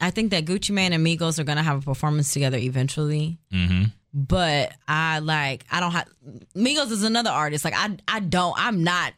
I 0.00 0.10
think 0.10 0.32
that 0.32 0.46
Gucci 0.46 0.70
Mane 0.72 0.92
and 0.94 1.06
Migos 1.06 1.38
are 1.38 1.44
gonna 1.44 1.62
have 1.62 1.78
a 1.78 1.80
performance 1.82 2.32
together 2.32 2.58
eventually. 2.58 3.38
Mm-hmm. 3.54 3.84
But 4.14 4.72
I 4.88 5.18
like 5.18 5.64
I 5.70 5.80
don't 5.80 5.92
have 5.92 6.08
Migos 6.54 6.90
is 6.90 7.02
another 7.02 7.30
artist. 7.30 7.64
Like 7.64 7.74
I 7.76 7.96
I 8.08 8.20
don't 8.20 8.54
I'm 8.56 8.82
not 8.82 9.12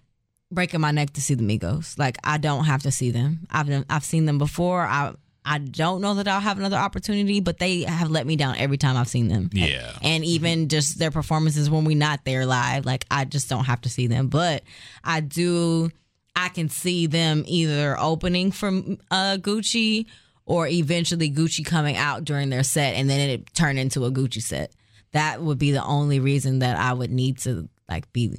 breaking 0.51 0.81
my 0.81 0.91
neck 0.91 1.13
to 1.15 1.21
see 1.21 1.35
the 1.35 1.43
Migos. 1.43 1.99
Like 1.99 2.19
I 2.25 2.39
don't 2.39 2.65
have 2.65 2.83
to 2.83 2.91
see 2.91 3.11
them. 3.11 3.47
I've 3.51 3.85
I've 3.89 4.05
seen 4.05 4.27
them 4.27 4.39
before. 4.39 4.83
I 4.83 5.15
I 5.45 5.59
don't 5.59 6.03
know 6.03 6.15
that 6.15 6.29
I'll 6.29 6.41
have 6.41 6.59
another 6.59 6.77
opportunity, 6.77 7.41
but 7.41 7.59
they 7.59 7.83
have 7.83 8.11
let 8.11 8.27
me 8.27 8.37
down 8.37 8.57
every 8.59 8.77
time 8.77 8.97
I've 8.99 9.09
seen 9.09 9.29
them. 9.29 9.49
Yeah. 9.53 9.97
And 10.03 10.23
even 10.23 10.69
just 10.69 10.99
their 10.99 11.11
performances 11.11 11.71
when 11.71 11.85
we're 11.85 11.97
not 11.97 12.25
there 12.27 12.45
live, 12.45 12.85
like 12.85 13.07
I 13.11 13.25
just 13.25 13.49
don't 13.49 13.65
have 13.65 13.81
to 13.83 13.89
see 13.89 14.09
them. 14.09 14.29
But 14.29 14.63
I 15.03 15.21
do 15.21 15.91
I 16.37 16.51
can 16.51 16.69
see 16.69 17.07
them 17.07 17.45
either 17.47 17.99
opening 17.99 18.53
from 18.53 18.99
uh 19.11 19.39
Gucci 19.41 20.07
or 20.45 20.67
eventually 20.67 21.31
Gucci 21.31 21.65
coming 21.65 21.97
out 21.97 22.25
during 22.25 22.51
their 22.51 22.63
set 22.63 22.95
and 22.95 23.09
then 23.09 23.31
it 23.31 23.55
turned 23.55 23.79
into 23.79 24.05
a 24.05 24.11
Gucci 24.11 24.43
set. 24.43 24.73
That 25.13 25.43
would 25.43 25.59
be 25.59 25.73
the 25.73 25.85
only 25.85 26.21
reason 26.21 26.59
that 26.61 26.77
I 26.79 26.93
would 26.93 27.11
need 27.11 27.39
to 27.39 27.69
like 27.89 28.13
be 28.13 28.31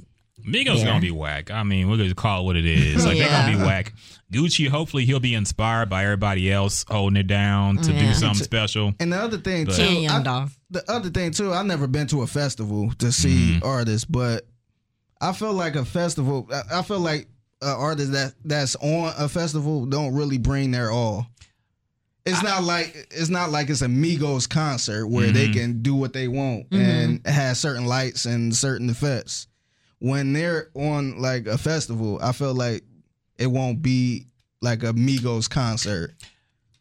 Migos 0.47 0.80
Yeah. 0.80 0.86
gonna 0.86 1.01
be 1.01 1.11
whack. 1.11 1.51
I 1.51 1.63
mean, 1.63 1.89
we're 1.89 1.97
gonna 1.97 2.15
call 2.15 2.41
it 2.41 2.45
what 2.45 2.55
it 2.55 2.65
is. 2.65 3.05
Like 3.05 3.17
they're 3.17 3.28
gonna 3.30 3.57
be 3.57 3.61
whack. 3.63 3.93
Gucci, 4.32 4.70
hopefully 4.70 5.03
he'll 5.05 5.20
be 5.20 5.34
inspired 5.34 5.89
by 5.89 6.03
everybody 6.05 6.49
else 6.51 6.86
holding 6.88 7.17
it 7.17 7.28
down 7.28 7.78
to 7.78 7.91
do 7.91 8.13
something 8.13 8.43
special. 8.43 8.93
And 9.01 9.11
the 9.11 9.17
other 9.17 9.38
thing 9.38 9.65
But- 9.65 9.76
too, 9.76 9.84
Young 10.01 10.22
I- 10.22 10.24
Dolph. 10.24 10.57
the 10.70 10.89
other 10.89 11.09
thing 11.09 11.32
too, 11.32 11.51
I've 11.53 11.65
never 11.65 11.88
been 11.88 12.07
to 12.07 12.22
a 12.22 12.28
festival 12.28 12.91
to 12.99 13.11
see 13.11 13.55
Mm-hmm. 13.55 13.67
artists, 13.67 14.05
but 14.05 14.47
I 15.20 15.34
feel 15.34 15.53
like 15.53 15.76
a 15.76 15.84
festival. 15.84 16.47
I- 16.53 16.80
I 16.80 16.82
feel 16.84 16.99
like 16.99 17.28
an 17.61 17.67
artist 17.76 18.13
that 18.13 18.34
that's 18.45 18.78
on 18.78 19.13
a 19.17 19.28
festival 19.28 19.86
don't 19.88 20.13
really 20.13 20.38
bring 20.38 20.72
their 20.72 20.89
all. 20.91 21.28
It's 22.30 22.43
not 22.43 22.63
like 22.63 23.07
it's 23.11 23.30
not 23.30 23.51
like 23.51 23.69
it's 23.69 23.82
a 23.82 23.88
Migos 23.88 24.47
concert 24.47 25.07
where 25.07 25.32
they 25.32 25.47
Mhm. 25.47 25.53
can 25.53 25.82
do 25.82 25.95
what 25.95 26.13
they 26.13 26.27
want 26.27 26.67
and 26.71 27.25
has 27.25 27.59
certain 27.59 27.86
lights 27.86 28.25
and 28.25 28.55
certain 28.55 28.89
effects. 28.89 29.47
When 29.99 30.34
they're 30.34 30.69
on 30.75 31.19
like 31.21 31.45
a 31.47 31.57
festival, 31.57 32.19
I 32.21 32.32
feel 32.32 32.53
like 32.53 32.84
it 33.38 33.47
won't 33.47 33.82
be 33.82 34.27
like 34.61 34.84
a 34.84 34.93
Migos 34.93 35.49
concert. 35.49 36.13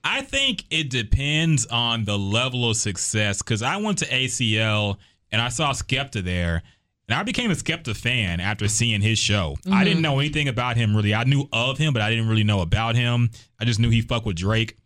I 0.05 0.22
think 0.22 0.64
it 0.70 0.90
depends 0.90 1.66
on 1.66 2.05
the 2.05 2.18
level 2.18 2.70
of 2.70 2.76
success. 2.76 3.38
Because 3.42 3.62
I 3.62 3.76
went 3.78 3.99
to 3.99 4.07
ACL 4.07 4.99
and 5.30 5.42
I 5.42 5.49
saw 5.49 5.72
Skepta 5.72 6.24
there, 6.24 6.62
and 7.09 7.18
I 7.18 7.22
became 7.24 7.51
a 7.51 7.55
Skepta 7.55 7.94
fan 7.96 8.40
after 8.40 8.68
seeing 8.68 9.01
his 9.03 9.18
show. 9.18 9.57
I 9.70 9.84
didn't 9.84 10.03
know 10.03 10.18
anything 10.20 10.49
about 10.49 10.76
him 10.76 10.96
really. 10.96 11.14
I 11.14 11.24
knew 11.24 11.49
of 11.53 11.78
him, 11.78 11.92
but 11.92 12.03
I 12.03 12.11
didn't 12.11 12.28
really 12.28 12.44
know 12.44 12.61
about 12.61 12.96
him. 12.96 13.30
I 13.61 13.64
just 13.64 13.80
knew 13.80 13.90
he 13.90 14.01
fucked 14.01 14.26
with 14.26 14.36
Drake. 14.36 14.76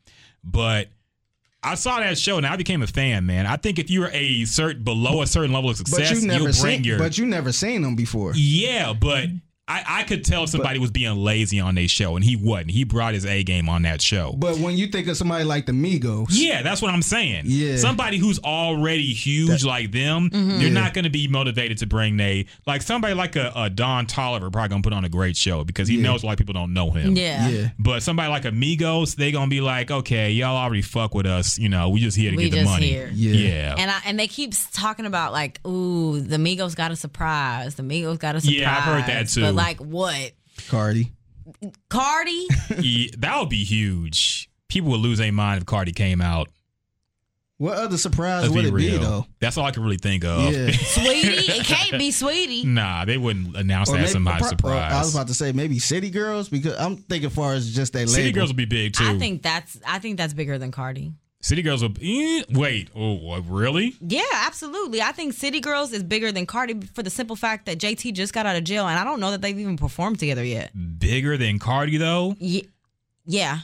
But 0.44 0.88
I 1.62 1.76
saw 1.76 2.00
that 2.00 2.18
show 2.18 2.36
and 2.36 2.46
I 2.46 2.56
became 2.56 2.82
a 2.82 2.86
fan, 2.86 3.26
man. 3.26 3.46
I 3.46 3.56
think 3.56 3.78
if 3.78 3.90
you're 3.90 4.10
a 4.12 4.44
certain 4.44 4.82
below 4.82 5.22
a 5.22 5.26
certain 5.26 5.52
level 5.52 5.70
of 5.70 5.78
But 5.78 5.88
success, 5.88 6.22
you 6.22 6.26
never 6.26 6.44
will 6.44 6.52
bring 6.52 6.54
seen, 6.54 6.84
your 6.84 6.98
but 6.98 7.16
you 7.18 7.26
never 7.26 7.52
seen 7.52 7.82
them 7.82 7.94
before. 7.94 8.32
Yeah, 8.34 8.92
but 8.92 9.28
I, 9.72 10.00
I 10.00 10.02
could 10.04 10.24
tell 10.24 10.46
somebody 10.46 10.78
was 10.78 10.90
being 10.90 11.16
lazy 11.16 11.58
on 11.60 11.74
their 11.74 11.88
show, 11.88 12.16
and 12.16 12.24
he 12.24 12.36
wasn't. 12.36 12.72
He 12.72 12.84
brought 12.84 13.14
his 13.14 13.24
A 13.24 13.42
game 13.42 13.68
on 13.68 13.82
that 13.82 14.02
show. 14.02 14.32
But 14.36 14.58
when 14.58 14.76
you 14.76 14.86
think 14.88 15.06
of 15.08 15.16
somebody 15.16 15.44
like 15.44 15.66
the 15.66 15.72
Migos, 15.72 16.26
Yeah, 16.30 16.62
that's 16.62 16.82
what 16.82 16.92
I'm 16.92 17.02
saying. 17.02 17.44
Yeah. 17.46 17.76
Somebody 17.76 18.18
who's 18.18 18.38
already 18.40 19.12
huge 19.14 19.64
like 19.64 19.90
them, 19.92 20.30
mm-hmm. 20.30 20.60
you're 20.60 20.70
not 20.70 20.92
going 20.94 21.04
to 21.04 21.10
be 21.10 21.26
motivated 21.28 21.78
to 21.78 21.86
bring 21.86 22.16
they 22.16 22.46
like 22.66 22.82
somebody 22.82 23.14
like 23.14 23.36
a, 23.36 23.52
a 23.56 23.70
Don 23.70 24.06
Toliver 24.06 24.52
probably 24.52 24.68
going 24.68 24.82
to 24.82 24.86
put 24.88 24.92
on 24.94 25.04
a 25.04 25.08
great 25.08 25.36
show 25.36 25.64
because 25.64 25.88
he 25.88 25.96
Yeah. 25.96 26.02
knows 26.02 26.22
a 26.22 26.26
lot 26.26 26.32
of 26.32 26.38
people 26.38 26.54
don't 26.54 26.74
know 26.74 26.90
him. 26.90 27.16
Yeah. 27.16 27.48
yeah, 27.48 27.68
But 27.78 28.02
somebody 28.02 28.28
like 28.30 28.44
Amigos, 28.44 29.14
they 29.14 29.32
gonna 29.32 29.48
be 29.48 29.60
like, 29.60 29.90
okay, 29.90 30.30
y'all 30.32 30.56
already 30.56 30.82
fuck 30.82 31.14
with 31.14 31.26
us. 31.26 31.58
You 31.58 31.68
know, 31.68 31.88
we 31.88 32.00
just 32.00 32.16
here 32.16 32.30
to 32.30 32.36
We 32.36 32.50
get 32.50 32.58
the 32.58 32.64
money. 32.64 32.88
here. 32.88 33.10
Yeah. 33.14 33.32
Yeah. 33.34 33.74
And 33.78 33.90
I 33.90 34.00
and 34.04 34.18
they 34.20 34.28
keep 34.28 34.52
talking 34.72 35.06
about 35.06 35.32
like, 35.32 35.64
ooh, 35.66 36.20
the 36.20 36.36
Migos 36.36 36.74
got 36.76 36.90
a 36.90 36.96
surprise. 36.96 37.74
The 37.76 37.82
Migos 37.82 38.18
got 38.18 38.34
a 38.36 38.40
surprise. 38.40 38.58
Yeah, 38.58 38.76
I've 38.76 38.82
heard 38.84 39.06
that 39.06 39.28
too. 39.28 39.40
But 39.42 39.54
like 39.54 39.61
what? 39.80 40.32
Cardi. 40.68 41.12
Cardi? 41.88 42.46
Yeah, 42.78 43.10
that 43.18 43.38
would 43.40 43.48
be 43.50 43.64
huge. 43.64 44.48
People 44.68 44.90
would 44.92 45.00
lose 45.00 45.18
their 45.18 45.32
mind 45.32 45.60
if 45.60 45.66
Cardi 45.66 45.92
came 45.92 46.20
out. 46.22 46.48
What 47.58 47.76
other 47.78 47.96
surprise 47.96 48.42
Let's 48.42 48.54
would 48.54 48.62
be 48.62 48.68
it 48.68 48.72
real. 48.72 48.98
be 48.98 49.04
though? 49.04 49.26
That's 49.38 49.56
all 49.56 49.64
I 49.64 49.70
can 49.70 49.84
really 49.84 49.98
think 49.98 50.24
of. 50.24 50.52
Yeah. 50.52 50.66
Saweetie? 50.70 51.60
It 51.60 51.64
can't 51.66 51.92
be 51.98 52.10
Saweetie. 52.10 52.64
Nah, 52.64 53.04
they 53.04 53.18
wouldn't 53.18 53.56
announce 53.56 53.90
Or 53.90 53.98
that 53.98 54.04
as 54.04 54.12
somebody's 54.12 54.40
pro- 54.40 54.48
surprise. 54.48 54.92
I 54.92 54.98
was 54.98 55.14
about 55.14 55.28
to 55.28 55.34
say 55.34 55.52
maybe 55.52 55.78
City 55.78 56.10
Girls 56.10 56.48
because 56.48 56.76
I'm 56.76 56.96
thinking 56.96 57.28
as 57.28 57.34
far 57.34 57.52
as 57.52 57.72
just 57.72 57.92
that 57.92 58.08
City 58.08 58.24
label. 58.24 58.34
Girls 58.40 58.48
would 58.50 58.56
be 58.56 58.64
big 58.64 58.94
too. 58.94 59.04
I 59.06 59.16
think 59.18 59.42
that's 59.42 59.78
I 59.86 60.00
think 60.00 60.16
that's 60.16 60.32
bigger 60.34 60.58
than 60.58 60.72
Cardi. 60.72 61.12
City 61.42 61.60
Girls. 61.60 61.82
Will, 61.82 61.90
eh, 62.00 62.44
wait, 62.50 62.88
oh, 62.94 63.14
what, 63.14 63.42
really? 63.48 63.94
Yeah, 64.00 64.22
absolutely. 64.32 65.02
I 65.02 65.12
think 65.12 65.34
City 65.34 65.60
Girls 65.60 65.92
is 65.92 66.02
bigger 66.02 66.30
than 66.32 66.46
Cardi 66.46 66.80
for 66.94 67.02
the 67.02 67.10
simple 67.10 67.36
fact 67.36 67.66
that 67.66 67.78
JT 67.78 68.14
just 68.14 68.32
got 68.32 68.46
out 68.46 68.56
of 68.56 68.64
jail, 68.64 68.86
and 68.86 68.98
I 68.98 69.04
don't 69.04 69.20
know 69.20 69.32
that 69.32 69.42
they've 69.42 69.58
even 69.58 69.76
performed 69.76 70.18
together 70.20 70.44
yet. 70.44 70.70
Bigger 70.98 71.36
than 71.36 71.58
Cardi 71.58 71.96
though? 71.98 72.36
Yeah, 72.38 72.62
yeah. 73.26 73.58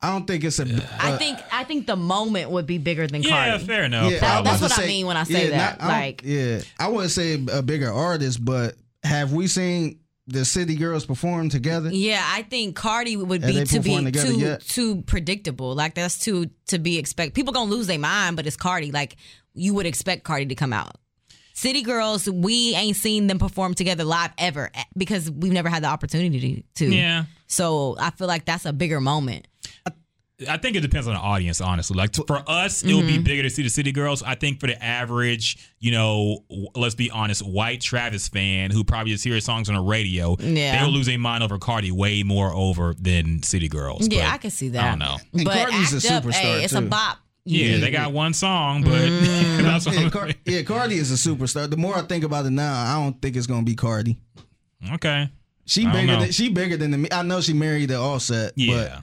I 0.00 0.10
don't 0.12 0.26
think 0.26 0.44
it's 0.44 0.58
a. 0.58 0.66
I 1.00 1.12
uh, 1.12 1.18
think 1.18 1.38
I 1.50 1.64
think 1.64 1.86
the 1.86 1.96
moment 1.96 2.50
would 2.50 2.66
be 2.66 2.78
bigger 2.78 3.06
than 3.06 3.22
Yeah, 3.22 3.48
Cardi. 3.50 3.64
fair 3.64 3.84
enough. 3.84 4.12
Yeah, 4.12 4.20
That- 4.20 4.44
that's 4.44 4.60
what 4.62 4.70
to 4.72 4.82
I 4.82 4.86
mean 4.86 5.06
when 5.06 5.16
I 5.16 5.24
say 5.24 5.48
that. 5.50 5.80
not- 5.80 5.90
I 5.90 6.00
Like- 6.00 6.22
yeah, 6.24 6.60
I 6.78 6.88
wouldn't 6.88 7.10
say 7.10 7.42
a 7.52 7.62
bigger 7.62 7.90
artist, 7.90 8.44
but 8.44 8.76
have 9.02 9.32
we 9.32 9.46
seen 9.48 9.98
the 10.26 10.44
City 10.44 10.76
Girls 10.76 11.04
perform 11.06 11.48
together? 11.48 11.90
Yeah, 11.92 12.22
I 12.24 12.42
think 12.42 12.76
Cardi 12.76 13.16
would 13.16 13.42
Have 13.42 13.52
be 13.52 13.64
to 13.64 13.80
be 13.80 14.04
together 14.04 14.28
too 14.28 14.38
yet? 14.38 14.60
too 14.62 15.02
predictable. 15.02 15.74
Like 15.74 15.94
that's 15.94 16.18
too 16.18 16.50
to 16.68 16.78
be 16.78 16.98
expect. 16.98 17.34
People 17.34 17.52
gonna 17.52 17.70
lose 17.70 17.86
their 17.86 17.98
mind, 17.98 18.36
but 18.36 18.46
it's 18.46 18.56
Cardi. 18.56 18.90
Like 18.92 19.16
you 19.54 19.74
would 19.74 19.86
expect 19.86 20.24
Cardi 20.24 20.46
to 20.46 20.54
come 20.54 20.72
out. 20.72 20.96
City 21.52 21.82
Girls, 21.82 22.28
we 22.28 22.74
ain't 22.74 22.96
seen 22.96 23.28
them 23.28 23.38
perform 23.38 23.74
together 23.74 24.02
live 24.02 24.32
ever 24.38 24.70
eh, 24.74 24.82
because 24.96 25.30
we've 25.30 25.52
never 25.52 25.68
had 25.68 25.84
the 25.84 25.88
opportunity 25.88 26.64
to. 26.74 26.86
Yeah. 26.86 27.26
So 27.46 27.96
I 28.00 28.10
feel 28.10 28.26
like 28.26 28.44
that's 28.44 28.64
a 28.64 28.72
bigger 28.72 29.00
moment. 29.00 29.46
I 29.86 29.92
think 30.56 30.76
it 30.76 30.80
depends 30.80 31.06
on 31.06 31.14
the 31.14 31.20
audience, 31.20 31.60
honestly. 31.60 31.96
Like 31.96 32.14
for 32.26 32.42
us, 32.48 32.84
it'll 32.84 33.00
be 33.02 33.14
Mm-hmm. 33.14 33.22
bigger 33.22 33.42
to 33.44 33.50
see 33.50 33.62
the 33.62 33.68
City 33.68 33.92
Girls. 33.92 34.22
I 34.22 34.34
think 34.34 34.58
for 34.60 34.66
the 34.66 34.82
average, 34.82 35.58
you 35.78 35.92
know, 35.92 36.44
w- 36.50 36.68
let's 36.74 36.94
be 36.96 37.10
honest, 37.10 37.46
white 37.46 37.80
Travis 37.80 38.26
fan 38.28 38.70
who 38.72 38.82
probably 38.84 39.12
just 39.12 39.22
hears 39.24 39.44
songs 39.44 39.68
on 39.68 39.76
the 39.76 39.80
radio, 39.80 40.36
Yeah. 40.40 40.80
they'll 40.80 40.90
lose 40.90 41.06
their 41.06 41.18
mind 41.18 41.44
over 41.44 41.58
Cardi 41.58 41.92
way 41.92 42.22
more 42.24 42.52
over 42.52 42.94
than 42.98 43.42
City 43.44 43.68
Girls. 43.68 44.08
Yeah, 44.08 44.24
But 44.26 44.34
I 44.34 44.38
can 44.38 44.50
see 44.50 44.68
that. 44.70 44.84
I 44.84 44.88
don't 44.90 44.98
know. 44.98 45.16
And 45.34 45.44
But 45.44 45.56
Cardi's 45.68 45.92
a 45.92 45.96
act 46.14 46.24
up, 46.26 46.30
superstar, 46.32 46.34
hey, 46.34 46.64
it's 46.64 46.72
a 46.74 46.82
bop. 46.82 47.18
Yeah, 47.46 47.76
they 47.78 47.90
got 47.90 48.10
one 48.12 48.32
song, 48.34 48.82
but 48.82 48.90
Mm-hmm. 48.92 49.62
that's 49.62 49.86
what 49.86 49.94
Yeah, 49.94 50.00
I'm 50.00 50.10
Car- 50.10 50.30
yeah, 50.46 50.62
Cardi 50.62 50.96
is 50.96 51.12
a 51.12 51.28
superstar. 51.30 51.70
The 51.70 51.76
more 51.76 51.96
I 51.96 52.02
think 52.02 52.24
about 52.24 52.46
it 52.46 52.50
now, 52.50 52.74
I 52.74 53.00
don't 53.02 53.20
think 53.22 53.36
it's 53.36 53.46
gonna 53.46 53.62
be 53.64 53.74
Cardi. 53.76 54.18
okay. 54.94 55.28
She 55.66 55.86
bigger 55.86 56.06
know. 56.06 56.20
than 56.20 56.32
she 56.32 56.48
bigger 56.50 56.76
than 56.76 56.90
the. 57.02 57.14
I 57.14 57.22
know 57.22 57.40
she 57.40 57.52
married 57.54 57.88
the 57.90 57.96
Offset, 57.96 58.52
Yeah. 58.56 58.74
but 59.00 59.02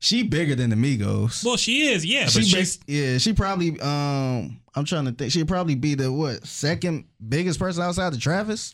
she 0.00 0.22
bigger 0.24 0.54
than 0.56 0.70
the 0.70 0.76
Migos. 0.76 1.44
well, 1.44 1.56
she 1.56 1.88
is, 1.88 2.04
yeah, 2.04 2.24
but 2.24 2.32
she 2.32 2.42
she's 2.42 2.76
big, 2.78 2.94
yeah, 2.96 3.18
she 3.18 3.32
probably 3.32 3.78
um 3.80 4.60
I'm 4.74 4.84
trying 4.84 5.04
to 5.04 5.12
think 5.12 5.30
she'd 5.32 5.46
probably 5.46 5.74
be 5.76 5.94
the 5.94 6.10
what 6.12 6.44
second 6.46 7.04
biggest 7.28 7.58
person 7.60 7.82
outside 7.84 8.12
of 8.12 8.20
Travis 8.20 8.72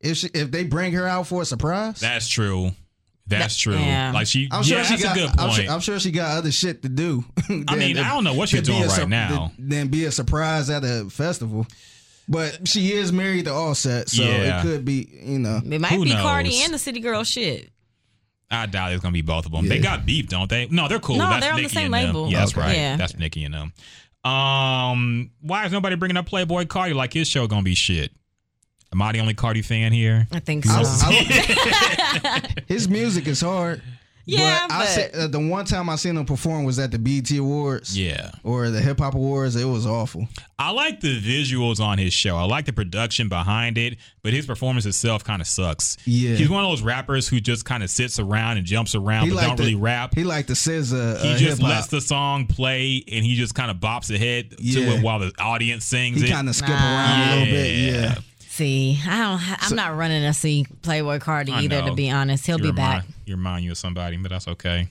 if 0.00 0.16
she 0.18 0.28
if 0.34 0.50
they 0.50 0.64
bring 0.64 0.92
her 0.92 1.06
out 1.06 1.26
for 1.26 1.42
a 1.42 1.44
surprise. 1.44 2.00
that's 2.00 2.28
true. 2.28 2.70
That's 3.28 3.56
true. 3.56 3.74
yeah. 3.76 4.12
Like 4.14 4.28
she, 4.28 4.48
I'm 4.52 4.62
sure 4.62 4.76
yeah, 4.78 4.84
she 4.84 5.02
that's 5.02 5.02
got. 5.02 5.16
a 5.16 5.20
good 5.20 5.40
I'm 5.40 5.50
sure, 5.50 5.68
I'm 5.72 5.80
sure 5.80 5.98
she 5.98 6.12
got 6.12 6.38
other 6.38 6.52
shit 6.52 6.82
to 6.82 6.88
do. 6.88 7.24
I 7.66 7.74
mean, 7.74 7.98
I 7.98 8.14
don't 8.14 8.22
know 8.22 8.34
what 8.34 8.48
she's 8.50 8.60
to 8.60 8.66
doing 8.66 8.82
right 8.82 8.90
sur- 8.92 9.08
now. 9.08 9.50
Than 9.58 9.88
be 9.88 10.04
a 10.04 10.12
surprise 10.12 10.70
at 10.70 10.84
a 10.84 11.10
festival. 11.10 11.66
But 12.28 12.68
she 12.68 12.92
is 12.92 13.12
married 13.12 13.44
to 13.46 13.52
Offset, 13.52 14.08
so 14.08 14.22
Yeah. 14.22 14.58
it 14.60 14.62
could 14.62 14.84
be, 14.84 15.08
you 15.24 15.38
know. 15.40 15.60
It 15.64 15.80
might 15.80 15.92
Who 15.92 16.04
be 16.04 16.10
knows? 16.12 16.22
Cardi 16.22 16.60
and 16.62 16.72
the 16.74 16.78
City 16.78 17.00
Girl 17.00 17.22
shit. 17.24 17.70
I 18.50 18.66
doubt 18.66 18.92
it's 18.92 19.02
gonna 19.02 19.12
be 19.12 19.22
both 19.22 19.46
of 19.46 19.52
them. 19.52 19.68
They 19.68 19.78
got 19.80 20.06
beef, 20.06 20.28
don't 20.28 20.48
they? 20.48 20.66
No, 20.70 20.86
they're 20.88 21.00
cool. 21.00 21.16
No, 21.16 21.28
that's 21.28 21.44
they're 21.44 21.54
on 21.54 21.62
the 21.62 21.68
same 21.68 21.92
and 21.92 22.08
them. 22.08 22.14
label. 22.14 22.30
Yeah, 22.30 22.38
that's 22.40 22.52
Okay. 22.52 22.60
right. 22.60 22.76
Yeah. 22.76 22.96
That's 22.96 23.16
Nicki 23.18 23.44
and 23.44 23.54
them. 23.54 23.72
Um, 24.30 25.30
why 25.40 25.66
is 25.66 25.72
nobody 25.72 25.96
bringing 25.96 26.16
up 26.16 26.28
Playboi 26.28 26.66
Carti 26.66 26.94
like 26.94 27.12
his 27.12 27.28
show 27.28 27.46
gonna 27.46 27.62
be 27.62 27.74
shit? 27.74 28.12
Am 28.92 29.02
I 29.02 29.12
the 29.12 29.20
only 29.20 29.34
Carti 29.34 29.64
fan 29.64 29.92
here? 29.92 30.26
I 30.32 30.38
think 30.40 30.64
so. 30.64 30.72
I- 30.74 32.20
I- 32.24 32.54
his 32.66 32.88
music 32.88 33.26
is 33.28 33.40
hard. 33.40 33.82
Yeah, 34.28 34.66
but, 34.68 34.74
I 34.74 34.78
but- 34.80 34.88
said, 34.88 35.14
uh, 35.14 35.26
the 35.28 35.38
one 35.38 35.64
time 35.64 35.88
I 35.88 35.94
seen 35.96 36.16
him 36.16 36.26
perform 36.26 36.64
was 36.64 36.78
at 36.80 36.90
the 36.90 36.98
BET 36.98 37.30
Awards. 37.38 37.96
Yeah. 37.96 38.32
Or 38.42 38.70
the 38.70 38.80
Hip 38.80 38.98
Hop 38.98 39.14
Awards. 39.14 39.54
It 39.54 39.64
was 39.66 39.86
awful. 39.86 40.28
I 40.58 40.70
like 40.70 41.00
the 41.00 41.20
visuals 41.20 41.78
on 41.80 41.98
his 41.98 42.12
show. 42.12 42.36
I 42.36 42.42
like 42.44 42.64
the 42.64 42.72
production 42.72 43.28
behind 43.28 43.78
it, 43.78 43.98
but 44.22 44.32
his 44.32 44.44
performance 44.46 44.84
itself 44.84 45.22
kind 45.22 45.40
of 45.40 45.46
sucks. 45.46 45.96
Yeah. 46.06 46.34
He's 46.34 46.50
one 46.50 46.64
of 46.64 46.70
those 46.70 46.82
rappers 46.82 47.28
who 47.28 47.38
just 47.40 47.64
kind 47.64 47.82
of 47.84 47.90
sits 47.90 48.18
around 48.18 48.56
and 48.56 48.66
jumps 48.66 48.94
around, 48.96 49.28
but 49.28 49.36
like 49.36 49.46
don't 49.46 49.56
the- 49.56 49.62
really 49.62 49.74
rap. 49.76 50.14
He 50.16 50.24
like 50.24 50.46
the 50.48 50.54
SZA. 50.54 51.20
He 51.22 51.28
uh, 51.34 51.36
just 51.36 51.58
hip-hop. 51.58 51.68
lets 51.70 51.86
the 51.86 52.00
song 52.00 52.46
play 52.46 53.04
and 53.10 53.24
he 53.24 53.36
just 53.36 53.54
kind 53.54 53.70
of 53.70 53.76
bops 53.76 54.12
ahead 54.12 54.50
to 54.50 54.80
it 54.80 55.02
while 55.04 55.20
the 55.20 55.32
audience 55.38 55.84
sings 55.84 56.20
He 56.20 56.28
kind 56.28 56.48
of 56.48 56.56
skip 56.56 56.70
around 56.70 57.20
a 57.28 57.32
little 57.36 57.46
bit. 57.54 57.74
Yeah. 57.92 58.14
See, 58.56 58.98
I 59.06 59.18
don't. 59.18 59.64
I'm 59.64 59.76
not 59.76 59.98
running 59.98 60.22
to 60.22 60.32
see 60.32 60.66
Playboi 60.80 61.20
Carti 61.20 61.50
either. 61.50 61.82
To 61.82 61.94
be 61.94 62.08
honest, 62.08 62.46
he'll 62.46 62.56
be 62.56 62.68
remind- 62.70 63.02
back. 63.02 63.14
You 63.26 63.36
remind 63.36 63.66
you 63.66 63.72
of 63.72 63.76
somebody, 63.76 64.16
but 64.16 64.30
that's 64.30 64.48
okay. 64.48 64.88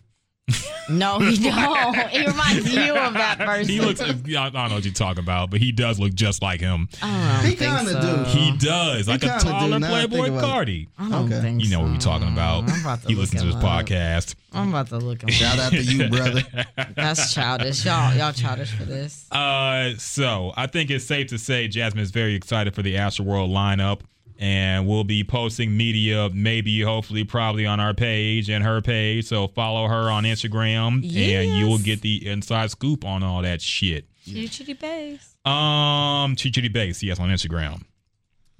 No, 0.88 1.18
he 1.18 1.38
don't. 1.50 1.98
He 2.10 2.26
reminds 2.28 2.72
you 2.72 2.96
of 2.96 3.14
that 3.16 3.40
person. 3.40 3.68
He 3.68 3.82
looks. 3.82 4.00
I 4.00 4.12
don't 4.14 4.54
know 4.54 4.76
what 4.76 4.86
you're 4.86 4.94
talking 4.94 5.24
about, 5.24 5.50
but 5.50 5.60
he 5.60 5.72
does 5.72 6.00
look 6.00 6.14
just 6.14 6.44
like 6.44 6.60
him. 6.62 6.88
I 7.02 7.40
don't 7.42 7.50
He 7.50 7.56
kinda 7.56 7.86
so. 7.92 8.24
do. 8.26 8.30
He 8.30 8.56
does, 8.58 9.08
like 9.08 9.24
a 9.24 9.28
kinda 9.30 9.44
do, 9.44 9.50
taller 9.50 9.80
now 9.80 9.96
I 9.96 10.02
think 10.02 10.12
Playboi 10.14 10.38
about. 10.38 10.44
Carti. 10.68 10.88
I 11.00 11.10
don't 11.10 11.26
Okay. 11.34 11.42
think 11.42 11.64
You 11.64 11.72
know 11.72 11.80
what 11.80 11.92
we're 11.92 11.98
talking 11.98 12.28
about. 12.28 12.70
I'm 12.70 12.82
about 12.82 13.02
to 13.02 13.08
He 13.08 13.16
listens 13.16 13.42
to 13.42 13.48
him 13.48 13.56
his 13.56 13.64
up. 13.64 13.64
podcast. 13.88 14.36
I'm 14.54 14.70
about 14.70 14.88
to 14.90 14.98
look 15.00 15.24
him. 15.24 15.30
Shout 15.30 15.58
up. 15.58 15.66
out 15.66 15.72
to 15.72 15.82
you, 15.84 16.08
brother. 16.10 16.44
That's 16.96 17.34
childish. 17.34 17.84
Y'all, 17.84 18.16
y'all 18.16 18.32
childish 18.32 18.70
for 18.72 18.86
this. 18.86 19.26
Uh, 19.32 19.94
so 19.98 20.54
I 20.56 20.68
think 20.68 20.92
it's 20.92 21.06
safe 21.06 21.28
to 21.28 21.40
say 21.40 21.68
Jasmine 21.68 22.04
is 22.04 22.12
very 22.12 22.36
excited 22.36 22.76
for 22.76 22.84
the 22.84 22.94
Astroworld 22.94 23.50
lineup, 23.50 24.02
and 24.40 24.88
we'll 24.88 25.04
be 25.04 25.24
posting 25.24 25.76
media, 25.76 26.30
maybe, 26.34 26.82
hopefully, 26.82 27.24
probably 27.24 27.66
on 27.66 27.80
our 27.80 27.94
page 27.94 28.50
and 28.50 28.64
her 28.64 28.82
page. 28.82 29.26
So 29.28 29.48
follow 29.48 29.88
her 29.88 30.10
on 30.10 30.24
Instagram, 30.24 31.04
and 31.04 31.58
you 31.58 31.68
will 31.68 31.78
get 31.80 32.02
the 32.02 32.28
inside 32.28 32.72
scoop 32.72 33.06
on 33.06 33.24
all 33.24 33.42
that 33.42 33.62
shit. 33.62 34.06
Chitty 34.26 34.48
chitty 34.48 34.74
bass. 34.74 35.36
Um, 35.46 36.36
Chichity 36.36 36.74
Base, 36.74 37.04
yes, 37.04 37.20
on 37.20 37.30
Instagram. 37.30 37.84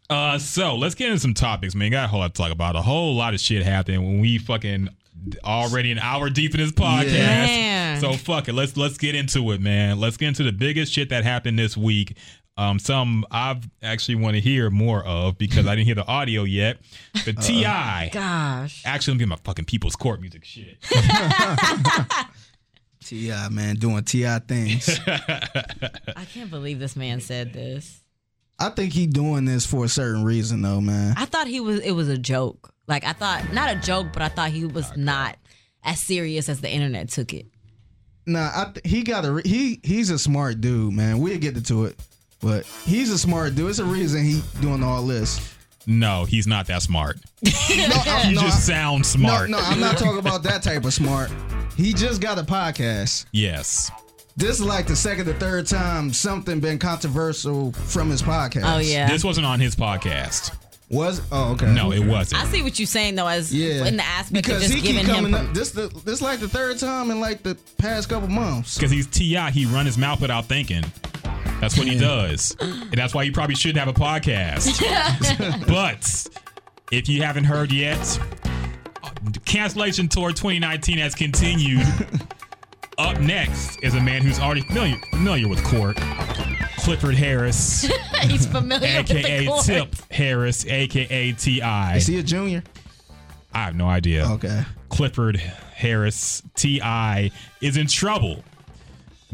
Uh, 0.08 0.38
so 0.38 0.76
let's 0.76 0.94
get 0.94 1.08
into 1.10 1.20
some 1.20 1.34
topics, 1.34 1.74
man. 1.74 1.90
Got 1.90 2.06
a 2.06 2.08
whole 2.08 2.20
lot 2.20 2.36
to 2.36 2.42
talk 2.42 2.52
about. 2.52 2.76
A 2.76 2.82
whole 2.84 3.16
lot 3.16 3.34
of 3.34 3.40
shit 3.40 3.64
happened 3.64 4.06
when 4.06 4.20
we 4.20 4.38
fucking 4.38 4.90
already 5.44 5.92
an 5.92 5.98
hour 5.98 6.30
deep 6.30 6.54
in 6.54 6.60
this 6.60 6.72
podcast. 6.72 7.12
Man. 7.12 8.00
So 8.02 8.14
fuck 8.14 8.48
it. 8.48 8.54
Let's 8.54 8.78
let's 8.78 9.00
get 9.00 9.16
into 9.16 9.52
it, 9.52 9.62
man. 9.62 10.00
Let's 10.00 10.18
get 10.18 10.28
into 10.28 10.44
the 10.44 10.52
biggest 10.52 10.94
shit 10.94 11.10
that 11.10 11.24
happened 11.24 11.58
this 11.58 11.76
week. 11.76 12.16
Um, 12.58 12.80
some 12.80 13.26
I've 13.32 13.68
actually 13.84 14.16
want 14.16 14.36
to 14.36 14.42
hear 14.42 14.70
more 14.70 15.04
of 15.04 15.38
because 15.38 15.68
I 15.68 15.76
didn't 15.76 15.88
hear 15.88 15.96
the 15.96 16.08
audio 16.08 16.44
yet. 16.44 16.78
The 17.26 17.34
T.I. 17.34 18.10
Gosh. 18.14 18.82
Actually, 18.86 19.12
I'm 19.12 19.18
getting 19.18 19.30
my 19.30 19.36
fucking 19.44 19.66
People's 19.66 19.96
Court 19.98 20.22
music 20.22 20.46
shit. 20.46 20.78
T.I 23.04 23.50
man, 23.50 23.76
doing 23.76 24.04
T.I 24.04 24.40
things. 24.40 25.00
I 25.08 26.26
can't 26.34 26.50
believe 26.50 26.80
this 26.80 26.96
man 26.96 27.20
said 27.20 27.54
this. 27.54 28.02
I 28.58 28.70
think 28.70 28.94
he 28.94 29.06
doing 29.06 29.44
this 29.46 29.66
for 29.66 29.84
a 29.84 29.90
certain 29.90 30.24
reason, 30.24 30.62
though, 30.62 30.80
man. 30.80 31.14
I 31.18 31.26
thought 31.26 31.48
he 31.48 31.60
was. 31.60 31.82
It 31.82 31.92
was 31.92 32.08
a 32.08 32.18
joke. 32.18 32.74
Like 32.88 33.04
I 33.04 33.14
thought, 33.14 33.52
not 33.52 33.76
a 33.76 33.80
joke, 33.80 34.08
but 34.14 34.22
I 34.22 34.30
thought 34.30 34.52
he 34.52 34.66
was 34.66 34.96
not 34.96 35.38
as 35.84 36.00
serious 36.00 36.48
as 36.50 36.62
the 36.62 36.70
internet 36.70 37.10
took 37.10 37.34
it. 37.34 37.48
Nah, 38.26 38.50
I 38.56 38.72
th- 38.74 38.88
he 38.88 39.04
got 39.04 39.26
a 39.26 39.34
re- 39.34 39.42
he 39.46 39.80
he's 39.84 40.10
a 40.10 40.18
smart 40.18 40.62
dude, 40.62 40.94
man. 40.94 41.20
We'll 41.20 41.38
get 41.38 41.58
into 41.58 41.86
it, 41.86 42.00
but 42.46 42.64
he's 42.86 43.10
a 43.10 43.18
smart 43.18 43.56
dude. 43.56 43.72
It's 43.72 43.80
a 43.80 43.86
reason 43.86 44.24
he 44.24 44.42
doing 44.62 44.84
all 44.84 45.02
this. 45.04 45.54
No, 45.88 46.26
he's 46.26 46.46
not 46.46 46.68
that 46.68 46.84
smart. 46.84 47.18
No, 47.76 47.88
I'm, 48.06 48.30
You 48.30 48.36
no, 48.36 48.42
just 48.42 48.70
I- 48.70 48.74
sound 48.74 49.06
smart. 49.06 49.50
no, 49.50 49.58
I'm 49.60 49.80
not 49.80 49.98
talking 49.98 50.20
about 50.20 50.44
that 50.44 50.62
type 50.64 50.86
of 50.86 50.94
smart. 50.94 51.32
He 51.76 51.92
just 51.94 52.22
got 52.22 52.38
a 52.40 52.44
podcast. 52.44 53.26
Yes. 53.32 53.92
This 54.38 54.60
is 54.60 54.66
like 54.66 54.86
the 54.88 54.96
second 54.96 55.28
or 55.28 55.34
third 55.34 55.66
time 55.68 56.14
something 56.14 56.60
been 56.60 56.78
controversial 56.80 57.72
from 57.72 58.10
his 58.12 58.22
podcast. 58.22 58.64
Oh 58.76 58.78
yeah. 58.80 59.08
This 59.10 59.24
wasn't 59.24 59.46
on 59.48 59.60
his 59.60 59.76
podcast. 59.76 60.56
was 60.90 61.22
oh 61.32 61.54
okay. 61.54 61.72
No, 61.74 61.92
it 61.92 62.06
wasn't. 62.06 62.42
I 62.44 62.46
see 62.48 62.62
what 62.62 62.78
you're 62.80 62.86
saying 62.86 63.16
though, 63.16 63.28
as 63.28 63.54
yeah, 63.54 63.86
in 63.86 63.98
the 63.98 64.04
aspect 64.06 64.46
because 64.46 64.58
of 64.66 64.72
just 64.72 64.74
he 64.74 64.82
keep 64.82 64.92
giving 64.92 65.06
him. 65.08 65.16
coming 65.16 65.32
per- 65.34 65.50
up. 65.50 65.54
This 65.56 65.72
the 65.72 65.88
this 66.06 66.22
like 66.22 66.40
the 66.40 66.50
third 66.50 66.78
time 66.80 67.10
in 67.12 67.20
like 67.20 67.44
the 67.44 67.56
past 67.78 68.08
couple 68.10 68.28
months. 68.30 68.76
Because 68.78 68.92
he's 68.92 69.08
T.I, 69.08 69.52
he 69.52 69.66
run 69.66 69.86
his 69.86 69.98
mouth 69.98 70.22
without 70.22 70.46
thinking. 70.46 70.84
That's 71.62 71.78
what 71.78 71.88
he 71.88 71.98
does, 71.98 72.56
and 72.60 72.94
that's 72.94 73.14
why 73.14 73.24
he 73.26 73.32
probably 73.32 73.56
shouldn't 73.56 73.80
have 73.80 73.88
a 73.88 74.00
podcast. 74.00 74.80
but 75.68 76.28
if 76.92 77.10
you 77.10 77.24
haven't 77.24 77.46
heard 77.46 77.72
yet, 77.72 78.00
the 79.24 79.40
cancellation 79.46 80.08
tour 80.08 80.30
2019 80.32 80.98
has 81.00 81.16
continued. 81.16 81.88
Up 82.98 83.20
next 83.20 83.78
is 83.84 83.94
a 83.94 84.00
man 84.02 84.22
who's 84.22 84.40
already 84.40 84.62
familiar 84.62 84.96
familiar 85.12 85.50
with 85.50 85.62
court, 85.66 85.98
Clifford 86.78 87.16
Harris, 87.16 87.90
He's 88.22 88.46
familiar 88.46 89.00
with 89.00 89.08
the 89.08 89.20
aka. 89.20 89.50
Tip 89.64 89.96
Harris, 90.12 90.66
aka 90.66 91.32
T.I. 91.34 91.94
I 91.94 91.96
Is 91.98 92.08
he 92.08 92.20
a 92.20 92.24
junior? 92.24 92.64
I 93.54 93.66
have 93.66 93.76
no 93.76 93.88
idea. 93.88 94.26
Okay. 94.32 94.64
Clifford 94.90 95.38
Harris, 95.38 96.42
T.I., 96.56 97.32
is 97.62 97.78
in 97.78 97.88
trouble 97.88 98.44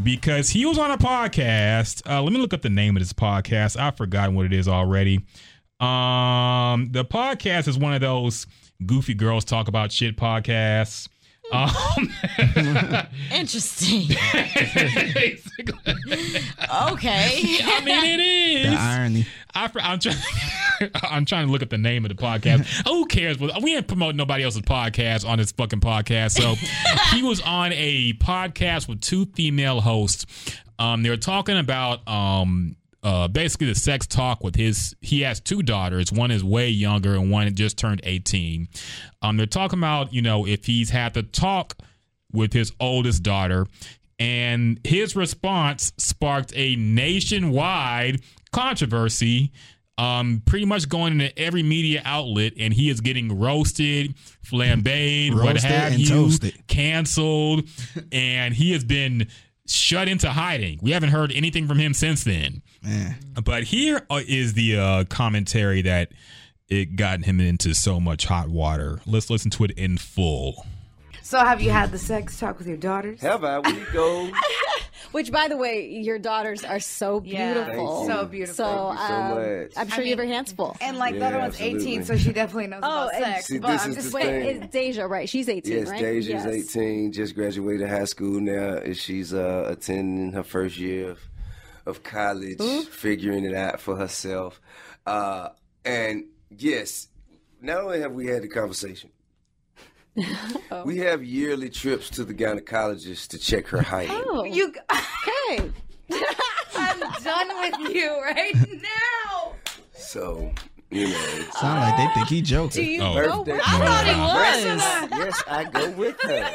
because 0.04 0.50
he 0.50 0.66
was 0.66 0.78
on 0.78 0.92
a 0.92 0.98
podcast. 0.98 2.02
Uh, 2.10 2.22
let 2.22 2.34
me 2.34 2.40
look 2.40 2.54
up 2.54 2.62
the 2.62 2.70
name 2.70 2.96
of 2.96 3.02
this 3.02 3.14
podcast. 3.14 3.80
I've 3.80 3.98
forgotten 3.98 4.36
what 4.36 4.46
it 4.46 4.54
is 4.54 4.68
already. 4.68 5.18
Um, 5.80 6.90
the 6.92 7.06
podcast 7.06 7.68
is 7.68 7.78
one 7.78 7.94
of 7.94 8.02
those 8.02 8.48
goofy 8.86 9.14
girls 9.14 9.46
talk 9.46 9.68
about 9.68 9.92
shit 9.92 10.18
podcasts. 10.18 11.08
Um, 11.52 12.10
Interesting. 13.32 14.08
basically, 15.14 15.74
Okay. 16.92 17.58
I 17.64 17.82
mean, 17.84 18.20
it 18.20 18.24
is. 18.24 18.72
The 18.72 18.78
irony. 18.78 19.28
I, 19.54 19.70
am 19.76 20.00
trying. 20.00 20.16
I'm 21.04 21.26
trying 21.26 21.48
to 21.48 21.52
look 21.52 21.62
up 21.62 21.70
the 21.70 21.78
name 21.78 22.06
of 22.06 22.10
the 22.10 22.16
podcast. 22.16 22.66
Who 22.88 23.06
cares? 23.06 23.38
We 23.40 23.76
ain't 23.76 23.88
promoting 23.88 24.18
nobody 24.18 24.44
else's 24.44 24.62
podcast 24.62 25.28
on 25.28 25.38
this 25.38 25.52
fucking 25.52 25.82
podcast. 25.82 26.32
So 26.32 26.56
he 27.16 27.24
was 27.24 27.42
on 27.42 27.72
a 27.74 28.14
podcast 28.14 28.88
with 28.88 29.02
two 29.02 29.26
female 29.28 29.82
hosts. 29.82 30.26
Um, 30.80 31.04
they 31.04 31.10
were 31.10 31.18
talking 31.18 31.58
about 31.58 32.08
um, 32.08 32.76
uh, 33.04 33.28
basically 33.28 33.68
the 33.68 33.76
sex 33.76 34.06
talk 34.06 34.44
with 34.44 34.56
his. 34.56 34.96
He 35.02 35.22
has 35.22 35.40
two 35.40 35.64
daughters. 35.64 36.12
One 36.12 36.32
is 36.32 36.44
way 36.44 36.70
younger, 36.70 37.16
and 37.16 37.32
one 37.32 37.54
just 37.56 37.78
turned 37.78 38.02
18. 38.04 38.68
Um, 39.22 39.38
they're 39.38 39.46
talking 39.46 39.80
about 39.80 40.14
you 40.14 40.22
know 40.22 40.46
if 40.46 40.66
he's 40.66 40.90
had 40.90 41.14
to 41.16 41.24
talk 41.24 41.78
with 42.32 42.54
his 42.54 42.72
oldest 42.80 43.24
daughter. 43.24 43.68
And 44.20 44.80
his 44.84 45.16
response 45.16 45.94
sparked 45.98 46.54
a 46.56 46.76
nationwide 46.76 48.22
controversy, 48.52 49.52
um, 49.98 50.44
pretty 50.46 50.66
much 50.66 50.88
going 50.88 51.14
into 51.20 51.38
every 51.40 51.64
media 51.64 52.04
outlet, 52.06 52.54
and 52.60 52.72
he 52.72 52.90
is 52.90 53.02
getting 53.02 53.40
roasted, 53.40 54.14
flambéed, 54.46 55.34
what 55.34 55.58
have 55.64 55.96
you, 55.96 56.08
toasted. 56.08 56.68
canceled, 56.68 57.68
and 58.12 58.54
he 58.54 58.74
has 58.74 58.84
been 58.84 59.28
shut 59.66 60.08
into 60.08 60.30
hiding. 60.30 60.80
We 60.84 60.92
haven't 60.92 61.10
heard 61.10 61.32
anything 61.32 61.68
from 61.68 61.80
him 61.80 61.94
since 61.96 62.24
then. 62.24 62.62
Man. 62.84 63.16
But 63.44 63.64
here 63.64 64.06
uh, 64.10 64.22
the 64.26 64.78
uh, 64.78 65.04
commentary 65.06 65.82
that 65.84 66.12
it 66.70 66.96
got 66.96 67.24
him 67.26 67.40
into 67.40 67.74
so 67.76 68.00
much 68.00 68.26
hot 68.26 68.50
water. 68.50 69.02
Let's 69.06 69.30
listen 69.30 69.52
to 69.52 69.66
it 69.66 69.72
in 69.72 69.98
full. 69.98 70.66
So 71.22 71.38
have 71.40 71.62
you 71.62 71.70
had 71.70 71.92
the 71.92 71.98
sex 72.00 72.40
talk 72.40 72.58
with 72.58 72.68
your 72.68 72.78
daughters? 72.78 73.22
Have 73.22 73.44
I? 73.44 73.60
We 73.60 73.74
go. 73.94 74.30
Which, 75.12 75.30
by 75.32 75.50
the 75.50 75.58
way, 75.58 75.90
your 75.90 76.18
daughters 76.20 76.64
are 76.64 76.80
so 76.80 77.20
beautiful. 77.20 78.06
Thank 78.06 78.10
you. 78.10 78.16
So 78.16 78.26
beautiful. 78.26 78.56
So, 78.56 78.94
Thank 78.96 79.00
you 79.00 79.08
so 79.08 79.14
um, 79.14 79.30
much. 79.64 79.72
I'm 79.76 79.88
sure 79.90 80.00
I 80.00 80.04
you 80.04 80.10
have 80.12 80.20
mean- 80.20 80.28
your 80.30 80.36
hands 80.36 80.52
full. 80.54 80.78
And 80.80 80.98
like 80.98 81.14
the 81.16 81.20
Yeah, 81.20 81.28
other 81.28 81.40
one's 81.40 81.54
absolutely. 81.56 81.92
18, 81.92 82.04
so 82.06 82.18
she 82.18 82.32
definitely 82.32 82.68
knows 82.68 82.80
Oh, 82.84 82.88
about 83.08 83.14
and- 83.16 83.26
sex. 83.26 83.46
See, 83.48 83.60
but 83.60 83.68
this 83.72 83.84
I'm 83.84 83.90
is 83.90 83.96
just 83.98 84.12
the 84.12 84.16
Wait, 84.16 84.24
thing. 84.24 84.62
it's 84.64 84.72
Deja, 84.74 85.04
right? 85.06 85.28
She's 85.28 85.50
18, 85.50 85.74
Yes, 85.74 85.90
right? 85.90 86.00
Deja's 86.00 86.28
Yes. 86.28 86.46
18, 86.76 87.12
just 87.12 87.36
graduated 87.36 87.90
high 87.90 88.06
school 88.06 88.40
now. 88.40 88.80
She's 88.94 89.34
uh, 89.34 89.66
attending 89.70 90.32
her 90.32 90.44
first 90.44 90.78
year 90.78 91.12
of, 91.12 91.20
of 91.86 92.04
college, 92.04 92.62
figuring 92.88 93.46
it 93.46 93.54
out 93.56 93.80
for 93.80 93.96
herself. 93.96 94.60
Uh, 95.06 95.50
and 95.86 96.26
yes, 96.50 97.08
not 97.62 97.82
only 97.84 98.00
have 98.02 98.12
we 98.14 98.28
had 98.28 98.44
the 98.44 98.48
conversation, 98.48 99.10
Oh. 100.72 100.84
we 100.86 100.98
have 101.00 101.24
yearly 101.24 101.70
trips 101.70 102.10
to 102.12 102.24
the 102.26 102.34
gynecologist 102.34 103.30
to 103.30 103.38
check 103.38 103.68
her 103.68 103.82
height. 103.82 104.10
Oh, 104.12 104.44
You, 104.44 104.74
okay. 104.92 105.72
I'm 106.76 107.00
done 107.24 107.48
with 107.62 107.94
you 107.96 108.22
right 108.22 108.54
now. 108.82 109.54
So, 109.94 110.52
you 110.92 111.08
know. 111.08 111.46
Sound 111.60 111.80
like 111.80 111.98
they 111.98 112.14
think 112.14 112.28
he 112.28 112.42
joking. 112.42 112.84
Do 112.84 112.90
you 112.92 113.02
Oh. 113.02 113.14
go 113.26 113.42
with 113.44 113.62
I 113.66 113.80
thought 113.80 114.06
he 114.06 114.12
Yes, 114.12 115.10
was. 115.12 115.20
yes, 115.20 115.44
I 115.48 115.64
go 115.64 115.90
with 115.92 116.22
her. 116.22 116.52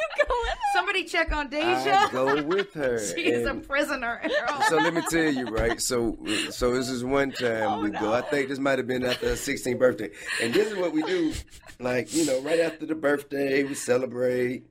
Somebody 0.75 1.05
check 1.05 1.33
on 1.33 1.49
Deja. 1.49 1.65
I 1.67 2.09
go 2.13 2.43
with 2.43 2.73
her. 2.75 2.99
She 3.15 3.23
is 3.33 3.47
a 3.47 3.55
prisoner. 3.55 4.21
in 4.23 4.31
her 4.31 4.55
own 4.55 4.63
so 4.69 4.77
let 4.77 4.93
me 4.95 5.03
tell 5.09 5.33
you, 5.33 5.47
right? 5.49 5.81
So, 5.81 6.19
so 6.51 6.75
this 6.75 6.89
is 6.91 7.03
one 7.03 7.33
time 7.33 7.69
Oh, 7.69 7.81
we 7.81 7.91
go. 7.91 8.13
I 8.13 8.21
think 8.21 8.49
this 8.49 8.59
might 8.59 8.79
have 8.79 8.87
been 8.87 9.05
after 9.05 9.29
her 9.29 9.35
16th 9.37 9.79
birthday, 9.79 10.11
and 10.43 10.53
this 10.53 10.71
is 10.71 10.77
what 10.77 10.93
we 10.93 11.03
do. 11.03 11.33
Like 11.81 12.15
you 12.15 12.27
know, 12.27 12.41
right 12.43 12.61
after 12.61 12.85
the 12.87 12.95
birthday, 12.95 13.65
we 13.65 13.75
celebrate. 13.75 14.65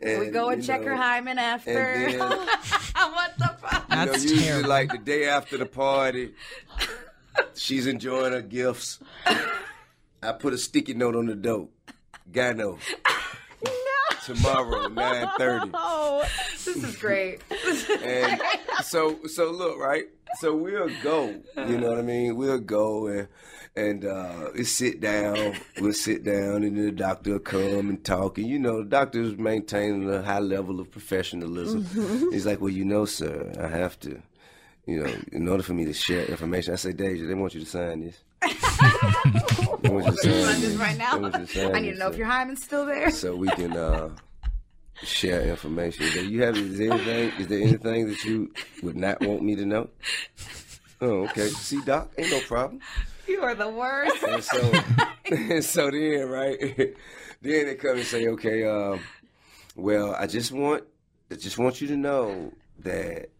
And, 0.00 0.20
We 0.20 0.26
go 0.28 0.50
and 0.50 0.62
check 0.62 0.82
know, 0.82 0.88
her 0.88 0.96
hymen 0.96 1.38
after. 1.38 1.70
And 1.70 2.12
then, 2.12 2.18
what 2.94 3.32
the 3.38 3.56
fuck? 3.62 3.86
you 3.88 3.96
know, 3.96 4.04
That's 4.06 4.22
usually 4.24 4.42
terrible. 4.42 4.68
like 4.68 4.90
the 4.92 4.98
day 4.98 5.26
after 5.26 5.56
the 5.56 5.64
party, 5.66 6.34
she's 7.54 7.86
enjoying 7.86 8.32
her 8.32 8.42
gifts. 8.42 8.98
I 10.22 10.32
put 10.32 10.52
a 10.54 10.58
sticky 10.58 10.94
note 10.94 11.16
on 11.16 11.26
the 11.26 11.34
door. 11.34 11.68
Gyno. 12.30 12.78
Tomorrow, 14.24 14.88
nine 14.88 15.28
thirty. 15.38 15.70
Oh, 15.72 16.24
this 16.52 16.66
is 16.66 16.96
great. 16.96 17.42
And 18.02 18.40
so 18.82 19.18
so 19.26 19.52
look, 19.52 19.78
right? 19.78 20.04
So 20.40 20.56
we'll 20.56 20.90
go. 21.02 21.34
You 21.56 21.78
know 21.78 21.90
what 21.90 21.98
I 21.98 22.02
mean? 22.02 22.34
We'll 22.36 22.58
go 22.58 23.06
and 23.06 23.28
and 23.76 24.04
uh 24.04 24.50
we 24.54 24.64
sit 24.64 25.00
down. 25.00 25.54
We'll 25.80 25.92
sit 25.92 26.24
down 26.24 26.64
and 26.64 26.76
the 26.76 26.90
doctor 26.90 27.32
will 27.34 27.38
come 27.38 27.88
and 27.88 28.04
talk. 28.04 28.38
And 28.38 28.48
you 28.48 28.58
know, 28.58 28.82
the 28.82 28.88
doctor's 28.88 29.36
maintaining 29.38 30.12
a 30.12 30.22
high 30.22 30.40
level 30.40 30.80
of 30.80 30.90
professionalism. 30.90 31.84
He's 32.32 32.46
like, 32.46 32.60
Well, 32.60 32.70
you 32.72 32.84
know, 32.84 33.04
sir, 33.04 33.52
I 33.60 33.68
have 33.68 34.00
to 34.00 34.20
you 34.86 35.02
know, 35.02 35.12
in 35.32 35.48
order 35.48 35.62
for 35.62 35.74
me 35.74 35.84
to 35.84 35.92
share 35.92 36.24
information, 36.26 36.72
I 36.72 36.76
say, 36.76 36.92
Deja, 36.92 37.26
they 37.26 37.34
want 37.34 37.54
you 37.54 37.60
to 37.60 37.66
sign 37.66 38.06
this. 38.06 38.18
they 39.82 39.88
want 39.88 40.06
you 40.06 40.30
to 40.30 40.44
sign 40.44 40.60
this 40.60 40.76
right 40.76 40.96
now. 40.96 41.14
They 41.14 41.20
want 41.20 41.34
you 41.34 41.46
to 41.46 41.46
sign 41.46 41.74
I 41.74 41.80
need 41.80 41.92
to 41.92 41.98
know 41.98 42.08
if 42.08 42.16
your 42.16 42.28
hymen's 42.28 42.62
still 42.62 42.86
there. 42.86 43.10
so 43.10 43.34
we 43.34 43.48
can 43.48 43.76
uh, 43.76 44.10
share 45.02 45.42
information. 45.42 46.06
Do 46.12 46.28
you 46.28 46.42
have 46.42 46.56
is 46.56 46.78
there 46.78 46.92
anything? 46.92 47.32
Is 47.40 47.46
there 47.48 47.60
anything 47.60 48.08
that 48.08 48.24
you 48.24 48.52
would 48.82 48.96
not 48.96 49.20
want 49.20 49.42
me 49.42 49.56
to 49.56 49.66
know? 49.66 49.90
Oh, 51.00 51.24
okay. 51.24 51.48
See, 51.48 51.80
Doc, 51.82 52.12
ain't 52.16 52.30
no 52.30 52.40
problem. 52.40 52.80
You 53.26 53.42
are 53.42 53.54
the 53.54 53.68
worst. 53.68 54.22
And 54.22 54.42
so, 54.42 54.72
and 55.30 55.64
so 55.64 55.90
then, 55.90 56.28
right? 56.28 56.58
then 57.42 57.66
they 57.66 57.74
come 57.74 57.96
and 57.96 58.06
say, 58.06 58.28
okay, 58.28 58.64
um, 58.64 59.00
well, 59.74 60.14
I 60.14 60.26
just 60.26 60.52
want, 60.52 60.84
I 61.30 61.34
just 61.34 61.58
want 61.58 61.80
you 61.80 61.88
to 61.88 61.96
know 61.96 62.52
that 62.80 63.30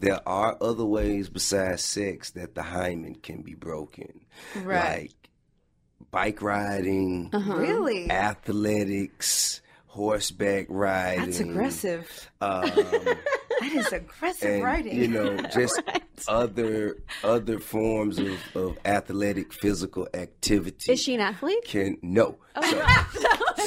there 0.00 0.20
are 0.28 0.56
other 0.60 0.84
ways 0.84 1.28
besides 1.28 1.82
sex 1.84 2.30
that 2.30 2.54
the 2.54 2.62
hymen 2.62 3.14
can 3.16 3.42
be 3.42 3.54
broken, 3.54 4.24
Right. 4.62 5.10
like 5.10 6.10
bike 6.10 6.42
riding 6.42 7.30
Really? 7.32 8.10
athletics, 8.10 9.60
horseback 9.86 10.66
riding. 10.68 11.24
That's 11.26 11.40
aggressive. 11.40 12.30
Um, 12.40 12.70
That 13.58 13.72
is 13.72 13.90
aggressive 13.90 14.50
and 14.50 14.62
writing. 14.62 14.96
you 14.98 15.08
know, 15.08 15.34
just 15.54 15.80
other 16.28 16.98
other 17.24 17.58
forms 17.58 18.18
of, 18.18 18.38
of 18.54 18.76
athletic 18.84 19.50
physical 19.50 20.06
activity. 20.12 20.92
Is 20.92 21.00
she 21.02 21.14
an 21.14 21.22
athlete? 21.22 21.64
can 21.64 21.96
no. 22.02 22.36
So, 22.62 22.84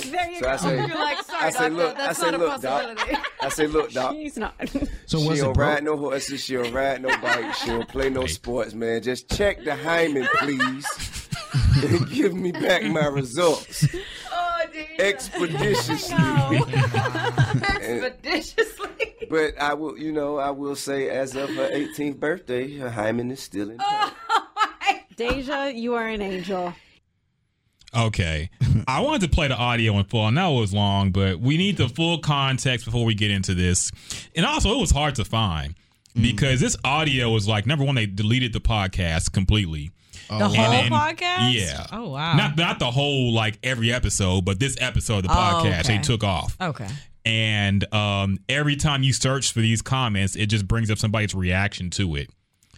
there 0.11 0.29
you 0.31 0.39
so 0.39 0.49
I 0.49 0.55
say, 0.57 0.75
You're 0.77 0.87
like, 0.87 1.23
sorry, 1.23 1.41
I 1.45 1.49
say, 1.49 1.59
doctor, 1.59 1.75
look, 1.75 1.95
I 1.95 1.97
that's 1.97 2.19
say, 2.19 2.25
not 2.25 2.33
a 2.33 2.37
look, 2.37 2.61
doc. 2.61 2.83
possibility. 2.97 3.17
I 3.41 3.49
say, 3.49 3.67
look, 3.67 3.91
doc. 3.93 4.13
She's 4.13 4.37
not. 4.37 4.55
So 5.05 5.19
She 5.19 5.27
was 5.27 5.39
it 5.39 5.43
don't 5.43 5.57
ride 5.57 5.83
no 5.83 5.97
horses. 5.97 6.43
She 6.43 6.53
don't 6.55 6.73
ride 6.73 7.01
no 7.01 7.09
bike. 7.21 7.53
She 7.55 7.67
don't 7.67 7.87
play 7.87 8.09
no 8.09 8.25
sports, 8.25 8.73
man. 8.73 9.01
Just 9.01 9.29
check 9.29 9.63
the 9.63 9.75
hymen, 9.75 10.27
please. 10.39 10.85
and 11.83 12.09
give 12.11 12.33
me 12.35 12.51
back 12.51 12.83
my 12.83 13.05
results 13.07 13.85
oh, 14.31 14.61
dude. 14.71 14.99
expeditiously. 14.99 16.15
Expeditiously. 17.81 19.27
But 19.29 19.59
I 19.59 19.73
will, 19.73 19.97
you 19.97 20.11
know, 20.11 20.37
I 20.37 20.51
will 20.51 20.75
say, 20.75 21.09
as 21.09 21.35
of 21.35 21.49
her 21.49 21.69
18th 21.69 22.19
birthday, 22.19 22.77
her 22.77 22.89
hymen 22.89 23.31
is 23.31 23.39
still 23.39 23.69
intact. 23.69 24.15
Oh, 24.29 24.45
Deja, 25.15 25.67
you 25.73 25.95
are 25.95 26.07
an 26.07 26.21
angel. 26.21 26.73
Okay. 27.95 28.49
I 28.87 28.99
wanted 29.01 29.21
to 29.21 29.35
play 29.35 29.47
the 29.47 29.55
audio 29.57 29.97
in 29.97 30.05
full. 30.05 30.25
I 30.25 30.29
know 30.29 30.57
it 30.57 30.61
was 30.61 30.73
long, 30.73 31.11
but 31.11 31.39
we 31.39 31.57
need 31.57 31.77
the 31.77 31.89
full 31.89 32.19
context 32.19 32.85
before 32.85 33.03
we 33.05 33.15
get 33.15 33.31
into 33.31 33.53
this. 33.55 33.91
And 34.35 34.45
also, 34.45 34.73
it 34.75 34.79
was 34.79 34.91
hard 34.91 35.15
to 35.15 35.25
find 35.25 35.75
because 36.19 36.59
this 36.59 36.75
audio 36.83 37.29
was 37.31 37.47
like 37.47 37.65
number 37.65 37.83
one, 37.85 37.95
they 37.95 38.05
deleted 38.05 38.53
the 38.53 38.59
podcast 38.61 39.31
completely. 39.31 39.91
The 40.27 40.35
whole 40.47 40.51
then- 40.51 40.91
podcast? 40.91 41.53
Yeah. 41.55 41.87
Oh 41.91 42.09
wow. 42.09 42.35
Not 42.35 42.55
not 42.57 42.77
the 42.77 42.91
whole 42.91 43.33
like 43.33 43.57
every 43.63 43.91
episode, 43.91 44.45
but 44.45 44.59
this 44.59 44.77
episode 44.79 45.19
of 45.25 45.31
the 45.31 45.31
Oh, 45.31 45.35
podcast 45.63 45.79
okay. 45.85 45.97
they 45.97 46.03
took 46.03 46.23
off. 46.23 46.55
okay. 46.61 46.87
And 47.25 47.91
um, 47.93 48.37
every 48.47 48.75
time 48.75 49.01
you 49.03 49.13
search 49.13 49.51
for 49.51 49.59
these 49.61 49.81
comments, 49.81 50.35
it 50.35 50.45
just 50.47 50.67
brings 50.67 50.89
up 50.91 50.97
somebody's 50.99 51.33
reaction 51.35 51.89
to 51.91 52.15
it. 52.15 52.29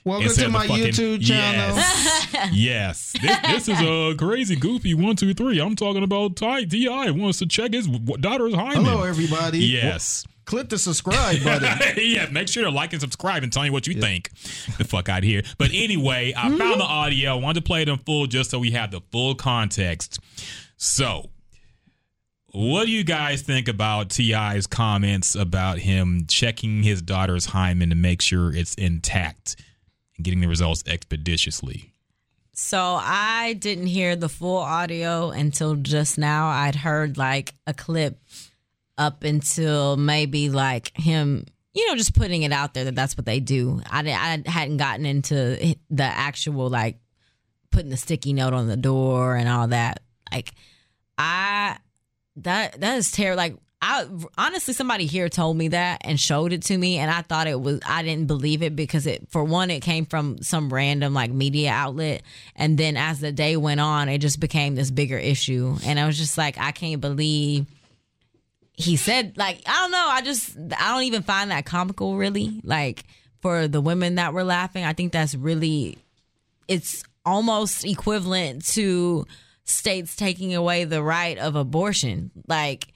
Welcome 0.04 0.30
to 0.30 0.49
my 0.49 0.68
fucking- 0.68 0.86
YouTube 0.86 1.24
channel. 1.24 1.76
Yes. 1.76 2.28
yes. 2.52 3.14
This, 3.22 3.68
this 3.68 3.70
is 3.70 3.82
a 3.82 4.16
crazy 4.18 4.56
goofy 4.56 4.95
one, 4.95 5.16
two, 5.16 5.36
three. 5.36 5.60
I'm 5.60 5.76
talking 5.76 6.02
about 6.02 6.36
Ty 6.36 6.64
Di 6.64 7.12
wants 7.12 7.38
to 7.39 7.45
check 7.45 7.74
his 7.74 7.88
daughter's 7.88 8.56
hymen. 8.56 8.84
Hello, 8.84 9.04
everybody. 9.04 9.60
Yes. 9.60 10.26
Click 10.45 10.70
the 10.70 10.80
subscribe 10.80 11.43
button. 11.43 11.78
yeah, 11.97 12.28
make 12.32 12.47
sure 12.47 12.64
to 12.64 12.72
like 12.72 12.93
and 12.93 13.02
subscribe 13.02 13.43
and 13.43 13.54
tell 13.54 13.62
me 13.62 13.70
what 13.70 13.86
you 13.86 13.93
think. 13.93 14.32
The 14.80 14.86
fuck 14.86 15.08
out 15.08 15.20
of 15.20 15.24
here. 15.24 15.43
But 15.60 15.70
anyway, 15.72 16.34
I 16.36 16.49
mm-hmm. 16.49 16.58
found 16.58 16.82
the 16.82 16.86
audio. 16.86 17.34
I 17.34 17.36
wanted 17.36 17.64
to 17.64 17.68
play 17.68 17.84
it 17.84 17.89
in 17.89 17.97
full 17.99 18.26
just 18.26 18.49
so 18.49 18.58
we 18.58 18.72
have 18.72 18.89
the 18.89 19.02
full 19.12 19.36
context. 19.36 20.20
So, 20.78 21.30
what 22.47 22.88
do 22.88 22.91
you 22.91 23.04
guys 23.04 23.43
think 23.43 23.68
about 23.68 24.10
T.I.'s 24.10 24.66
comments 24.66 25.36
about 25.36 25.78
him 25.78 26.26
checking 26.28 26.82
his 26.82 27.04
daughter's 27.04 27.45
hymen 27.45 27.89
to 27.89 27.95
make 27.95 28.20
sure 28.20 28.54
it's 28.54 28.74
intact 28.76 29.56
getting 30.24 30.41
the 30.41 30.47
results 30.47 30.84
expeditiously? 30.86 31.93
So 32.53 32.80
I 32.80 33.53
didn't 33.53 33.88
hear 33.88 34.15
the 34.15 34.30
full 34.30 34.57
audio 34.57 35.30
until 35.30 35.76
just 35.76 36.17
now. 36.17 36.49
I'd 36.49 36.76
heard 36.76 37.17
like 37.17 37.53
a 37.65 37.74
clip 37.74 38.19
up 38.97 39.24
until 39.24 39.97
maybe 39.97 40.49
like 40.49 40.95
him, 40.95 41.45
you 41.74 41.88
know, 41.88 41.95
just 41.95 42.13
putting 42.13 42.43
it 42.43 42.51
out 42.51 42.74
there 42.74 42.84
that 42.84 42.95
that's 42.95 43.17
what 43.17 43.26
they 43.26 43.39
do. 43.39 43.82
I, 43.89 44.01
I 44.01 44.49
hadn't 44.49 44.78
gotten 44.78 45.05
into 45.05 45.76
the 45.89 46.03
actual 46.03 46.69
like 46.69 46.99
putting 47.72 47.89
the 47.89 47.97
sticky 47.97 48.34
note 48.34 48.53
on 48.53 48.67
the 48.67 48.78
door 48.78 49.36
and 49.36 49.49
all 49.49 49.69
that. 49.69 50.01
Like, 50.32 50.53
I 51.17 51.78
that 52.38 52.80
that 52.82 52.97
is 52.97 53.11
terrible. 53.11 53.38
Like, 53.38 53.55
I 53.82 54.07
honestly, 54.38 54.73
somebody 54.73 55.07
here 55.07 55.27
told 55.27 55.57
me 55.57 55.69
that 55.69 56.01
and 56.03 56.19
showed 56.19 56.53
it 56.53 56.61
to 56.63 56.77
me, 56.77 56.97
and 56.97 57.09
I 57.09 57.23
thought 57.23 57.47
it 57.47 57.59
was. 57.59 57.79
I 57.86 58.03
didn't 58.03 58.27
believe 58.27 58.61
it 58.61 58.75
because 58.75 59.07
it, 59.07 59.27
for 59.29 59.43
one, 59.43 59.71
it 59.71 59.79
came 59.79 60.05
from 60.05 60.41
some 60.43 60.71
random 60.71 61.13
like 61.13 61.32
media 61.32 61.71
outlet, 61.71 62.21
and 62.55 62.77
then 62.77 62.95
as 62.95 63.19
the 63.19 63.32
day 63.32 63.57
went 63.57 63.79
on, 63.79 64.07
it 64.07 64.19
just 64.19 64.39
became 64.39 64.75
this 64.75 64.91
bigger 64.91 65.17
issue, 65.17 65.77
and 65.84 65.99
I 65.99 66.05
was 66.05 66.17
just 66.17 66.38
like, 66.38 66.57
I 66.59 66.71
can't 66.71 67.01
believe 67.01 67.65
he 68.82 68.95
said 68.97 69.38
like 69.38 69.61
I 69.65 69.82
don't 69.82 69.91
know. 69.91 70.07
I 70.09 70.21
just 70.21 70.57
I 70.57 70.93
don't 70.93 71.03
even 71.03 71.23
find 71.23 71.51
that 71.51 71.65
comical 71.65 72.17
really. 72.17 72.61
Like 72.63 73.05
for 73.41 73.67
the 73.67 73.82
women 73.82 74.15
that 74.15 74.34
were 74.34 74.43
laughing, 74.43 74.84
I 74.84 74.93
think 74.93 75.11
that's 75.11 75.36
really 75.36 75.97
it's 76.67 77.03
almost 77.25 77.86
equivalent 77.86 78.65
to 78.65 79.25
states 79.63 80.15
taking 80.15 80.55
away 80.55 80.84
the 80.84 81.03
right 81.03 81.38
of 81.38 81.55
abortion. 81.55 82.32
Like 82.47 82.91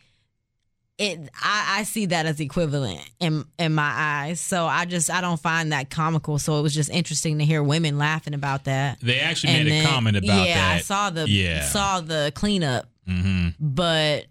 it 0.98 1.30
I, 1.42 1.80
I 1.80 1.84
see 1.84 2.06
that 2.08 2.26
as 2.26 2.40
equivalent 2.40 3.02
in 3.20 3.46
in 3.60 3.74
my 3.74 3.92
eyes. 3.96 4.40
So 4.40 4.66
I 4.66 4.86
just 4.86 5.10
I 5.10 5.22
don't 5.22 5.40
find 5.40 5.72
that 5.72 5.90
comical. 5.90 6.40
So 6.40 6.58
it 6.60 6.62
was 6.62 6.74
just 6.74 6.90
interesting 6.90 7.40
to 7.40 7.46
hear 7.46 7.62
women 7.62 7.98
laughing 7.98 8.34
about 8.34 8.64
that. 8.66 9.00
They 9.02 9.20
actually 9.20 9.54
And 9.54 9.68
made 9.70 9.84
a 9.84 9.88
comment 9.88 10.18
about 10.18 10.48
yeah, 10.48 10.56
that. 10.56 10.76
I 10.76 10.80
saw 10.80 11.10
the 11.10 11.30
Yeah. 11.30 11.66
saw 11.66 12.02
the 12.02 12.32
cleanup, 12.36 12.88
hmm 13.06 13.50
but 13.60 14.26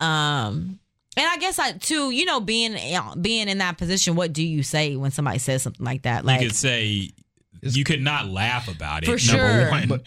um, 0.00 0.78
and 1.16 1.26
I 1.26 1.36
guess 1.38 1.58
I 1.58 1.72
too, 1.72 2.10
you 2.10 2.24
know, 2.24 2.40
being 2.40 2.76
being 3.20 3.48
in 3.48 3.58
that 3.58 3.78
position, 3.78 4.14
what 4.14 4.32
do 4.32 4.44
you 4.44 4.62
say 4.62 4.96
when 4.96 5.10
somebody 5.10 5.38
says 5.38 5.62
something 5.62 5.84
like 5.84 6.02
that? 6.02 6.24
Like, 6.24 6.40
you 6.40 6.48
could 6.48 6.56
say 6.56 7.10
you 7.62 7.84
could 7.84 8.00
not 8.00 8.26
laugh 8.26 8.68
about 8.68 9.02
it. 9.02 9.06
For 9.06 9.32
number 9.32 9.62
sure. 9.62 9.70
one. 9.70 10.00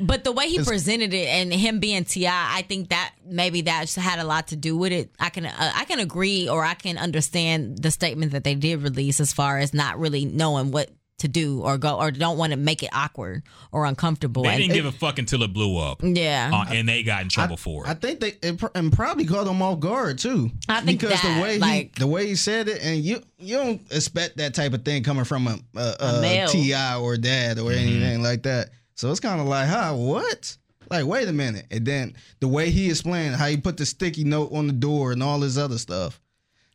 but 0.00 0.24
the 0.24 0.32
way 0.32 0.48
he 0.48 0.62
presented 0.62 1.14
it 1.14 1.26
and 1.26 1.52
him 1.52 1.80
being 1.80 2.04
T.I., 2.04 2.58
I 2.58 2.62
think 2.62 2.90
that 2.90 3.12
maybe 3.24 3.62
that 3.62 3.92
had 3.94 4.18
a 4.18 4.24
lot 4.24 4.48
to 4.48 4.56
do 4.56 4.76
with 4.76 4.92
it. 4.92 5.10
I 5.18 5.30
can 5.30 5.46
uh, 5.46 5.72
I 5.74 5.84
can 5.84 6.00
agree 6.00 6.48
or 6.48 6.64
I 6.64 6.74
can 6.74 6.98
understand 6.98 7.78
the 7.78 7.90
statement 7.90 8.32
that 8.32 8.44
they 8.44 8.54
did 8.54 8.82
release 8.82 9.20
as 9.20 9.32
far 9.32 9.58
as 9.58 9.74
not 9.74 9.98
really 9.98 10.24
knowing 10.24 10.70
what 10.70 10.90
to 11.18 11.28
do 11.28 11.62
or 11.62 11.78
go 11.78 11.98
or 11.98 12.10
don't 12.10 12.38
want 12.38 12.52
to 12.52 12.56
make 12.56 12.82
it 12.82 12.90
awkward 12.92 13.42
or 13.72 13.84
uncomfortable. 13.86 14.44
they 14.44 14.56
didn't 14.58 14.72
give 14.74 14.86
a 14.86 14.92
fuck 14.92 15.18
until 15.18 15.42
it 15.42 15.52
blew 15.52 15.76
up. 15.76 16.00
yeah. 16.02 16.50
Uh, 16.52 16.64
and 16.72 16.88
they 16.88 17.02
got 17.02 17.22
in 17.22 17.28
trouble 17.28 17.56
for 17.56 17.84
it. 17.84 17.90
I 17.90 17.94
think 17.94 18.20
they 18.20 18.34
it, 18.42 18.58
pr- 18.58 18.66
and 18.74 18.92
probably 18.92 19.24
caught 19.26 19.44
them 19.46 19.60
off 19.60 19.80
guard 19.80 20.18
too. 20.18 20.50
I 20.68 20.80
think 20.80 21.00
because 21.00 21.20
that, 21.20 21.36
the 21.36 21.42
way 21.42 21.58
like- 21.58 21.96
he 21.96 22.00
the 22.00 22.06
way 22.06 22.26
he 22.26 22.34
said 22.36 22.68
it, 22.68 22.82
and 22.82 22.98
you 23.02 23.20
you 23.38 23.56
don't 23.56 23.80
expect 23.92 24.36
that 24.38 24.54
type 24.54 24.72
of 24.74 24.84
thing 24.84 25.02
coming 25.02 25.24
from 25.24 25.46
a, 25.48 25.58
a, 25.76 25.94
a, 26.00 26.20
male. 26.20 26.48
T.I. 26.48 26.96
or 26.98 27.16
dad 27.16 27.56
Mm-hmm. 27.56 27.66
or 27.68 27.72
anything 27.72 28.22
like 28.22 28.42
that. 28.44 28.70
So 28.94 29.10
it's 29.10 29.20
kind 29.20 29.40
of 29.40 29.46
like, 29.46 29.68
huh, 29.68 29.94
what? 29.94 30.56
Like, 30.90 31.04
wait 31.04 31.28
a 31.28 31.32
minute. 31.32 31.66
And 31.70 31.84
then 31.86 32.14
the 32.40 32.48
way 32.48 32.70
he 32.70 32.88
explained 32.90 33.36
how 33.36 33.46
he 33.46 33.56
put 33.56 33.76
the 33.76 33.84
sticky 33.86 34.24
note 34.24 34.50
on 34.52 34.66
the 34.66 34.72
door 34.72 35.12
and 35.12 35.22
all 35.22 35.38
this 35.40 35.56
other 35.58 35.78
stuff. 35.78 36.20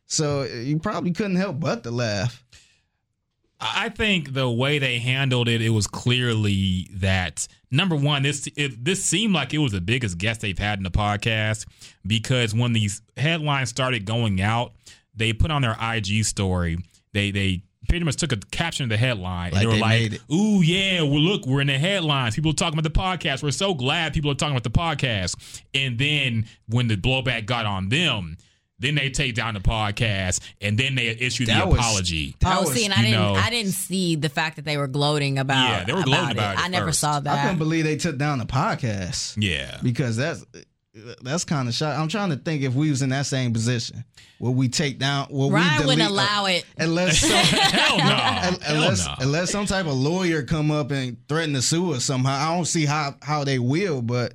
So 0.06 0.42
you 0.44 0.78
probably 0.78 1.12
couldn't 1.12 1.36
help 1.36 1.58
but 1.60 1.82
to 1.82 1.90
laugh. 1.90 2.43
I 3.60 3.88
think 3.88 4.34
the 4.34 4.50
way 4.50 4.78
they 4.78 4.98
handled 4.98 5.48
it, 5.48 5.62
it 5.62 5.70
was 5.70 5.86
clearly 5.86 6.88
that 6.94 7.46
number 7.70 7.96
one, 7.96 8.22
this 8.22 8.48
it, 8.56 8.84
this 8.84 9.04
seemed 9.04 9.32
like 9.32 9.54
it 9.54 9.58
was 9.58 9.72
the 9.72 9.80
biggest 9.80 10.18
guest 10.18 10.40
they've 10.40 10.58
had 10.58 10.78
in 10.78 10.82
the 10.82 10.90
podcast 10.90 11.66
because 12.06 12.54
when 12.54 12.72
these 12.72 13.00
headlines 13.16 13.68
started 13.68 14.04
going 14.04 14.40
out, 14.40 14.72
they 15.14 15.32
put 15.32 15.50
on 15.50 15.62
their 15.62 15.76
IG 15.80 16.24
story. 16.24 16.78
They 17.12 17.30
they 17.30 17.62
pretty 17.88 18.04
much 18.04 18.16
took 18.16 18.32
a 18.32 18.36
caption 18.50 18.84
of 18.84 18.90
the 18.90 18.96
headline 18.96 19.52
Like 19.52 19.62
and 19.62 19.62
they 19.62 19.66
were 19.66 19.72
they 19.74 20.08
like, 20.08 20.20
"Ooh 20.32 20.62
yeah, 20.62 21.02
well 21.02 21.20
look, 21.20 21.46
we're 21.46 21.60
in 21.60 21.68
the 21.68 21.78
headlines. 21.78 22.34
People 22.34 22.50
are 22.50 22.54
talking 22.54 22.78
about 22.78 22.92
the 22.92 22.98
podcast. 22.98 23.42
We're 23.42 23.50
so 23.50 23.74
glad 23.74 24.14
people 24.14 24.30
are 24.30 24.34
talking 24.34 24.56
about 24.56 24.64
the 24.64 24.70
podcast." 24.70 25.62
And 25.74 25.98
then 25.98 26.46
when 26.68 26.88
the 26.88 26.96
blowback 26.96 27.46
got 27.46 27.66
on 27.66 27.88
them. 27.88 28.36
Then 28.84 28.94
they 28.94 29.10
take 29.10 29.34
down 29.34 29.54
the 29.54 29.60
podcast, 29.60 30.40
and 30.60 30.78
then 30.78 30.94
they 30.94 31.08
issue 31.08 31.46
the 31.46 31.62
was- 31.66 31.78
apology. 31.78 32.36
that 32.40 32.58
oh, 32.58 32.62
was- 32.62 32.72
see, 32.74 32.84
and 32.84 32.92
I 32.94 32.98
didn't. 33.02 33.12
know- 33.12 33.34
I 33.34 33.50
didn't 33.50 33.72
see 33.72 34.14
the 34.16 34.28
fact 34.28 34.56
that 34.56 34.64
they 34.64 34.76
were 34.76 34.86
gloating 34.88 35.38
about. 35.38 35.68
Yeah, 35.70 35.84
they 35.84 35.92
were 35.92 36.02
gloating 36.02 36.32
about 36.32 36.54
it 36.58 36.60
I 36.64 36.68
never 36.68 36.86
first. 36.86 37.00
saw 37.00 37.18
that. 37.20 37.38
I 37.38 37.42
couldn't 37.42 37.58
believe 37.58 37.84
they 37.84 37.96
took 37.96 38.18
down 38.18 38.38
the 38.38 38.46
podcast. 38.46 39.34
Yeah, 39.38 39.78
because 39.82 40.16
that's 40.16 40.44
that's 41.22 41.44
kind 41.44 41.68
of 41.68 41.74
shot. 41.74 41.98
I'm 41.98 42.06
trying 42.08 42.30
to 42.30 42.36
think 42.36 42.62
if 42.62 42.74
we 42.74 42.88
was 42.90 43.02
in 43.02 43.08
that 43.08 43.26
same 43.26 43.52
position, 43.52 44.04
will 44.38 44.54
we 44.54 44.68
take 44.68 44.98
down? 45.00 45.26
Will 45.28 45.48
we 45.48 45.56
Ryan 45.56 45.86
wouldn't 45.86 46.08
delete- 46.08 46.08
uh, 46.08 46.12
allow 46.12 46.46
it. 46.46 46.64
unless 46.78 47.18
some, 47.20 47.30
Hell 47.30 47.98
no. 47.98 48.04
un- 48.04 48.60
Hell 48.60 48.92
no. 48.96 49.14
unless 49.18 49.50
some 49.50 49.66
type 49.66 49.86
of 49.86 49.94
lawyer 49.94 50.42
come 50.44 50.70
up 50.70 50.92
and 50.92 51.16
threaten 51.28 51.54
to 51.54 51.62
sue 51.62 51.94
us 51.94 52.04
somehow. 52.04 52.36
I 52.52 52.54
don't 52.54 52.64
see 52.66 52.86
how 52.86 53.16
how 53.22 53.42
they 53.42 53.58
will, 53.58 54.02
but 54.02 54.34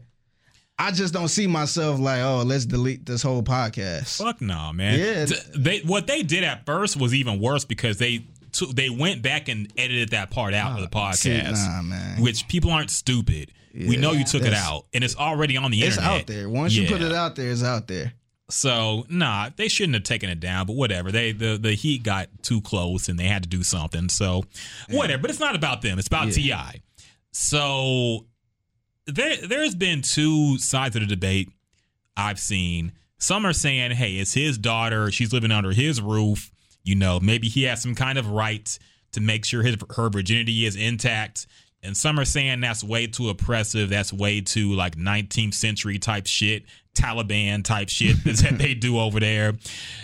I 0.82 0.92
just 0.92 1.14
don't 1.14 1.28
see 1.28 1.46
myself 1.46 2.00
like, 2.00 2.22
oh, 2.22 2.44
let's 2.44 2.66
delete 2.66 3.06
this 3.06 3.22
whole 3.22 3.44
podcast. 3.44 4.18
Fuck 4.18 4.40
no, 4.40 4.72
man. 4.74 4.98
Yeah. 4.98 5.26
They 5.56 5.80
what 5.82 6.08
they 6.08 6.24
did 6.24 6.44
at 6.46 6.66
first 6.66 6.96
was 6.98 7.14
even 7.14 7.40
worse 7.42 7.66
because 7.66 7.98
they 7.98 8.26
took 8.54 8.74
they 8.76 8.90
went 8.90 9.22
back 9.22 9.50
and 9.50 9.72
edited 9.78 10.10
that 10.12 10.32
part 10.32 10.54
out 10.54 10.80
of 10.80 10.90
the 10.90 10.98
Ah, 10.98 11.12
podcast. 11.12 11.68
nah, 11.68 11.82
man. 11.82 12.22
Which 12.22 12.48
people 12.48 12.72
aren't 12.72 12.92
stupid. 12.92 13.52
we 13.76 13.98
know 13.98 14.14
you 14.14 14.24
took 14.24 14.42
it 14.44 14.54
out, 14.54 14.86
and 14.94 15.04
it's 15.04 15.16
already 15.18 15.58
on 15.58 15.70
the 15.70 15.82
It's 15.82 15.98
internet. 15.98 16.22
It's 16.22 16.22
out 16.22 16.28
there. 16.36 16.50
Once 16.50 16.74
you 16.74 16.88
put 16.88 17.02
it 17.02 17.14
out 17.14 17.36
there, 17.36 17.52
it's 17.52 17.64
out 17.64 17.88
there. 17.88 18.14
So 18.50 19.06
nah, 19.10 19.50
they 19.56 19.68
shouldn't 19.68 19.94
have 19.96 20.04
taken 20.04 20.30
it 20.30 20.40
down. 20.40 20.66
But 20.66 20.78
whatever. 20.78 21.12
They 21.12 21.34
the 21.34 21.58
the 21.62 21.74
heat 21.74 22.04
got 22.04 22.30
too 22.42 22.62
close, 22.62 23.10
and 23.10 23.20
they 23.20 23.26
had 23.26 23.44
to 23.44 23.50
do 23.50 23.64
something. 23.64 24.08
So 24.10 24.44
whatever. 24.90 25.22
But 25.22 25.30
it's 25.30 25.40
not 25.42 25.56
about 25.56 25.82
them. 25.82 26.00
It's 26.00 26.08
about 26.08 26.32
Ti. 26.32 26.54
So 27.32 28.26
there 29.08 29.38
there's 29.38 29.76
been 29.76 30.02
two 30.02 30.58
sides 30.58 30.96
of 30.96 31.02
the 31.02 31.08
debate 31.08 31.50
I've 32.16 32.40
seen. 32.40 32.94
Some 33.18 33.46
are 33.46 33.54
saying, 33.54 33.92
hey, 33.92 34.14
it's 34.14 34.34
his 34.34 34.58
daughter. 34.58 35.12
She's 35.12 35.34
living 35.34 35.52
under 35.52 35.72
his 35.72 36.02
roof. 36.02 36.52
You 36.84 36.96
know, 36.96 37.20
maybe 37.20 37.48
he 37.48 37.64
has 37.64 37.82
some 37.82 37.96
kind 37.96 38.18
of 38.18 38.30
right 38.30 38.78
to 39.12 39.22
make 39.22 39.46
sure 39.46 39.64
his 39.64 39.78
her 39.96 40.10
virginity 40.10 40.66
is 40.66 40.76
intact. 40.76 41.48
And 41.82 41.96
some 41.96 42.20
are 42.20 42.26
saying 42.26 42.60
that's 42.60 42.84
way 42.84 43.08
too 43.08 43.30
oppressive. 43.30 43.90
That's 43.90 44.12
way 44.12 44.42
too 44.42 44.74
like 44.74 44.96
19th 44.98 45.54
century 45.54 45.98
type 45.98 46.28
shit, 46.28 46.66
Taliban 46.94 47.64
type 47.64 47.90
shit 47.90 48.18
that 48.26 48.58
they 48.58 48.74
do 48.74 49.00
over 49.00 49.20
there. 49.20 49.54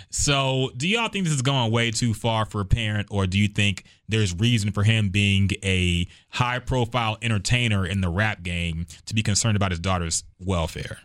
So, 0.09 0.71
do 0.77 0.87
y'all 0.87 1.09
think 1.09 1.25
this 1.25 1.33
is 1.33 1.41
going 1.41 1.71
way 1.71 1.91
too 1.91 2.13
far 2.13 2.45
for 2.45 2.61
a 2.61 2.65
parent, 2.65 3.07
or 3.11 3.27
do 3.27 3.37
you 3.37 3.49
think 3.49 3.83
there's 4.07 4.33
reason 4.33 4.71
for 4.71 4.83
him 4.83 5.09
being 5.09 5.49
a 5.63 6.07
high 6.29 6.59
profile 6.59 7.17
entertainer 7.21 7.85
in 7.85 7.99
the 7.99 8.09
rap 8.09 8.41
game 8.41 8.85
to 9.07 9.13
be 9.13 9.21
concerned 9.21 9.57
about 9.57 9.71
his 9.71 9.79
daughter's 9.79 10.23
welfare? 10.39 10.99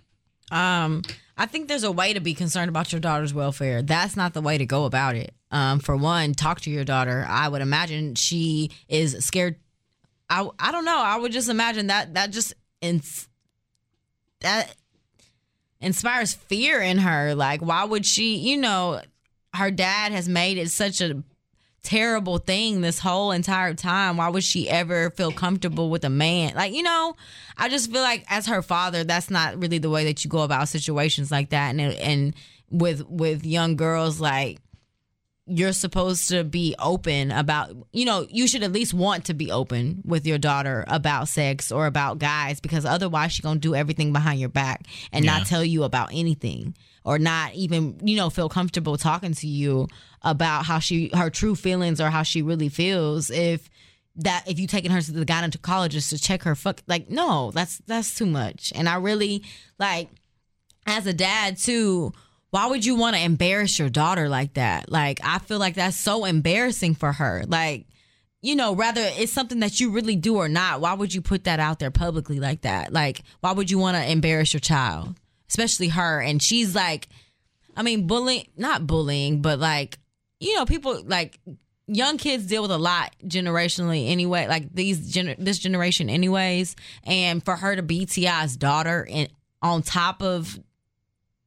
Um, 0.52 1.02
I 1.36 1.46
think 1.46 1.68
there's 1.68 1.84
a 1.84 1.92
way 1.92 2.12
to 2.12 2.20
be 2.20 2.34
concerned 2.34 2.68
about 2.68 2.92
your 2.92 3.00
daughter's 3.00 3.32
welfare. 3.32 3.82
That's 3.82 4.16
not 4.16 4.34
the 4.34 4.40
way 4.40 4.58
to 4.58 4.66
go 4.66 4.84
about 4.84 5.16
it. 5.16 5.34
Um, 5.50 5.80
for 5.80 5.96
one, 5.96 6.34
talk 6.34 6.60
to 6.62 6.70
your 6.70 6.84
daughter. 6.84 7.26
I 7.28 7.48
would 7.48 7.62
imagine 7.62 8.14
she 8.14 8.70
is 8.88 9.24
scared. 9.24 9.56
I 10.30 10.48
I 10.58 10.72
don't 10.72 10.84
know. 10.84 10.98
I 10.98 11.16
would 11.16 11.32
just 11.32 11.48
imagine 11.48 11.88
that 11.88 12.14
that 12.14 12.30
just 12.30 12.54
ins- 12.80 13.28
that 14.40 14.74
inspires 15.80 16.32
fear 16.34 16.80
in 16.80 16.98
her. 16.98 17.34
Like, 17.34 17.60
why 17.60 17.84
would 17.84 18.06
she? 18.06 18.36
You 18.36 18.56
know, 18.56 19.02
her 19.54 19.70
dad 19.70 20.12
has 20.12 20.28
made 20.28 20.56
it 20.56 20.70
such 20.70 21.00
a 21.00 21.22
terrible 21.82 22.38
thing 22.38 22.80
this 22.80 22.98
whole 22.98 23.32
entire 23.32 23.74
time. 23.74 24.18
Why 24.18 24.28
would 24.28 24.44
she 24.44 24.68
ever 24.68 25.10
feel 25.10 25.32
comfortable 25.32 25.90
with 25.90 26.04
a 26.04 26.10
man? 26.10 26.54
Like, 26.54 26.74
you 26.74 26.82
know, 26.82 27.16
I 27.56 27.68
just 27.68 27.90
feel 27.90 28.02
like 28.02 28.24
as 28.28 28.46
her 28.46 28.62
father, 28.62 29.02
that's 29.02 29.30
not 29.30 29.60
really 29.60 29.78
the 29.78 29.90
way 29.90 30.04
that 30.04 30.24
you 30.24 30.30
go 30.30 30.40
about 30.40 30.68
situations 30.68 31.30
like 31.30 31.50
that. 31.50 31.70
And 31.70 31.80
and 31.80 32.34
with 32.70 33.04
with 33.08 33.44
young 33.44 33.76
girls, 33.76 34.20
like 34.20 34.58
you're 35.52 35.72
supposed 35.72 36.28
to 36.28 36.44
be 36.44 36.74
open 36.78 37.32
about 37.32 37.70
you 37.92 38.04
know 38.04 38.26
you 38.30 38.46
should 38.46 38.62
at 38.62 38.70
least 38.72 38.94
want 38.94 39.24
to 39.24 39.34
be 39.34 39.50
open 39.50 40.00
with 40.04 40.24
your 40.26 40.38
daughter 40.38 40.84
about 40.86 41.26
sex 41.28 41.72
or 41.72 41.86
about 41.86 42.18
guys 42.18 42.60
because 42.60 42.84
otherwise 42.84 43.32
she's 43.32 43.42
gonna 43.42 43.58
do 43.58 43.74
everything 43.74 44.12
behind 44.12 44.38
your 44.38 44.48
back 44.48 44.86
and 45.12 45.24
Yeah. 45.24 45.38
not 45.38 45.46
tell 45.48 45.64
you 45.64 45.82
about 45.82 46.10
anything 46.12 46.76
or 47.04 47.18
not 47.18 47.54
even 47.54 47.98
you 48.02 48.16
know 48.16 48.30
feel 48.30 48.48
comfortable 48.48 48.96
talking 48.96 49.34
to 49.34 49.46
you 49.48 49.88
about 50.22 50.66
how 50.66 50.78
she 50.78 51.10
her 51.14 51.30
true 51.30 51.56
feelings 51.56 52.00
or 52.00 52.10
how 52.10 52.22
she 52.22 52.42
really 52.42 52.68
feels 52.68 53.28
if 53.30 53.68
that 54.16 54.44
if 54.46 54.58
you 54.60 54.66
taking 54.66 54.90
her 54.90 55.00
to 55.00 55.12
the 55.12 55.24
gynecologist 55.26 56.10
to 56.10 56.18
check 56.18 56.42
her 56.44 56.54
fuck 56.54 56.82
like 56.86 57.08
no 57.10 57.50
that's 57.52 57.78
that's 57.86 58.14
too 58.14 58.26
much 58.26 58.72
and 58.76 58.88
i 58.88 58.94
really 58.96 59.42
like 59.78 60.08
as 60.86 61.06
a 61.06 61.12
dad 61.12 61.56
too 61.56 62.12
why 62.50 62.66
would 62.66 62.84
you 62.84 62.96
want 62.96 63.16
to 63.16 63.22
embarrass 63.22 63.78
your 63.78 63.88
daughter 63.88 64.28
like 64.28 64.54
that? 64.54 64.90
Like 64.90 65.20
i 65.24 65.38
feel 65.38 65.58
like 65.58 65.74
that's 65.74 65.96
so 65.96 66.24
embarrassing 66.24 66.94
for 66.94 67.12
her. 67.12 67.44
Like 67.46 67.86
you 68.42 68.56
know 68.56 68.74
rather 68.74 69.02
it's 69.02 69.32
something 69.32 69.60
that 69.60 69.80
you 69.80 69.90
really 69.90 70.16
do 70.16 70.36
or 70.36 70.48
not. 70.48 70.80
Why 70.80 70.94
would 70.94 71.14
you 71.14 71.22
put 71.22 71.44
that 71.44 71.60
out 71.60 71.78
there 71.78 71.90
publicly 71.90 72.40
like 72.40 72.62
that? 72.62 72.92
Like 72.92 73.22
why 73.40 73.52
would 73.52 73.70
you 73.70 73.78
want 73.78 73.96
to 73.96 74.10
embarrass 74.10 74.52
your 74.52 74.60
child? 74.60 75.16
Especially 75.48 75.88
her. 75.88 76.20
And 76.20 76.42
she's 76.42 76.74
like 76.74 77.08
I 77.76 77.82
mean, 77.82 78.06
bullying, 78.06 78.46
not 78.56 78.86
bullying, 78.86 79.42
but 79.42 79.58
like, 79.58 79.98
you 80.38 80.54
know, 80.56 80.64
people 80.64 81.02
like 81.04 81.40
young 81.86 82.18
kids 82.18 82.46
deal 82.46 82.62
with 82.62 82.70
a 82.70 82.78
lot 82.78 83.14
generationally 83.24 84.10
anyway, 84.10 84.46
like 84.46 84.72
these 84.74 85.12
gener- 85.12 85.36
this 85.38 85.58
generation 85.58 86.10
anyways. 86.10 86.76
And 87.04 87.44
for 87.44 87.56
her 87.56 87.76
to 87.76 87.82
be 87.82 88.06
T.I.'s 88.06 88.56
daughter 88.56 89.06
and 89.10 89.28
on 89.62 89.82
top 89.82 90.22
of 90.22 90.58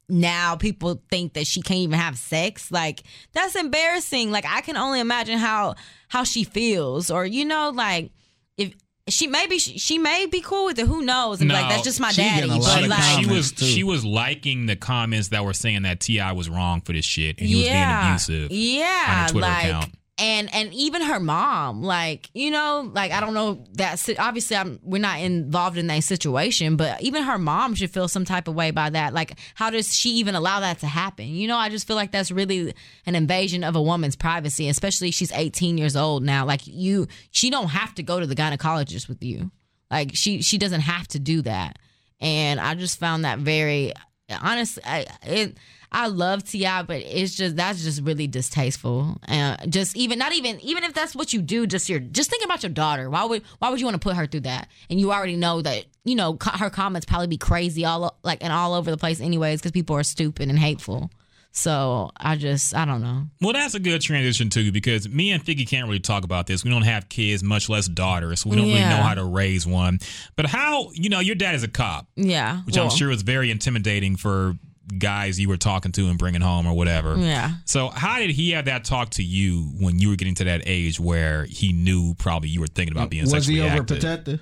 now 0.09 0.55
people 0.55 1.01
think 1.09 1.33
that 1.33 1.47
she 1.47 1.61
can't 1.61 1.79
even 1.79 1.97
have 1.97 2.17
sex 2.17 2.71
like 2.71 3.03
that's 3.31 3.55
embarrassing 3.55 4.31
like 4.31 4.45
i 4.45 4.61
can 4.61 4.75
only 4.75 4.99
imagine 4.99 5.37
how 5.37 5.73
how 6.09 6.23
she 6.23 6.43
feels 6.43 7.09
or 7.09 7.25
you 7.25 7.45
know 7.45 7.71
like 7.73 8.11
if 8.57 8.73
she 9.07 9.27
may 9.27 9.47
be 9.47 9.59
she, 9.59 9.77
she 9.77 9.97
may 9.97 10.25
be 10.25 10.41
cool 10.41 10.65
with 10.65 10.77
it 10.79 10.87
who 10.87 11.01
knows 11.01 11.41
and 11.41 11.49
be 11.49 11.53
like 11.53 11.69
that's 11.69 11.83
just 11.83 11.99
my 11.99 12.11
she 12.11 12.21
daddy 12.21 12.47
but 12.47 12.87
like 12.87 13.23
she 13.23 13.29
was 13.29 13.51
too. 13.51 13.65
she 13.65 13.83
was 13.83 14.05
liking 14.05 14.65
the 14.65 14.75
comments 14.75 15.29
that 15.29 15.43
were 15.43 15.53
saying 15.53 15.83
that 15.83 15.99
T.I. 15.99 16.31
was 16.33 16.49
wrong 16.49 16.81
for 16.81 16.93
this 16.93 17.05
shit 17.05 17.39
and 17.39 17.47
he 17.47 17.55
was 17.55 17.63
being 17.65 17.83
abusive. 17.83 18.51
Yeah, 18.51 19.05
on 19.07 19.23
her 19.23 19.29
Twitter 19.29 19.47
like 19.47 19.65
account. 19.65 19.93
And 20.19 20.53
and 20.53 20.71
even 20.73 21.01
her 21.01 21.19
mom, 21.19 21.81
like 21.81 22.29
you 22.33 22.51
know, 22.51 22.89
like 22.93 23.11
I 23.11 23.19
don't 23.19 23.33
know 23.33 23.65
that 23.73 23.99
obviously 24.19 24.55
I'm 24.55 24.79
we're 24.83 25.01
not 25.01 25.19
involved 25.19 25.77
in 25.77 25.87
that 25.87 26.03
situation, 26.03 26.75
but 26.75 27.01
even 27.01 27.23
her 27.23 27.39
mom 27.39 27.73
should 27.73 27.89
feel 27.89 28.07
some 28.07 28.23
type 28.23 28.47
of 28.47 28.53
way 28.53 28.69
by 28.69 28.91
that. 28.91 29.13
Like, 29.13 29.39
how 29.55 29.71
does 29.71 29.95
she 29.95 30.09
even 30.11 30.35
allow 30.35 30.59
that 30.59 30.79
to 30.79 30.87
happen? 30.87 31.25
You 31.25 31.47
know, 31.47 31.57
I 31.57 31.69
just 31.69 31.87
feel 31.87 31.95
like 31.95 32.11
that's 32.11 32.29
really 32.29 32.73
an 33.07 33.15
invasion 33.15 33.63
of 33.63 33.75
a 33.75 33.81
woman's 33.81 34.15
privacy, 34.15 34.69
especially 34.69 35.09
she's 35.09 35.31
18 35.31 35.79
years 35.79 35.95
old 35.95 36.21
now. 36.23 36.45
Like 36.45 36.61
you, 36.67 37.07
she 37.31 37.49
don't 37.49 37.69
have 37.69 37.95
to 37.95 38.03
go 38.03 38.19
to 38.19 38.27
the 38.27 38.35
gynecologist 38.35 39.09
with 39.09 39.23
you. 39.23 39.49
Like 39.89 40.11
she 40.13 40.43
she 40.43 40.59
doesn't 40.59 40.81
have 40.81 41.07
to 41.09 41.19
do 41.19 41.41
that, 41.41 41.79
and 42.21 42.59
I 42.59 42.75
just 42.75 42.99
found 42.99 43.25
that 43.25 43.39
very 43.39 43.93
honestly. 44.41 44.83
I 44.85 45.05
it 45.23 45.57
I 45.93 46.07
love 46.07 46.43
T.I., 46.43 46.83
but 46.83 46.97
it's 46.97 47.35
just 47.35 47.55
that's 47.55 47.83
just 47.83 48.01
really 48.01 48.27
distasteful. 48.27 49.17
Uh, 49.27 49.57
just 49.67 49.95
even 49.95 50.17
not 50.19 50.33
even 50.33 50.59
even 50.61 50.83
if 50.83 50.93
that's 50.93 51.15
what 51.15 51.33
you 51.33 51.41
do, 51.41 51.67
just 51.67 51.87
your 51.89 51.99
just 51.99 52.29
think 52.29 52.43
about 52.43 52.63
your 52.63 52.71
daughter. 52.71 53.09
Why 53.09 53.25
would 53.25 53.43
why 53.59 53.69
would 53.69 53.79
you 53.79 53.85
want 53.85 53.95
to 53.95 53.99
put 53.99 54.15
her 54.15 54.25
through 54.25 54.41
that? 54.41 54.67
And 54.89 54.99
you 54.99 55.11
already 55.11 55.35
know 55.35 55.61
that 55.61 55.85
you 56.03 56.15
know 56.15 56.35
co- 56.35 56.57
her 56.57 56.69
comments 56.69 57.05
probably 57.05 57.27
be 57.27 57.37
crazy 57.37 57.85
all 57.85 58.17
like 58.23 58.43
and 58.43 58.51
all 58.51 58.73
over 58.73 58.89
the 58.91 58.97
place 58.97 59.21
anyways 59.21 59.59
because 59.59 59.71
people 59.71 59.95
are 59.95 60.03
stupid 60.03 60.49
and 60.49 60.57
hateful. 60.57 61.11
So 61.55 62.09
I 62.17 62.35
just 62.35 62.75
I 62.75 62.85
don't 62.85 63.01
know. 63.01 63.27
Well, 63.39 63.53
that's 63.53 63.75
a 63.75 63.79
good 63.79 64.01
transition 64.01 64.49
too, 64.49 64.71
because 64.71 65.07
me 65.07 65.29
and 65.29 65.45
Figgy 65.45 65.69
can't 65.69 65.85
really 65.85 65.99
talk 65.99 66.23
about 66.23 66.47
this. 66.47 66.63
We 66.63 66.71
don't 66.71 66.81
have 66.81 67.09
kids, 67.09 67.43
much 67.43 67.69
less 67.69 67.87
daughters. 67.87 68.41
So 68.41 68.49
we 68.49 68.55
don't 68.55 68.65
really 68.65 68.79
know 68.79 69.03
how 69.03 69.13
to 69.13 69.23
raise 69.23 69.67
one. 69.67 69.99
But 70.35 70.47
how, 70.47 70.89
you 70.93 71.09
know, 71.09 71.19
your 71.19 71.35
dad 71.35 71.53
is 71.53 71.61
a 71.61 71.67
cop, 71.67 72.07
Yeah, 72.15 72.61
which 72.63 72.75
I'm 72.75 72.89
sure 72.89 73.09
was 73.09 73.21
very 73.21 73.51
intimidating 73.51 74.15
for 74.15 74.55
guys 74.97 75.39
you 75.39 75.49
were 75.49 75.57
talking 75.57 75.91
to 75.93 76.07
and 76.07 76.17
bringing 76.17 76.41
home 76.41 76.67
or 76.67 76.73
whatever. 76.73 77.17
Yeah. 77.17 77.51
So 77.65 77.89
how 77.89 78.19
did 78.19 78.31
he 78.31 78.51
have 78.51 78.65
that 78.65 78.83
talk 78.83 79.11
to 79.11 79.23
you 79.23 79.71
when 79.79 79.99
you 79.99 80.09
were 80.09 80.15
getting 80.15 80.35
to 80.35 80.43
that 80.45 80.63
age 80.65 80.99
where 80.99 81.45
he 81.45 81.73
knew 81.73 82.13
probably 82.15 82.49
you 82.49 82.59
were 82.59 82.67
thinking 82.67 82.95
about 82.95 83.09
being 83.09 83.23
was 83.23 83.31
sexually 83.31 83.59
he 83.59 83.67
active? 83.67 83.99
overprotective? 83.99 84.39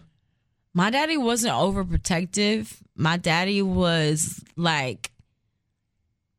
My 0.74 0.90
daddy 0.90 1.18
wasn't 1.18 1.54
overprotective. 1.54 2.74
My 2.96 3.18
daddy 3.18 3.62
was 3.62 4.44
like, 4.56 5.12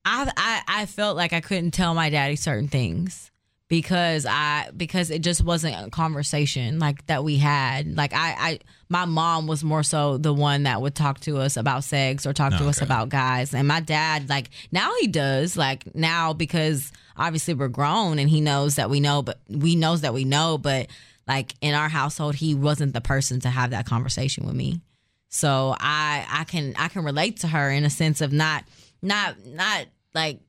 I, 0.05 0.31
I 0.37 0.83
I 0.83 0.87
felt 0.87 1.17
like 1.17 1.33
I 1.33 1.41
couldn't 1.41 1.73
tell 1.73 1.95
my 1.95 2.11
daddy 2.11 2.37
certain 2.37 2.69
things 2.69 3.32
because 3.73 4.27
I 4.27 4.69
because 4.77 5.11
it 5.11 5.23
just 5.23 5.43
wasn't 5.43 5.87
a 5.87 5.89
conversation 5.89 6.79
like 6.79 7.07
that 7.07 7.25
we 7.25 7.39
had. 7.39 7.97
Like 7.97 8.13
I, 8.13 8.37
I 8.39 8.59
my 8.91 9.07
mom 9.07 9.47
was 9.47 9.65
more 9.65 9.83
so 9.83 10.19
the 10.19 10.35
one 10.35 10.65
that 10.65 10.83
would 10.83 10.95
talk 10.95 11.21
to 11.21 11.39
us 11.39 11.57
about 11.57 11.83
sex 11.83 12.27
or 12.27 12.35
talk 12.35 12.53
to 12.59 12.69
us 12.69 12.83
about 12.83 13.09
guys, 13.09 13.55
and 13.55 13.67
my 13.67 13.81
dad 13.81 14.29
like 14.29 14.51
now 14.73 14.93
he 15.01 15.07
does 15.07 15.57
like 15.57 15.95
now 15.95 16.35
because 16.35 16.93
obviously 17.17 17.55
we're 17.55 17.69
grown 17.69 18.19
and 18.19 18.29
he 18.29 18.43
knows 18.43 18.75
that 18.75 18.91
we 18.91 19.01
know, 19.01 19.23
but 19.23 19.41
we 19.49 19.75
knows 19.75 20.03
that 20.03 20.13
we 20.13 20.27
know, 20.27 20.59
but 20.59 20.89
like 21.27 21.55
in 21.63 21.75
our 21.75 21.89
household 21.89 22.35
he 22.35 22.55
wasn't 22.55 22.93
the 22.93 23.01
person 23.01 23.41
to 23.41 23.49
have 23.49 23.71
that 23.71 23.87
conversation 23.87 24.45
with 24.45 24.55
me. 24.55 24.83
So 25.31 25.75
I 25.81 26.27
I 26.29 26.45
can 26.45 26.75
I 26.79 26.89
can 26.89 27.05
relate 27.05 27.41
to 27.41 27.49
her 27.49 27.71
in 27.71 27.87
a 27.87 27.91
sense 27.91 28.21
of 28.21 28.35
not 28.35 28.65
not 29.01 29.47
not 29.47 29.87
like 30.15 30.41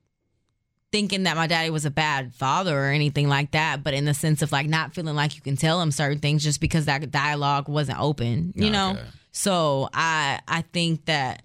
thinking 0.93 1.23
that 1.23 1.35
my 1.35 1.47
daddy 1.47 1.71
was 1.71 1.85
a 1.85 1.89
bad 1.89 2.35
father 2.35 2.77
or 2.77 2.89
anything 2.91 3.27
like 3.27 3.49
that, 3.51 3.83
but 3.83 3.95
in 3.95 4.05
the 4.05 4.13
sense 4.13 4.43
of 4.43 4.51
like 4.51 4.67
not 4.67 4.93
feeling 4.93 5.15
like 5.15 5.35
you 5.35 5.41
can 5.41 5.57
tell 5.57 5.81
him 5.81 5.89
certain 5.91 6.19
things 6.19 6.43
just 6.43 6.61
because 6.61 6.85
that 6.85 7.09
dialogue 7.09 7.67
wasn't 7.67 7.99
open, 7.99 8.53
you 8.55 8.69
know? 8.69 8.93
So 9.31 9.89
I 9.91 10.39
I 10.47 10.61
think 10.71 11.05
that 11.05 11.41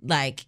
like 0.00 0.46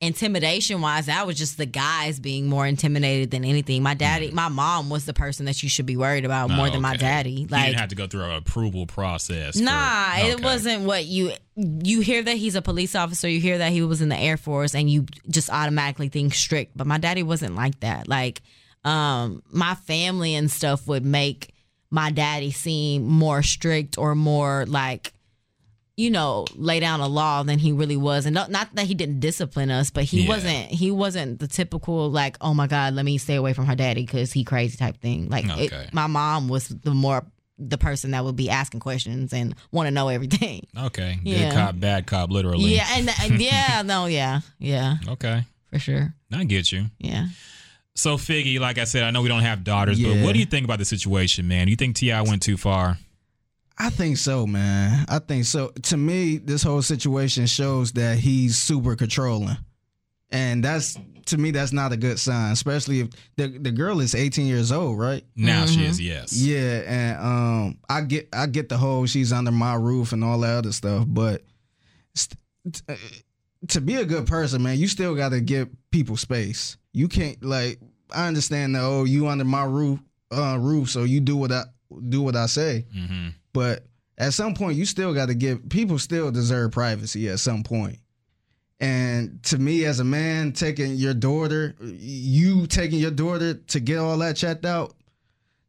intimidation 0.00 0.80
wise, 0.80 1.06
that 1.06 1.26
was 1.26 1.38
just 1.38 1.56
the 1.56 1.66
guys 1.66 2.20
being 2.20 2.46
more 2.48 2.66
intimidated 2.66 3.30
than 3.30 3.44
anything. 3.44 3.82
My 3.82 3.94
daddy, 3.94 4.30
my 4.30 4.48
mom 4.48 4.90
was 4.90 5.06
the 5.06 5.14
person 5.14 5.46
that 5.46 5.62
you 5.62 5.68
should 5.68 5.86
be 5.86 5.96
worried 5.96 6.24
about 6.24 6.50
more 6.50 6.66
Oh, 6.66 6.70
than 6.70 6.82
my 6.82 6.96
daddy. 6.96 7.46
Like 7.50 7.66
didn't 7.66 7.80
have 7.80 7.88
to 7.90 7.94
go 7.96 8.06
through 8.06 8.24
an 8.24 8.32
approval 8.36 8.86
process. 8.86 9.56
for- 9.58 9.64
Nah, 9.64 10.16
it 10.18 10.42
wasn't 10.42 10.84
what 10.84 11.04
you 11.06 11.32
you 11.56 12.00
hear 12.00 12.22
that 12.22 12.36
he's 12.36 12.54
a 12.54 12.62
police 12.62 12.94
officer, 12.94 13.28
you 13.28 13.40
hear 13.40 13.58
that 13.58 13.72
he 13.72 13.82
was 13.82 14.02
in 14.02 14.08
the 14.10 14.16
Air 14.18 14.36
Force 14.36 14.74
and 14.74 14.90
you 14.90 15.06
just 15.30 15.48
automatically 15.50 16.08
think 16.08 16.34
strict. 16.34 16.76
But 16.76 16.86
my 16.86 16.98
daddy 16.98 17.22
wasn't 17.22 17.54
like 17.56 17.80
that. 17.80 18.06
Like 18.08 18.42
um 18.84 19.42
my 19.50 19.74
family 19.74 20.34
and 20.34 20.50
stuff 20.50 20.86
would 20.86 21.04
make 21.04 21.54
my 21.90 22.10
daddy 22.10 22.50
seem 22.50 23.04
more 23.06 23.42
strict 23.42 23.96
or 23.96 24.14
more 24.14 24.66
like 24.66 25.12
you 25.96 26.10
know, 26.10 26.44
lay 26.54 26.78
down 26.78 27.00
a 27.00 27.06
law 27.08 27.42
than 27.42 27.58
he 27.58 27.72
really 27.72 27.96
was. 27.96 28.26
And 28.26 28.34
not, 28.34 28.50
not 28.50 28.74
that 28.74 28.86
he 28.86 28.94
didn't 28.94 29.20
discipline 29.20 29.70
us, 29.70 29.90
but 29.90 30.04
he 30.04 30.22
Yeah. 30.22 30.28
wasn't 30.28 30.66
he 30.66 30.90
wasn't 30.90 31.38
the 31.40 31.48
typical 31.48 32.10
like, 32.10 32.36
oh 32.40 32.52
my 32.54 32.66
God, 32.66 32.94
let 32.94 33.04
me 33.04 33.16
stay 33.18 33.34
away 33.36 33.54
from 33.54 33.66
her 33.66 33.74
daddy 33.74 34.04
because 34.04 34.32
he 34.32 34.44
crazy 34.44 34.76
type 34.76 35.00
thing. 35.00 35.28
Like 35.30 35.46
it- 35.48 35.94
my 35.94 36.06
mom 36.06 36.48
was 36.48 36.68
the 36.68 36.92
more 36.92 37.24
the 37.58 37.78
person 37.78 38.10
that 38.10 38.22
would 38.22 38.36
be 38.36 38.50
asking 38.50 38.80
questions 38.80 39.32
and 39.32 39.54
want 39.72 39.86
to 39.86 39.90
know 39.90 40.08
everything. 40.08 40.66
Okay. 40.78 41.18
Good 41.24 41.30
Yeah. 41.30 41.52
cop, 41.54 41.80
bad 41.80 42.06
cop, 42.06 42.30
literally. 42.30 42.74
Yeah, 42.74 42.86
and, 42.92 43.08
and 43.22 43.40
yeah, 43.40 43.80
no, 43.86 44.04
yeah, 44.04 44.40
yeah, 44.58 44.96
Okay. 45.08 45.44
for 45.72 45.78
sure. 45.78 46.14
I 46.30 46.44
get 46.44 46.70
you. 46.70 46.86
Yeah. 46.98 47.28
So 47.94 48.18
Figgy, 48.18 48.60
like 48.60 48.76
I 48.76 48.84
said, 48.84 49.04
I 49.04 49.10
know 49.10 49.22
we 49.22 49.28
don't 49.28 49.40
have 49.42 49.64
daughters, 49.64 49.98
but 49.98 50.18
what 50.22 50.34
do 50.34 50.38
you 50.38 50.44
think 50.44 50.64
about 50.64 50.78
the 50.78 50.84
situation, 50.84 51.48
man? 51.48 51.66
You 51.68 51.76
think 51.76 51.96
T.I. 51.96 52.20
went 52.20 52.42
too 52.42 52.58
far? 52.58 52.98
I 53.78 53.90
think 53.90 54.16
so, 54.16 54.46
man. 54.46 55.04
I 55.08 55.18
think 55.18 55.44
so. 55.44 55.68
To 55.82 55.96
me, 55.96 56.38
this 56.38 56.62
whole 56.62 56.82
situation 56.82 57.46
shows 57.46 57.92
that 57.92 58.18
he's 58.18 58.56
super 58.58 58.96
controlling. 58.96 59.56
And 60.30 60.64
that's 60.64 60.98
to 61.26 61.36
me 61.38 61.50
that's 61.50 61.72
not 61.72 61.92
a 61.92 61.96
good 61.96 62.18
sign, 62.18 62.52
especially 62.52 63.00
if 63.00 63.08
the 63.36 63.46
the 63.48 63.70
girl 63.70 64.00
is 64.00 64.14
18 64.14 64.46
years 64.46 64.72
old, 64.72 64.98
right? 64.98 65.24
Now 65.36 65.66
she 65.66 65.80
Mm-hmm. 65.80 65.90
is, 65.90 66.00
yes. 66.00 66.32
Yeah, 66.36 66.82
and 66.86 67.18
um 67.20 67.78
I 67.88 68.00
get 68.02 68.28
I 68.32 68.46
get 68.46 68.68
the 68.68 68.76
whole 68.76 69.06
she's 69.06 69.32
under 69.32 69.52
my 69.52 69.74
roof 69.74 70.12
and 70.12 70.24
all 70.24 70.38
that 70.40 70.56
other 70.58 70.72
stuff, 70.72 71.04
but 71.06 71.42
st- 72.14 72.38
t- 72.72 72.82
uh, 72.88 72.96
to 73.68 73.80
be 73.80 73.96
a 73.96 74.04
good 74.04 74.26
person, 74.26 74.62
man, 74.62 74.78
you 74.78 74.88
still 74.88 75.14
got 75.14 75.30
to 75.30 75.40
give 75.40 75.68
people 75.90 76.16
space. 76.16 76.76
You 76.92 77.08
can't 77.08 77.42
like 77.44 77.78
I 78.14 78.26
understand 78.26 78.74
that 78.74 78.82
oh, 78.82 79.04
you 79.04 79.26
under 79.28 79.44
my 79.44 79.64
roof 79.64 80.00
uh 80.32 80.56
roof, 80.60 80.90
so 80.90 81.04
you 81.04 81.20
do 81.20 81.36
what 81.36 81.52
I 81.52 81.64
do 82.08 82.22
what 82.22 82.34
I 82.36 82.46
say. 82.46 82.84
hmm 82.92 83.28
But 83.56 83.86
at 84.18 84.34
some 84.34 84.52
point, 84.54 84.76
you 84.76 84.84
still 84.84 85.14
got 85.14 85.28
to 85.28 85.34
give 85.34 85.66
people 85.70 85.98
still 85.98 86.30
deserve 86.30 86.72
privacy 86.72 87.28
at 87.30 87.38
some 87.40 87.62
point. 87.62 87.98
And 88.80 89.42
to 89.44 89.56
me, 89.58 89.86
as 89.86 89.98
a 90.00 90.04
man, 90.04 90.52
taking 90.52 90.96
your 90.96 91.14
daughter, 91.14 91.74
you 91.80 92.66
taking 92.66 92.98
your 93.00 93.10
daughter 93.10 93.54
to 93.54 93.80
get 93.80 93.96
all 93.96 94.18
that 94.18 94.36
checked 94.36 94.66
out, 94.66 94.94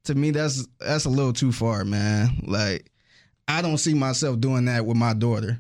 to 0.04 0.16
me, 0.16 0.32
that's 0.32 0.68
that's 0.80 1.06
a 1.06 1.10
little 1.10 1.32
too 1.32 1.54
far, 1.54 1.86
man. 1.86 2.42
Like, 2.46 2.92
I 3.48 3.62
don't 3.62 3.78
see 3.78 3.94
myself 3.94 4.40
doing 4.42 4.66
that 4.66 4.86
with 4.86 4.98
my 4.98 5.14
daughter. 5.14 5.60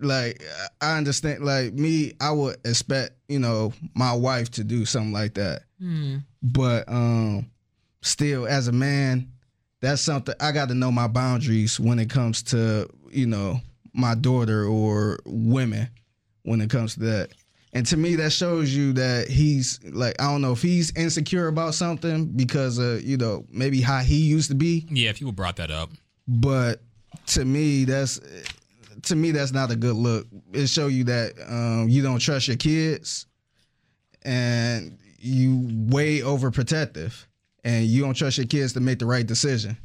Like, 0.00 0.40
I 0.80 0.96
understand. 0.96 1.44
Like 1.44 1.72
me, 1.74 2.12
I 2.20 2.30
would 2.30 2.58
expect 2.64 3.14
you 3.28 3.40
know 3.40 3.72
my 3.94 4.12
wife 4.14 4.50
to 4.52 4.64
do 4.64 4.84
something 4.84 5.12
like 5.12 5.34
that 5.34 5.62
Hmm. 5.80 6.18
but 6.42 6.88
um 6.88 7.50
still 8.02 8.46
as 8.46 8.68
a 8.68 8.72
man 8.72 9.30
that's 9.80 10.02
something 10.02 10.34
i 10.40 10.52
got 10.52 10.68
to 10.68 10.74
know 10.74 10.90
my 10.90 11.06
boundaries 11.06 11.78
when 11.78 11.98
it 11.98 12.10
comes 12.10 12.42
to 12.42 12.88
you 13.10 13.26
know 13.26 13.60
my 13.94 14.14
daughter 14.14 14.64
or 14.64 15.18
women 15.24 15.88
when 16.42 16.60
it 16.60 16.70
comes 16.70 16.94
to 16.94 17.00
that. 17.00 17.30
And 17.74 17.84
to 17.86 17.96
me 17.96 18.16
that 18.16 18.30
shows 18.30 18.74
you 18.74 18.94
that 18.94 19.28
he's 19.28 19.78
like 19.84 20.20
i 20.20 20.24
don't 20.24 20.40
know 20.40 20.52
if 20.52 20.62
he's 20.62 20.90
insecure 20.96 21.48
about 21.48 21.74
something 21.74 22.26
because 22.26 22.78
of 22.78 23.02
you 23.02 23.18
know 23.18 23.44
maybe 23.50 23.80
how 23.82 23.98
he 23.98 24.16
used 24.16 24.48
to 24.50 24.54
be. 24.56 24.86
Yeah, 24.90 25.12
people 25.12 25.32
brought 25.32 25.56
that 25.56 25.70
up. 25.70 25.90
but 26.26 26.80
to 27.26 27.44
me 27.44 27.84
that's 27.84 28.20
to 29.02 29.16
me 29.16 29.32
that's 29.32 29.52
not 29.52 29.70
a 29.70 29.76
good 29.76 29.96
look. 29.96 30.26
It 30.52 30.68
show 30.68 30.86
you 30.86 31.04
that 31.04 31.34
um, 31.46 31.88
you 31.88 32.02
don't 32.02 32.18
trust 32.18 32.48
your 32.48 32.56
kids 32.56 33.26
and 34.22 34.98
you 35.18 35.68
way 35.90 36.20
overprotective 36.20 37.26
and 37.68 37.84
you 37.86 38.02
don't 38.02 38.14
trust 38.14 38.38
your 38.38 38.46
kids 38.46 38.72
to 38.72 38.80
make 38.80 38.98
the 38.98 39.06
right 39.06 39.26
decision 39.26 39.76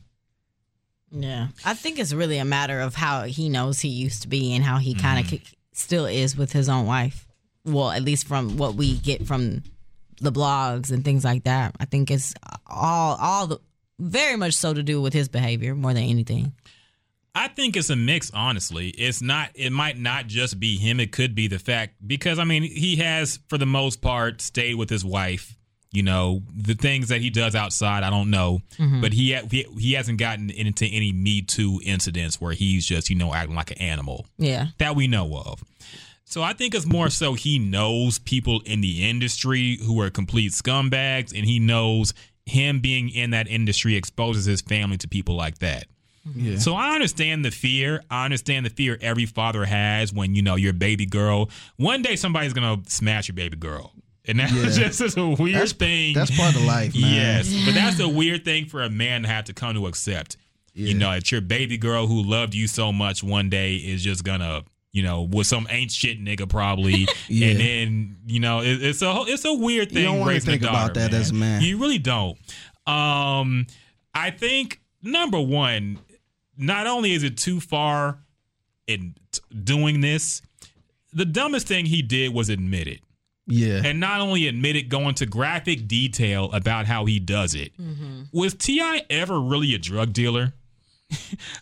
Yeah. 1.12 1.50
I 1.66 1.74
think 1.74 2.00
it's 2.00 2.14
really 2.14 2.38
a 2.38 2.46
matter 2.46 2.80
of 2.80 2.96
how 2.96 3.24
he 3.24 3.50
knows 3.50 3.80
he 3.80 3.90
used 3.90 4.24
to 4.24 4.28
be 4.28 4.56
and 4.56 4.64
how 4.64 4.78
he 4.78 4.94
mm-hmm. 4.94 5.02
kind 5.02 5.34
of 5.34 5.40
still 5.74 6.06
is 6.06 6.38
with 6.38 6.52
his 6.52 6.70
own 6.70 6.86
wife. 6.86 7.28
Well, 7.66 7.92
at 7.92 8.04
least 8.04 8.28
from 8.28 8.58
what 8.58 8.76
we 8.76 8.98
get 8.98 9.28
from 9.28 9.64
the 10.22 10.32
blogs 10.32 10.92
and 10.92 11.04
things 11.04 11.24
like 11.24 11.44
that. 11.44 11.76
I 11.80 11.86
think 11.86 12.10
it's 12.10 12.34
all 12.66 13.18
all 13.20 13.48
the 13.48 13.60
very 14.00 14.38
much 14.38 14.54
so 14.56 14.74
to 14.74 14.82
do 14.82 15.02
with 15.02 15.14
his 15.14 15.30
behavior 15.30 15.76
more 15.76 15.94
than 15.94 16.04
anything. 16.04 16.54
I 17.36 17.48
think 17.48 17.76
it's 17.76 17.90
a 17.90 17.96
mix, 17.96 18.32
honestly. 18.32 18.90
It's 18.90 19.22
not, 19.22 19.50
it 19.56 19.72
might 19.72 19.98
not 19.98 20.28
just 20.28 20.60
be 20.60 20.78
him. 20.78 21.00
It 21.00 21.12
could 21.12 21.34
be 21.34 21.48
the 21.48 21.58
fact, 21.58 21.96
because 22.06 22.38
I 22.38 22.44
mean, 22.44 22.62
he 22.62 22.98
has, 22.98 23.40
for 23.48 23.58
the 23.58 23.66
most 23.66 24.02
part, 24.02 24.40
stayed 24.40 24.76
with 24.76 24.90
his 24.90 25.04
wife. 25.04 25.58
You 25.94 26.04
know, 26.04 26.42
the 26.54 26.74
things 26.74 27.08
that 27.10 27.22
he 27.22 27.30
does 27.30 27.54
outside, 27.56 28.04
I 28.04 28.10
don't 28.10 28.30
know. 28.32 28.60
Mm-hmm. 28.80 29.00
But 29.00 29.14
he, 29.14 29.34
ha- 29.34 29.48
he 29.50 29.66
he 29.80 29.94
hasn't 29.94 30.18
gotten 30.18 30.50
into 30.50 30.86
any 30.86 31.12
Me 31.14 31.42
Too 31.44 31.80
incidents 31.86 32.42
where 32.42 32.54
he's 32.54 32.86
just, 32.86 33.10
you 33.10 33.16
know, 33.16 33.34
acting 33.34 33.56
like 33.56 33.72
an 33.72 33.78
animal 33.78 34.26
Yeah. 34.38 34.68
that 34.80 34.96
we 34.96 35.08
know 35.08 35.36
of. 35.38 35.64
So 36.26 36.42
I 36.42 36.54
think 36.54 36.74
it's 36.74 36.88
more 36.88 37.10
so 37.12 37.36
he 37.36 37.60
knows 37.60 38.18
people 38.18 38.62
in 38.66 38.82
the 38.82 39.08
industry 39.08 39.78
who 39.86 40.02
are 40.02 40.10
complete 40.10 40.52
scumbags, 40.54 41.32
and 41.32 41.46
he 41.46 41.60
knows 41.60 42.14
him 42.48 42.80
being 42.80 43.10
in 43.10 43.30
that 43.30 43.48
industry 43.48 43.96
exposes 43.96 44.46
his 44.46 44.62
family 44.62 44.98
to 44.98 45.08
people 45.08 45.36
like 45.36 45.60
that. 45.60 45.86
Mm-hmm. 46.28 46.40
Yeah. 46.54 46.58
So 46.58 46.74
I 46.74 46.96
understand 46.96 47.46
the 47.46 47.52
fear. 47.52 48.02
I 48.10 48.26
understand 48.26 48.66
the 48.66 48.70
fear 48.72 48.98
every 49.02 49.26
father 49.28 49.66
has 49.66 50.12
when 50.12 50.34
you 50.36 50.42
know 50.42 50.56
your 50.56 50.74
baby 50.74 51.06
girl. 51.06 51.50
One 51.78 52.02
day 52.02 52.16
somebody's 52.16 52.54
gonna 52.54 52.82
smash 52.88 53.28
your 53.28 53.36
baby 53.36 53.58
girl, 53.58 53.94
and 54.26 54.40
that's 54.40 54.54
Yeah. 54.54 54.70
just 54.88 55.02
is 55.02 55.18
a 55.18 55.28
weird 55.28 55.56
That's- 55.56 55.72
thing. 55.74 56.14
that's 56.14 56.36
part 56.36 56.56
of 56.56 56.64
life, 56.64 56.96
man. 56.96 57.14
Yes, 57.14 57.54
but 57.66 57.74
that's 57.74 58.00
a 58.00 58.08
weird 58.08 58.46
thing 58.46 58.66
for 58.66 58.82
a 58.84 58.90
man 58.90 59.24
to 59.24 59.28
have 59.28 59.46
to 59.46 59.54
come 59.54 59.74
to 59.76 59.88
accept. 59.88 60.38
You 60.76 60.96
know, 60.96 61.12
that 61.12 61.32
your 61.32 61.42
baby 61.42 61.78
girl 61.78 62.08
who 62.08 62.24
loved 62.24 62.56
you 62.56 62.68
so 62.68 62.92
much 62.92 63.22
one 63.24 63.50
day 63.50 63.76
is 63.76 64.04
just 64.04 64.24
gonna. 64.24 64.64
You 64.92 65.02
know, 65.02 65.24
with 65.24 65.48
some 65.48 65.66
ain't 65.72 65.92
shit 65.92 66.24
nigga 66.24 66.48
probably, 66.48 67.08
Yeah. 67.28 67.48
and 67.48 67.60
then 67.60 68.18
you 68.28 68.40
know 68.40 68.60
it, 68.62 68.82
it's 68.84 69.02
a 69.02 69.24
it's 69.28 69.44
a 69.44 69.54
weird 69.54 69.92
thing. 69.92 70.04
don't 70.04 70.20
wanna 70.20 70.32
raising 70.32 70.50
a 70.50 70.52
think 70.54 70.62
about 70.64 70.94
daughter, 70.94 71.10
that 71.10 71.14
as 71.16 71.32
a 71.32 71.34
man. 71.34 71.62
You 71.64 71.80
really 71.80 71.98
don't. 71.98 72.38
Um, 72.86 73.66
I 74.14 74.30
think 74.32 74.82
number 75.02 75.40
one, 75.40 75.98
not 76.58 76.86
only 76.88 77.14
is 77.14 77.24
it 77.24 77.38
too 77.38 77.60
far 77.60 78.20
in 78.86 79.16
t- 79.32 79.42
doing 79.64 80.02
this, 80.02 80.42
the 81.12 81.26
dumbest 81.26 81.68
thing 81.68 81.86
he 81.88 82.02
did 82.04 82.34
was 82.34 82.50
admit 82.50 82.88
it. 82.88 83.00
Yeah. 83.48 83.82
And 83.84 84.00
not 84.00 84.22
only 84.22 84.48
admit 84.48 84.76
it, 84.76 84.84
go 84.90 85.10
into 85.10 85.26
graphic 85.26 85.88
detail 85.88 86.50
about 86.54 86.86
how 86.86 87.06
he 87.06 87.20
does 87.20 87.56
it. 87.56 87.78
Mm-hmm. 87.78 88.24
Was 88.32 88.54
T.I. 88.54 89.04
ever 89.10 89.40
really 89.40 89.74
a 89.76 89.78
drug 89.78 90.14
dealer? 90.14 90.54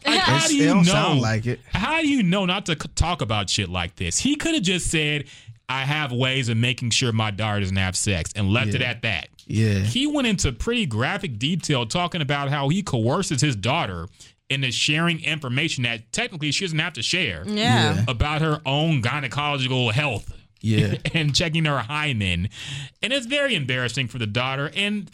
like, 0.06 0.20
how 0.20 0.36
It's- 0.38 0.49
do 0.49 0.56
it 0.56 0.60
you 0.60 0.66
don't 0.68 0.86
know? 0.86 0.91
sound 0.91 1.22
like 1.22 1.45
it. 1.45 1.60
How 1.74 2.02
do 2.02 2.08
you 2.08 2.24
know 2.24 2.45
not 2.45 2.66
to 2.68 2.74
c- 2.74 2.90
talk 2.95 3.22
about 3.22 3.49
shit 3.49 3.70
like 3.70 3.95
this? 3.95 4.18
He 4.20 4.36
could 4.36 4.53
have 4.53 4.64
just 4.64 4.90
said, 4.91 5.26
I 5.68 5.82
have 5.82 6.12
ways 6.12 6.49
of 6.49 6.58
making 6.58 6.91
sure 6.91 7.12
my 7.12 7.32
daughter 7.32 7.62
doesn't 7.62 7.76
have 7.76 7.95
sex 7.95 8.32
and 8.36 8.52
left 8.52 8.74
it 8.76 8.82
at 8.82 9.02
that. 9.03 9.30
Yeah. 9.48 9.80
He 9.80 10.06
went 10.06 10.28
into 10.28 10.52
pretty 10.52 10.86
graphic 10.86 11.40
detail 11.40 11.86
talking 11.86 12.22
about 12.22 12.49
how 12.49 12.70
he 12.70 12.84
coerces 12.84 13.41
his 13.41 13.56
daughter 13.56 14.08
into 14.49 14.70
sharing 14.72 15.24
information 15.24 15.84
that 15.84 16.12
technically 16.12 16.52
she 16.52 16.66
doesn't 16.66 16.80
have 16.80 16.94
to 16.94 17.02
share 17.02 17.44
Yeah. 17.48 17.95
Yeah. 17.95 18.06
about 18.08 18.41
her 18.41 18.62
own 18.66 19.02
gynecological 19.02 19.91
health 19.94 20.32
Yeah. 20.62 20.96
and 21.14 21.36
checking 21.36 21.66
her 21.66 21.80
hymen. 21.80 22.50
And 23.02 23.12
it's 23.14 23.26
very 23.26 23.56
embarrassing 23.56 24.08
for 24.08 24.18
the 24.20 24.28
daughter. 24.28 24.72
And 24.76 25.10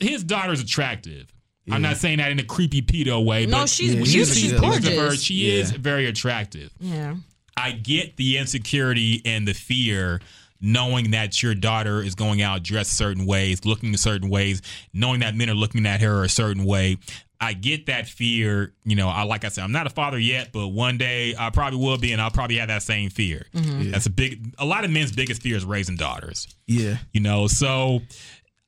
his 0.00 0.24
daughter's 0.24 0.60
attractive. 0.60 1.32
I'm 1.70 1.82
not 1.82 1.98
saying 1.98 2.16
that 2.18 2.32
in 2.32 2.38
a 2.38 2.44
creepy 2.44 2.80
pedo 2.80 3.22
way, 3.22 3.44
No, 3.44 3.58
but 3.58 3.68
she's 3.68 3.92
Yeah, 3.92 4.00
when 4.00 4.10
you 4.10 4.24
she's 4.24 4.32
see 4.34 4.50
good 4.50 4.60
pictures 4.62 4.86
of 4.86 4.92
her, 4.94 4.96
gorgeous. 5.00 5.22
she 5.22 5.50
is 5.50 5.70
very 5.70 6.06
attractive. 6.06 6.72
Yeah. 6.80 7.16
I 7.58 7.72
get 7.72 8.16
the 8.16 8.38
insecurity 8.38 9.20
and 9.26 9.46
the 9.46 9.52
fear 9.52 10.20
knowing 10.60 11.10
that 11.12 11.42
your 11.42 11.54
daughter 11.54 12.02
is 12.02 12.14
going 12.14 12.40
out 12.42 12.62
dressed 12.62 12.96
certain 12.96 13.26
ways, 13.26 13.64
looking 13.64 13.96
certain 13.96 14.28
ways, 14.30 14.62
knowing 14.92 15.20
that 15.20 15.34
men 15.34 15.50
are 15.50 15.54
looking 15.54 15.84
at 15.86 16.00
her 16.00 16.24
a 16.24 16.28
certain 16.28 16.64
way. 16.64 16.96
I 17.40 17.52
get 17.52 17.86
that 17.86 18.08
fear. 18.08 18.74
You 18.84 18.96
know, 18.96 19.08
I 19.08 19.22
like 19.22 19.44
I 19.44 19.48
said, 19.48 19.64
I'm 19.64 19.72
not 19.72 19.86
a 19.86 19.90
father 19.90 20.18
yet, 20.18 20.50
but 20.52 20.68
one 20.68 20.98
day 20.98 21.34
I 21.38 21.50
probably 21.50 21.78
will 21.78 21.98
be, 21.98 22.12
and 22.12 22.20
I'll 22.20 22.30
probably 22.30 22.56
have 22.56 22.68
that 22.68 22.82
same 22.82 23.10
fear. 23.10 23.46
Mm-hmm. 23.54 23.90
That's 23.90 24.06
a 24.06 24.10
big. 24.10 24.54
A 24.58 24.64
lot 24.64 24.84
of 24.84 24.90
men's 24.90 25.12
biggest 25.12 25.42
fear 25.42 25.56
is 25.56 25.64
raising 25.64 25.96
daughters. 25.96 26.48
Yeah. 26.66 26.96
You 27.12 27.20
know, 27.20 27.46
so 27.46 28.00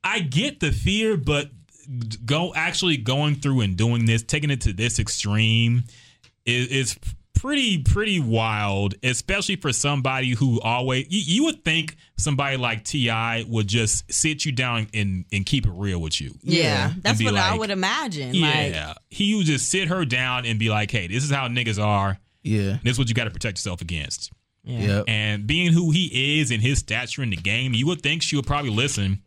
I 0.04 0.20
get 0.20 0.60
the 0.60 0.70
fear, 0.70 1.16
but 1.16 1.50
go 2.24 2.54
actually 2.54 2.96
going 2.96 3.36
through 3.36 3.60
and 3.60 3.76
doing 3.76 4.04
this, 4.04 4.22
taking 4.22 4.50
it 4.50 4.60
to 4.62 4.72
this 4.72 4.98
extreme, 4.98 5.84
is, 6.46 6.68
is 6.68 6.98
pretty 7.40 7.82
pretty 7.82 8.20
wild, 8.20 8.94
especially 9.02 9.56
for 9.56 9.72
somebody 9.72 10.30
who 10.30 10.60
always 10.60 11.06
you, 11.08 11.22
you 11.36 11.44
would 11.44 11.64
think 11.64 11.96
somebody 12.16 12.56
like 12.56 12.84
T.I. 12.84 13.44
would 13.48 13.66
just 13.66 14.12
sit 14.12 14.44
you 14.44 14.52
down 14.52 14.88
and 14.92 15.24
and 15.32 15.46
keep 15.46 15.66
it 15.66 15.72
real 15.74 16.00
with 16.00 16.20
you. 16.20 16.34
Yeah. 16.42 16.92
And 16.92 17.02
That's 17.02 17.18
be 17.18 17.24
what 17.24 17.36
I 17.36 17.56
would 17.56 17.70
imagine. 17.70 18.28
Like, 18.40 18.72
Yeah, 18.72 18.94
he 19.08 19.34
would 19.34 19.46
just 19.46 19.68
sit 19.68 19.88
her 19.88 20.04
down 20.04 20.44
and 20.44 20.58
be 20.58 20.68
like, 20.68 20.90
"Hey, 20.90 21.06
this 21.06 21.24
is 21.24 21.30
how 21.30 21.48
niggas 21.48 21.82
are. 21.82 22.18
Yeah. 22.42 22.78
This 22.82 22.92
is 22.92 22.98
what 22.98 23.08
you 23.08 23.14
got 23.14 23.24
to 23.24 23.30
protect 23.30 23.58
yourself 23.58 23.80
against." 23.80 24.30
yeah. 24.62 24.78
Yep. 24.80 25.04
And 25.08 25.46
being 25.46 25.72
who 25.72 25.90
he 25.90 26.40
is 26.40 26.50
and 26.50 26.62
his 26.62 26.78
stature 26.80 27.22
in 27.22 27.30
the 27.30 27.36
game, 27.36 27.72
you 27.72 27.86
would 27.86 28.02
think 28.02 28.22
she 28.22 28.36
would 28.36 28.46
probably 28.46 28.70
listen. 28.70 29.22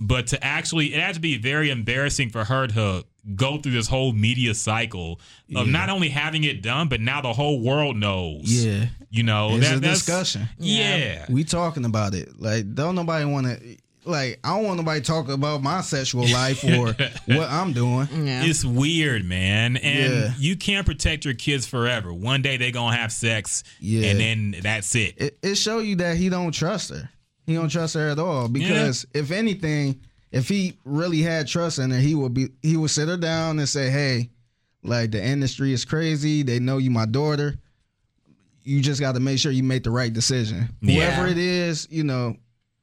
But 0.00 0.28
to 0.28 0.42
actually, 0.44 0.94
it 0.94 1.00
had 1.00 1.14
to 1.14 1.20
be 1.20 1.36
very 1.36 1.70
embarrassing 1.70 2.30
for 2.30 2.44
her 2.44 2.66
to 2.68 3.04
go 3.34 3.58
through 3.58 3.72
this 3.72 3.88
whole 3.88 4.12
media 4.12 4.54
cycle 4.54 5.20
of 5.56 5.66
Yeah. 5.66 5.72
not 5.72 5.88
only 5.88 6.08
having 6.10 6.44
it 6.44 6.62
done, 6.62 6.88
but 6.88 7.00
now 7.00 7.20
the 7.22 7.32
whole 7.32 7.60
world 7.60 7.96
knows. 7.96 8.42
Yeah. 8.64 8.86
You 9.10 9.22
know, 9.22 9.56
It's 9.56 9.68
that, 9.68 9.76
a 9.76 9.80
that's 9.80 10.00
discussion. 10.04 10.48
Yeah. 10.58 11.24
We 11.28 11.44
talking 11.44 11.84
about 11.84 12.14
it. 12.14 12.40
Like, 12.40 12.74
don't 12.74 12.94
nobody 12.94 13.24
want 13.24 13.46
to. 13.46 13.76
Like, 14.06 14.38
I 14.44 14.50
don't 14.54 14.64
want 14.64 14.76
nobody 14.76 15.00
talk 15.00 15.30
about 15.30 15.62
my 15.62 15.80
sexual 15.80 16.28
life 16.28 16.62
or 16.64 16.88
what 17.34 17.48
I'm 17.50 17.72
doing. 17.72 18.06
Yeah. 18.26 18.44
It's 18.44 18.62
weird, 18.62 19.24
man. 19.24 19.78
And 19.78 20.12
Yeah. 20.12 20.32
you 20.38 20.56
can't 20.56 20.84
protect 20.84 21.24
your 21.24 21.32
kids 21.32 21.66
forever. 21.66 22.12
One 22.12 22.42
day 22.42 22.58
they're 22.58 22.70
going 22.70 22.92
to 22.92 22.98
have 23.00 23.12
sex, 23.12 23.64
Yeah. 23.80 24.08
and 24.08 24.20
then 24.20 24.56
that's 24.62 24.94
it. 24.94 25.14
It, 25.16 25.38
it 25.42 25.54
show 25.54 25.78
you 25.78 25.96
that 25.96 26.18
he 26.18 26.28
don't 26.28 26.52
trust 26.52 26.90
her. 26.90 27.08
He 27.46 27.54
don't 27.54 27.70
trust 27.70 27.94
her 27.94 28.10
at 28.10 28.18
all. 28.18 28.48
Because 28.48 29.06
if 29.14 29.30
anything, 29.30 30.00
if 30.34 30.48
he 30.48 30.76
really 30.84 31.22
had 31.22 31.46
trust 31.46 31.78
in 31.78 31.90
her, 31.90 31.98
he 31.98 32.14
would 32.14 32.34
be. 32.34 32.48
He 32.62 32.76
would 32.76 32.90
sit 32.90 33.08
her 33.08 33.16
down 33.16 33.58
and 33.58 33.68
say, 33.68 33.88
"Hey, 33.90 34.30
like 34.82 35.12
the 35.12 35.24
industry 35.24 35.72
is 35.72 35.84
crazy. 35.84 36.42
They 36.42 36.58
know 36.58 36.78
you, 36.78 36.90
my 36.90 37.06
daughter. 37.06 37.54
You 38.64 38.80
just 38.80 39.00
got 39.00 39.12
to 39.12 39.20
make 39.20 39.38
sure 39.38 39.52
you 39.52 39.62
make 39.62 39.84
the 39.84 39.90
right 39.90 40.12
decision. 40.12 40.70
Yeah. 40.80 40.94
Whoever 40.94 41.28
it 41.28 41.38
is, 41.38 41.86
you 41.90 42.02
know, 42.02 42.36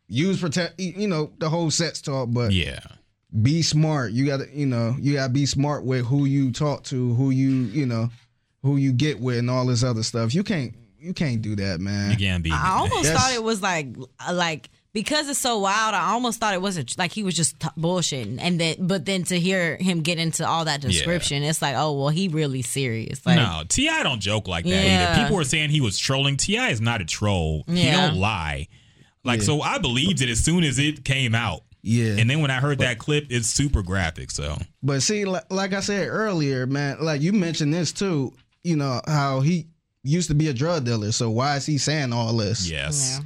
use 0.08 0.40
protect. 0.40 0.80
You 0.80 1.08
know 1.08 1.32
the 1.40 1.50
whole 1.50 1.72
sex 1.72 2.02
talk, 2.02 2.30
but 2.32 2.52
yeah. 2.52 2.80
be 3.42 3.62
smart. 3.64 4.12
You 4.12 4.26
got 4.26 4.42
to, 4.42 4.50
you 4.56 4.68
know, 4.68 4.96
you 5.00 5.14
got 5.16 5.28
to 5.28 5.34
be 5.34 5.46
smart 5.46 5.84
with 5.84 6.06
who 6.06 6.26
you 6.26 6.52
talk 6.52 6.84
to, 6.86 7.14
who 7.16 7.32
you, 7.32 7.50
you 7.50 7.86
know, 7.86 8.10
who 8.62 8.78
you 8.78 8.92
get 8.94 9.20
with, 9.20 9.40
and 9.40 9.50
all 9.50 9.66
this 9.66 9.84
other 9.84 10.04
stuff. 10.04 10.36
You 10.36 10.44
can't, 10.44 10.76
you 11.00 11.14
can't 11.14 11.42
do 11.42 11.56
that, 11.56 11.82
man. 11.82 12.12
You 12.12 12.18
can't 12.18 12.44
be. 12.44 12.52
I 12.52 12.78
almost 12.78 13.04
That's- 13.04 13.20
thought 13.20 13.34
it 13.34 13.44
was 13.44 13.62
like 13.62 13.88
like 14.32 14.70
because 14.94 15.30
it's 15.30 15.40
so 15.40 15.60
wild. 15.60 15.96
I 15.96 16.12
almost 16.12 16.40
thought 16.40 16.54
it 16.54 16.62
wasn't 16.62 16.98
like 16.98 17.12
he 17.12 17.24
was 17.24 17.36
just 17.36 17.60
t- 17.60 17.68
bullshitting, 17.78 18.38
and 18.42 18.60
then 18.60 18.76
but 18.80 19.06
then 19.06 19.24
to 19.26 19.40
hear 19.40 19.78
him 19.78 20.02
get 20.02 20.18
into 20.18 20.46
all 20.48 20.66
that 20.66 20.82
description, 20.82 21.44
it's 21.44 21.62
like 21.62 21.76
oh 21.78 21.94
well, 22.00 22.10
he 22.10 22.28
really 22.28 22.62
serious. 22.62 23.26
Like 23.26 23.38
no, 23.38 23.64
T.I. 23.68 24.04
don't 24.04 24.20
joke 24.20 24.48
like 24.48 24.66
that 24.66 24.70
Yeah. 24.70 25.12
either. 25.14 25.24
People 25.24 25.38
were 25.38 25.44
saying 25.44 25.70
he 25.70 25.82
was 25.82 25.98
trolling. 25.98 26.38
T.I. 26.38 26.70
is 26.70 26.82
not 26.82 27.02
a 27.02 27.06
troll. 27.06 27.64
He 27.68 27.90
don't 27.90 28.16
lie. 28.18 28.68
Like 29.24 29.40
Yeah. 29.42 29.46
so, 29.46 29.62
I 29.62 29.78
believed 29.78 30.22
it 30.22 30.30
as 30.30 30.40
soon 30.44 30.64
as 30.64 30.80
it 30.80 31.06
came 31.06 31.36
out. 31.36 31.62
Yeah. 31.84 32.16
And 32.18 32.30
then 32.30 32.42
when 32.42 32.52
I 32.52 32.60
heard 32.60 32.80
that 32.80 32.98
clip, 33.00 33.28
it's 33.30 33.48
super 33.48 33.82
graphic. 33.82 34.30
So 34.32 34.58
But 34.84 35.02
see, 35.04 35.26
like, 35.26 35.52
like 35.52 35.74
I 35.74 35.80
said 35.80 36.08
earlier, 36.08 36.66
man, 36.68 36.98
like 37.02 37.22
you 37.22 37.34
mentioned 37.34 37.74
this 37.74 37.92
too. 37.92 38.34
You 38.64 38.76
know 38.76 39.02
how 39.08 39.40
he 39.42 39.68
used 40.04 40.28
to 40.30 40.36
be 40.36 40.48
a 40.50 40.54
drug 40.54 40.86
dealer. 40.86 41.12
So 41.12 41.30
why 41.32 41.56
is 41.58 41.66
he 41.66 41.78
saying 41.80 42.14
all 42.14 42.34
this? 42.38 42.70
yes, 42.70 43.18
Yeah. 43.20 43.26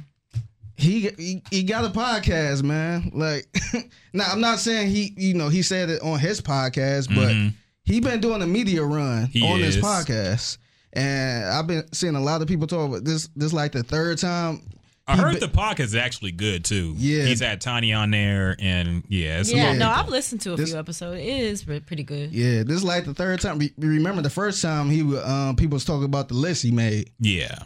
He 0.76 1.08
he, 1.18 1.42
he 1.50 1.62
got 1.62 1.84
a 1.84 1.88
podcast, 1.88 2.62
man. 2.62 3.10
Like, 3.14 3.46
now 4.12 4.26
I'm 4.30 4.40
not 4.40 4.58
saying 4.58 4.90
he, 4.90 5.12
you 5.16 5.34
know, 5.34 5.48
he 5.48 5.62
said 5.62 5.88
it 5.90 6.02
on 6.02 6.18
his 6.18 6.40
podcast, 6.40 7.08
but 7.08 7.28
Mhm. 7.34 7.54
he 7.84 8.00
been 8.00 8.20
doing 8.20 8.42
a 8.42 8.46
media 8.46 8.82
run 8.82 9.26
He 9.26 9.42
on 9.42 9.60
this 9.60 9.76
is. 9.76 9.82
podcast, 9.82 10.58
and 10.92 11.44
I've 11.46 11.66
been 11.66 11.84
seeing 11.92 12.14
a 12.16 12.20
lot 12.20 12.42
of 12.42 12.48
people 12.48 12.66
talk 12.66 12.88
about 12.90 13.04
this. 13.04 13.28
This 13.36 13.52
like 13.52 13.72
the 13.72 13.82
third 13.82 14.18
time. 14.18 14.62
I 15.08 15.14
he 15.14 15.20
heard 15.22 15.34
be- 15.34 15.38
the 15.40 15.46
podcast 15.48 15.80
is 15.80 15.94
actually 15.94 16.32
good 16.32 16.64
too. 16.64 16.92
Yeah. 16.98 17.24
he's 17.26 17.38
had 17.40 17.60
Tiny 17.60 17.92
on 17.92 18.10
there, 18.10 18.56
and 18.58 19.04
yeah, 19.08 19.38
it's 19.38 19.52
Yeah, 19.52 19.72
no, 19.74 19.86
lot 19.86 20.04
I've 20.04 20.08
listened 20.10 20.40
to 20.42 20.54
a 20.54 20.56
This- 20.56 20.70
few 20.70 20.78
episodes. 20.80 21.20
It 21.20 21.26
is 21.26 21.62
pretty 21.62 22.02
good. 22.02 22.32
Yeah, 22.32 22.64
this 22.64 22.78
is 22.78 22.84
like 22.84 23.04
the 23.04 23.14
third 23.14 23.40
time. 23.40 23.58
Re- 23.60 23.72
Remember 23.78 24.20
the 24.20 24.30
first 24.30 24.60
time 24.60 24.90
he 24.90 25.04
wa- 25.04 25.20
um 25.24 25.54
people 25.56 25.76
was 25.76 25.84
talking 25.84 26.04
about 26.06 26.26
the 26.28 26.34
list 26.34 26.62
he 26.64 26.72
made. 26.72 27.12
Yeah, 27.20 27.56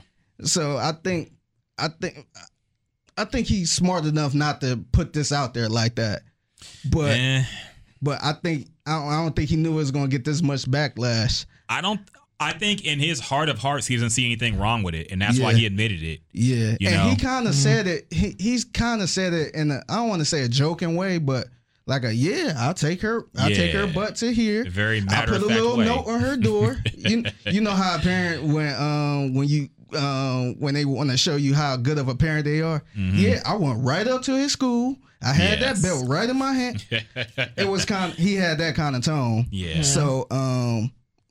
So 0.45 0.77
I 0.77 0.93
think, 0.93 1.33
I 1.79 1.89
think, 1.89 2.27
I 3.17 3.25
think 3.25 3.47
he's 3.47 3.71
smart 3.73 4.05
enough 4.05 4.35
not 4.35 4.61
to 4.63 4.85
put 4.93 5.13
this 5.13 5.33
out 5.33 5.55
there 5.55 5.69
like 5.69 5.97
that. 5.97 6.23
But 6.91 7.11
Eh, 7.19 7.43
but 8.03 8.19
I 8.23 8.33
think 8.33 8.69
I 8.87 8.93
don't, 8.99 9.09
I 9.09 9.23
don't 9.23 9.37
think 9.37 9.51
he 9.51 9.57
knew 9.57 9.73
it 9.73 9.77
was 9.77 9.91
gonna 9.91 10.09
get 10.09 10.25
this 10.25 10.43
much 10.43 10.63
backlash. 10.71 11.47
I 11.69 11.81
don't. 11.81 12.01
I 12.43 12.53
think 12.55 12.87
in 12.87 12.99
his 12.99 13.21
heart 13.21 13.51
of 13.51 13.59
hearts, 13.59 13.87
he 13.87 13.97
doesn't 13.97 14.11
see 14.11 14.25
anything 14.25 14.59
wrong 14.59 14.83
with 14.83 14.95
it, 14.95 15.09
and 15.13 15.21
that's 15.21 15.39
why 15.39 15.53
he 15.53 15.67
admitted 15.67 16.03
it. 16.03 16.21
Yeah, 16.33 16.75
You 16.81 16.89
and 16.89 16.97
know? 16.97 17.09
he 17.11 17.17
kind 17.17 17.47
of 17.47 17.55
said 17.55 17.87
it. 17.87 18.07
He, 18.11 18.35
he's 18.39 18.65
kind 18.65 19.03
of 19.03 19.11
said 19.11 19.35
it 19.35 19.55
in 19.55 19.71
a 19.71 19.83
I 19.91 19.97
don't 19.97 20.09
want 20.09 20.21
to 20.21 20.25
say 20.25 20.41
a 20.43 20.49
joking 20.49 20.97
way, 20.97 21.19
but 21.19 21.49
like 21.87 22.03
a 22.05 22.15
yeah, 22.15 22.55
I'll 22.57 22.73
take 22.73 23.03
her. 23.03 23.27
I'll 23.39 23.51
take 23.51 23.73
her 23.73 23.85
Yeah. 23.85 23.93
butt 23.93 24.17
to 24.17 24.33
here. 24.33 24.63
A 24.67 24.71
very 24.71 25.03
I 25.07 25.27
put 25.27 25.37
of 25.37 25.43
a 25.43 25.49
fact 25.49 25.61
little 25.61 25.77
way. 25.77 25.85
note 25.85 26.07
on 26.07 26.21
her 26.21 26.37
door. 26.39 26.77
you, 26.97 27.25
you 27.45 27.61
know 27.61 27.73
how 27.73 27.97
a 27.97 27.99
parent 27.99 28.45
when 28.45 28.75
um 28.75 29.35
when 29.35 29.47
you 29.47 29.69
um 29.95 30.59
when 30.59 30.75
they 30.75 30.85
want 30.85 31.11
to 31.11 31.17
show 31.17 31.37
you 31.37 31.55
how 31.55 31.77
good 31.77 31.99
of 31.99 32.09
a 32.09 32.15
parent 32.15 32.45
they 32.45 32.61
are. 32.63 32.83
Yeah, 32.95 33.41
I 33.47 33.57
went 33.57 33.83
right 33.85 34.07
up 34.07 34.23
to 34.23 34.33
his 34.37 34.53
school. 34.53 34.97
I 35.23 35.33
had 35.35 35.59
Mm-hmm. 35.59 35.63
Yes. 35.63 35.83
that 35.83 35.89
belt 35.89 36.09
right 36.09 36.29
in 36.31 36.37
my 36.39 36.53
hand. 36.55 36.87
it 37.57 37.69
was 37.69 37.85
kind. 37.85 38.13
He 38.15 38.35
had 38.37 38.59
that 38.59 38.75
kind 38.75 38.97
of 38.97 39.05
tone. 39.05 39.47
Yeah. 39.51 39.83
So 39.83 40.27
um, 40.31 40.91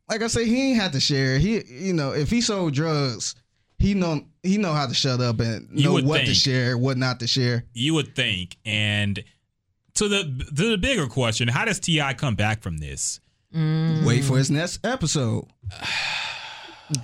like 0.10 0.22
I 0.22 0.28
say, 0.28 0.46
he 0.46 0.72
ain't 0.72 0.80
had 0.82 0.94
to 0.94 1.00
share. 1.00 1.40
He 1.40 1.64
you 1.68 1.94
know 1.94 2.12
if 2.12 2.30
he 2.30 2.42
sold 2.42 2.74
drugs, 2.74 3.36
he 3.80 3.94
know 3.96 4.22
he 4.44 4.58
know 4.58 4.74
how 4.74 4.86
to 4.88 4.94
shut 4.94 5.22
up 5.22 5.40
and 5.40 5.72
know 5.72 5.94
would 5.94 6.06
what 6.06 6.26
to 6.26 6.34
share, 6.34 6.78
what 6.78 6.98
not 6.98 7.20
to 7.22 7.28
share. 7.28 7.66
You 7.74 7.96
would 7.96 8.16
think, 8.16 8.58
and 8.66 9.24
to 9.96 10.08
the 10.08 10.24
to 10.56 10.70
the 10.72 10.78
bigger 10.78 11.08
question, 11.08 11.48
how 11.48 11.66
does 11.66 11.80
T.I. 11.80 12.14
come 12.14 12.36
back 12.36 12.62
from 12.62 12.78
this? 12.78 13.20
Wait 13.52 14.24
for 14.24 14.38
his 14.38 14.52
next 14.52 14.86
episode. 14.86 15.48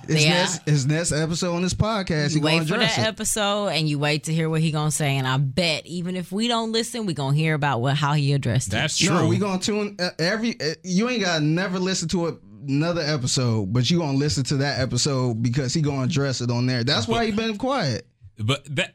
His 0.08 0.24
Yeah. 0.24 0.30
next 0.34 0.68
his 0.68 0.86
next 0.86 1.12
episode 1.12 1.54
on 1.54 1.62
this 1.62 1.74
podcast, 1.74 2.30
he 2.30 2.36
You 2.36 2.40
wait 2.42 2.54
gonna 2.58 2.66
for 2.66 2.78
that 2.78 2.98
it. 2.98 3.02
episode 3.02 3.68
and 3.68 3.88
you 3.88 3.98
wait 3.98 4.24
to 4.24 4.34
hear 4.34 4.48
what 4.50 4.60
he 4.60 4.70
gonna 4.72 4.90
say. 4.90 5.16
And 5.16 5.26
I 5.26 5.36
bet 5.36 5.86
even 5.86 6.16
if 6.16 6.32
we 6.32 6.48
don't 6.48 6.72
listen, 6.72 7.06
we 7.06 7.14
gonna 7.14 7.36
hear 7.36 7.54
about 7.54 7.80
what 7.80 7.96
how 7.96 8.14
he 8.14 8.32
addressed 8.32 8.68
it. 8.68 8.72
That's 8.72 8.98
true. 8.98 9.14
No, 9.14 9.28
we 9.28 9.38
gonna 9.38 9.60
tune 9.60 9.96
uh, 10.00 10.10
every. 10.18 10.60
Uh, 10.60 10.74
you 10.82 11.08
ain't 11.08 11.22
gotta 11.22 11.44
never 11.44 11.78
listen 11.78 12.08
to 12.08 12.28
a, 12.28 12.36
another 12.66 13.00
episode, 13.02 13.72
but 13.72 13.88
you 13.88 13.98
gonna 13.98 14.18
listen 14.18 14.42
to 14.44 14.56
that 14.56 14.80
episode 14.80 15.42
because 15.42 15.72
he 15.72 15.82
gonna 15.82 16.02
address 16.02 16.40
it 16.40 16.50
on 16.50 16.66
there. 16.66 16.82
That's 16.82 17.06
why 17.06 17.26
he 17.26 17.32
been 17.32 17.56
quiet. 17.56 18.06
but 18.38 18.64
that 18.76 18.94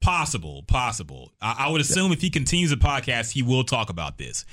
possible, 0.00 0.62
possible. 0.66 1.32
I, 1.40 1.66
I 1.66 1.70
would 1.70 1.80
assume 1.80 2.12
if 2.12 2.20
he 2.20 2.30
continues 2.30 2.70
the 2.70 2.76
podcast, 2.76 3.32
he 3.32 3.42
will 3.42 3.64
talk 3.64 3.90
about 3.90 4.18
this. 4.18 4.44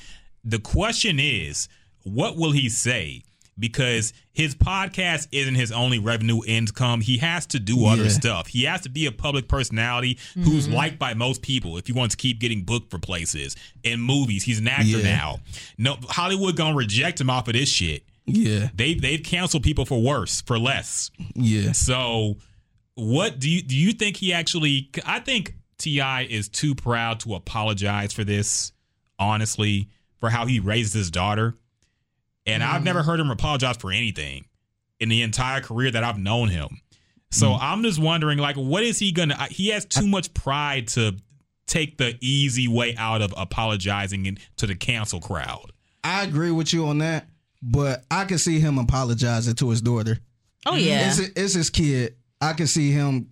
The 0.43 0.59
question 0.59 1.19
is, 1.19 1.67
what 2.03 2.35
will 2.37 2.51
he 2.51 2.69
say? 2.69 3.23
Because 3.61 4.11
his 4.33 4.55
podcast 4.55 5.29
isn't 5.31 5.55
his 5.55 5.71
only 5.71 5.99
revenue 5.99 6.41
income. 6.45 6.99
He 6.99 7.19
has 7.19 7.45
to 7.47 7.59
do 7.59 7.85
other 7.85 8.03
Yeah. 8.03 8.09
stuff. 8.09 8.47
He 8.47 8.63
has 8.63 8.81
to 8.81 8.89
be 8.89 9.05
a 9.05 9.11
public 9.13 9.47
personality 9.47 10.17
who's 10.33 10.65
mm-hmm. 10.65 10.75
liked 10.75 10.99
by 10.99 11.13
most 11.13 11.41
people 11.41 11.77
if 11.77 11.87
he 11.87 11.93
wants 11.93 12.15
to 12.15 12.17
keep 12.21 12.39
getting 12.39 12.63
booked 12.63 12.91
for 12.91 12.99
places 12.99 13.55
and 13.85 14.03
movies. 14.03 14.43
He's 14.43 14.59
an 14.59 14.67
actor 14.67 14.97
Yeah. 14.99 15.03
now. 15.03 15.39
No 15.77 15.97
Hollywood 16.09 16.57
gonna 16.57 16.75
reject 16.75 17.21
him 17.21 17.29
off 17.29 17.47
of 17.47 17.53
this 17.53 17.69
shit. 17.69 18.03
Yeah, 18.25 18.69
They 18.75 18.93
they've 18.95 19.23
canceled 19.23 19.63
people 19.63 19.85
for 19.85 20.01
worse, 20.01 20.41
for 20.41 20.59
less. 20.59 21.09
yeah. 21.35 21.71
So, 21.71 22.37
what 22.95 23.39
do 23.39 23.49
you 23.49 23.61
do? 23.61 23.75
You 23.75 23.93
think 23.93 24.17
he 24.17 24.33
actually? 24.33 24.89
I 25.05 25.19
think 25.19 25.55
T.I. 25.77 26.23
is 26.23 26.47
too 26.49 26.75
proud 26.75 27.19
to 27.21 27.35
apologize 27.35 28.13
for 28.13 28.23
this. 28.23 28.71
Honestly, 29.17 29.89
for 30.19 30.29
how 30.29 30.45
he 30.45 30.59
raised 30.59 30.93
his 30.93 31.11
daughter, 31.11 31.55
and 32.45 32.63
I've 32.63 32.75
mm-hmm. 32.75 32.85
never 32.85 33.03
heard 33.03 33.19
him 33.19 33.29
apologize 33.29 33.77
for 33.77 33.91
anything 33.91 34.45
in 34.99 35.09
the 35.09 35.21
entire 35.21 35.61
career 35.61 35.91
that 35.91 36.03
I've 36.03 36.17
known 36.17 36.49
him. 36.49 36.81
So 37.31 37.47
mm-hmm. 37.47 37.63
I'm 37.63 37.83
just 37.83 37.99
wondering, 37.99 38.37
like, 38.39 38.55
what 38.55 38.83
is 38.83 38.99
he 38.99 39.11
gonna? 39.11 39.35
He 39.49 39.69
has 39.69 39.85
too 39.85 40.07
much 40.07 40.33
pride 40.33 40.87
to 40.89 41.15
take 41.65 41.97
the 41.97 42.17
easy 42.21 42.67
way 42.67 42.95
out 42.97 43.21
of 43.21 43.33
apologizing 43.37 44.25
in- 44.25 44.37
to 44.57 44.67
the 44.67 44.75
cancel 44.75 45.21
crowd. 45.21 45.71
I 46.03 46.23
agree 46.23 46.51
with 46.51 46.73
you 46.73 46.87
on 46.87 46.97
that, 46.97 47.27
but 47.61 48.03
I 48.11 48.25
can 48.25 48.37
see 48.37 48.59
him 48.59 48.77
apologizing 48.77 49.55
to 49.55 49.69
his 49.69 49.81
daughter. 49.81 50.17
oh 50.65 50.71
mm-hmm. 50.71 50.79
yeah. 50.79 51.07
It's, 51.09 51.19
it's 51.19 51.53
his 51.53 51.69
kid. 51.69 52.15
I 52.41 52.53
can 52.53 52.67
see 52.67 52.91
him 52.91 53.29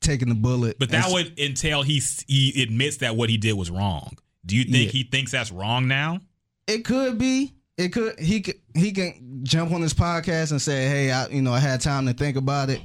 taking 0.00 0.28
the 0.28 0.34
bullet. 0.34 0.78
But 0.78 0.90
that 0.90 1.10
would 1.10 1.38
entail 1.38 1.82
he 1.82 2.02
he 2.26 2.62
admits 2.62 2.98
that 2.98 3.16
what 3.16 3.30
he 3.30 3.38
did 3.38 3.54
was 3.54 3.70
wrong. 3.70 4.16
Do 4.44 4.56
you 4.56 4.64
think 4.64 4.86
Yeah. 4.86 4.90
he 4.90 5.02
thinks 5.04 5.32
that's 5.32 5.50
wrong 5.50 5.88
now? 5.88 6.20
It 6.66 6.84
could 6.84 7.18
be. 7.18 7.54
It 7.76 7.92
could. 7.92 8.18
He 8.18 8.40
could. 8.40 8.56
He 8.74 8.92
can 8.92 9.40
jump 9.44 9.72
on 9.72 9.80
this 9.80 9.94
podcast 9.94 10.50
and 10.50 10.60
say, 10.60 10.88
"Hey, 10.88 11.10
I, 11.10 11.28
you 11.28 11.42
know, 11.42 11.52
I 11.52 11.58
had 11.58 11.80
time 11.80 12.06
to 12.06 12.12
think 12.12 12.36
about 12.36 12.68
it, 12.68 12.80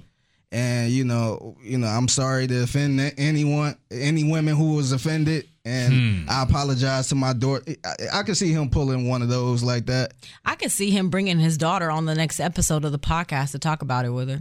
and 0.51 0.89
you 0.89 1.03
know, 1.03 1.57
you 1.61 1.77
know, 1.77 1.87
I'm 1.87 2.07
sorry 2.07 2.47
to 2.47 2.63
offend 2.63 2.99
anyone, 3.17 3.77
any 3.91 4.23
women 4.23 4.55
who 4.55 4.75
was 4.75 4.93
offended, 4.93 5.47
and 5.65 5.93
hmm. 6.23 6.29
I 6.29 6.43
apologize 6.43 7.09
to 7.09 7.15
my 7.15 7.33
daughter." 7.33 7.75
I, 7.83 8.19
I 8.19 8.23
could 8.23 8.37
see 8.37 8.53
him 8.53 8.69
pulling 8.69 9.09
one 9.09 9.21
of 9.21 9.27
those 9.27 9.61
like 9.61 9.87
that. 9.87 10.13
I 10.45 10.55
could 10.55 10.71
see 10.71 10.89
him 10.89 11.09
bringing 11.09 11.39
his 11.39 11.57
daughter 11.57 11.91
on 11.91 12.05
the 12.05 12.15
next 12.15 12.39
episode 12.39 12.85
of 12.85 12.93
the 12.93 12.99
podcast 12.99 13.51
to 13.51 13.59
talk 13.59 13.81
about 13.81 14.05
it 14.05 14.11
with 14.11 14.29
her. 14.29 14.39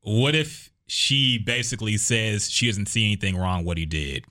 What 0.00 0.34
if 0.34 0.72
she 0.88 1.38
basically 1.38 1.96
says 1.96 2.50
she 2.50 2.66
doesn't 2.66 2.86
see 2.86 3.04
anything 3.04 3.36
wrong 3.36 3.64
what 3.64 3.78
he 3.78 3.86
did? 3.86 4.24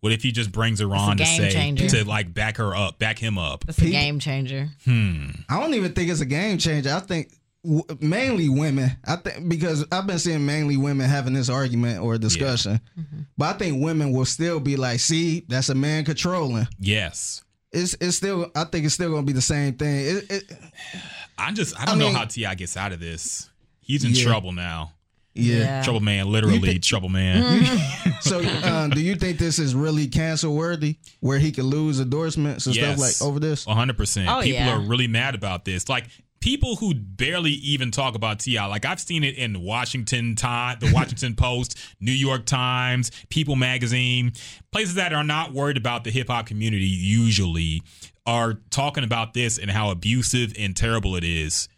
What 0.00 0.12
if 0.12 0.22
he 0.22 0.30
just 0.30 0.52
brings 0.52 0.78
her 0.80 0.94
on 0.94 1.16
to 1.16 1.24
say 1.26 1.50
changer. 1.50 1.88
to 1.88 2.04
like 2.04 2.32
back 2.32 2.58
her 2.58 2.74
up, 2.76 2.98
back 2.98 3.18
him 3.18 3.38
up? 3.38 3.64
That's 3.64 3.78
a 3.80 3.90
game 3.90 4.18
changer. 4.18 4.68
Hmm. 4.84 5.28
I 5.48 5.58
don't 5.58 5.74
even 5.74 5.92
think 5.94 6.10
it's 6.10 6.20
a 6.20 6.26
game 6.26 6.58
changer. 6.58 6.92
I 6.92 7.00
think 7.00 7.32
w- 7.64 7.82
mainly 8.00 8.48
women. 8.48 8.90
I 9.04 9.16
think 9.16 9.48
because 9.48 9.84
I've 9.90 10.06
been 10.06 10.18
seeing 10.18 10.44
mainly 10.46 10.76
women 10.76 11.08
having 11.08 11.32
this 11.32 11.48
argument 11.48 12.04
or 12.04 12.18
discussion, 12.18 12.80
but 13.38 13.54
I 13.56 13.58
think 13.58 13.82
women 13.82 14.12
will 14.12 14.26
still 14.26 14.60
be 14.60 14.76
like, 14.76 15.00
"See, 15.00 15.44
that's 15.48 15.70
a 15.70 15.74
man 15.74 16.04
controlling." 16.04 16.68
Yes. 16.78 17.42
It's 17.72 17.96
it's 18.00 18.16
still. 18.16 18.50
I 18.54 18.64
think 18.64 18.84
it's 18.84 18.94
still 18.94 19.10
gonna 19.10 19.22
be 19.26 19.32
the 19.32 19.40
same 19.40 19.74
thing. 19.74 19.96
It, 20.06 20.30
it, 20.30 20.52
I 21.38 21.52
just 21.52 21.74
I 21.80 21.84
don't 21.86 21.96
I 21.96 21.98
know 21.98 22.06
mean- 22.08 22.14
how 22.14 22.24
T.I. 22.26 22.54
gets 22.54 22.76
out 22.76 22.92
of 22.92 23.00
this. 23.00 23.50
He's 23.80 24.04
in 24.04 24.12
Yeah. 24.12 24.24
trouble 24.24 24.52
now. 24.52 24.92
Yeah. 25.36 25.82
Trouble 25.82 26.00
man, 26.00 26.30
literally 26.30 26.78
trouble 26.78 27.08
man. 27.08 27.66
So, 28.20 28.40
um, 28.64 28.90
do 28.90 29.00
you 29.00 29.14
think 29.14 29.38
this 29.38 29.58
is 29.58 29.74
really 29.74 30.08
cancel 30.08 30.54
worthy, 30.54 30.96
where 31.20 31.38
he 31.38 31.52
could 31.52 31.64
lose 31.64 32.00
endorsements 32.00 32.66
and 32.66 32.74
Yes. 32.74 32.98
stuff 32.98 33.22
like 33.22 33.28
over 33.28 33.38
this? 33.38 33.66
100%. 33.66 34.26
Oh, 34.26 34.42
people 34.42 34.52
yeah. 34.52 34.74
are 34.76 34.80
really 34.80 35.06
mad 35.06 35.34
about 35.34 35.64
this. 35.64 35.88
Like 35.88 36.06
people 36.40 36.76
who 36.76 36.94
barely 36.94 37.50
even 37.52 37.90
talk 37.90 38.14
about 38.14 38.40
Ti. 38.40 38.58
Like 38.60 38.84
I've 38.84 39.00
seen 39.00 39.22
it 39.22 39.36
in 39.36 39.60
Washington 39.62 40.34
Time, 40.34 40.78
the 40.80 40.92
Washington 40.92 41.34
Post, 41.36 41.78
New 42.00 42.12
York 42.12 42.46
Times, 42.46 43.10
People 43.28 43.54
Magazine, 43.54 44.32
places 44.72 44.94
that 44.94 45.12
are 45.12 45.24
not 45.24 45.52
worried 45.52 45.76
about 45.76 46.04
the 46.04 46.10
hip 46.10 46.28
hop 46.28 46.46
community 46.46 46.86
usually 46.86 47.82
are 48.24 48.54
talking 48.70 49.04
about 49.04 49.34
this 49.34 49.58
and 49.58 49.70
how 49.70 49.90
abusive 49.90 50.52
and 50.58 50.74
terrible 50.76 51.14
it 51.16 51.24
is. 51.24 51.68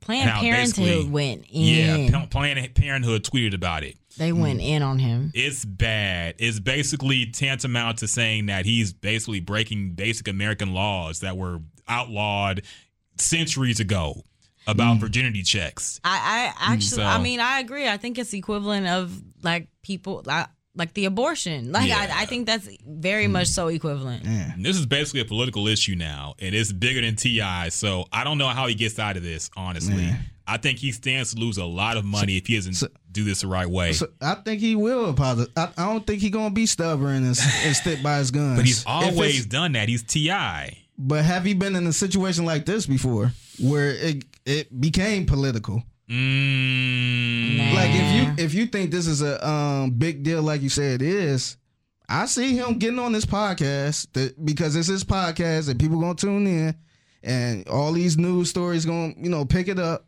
Planned 0.00 0.26
Now, 0.26 0.40
Parenthood 0.40 1.10
went 1.10 1.46
in. 1.50 2.08
Yeah, 2.12 2.26
Planned 2.26 2.74
Parenthood 2.74 3.24
tweeted 3.24 3.54
about 3.54 3.84
it. 3.84 3.96
they 4.18 4.32
went 4.32 4.60
in 4.60 4.82
on 4.82 4.98
him. 4.98 5.32
It's 5.34 5.64
bad. 5.64 6.34
It's 6.38 6.60
basically 6.60 7.26
tantamount 7.26 7.98
to 7.98 8.08
saying 8.08 8.46
that 8.46 8.66
he's 8.66 8.92
basically 8.92 9.40
breaking 9.40 9.92
basic 9.92 10.28
American 10.28 10.74
laws 10.74 11.20
that 11.20 11.36
were 11.36 11.60
outlawed 11.86 12.62
centuries 13.16 13.80
ago 13.80 14.22
about 14.66 14.98
mm. 14.98 15.00
virginity 15.00 15.42
checks. 15.42 16.00
I, 16.04 16.52
I 16.58 16.72
actually, 16.74 17.02
so- 17.02 17.02
I 17.02 17.18
mean, 17.18 17.40
I 17.40 17.60
agree. 17.60 17.88
I 17.88 17.96
think 17.96 18.18
it's 18.18 18.34
equivalent 18.34 18.86
of 18.86 19.20
like 19.42 19.68
people, 19.82 20.22
like, 20.26 20.48
like 20.78 20.94
the 20.94 21.04
abortion. 21.04 21.72
Like, 21.72 21.88
Yeah. 21.88 22.08
I, 22.10 22.22
I 22.22 22.26
think 22.26 22.46
that's 22.46 22.68
very 22.86 23.26
mm. 23.26 23.32
much 23.32 23.48
so 23.48 23.68
equivalent. 23.68 24.24
And 24.24 24.64
This 24.64 24.78
is 24.78 24.86
basically 24.86 25.20
a 25.20 25.24
political 25.24 25.66
issue 25.66 25.96
now, 25.96 26.34
and 26.38 26.54
it's 26.54 26.72
bigger 26.72 27.00
than 27.00 27.16
Ti. 27.16 27.70
So 27.70 28.06
I 28.12 28.24
don't 28.24 28.38
know 28.38 28.48
how 28.48 28.66
he 28.66 28.74
gets 28.74 28.98
out 28.98 29.16
of 29.16 29.22
this. 29.22 29.50
Honestly, 29.56 30.08
I 30.46 30.56
think 30.56 30.78
he 30.78 30.92
stands 30.92 31.34
to 31.34 31.40
lose 31.40 31.58
a 31.58 31.64
lot 31.64 31.96
of 31.96 32.04
money 32.04 32.38
if 32.38 32.46
he 32.46 32.56
doesn't 32.56 32.90
do 33.12 33.24
this 33.24 33.42
the 33.42 33.48
right 33.48 33.68
way. 33.68 33.92
So 33.92 34.08
I 34.22 34.34
think 34.36 34.60
he 34.60 34.76
will 34.76 35.10
apologize. 35.10 35.48
I, 35.56 35.68
I 35.76 35.86
don't 35.86 36.06
think 36.06 36.22
he's 36.22 36.30
gonna 36.30 36.54
be 36.54 36.66
stubborn 36.66 37.16
and, 37.16 37.38
and 37.64 37.76
stick 37.76 38.02
by 38.02 38.18
his 38.18 38.30
guns. 38.30 38.56
but 38.56 38.64
he's 38.64 38.84
always 38.86 39.44
done 39.44 39.72
that. 39.72 39.88
He's 39.88 40.02
Ti. 40.02 40.30
But 40.96 41.24
have 41.24 41.46
you 41.46 41.54
been 41.54 41.76
in 41.76 41.86
a 41.86 41.92
situation 41.92 42.44
like 42.44 42.64
this 42.64 42.86
before, 42.86 43.32
where 43.60 43.90
it 43.90 44.24
it 44.46 44.80
became 44.80 45.26
political? 45.26 45.82
Mm, 46.10 47.74
Like 47.74 47.90
if 47.92 48.14
you 48.38 48.44
if 48.44 48.54
you 48.54 48.66
think 48.66 48.90
this 48.90 49.06
is 49.06 49.22
a 49.22 49.46
um 49.48 49.90
big 49.92 50.22
deal, 50.22 50.42
like 50.42 50.62
you 50.62 50.68
said 50.68 51.02
it 51.02 51.08
is, 51.08 51.56
I 52.08 52.26
see 52.26 52.56
him 52.56 52.78
getting 52.78 52.98
on 52.98 53.12
this 53.12 53.26
podcast 53.26 54.08
that 54.12 54.42
because 54.44 54.76
it's 54.76 54.88
his 54.88 55.04
podcast 55.04 55.68
and 55.68 55.78
people 55.78 56.00
gonna 56.00 56.14
tune 56.14 56.46
in, 56.46 56.74
and 57.22 57.68
all 57.68 57.92
these 57.92 58.16
news 58.16 58.50
stories 58.50 58.84
gonna 58.84 59.14
you 59.16 59.28
know 59.30 59.44
pick 59.44 59.68
it 59.68 59.78
up. 59.78 60.06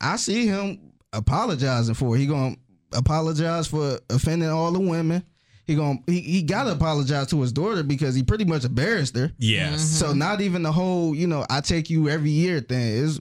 I 0.00 0.16
see 0.16 0.46
him 0.46 0.92
apologizing 1.12 1.94
for 1.94 2.16
it. 2.16 2.20
He 2.20 2.26
gonna 2.26 2.56
apologize 2.92 3.66
for 3.66 3.98
offending 4.10 4.48
all 4.48 4.72
the 4.72 4.80
women. 4.80 5.24
He 5.66 5.74
gonna 5.76 5.98
he, 6.06 6.20
he 6.20 6.42
gotta 6.42 6.72
apologize 6.72 7.28
to 7.28 7.40
his 7.40 7.52
daughter 7.52 7.82
because 7.82 8.14
he 8.14 8.22
pretty 8.22 8.44
much 8.44 8.64
embarrassed 8.64 9.16
her. 9.16 9.32
yes. 9.38 9.80
So 9.82 10.12
not 10.12 10.40
even 10.40 10.62
the 10.62 10.72
whole, 10.72 11.14
you 11.14 11.26
know, 11.26 11.46
I 11.48 11.60
take 11.60 11.88
you 11.88 12.08
every 12.08 12.30
year 12.30 12.60
thing 12.60 12.80
is, 12.80 13.20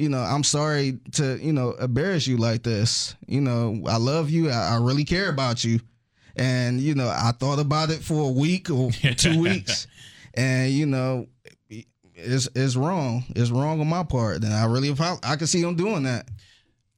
you 0.00 0.08
know, 0.08 0.20
I'm 0.20 0.42
sorry 0.42 0.98
to, 1.12 1.36
you 1.36 1.52
know, 1.52 1.72
embarrass 1.72 2.26
you 2.26 2.38
like 2.38 2.62
this. 2.62 3.14
You 3.26 3.42
know, 3.42 3.82
I 3.86 3.98
love 3.98 4.30
you. 4.30 4.48
I, 4.48 4.74
I 4.74 4.76
really 4.76 5.04
care 5.04 5.28
about 5.28 5.62
you. 5.62 5.80
And, 6.36 6.80
you 6.80 6.94
know, 6.94 7.08
I 7.08 7.32
thought 7.38 7.58
about 7.58 7.90
it 7.90 8.02
for 8.02 8.28
a 8.28 8.32
week 8.32 8.70
or 8.70 8.90
two 8.90 9.40
weeks. 9.42 9.86
And, 10.32 10.72
you 10.72 10.86
know, 10.86 11.26
it's 11.68 12.48
it's 12.54 12.76
wrong. 12.76 13.24
It's 13.30 13.50
wrong 13.50 13.80
on 13.80 13.88
my 13.88 14.02
part. 14.02 14.42
And 14.42 14.54
I 14.54 14.64
really 14.64 14.94
I 15.22 15.36
can 15.36 15.46
see 15.46 15.60
him 15.60 15.76
doing 15.76 16.04
that. 16.04 16.28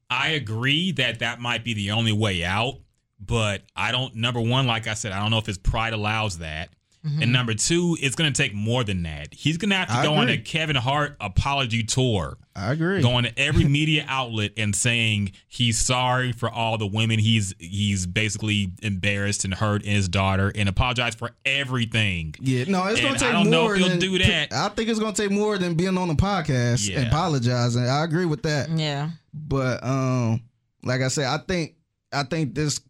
I 0.08 0.30
agree 0.30 0.92
that 0.92 1.20
that 1.20 1.40
might 1.40 1.64
be 1.64 1.74
the 1.74 1.92
only 1.92 2.12
way 2.12 2.44
out, 2.44 2.74
but 3.18 3.62
I 3.74 3.90
don't. 3.92 4.14
Number 4.14 4.40
one, 4.40 4.66
like 4.66 4.86
I 4.86 4.94
said, 4.94 5.12
I 5.12 5.20
don't 5.20 5.30
know 5.30 5.38
if 5.38 5.46
his 5.46 5.58
pride 5.58 5.92
allows 5.92 6.38
that. 6.38 6.68
And 7.04 7.32
number 7.32 7.52
two, 7.54 7.96
it's 8.00 8.14
going 8.14 8.32
to 8.32 8.42
take 8.42 8.54
more 8.54 8.84
than 8.84 9.02
that. 9.02 9.34
He's 9.34 9.56
going 9.56 9.70
to 9.70 9.76
have 9.76 9.88
to 9.88 9.94
I 9.94 10.02
go 10.04 10.14
on 10.14 10.28
a. 10.28 10.38
Kevin 10.38 10.76
Hart 10.76 11.16
apology 11.20 11.82
tour, 11.82 12.38
I 12.54 12.70
agree. 12.72 13.02
going 13.02 13.24
to 13.24 13.36
every 13.36 13.64
media 13.68 14.04
outlet 14.06 14.52
and 14.56 14.72
saying 14.74 15.32
he's 15.48 15.80
sorry 15.80 16.30
for 16.30 16.48
all 16.48 16.78
the 16.78 16.86
women 16.86 17.18
he's 17.18 17.54
he's 17.58 18.06
basically 18.06 18.70
embarrassed 18.82 19.44
and 19.44 19.52
hurt 19.52 19.82
in 19.82 19.90
his 19.96 20.08
daughter, 20.08 20.52
and 20.54 20.68
apologize 20.68 21.16
for 21.16 21.30
everything. 21.44 22.34
Yeah, 22.40 22.64
no, 22.68 22.84
it's 22.86 23.00
gonna 23.00 23.12
And 23.12 23.18
take 23.18 23.28
I 23.30 23.32
don't 23.32 23.50
know 23.50 23.62
more 23.62 23.74
if 23.74 23.80
he'll 23.80 23.88
than 23.88 23.98
do 23.98 24.18
that. 24.18 24.52
I 24.52 24.68
think 24.68 24.88
it's 24.88 25.00
gonna 25.00 25.12
take 25.12 25.32
more 25.32 25.58
than 25.58 25.74
being 25.74 25.98
on 25.98 26.06
the 26.08 26.14
podcast 26.14 26.88
Yeah. 26.88 27.00
and 27.00 27.08
apologizing. 27.08 27.82
I 27.88 28.04
agree 28.04 28.26
with 28.26 28.42
that. 28.44 28.68
Yeah. 28.70 29.10
But 29.34 29.82
um, 29.82 30.42
like 30.84 31.00
I 31.00 31.08
said, 31.08 31.24
I 31.26 31.38
think 31.38 31.74
I 32.12 32.24
think 32.24 32.55
this. 32.55 32.80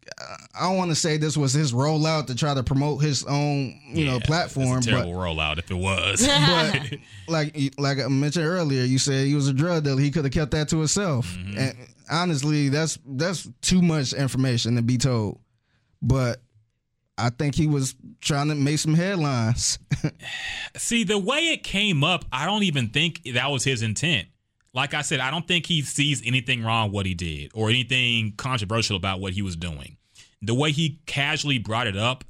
I 0.53 0.67
don't 0.67 0.77
want 0.77 0.91
to 0.91 0.95
say 0.95 1.17
this 1.17 1.37
was 1.37 1.53
his 1.53 1.73
rollout 1.73 2.27
to 2.27 2.35
try 2.35 2.53
to 2.53 2.63
promote 2.63 3.01
his 3.01 3.23
own, 3.25 3.79
you 3.87 4.05
know, 4.05 4.19
platform. 4.19 4.77
It's 4.79 4.87
a 4.87 4.91
But 4.91 4.95
terrible 5.03 5.19
rollout 5.19 5.57
if 5.59 5.71
it 5.71 5.75
was. 5.75 6.27
but 6.27 6.99
like 7.27 7.73
like 7.77 7.99
I 7.99 8.07
mentioned 8.07 8.45
earlier, 8.45 8.83
you 8.83 8.99
said 8.99 9.25
he 9.25 9.35
was 9.35 9.47
a 9.47 9.53
drug 9.53 9.83
dealer. 9.83 10.01
He 10.01 10.11
could 10.11 10.25
have 10.25 10.33
kept 10.33 10.51
that 10.51 10.69
to 10.69 10.77
himself. 10.77 11.27
Mm-hmm. 11.27 11.57
And 11.57 11.77
honestly, 12.11 12.69
that's 12.69 12.99
that's 13.05 13.47
too 13.61 13.81
much 13.81 14.13
information 14.13 14.75
to 14.75 14.81
be 14.81 14.97
told. 14.97 15.39
But 16.01 16.41
I 17.17 17.29
think 17.29 17.55
he 17.55 17.67
was 17.67 17.95
trying 18.21 18.49
to 18.49 18.55
make 18.55 18.79
some 18.79 18.93
headlines. 18.93 19.79
See, 20.77 21.03
the 21.03 21.17
way 21.17 21.49
it 21.53 21.63
came 21.63 22.03
up, 22.03 22.25
I 22.31 22.45
don't 22.45 22.63
even 22.63 22.89
think 22.89 23.21
that 23.33 23.51
was 23.51 23.63
his 23.63 23.81
intent. 23.81 24.27
Like 24.73 24.93
I 24.93 25.01
said, 25.01 25.19
I 25.19 25.29
don't 25.29 25.47
think 25.47 25.65
he 25.67 25.81
sees 25.83 26.21
anything 26.25 26.63
wrong 26.63 26.91
what 26.91 27.05
he 27.05 27.13
did 27.13 27.51
or 27.53 27.69
anything 27.69 28.33
controversial 28.37 28.97
about 28.97 29.19
what 29.19 29.33
he 29.33 29.41
was 29.41 29.55
doing. 29.55 29.97
The 30.41 30.53
way 30.53 30.71
he 30.71 30.99
casually 31.05 31.59
brought 31.59 31.87
it 31.87 31.95
up 31.95 32.23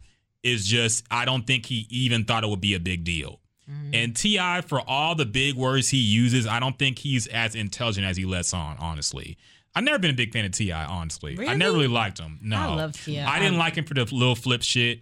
is 0.44 0.68
just, 0.68 1.06
I 1.10 1.26
don't 1.26 1.48
think 1.48 1.66
he 1.66 1.88
even 1.90 2.26
thought 2.26 2.44
it 2.44 2.48
would 2.48 2.62
be 2.62 2.74
a 2.74 2.80
big 2.80 3.06
deal. 3.06 3.40
Mm-hmm. 3.70 3.92
And 3.94 4.16
T.I., 4.16 4.62
for 4.62 4.82
all 4.82 5.16
the 5.16 5.26
big 5.26 5.56
words 5.56 5.88
he 5.90 5.98
uses, 5.98 6.46
I 6.46 6.60
don't 6.60 6.78
think 6.78 7.00
he's 7.00 7.28
as 7.28 7.56
intelligent 7.56 8.06
as 8.06 8.18
he 8.18 8.26
lets 8.26 8.54
on, 8.54 8.76
honestly. 8.78 9.38
I've 9.74 9.86
never 9.86 9.98
been 10.00 10.12
a 10.12 10.16
big 10.16 10.34
fan 10.34 10.46
of 10.46 10.52
T.I., 10.52 10.86
honestly. 10.86 11.34
I 11.40 11.56
never 11.56 11.72
Really? 11.72 11.86
really 11.86 11.88
liked 11.88 12.20
him. 12.20 12.40
No. 12.42 12.58
I 12.58 12.76
love 12.76 12.94
T.I.. 12.94 13.26
I 13.26 13.40
didn't 13.40 13.58
like 13.58 13.76
him 13.76 13.86
for 13.86 13.94
the 13.94 14.06
Lil 14.12 14.36
Flip 14.36 14.62
shit 14.62 15.02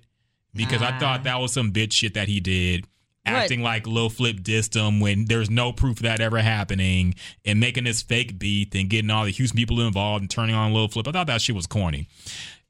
because 0.53 0.81
I 0.81 0.97
thought 0.99 1.21
ah. 1.21 1.23
that 1.23 1.39
was 1.39 1.53
some 1.53 1.71
bitch 1.71 1.93
shit 1.93 2.13
that 2.13 2.27
he 2.27 2.39
did. 2.39 2.85
Acting 3.25 3.61
like 3.61 3.85
Lil 3.85 4.09
Flip 4.09 4.37
dissed 4.37 4.73
him 4.75 4.99
when 4.99 5.25
there's 5.25 5.49
no 5.49 5.71
proof 5.71 5.97
of 5.97 6.03
that 6.03 6.21
ever 6.21 6.39
happening 6.41 7.13
and 7.45 7.59
making 7.59 7.83
this 7.83 8.01
fake 8.01 8.39
beat 8.39 8.73
and 8.73 8.89
getting 8.89 9.11
all 9.11 9.25
the 9.25 9.31
Houston 9.31 9.57
people 9.57 9.79
involved 9.81 10.21
and 10.21 10.29
turning 10.29 10.55
on 10.55 10.73
Lil 10.73 10.87
Flip. 10.87 11.07
I 11.07 11.11
thought 11.11 11.27
that 11.27 11.41
shit 11.41 11.55
was 11.55 11.67
corny. 11.67 12.07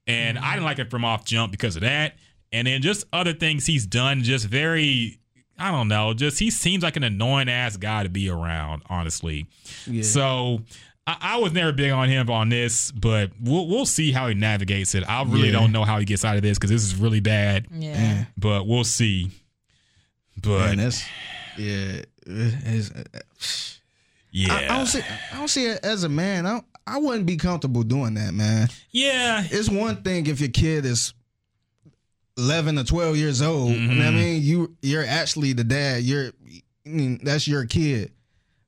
And 0.07 0.37
I 0.37 0.53
didn't 0.53 0.65
like 0.65 0.79
it 0.79 0.89
from 0.91 1.05
off 1.05 1.23
jump 1.23 1.51
because 1.51 1.75
of 1.77 1.83
that. 1.83 2.15
And 2.51 2.67
then 2.67 2.81
just 2.81 3.05
other 3.13 3.31
things 3.33 3.65
he's 3.65 3.85
done, 3.85 4.23
just 4.23 4.45
very, 4.45 5.19
I 5.57 5.71
don't 5.71 5.87
know, 5.87 6.13
just 6.13 6.37
he 6.39 6.51
seems 6.51 6.83
like 6.83 6.97
an 6.97 7.03
annoying 7.03 7.47
ass 7.47 7.77
guy 7.77 8.03
to 8.03 8.09
be 8.09 8.29
around, 8.29 8.81
honestly. 8.89 9.47
So 10.01 10.61
I, 11.07 11.17
I 11.21 11.37
was 11.37 11.53
never 11.53 11.71
big 11.71 11.91
on 11.91 12.09
him 12.09 12.29
on 12.29 12.49
this, 12.49 12.91
but 12.91 13.31
we'll 13.39 13.67
we'll 13.67 13.85
see 13.85 14.11
how 14.11 14.27
he 14.27 14.33
navigates 14.33 14.95
it. 14.95 15.03
I 15.07 15.23
really 15.23 15.47
Yeah. 15.47 15.53
don't 15.59 15.71
know 15.71 15.85
how 15.85 15.97
he 15.99 16.05
gets 16.05 16.25
out 16.25 16.35
of 16.35 16.41
this 16.41 16.57
because 16.57 16.69
this 16.71 16.83
is 16.83 16.95
really 16.95 17.21
bad, 17.21 17.67
Yeah. 17.73 18.25
but 18.37 18.67
we'll 18.67 18.83
see. 18.83 19.31
But 20.41 20.59
Man, 20.59 20.77
that's 20.77 21.03
yeah. 21.57 22.01
It's, 22.25 23.79
yeah, 24.31 24.53
I, 24.53 24.63
I 24.65 24.77
don't 24.77 24.85
see. 24.85 25.01
I 25.33 25.37
don't 25.37 25.47
see 25.49 25.65
it 25.65 25.79
as 25.83 26.03
a 26.03 26.09
man. 26.09 26.45
I 26.45 26.51
don't, 26.53 26.65
I 26.87 26.97
wouldn't 26.99 27.25
be 27.25 27.35
comfortable 27.37 27.83
doing 27.83 28.13
that, 28.15 28.33
man. 28.33 28.69
yeah, 28.91 29.43
It's 29.49 29.69
one 29.69 29.97
thing 30.03 30.25
if 30.27 30.39
your 30.39 30.49
kid 30.49 30.85
is 30.85 31.13
eleven 32.37 32.77
or 32.79 32.83
twelve 32.83 33.17
years 33.17 33.41
old. 33.41 33.71
You 33.71 33.87
know 33.87 33.97
what 33.97 34.05
I 34.07 34.09
Mhm. 34.11 34.15
mean, 34.15 34.41
you 34.43 34.75
you're 34.81 35.05
actually 35.05 35.53
the 35.53 35.63
dad. 35.63 36.03
You're 36.03 36.31
I 36.85 36.89
mean, 36.89 37.19
that's 37.23 37.47
your 37.47 37.65
kid. 37.65 38.11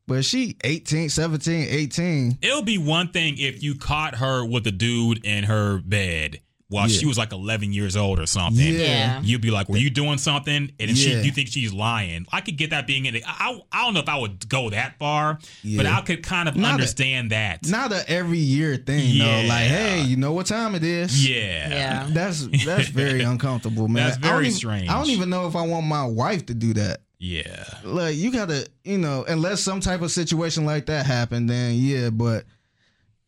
But 0.06 0.26
she 0.26 0.58
18, 0.66 1.08
17, 1.10 1.66
18. 1.70 2.38
it'll 2.42 2.62
be 2.62 2.78
one 2.78 3.08
thing 3.10 3.38
if 3.38 3.64
you 3.64 3.74
caught 3.76 4.16
her 4.16 4.44
with 4.46 4.68
a 4.68 4.72
dude 4.72 5.26
in 5.26 5.46
her 5.46 5.78
bed 5.80 6.42
while 6.74 6.90
Yeah. 6.90 6.98
she 6.98 7.06
was 7.06 7.18
like 7.18 7.32
11 7.32 7.72
years 7.72 7.96
old 7.96 8.20
or 8.20 8.26
something. 8.26 8.66
Yeah. 8.66 8.80
Yeah. 8.80 9.22
You'd 9.24 9.42
be 9.42 9.52
like, 9.52 9.70
"Were 9.70 9.78
you 9.78 9.90
doing 9.90 10.18
something?" 10.18 10.56
And 10.80 10.90
if 10.92 10.98
Yeah. 10.98 11.22
she, 11.22 11.26
you 11.28 11.32
think 11.32 11.48
she's 11.50 11.72
lying, 11.72 12.26
I 12.32 12.42
could 12.42 12.58
get 12.58 12.72
that 12.72 12.88
being 12.88 13.06
in. 13.06 13.16
it. 13.16 13.24
I, 13.26 13.60
I 13.72 13.84
don't 13.86 13.94
know 13.94 14.00
if 14.00 14.10
I 14.10 14.18
would 14.18 14.50
go 14.50 14.70
that 14.72 14.98
far, 15.00 15.40
but 15.78 15.86
I 15.86 16.02
could 16.02 16.24
kind 16.24 16.50
of 16.50 16.56
Not 16.56 16.70
a- 16.70 16.74
understand 16.74 17.32
that. 17.32 17.66
Not 17.68 17.92
a 17.94 18.10
every 18.10 18.40
year 18.40 18.76
thing 18.78 19.20
though. 19.20 19.46
Like, 19.48 19.68
hey, 19.68 20.02
you 20.02 20.18
know 20.18 20.34
what 20.34 20.48
time 20.48 20.76
it 20.76 20.84
is? 20.84 21.28
yeah, 21.28 21.70
Yeah. 21.70 22.08
That's 22.10 22.48
that's 22.66 22.88
very 22.90 23.22
uncomfortable, 23.34 23.88
man. 23.88 24.06
That's 24.06 24.18
I 24.18 24.22
don't 24.22 24.30
very 24.32 24.46
even- 24.48 24.58
strange. 24.58 24.90
I 24.90 24.98
don't 25.00 25.10
even 25.12 25.30
know 25.30 25.48
if 25.48 25.56
I 25.56 25.62
want 25.62 25.86
my 25.86 26.06
wife 26.06 26.46
to 26.48 26.54
do 26.54 26.74
that. 26.74 27.02
yeah. 27.20 27.64
like 27.86 28.16
you 28.18 28.32
gotta 28.32 28.68
you 28.84 28.98
know 28.98 29.24
unless 29.30 29.62
some 29.62 29.80
type 29.80 30.02
of 30.02 30.12
situation 30.12 30.66
like 30.66 30.88
that 30.88 31.06
happened 31.06 31.50
then 31.50 31.76
yeah 31.76 32.10
but 32.10 32.44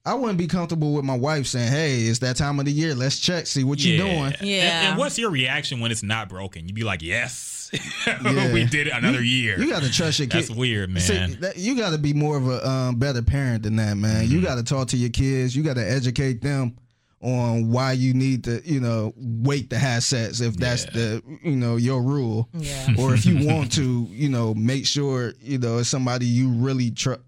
i 0.06 0.14
wouldn't 0.14 0.38
be 0.38 0.48
comfortable 0.48 0.94
with 0.94 1.04
my 1.06 1.18
wife 1.18 1.46
saying 1.48 1.72
hey 1.72 2.02
it's 2.02 2.20
that 2.20 2.36
time 2.36 2.60
of 2.60 2.66
the 2.66 2.72
year 2.72 2.94
let's 2.96 3.20
check 3.20 3.48
see 3.48 3.64
what 3.64 3.84
you're 3.84 3.98
doing 3.98 4.34
Yeah. 4.42 4.62
And, 4.82 4.88
and 4.90 4.98
what's 4.98 5.18
your 5.18 5.32
reaction 5.32 5.80
when 5.80 5.92
it's 5.92 6.04
not 6.04 6.30
broken? 6.30 6.66
You'd 6.68 6.76
be 6.76 6.84
like, 6.84 7.02
"Yes, 7.02 7.70
Yeah. 8.06 8.54
we 8.54 8.66
did 8.66 8.88
it 8.88 8.94
another 8.94 9.24
year." 9.24 9.60
you 9.60 9.70
gotta 9.70 9.92
trust 9.92 10.20
your 10.20 10.28
kids. 10.28 10.48
That's 10.50 10.58
weird, 10.58 10.90
man. 10.90 11.02
See, 11.02 11.36
that- 11.42 11.58
you 11.58 11.76
gotta 11.76 11.98
be 11.98 12.14
more 12.14 12.38
of 12.38 12.48
a 12.48 12.68
um, 12.68 12.96
better 12.98 13.22
parent 13.22 13.64
than 13.64 13.76
that 13.78 13.96
man 13.98 14.26
Mm-hmm. 14.26 14.34
you 14.36 14.42
gotta 14.42 14.64
talk 14.64 14.90
to 14.90 14.98
your 14.98 15.10
kids 15.10 15.56
you 15.56 15.64
gotta 15.64 15.88
educate 15.90 16.42
them 16.42 16.76
on 17.22 17.72
why 17.72 17.94
you 17.94 18.14
need 18.14 18.44
to 18.44 18.62
you 18.66 18.80
know 18.80 19.12
wait 19.18 19.70
to 19.72 19.78
have 19.80 20.04
sex 20.04 20.42
if 20.42 20.56
that's 20.58 20.86
the 20.86 21.24
you 21.44 21.56
know 21.56 21.76
your 21.78 22.02
rule 22.04 22.48
Yeah. 22.54 22.94
or 23.00 23.14
if 23.16 23.26
you 23.26 23.48
want 23.52 23.72
to 23.74 24.06
you 24.12 24.30
know 24.30 24.54
make 24.54 24.86
sure 24.86 25.34
you 25.42 25.58
know 25.58 25.80
it's 25.80 25.90
somebody 25.90 26.26
you 26.28 26.50
really 26.50 26.92
trust 26.92 27.22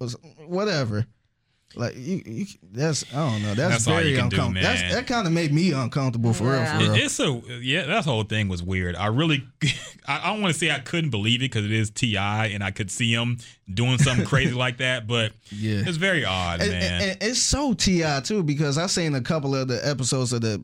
whatever 0.45 1.06
like 1.78 1.95
you, 1.95 2.22
you 2.26 2.45
that's 2.72 3.06
I 3.14 3.30
don't 3.30 3.41
know 3.44 3.54
that's, 3.54 3.86
That's 3.86 3.88
all 3.88 3.95
very 3.95 4.10
you 4.12 4.18
can 4.18 4.30
do, 4.30 4.36
uncomfortable 4.38 4.54
man. 4.54 4.64
that's 4.82 4.94
that 4.95 5.08
kind 5.08 5.28
of 5.28 5.34
made 5.34 5.54
me 5.54 5.72
uncomfortable 5.72 6.34
for 6.34 6.45
Yeah. 6.54 6.78
real 6.78 6.88
for 6.88 6.94
real 6.94 7.04
it's 7.06 7.20
a 7.20 7.41
yeah. 7.62 7.86
That 7.86 8.04
whole 8.06 8.24
thing 8.24 8.48
was 8.49 8.62
weird. 8.64 8.95
I 8.95 9.08
really, 9.08 9.44
I, 10.08 10.20
I 10.24 10.34
don't 10.34 10.41
want 10.41 10.54
to 10.54 10.60
say 10.60 10.72
I 10.72 10.80
couldn't 10.80 11.12
believe 11.12 11.41
it 11.41 11.52
because 11.52 11.66
it 11.66 11.72
is 11.72 11.90
T.I., 11.90 12.48
and 12.48 12.64
I 12.64 12.72
could 12.72 12.90
see 12.91 13.12
him 13.14 13.38
doing 13.74 13.98
something 13.98 14.26
crazy 14.26 14.54
like 14.66 14.78
that. 14.78 15.08
But 15.08 15.34
Yeah. 15.52 15.84
it's 15.86 15.98
very 15.98 16.26
odd, 16.26 16.62
and, 16.62 16.72
man. 16.72 16.82
and- 17.02 17.04
and 17.12 17.18
it's 17.24 17.41
so 17.41 17.74
T.I. 17.74 18.22
too 18.22 18.44
because 18.44 18.78
I've 18.78 18.91
seen 18.91 19.16
a 19.16 19.22
couple 19.22 19.56
of 19.56 19.68
the 19.68 19.80
episodes 19.88 20.34
of 20.34 20.41
the 20.41 20.64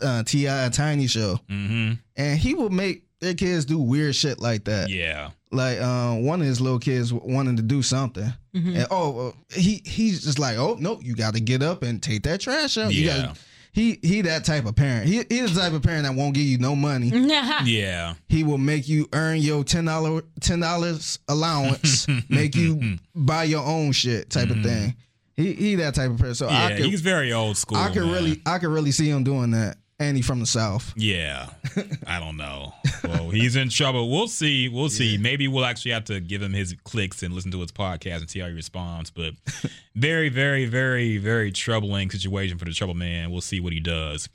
uh, 0.00 0.22
T.I. 0.24 0.68
Tiny 0.70 1.06
Show 1.06 1.38
hmm 1.48 1.92
and 2.16 2.38
he 2.38 2.54
would 2.54 2.72
make 2.72 3.04
their 3.20 3.34
kids 3.34 3.64
do 3.64 3.78
weird 3.78 4.14
shit 4.16 4.40
like 4.40 4.64
that 4.64 4.88
Yeah, 4.88 5.30
like 5.54 5.80
um, 5.80 6.24
one 6.24 6.40
of 6.40 6.46
his 6.46 6.60
little 6.60 6.78
kids 6.78 7.12
wanted 7.12 7.56
to 7.56 7.62
do 7.62 7.82
something, 7.82 8.32
and 8.52 8.86
oh, 8.90 9.34
he 9.52 9.82
he's 9.84 10.22
just 10.24 10.38
like, 10.38 10.56
oh 10.58 10.76
no, 10.78 11.00
you 11.00 11.14
got 11.14 11.34
to 11.34 11.40
get 11.40 11.62
up 11.62 11.82
and 11.82 12.02
take 12.02 12.22
that 12.24 12.40
trash 12.40 12.76
out. 12.78 12.92
You 12.92 13.06
Yeah. 13.06 13.16
gotta, 13.26 13.38
he 13.72 13.98
he 14.02 14.20
that 14.22 14.44
type 14.44 14.66
of 14.66 14.76
parent. 14.76 15.06
He 15.08 15.24
he's 15.28 15.54
the 15.54 15.60
type 15.60 15.72
of 15.72 15.82
parent 15.82 16.04
that 16.04 16.14
won't 16.14 16.34
give 16.34 16.44
you 16.44 16.58
no 16.58 16.76
money. 16.76 17.08
yeah. 17.64 18.14
He 18.28 18.44
will 18.44 18.58
make 18.58 18.86
you 18.88 19.08
earn 19.12 19.38
your 19.38 19.64
ten 19.64 19.86
dollar 19.86 20.22
ten 20.40 20.60
dollars 20.60 21.18
allowance, 21.28 22.06
make 22.28 22.54
you 22.54 22.98
buy 23.14 23.44
your 23.44 23.64
own 23.64 23.90
shit 23.92 24.30
type 24.30 24.50
of 24.50 24.62
thing. 24.62 24.94
He 25.36 25.52
he 25.54 25.74
that 25.76 25.96
type 25.96 26.12
of 26.12 26.18
person. 26.18 26.34
So 26.34 26.48
Yeah, 26.48 26.64
I 26.66 26.76
could 26.76 26.86
he's 26.86 27.00
very 27.00 27.32
old 27.32 27.56
school. 27.56 27.76
I 27.76 27.88
could 27.88 28.02
man. 28.04 28.12
really 28.12 28.40
I 28.46 28.58
could 28.58 28.68
really 28.68 28.92
see 28.92 29.08
him 29.10 29.24
doing 29.24 29.50
that. 29.50 29.76
And 30.00 30.16
he 30.16 30.22
from 30.22 30.40
the 30.40 30.46
south. 30.46 30.92
Yeah, 30.96 31.50
I 32.06 32.18
don't 32.18 32.36
know. 32.36 32.74
Well, 33.04 33.30
he's 33.30 33.54
in 33.54 33.68
trouble. 33.68 34.10
We'll 34.10 34.26
see. 34.26 34.68
We'll 34.68 34.88
see. 34.88 35.16
Maybe 35.18 35.46
we'll 35.46 35.64
actually 35.64 35.92
have 35.92 36.04
to 36.06 36.18
give 36.18 36.42
him 36.42 36.52
his 36.52 36.74
clicks 36.82 37.22
and 37.22 37.32
listen 37.32 37.52
to 37.52 37.60
his 37.60 37.70
podcast 37.70 38.18
and 38.18 38.28
see 38.28 38.40
how 38.40 38.48
he 38.48 38.54
responds. 38.54 39.10
But 39.10 39.34
very, 39.94 40.30
very, 40.30 40.66
very, 40.66 41.18
very 41.18 41.52
troubling 41.52 42.10
situation 42.10 42.58
for 42.58 42.64
the 42.64 42.72
trouble 42.72 42.94
man. 42.94 43.30
We'll 43.30 43.40
see 43.40 43.60
what 43.60 43.72
he 43.72 43.78
does. 43.78 44.28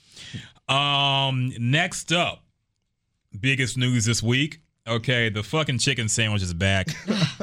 Um, 0.70 1.52
next 1.60 2.14
up, 2.14 2.44
biggest 3.38 3.78
news 3.78 4.06
this 4.06 4.24
week. 4.24 4.62
Okay, 4.88 5.30
the 5.30 5.44
fucking 5.44 5.80
chicken 5.80 6.08
sandwich 6.10 6.42
is 6.42 6.54
back, 6.54 6.88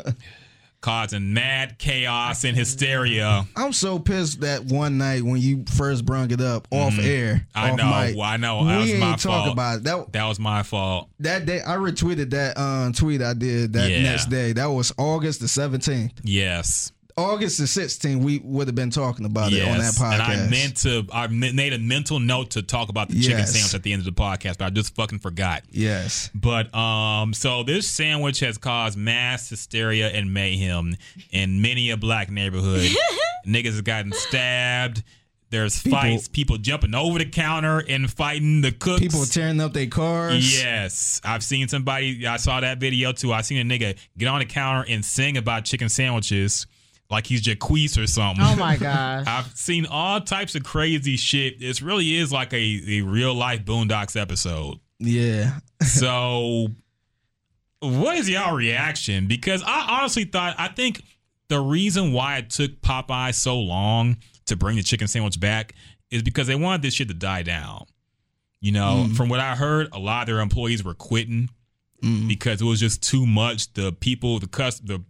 causing 0.80 1.32
mad 1.34 1.78
chaos 1.78 2.44
and 2.44 2.56
hysteria. 2.56 3.44
I'm 3.56 3.72
so 3.72 3.98
pissed 3.98 4.40
that 4.42 4.64
one 4.66 4.98
night 4.98 5.22
when 5.22 5.40
you 5.40 5.64
first 5.74 6.04
brung 6.04 6.30
it 6.30 6.40
up 6.40 6.68
off 6.70 6.98
air. 6.98 7.34
Mm-hmm. 7.34 7.58
I 7.58 7.70
off 7.70 7.76
know, 7.76 7.90
mic, 7.90 8.18
I 8.18 8.36
know. 8.36 8.60
We 8.62 8.68
That 8.68 8.78
was 8.80 8.90
ain't 8.90 9.00
my 9.00 9.10
talk 9.16 9.20
fault. 9.44 9.52
about 9.52 9.76
it. 9.78 9.84
That 9.84 10.12
That 10.12 10.24
was 10.26 10.38
my 10.38 10.62
fault. 10.62 11.08
that 11.20 11.44
day 11.46 11.60
I 11.60 11.76
retweeted 11.76 12.30
that 12.30 12.56
um, 12.58 12.92
tweet 12.92 13.22
I 13.22 13.34
did 13.34 13.72
that 13.72 13.90
Yeah. 13.90 14.02
next 14.02 14.26
day. 14.26 14.52
That 14.52 14.66
was 14.66 14.92
August 14.96 15.40
the 15.40 15.46
17th. 15.46 16.12
Yes. 16.22 16.92
August 17.18 17.56
the 17.56 17.64
16th, 17.64 18.18
we 18.22 18.40
would 18.44 18.68
have 18.68 18.74
been 18.74 18.90
talking 18.90 19.24
about 19.24 19.50
it 19.50 19.66
on 19.66 19.78
that 19.78 19.94
podcast. 19.94 20.12
And 20.12 20.22
I 20.22 20.50
meant 20.50 20.76
to, 20.82 21.06
I 21.10 21.26
made 21.28 21.72
a 21.72 21.78
mental 21.78 22.20
note 22.20 22.50
to 22.50 22.62
talk 22.62 22.90
about 22.90 23.08
the 23.08 23.18
chicken 23.18 23.38
Yes. 23.38 23.52
sandwich 23.54 23.74
at 23.74 23.82
the 23.82 23.92
end 23.94 24.00
of 24.00 24.04
the 24.04 24.12
podcast, 24.20 24.58
but 24.58 24.66
I 24.66 24.70
just 24.70 24.94
fucking 24.94 25.20
forgot. 25.20 25.62
yes. 25.70 26.28
But 26.34 26.74
um, 26.74 27.32
so 27.32 27.62
this 27.62 27.88
sandwich 27.88 28.40
has 28.40 28.58
caused 28.58 28.98
mass 28.98 29.48
hysteria 29.48 30.08
and 30.08 30.34
mayhem 30.34 30.94
in 31.30 31.62
many 31.62 31.88
a 31.90 31.96
black 31.96 32.30
neighborhood. 32.30 32.90
Niggas 33.46 33.76
have 33.76 33.84
gotten 33.84 34.12
stabbed. 34.12 35.02
There's 35.48 35.78
fights, 35.80 36.28
people 36.28 36.58
jumping 36.58 36.94
over 36.94 37.18
the 37.18 37.24
counter 37.24 37.78
and 37.88 38.10
fighting 38.10 38.60
the 38.60 38.72
cooks. 38.72 39.00
People 39.00 39.24
tearing 39.24 39.60
up 39.60 39.72
their 39.72 39.86
cars. 39.86 40.60
Yes, 40.60 41.20
I've 41.24 41.42
seen 41.44 41.68
somebody. 41.68 42.26
I 42.26 42.36
saw 42.36 42.60
that 42.60 42.78
video 42.78 43.12
too. 43.12 43.32
I 43.32 43.40
seen 43.40 43.58
a 43.58 43.78
nigga 43.78 43.96
get 44.18 44.26
on 44.28 44.40
the 44.40 44.44
counter 44.44 44.84
and 44.90 45.02
sing 45.04 45.36
about 45.38 45.64
chicken 45.64 45.88
sandwiches 45.88 46.66
like 47.10 47.26
he's 47.26 47.42
Jacquees 47.42 48.02
or 48.02 48.06
something. 48.06 48.44
Oh 48.44 48.56
my 48.56 48.76
gosh. 48.76 49.24
I've 49.28 49.56
seen 49.56 49.86
all 49.86 50.20
types 50.20 50.54
of 50.54 50.64
crazy 50.64 51.16
shit. 51.16 51.60
This 51.60 51.82
really 51.82 52.16
is 52.16 52.32
like 52.32 52.52
a, 52.52 52.80
a 52.88 53.00
real 53.02 53.34
life 53.34 53.64
Boondocks 53.64 54.20
episode. 54.20 54.78
Yeah. 54.98 55.58
So, 55.82 56.68
what 57.80 58.16
is 58.16 58.30
y'all 58.30 58.56
reaction? 58.56 59.26
Because 59.26 59.62
I 59.62 59.98
honestly 59.98 60.24
thought, 60.24 60.54
I 60.58 60.68
think 60.68 61.02
the 61.48 61.60
reason 61.60 62.14
why 62.14 62.38
it 62.38 62.48
took 62.48 62.80
Popeye 62.80 63.34
so 63.34 63.60
long 63.60 64.16
to 64.46 64.56
bring 64.56 64.76
the 64.76 64.82
chicken 64.82 65.06
sandwich 65.06 65.38
back 65.38 65.74
is 66.10 66.22
because 66.22 66.46
they 66.46 66.54
wanted 66.54 66.80
this 66.80 66.94
shit 66.94 67.08
to 67.08 67.14
die 67.14 67.42
down. 67.42 67.84
You 68.60 68.72
know, 68.72 69.04
mm-hmm. 69.04 69.14
from 69.14 69.28
what 69.28 69.38
I 69.38 69.54
heard, 69.54 69.88
a 69.92 69.98
lot 69.98 70.22
of 70.22 70.26
their 70.34 70.40
employees 70.40 70.82
were 70.82 70.94
quitting 70.94 71.50
mm-hmm. 72.02 72.26
because 72.26 72.62
it 72.62 72.64
was 72.64 72.80
just 72.80 73.02
too 73.02 73.26
much. 73.26 73.72
The 73.74 73.92
people, 73.92 74.38
the 74.38 74.48
cus- 74.48 74.80
the 74.80 75.04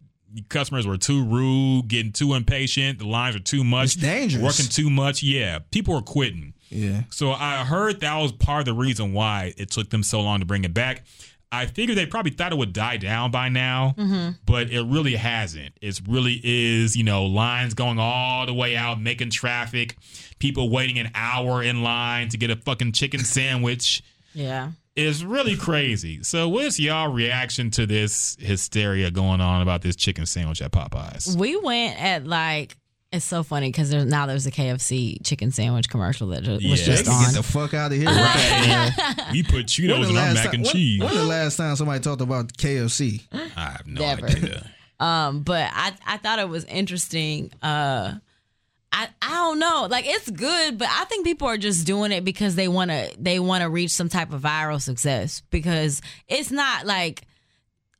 customers 0.48 0.86
were 0.86 0.96
too 0.96 1.24
rude, 1.24 1.88
getting 1.88 2.12
too 2.12 2.34
impatient. 2.34 2.98
The 2.98 3.06
lines 3.06 3.36
were 3.36 3.42
too 3.42 3.64
much, 3.64 3.94
It's 3.94 3.96
dangerous. 3.96 4.42
working 4.42 4.66
too 4.70 4.90
much. 4.90 5.22
Yeah, 5.22 5.60
people 5.70 5.94
were 5.94 6.02
quitting. 6.02 6.54
Yeah. 6.68 7.02
So 7.10 7.32
I 7.32 7.64
heard 7.64 8.00
that 8.00 8.16
was 8.18 8.32
part 8.32 8.60
of 8.60 8.66
the 8.66 8.74
reason 8.74 9.12
why 9.12 9.54
it 9.56 9.70
took 9.70 9.90
them 9.90 10.02
so 10.02 10.20
long 10.20 10.40
to 10.40 10.46
bring 10.46 10.64
it 10.64 10.74
back. 10.74 11.04
I 11.52 11.66
figured 11.66 11.96
they 11.96 12.06
probably 12.06 12.32
thought 12.32 12.50
it 12.52 12.58
would 12.58 12.72
die 12.72 12.96
down 12.96 13.30
by 13.30 13.48
now, 13.48 13.94
mm-hmm. 13.96 14.30
but 14.44 14.70
it 14.70 14.82
really 14.82 15.14
hasn't. 15.14 15.74
It 15.80 16.00
really 16.08 16.40
is, 16.42 16.96
you 16.96 17.04
know, 17.04 17.24
lines 17.24 17.72
going 17.74 17.98
all 18.00 18.46
the 18.46 18.52
way 18.52 18.76
out, 18.76 19.00
making 19.00 19.30
traffic, 19.30 19.96
people 20.40 20.70
waiting 20.70 20.98
an 20.98 21.10
hour 21.14 21.62
in 21.62 21.84
line 21.84 22.28
to 22.30 22.36
get 22.36 22.50
a 22.50 22.56
fucking 22.56 22.92
chicken 22.92 23.20
sandwich. 23.20 24.02
Yeah. 24.34 24.72
It's 24.96 25.22
really 25.22 25.56
crazy. 25.56 26.22
So, 26.22 26.48
what's 26.48 26.80
y'all 26.80 27.12
reaction 27.12 27.70
to 27.72 27.86
this 27.86 28.36
hysteria 28.40 29.10
going 29.10 29.40
on 29.42 29.60
about 29.62 29.82
this 29.82 29.94
chicken 29.94 30.24
sandwich 30.26 30.62
at 30.62 30.72
Popeyes? 30.72 31.36
We 31.36 31.56
went 31.56 32.02
at 32.02 32.26
like 32.26 32.76
it's 33.12 33.24
so 33.24 33.42
funny 33.42 33.68
because 33.68 33.90
there's 33.90 34.04
now 34.06 34.26
there's 34.26 34.46
a 34.46 34.50
KFC 34.50 35.24
chicken 35.24 35.50
sandwich 35.52 35.88
commercial 35.88 36.28
that 36.28 36.42
ju- 36.42 36.58
was 36.68 36.84
just 36.84 37.08
on. 37.08 37.24
get 37.26 37.34
the 37.34 37.42
fuck 37.42 37.72
out 37.74 37.92
of 37.92 37.98
here. 37.98 38.06
with 38.06 38.16
that. 38.16 39.28
We 39.32 39.42
put 39.42 39.66
Cheetos 39.66 40.08
in 40.10 40.16
our 40.16 40.34
mac 40.34 40.46
time, 40.46 40.54
and 40.54 40.62
when- 40.64 40.72
cheese. 40.72 41.00
when 41.02 41.14
the 41.14 41.24
last 41.24 41.56
time 41.56 41.76
somebody 41.76 42.00
talked 42.00 42.22
about 42.22 42.52
KFC? 42.54 43.22
I 43.56 43.70
have 43.70 43.86
no 43.86 44.00
Never. 44.00 44.26
idea. 44.26 44.70
Um, 44.98 45.42
but 45.42 45.70
I 45.74 45.92
I 46.06 46.16
thought 46.16 46.38
it 46.38 46.48
was 46.48 46.64
interesting. 46.64 47.52
Uh, 47.62 48.14
I 48.92 49.08
I 49.20 49.34
don't 49.34 49.58
know. 49.58 49.88
Like 49.90 50.06
it's 50.06 50.30
good, 50.30 50.78
but 50.78 50.88
I 50.90 51.04
think 51.04 51.24
people 51.24 51.48
are 51.48 51.58
just 51.58 51.86
doing 51.86 52.12
it 52.12 52.24
because 52.24 52.54
they 52.54 52.68
want 52.68 52.90
to 52.90 53.10
they 53.18 53.38
want 53.38 53.62
to 53.62 53.68
reach 53.68 53.90
some 53.90 54.08
type 54.08 54.32
of 54.32 54.42
viral 54.42 54.80
success 54.80 55.42
because 55.50 56.00
it's 56.28 56.50
not 56.50 56.86
like 56.86 57.26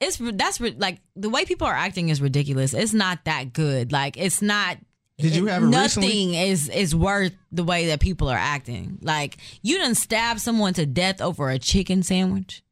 it's 0.01 0.19
that's 0.19 0.61
like 0.61 1.01
the 1.15 1.31
way 1.31 1.45
people 1.45 1.67
are 1.67 1.75
acting 1.75 2.09
is 2.09 2.21
ridiculous. 2.21 2.75
It's 2.75 2.93
not 2.93 3.25
that 3.25 3.53
good. 3.53 3.93
Like 3.93 4.17
it's 4.17 4.43
not. 4.43 4.79
Did 5.19 5.35
you 5.35 5.47
have 5.47 5.63
it 5.63 5.67
nothing 5.67 6.03
recently? 6.03 6.39
is 6.51 6.69
is 6.69 6.95
worth 6.95 7.35
the 7.51 7.65
way 7.65 7.87
that 7.87 8.01
people 8.01 8.29
are 8.29 8.39
acting. 8.39 8.99
Like 9.01 9.39
you 9.63 9.79
didn't 9.79 9.95
stab 9.95 10.39
someone 10.39 10.75
to 10.75 10.85
death 10.85 11.23
over 11.23 11.49
a 11.49 11.59
chicken 11.59 12.03
sandwich, 12.03 12.63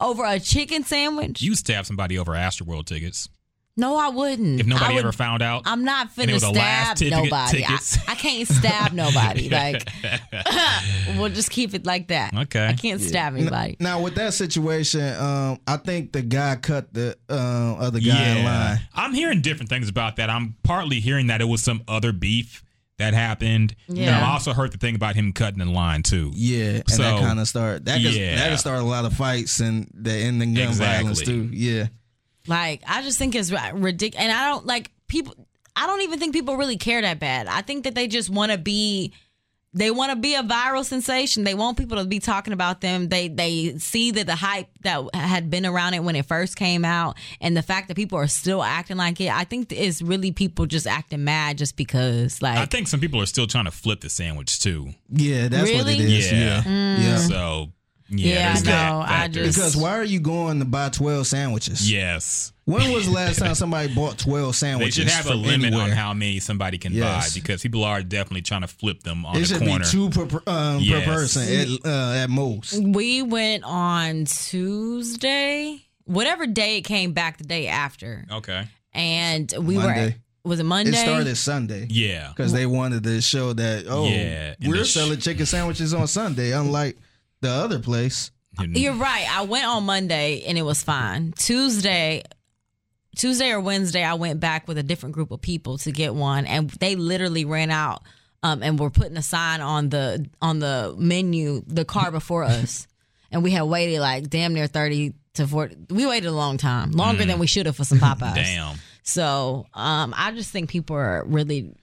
over 0.00 0.24
a 0.24 0.38
chicken 0.38 0.84
sandwich. 0.84 1.40
You 1.40 1.54
stab 1.54 1.86
somebody 1.86 2.18
over 2.18 2.32
Astroworld 2.32 2.84
tickets. 2.84 3.28
No, 3.76 3.96
I 3.96 4.08
wouldn't. 4.08 4.60
If 4.60 4.66
nobody 4.66 4.94
would- 4.94 5.00
ever 5.04 5.12
found 5.12 5.42
out, 5.42 5.62
I'm 5.66 5.84
not 5.84 6.08
And 6.16 6.28
finna 6.28 6.32
was 6.34 6.42
the 6.42 6.50
last 6.52 6.98
stab 6.98 7.10
nobody. 7.10 7.64
I. 7.64 7.78
I 8.08 8.14
can't 8.14 8.46
stab 8.48 8.92
nobody. 9.04 9.48
Like, 9.48 9.88
we'll 11.16 11.28
just 11.30 11.50
keep 11.50 11.74
it 11.74 11.84
like 11.86 12.08
that. 12.08 12.34
Okay. 12.34 12.66
I 12.66 12.72
can't 12.74 13.00
stab 13.00 13.34
anybody. 13.34 13.76
Now 13.80 14.00
with 14.00 14.14
that 14.16 14.34
situation, 14.34 15.02
um, 15.20 15.58
I 15.66 15.76
think 15.76 16.12
the 16.12 16.22
guy 16.22 16.56
cut 16.56 16.92
the 16.92 17.16
uh, 17.28 17.74
other 17.78 18.00
guy 18.00 18.28
in 18.38 18.44
line. 18.44 18.78
I'm 18.94 19.14
hearing 19.14 19.40
different 19.40 19.68
things 19.70 19.88
about 19.88 20.16
that. 20.16 20.30
I'm 20.30 20.56
partly 20.62 21.00
hearing 21.00 21.26
that 21.28 21.40
it 21.40 21.44
was 21.46 21.62
some 21.62 21.82
other 21.88 22.12
beef 22.12 22.62
that 22.98 23.12
happened. 23.12 23.74
And 23.88 23.98
Yeah. 23.98 24.24
I 24.24 24.30
also 24.32 24.52
heard 24.52 24.72
the 24.72 24.78
thing 24.78 24.94
about 24.94 25.16
him 25.16 25.32
cutting 25.32 25.60
in 25.60 25.72
line 25.72 26.02
too. 26.04 26.30
Yeah, 26.34 26.64
and 26.76 26.90
So, 26.90 27.02
that 27.02 27.20
kind 27.20 27.40
of 27.40 27.48
start 27.48 27.84
that 27.86 28.00
could, 28.00 28.14
yeah. 28.14 28.36
that 28.36 28.50
could 28.50 28.60
start 28.60 28.78
a 28.78 28.84
lot 28.84 29.04
of 29.04 29.12
fights 29.14 29.58
and 29.60 29.90
the 29.92 30.12
ending 30.12 30.54
gun 30.54 30.72
violence 30.74 31.20
too. 31.20 31.50
Yeah, 31.52 31.88
Like, 32.46 32.82
I 32.86 33.02
just 33.02 33.18
think 33.18 33.34
it's 33.34 33.50
ridiculous. 33.50 34.22
And 34.22 34.32
I 34.32 34.48
don't 34.48 34.66
like 34.66 34.90
people. 35.08 35.34
I 35.76 35.86
don't 35.86 36.02
even 36.02 36.18
think 36.18 36.32
people 36.32 36.56
really 36.56 36.76
care 36.76 37.02
that 37.02 37.18
bad. 37.18 37.46
I 37.46 37.62
think 37.62 37.84
that 37.84 37.94
they 37.94 38.06
just 38.06 38.30
want 38.30 38.52
to 38.52 38.58
be. 38.58 39.12
They 39.76 39.90
want 39.90 40.12
to 40.12 40.16
be 40.16 40.36
a 40.36 40.42
viral 40.44 40.84
sensation. 40.84 41.42
They 41.42 41.56
want 41.56 41.76
people 41.76 41.98
to 41.98 42.04
be 42.04 42.20
talking 42.20 42.52
about 42.52 42.80
them. 42.80 43.08
They 43.08 43.26
they 43.26 43.76
see 43.78 44.12
that 44.12 44.26
the 44.26 44.36
hype 44.36 44.68
that 44.82 45.12
had 45.12 45.50
been 45.50 45.66
around 45.66 45.94
it 45.94 46.04
when 46.04 46.14
it 46.14 46.26
first 46.26 46.54
came 46.54 46.84
out, 46.84 47.16
and 47.40 47.56
the 47.56 47.62
fact 47.62 47.88
that 47.88 47.96
people 47.96 48.16
are 48.16 48.28
still 48.28 48.62
acting 48.62 48.98
like 48.98 49.20
it. 49.20 49.32
I 49.32 49.42
think 49.42 49.72
it's 49.72 50.00
really 50.00 50.30
people 50.30 50.66
just 50.66 50.86
acting 50.86 51.24
mad 51.24 51.58
just 51.58 51.76
because. 51.76 52.40
Like, 52.40 52.58
I 52.58 52.66
think 52.66 52.86
some 52.86 53.00
people 53.00 53.20
are 53.20 53.26
still 53.26 53.48
trying 53.48 53.64
to 53.64 53.72
flip 53.72 54.00
the 54.00 54.10
sandwich 54.10 54.60
too. 54.60 54.90
yeah, 55.10 55.48
that's 55.48 55.68
what 55.68 55.88
it 55.88 55.98
Really? 55.98 56.04
Yeah. 56.04 56.30
Yeah, 56.30 56.62
mm. 56.62 57.02
yeah. 57.02 57.16
So 57.16 57.72
yeah, 58.08 58.34
Yeah, 58.34 58.52
there's 58.54 58.68
I 58.68 58.70
know. 58.90 59.00
I 59.00 59.06
factor. 59.08 59.44
just- 59.44 59.58
Because 59.58 59.76
why 59.76 59.90
are 59.98 60.04
you 60.04 60.20
going 60.20 60.58
to 60.60 60.64
buy 60.64 60.88
twelve 60.90 61.26
sandwiches? 61.26 61.90
yes. 61.90 62.50
When 62.66 62.92
was 62.92 63.04
the 63.04 63.12
last 63.12 63.38
time 63.40 63.54
somebody 63.54 63.92
bought 63.94 64.16
twelve 64.18 64.56
sandwiches? 64.56 64.96
They 64.96 65.02
sandwiches? 65.04 65.16
should 65.26 65.32
have 65.32 65.34
a 65.34 65.50
limit 65.50 65.66
anywhere? 65.66 65.84
on 65.84 65.90
how 65.90 66.14
many 66.14 66.40
somebody 66.40 66.78
can 66.78 66.92
Yes. 66.94 67.04
buy 67.34 67.38
because 67.40 67.60
people 67.62 67.84
are 67.84 68.02
definitely 68.02 68.40
trying 68.40 68.62
to 68.62 68.68
flip 68.68 69.02
them 69.02 69.26
on 69.26 69.36
It 69.36 69.40
the 69.40 69.46
should 69.46 69.58
corner. 69.58 69.84
be 69.84 69.90
two 69.90 70.08
per, 70.08 70.24
per- 70.26 70.42
um, 70.50 70.80
Yes. 70.80 71.04
per 71.04 71.12
person 71.12 71.42
at, 71.82 71.86
uh, 71.86 72.12
at 72.22 72.30
most. 72.30 72.82
We 72.82 73.20
went 73.20 73.64
on 73.64 74.24
Tuesday, 74.24 75.82
whatever 76.04 76.46
day 76.46 76.78
it 76.78 76.82
came 76.82 77.12
back 77.12 77.38
the 77.38 77.44
day 77.44 77.66
after, 77.66 78.24
okay. 78.30 78.64
and 78.92 79.52
we 79.60 79.76
Monday. 79.76 80.06
were. 80.06 80.14
Was 80.50 80.60
it 80.60 80.64
Monday? 80.64 80.92
It 80.92 80.96
started 80.96 81.36
Sunday. 81.36 81.86
Yeah. 81.88 82.28
because 82.28 82.52
they 82.52 82.66
wanted 82.66 83.02
to 83.04 83.20
show 83.22 83.54
that 83.54 83.86
oh 83.88 84.06
Yeah, 84.08 84.54
we're 84.64 84.76
the 84.78 84.84
sh- 84.84 84.92
selling 84.92 85.18
chicken 85.18 85.46
sandwiches 85.46 85.94
on 85.94 86.06
Sunday, 86.06 86.52
unlike 86.52 86.96
the 87.44 87.50
other 87.50 87.78
place. 87.78 88.30
You're 88.58 88.94
right. 88.94 89.26
I 89.30 89.42
went 89.42 89.66
on 89.66 89.84
Monday 89.84 90.44
and 90.46 90.56
it 90.56 90.62
was 90.62 90.82
fine. 90.82 91.32
Tuesday, 91.32 92.22
Tuesday 93.16 93.50
or 93.50 93.60
Wednesday, 93.60 94.02
I 94.02 94.14
went 94.14 94.40
back 94.40 94.66
with 94.68 94.78
a 94.78 94.82
different 94.82 95.14
group 95.14 95.30
of 95.30 95.40
people 95.40 95.78
to 95.78 95.92
get 95.92 96.14
one, 96.14 96.46
and 96.46 96.70
they 96.70 96.96
literally 96.96 97.44
ran 97.44 97.70
out. 97.70 98.02
Um, 98.42 98.62
and 98.62 98.78
were 98.78 98.90
putting 98.90 99.16
a 99.16 99.22
sign 99.22 99.62
on 99.62 99.88
the 99.88 100.28
on 100.42 100.58
the 100.58 100.94
menu, 100.98 101.62
the 101.66 101.86
car 101.86 102.10
before 102.10 102.44
us, 102.58 102.86
and 103.32 103.42
we 103.42 103.50
had 103.50 103.62
waited 103.62 104.00
like 104.00 104.28
damn 104.28 104.52
near 104.52 104.66
thirty 104.66 105.14
to 105.34 105.46
forty. 105.46 105.76
We 105.88 106.04
waited 106.04 106.28
a 106.28 106.32
long 106.32 106.58
time, 106.58 106.90
longer 106.90 107.24
than 107.24 107.38
we 107.38 107.46
should 107.46 107.64
have 107.64 107.76
for 107.76 107.84
some 107.84 107.98
Popeyes. 108.00 108.34
Damn. 108.34 108.76
So 109.02 109.64
um, 109.72 110.12
I 110.14 110.32
just 110.32 110.50
think 110.50 110.68
people 110.68 110.94
are 110.94 111.24
really, 111.26 111.74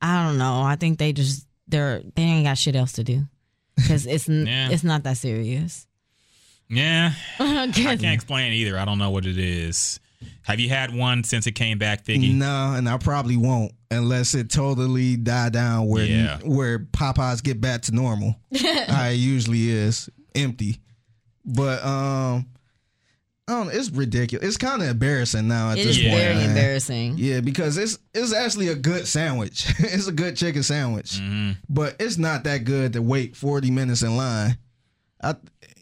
I 0.00 0.26
don't 0.26 0.38
know. 0.38 0.60
I 0.62 0.74
think 0.74 0.98
they 0.98 1.12
just 1.12 1.46
they're 1.68 2.02
they 2.16 2.22
ain't 2.22 2.46
got 2.46 2.58
shit 2.58 2.74
else 2.74 2.94
to 2.94 3.04
do 3.04 3.22
because 3.76 4.06
it's 4.06 4.28
n 4.28 4.46
Yeah. 4.46 4.70
it's 4.70 4.84
not 4.84 5.02
that 5.04 5.16
serious. 5.16 5.86
Yeah. 6.68 7.12
I 7.38 7.68
can't 7.72 8.02
explain 8.04 8.52
it 8.52 8.56
either. 8.56 8.78
I 8.78 8.84
don't 8.84 8.98
know 8.98 9.10
what 9.10 9.26
it 9.26 9.38
is. 9.38 10.00
Have 10.44 10.60
you 10.60 10.68
had 10.68 10.94
one 10.94 11.24
since 11.24 11.46
it 11.46 11.52
came 11.52 11.78
back, 11.78 12.04
Figgy? 12.04 12.32
No, 12.34 12.74
and 12.76 12.88
I 12.88 12.96
probably 12.96 13.36
won't 13.36 13.72
unless 13.90 14.34
it 14.34 14.48
totally 14.50 15.16
die 15.16 15.48
down 15.50 15.86
where 15.88 16.04
Yeah. 16.06 16.38
where 16.44 16.78
Popeyes 16.78 17.42
get 17.42 17.60
back 17.60 17.82
to 17.82 17.92
normal. 17.94 18.36
I 18.88 19.10
usually 19.16 19.68
is 19.70 20.08
empty. 20.34 20.80
But 21.44 21.84
um, 21.84 22.46
I 23.52 23.58
don't 23.58 23.66
know, 23.68 23.72
it's 23.78 23.90
ridiculous. 23.90 24.46
It's 24.46 24.56
kind 24.56 24.82
of 24.82 24.88
embarrassing 24.88 25.46
now 25.48 25.70
at 25.70 25.78
It 25.78 25.84
this 25.86 25.96
is 25.98 26.02
point. 26.04 26.16
very 26.16 26.34
man. 26.34 26.48
embarrassing. 26.50 27.14
Yeah, 27.18 27.40
because 27.40 27.76
it's 27.78 27.98
it's 28.14 28.32
actually 28.34 28.68
a 28.68 28.74
good 28.74 29.06
sandwich. 29.06 29.66
it's 29.78 30.06
a 30.08 30.12
good 30.12 30.36
chicken 30.36 30.62
sandwich, 30.62 31.12
Mm-hmm. 31.12 31.52
but 31.68 31.96
it's 32.00 32.18
not 32.18 32.44
that 32.44 32.64
good 32.64 32.94
to 32.94 33.02
wait 33.02 33.36
forty 33.36 33.70
minutes 33.70 34.02
in 34.02 34.16
line. 34.16 34.58
I 35.22 35.36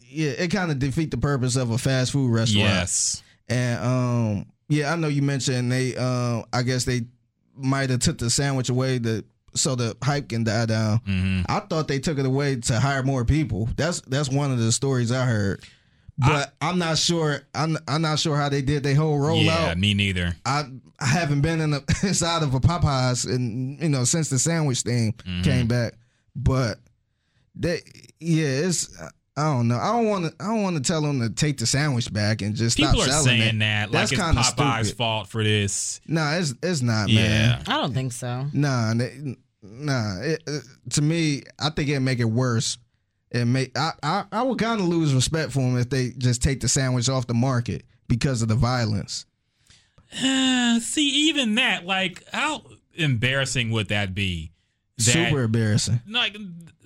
yeah, 0.09 0.31
it 0.31 0.49
kind 0.49 0.71
of 0.71 0.79
defeat 0.79 1.11
the 1.13 1.17
purpose 1.19 1.57
of 1.57 1.71
a 1.71 1.79
fast 1.79 2.13
food 2.13 2.33
restaurant. 2.33 2.67
Yes. 2.69 3.23
And 3.49 3.83
um, 3.85 4.47
yeah, 4.69 4.93
I 4.93 4.97
know 4.97 5.09
you 5.09 5.23
mentioned 5.23 5.71
they. 5.73 5.97
Um, 5.97 6.45
I 6.53 6.63
guess 6.63 6.85
they 6.85 7.03
might 7.57 7.91
have 7.91 8.01
took 8.01 8.19
the 8.19 8.31
sandwich 8.31 8.69
away 8.71 8.99
to 8.99 9.25
so 9.55 9.75
the 9.75 9.97
hype 10.03 10.29
can 10.29 10.45
die 10.45 10.67
down. 10.67 10.99
Mm-hmm. 11.01 11.43
I 11.49 11.61
thought 11.61 11.89
they 11.89 11.99
took 11.99 12.19
it 12.19 12.27
away 12.27 12.57
to 12.57 12.79
hire 12.81 13.03
more 13.03 13.25
people. 13.25 13.69
That's 13.77 14.01
that's 14.03 14.29
one 14.29 14.53
of 14.53 14.59
the 14.59 14.71
stories 14.73 15.11
I 15.13 15.25
heard. 15.27 15.65
But 16.21 16.55
I, 16.61 16.69
am 16.71 16.79
not 16.79 16.99
sure. 16.99 17.41
I'm 17.55 17.77
I'm 17.89 18.03
not 18.03 18.19
sure 18.19 18.37
how 18.37 18.49
they 18.49 18.63
did 18.63 18.83
their 18.83 18.95
whole 18.95 19.19
rollout. 19.19 19.45
Yeah, 19.45 19.75
me 19.75 19.95
neither. 19.95 20.37
I 20.45 20.65
I 20.99 21.07
haven't 21.07 21.41
been 21.41 21.61
in 21.61 21.71
the 21.71 21.83
inside 22.03 22.43
of 22.43 22.55
a 22.55 22.61
Popeyes 22.61 23.27
and 23.27 23.81
you 23.81 23.89
know 23.89 24.05
since 24.05 24.29
the 24.31 24.39
sandwich 24.39 24.83
thing 24.83 25.13
Mm-hmm. 25.15 25.43
came 25.43 25.67
back, 25.67 25.95
but 26.37 26.79
they 27.55 27.81
yeah 28.21 28.47
it's. 28.67 28.89
I 29.37 29.45
don't 29.45 29.69
know. 29.69 29.79
I 29.79 29.93
don't 29.93 30.07
want 30.09 30.25
to. 30.27 30.45
I 30.45 30.49
don't 30.49 30.63
want 30.63 30.77
to 30.77 30.83
tell 30.83 31.01
them 31.01 31.21
to 31.21 31.31
take 31.31 31.57
the 31.57 31.65
sandwich 31.65 32.13
back 32.13 32.43
and 32.43 32.55
just 32.55 32.77
stop 32.77 32.91
People 32.91 33.05
are 33.05 33.09
selling 33.11 33.41
saying 33.41 33.57
it. 33.57 33.59
that 33.61 33.91
That's 33.91 34.13
like 34.13 34.19
it's 34.19 34.27
kinda 34.27 34.41
Popeye's 34.43 34.87
stupid. 34.89 34.99
fault 34.99 35.29
for 35.29 35.43
this. 35.43 36.01
Nah, 36.07 36.35
it's 36.37 36.53
it's 36.63 36.83
not, 36.83 37.09
Yeah. 37.09 37.21
man. 37.23 37.63
I 37.67 37.73
don't 37.81 37.95
think 37.95 38.13
so. 38.13 38.47
Nah, 38.53 38.93
they, 38.95 39.37
nah. 39.63 40.21
It, 40.21 40.43
it- 40.47 40.65
to 40.91 41.01
me, 41.03 41.45
I 41.59 41.71
think 41.71 41.89
it'd 41.89 42.03
make 42.03 42.19
it 42.19 42.25
worse. 42.25 42.77
It 43.31 43.45
make 43.45 43.77
I 43.79 43.93
I, 44.03 44.25
I 44.33 44.43
would 44.43 44.59
kind 44.59 44.81
of 44.81 44.89
lose 44.89 45.15
respect 45.15 45.53
for 45.53 45.61
them 45.61 45.79
if 45.79 45.89
they 45.91 46.11
just 46.19 46.43
take 46.43 46.61
the 46.61 46.69
sandwich 46.69 47.09
off 47.09 47.27
the 47.27 47.35
market 47.35 47.85
because 48.09 48.43
of 48.43 48.49
the 48.49 48.57
violence. 48.57 49.27
Uh, 50.23 50.81
see, 50.81 51.09
even 51.29 51.55
that, 51.55 51.87
like, 51.87 52.25
how 52.33 52.63
embarrassing 52.95 53.71
would 53.71 53.89
that 53.89 54.15
be? 54.15 54.51
That, 54.99 55.05
Super 55.05 55.43
embarrassing. 55.45 56.01
Like, 56.09 56.37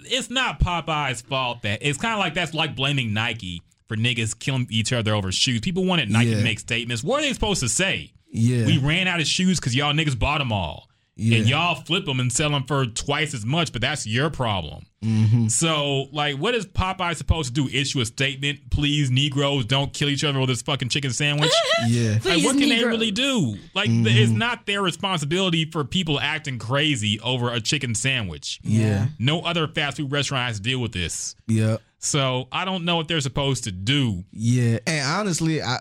it's 0.00 0.28
not 0.30 0.60
Popeye's 0.60 1.22
fault 1.22 1.62
that 1.62 1.78
it's 1.82 1.98
kind 1.98 2.12
of 2.14 2.20
like 2.20 2.34
that's 2.34 2.52
like 2.54 2.76
blaming 2.76 3.12
Nike 3.14 3.62
for 3.88 3.96
niggas 3.96 4.38
killing 4.38 4.66
each 4.70 4.92
other 4.92 5.14
over 5.14 5.32
shoes. 5.32 5.60
People 5.60 5.84
wanted 5.86 6.10
Nike 6.10 6.30
Yeah. 6.30 6.36
to 6.38 6.44
make 6.44 6.58
statements. 6.60 7.02
What 7.02 7.20
are 7.20 7.22
they 7.26 7.32
supposed 7.32 7.60
to 7.60 7.68
say? 7.68 8.12
Yeah. 8.30 8.66
We 8.66 8.78
ran 8.78 9.08
out 9.08 9.20
of 9.20 9.26
shoes 9.26 9.58
because 9.58 9.74
y'all 9.74 9.92
niggas 9.94 10.18
bought 10.18 10.38
them 10.38 10.52
all. 10.52 10.88
Yeah. 11.16 11.38
And 11.38 11.48
y'all 11.48 11.76
flip 11.76 12.06
them 12.06 12.18
and 12.18 12.32
sell 12.32 12.50
them 12.50 12.64
for 12.64 12.86
twice 12.86 13.34
as 13.34 13.46
much, 13.46 13.72
but 13.72 13.80
that's 13.82 14.04
your 14.04 14.30
problem. 14.30 14.84
Mm-hmm. 15.04 15.46
So, 15.48 16.06
like, 16.12 16.36
what 16.38 16.54
is 16.56 16.66
Popeye 16.66 17.14
supposed 17.14 17.54
to 17.54 17.68
do? 17.68 17.68
Issue 17.78 18.00
a 18.00 18.04
statement, 18.06 18.70
please, 18.70 19.10
Negroes, 19.12 19.64
don't 19.64 19.92
kill 19.92 20.08
each 20.08 20.24
other 20.24 20.40
with 20.40 20.48
this 20.48 20.62
fucking 20.62 20.88
chicken 20.88 21.12
sandwich? 21.12 21.52
yeah. 21.88 22.12
like, 22.14 22.22
Please, 22.22 22.44
what 22.44 22.56
can 22.56 22.68
they 22.68 22.82
really 22.84 23.12
do? 23.12 23.56
Like, 23.74 23.90
Mm-hmm. 23.90 24.04
th- 24.04 24.16
it's 24.16 24.32
not 24.32 24.66
their 24.66 24.82
responsibility 24.82 25.70
for 25.70 25.84
people 25.84 26.18
acting 26.18 26.58
crazy 26.58 27.20
over 27.20 27.52
a 27.52 27.60
chicken 27.60 27.94
sandwich. 27.94 28.58
Yeah. 28.64 29.06
No 29.20 29.40
other 29.42 29.68
fast 29.68 29.98
food 29.98 30.10
restaurant 30.10 30.48
has 30.48 30.56
to 30.56 30.62
deal 30.62 30.80
with 30.80 30.92
this. 30.92 31.36
Yeah. 31.46 31.76
So, 32.00 32.48
I 32.50 32.64
don't 32.64 32.84
know 32.84 32.96
what 32.96 33.06
they're 33.06 33.20
supposed 33.20 33.64
to 33.64 33.72
do. 33.72 34.24
Yeah. 34.32 34.78
And 34.86 35.06
honestly, 35.06 35.62
I 35.62 35.78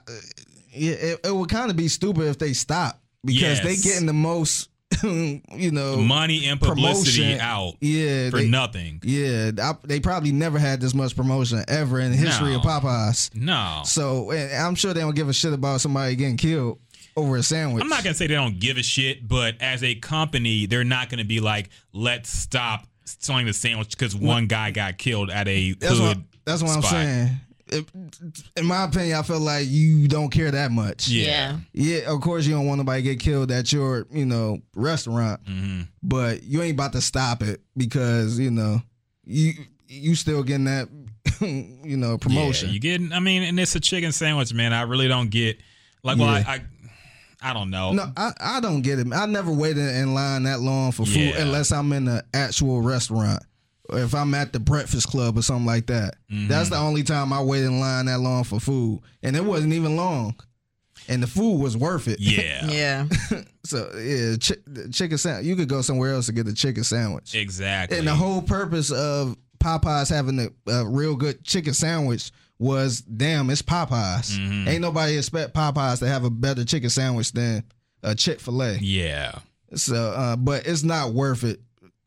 it, 0.73 1.19
it 1.23 1.35
would 1.35 1.49
kind 1.49 1.71
of 1.71 1.77
be 1.77 1.87
stupid 1.87 2.27
if 2.27 2.37
they 2.39 2.53
stop 2.53 2.99
because 3.25 3.61
they 3.61 3.71
Yes. 3.71 3.83
getting 3.83 4.05
the 4.05 4.13
most, 4.13 4.69
you 5.03 5.71
know, 5.71 5.97
Money 5.97 6.45
and 6.47 6.59
publicity 6.59 7.21
promotion. 7.23 7.39
out 7.41 7.73
Yeah. 7.81 8.29
for 8.29 8.37
they, 8.37 8.47
nothing. 8.49 8.99
Yeah, 9.03 9.51
I, 9.61 9.73
they 9.83 9.99
probably 9.99 10.31
never 10.31 10.59
had 10.59 10.81
this 10.81 10.93
much 10.93 11.15
promotion 11.15 11.63
ever 11.67 11.99
in 11.99 12.11
the 12.11 12.17
history 12.17 12.51
No. 12.51 12.57
of 12.57 12.61
Popeyes. 12.63 13.33
No. 13.35 13.81
So 13.85 14.31
and 14.31 14.53
I'm 14.53 14.75
sure 14.75 14.93
they 14.93 15.01
don't 15.01 15.15
give 15.15 15.29
a 15.29 15.33
shit 15.33 15.53
about 15.53 15.81
somebody 15.81 16.15
getting 16.15 16.37
killed 16.37 16.79
over 17.15 17.37
a 17.37 17.43
sandwich. 17.43 17.81
I'm 17.83 17.89
not 17.89 18.03
gonna 18.03 18.13
say 18.15 18.27
they 18.27 18.33
don't 18.35 18.59
give 18.59 18.77
a 18.77 18.83
shit, 18.83 19.27
but 19.27 19.55
as 19.61 19.83
a 19.83 19.95
company, 19.95 20.65
they're 20.65 20.83
not 20.83 21.09
gonna 21.09 21.25
be 21.25 21.39
like, 21.39 21.69
let's 21.93 22.29
stop 22.29 22.85
selling 23.05 23.45
the 23.45 23.53
sandwich 23.53 23.89
because 23.91 24.15
one 24.15 24.47
guy 24.47 24.71
got 24.71 24.97
killed 24.97 25.29
at 25.29 25.47
a 25.47 25.73
That's 25.73 25.99
what, 25.99 26.15
hood 26.17 26.23
that's 26.45 26.61
what 26.63 26.75
I'm 26.75 26.81
saying. 26.81 27.29
If- 27.73 27.85
in 28.55 28.65
my 28.65 28.83
opinion, 28.85 29.17
I 29.17 29.21
feel 29.23 29.39
like 29.39 29.65
you 29.67 30.07
don't 30.07 30.29
care 30.29 30.51
that 30.51 30.71
much. 30.71 31.07
Yeah. 31.07 31.57
Yeah, 31.73 32.11
of 32.13 32.21
course 32.21 32.45
you 32.45 32.53
don't 32.53 32.65
want 32.67 32.77
nobody 32.79 33.01
to 33.03 33.09
get 33.09 33.19
killed 33.19 33.51
at 33.51 33.71
your, 33.73 34.05
you 34.11 34.25
know, 34.25 34.59
restaurant. 34.75 35.43
Mm-hmm. 35.45 35.81
But 36.01 36.43
you 36.43 36.61
ain't 36.61 36.73
about 36.73 36.93
to 36.93 37.01
stop 37.01 37.41
it 37.41 37.61
because, 37.75 38.39
you 38.39 38.51
know, 38.51 38.81
you 39.25 39.53
you 39.87 40.15
still 40.15 40.43
getting 40.43 40.65
that 40.65 40.87
you 41.41 41.97
know, 41.97 42.17
promotion. 42.17 42.69
Yeah, 42.69 42.73
you 42.73 42.79
getting? 42.79 43.11
I 43.13 43.19
mean, 43.19 43.43
and 43.43 43.59
it's 43.59 43.75
a 43.75 43.79
chicken 43.79 44.11
sandwich, 44.11 44.53
man. 44.53 44.73
I 44.73 44.81
really 44.83 45.07
don't 45.07 45.29
get. 45.29 45.57
Like, 46.03 46.17
well, 46.17 46.27
Yeah. 46.39 46.43
I, 46.47 46.53
I, 46.55 46.61
I 47.51 47.53
don't 47.53 47.69
know. 47.69 47.91
No, 47.91 48.05
I, 48.15 48.31
I 48.39 48.59
don't 48.61 48.81
get 48.81 48.99
it. 48.99 49.07
I 49.13 49.25
never 49.25 49.51
waited 49.51 49.95
in 49.95 50.13
line 50.13 50.43
that 50.43 50.61
long 50.61 50.91
for 50.93 51.05
food 51.05 51.17
Yeah. 51.17 51.41
unless 51.41 51.71
I'm 51.71 51.91
in 51.93 52.05
the 52.05 52.23
actual 52.33 52.81
restaurant. 52.81 53.43
Or 53.89 53.99
if 53.99 54.15
I'm 54.15 54.33
at 54.33 54.53
the 54.53 54.59
Breakfast 54.59 55.09
Club 55.09 55.37
or 55.37 55.41
something 55.41 55.65
like 55.65 55.87
that. 55.87 56.15
Mm-hmm. 56.31 56.47
That's 56.47 56.69
the 56.69 56.77
only 56.77 57.03
time 57.03 57.33
I 57.33 57.41
waited 57.43 57.65
in 57.67 57.79
line 57.81 58.05
that 58.05 58.19
long 58.19 58.43
for 58.45 58.59
food. 58.59 59.01
And 59.21 59.35
it 59.35 59.43
wasn't 59.43 59.73
even 59.73 59.95
long. 59.97 60.35
And 61.09 61.21
the 61.21 61.27
food 61.27 61.57
was 61.61 61.75
worth 61.75 62.07
it. 62.07 62.19
Yeah, 62.19 62.65
Yeah. 62.69 63.07
So, 63.65 63.89
yeah, 63.97 64.35
chi- 64.45 64.61
the 64.67 64.89
chicken 64.91 65.17
sandwich. 65.17 65.45
You 65.45 65.55
could 65.55 65.69
go 65.69 65.81
somewhere 65.81 66.13
else 66.13 66.25
to 66.25 66.33
get 66.33 66.45
the 66.45 66.53
chicken 66.53 66.83
sandwich. 66.83 67.33
exactly. 67.33 67.97
And 67.97 68.05
the 68.05 68.13
whole 68.13 68.41
purpose 68.41 68.91
of 68.91 69.37
Popeyes 69.59 70.09
having 70.09 70.37
a, 70.39 70.71
a 70.71 70.85
real 70.85 71.15
good 71.15 71.45
chicken 71.45 71.73
sandwich 71.73 72.31
was, 72.59 72.99
damn, 73.01 73.49
it's 73.49 73.61
Popeyes. 73.61 74.37
Mm-hmm. 74.37 74.67
Ain't 74.67 74.81
nobody 74.81 75.17
expect 75.17 75.53
Popeyes 75.53 75.99
to 75.99 76.07
have 76.07 76.25
a 76.25 76.29
better 76.29 76.65
chicken 76.65 76.89
sandwich 76.89 77.31
than 77.31 77.63
a 78.03 78.13
Chick 78.15 78.41
Fil 78.41 78.61
A. 78.63 78.73
yeah, 78.79 79.39
So, 79.75 79.95
uh, 80.11 80.35
but 80.35 80.67
it's 80.67 80.83
not 80.83 81.13
worth 81.13 81.45
it 81.45 81.61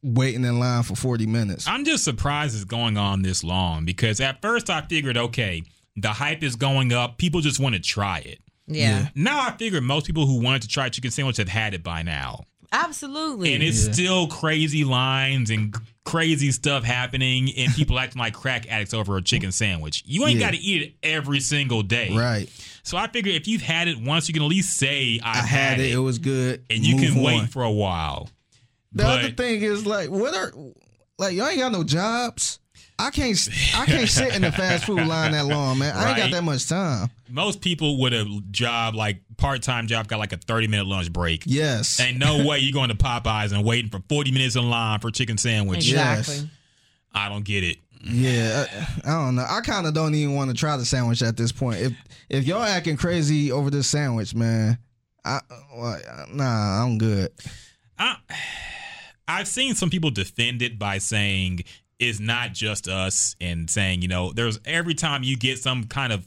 waiting 0.06 0.44
in 0.44 0.58
line 0.58 0.82
for 0.82 0.94
forty 0.96 1.26
minutes. 1.26 1.66
I'm 1.68 1.84
just 1.84 2.04
surprised 2.04 2.54
it's 2.54 2.64
going 2.64 2.96
on 2.96 3.22
this 3.22 3.42
long 3.44 3.84
because 3.84 4.20
at 4.20 4.40
first 4.42 4.70
I 4.70 4.80
figured, 4.82 5.16
okay, 5.16 5.62
the 5.96 6.08
hype 6.10 6.42
is 6.42 6.56
going 6.56 6.92
up. 6.92 7.18
People 7.18 7.40
just 7.40 7.58
want 7.60 7.74
to 7.74 7.80
try 7.80 8.18
it. 8.20 8.38
Yeah. 8.68 9.08
Now 9.14 9.46
I 9.46 9.52
figure 9.56 9.80
most 9.80 10.06
people 10.06 10.26
who 10.26 10.40
wanted 10.42 10.62
to 10.62 10.68
try 10.68 10.88
chicken 10.88 11.10
sandwich 11.10 11.36
have 11.36 11.48
had 11.48 11.72
it 11.74 11.82
by 11.82 12.02
now. 12.02 12.44
Absolutely. 12.72 13.54
and 13.54 13.62
it's 13.62 13.80
still 13.92 14.26
crazy 14.26 14.82
lines 14.84 15.50
and 15.50 15.74
crazy 16.04 16.50
stuff 16.50 16.82
happening 16.84 17.48
and 17.56 17.72
people 17.74 17.98
acting 17.98 18.18
like 18.20 18.34
crack 18.34 18.66
addicts 18.70 18.92
over 18.92 19.16
a 19.16 19.22
chicken 19.22 19.52
sandwich. 19.52 20.02
You 20.04 20.26
ain't 20.26 20.38
Yeah. 20.40 20.46
got 20.46 20.54
to 20.54 20.60
eat 20.60 20.82
it 20.82 20.94
every 21.02 21.40
single 21.40 21.82
day. 21.82 22.10
Right. 22.14 22.48
So 22.82 22.96
I 22.96 23.06
figure 23.08 23.32
if 23.32 23.46
you've 23.48 23.62
had 23.62 23.88
it 23.88 23.98
once, 24.00 24.28
you 24.28 24.34
can 24.34 24.42
at 24.42 24.48
least 24.48 24.76
say 24.76 25.20
I, 25.22 25.30
I 25.38 25.42
had 25.42 25.80
it. 25.80 25.92
It 25.92 25.98
was 25.98 26.18
good. 26.18 26.64
and 26.68 26.84
you 26.84 26.96
Move 26.96 27.04
can 27.14 27.22
wait 27.22 27.48
for 27.50 27.62
a 27.62 27.70
while. 27.70 28.28
The 28.96 29.02
but 29.02 29.18
other 29.20 29.30
thing 29.30 29.62
is 29.62 29.86
like, 29.86 30.10
what 30.10 30.34
are 30.34 30.52
like 31.18 31.34
y'all 31.34 31.48
ain't 31.48 31.58
got 31.58 31.72
no 31.72 31.84
jobs. 31.84 32.58
I 32.98 33.10
can't. 33.10 33.36
I 33.74 33.84
can't 33.84 34.08
sit 34.08 34.34
in 34.34 34.40
the 34.40 34.50
fast 34.50 34.86
food 34.86 35.06
line 35.06 35.32
that 35.32 35.44
long, 35.44 35.78
man. 35.78 35.94
I 35.94 36.08
ain't 36.08 36.16
got 36.16 36.30
that 36.30 36.44
much 36.44 36.66
time. 36.66 37.10
most 37.28 37.60
people 37.60 38.00
with 38.00 38.14
a 38.14 38.42
job 38.50 38.94
like 38.94 39.20
part 39.36 39.62
time 39.62 39.86
job 39.86 40.08
got 40.08 40.18
like 40.18 40.32
a 40.32 40.38
thirty 40.38 40.66
minute 40.66 40.86
lunch 40.86 41.12
break. 41.12 41.42
Yes. 41.44 42.00
Ain't 42.00 42.18
no 42.18 42.46
way 42.46 42.58
you're 42.60 42.72
going 42.72 42.88
to 42.88 42.94
Popeyes 42.94 43.52
and 43.52 43.64
waiting 43.64 43.90
for 43.90 44.00
forty 44.08 44.32
minutes 44.32 44.56
in 44.56 44.70
line 44.70 45.00
for 45.00 45.10
chicken 45.10 45.36
sandwich. 45.36 45.88
exactly. 45.88 46.36
Yes. 46.36 46.46
I 47.12 47.28
don't 47.28 47.44
get 47.44 47.64
it. 47.64 47.76
Yeah, 48.02 48.66
I, 49.04 49.10
I 49.10 49.24
don't 49.24 49.34
know. 49.34 49.44
I 49.48 49.60
kind 49.60 49.86
of 49.86 49.92
don't 49.92 50.14
even 50.14 50.34
want 50.34 50.50
to 50.50 50.56
try 50.56 50.76
the 50.76 50.84
sandwich 50.84 51.22
at 51.22 51.36
this 51.36 51.52
point. 51.52 51.80
If 51.80 51.92
if 52.30 52.46
y'all 52.46 52.62
acting 52.62 52.96
crazy 52.96 53.52
over 53.52 53.68
this 53.68 53.88
sandwich, 53.88 54.34
man, 54.34 54.78
I 55.24 55.40
well, 55.76 56.00
nah, 56.32 56.84
I'm 56.84 56.98
good. 56.98 57.30
I, 57.98 58.16
I've 59.28 59.48
seen 59.48 59.74
some 59.74 59.90
people 59.90 60.10
defend 60.10 60.62
it 60.62 60.78
by 60.78 60.98
saying 60.98 61.60
it's 61.98 62.20
not 62.20 62.52
just 62.52 62.88
us 62.88 63.34
and 63.40 63.68
saying, 63.70 64.02
you 64.02 64.08
know, 64.08 64.32
there's 64.32 64.58
every 64.64 64.94
time 64.94 65.22
you 65.22 65.36
get 65.36 65.58
some 65.58 65.84
kind 65.84 66.12
of 66.12 66.24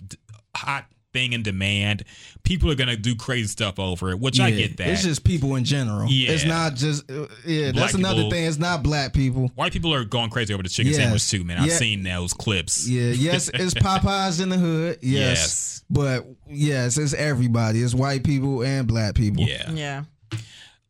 hot 0.56 0.86
thing 1.12 1.34
in 1.34 1.42
demand, 1.42 2.04
people 2.44 2.70
are 2.70 2.76
going 2.76 2.90
to 2.90 2.96
do 2.96 3.16
crazy 3.16 3.48
stuff 3.48 3.80
over 3.80 4.12
it, 4.12 4.20
which 4.20 4.40
I 4.40 4.52
get 4.52 4.78
that. 4.78 4.90
It's 4.90 5.04
just 5.04 5.24
people 5.24 5.56
in 5.56 5.64
general. 5.64 6.08
Yeah. 6.10 6.32
it's 6.32 6.46
not 6.46 6.76
just 6.76 7.10
uh, 7.10 7.26
yeah. 7.46 7.72
Black 7.72 7.86
that's 7.86 7.94
another 7.96 8.16
people- 8.18 8.32
thing. 8.32 8.46
It's 8.46 8.60
not 8.60 8.84
black 8.84 9.14
people. 9.14 9.52
White 9.56 9.72
people 9.74 9.94
are 9.94 10.04
going 10.04 10.30
crazy 10.30 10.54
over 10.54 10.62
the 10.62 10.70
chicken 10.70 10.92
Yes. 10.92 11.02
sandwich 11.02 11.30
too, 11.30 11.44
man. 11.44 11.58
I've 11.60 11.68
Yeah. 11.68 11.78
seen 11.78 12.04
those 12.04 12.34
clips. 12.34 12.88
Yeah, 12.88 13.12
yes, 13.12 13.50
it's 13.54 13.74
Popeyes 13.74 14.42
in 14.42 14.50
the 14.50 14.58
hood. 14.58 15.00
Yes. 15.02 15.38
Yes. 15.40 15.84
but 15.90 16.28
yes, 16.48 16.98
it's 16.98 17.14
everybody. 17.16 17.82
It's 17.82 17.96
white 17.96 18.24
people 18.24 18.64
and 18.64 18.88
black 18.88 19.16
people. 19.16 19.44
Yeah. 19.46 19.72
Yeah. 19.72 20.04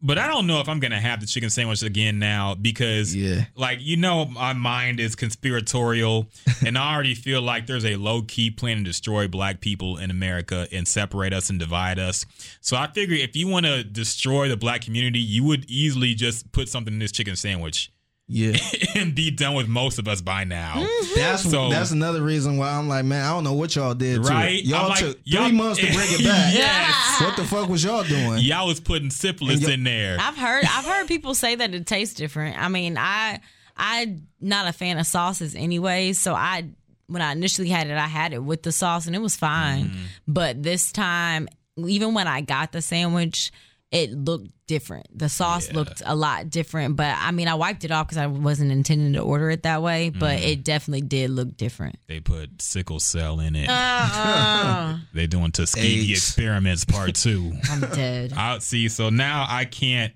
But 0.01 0.17
I 0.17 0.27
don't 0.27 0.47
know 0.47 0.61
if 0.61 0.69
I'm 0.69 0.79
going 0.79 0.91
to 0.91 0.99
have 0.99 1.19
the 1.19 1.25
chicken 1.27 1.49
sandwich 1.49 1.83
again 1.83 2.19
now 2.19 2.55
because, 2.55 3.13
Yeah. 3.13 3.45
like, 3.55 3.79
you 3.81 3.97
know, 3.97 4.25
my 4.25 4.53
mind 4.53 4.99
is 5.01 5.13
conspiratorial, 5.15 6.27
and 6.65 6.77
I 6.77 6.93
already 6.93 7.15
feel 7.15 7.41
like 7.41 7.67
there's 7.67 7.85
a 7.85 7.95
low 7.97 8.21
key 8.21 8.49
plan 8.49 8.77
to 8.77 8.83
destroy 8.83 9.27
black 9.27 9.59
people 9.59 9.97
in 9.97 10.09
America 10.09 10.67
and 10.71 10.87
separate 10.87 11.33
us 11.33 11.49
and 11.49 11.59
divide 11.59 11.99
us. 11.99 12.25
So 12.61 12.77
I 12.77 12.87
figure 12.87 13.15
if 13.15 13.35
you 13.35 13.47
want 13.47 13.65
to 13.65 13.83
destroy 13.83 14.47
the 14.47 14.57
black 14.57 14.81
community, 14.81 15.19
you 15.19 15.43
would 15.43 15.65
easily 15.69 16.13
just 16.13 16.51
put 16.53 16.69
something 16.69 16.93
in 16.93 16.99
this 16.99 17.11
chicken 17.11 17.35
sandwich 17.35 17.91
yeah. 18.29 18.55
and 18.95 19.13
be 19.13 19.31
done 19.31 19.55
with 19.55 19.67
most 19.67 19.99
of 19.99 20.07
us 20.07 20.21
by 20.21 20.43
now. 20.45 20.87
That's 21.15 21.43
So- 21.49 21.69
that's 21.69 21.91
another 21.91 22.21
reason 22.21 22.57
why 22.57 22.69
I'm 22.71 22.87
like, 22.87 23.03
man, 23.03 23.25
I 23.25 23.29
don't 23.33 23.43
know 23.43 23.53
what 23.53 23.75
y'all 23.75 23.93
did. 23.95 24.23
To 24.23 24.29
Right? 24.29 24.59
it. 24.59 24.65
Y'all 24.65 24.83
I'm 24.83 24.89
like, 24.89 24.99
took 24.99 25.19
y'all- 25.25 25.47
three 25.47 25.57
months 25.57 25.79
to 25.81 25.85
bring 25.87 26.07
it 26.11 26.23
back. 26.23 26.53
Yes. 26.55 27.21
What 27.21 27.35
the 27.35 27.43
fuck 27.43 27.67
was 27.67 27.83
y'all 27.83 28.03
doing? 28.03 28.37
Y'all 28.39 28.67
was 28.67 28.79
putting 28.79 29.09
syphilis 29.09 29.67
in 29.67 29.83
there. 29.83 30.17
I've 30.19 30.37
heard 30.37 30.63
I've 30.63 30.85
heard 30.85 31.07
people 31.07 31.33
say 31.33 31.55
that 31.55 31.73
it 31.73 31.85
tastes 31.85 32.13
different. 32.15 32.57
I 32.57 32.69
mean, 32.69 32.97
I 32.97 33.39
I 33.75 34.17
not 34.39 34.67
a 34.67 34.73
fan 34.73 34.97
of 34.99 35.07
sauces 35.07 35.55
anyway, 35.55 36.13
so 36.13 36.33
I 36.33 36.69
when 37.07 37.21
I 37.23 37.31
initially 37.31 37.69
had 37.69 37.87
it, 37.87 37.97
I 37.97 38.05
had 38.07 38.33
it 38.33 38.43
with 38.43 38.61
the 38.61 38.71
sauce 38.71 39.07
and 39.07 39.15
it 39.15 39.21
was 39.21 39.35
fine. 39.35 39.85
Mm. 39.89 39.95
But 40.27 40.61
this 40.61 40.91
time, 40.91 41.47
even 41.77 42.13
when 42.13 42.27
I 42.27 42.41
got 42.41 42.71
the 42.71 42.81
sandwich, 42.83 43.51
it 43.91 44.11
looked 44.11 44.51
different. 44.67 45.07
The 45.17 45.29
sauce 45.29 45.71
looked 45.73 46.03
a 46.05 46.15
lot 46.15 46.49
different, 46.51 46.95
but 46.95 47.15
I 47.17 47.31
mean, 47.31 47.47
I 47.47 47.55
wiped 47.55 47.83
it 47.85 47.91
off 47.91 48.05
because 48.07 48.17
I 48.17 48.27
wasn't 48.27 48.71
intending 48.71 49.13
to 49.13 49.19
order 49.21 49.49
it 49.49 49.63
that 49.63 49.81
way. 49.81 50.09
But 50.09 50.37
Mm-hmm. 50.39 50.47
it 50.47 50.63
definitely 50.63 51.01
did 51.01 51.31
look 51.31 51.57
different. 51.57 51.97
They 52.07 52.19
put 52.19 52.61
sickle 52.61 52.99
cell 52.99 53.39
in 53.39 53.55
it. 53.55 53.67
Uh-uh. 53.67 54.97
They 55.13 55.25
doing 55.27 55.51
Tuskegee 55.51 56.11
AIDS. 56.11 56.11
experiments 56.11 56.85
part 56.85 57.15
two. 57.15 57.51
I'm 57.71 57.81
dead. 57.81 58.33
I 58.33 58.59
see. 58.59 58.89
So 58.89 59.09
now 59.09 59.45
I 59.49 59.65
can't, 59.65 60.13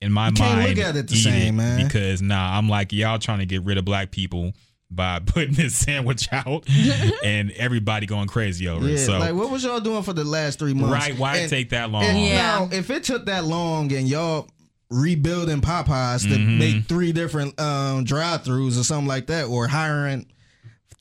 in 0.00 0.12
my 0.12 0.28
You 0.28 0.32
can't 0.34 0.56
mind, 0.58 0.76
look 0.78 0.86
at 0.86 0.96
it 0.96 1.08
the 1.08 1.14
eat 1.14 1.18
same, 1.22 1.56
man. 1.56 1.84
Because 1.86 2.22
nah, 2.22 2.56
I'm 2.56 2.68
like 2.70 2.92
y'all 2.92 3.18
trying 3.18 3.40
to 3.40 3.46
get 3.46 3.62
rid 3.64 3.76
of 3.76 3.84
black 3.84 4.10
people 4.10 4.52
by 4.90 5.18
putting 5.24 5.54
this 5.54 5.76
sandwich 5.76 6.28
out, 6.32 6.64
and 7.24 7.50
everybody 7.52 8.06
going 8.06 8.26
crazy 8.28 8.66
over 8.68 8.86
Yeah, 8.86 8.94
it. 8.94 8.98
So 8.98 9.18
like 9.18 9.34
what 9.34 9.50
was 9.50 9.62
y'all 9.64 9.80
doing 9.80 10.02
for 10.02 10.12
the 10.12 10.24
last 10.24 10.58
three 10.58 10.74
months? 10.74 10.92
right, 11.08 11.18
why 11.18 11.36
it 11.36 11.40
And- 11.42 11.50
take 11.50 11.70
that 11.70 11.90
long? 11.90 12.04
and 12.04 12.18
Yeah. 12.18 12.36
now, 12.36 12.68
if 12.72 12.90
it 12.90 13.04
took 13.04 13.26
that 13.26 13.44
long 13.44 13.92
and 13.92 14.08
y'all 14.08 14.48
rebuilding 14.90 15.60
Popeyes 15.60 16.22
to 16.22 16.28
Mm-hmm. 16.36 16.58
make 16.58 16.84
three 16.86 17.12
different 17.12 17.58
um, 17.60 18.02
drive-throughs 18.04 18.78
or 18.78 18.82
something 18.84 19.06
like 19.06 19.26
that, 19.28 19.44
or 19.46 19.68
hiring 19.68 20.26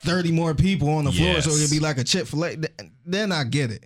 thirty 0.02 0.32
more 0.32 0.54
people 0.54 0.90
on 0.90 1.04
the 1.06 1.12
floor 1.12 1.42
so 1.42 1.50
it'd 1.50 1.72
be 1.72 1.80
like 1.80 1.98
a 1.98 2.04
Chick 2.04 2.26
Fil 2.28 2.46
A, 2.46 2.56
then 3.06 3.32
I 3.32 3.44
get 3.44 3.72
it. 3.72 3.86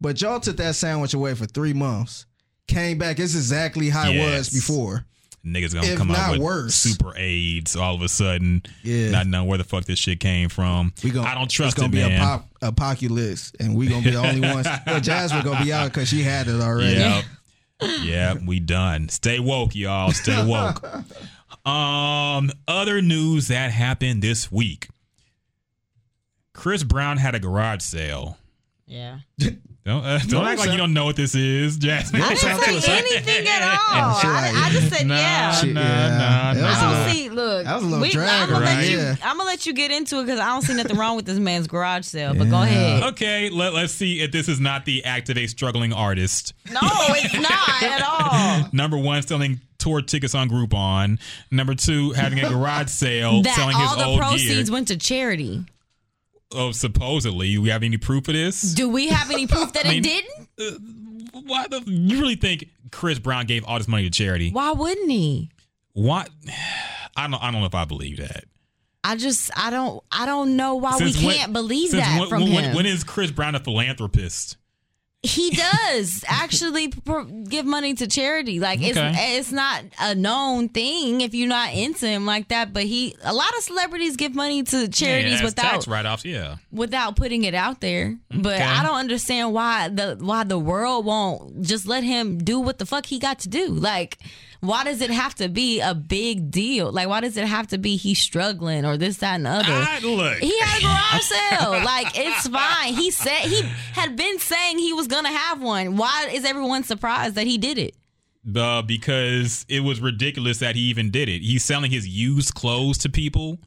But 0.00 0.20
y'all 0.20 0.40
took 0.40 0.56
that 0.56 0.74
sandwich 0.74 1.14
away 1.14 1.34
for 1.34 1.46
three 1.46 1.72
months, 1.74 2.26
came 2.66 2.98
back. 2.98 3.20
It's 3.20 3.34
exactly 3.36 3.88
how 3.90 4.10
it 4.10 4.18
was 4.18 4.48
before. 4.48 5.04
Niggas 5.44 5.74
gonna 5.74 5.88
If 5.88 5.98
come 5.98 6.10
out 6.12 6.32
with 6.32 6.40
worse. 6.40 6.74
super 6.76 7.12
AIDS 7.16 7.74
all 7.74 7.94
of 7.96 8.02
a 8.02 8.08
sudden. 8.08 8.62
Yeah. 8.84 9.10
not 9.10 9.26
knowing 9.26 9.48
where 9.48 9.58
the 9.58 9.64
fuck 9.64 9.84
this 9.84 9.98
shit 9.98 10.20
came 10.20 10.48
from. 10.48 10.92
We 11.02 11.10
gonna, 11.10 11.26
I 11.28 11.34
don't 11.34 11.50
trust 11.50 11.76
it's 11.78 11.80
gonna 11.80 11.88
it, 11.88 11.92
be 11.92 12.08
man. 12.08 12.20
a 12.20 12.24
pop, 12.24 12.48
apocalypse, 12.62 13.52
and 13.58 13.74
we 13.74 13.88
gonna 13.88 14.02
be 14.02 14.10
the 14.10 14.18
only 14.18 14.40
ones. 14.40 14.66
Well, 14.86 15.00
Jasmine 15.00 15.42
gonna 15.44 15.64
be 15.64 15.72
out 15.72 15.86
because 15.92 16.08
she 16.08 16.22
had 16.22 16.46
it 16.46 16.60
already. 16.60 16.94
Yep. 17.00 17.24
yeah, 18.02 18.34
we 18.46 18.60
done. 18.60 19.08
Stay 19.08 19.40
woke, 19.40 19.74
y'all. 19.74 20.12
Stay 20.12 20.44
woke. 20.46 20.84
um, 21.66 22.50
other 22.68 23.02
news 23.02 23.48
that 23.48 23.72
happened 23.72 24.22
this 24.22 24.52
week. 24.52 24.88
Chris 26.54 26.84
Brown 26.84 27.16
had 27.16 27.34
a 27.34 27.40
garage 27.40 27.82
sale. 27.82 28.38
Yeah. 28.86 29.18
Don't, 29.84 30.04
uh, 30.04 30.18
don't 30.20 30.30
No, 30.30 30.44
act 30.46 30.58
like 30.60 30.66
sir. 30.66 30.72
you 30.72 30.78
don't 30.78 30.94
know 30.94 31.04
what 31.04 31.16
this 31.16 31.34
is, 31.34 31.76
Jasmine. 31.76 32.22
I 32.22 32.34
didn't 32.34 32.82
say 32.82 32.98
anything 32.98 33.48
at 33.48 33.62
all. 33.62 34.14
I, 34.30 34.52
I 34.66 34.70
just 34.70 34.96
said 34.96 35.08
nah, 35.08 35.16
yeah. 35.16 35.50
Shit, 35.50 35.72
nah, 35.74 35.80
yeah. 35.80 36.08
nah, 36.08 36.54
That 36.54 36.62
was 36.70 36.78
don't 36.80 36.90
little- 36.92 37.12
see. 37.14 37.28
Look, 37.30 37.64
that 37.64 37.74
was 37.74 37.82
a 37.82 37.86
little 37.86 38.02
we, 38.02 38.10
drag, 38.10 38.42
I'm 38.42 38.48
gonna 38.50 38.64
right? 38.64 38.76
let 38.76 38.88
you. 38.88 38.98
Yeah. 38.98 39.16
I'm 39.24 39.38
gonna 39.38 39.48
let 39.48 39.66
you 39.66 39.72
get 39.74 39.90
into 39.90 40.20
it 40.20 40.26
because 40.26 40.38
I 40.38 40.46
don't 40.46 40.62
see 40.62 40.74
nothing 40.74 40.96
wrong 40.96 41.16
with 41.16 41.24
this 41.24 41.38
man's 41.40 41.66
garage 41.66 42.04
sale. 42.04 42.32
But 42.34 42.48
go 42.48 42.62
ahead. 42.62 43.02
Okay, 43.14 43.50
let, 43.50 43.74
let's 43.74 43.92
see 43.92 44.20
if 44.20 44.30
this 44.30 44.48
is 44.48 44.60
not 44.60 44.84
the 44.84 45.04
Activate 45.04 45.50
Struggling 45.50 45.92
Artist. 45.92 46.54
No, 46.70 46.78
it's 46.82 47.34
not 47.34 47.82
at 47.82 48.02
all. 48.62 48.68
Number 48.72 48.96
one, 48.98 49.20
selling 49.22 49.60
tour 49.78 50.00
tickets 50.00 50.36
on 50.36 50.48
Groupon. 50.48 51.18
Number 51.50 51.74
two, 51.74 52.12
having 52.12 52.38
a 52.38 52.48
garage 52.48 52.88
sale, 52.88 53.42
That 53.42 53.56
selling 53.56 53.76
his 53.76 53.88
all 53.90 53.96
the 53.96 54.04
old 54.04 54.20
proceeds 54.20 54.68
gear. 54.68 54.72
went 54.72 54.88
to 54.88 54.96
charity. 54.96 55.64
Oh, 56.54 56.72
supposedly. 56.72 57.56
We 57.58 57.68
have 57.70 57.82
any 57.82 57.96
proof 57.98 58.28
of 58.28 58.34
this? 58.34 58.60
Do 58.74 58.88
we 58.88 59.08
have 59.08 59.30
any 59.30 59.46
proof 59.46 59.72
that 59.74 59.86
I 59.86 59.90
mean- 59.90 60.04
it 60.04 60.24
didn't? 60.58 60.74
Uh, 61.34 61.40
why 61.46 61.66
the? 61.68 61.82
You 61.86 62.20
really 62.20 62.36
think 62.36 62.66
Chris 62.90 63.18
Brown 63.18 63.46
gave 63.46 63.64
all 63.64 63.78
this 63.78 63.88
money 63.88 64.04
to 64.04 64.10
charity? 64.10 64.50
Why 64.50 64.72
wouldn't 64.72 65.10
he? 65.10 65.50
What? 65.94 66.28
I 67.16 67.28
don't. 67.28 67.42
I 67.42 67.50
don't 67.50 67.60
know 67.60 67.66
if 67.66 67.74
I 67.74 67.84
believe 67.84 68.18
that. 68.18 68.44
I 69.04 69.16
just 69.16 69.50
I 69.56 69.70
don't 69.70 70.02
I 70.12 70.26
don't 70.26 70.56
know 70.56 70.76
why 70.76 70.96
Since 70.96 71.18
we 71.18 71.26
when- 71.26 71.36
can't 71.36 71.52
believe 71.52 71.90
that 71.92 72.20
when, 72.20 72.28
from 72.28 72.42
when- 72.42 72.64
him. 72.64 72.76
when 72.76 72.86
is 72.86 73.02
Chris 73.04 73.30
Brown 73.32 73.54
a 73.54 73.60
philanthropist? 73.60 74.56
He 75.24 75.50
does 75.50 76.24
actually 76.26 76.88
give 77.48 77.64
money 77.64 77.94
to 77.94 78.08
charity. 78.08 78.58
Like 78.58 78.80
Okay. 78.80 78.88
it's 78.90 78.98
it's 79.48 79.52
not 79.52 79.84
a 80.00 80.14
known 80.16 80.68
thing 80.68 81.20
if 81.20 81.32
you're 81.32 81.48
not 81.48 81.72
into 81.72 82.06
him 82.08 82.26
like 82.26 82.48
that. 82.48 82.72
But 82.72 82.84
he 82.84 83.14
a 83.22 83.32
lot 83.32 83.48
of 83.56 83.62
celebrities 83.62 84.16
give 84.16 84.34
money 84.34 84.64
to 84.64 84.88
charities 84.88 85.38
yeah, 85.38 85.44
without 85.44 85.62
tax 85.70 85.86
write-offs. 85.88 86.24
Yeah. 86.24 86.56
without 86.72 87.14
putting 87.14 87.44
it 87.44 87.54
out 87.54 87.80
there. 87.80 88.18
But 88.30 88.54
Okay. 88.54 88.64
I 88.64 88.82
don't 88.82 88.96
understand 88.98 89.52
why 89.52 89.88
the 89.88 90.16
why 90.20 90.42
the 90.42 90.58
world 90.58 91.04
won't 91.06 91.62
just 91.62 91.86
let 91.86 92.02
him 92.02 92.38
do 92.38 92.58
what 92.58 92.78
the 92.78 92.86
fuck 92.86 93.06
he 93.06 93.20
got 93.20 93.38
to 93.40 93.48
do. 93.48 93.68
Like, 93.68 94.18
why 94.62 94.84
does 94.84 95.00
it 95.00 95.10
have 95.10 95.34
to 95.34 95.48
be 95.48 95.80
a 95.80 95.92
big 95.94 96.50
deal? 96.50 96.90
Like, 96.92 97.08
why 97.08 97.20
does 97.20 97.36
it 97.36 97.46
have 97.46 97.66
to 97.68 97.78
be 97.78 97.96
he's 97.96 98.20
struggling 98.20 98.84
or 98.86 98.96
this, 98.96 99.16
that, 99.18 99.34
and 99.34 99.44
the 99.44 99.50
other? 99.50 99.64
I, 99.72 99.98
look. 100.02 100.38
he 100.38 100.56
had 100.60 100.78
a 100.78 100.82
garage 100.82 101.22
sale. 101.24 101.70
Like, 101.84 102.16
it's 102.18 102.46
fine. 102.48 102.94
He 102.94 103.10
said 103.10 103.40
he 103.40 103.62
had 103.92 104.16
been 104.16 104.38
saying 104.38 104.78
he 104.78 104.92
was 104.92 105.08
gonna 105.08 105.32
have 105.32 105.60
one. 105.60 105.96
Why 105.96 106.28
is 106.32 106.44
everyone 106.44 106.84
surprised 106.84 107.34
that 107.34 107.46
he 107.46 107.58
did 107.58 107.76
it? 107.78 107.94
uh, 108.56 108.82
because 108.82 109.64
it 109.68 109.80
was 109.80 110.00
ridiculous 110.00 110.58
that 110.58 110.74
he 110.76 110.82
even 110.82 111.10
did 111.10 111.28
it. 111.28 111.42
He's 111.42 111.62
selling 111.64 111.90
his 111.92 112.08
used 112.08 112.54
clothes 112.54 112.98
to 112.98 113.08
people 113.08 113.58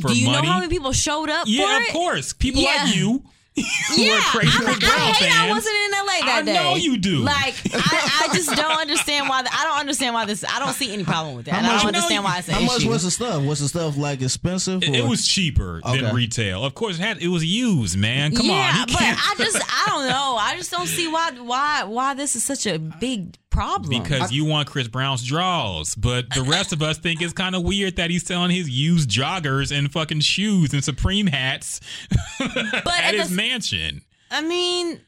for 0.00 0.08
do 0.08 0.18
you 0.18 0.26
money. 0.26 0.46
know 0.46 0.52
how 0.52 0.58
many 0.60 0.70
people 0.70 0.92
showed 0.92 1.28
up 1.28 1.46
yeah, 1.48 1.78
of 1.78 1.92
course. 1.92 2.32
People 2.32 2.62
Yeah. 2.62 2.84
like 2.84 2.96
you. 2.96 3.24
Who 3.56 3.62
Yeah, 4.02 4.14
are 4.16 4.20
crazy 4.20 4.48
I, 4.58 4.62
Chris 4.64 4.78
Brown 4.78 4.92
I 4.92 5.12
hate 5.12 5.32
I 5.36 5.48
wasn't 5.50 5.74
in 5.74 5.90
LA 5.90 6.26
that 6.26 6.38
I 6.38 6.42
day. 6.42 6.54
know 6.54 6.76
you 6.76 6.98
do. 6.98 7.18
Like 7.18 7.54
I, 7.74 8.28
I 8.30 8.34
just 8.34 8.54
don't 8.54 8.78
understand 8.78 9.28
why. 9.28 9.42
The, 9.42 9.50
I 9.52 9.64
don't 9.64 9.78
understand 9.80 10.14
why 10.14 10.24
this. 10.24 10.44
I 10.44 10.58
don't 10.60 10.72
see 10.72 10.92
any 10.92 11.04
problem 11.04 11.34
with 11.36 11.46
that. 11.46 11.52
How 11.54 11.58
And 11.58 11.66
I 11.66 11.76
don't 11.78 11.86
understand 11.88 12.24
why 12.24 12.38
it's 12.38 12.48
an 12.48 12.54
How 12.54 12.60
much 12.62 12.84
was 12.84 13.02
the 13.02 13.10
stuff? 13.10 13.42
Was 13.44 13.60
the 13.60 13.68
stuff 13.68 13.96
like 13.96 14.22
expensive? 14.22 14.82
It, 14.82 14.94
it 14.94 15.04
was 15.08 15.26
cheaper 15.26 15.80
Okay. 15.84 16.00
than 16.00 16.14
retail. 16.14 16.64
Of 16.64 16.74
course, 16.74 16.98
it 16.98 17.02
had 17.02 17.18
it 17.22 17.28
was 17.28 17.44
used, 17.44 17.98
man. 17.98 18.34
Come 18.34 18.46
yeah, 18.46 18.68
on, 18.82 18.88
he 18.88 18.94
but 18.94 19.02
I 19.02 19.34
just 19.38 19.56
I 19.60 19.84
don't 19.88 20.08
know. 20.08 20.36
I 20.38 20.56
just 20.56 20.70
don't 20.70 20.86
see 20.86 21.08
why 21.08 21.32
why 21.32 21.84
why 21.84 22.14
this 22.14 22.36
is 22.36 22.44
such 22.44 22.66
a 22.66 22.78
big 22.78 23.36
problem. 23.50 24.00
because 24.02 24.30
you 24.30 24.44
want 24.44 24.68
Chris 24.68 24.86
Brown's 24.86 25.24
draws, 25.24 25.96
but 25.96 26.32
the 26.32 26.42
rest 26.42 26.72
of 26.72 26.82
us 26.82 26.98
think 26.98 27.20
it's 27.20 27.32
kind 27.32 27.56
of 27.56 27.62
weird 27.64 27.96
that 27.96 28.08
he's 28.08 28.24
selling 28.24 28.50
his 28.52 28.70
used 28.70 29.10
joggers 29.10 29.76
and 29.76 29.90
fucking 29.90 30.20
shoes 30.20 30.72
and 30.72 30.84
Supreme 30.84 31.26
hats 31.26 31.80
but 32.38 32.46
at 32.86 32.86
at 33.06 33.14
his 33.14 33.30
the, 33.30 33.34
mansion. 33.40 34.02
I 34.30 34.42
mean. 34.42 35.00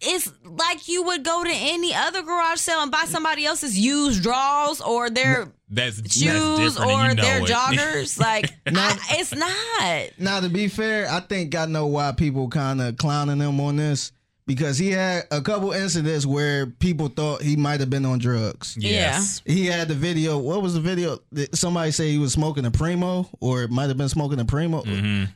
It's 0.00 0.32
like 0.44 0.88
you 0.88 1.02
would 1.04 1.22
go 1.22 1.44
to 1.44 1.50
any 1.52 1.94
other 1.94 2.22
garage 2.22 2.58
sale 2.58 2.80
and 2.80 2.90
buy 2.90 3.04
somebody 3.04 3.44
else's 3.44 3.78
used 3.78 4.22
drawers 4.22 4.80
or 4.80 5.10
their 5.10 5.52
That's 5.68 6.00
that's 6.00 6.18
shoes 6.18 6.74
different, 6.74 6.90
or 6.90 7.08
you 7.10 7.14
know 7.14 7.22
their 7.22 7.42
it. 7.42 7.48
joggers. 7.48 8.18
Like 8.28 8.50
I, 8.66 8.98
it's 9.10 9.34
not. 9.34 10.18
Now, 10.18 10.40
to 10.40 10.48
be 10.48 10.68
fair, 10.68 11.06
I 11.10 11.20
think 11.20 11.54
I 11.54 11.66
know 11.66 11.86
why 11.86 12.12
people 12.12 12.48
kind 12.48 12.80
of 12.80 12.96
clowning 12.96 13.38
them 13.38 13.60
on 13.60 13.76
this 13.76 14.10
because 14.48 14.78
he 14.78 14.90
had 14.90 15.26
a 15.30 15.40
couple 15.40 15.70
incidents 15.72 16.26
where 16.26 16.66
people 16.66 17.06
thought 17.08 17.42
he 17.42 17.54
might 17.54 17.78
have 17.80 17.90
been 17.90 18.04
on 18.06 18.18
drugs. 18.18 18.76
yes. 18.80 19.42
He 19.46 19.66
had 19.66 19.86
the 19.86 19.94
video. 19.94 20.38
What 20.38 20.62
was 20.62 20.74
the 20.74 20.80
video? 20.80 21.18
That 21.32 21.54
Somebody 21.54 21.92
say 21.92 22.10
he 22.10 22.18
was 22.18 22.32
smoking 22.32 22.64
a 22.64 22.70
primo, 22.72 23.28
or 23.40 23.62
it 23.62 23.70
might 23.70 23.88
have 23.88 23.98
been 23.98 24.08
smoking 24.08 24.40
a 24.40 24.44
primo. 24.44 24.82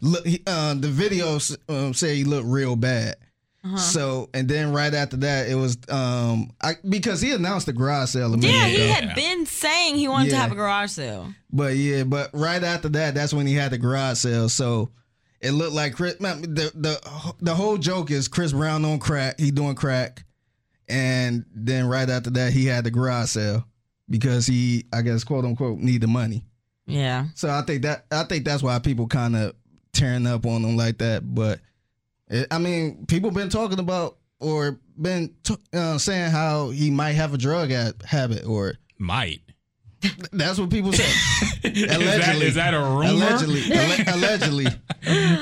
Look, 0.00 0.26
he, 0.26 0.42
uh, 0.46 0.74
the 0.74 0.88
video 0.88 1.38
um, 1.68 1.94
said 1.94 2.16
he 2.16 2.24
looked 2.24 2.46
real 2.48 2.74
bad. 2.74 3.16
So, 3.76 4.28
and 4.34 4.48
then 4.48 4.72
right 4.72 4.92
after 4.92 5.16
that, 5.18 5.48
it 5.48 5.54
was 5.54 5.78
um, 5.88 6.50
I, 6.60 6.72
because 6.88 7.20
he 7.20 7.30
announced 7.30 7.66
the 7.66 7.72
garage 7.72 8.08
sale 8.10 8.34
a 8.34 8.36
minute 8.36 8.50
Yeah, 8.50 8.66
ago. 8.66 8.76
he 8.82 8.88
had 8.88 9.14
been 9.14 9.46
saying 9.46 9.94
he 9.94 10.08
wanted 10.08 10.30
to 10.30 10.36
have 10.36 10.50
a 10.50 10.56
garage 10.56 10.90
sale. 10.90 11.32
But 11.52 11.76
yeah, 11.76 12.02
but 12.02 12.30
right 12.32 12.60
after 12.64 12.88
that, 12.88 13.14
that's 13.14 13.32
when 13.32 13.46
he 13.46 13.54
had 13.54 13.70
the 13.70 13.78
garage 13.78 14.18
sale. 14.18 14.48
So 14.48 14.90
it 15.42 15.50
looked 15.52 15.74
like 15.74 15.94
Chris. 15.94 16.18
man, 16.20 16.40
The 16.42 16.70
the 16.74 17.34
the 17.40 17.54
whole 17.54 17.76
joke 17.76 18.10
is 18.10 18.28
Chris 18.28 18.52
Brown 18.52 18.84
on 18.84 18.98
crack. 18.98 19.38
He 19.38 19.50
doing 19.50 19.74
crack, 19.74 20.24
and 20.88 21.44
then 21.54 21.86
right 21.86 22.08
after 22.08 22.30
that, 22.30 22.52
he 22.52 22.66
had 22.66 22.84
the 22.84 22.90
garage 22.90 23.30
sale 23.30 23.66
because 24.08 24.46
he, 24.46 24.84
I 24.92 25.02
guess, 25.02 25.24
quote 25.24 25.44
unquote, 25.44 25.78
need 25.78 26.00
the 26.00 26.06
money. 26.06 26.44
Yeah. 26.86 27.26
So 27.34 27.48
I 27.50 27.62
think 27.62 27.82
that 27.82 28.06
I 28.10 28.24
think 28.24 28.44
that's 28.44 28.62
why 28.62 28.78
people 28.78 29.06
kind 29.06 29.36
of 29.36 29.54
tearing 29.92 30.26
up 30.26 30.46
on 30.46 30.64
him 30.64 30.76
like 30.76 30.98
that. 30.98 31.34
But 31.34 31.60
it, 32.28 32.46
I 32.50 32.58
mean, 32.58 33.06
people 33.06 33.30
been 33.30 33.48
talking 33.50 33.78
about 33.78 34.18
or 34.40 34.80
been 35.00 35.34
t- 35.44 35.56
uh, 35.72 35.98
saying 35.98 36.30
how 36.30 36.70
he 36.70 36.90
might 36.90 37.12
have 37.12 37.34
a 37.34 37.38
drug 37.38 37.70
ha- 37.70 37.92
habit, 38.04 38.44
or 38.44 38.74
Might. 38.98 39.40
That's 40.32 40.58
what 40.58 40.70
people 40.70 40.92
say. 40.92 41.04
Is 41.64 41.86
that, 41.86 41.96
Allegedly. 41.96 42.46
is 42.46 42.54
that 42.56 42.74
a 42.74 42.80
rumor? 42.80 43.24
Allegedly, 43.24 43.62
allegedly. 44.12 44.66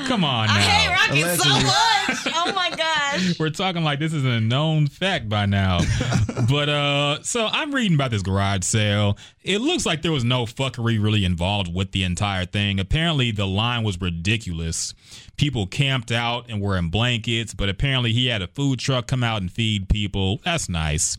Come 0.07 0.23
on 0.23 0.49
uh, 0.49 0.53
now. 0.53 0.57
I 0.57 0.61
hate 0.61 0.89
Rocket 0.89 1.41
so 1.41 1.49
Allegedly. 1.49 1.69
Much. 2.07 2.17
Oh 2.43 2.53
my 2.53 2.69
gosh. 2.71 3.39
We're 3.39 3.49
talking 3.49 3.83
like 3.83 3.99
this 3.99 4.13
is 4.13 4.25
a 4.25 4.39
known 4.39 4.87
fact 4.87 5.29
by 5.29 5.45
now. 5.45 5.79
but 6.49 6.69
uh 6.69 7.21
so 7.23 7.47
I'm 7.51 7.73
reading 7.73 7.93
about 7.95 8.11
this 8.11 8.21
garage 8.21 8.63
sale. 8.63 9.17
It 9.43 9.59
looks 9.59 9.85
like 9.85 10.01
there 10.01 10.11
was 10.11 10.23
no 10.23 10.45
fuckery 10.45 11.01
really 11.01 11.23
involved 11.23 11.73
with 11.73 11.91
the 11.91 12.03
entire 12.03 12.45
thing. 12.45 12.79
Apparently 12.79 13.31
the 13.31 13.45
line 13.47 13.83
was 13.83 13.99
ridiculous. 14.01 14.93
People 15.37 15.67
camped 15.67 16.11
out 16.11 16.45
and 16.49 16.61
were 16.61 16.77
in 16.77 16.89
blankets, 16.89 17.53
but 17.53 17.69
apparently 17.69 18.11
he 18.13 18.27
had 18.27 18.41
a 18.41 18.47
food 18.47 18.79
truck 18.79 19.07
come 19.07 19.23
out 19.23 19.41
and 19.41 19.51
feed 19.51 19.87
people. 19.89 20.39
That's 20.43 20.69
nice. 20.69 21.17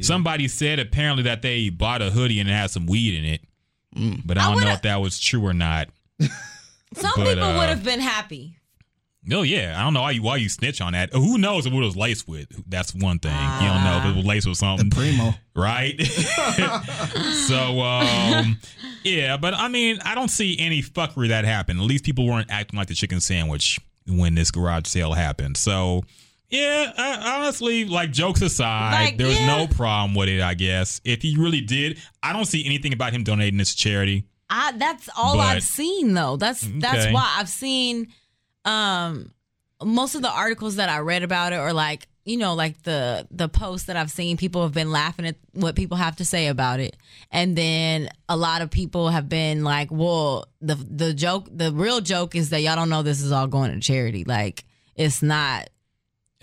Somebody 0.00 0.48
said 0.48 0.78
apparently 0.78 1.24
that 1.24 1.42
they 1.42 1.68
bought 1.70 2.02
a 2.02 2.10
hoodie 2.10 2.40
and 2.40 2.48
it 2.48 2.52
had 2.52 2.70
some 2.70 2.86
weed 2.86 3.16
in 3.16 3.24
it. 3.24 3.40
But 4.24 4.38
I 4.38 4.50
don't 4.52 4.60
know 4.62 4.72
if 4.72 4.82
that 4.82 5.00
was 5.00 5.18
true 5.20 5.44
or 5.44 5.54
not. 5.54 5.88
Some 6.96 7.10
But, 7.16 7.34
people 7.34 7.44
uh, 7.44 7.58
would 7.58 7.68
have 7.68 7.82
been 7.82 8.00
happy. 8.00 8.56
Oh 9.32 9.42
yeah, 9.42 9.74
I 9.78 9.82
don't 9.82 9.94
know 9.94 10.02
why 10.02 10.10
you 10.10 10.22
why 10.22 10.36
you 10.36 10.48
snitch 10.48 10.80
on 10.80 10.92
that. 10.92 11.12
Who 11.12 11.38
knows 11.38 11.66
what 11.68 11.82
it 11.82 11.86
was 11.86 11.96
laced 11.96 12.28
with? 12.28 12.46
That's 12.68 12.94
one 12.94 13.18
thing. 13.18 13.32
You 13.32 13.68
don't 13.68 13.82
know 13.84 14.00
if 14.04 14.12
it 14.12 14.16
was 14.16 14.26
laced 14.26 14.46
with 14.46 14.58
something. 14.58 14.90
The 14.90 14.94
Primo. 14.96 15.34
right? 15.56 15.98
so, 17.46 17.80
um, 17.80 18.58
yeah, 19.02 19.36
but 19.36 19.54
I 19.54 19.68
mean, 19.68 19.98
I 20.04 20.14
don't 20.14 20.28
see 20.28 20.56
any 20.58 20.82
fuckery 20.82 21.28
that 21.28 21.44
happened. 21.44 21.80
At 21.80 21.86
least 21.86 22.04
people 22.04 22.26
weren't 22.26 22.50
acting 22.50 22.76
like 22.78 22.88
the 22.88 22.94
chicken 22.94 23.20
sandwich 23.20 23.78
when 24.06 24.34
this 24.34 24.50
garage 24.50 24.86
sale 24.86 25.12
happened. 25.14 25.56
So, 25.56 26.02
yeah, 26.50 26.92
I, 26.96 27.36
honestly, 27.38 27.84
like 27.86 28.10
jokes 28.12 28.42
aside, 28.42 28.92
Like, 29.04 29.16
there 29.18 29.26
was 29.28 29.38
yeah. 29.40 29.56
no 29.58 29.66
problem 29.66 30.14
with 30.14 30.28
it. 30.28 30.40
I 30.42 30.54
guess 30.54 31.00
if 31.04 31.22
he 31.22 31.36
really 31.38 31.60
did, 31.62 31.98
I 32.22 32.32
don't 32.32 32.44
see 32.44 32.64
anything 32.66 32.92
about 32.92 33.12
him 33.12 33.24
donating 33.24 33.56
this 33.58 33.74
to 33.74 33.76
charity. 33.76 34.24
I 34.50 34.72
that's 34.76 35.08
all 35.16 35.36
But- 35.36 35.56
I've 35.56 35.62
seen 35.62 36.12
though. 36.12 36.36
That's 36.36 36.60
that's 36.60 37.04
Okay. 37.06 37.12
why 37.14 37.36
I've 37.38 37.48
seen 37.48 38.08
um 38.64 39.30
most 39.82 40.14
of 40.14 40.22
the 40.22 40.30
articles 40.30 40.76
that 40.76 40.88
I 40.88 40.98
read 41.00 41.22
about 41.22 41.52
it 41.52 41.56
are 41.56 41.72
like 41.72 42.08
you 42.24 42.36
know 42.36 42.54
like 42.54 42.82
the 42.82 43.26
the 43.30 43.48
posts 43.48 43.86
that 43.86 43.96
I've 43.96 44.10
seen 44.10 44.36
people 44.36 44.62
have 44.62 44.72
been 44.72 44.90
laughing 44.90 45.26
at 45.26 45.36
what 45.52 45.76
people 45.76 45.96
have 45.96 46.16
to 46.16 46.24
say 46.24 46.46
about 46.46 46.80
it. 46.80 46.96
And 47.30 47.56
then 47.56 48.08
a 48.28 48.36
lot 48.36 48.62
of 48.62 48.70
people 48.70 49.08
have 49.10 49.28
been 49.28 49.64
like, 49.64 49.88
"Well, 49.90 50.46
the 50.60 50.74
the 50.74 51.12
joke, 51.12 51.48
the 51.52 51.72
real 51.72 52.00
joke 52.00 52.34
is 52.34 52.50
that 52.50 52.60
y'all 52.60 52.76
don't 52.76 52.88
know 52.88 53.02
this 53.02 53.20
is 53.20 53.32
all 53.32 53.46
going 53.46 53.72
to 53.72 53.80
charity. 53.80 54.24
Like 54.24 54.64
it's 54.96 55.22
not 55.22 55.68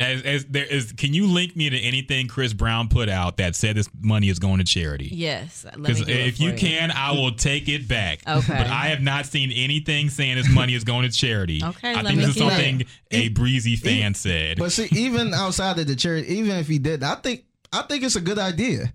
As, 0.01 0.21
as 0.23 0.45
there 0.45 0.65
is, 0.65 0.91
can 0.91 1.13
you 1.13 1.27
link 1.27 1.55
me 1.55 1.69
to 1.69 1.77
anything 1.79 2.27
Chris 2.27 2.53
Brown 2.53 2.87
put 2.89 3.07
out 3.09 3.37
that 3.37 3.55
said 3.55 3.75
this 3.75 3.89
money 4.01 4.29
is 4.29 4.39
going 4.39 4.57
to 4.57 4.63
charity? 4.63 5.09
Yes. 5.13 5.65
Because 5.75 6.01
if 6.07 6.37
for 6.37 6.43
you 6.43 6.53
can, 6.53 6.91
I 6.91 7.11
will 7.11 7.31
take 7.31 7.69
it 7.69 7.87
back. 7.87 8.19
Okay. 8.27 8.53
But 8.57 8.67
I 8.67 8.87
have 8.87 9.01
not 9.01 9.25
seen 9.25 9.51
anything 9.51 10.09
saying 10.09 10.35
this 10.35 10.49
money 10.49 10.73
is 10.73 10.83
going 10.83 11.09
to 11.09 11.15
charity. 11.15 11.61
Okay, 11.71 11.91
I 11.91 11.95
let 12.01 12.05
think 12.07 12.17
me 12.19 12.25
this 12.25 12.35
is 12.35 12.41
get 12.41 12.47
it. 12.47 12.55
something 12.55 12.85
a 13.11 13.29
breezy 13.29 13.75
fan 13.75 14.13
said. 14.13 14.57
But 14.59 14.71
see, 14.71 14.87
even 14.91 15.33
outside 15.33 15.79
of 15.79 15.87
the 15.87 15.95
charity, 15.95 16.33
even 16.35 16.57
if 16.57 16.67
he 16.67 16.79
did, 16.79 17.03
I 17.03 17.15
think 17.15 17.45
I 17.71 17.83
think 17.83 18.03
it's 18.03 18.15
a 18.17 18.21
good 18.21 18.39
idea. 18.39 18.93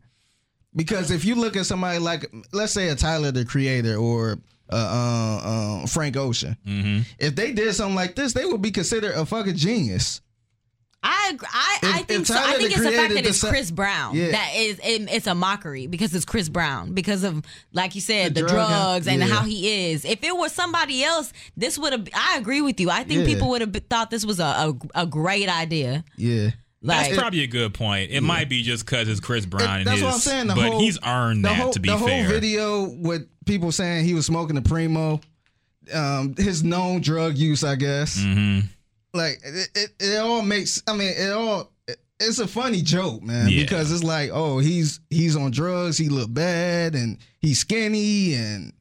Because 0.75 1.11
if 1.11 1.25
you 1.25 1.37
look 1.37 1.57
at 1.57 1.65
somebody 1.67 1.99
like, 1.99 2.31
let's 2.53 2.73
say 2.73 2.89
a 2.89 2.95
Tyler 2.97 3.31
the 3.33 3.45
Creator 3.47 3.97
or 3.97 4.39
uh, 4.71 4.75
uh, 4.75 5.49
uh, 5.83 5.87
Frank 5.87 6.17
Ocean, 6.17 6.57
Mm-hmm. 6.67 7.01
if 7.19 7.35
they 7.35 7.53
did 7.53 7.75
something 7.75 7.95
like 7.95 8.15
this, 8.15 8.33
they 8.35 8.45
would 8.45 8.61
be 8.61 8.71
considered 8.71 9.15
a 9.15 9.25
fucking 9.25 9.57
genius. 9.57 10.21
I 11.03 11.31
agree. 11.33 11.49
I, 11.53 11.79
I 11.83 12.01
If- 12.01 12.07
think 12.07 12.21
if 12.23 12.27
so. 12.27 12.35
I 12.37 12.57
think 12.57 12.71
it's 12.73 12.83
the 12.83 12.91
fact 12.91 13.15
that 13.15 13.27
it's 13.27 13.43
deci- 13.45 13.49
Chris 13.49 13.71
Brown 13.71 14.17
Yeah. 14.17 14.31
that 14.33 14.53
is 14.57 14.79
it, 14.81 15.09
it's 15.13 15.27
a 15.29 15.35
mockery 15.35 15.87
because 15.87 16.15
it's 16.15 16.25
Chris 16.25 16.49
Brown 16.49 16.95
because 16.95 17.23
of 17.23 17.45
like 17.73 17.95
you 17.95 18.01
said 18.01 18.35
The 18.35 18.43
the, 18.43 18.49
drug- 18.49 18.69
drugs 18.69 19.07
and 19.07 19.21
yeah. 19.21 19.27
how 19.29 19.43
he 19.45 19.91
is. 19.93 20.05
If 20.05 20.25
it 20.25 20.37
was 20.37 20.53
somebody 20.53 21.05
else, 21.05 21.33
this 21.57 21.79
would 21.79 21.93
have. 21.93 22.09
I 22.15 22.39
agree 22.39 22.61
with 22.61 22.81
you. 22.81 22.91
I 22.91 23.05
think 23.05 23.21
Yeah. 23.21 23.27
people 23.35 23.51
would 23.51 23.61
have 23.61 23.75
thought 23.89 24.11
this 24.11 24.25
was 24.27 24.41
a, 24.41 24.45
a 24.95 25.03
a 25.03 25.07
great 25.07 25.49
idea. 25.49 26.05
Yeah. 26.17 26.51
Like 26.83 27.09
That's 27.09 27.19
probably 27.21 27.43
a 27.43 27.47
good 27.49 27.75
point. 27.75 28.11
It 28.13 28.21
might 28.23 28.49
be 28.49 28.63
just 28.63 28.85
because 28.85 29.09
it's 29.09 29.19
Chris 29.21 29.45
Brown 29.47 29.79
and 29.79 29.87
That's 29.87 29.97
his, 29.97 30.05
what 30.05 30.15
I'm 30.15 30.21
saying. 30.21 30.47
The 30.49 30.55
but 30.55 30.71
whole, 30.73 30.81
he's 30.81 30.99
earned 31.05 31.45
that 31.45 31.57
whole, 31.57 31.73
to 31.73 31.81
be 31.81 31.89
the 31.89 31.99
fair. 31.99 32.23
whole 32.25 32.33
video 32.33 32.85
with 32.89 33.27
people 33.45 33.73
saying 33.73 34.05
he 34.05 34.15
was 34.15 34.27
smoking 34.27 34.55
the 34.55 34.63
primo, 34.63 35.21
um, 35.93 36.35
his 36.37 36.63
known 36.63 37.01
drug 37.01 37.37
use, 37.39 37.65
I 37.65 37.75
guess. 37.77 38.19
Mm-hmm. 38.19 38.67
Like 39.17 39.41
it, 39.45 39.69
it, 39.75 39.91
it 40.01 40.19
all 40.19 40.43
makes. 40.43 40.83
I 40.87 40.93
mean, 40.95 41.13
it 41.17 41.33
all. 41.33 41.73
it- 41.89 41.99
It's 42.19 42.39
a 42.39 42.47
funny 42.49 42.81
joke, 42.81 43.23
man, 43.23 43.49
Yeah. 43.51 43.63
because 43.63 43.93
it's 43.93 44.03
like, 44.03 44.31
oh, 44.33 44.59
he's 44.59 45.01
he's 45.11 45.37
on 45.37 45.51
drugs, 45.51 45.99
he 45.99 46.09
look 46.09 46.33
bad, 46.33 46.95
and 46.95 47.19
he's 47.41 47.59
skinny, 47.59 48.33
and 48.35 48.73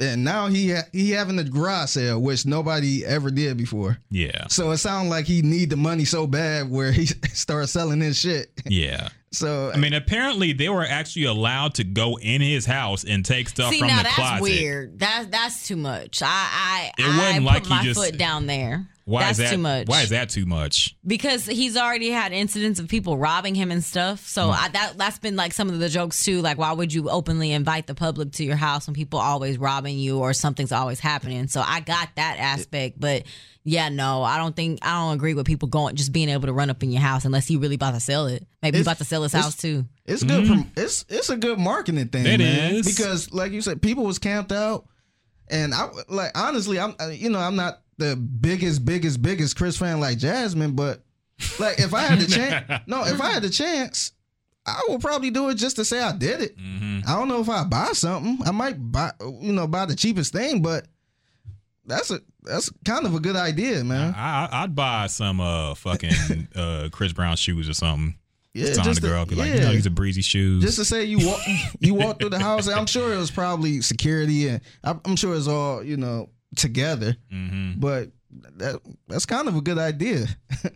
and 0.00 0.24
now 0.24 0.46
he 0.48 0.70
ha- 0.72 0.88
he 0.92 1.10
having 1.10 1.38
a 1.38 1.44
garage 1.44 1.90
sale, 1.90 2.20
which 2.20 2.46
nobody 2.46 3.04
ever 3.04 3.30
did 3.30 3.56
before. 3.56 3.98
Yeah, 4.10 4.46
So 4.48 4.70
it 4.72 4.78
sounds 4.78 5.08
like 5.08 5.24
he 5.26 5.40
need 5.42 5.70
the 5.70 5.76
money 5.76 6.04
so 6.04 6.26
bad 6.26 6.68
where 6.70 6.90
he 6.90 7.06
starts 7.32 7.72
selling 7.72 8.00
his 8.00 8.18
shit. 8.18 8.50
yeah. 8.66 9.08
So 9.30 9.70
I 9.74 9.76
mean, 9.78 9.94
apparently 9.94 10.52
they 10.52 10.68
were 10.68 10.84
actually 10.86 11.24
allowed 11.24 11.74
to 11.74 11.84
go 11.84 12.16
in 12.18 12.40
his 12.40 12.64
house 12.66 13.02
and 13.04 13.24
take 13.24 13.48
stuff 13.48 13.72
see 13.72 13.80
from 13.80 13.88
now 13.88 13.98
the 13.98 14.02
that's 14.04 14.14
closet. 14.14 14.42
weird. 14.42 14.98
That's 14.98 15.26
that's 15.26 15.66
too 15.68 15.76
much. 15.76 16.22
I 16.22 16.28
I 16.28 16.92
It 16.98 17.02
wasn't 17.06 17.34
put 17.38 17.42
like 17.44 17.64
he 17.64 17.68
my 17.70 17.82
just- 17.82 18.00
foot 18.00 18.16
down 18.16 18.46
there. 18.46 18.86
Why 19.06 19.20
that's 19.24 19.38
is 19.38 19.44
that 19.50 19.50
too 19.56 19.60
much. 19.60 19.86
Why 19.88 20.02
is 20.02 20.08
that 20.10 20.30
too 20.30 20.46
much? 20.46 20.96
because 21.06 21.44
he's 21.44 21.76
already 21.76 22.08
had 22.10 22.32
incidents 22.32 22.80
of 22.80 22.88
people 22.88 23.18
robbing 23.18 23.54
him 23.54 23.70
and 23.70 23.84
stuff. 23.84 24.26
So 24.26 24.48
Mm. 24.48 24.56
I, 24.58 24.68
that 24.70 24.92
that's 24.96 25.18
been 25.18 25.36
like 25.36 25.52
some 25.52 25.68
of 25.68 25.78
the 25.78 25.90
jokes 25.90 26.24
too. 26.24 26.40
Like, 26.40 26.56
why 26.56 26.72
would 26.72 26.92
you 26.92 27.10
openly 27.10 27.52
invite 27.52 27.86
the 27.86 27.94
public 27.94 28.32
to 28.32 28.44
your 28.44 28.56
house 28.56 28.86
when 28.86 28.94
people 28.94 29.18
always 29.18 29.58
robbing 29.58 29.98
you 29.98 30.20
or 30.20 30.32
something's 30.32 30.72
always 30.72 31.00
happening? 31.00 31.48
So 31.48 31.60
I 31.64 31.80
got 31.80 32.08
that 32.16 32.36
aspect, 32.38 32.98
but 32.98 33.24
yeah, 33.62 33.90
no, 33.90 34.22
I 34.22 34.38
don't 34.38 34.56
think 34.56 34.78
I 34.82 34.92
don't 35.04 35.14
agree 35.14 35.34
with 35.34 35.46
people 35.46 35.68
going 35.68 35.96
just 35.96 36.12
being 36.12 36.30
able 36.30 36.46
to 36.46 36.52
run 36.54 36.70
up 36.70 36.82
in 36.82 36.90
your 36.90 37.02
house 37.02 37.26
unless 37.26 37.46
he 37.46 37.56
really 37.58 37.74
about 37.74 37.92
to 37.94 38.00
sell 38.00 38.26
it. 38.26 38.46
Maybe 38.62 38.78
he's 38.78 38.82
It's- 38.82 38.86
about 38.94 38.98
to 38.98 39.04
sell 39.04 39.22
his 39.22 39.32
house 39.34 39.54
too. 39.56 39.84
It's 40.06 40.22
good. 40.22 40.46
Prom- 40.46 40.70
it's 40.78 41.04
it's 41.10 41.28
a 41.30 41.36
good 41.36 41.58
marketing 41.58 42.08
thing, 42.08 42.24
It 42.26 42.38
man. 42.38 42.74
is. 42.76 42.86
because, 42.86 43.32
like 43.32 43.52
you 43.52 43.60
said, 43.60 43.80
people 43.82 44.04
was 44.04 44.18
camped 44.18 44.52
out, 44.52 44.86
and 45.48 45.74
I 45.74 45.88
like 46.08 46.30
honestly, 46.34 46.78
I'm 46.80 46.94
uh, 47.00 47.08
you 47.08 47.28
know 47.30 47.38
I'm 47.38 47.56
not 47.56 47.80
the 47.98 48.16
biggest, 48.16 48.84
biggest, 48.84 49.22
biggest 49.22 49.56
Chris 49.56 49.76
fan 49.78 50.00
like 50.00 50.18
Jasmine, 50.18 50.72
but 50.72 51.02
like 51.58 51.78
if 51.78 51.92
I 51.94 52.00
had 52.02 52.18
the 52.20 52.26
chance, 52.26 52.82
no, 52.86 53.04
if 53.04 53.20
I 53.20 53.32
had 53.32 53.42
the 53.42 53.50
chance, 53.50 54.12
I 54.66 54.80
would 54.88 55.00
probably 55.00 55.30
do 55.30 55.48
it 55.50 55.56
just 55.56 55.76
to 55.76 55.84
say 55.84 56.00
I 56.00 56.12
did 56.12 56.40
it. 56.40 56.56
Mm-hmm. 56.58 57.00
I 57.06 57.16
don't 57.18 57.28
know 57.28 57.40
if 57.40 57.48
I 57.48 57.64
buy 57.64 57.88
something. 57.92 58.38
I 58.46 58.50
might 58.50 58.74
buy, 58.90 59.12
you 59.20 59.52
know, 59.52 59.66
buy 59.66 59.84
the 59.86 59.94
cheapest 59.94 60.32
thing, 60.32 60.62
but 60.62 60.86
that's 61.86 62.10
a 62.10 62.20
that's 62.42 62.70
kind 62.84 63.04
of 63.06 63.14
a 63.14 63.20
good 63.20 63.36
idea, 63.36 63.84
man. 63.84 64.14
I, 64.16 64.46
I- 64.50 64.62
I'd 64.64 64.74
buy 64.74 65.06
some 65.08 65.40
uh 65.40 65.74
fucking 65.74 66.48
uh 66.56 66.88
Chris 66.92 67.12
Brown 67.12 67.36
shoes 67.36 67.68
or 67.68 67.74
something. 67.74 68.16
Yeah, 68.54 68.66
It's 68.68 68.78
on 68.78 68.84
the 68.84 68.90
just 68.90 69.02
to- 69.02 69.08
girl. 69.08 69.26
Be 69.26 69.34
like, 69.34 69.48
yeah. 69.48 69.54
you 69.56 69.60
know, 69.62 69.72
these 69.72 69.86
are 69.86 69.90
breezy 69.90 70.22
shoes. 70.22 70.62
just 70.62 70.78
to 70.78 70.84
say 70.84 71.04
you 71.04 71.26
walk 71.26 71.40
you 71.80 71.94
walk 71.94 72.20
through 72.20 72.30
the 72.30 72.38
house. 72.38 72.68
I'm 72.68 72.86
sure 72.86 73.12
it 73.12 73.18
was 73.18 73.30
probably 73.30 73.80
security, 73.82 74.48
and 74.48 74.60
I'm 74.82 75.00
I'm 75.04 75.16
sure 75.16 75.34
it's 75.34 75.48
all 75.48 75.82
you 75.82 75.96
know 75.96 76.30
together. 76.56 77.16
mm-hmm. 77.32 77.78
But 77.80 78.10
that 78.56 78.80
that's 79.08 79.26
kind 79.26 79.48
of 79.48 79.56
a 79.56 79.60
good 79.60 79.78
idea. 79.78 80.26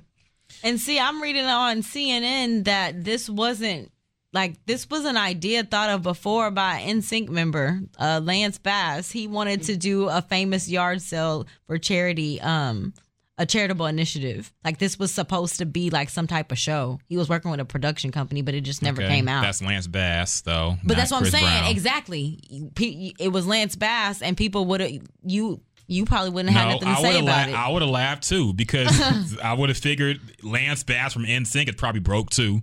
And 0.64 0.80
see, 0.80 0.98
I'm 0.98 1.22
reading 1.22 1.44
on 1.44 1.82
CNN 1.82 2.64
that 2.64 3.04
this 3.04 3.28
wasn't 3.28 3.92
like 4.32 4.56
this 4.66 4.88
was 4.90 5.04
an 5.04 5.16
idea 5.16 5.62
thought 5.62 5.90
of 5.90 6.02
before 6.02 6.50
by 6.50 6.78
an 6.80 7.00
NSYNC 7.00 7.28
member, 7.28 7.80
uh, 7.98 8.20
Lance 8.24 8.58
Bass. 8.58 9.10
He 9.10 9.28
wanted 9.28 9.62
to 9.64 9.76
do 9.76 10.08
a 10.08 10.20
famous 10.20 10.68
yard 10.68 11.00
sale 11.00 11.46
for 11.66 11.78
charity, 11.78 12.40
um, 12.40 12.92
a 13.36 13.46
charitable 13.46 13.86
initiative. 13.86 14.52
Like 14.64 14.78
this 14.78 14.98
was 14.98 15.12
supposed 15.12 15.58
to 15.58 15.66
be 15.66 15.90
like 15.90 16.08
some 16.10 16.26
type 16.26 16.50
of 16.50 16.58
show. 16.58 16.98
He 17.08 17.16
was 17.16 17.28
working 17.28 17.50
with 17.52 17.60
a 17.60 17.64
production 17.64 18.10
company, 18.10 18.42
but 18.42 18.54
it 18.54 18.62
just 18.62 18.82
never 18.82 19.02
Okay. 19.02 19.14
came 19.14 19.28
out. 19.28 19.42
That's 19.42 19.62
Lance 19.62 19.86
Bass, 19.86 20.40
though. 20.40 20.76
but 20.82 20.96
that's 20.96 21.12
what 21.12 21.20
Chris 21.20 21.34
I'm 21.34 21.40
saying. 21.40 21.60
Brown. 21.60 21.70
Exactly. 21.70 22.40
It 23.20 23.30
was 23.32 23.46
Lance 23.46 23.76
Bass, 23.76 24.22
and 24.22 24.36
people 24.36 24.64
would 24.66 24.80
have 24.80 24.90
you. 25.24 25.60
You 25.88 26.04
probably 26.04 26.30
wouldn't 26.30 26.54
have 26.54 26.66
No, 26.68 26.72
nothing 26.74 26.88
to 26.88 26.94
I 26.94 27.02
say 27.02 27.18
about 27.20 27.48
la- 27.48 27.54
it. 27.54 27.56
I 27.66 27.68
would 27.70 27.82
have 27.82 27.90
laughed 27.90 28.28
too 28.28 28.52
because 28.52 29.38
I 29.42 29.54
would 29.54 29.70
have 29.70 29.78
figured 29.78 30.20
Lance 30.42 30.84
Bass 30.84 31.12
from 31.14 31.24
NSYNC 31.24 31.70
is 31.70 31.74
probably 31.76 32.00
broke 32.00 32.28
too. 32.30 32.60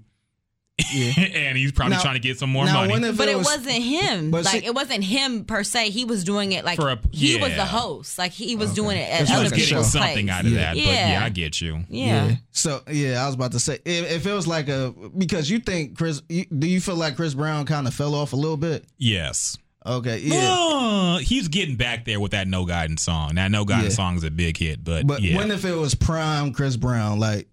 and 0.93 1.57
he's 1.57 1.71
probably 1.71 1.95
Now- 1.95 2.01
trying 2.01 2.15
to 2.15 2.19
get 2.19 2.37
some 2.37 2.49
more 2.49 2.65
money. 2.65 2.91
when 2.91 3.15
But 3.15 3.29
it, 3.29 3.37
was, 3.37 3.47
was, 3.47 3.65
not 3.65 3.75
him. 3.75 4.31
like 4.31 4.45
see- 4.47 4.65
it 4.65 4.75
wasn't 4.75 5.05
him 5.05 5.45
per 5.45 5.63
se. 5.63 5.89
He 5.89 6.03
was 6.03 6.25
doing 6.25 6.51
it 6.51 6.65
like 6.65 6.75
For 6.77 6.89
a- 6.89 6.99
he 7.11 7.37
was 7.39 7.55
the 7.55 7.63
host. 7.65 8.17
Like 8.17 8.33
he 8.33 8.55
was 8.57 8.73
doing 8.73 8.97
it 8.97 9.09
at 9.09 9.21
It's 9.21 9.31
other 9.31 9.43
was 9.43 9.51
like 9.53 9.57
a 9.61 9.63
getting 9.63 9.77
show. 9.77 9.83
something 9.83 10.29
out 10.29 10.45
of 10.45 10.51
Yeah. 10.51 10.57
that. 10.59 10.73
But 10.75 10.83
Yeah. 10.83 11.11
yeah, 11.19 11.25
I 11.25 11.29
get 11.29 11.61
you. 11.61 11.83
Yeah. 11.89 12.35
So 12.51 12.81
yeah, 12.91 13.23
I 13.23 13.25
was 13.25 13.35
about 13.35 13.53
to 13.53 13.59
say 13.59 13.79
if, 13.85 14.11
if 14.11 14.25
it 14.27 14.33
was 14.33 14.47
like 14.47 14.67
a 14.67 14.93
because 15.17 15.49
you 15.49 15.59
think 15.59 15.97
Chris, 15.97 16.21
you, 16.27 16.45
do 16.45 16.67
you 16.67 16.81
feel 16.81 16.95
like 16.95 17.15
Chris 17.15 17.33
Brown 17.33 17.65
kind 17.65 17.87
of 17.87 17.93
fell 17.93 18.13
off 18.13 18.33
a 18.33 18.35
little 18.35 18.57
bit? 18.57 18.85
Yes. 18.97 19.57
Okay, 19.85 20.19
yeah. 20.23 20.55
Uh, 20.59 21.17
he's 21.19 21.47
getting 21.47 21.75
back 21.75 22.05
there 22.05 22.19
with 22.19 22.31
that 22.31 22.47
No 22.47 22.65
Guidance 22.65 23.03
song. 23.03 23.35
Now, 23.35 23.47
No 23.47 23.65
Guidance 23.65 23.93
Yeah. 23.93 23.95
song 23.97 24.17
is 24.17 24.23
a 24.23 24.31
big 24.31 24.57
hit, 24.57 24.83
but, 24.83 25.05
But 25.05 25.21
yeah. 25.21 25.37
when 25.37 25.51
if 25.51 25.63
it 25.65 25.75
was 25.75 25.93
prime 25.93 26.53
Chris 26.53 26.75
Brown, 26.75 27.19
like 27.19 27.47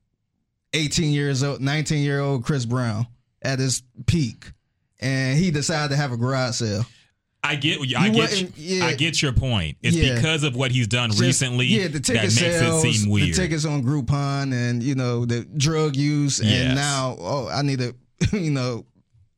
18 0.73 1.13
years 1.13 1.43
old, 1.43 1.61
19 1.61 2.03
year 2.03 2.21
old 2.21 2.45
Chris 2.45 2.65
Brown 2.65 3.07
at 3.43 3.59
his 3.59 3.83
peak, 4.07 4.51
and 5.01 5.39
he 5.39 5.51
decided 5.51 5.91
to 5.91 5.97
have 5.97 6.13
a 6.13 6.17
garage 6.17 6.55
sale. 6.57 6.87
I 7.45 7.57
get, 7.57 7.81
I 7.99 8.07
You 8.07 8.13
get, 8.13 8.57
yeah. 8.57 8.87
I 8.87 8.95
get 8.95 9.21
your 9.21 9.33
point. 9.33 9.77
It's 9.83 9.97
Yeah. 9.97 10.15
because 10.15 10.45
of 10.45 10.55
what 10.55 10.71
he's 10.71 10.87
done 10.87 11.11
Just- 11.11 11.21
recently 11.21 11.67
yeah, 11.67 11.89
the 11.89 11.95
that 11.95 12.05
ticket 12.05 12.23
makes 12.23 12.35
sales, 12.37 12.85
it 12.85 12.93
seem 12.95 13.11
weird. 13.11 13.29
the 13.29 13.33
tickets 13.33 13.65
on 13.65 13.83
Groupon, 13.83 14.53
and 14.55 14.81
you 14.83 14.95
know 14.95 15.27
the 15.27 15.45
drug 15.57 15.97
use, 15.97 16.39
and 16.39 16.49
Yes. 16.49 16.75
now 16.77 17.17
oh, 17.19 17.49
I 17.49 17.63
need 17.63 17.81
to, 17.81 17.95
you 18.33 18.53
know, 18.53 18.87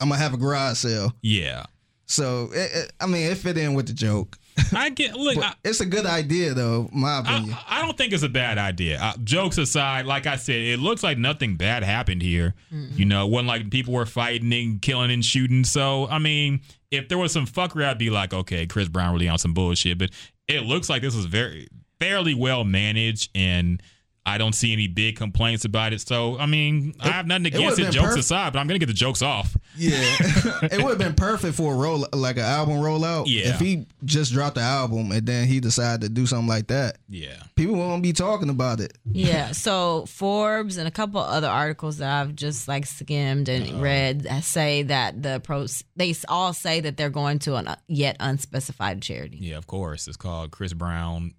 I'm 0.01 0.11
gonna 0.11 0.21
have 0.21 0.35
a 0.35 0.37
garage 0.37 0.77
sale. 0.79 1.15
yeah, 1.23 1.65
So 2.07 2.51
it, 2.53 2.71
it, 2.75 2.93
I 3.01 3.07
mean, 3.07 3.31
it 3.31 3.37
fit 3.39 3.57
in 3.57 3.75
with 3.75 3.87
the 3.87 3.93
joke. 3.93 4.39
I 4.73 4.91
get. 4.91 5.15
Look, 5.17 5.39
I, 5.39 5.55
it's 5.65 5.81
a 5.81 5.87
good 5.87 6.07
idea, 6.07 6.55
though, 6.55 6.89
my 6.93 7.19
opinion. 7.19 7.57
I, 7.67 7.79
I 7.79 7.83
don't 7.83 7.97
think 7.97 8.13
it's 8.13 8.23
a 8.23 8.29
bad 8.29 8.57
idea. 8.57 9.01
Uh, 9.01 9.15
jokes 9.25 9.59
aside, 9.59 10.07
like 10.07 10.27
I 10.27 10.37
said, 10.37 10.57
it 10.57 10.79
looks 10.79 11.03
like 11.03 11.19
nothing 11.19 11.57
bad 11.57 11.83
happened 11.83 12.23
here. 12.23 12.55
You 12.71 13.05
know, 13.05 13.27
it 13.27 13.31
wasn't 13.31 13.49
like 13.49 13.71
people 13.71 13.95
were 13.95 14.07
fighting 14.07 14.53
and 14.53 14.81
killing 14.81 15.11
and 15.11 15.25
shooting. 15.25 15.65
So, 15.65 16.07
I 16.09 16.19
mean, 16.19 16.61
if 16.91 17.09
there 17.09 17.19
was 17.19 17.33
some 17.33 17.47
fuckery, 17.47 17.85
I'd 17.85 17.99
be 17.99 18.11
like, 18.11 18.33
okay, 18.33 18.67
Chris 18.67 18.89
Brown 18.89 19.13
really 19.13 19.29
on 19.29 19.39
some 19.39 19.55
bullshit. 19.55 19.99
But 19.99 20.11
it 20.47 20.63
looks 20.63 20.89
like 20.89 21.03
this 21.03 21.17
was 21.17 21.27
very, 21.27 21.69
fairly 22.01 22.35
well 22.35 22.65
managed 22.65 23.31
and 23.35 23.83
I 24.27 24.39
don't 24.39 24.55
see 24.55 24.73
any 24.73 24.89
big 24.89 25.17
complaints 25.17 25.65
about 25.65 25.93
it. 25.93 26.01
So, 26.01 26.39
I 26.39 26.47
mean, 26.47 26.95
I 27.01 27.09
have 27.09 27.27
nothing 27.27 27.47
against 27.47 27.79
would've 27.79 27.89
it, 27.89 27.93
jokes 27.93 28.15
perf- 28.15 28.21
aside, 28.21 28.53
but 28.53 28.59
I'm 28.59 28.67
going 28.67 28.79
to 28.81 28.85
get 28.85 28.91
the 28.91 28.99
jokes 28.99 29.21
off. 29.21 29.55
Yeah, 29.77 29.99
it 30.63 30.83
would 30.83 30.91
have 30.91 30.99
been 30.99 31.15
perfect 31.15 31.57
for 31.57 31.75
a 31.75 31.77
roll 31.77 32.07
like 32.13 32.37
an 32.37 32.43
album 32.45 32.77
rollout. 32.77 33.25
Yeah. 33.27 33.55
if 33.55 33.61
he 33.61 33.87
just 34.05 34.33
dropped 34.33 34.55
the 34.55 34.61
album 34.61 35.11
and 35.13 35.27
then 35.27 35.47
he 35.49 35.61
decided 35.61 36.01
to 36.03 36.09
do 36.09 36.27
something 36.27 36.47
like 36.49 36.69
that, 36.69 36.99
Yeah. 37.09 37.43
people 37.57 37.75
won't 37.77 38.03
be 38.03 38.13
talking 38.13 38.51
about 38.51 38.81
it. 38.81 38.97
Yeah. 39.11 39.53
So 39.53 40.07
Forbes 40.07 40.77
and 40.77 40.87
a 40.87 40.91
couple 40.91 41.21
other 41.21 41.49
articles 41.49 41.99
that 41.99 42.11
I've 42.21 42.35
just 42.37 42.69
like 42.69 42.87
skimmed 42.87 43.49
and 43.49 43.83
read 43.83 44.27
say 44.43 44.83
that 44.85 45.23
the 45.23 45.41
pros 45.41 45.83
they 45.97 46.15
all 46.29 46.53
say 46.53 46.81
that 46.81 46.97
they're 46.97 47.11
going 47.11 47.39
to 47.41 47.57
an 47.57 47.69
uh, 47.69 47.77
yet 47.89 48.17
unspecified 48.21 49.03
charity. 49.03 49.39
Yeah, 49.41 49.57
of 49.57 49.67
course. 49.67 50.07
It's 50.09 50.17
called 50.17 50.51
Chris 50.51 50.73
Brown. 50.73 51.35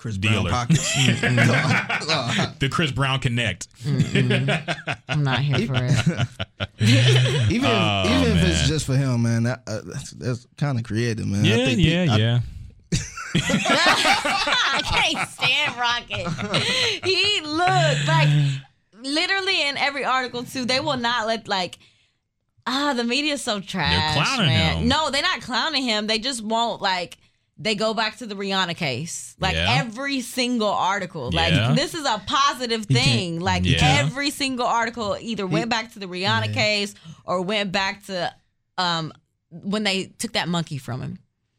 Chris 0.00 0.16
Dealer. 0.16 0.48
Brown 0.48 0.66
pockets. 0.66 0.94
the 2.58 2.68
Chris 2.70 2.90
Brown 2.90 3.20
Connect. 3.20 3.68
I'm 5.08 5.22
not 5.22 5.40
here 5.40 5.66
for 5.66 5.74
it. 5.76 7.50
even 7.52 7.70
Oh, 7.70 8.04
even 8.06 8.36
if 8.38 8.44
it's 8.48 8.66
just 8.66 8.86
for 8.86 8.96
him, 8.96 9.22
man, 9.22 9.42
that, 9.42 9.62
uh, 9.66 9.80
that's, 9.84 10.10
that's 10.12 10.46
kind 10.56 10.78
of 10.78 10.84
creative, 10.84 11.26
man. 11.26 11.44
I 11.44 11.48
Yeah, 11.48 11.64
think 11.66 11.80
yeah, 11.80 12.06
pe- 12.06 12.10
I- 12.12 12.16
yeah. 12.16 12.40
I 13.34 14.82
can't 14.84 15.28
stand 15.28 15.76
Rocket. 15.76 17.04
he 17.04 17.40
looked 17.42 18.08
like 18.08 18.28
literally 19.02 19.62
in 19.68 19.76
every 19.76 20.04
article 20.04 20.44
too. 20.44 20.64
They 20.64 20.80
will 20.80 20.96
not 20.96 21.26
let 21.26 21.46
like 21.46 21.78
ah 22.66 22.92
the 22.94 23.04
media's 23.04 23.42
so 23.42 23.60
trash. 23.60 24.14
clowning 24.14 24.46
man. 24.48 24.76
him. 24.78 24.88
No, 24.88 25.10
they're 25.10 25.22
not 25.22 25.40
clowning 25.42 25.82
him. 25.84 26.06
They 26.06 26.18
just 26.18 26.42
won't 26.42 26.80
like. 26.82 27.18
They 27.62 27.74
go 27.74 27.92
back 27.92 28.16
to 28.18 28.26
the 28.26 28.34
Rihanna 28.34 28.74
case, 28.74 29.34
like 29.38 29.54
Yeah. 29.54 29.66
every 29.84 30.22
single 30.22 30.70
article. 30.70 31.30
Like 31.30 31.52
Yeah. 31.52 31.74
this 31.74 31.92
is 31.94 32.06
a 32.06 32.20
positive 32.26 32.86
thing. 32.86 33.38
Like 33.38 33.64
Yeah. 33.66 33.98
every 34.00 34.30
single 34.30 34.66
article 34.66 35.16
either 35.20 35.46
went 35.46 35.68
back 35.68 35.92
to 35.92 35.98
the 35.98 36.06
Rihanna 36.06 36.54
case 36.54 36.94
or 37.24 37.42
went 37.42 37.70
back 37.70 38.06
to 38.06 38.34
um 38.78 39.12
when 39.50 39.82
they 39.84 40.04
took 40.18 40.32
that 40.32 40.48
monkey 40.48 40.78
from 40.78 41.02
him. 41.02 41.18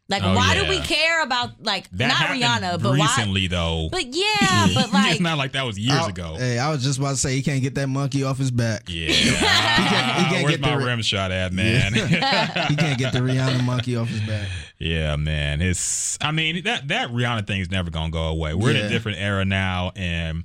Like, 0.10 0.24
Oh, 0.24 0.36
why 0.36 0.56
do 0.56 0.68
we 0.68 0.80
care 0.82 1.24
about 1.24 1.64
like 1.64 1.90
That 1.92 2.08
not 2.08 2.28
Rihanna, 2.36 2.82
but 2.82 2.98
why? 2.98 3.06
recently, 3.06 3.48
though. 3.48 3.88
But 3.92 4.08
yeah, 4.08 4.68
but 4.74 4.92
like 4.94 5.12
it's 5.14 5.22
not 5.22 5.38
like 5.38 5.52
that 5.54 5.66
was 5.66 5.78
years 5.80 6.00
I- 6.02 6.10
ago. 6.10 6.36
Hey, 6.38 6.58
I 6.60 6.70
was 6.72 6.84
just 6.84 6.98
about 7.00 7.12
to 7.12 7.18
say 7.18 7.34
he 7.36 7.42
can't 7.44 7.62
get 7.62 7.76
that 7.76 7.88
monkey 7.88 8.24
off 8.24 8.38
his 8.38 8.52
back. 8.52 8.84
Yeah. 8.88 9.08
can't- 9.14 10.18
he 10.18 10.24
can't 10.26 10.44
Where's 10.46 10.58
get 10.58 10.62
my 10.62 10.78
the- 10.78 10.86
rim 10.86 11.02
shot 11.04 11.32
at, 11.32 11.54
man? 11.54 11.94
He 12.70 12.76
can't 12.76 12.98
get 12.98 13.14
the 13.14 13.20
Rihanna 13.20 13.64
monkey 13.64 13.96
off 13.96 14.10
his 14.10 14.20
back. 14.22 14.48
Yeah, 14.82 15.16
man. 15.16 15.62
It's 15.62 16.18
I 16.22 16.32
mean 16.32 16.64
that 16.64 16.88
that 16.88 17.10
Rihanna 17.10 17.46
thing 17.46 17.62
is 17.62 17.70
never 17.70 17.92
gonna 17.92 18.10
go 18.10 18.24
away. 18.30 18.56
We're 18.56 18.72
in 18.72 18.78
a 18.78 18.90
different 18.90 19.20
era 19.20 19.46
now, 19.46 19.92
and 19.96 20.44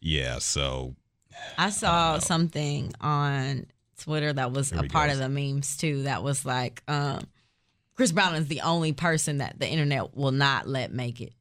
yeah, 0.00 0.38
so 0.38 0.94
I 1.56 1.70
saw 1.70 2.18
something 2.18 2.92
on 3.00 3.66
Twitter 3.98 4.34
that 4.34 4.52
was 4.52 4.70
Here 4.70 4.84
a 4.84 4.88
part 4.88 5.08
goes. 5.08 5.18
of 5.18 5.22
the 5.22 5.28
memes 5.30 5.78
too. 5.78 6.02
That 6.02 6.22
was 6.22 6.44
like, 6.44 6.82
um, 6.88 7.20
Chris 7.94 8.12
Brown 8.12 8.34
is 8.34 8.48
the 8.48 8.60
only 8.60 8.92
person 8.92 9.38
that 9.38 9.58
the 9.58 9.66
internet 9.66 10.14
will 10.14 10.32
not 10.32 10.68
let 10.68 10.92
make 10.92 11.22
it. 11.22 11.32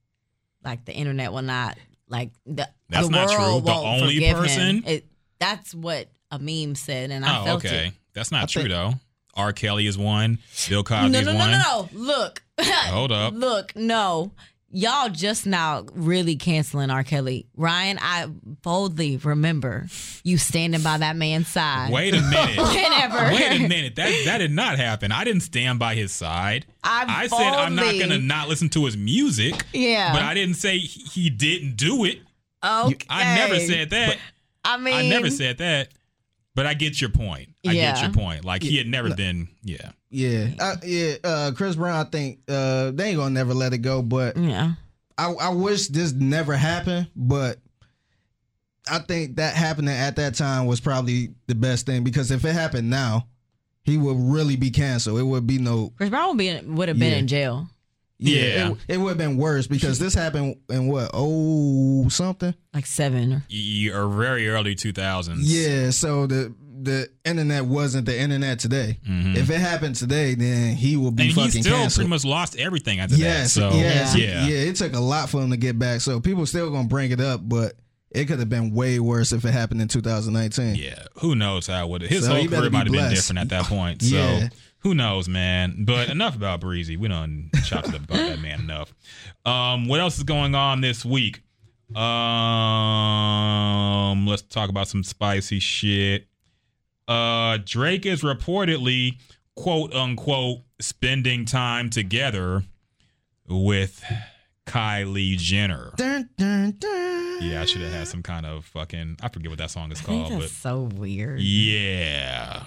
Like 0.64 0.86
the 0.86 0.94
internet 0.94 1.34
will 1.34 1.42
not 1.42 1.78
like 2.08 2.32
the 2.46 2.70
That's 2.88 3.08
the 3.08 3.12
not 3.12 3.30
world 3.38 3.66
true. 3.66 3.74
The 3.74 3.80
only 3.80 4.32
person? 4.32 4.84
It, 4.88 5.06
that's 5.40 5.76
what 5.76 6.08
a 6.32 6.40
meme 6.40 6.76
said, 6.76 7.12
and 7.12 7.26
I 7.26 7.42
oh, 7.42 7.44
felt 7.44 7.66
okay, 7.66 7.88
it. 7.88 7.94
that's 8.14 8.32
not 8.32 8.48
true 8.48 8.62
think- 8.62 8.74
though. 8.74 8.94
R. 9.40 9.54
Kelly 9.54 9.88
is 9.88 9.98
one. 9.98 10.40
Bill 10.68 10.84
Cosby 10.84 11.10
No, 11.10 11.20
is 11.20 11.26
no, 11.26 11.32
no, 11.34 11.38
one. 11.40 11.52
no, 11.52 11.58
no. 11.58 11.90
Look. 11.94 12.44
Hold 12.62 13.12
up. 13.12 13.34
Look, 13.34 13.76
no. 13.76 14.32
Y'all 14.72 15.10
just 15.10 15.48
now 15.48 15.84
really 15.94 16.36
canceling 16.36 16.92
R. 16.92 17.04
Kelly. 17.04 17.48
Ryan, 17.56 17.98
I 18.00 18.28
boldly 18.28 19.18
remember 19.18 19.88
you 20.24 20.38
standing 20.38 20.84
by 20.84 21.00
that 21.00 21.16
man's 21.16 21.48
side. 21.48 21.92
Wait 21.92 22.14
a 22.14 22.22
minute. 22.22 22.58
Whenever. 22.58 23.34
Wait 23.34 23.62
a 23.62 23.68
minute. 23.68 23.96
That 23.96 24.12
that 24.26 24.38
did 24.38 24.52
not 24.52 24.78
happen. 24.78 25.12
I 25.12 25.24
didn't 25.24 25.42
stand 25.42 25.80
by 25.80 25.96
his 25.96 26.12
side. 26.12 26.68
I 26.84 27.24
I 27.24 27.28
said 27.28 27.40
I'm 27.42 27.74
not 27.74 27.98
gonna 27.98 28.20
not 28.20 28.48
listen 28.48 28.70
to 28.70 28.86
his 28.86 28.96
music. 28.96 29.66
Yeah. 29.74 30.14
But 30.14 30.22
I 30.22 30.36
didn't 30.36 30.56
say 30.56 30.78
he 30.78 31.02
he 31.24 31.30
didn't 31.32 31.76
do 31.76 32.06
it. 32.06 32.20
Okay. 32.64 33.08
I 33.10 33.36
never 33.38 33.60
said 33.60 33.90
that. 33.90 34.18
I 34.64 34.78
mean, 34.78 34.94
I 34.94 35.10
never 35.10 35.32
said 35.32 35.58
that. 35.60 35.88
But 36.54 36.68
I 36.68 36.76
get 36.76 37.02
your 37.02 37.10
point. 37.10 37.49
I 37.68 37.74
get 37.74 38.02
your 38.02 38.12
point. 38.12 38.46
Like 38.46 38.64
he 38.64 38.78
had 38.78 38.88
never 38.88 39.14
been. 39.16 39.50
Yeah. 39.64 39.92
Yeah, 40.12 40.48
I, 40.60 40.74
yeah. 40.84 41.16
Uh, 41.24 41.52
Chris 41.56 41.76
Brown, 41.76 42.06
I 42.06 42.10
think 42.10 42.40
uh, 42.48 42.92
they 42.92 43.10
ain't 43.10 43.18
gonna 43.18 43.30
never 43.30 43.54
let 43.54 43.74
it 43.74 43.80
go. 43.80 44.02
But 44.02 44.38
Yeah. 44.38 44.74
I, 45.18 45.32
I 45.34 45.50
wish 45.50 45.88
this 45.90 46.14
never 46.14 46.56
happened. 46.56 47.10
But 47.16 47.60
I 48.90 49.00
think 49.00 49.36
that 49.36 49.54
happening 49.56 49.94
at 49.94 50.16
that 50.16 50.36
time 50.36 50.66
was 50.66 50.80
probably 50.80 51.30
the 51.48 51.56
best 51.56 51.86
thing 51.86 52.04
because 52.04 52.32
if 52.32 52.44
it 52.46 52.54
happened 52.54 52.90
now, 52.90 53.28
he 53.84 53.98
would 53.98 54.18
really 54.18 54.56
be 54.56 54.72
canceled. 54.72 55.20
It 55.20 55.24
would 55.24 55.46
be 55.46 55.58
no. 55.60 55.92
Chris 55.98 56.10
Brown 56.10 56.30
would 56.30 56.38
be 56.38 56.60
would 56.62 56.88
have 56.88 56.98
been 56.98 57.12
Yeah. 57.12 57.18
in 57.18 57.28
jail 57.28 57.70
Yeah. 58.18 58.70
it, 58.72 58.78
it 58.88 58.98
would 58.98 59.10
have 59.10 59.18
been 59.18 59.38
worse 59.38 59.68
because 59.68 60.00
this 60.00 60.14
happened 60.16 60.56
in 60.70 60.88
what? 60.88 61.12
Oh, 61.14 62.08
something. 62.10 62.56
like 62.74 62.86
seven. 62.88 63.44
Y- 63.52 63.92
Or 63.94 64.08
very 64.10 64.50
early 64.50 64.74
2000s. 64.76 65.40
Yeah, 65.42 65.92
so 65.92 66.26
the 66.26 66.54
the 66.82 67.10
internet 67.26 67.66
wasn't 67.66 68.06
the 68.06 68.18
internet 68.20 68.60
today. 68.60 68.98
If 69.06 69.50
it 69.50 69.60
happened 69.60 69.96
today, 69.96 70.36
then 70.36 70.76
he 70.76 70.96
will 70.98 71.12
be 71.12 71.30
Mm-hmm. 71.30 71.40
And 71.40 71.54
he 71.54 71.62
still 71.62 71.74
canceled. 71.76 71.96
pretty 71.96 72.10
much 72.10 72.26
lost 72.26 72.56
everything 72.58 73.00
after 73.00 73.16
yes, 73.16 73.54
that. 73.56 73.60
So, 73.72 73.78
yes, 73.78 74.16
yeah. 74.16 74.46
yeah. 74.48 74.56
It 74.70 74.76
took 74.76 74.94
a 74.94 75.00
lot 75.00 75.30
for 75.30 75.42
him 75.42 75.52
to 75.52 75.58
get 75.58 75.78
back. 75.78 76.02
So 76.02 76.20
people 76.20 76.46
still 76.46 76.70
gonna 76.72 76.88
bring 76.88 77.12
it 77.12 77.20
up, 77.22 77.42
but 77.48 77.74
it 78.12 78.26
could 78.26 78.40
have 78.40 78.50
been 78.50 78.74
way 78.74 79.00
worse 79.00 79.32
if 79.32 79.46
it 79.46 79.52
happened 79.52 79.82
in 79.82 79.88
2019. 79.88 80.76
Yeah, 80.76 81.04
who 81.16 81.36
knows 81.36 81.68
how 81.68 81.86
it 81.86 81.90
would 81.90 82.02
his 82.04 82.26
So 82.26 82.34
whole 82.36 82.48
career 82.48 82.70
might 82.70 82.88
have 82.88 82.92
been 82.94 83.10
different 83.14 83.40
at 83.40 83.50
that 83.50 83.66
point. 83.70 84.02
So 84.02 84.16
Yeah. 84.16 84.50
who 84.80 84.96
knows, 84.96 85.28
man? 85.30 85.84
But 85.86 86.10
enough 86.10 86.36
about 86.36 86.60
Breezy. 86.62 86.98
We 86.98 87.08
done 87.08 87.52
chopped 87.66 87.90
it 87.90 87.96
up 87.96 88.04
about 88.06 88.18
that 88.18 88.40
man 88.42 88.62
enough. 88.62 88.94
Um, 89.46 89.88
what 89.88 90.00
else 90.00 90.18
is 90.18 90.24
going 90.24 90.56
on 90.56 90.82
this 90.82 91.04
week? 91.06 91.42
Um, 92.50 94.26
let's 94.28 94.42
talk 94.44 94.70
about 94.70 94.88
some 94.88 95.04
spicy 95.04 95.60
shit. 95.60 96.28
Uh, 97.10 97.58
Drake 97.66 98.06
is 98.06 98.22
reportedly 98.22 99.18
quote 99.56 99.94
unquote 99.94 100.60
spending 100.80 101.44
time 101.44 101.90
together 101.90 102.64
with 103.48 104.04
Kylie 104.68 105.36
Jenner. 105.38 105.92
Dun, 105.98 106.30
dun, 106.38 106.76
dun. 106.78 107.38
Yeah, 107.42 107.62
I 107.62 107.66
should 107.66 107.82
have 107.82 107.92
had 107.92 108.08
some 108.08 108.22
kind 108.22 108.46
of 108.46 108.64
fucking 108.66 109.18
I 109.24 109.30
forget 109.30 109.50
what 109.50 109.58
that 109.58 109.72
song 109.72 109.92
is 109.92 110.00
I 110.02 110.04
think 110.04 110.28
called, 110.28 110.42
that's 110.42 110.52
but 110.54 110.70
so 110.70 110.82
weird. 110.84 111.40
yeah. 111.40 112.64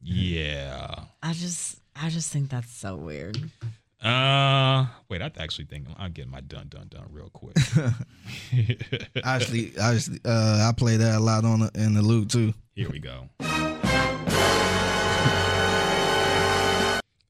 Yeah. 0.00 0.94
I 1.20 1.32
just 1.32 1.80
I 1.96 2.10
just 2.10 2.30
think 2.32 2.50
that's 2.50 2.72
so 2.72 2.94
weird. 2.94 3.38
Uh 4.00 4.86
wait, 5.08 5.20
I 5.20 5.32
actually 5.38 5.64
think 5.64 5.88
I'm 5.98 6.12
getting 6.12 6.30
my 6.30 6.42
dun 6.42 6.68
dun 6.68 6.86
dun 6.88 7.06
real 7.10 7.30
quick. 7.32 7.56
Actually, 9.24 9.72
actually, 9.80 10.20
uh, 10.24 10.68
I 10.68 10.72
play 10.76 10.96
that 10.96 11.16
a 11.16 11.20
lot 11.20 11.44
on 11.44 11.60
the, 11.60 11.70
in 11.74 11.94
the 11.94 12.02
loop 12.02 12.28
too. 12.28 12.54
Here 12.74 12.90
we 12.90 12.98
go. 12.98 13.28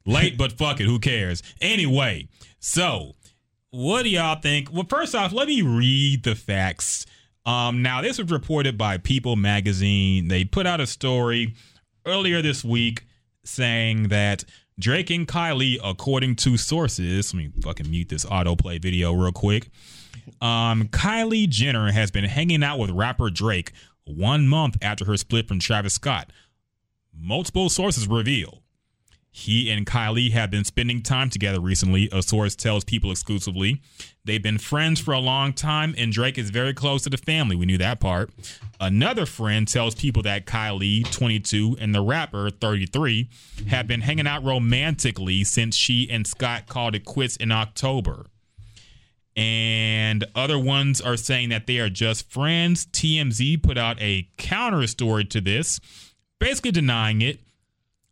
Late, 0.07 0.39
but 0.39 0.53
fuck 0.53 0.81
it, 0.81 0.85
who 0.85 0.99
cares? 0.99 1.43
Anyway, 1.61 2.29
so 2.61 3.13
what 3.71 4.05
do 4.05 4.09
y'all 4.09 4.41
think? 4.41 4.73
Well, 4.73 4.87
first 4.89 5.15
off, 5.15 5.33
let 5.33 5.49
me 5.49 5.61
read 5.61 6.23
the 6.23 6.35
facts. 6.35 7.05
Um, 7.45 7.83
now, 7.83 8.01
this 8.01 8.19
was 8.19 8.31
reported 8.31 8.79
by 8.79 8.97
People 8.97 9.37
magazine. 9.37 10.29
They 10.29 10.45
put 10.45 10.67
out 10.67 10.81
a 10.81 10.87
story 10.87 11.55
earlier 12.07 12.41
this 12.41 12.65
week 12.65 13.05
saying 13.45 14.09
that 14.09 14.45
Drake 14.79 15.11
and 15.11 15.29
Kylie, 15.29 15.77
according 15.85 16.37
to 16.37 16.57
sources, 16.57 17.35
let 17.35 17.39
me 17.39 17.51
fucking 17.63 17.91
mute 17.91 18.09
this 18.09 18.25
autoplay 18.25 18.81
video 18.81 19.13
real 19.13 19.33
quick. 19.33 19.69
Um, 20.41 20.89
Kylie 20.89 21.49
Jenner 21.49 21.93
has 21.93 22.11
been 22.11 22.25
hanging 22.25 22.63
out 22.63 22.79
with 22.79 22.91
rapper 22.91 23.29
Drake 23.29 23.73
one 24.07 24.47
month 24.47 24.77
after 24.83 25.05
her 25.05 25.17
split 25.17 25.49
from 25.49 25.59
Travis 25.59 25.95
Scott. 25.95 26.31
Multiple 27.17 27.69
sources 27.69 28.09
reveal 28.09 28.65
he 29.37 29.69
and 29.69 29.85
Kylie 29.85 30.31
have 30.31 30.53
been 30.53 30.63
spending 30.63 31.03
time 31.03 31.29
together 31.29 31.59
recently, 31.59 32.09
a 32.13 32.23
source 32.23 32.55
tells 32.55 32.85
people 32.85 33.11
exclusively. 33.11 33.83
They've 34.25 34.41
been 34.41 34.59
friends 34.59 35.01
for 35.01 35.13
a 35.13 35.19
long 35.19 35.53
time, 35.53 35.93
and 35.99 36.13
Drake 36.13 36.39
is 36.39 36.51
very 36.51 36.73
close 36.73 37.03
to 37.03 37.11
the 37.11 37.17
family. 37.17 37.57
We 37.57 37.67
knew 37.67 37.77
that 37.79 37.99
part. 37.99 38.31
Another 38.79 39.27
friend 39.27 39.67
tells 39.67 39.97
people 39.97 40.23
that 40.23 40.47
Kylie, 40.47 41.11
22, 41.11 41.79
and 41.81 41.93
the 41.93 42.01
rapper, 42.01 42.49
33, 42.49 43.29
have 43.67 43.89
been 43.89 44.03
hanging 44.03 44.29
out 44.29 44.45
romantically 44.45 45.43
since 45.43 45.75
she 45.75 46.09
and 46.09 46.29
Scott 46.29 46.69
called 46.69 46.95
it 46.95 47.05
quits 47.05 47.35
in 47.35 47.51
October 47.51 48.27
and 49.37 50.25
other 50.35 50.59
ones 50.59 51.01
are 51.01 51.17
saying 51.17 51.49
that 51.49 51.67
they 51.67 51.79
are 51.79 51.91
just 51.91 52.31
friends. 52.31 52.87
TMZ 52.87 53.63
put 53.63 53.77
out 53.77 54.01
a 54.01 54.29
counter 54.37 54.87
story 54.87 55.25
to 55.27 55.41
this, 55.41 55.81
basically 56.39 56.71
denying 56.71 57.23
it. 57.23 57.41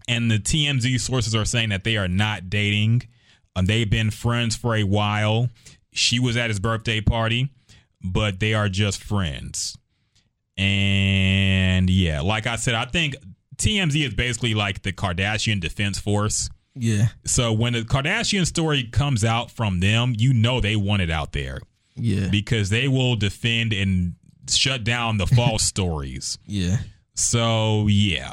And 0.08 0.30
the 0.30 0.38
TMZ 0.38 0.98
sources 1.00 1.34
are 1.34 1.44
saying 1.44 1.68
that 1.68 1.84
they 1.84 1.96
are 1.96 2.08
not 2.08 2.50
dating. 2.50 3.02
Um, 3.54 3.66
they've 3.66 3.88
been 3.88 4.10
friends 4.10 4.56
for 4.56 4.74
a 4.74 4.82
while. 4.82 5.48
she 5.92 6.18
was 6.18 6.36
at 6.36 6.48
his 6.48 6.58
birthday 6.58 7.00
party, 7.00 7.50
but 8.02 8.40
they 8.40 8.54
are 8.54 8.68
just 8.68 9.02
friends. 9.02 9.76
And 10.56 11.88
yeah, 11.88 12.20
like 12.20 12.46
I 12.46 12.56
said, 12.56 12.74
I 12.74 12.86
think 12.86 13.14
TMZ 13.56 14.06
is 14.06 14.14
basically 14.14 14.54
like 14.54 14.82
the 14.82 14.92
Kardashian 14.92 15.60
defense 15.60 15.98
force. 15.98 16.50
Yeah, 16.74 17.08
So 17.26 17.52
when 17.52 17.74
the 17.74 17.82
Kardashian 17.82 18.46
story 18.46 18.84
comes 18.84 19.24
out 19.24 19.50
from 19.50 19.80
them, 19.80 20.14
you 20.16 20.32
know 20.32 20.60
they 20.60 20.74
want 20.76 21.02
it 21.02 21.10
out 21.10 21.32
there 21.32 21.60
yeah, 21.96 22.28
because 22.30 22.70
they 22.70 22.88
will 22.88 23.14
defend 23.16 23.72
and 23.74 24.14
shut 24.50 24.82
down 24.82 25.18
the 25.18 25.26
false 25.26 25.62
stories. 25.74 26.38
yeah. 26.46 26.78
So 27.14 27.88
yeah, 27.88 28.32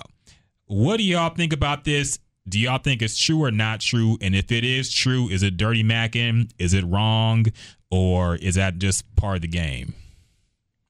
what 0.68 0.98
do 0.98 1.03
y'all 1.03 1.36
think 1.36 1.52
about 1.52 1.84
this? 1.84 2.18
Do 2.48 2.57
y'all 2.60 2.78
think 2.80 3.02
it's 3.02 3.18
true 3.20 3.44
or 3.44 3.52
not 3.52 3.82
true? 3.82 4.18
And 4.22 4.34
if 4.34 4.52
it 4.53 4.64
is 4.64 4.90
true, 4.91 5.28
is 5.30 5.44
it 5.44 5.57
dirty 5.57 5.84
macking? 5.84 6.49
Is 6.57 6.74
it 6.74 6.86
wrong, 6.86 7.45
or 7.91 8.38
is 8.38 8.56
that 8.56 8.78
just 8.80 9.03
part 9.18 9.36
of 9.36 9.41
the 9.41 9.48
game? 9.49 9.94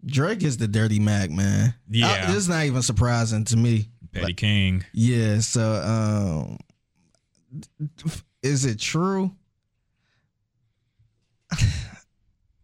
Drake 0.05 0.43
is 0.43 0.57
the 0.57 0.67
dirty 0.67 0.99
Mac, 0.99 1.31
man. 1.31 1.73
Yeah. 1.89 2.07
I- 2.11 2.25
this 2.27 2.35
is 2.37 2.49
not 2.49 2.63
even 2.65 2.81
surprising 2.83 3.43
to 3.45 3.57
me. 3.57 3.89
Petty 4.13 4.33
King. 4.33 4.85
Yeah, 4.93 5.39
so 5.39 5.73
um 5.83 6.57
is 8.43 8.65
it 8.65 8.79
true? 8.79 9.31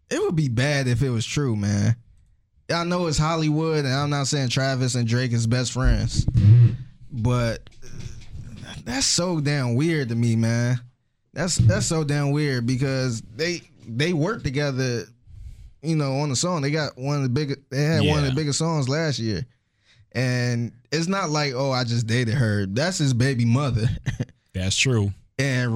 It 0.08 0.22
would 0.22 0.36
be 0.36 0.50
bad 0.50 0.88
if 0.88 1.02
it 1.02 1.10
was 1.10 1.26
true, 1.26 1.56
man. 1.56 1.96
I 2.74 2.84
know 2.84 3.08
it's 3.08 3.18
Hollywood, 3.18 3.86
and 3.86 3.94
I'm 3.94 4.12
not 4.12 4.28
saying 4.28 4.50
Travis 4.50 4.94
and 4.94 5.08
Drake 5.08 5.32
is 5.34 5.48
best 5.48 5.72
friends, 5.72 6.28
but 7.12 7.68
that's 8.86 9.08
so 9.08 9.40
damn 9.42 9.76
weird 9.76 10.10
to 10.10 10.16
me, 10.16 10.36
man. 10.36 10.80
That's 11.34 11.58
that's 11.58 11.88
so 11.88 12.04
damn 12.04 12.32
weird 12.32 12.66
because 12.66 13.22
they 13.36 13.62
they 13.88 14.14
work 14.14 14.44
together, 14.44 15.06
you 15.82 15.96
know, 15.96 16.20
on 16.20 16.30
the 16.30 16.36
song. 16.36 16.62
They 16.62 16.72
got 16.72 16.98
one 16.98 17.18
of 17.18 17.24
the 17.24 17.30
biggest. 17.30 17.60
They 17.70 17.84
had 17.84 18.06
one 18.06 18.20
of 18.20 18.26
the 18.26 18.36
biggest 18.36 18.60
songs 18.60 18.88
last 18.88 19.20
year, 19.20 19.46
and 20.14 20.72
it's 20.92 21.08
not 21.08 21.30
like 21.30 21.54
oh 21.56 21.72
I 21.72 21.84
just 21.84 22.08
dated 22.08 22.36
her. 22.36 22.66
That's 22.68 23.00
his 23.00 23.14
baby 23.14 23.46
mother, 23.46 23.88
That's 24.56 24.76
true. 24.76 25.14
and 25.38 25.72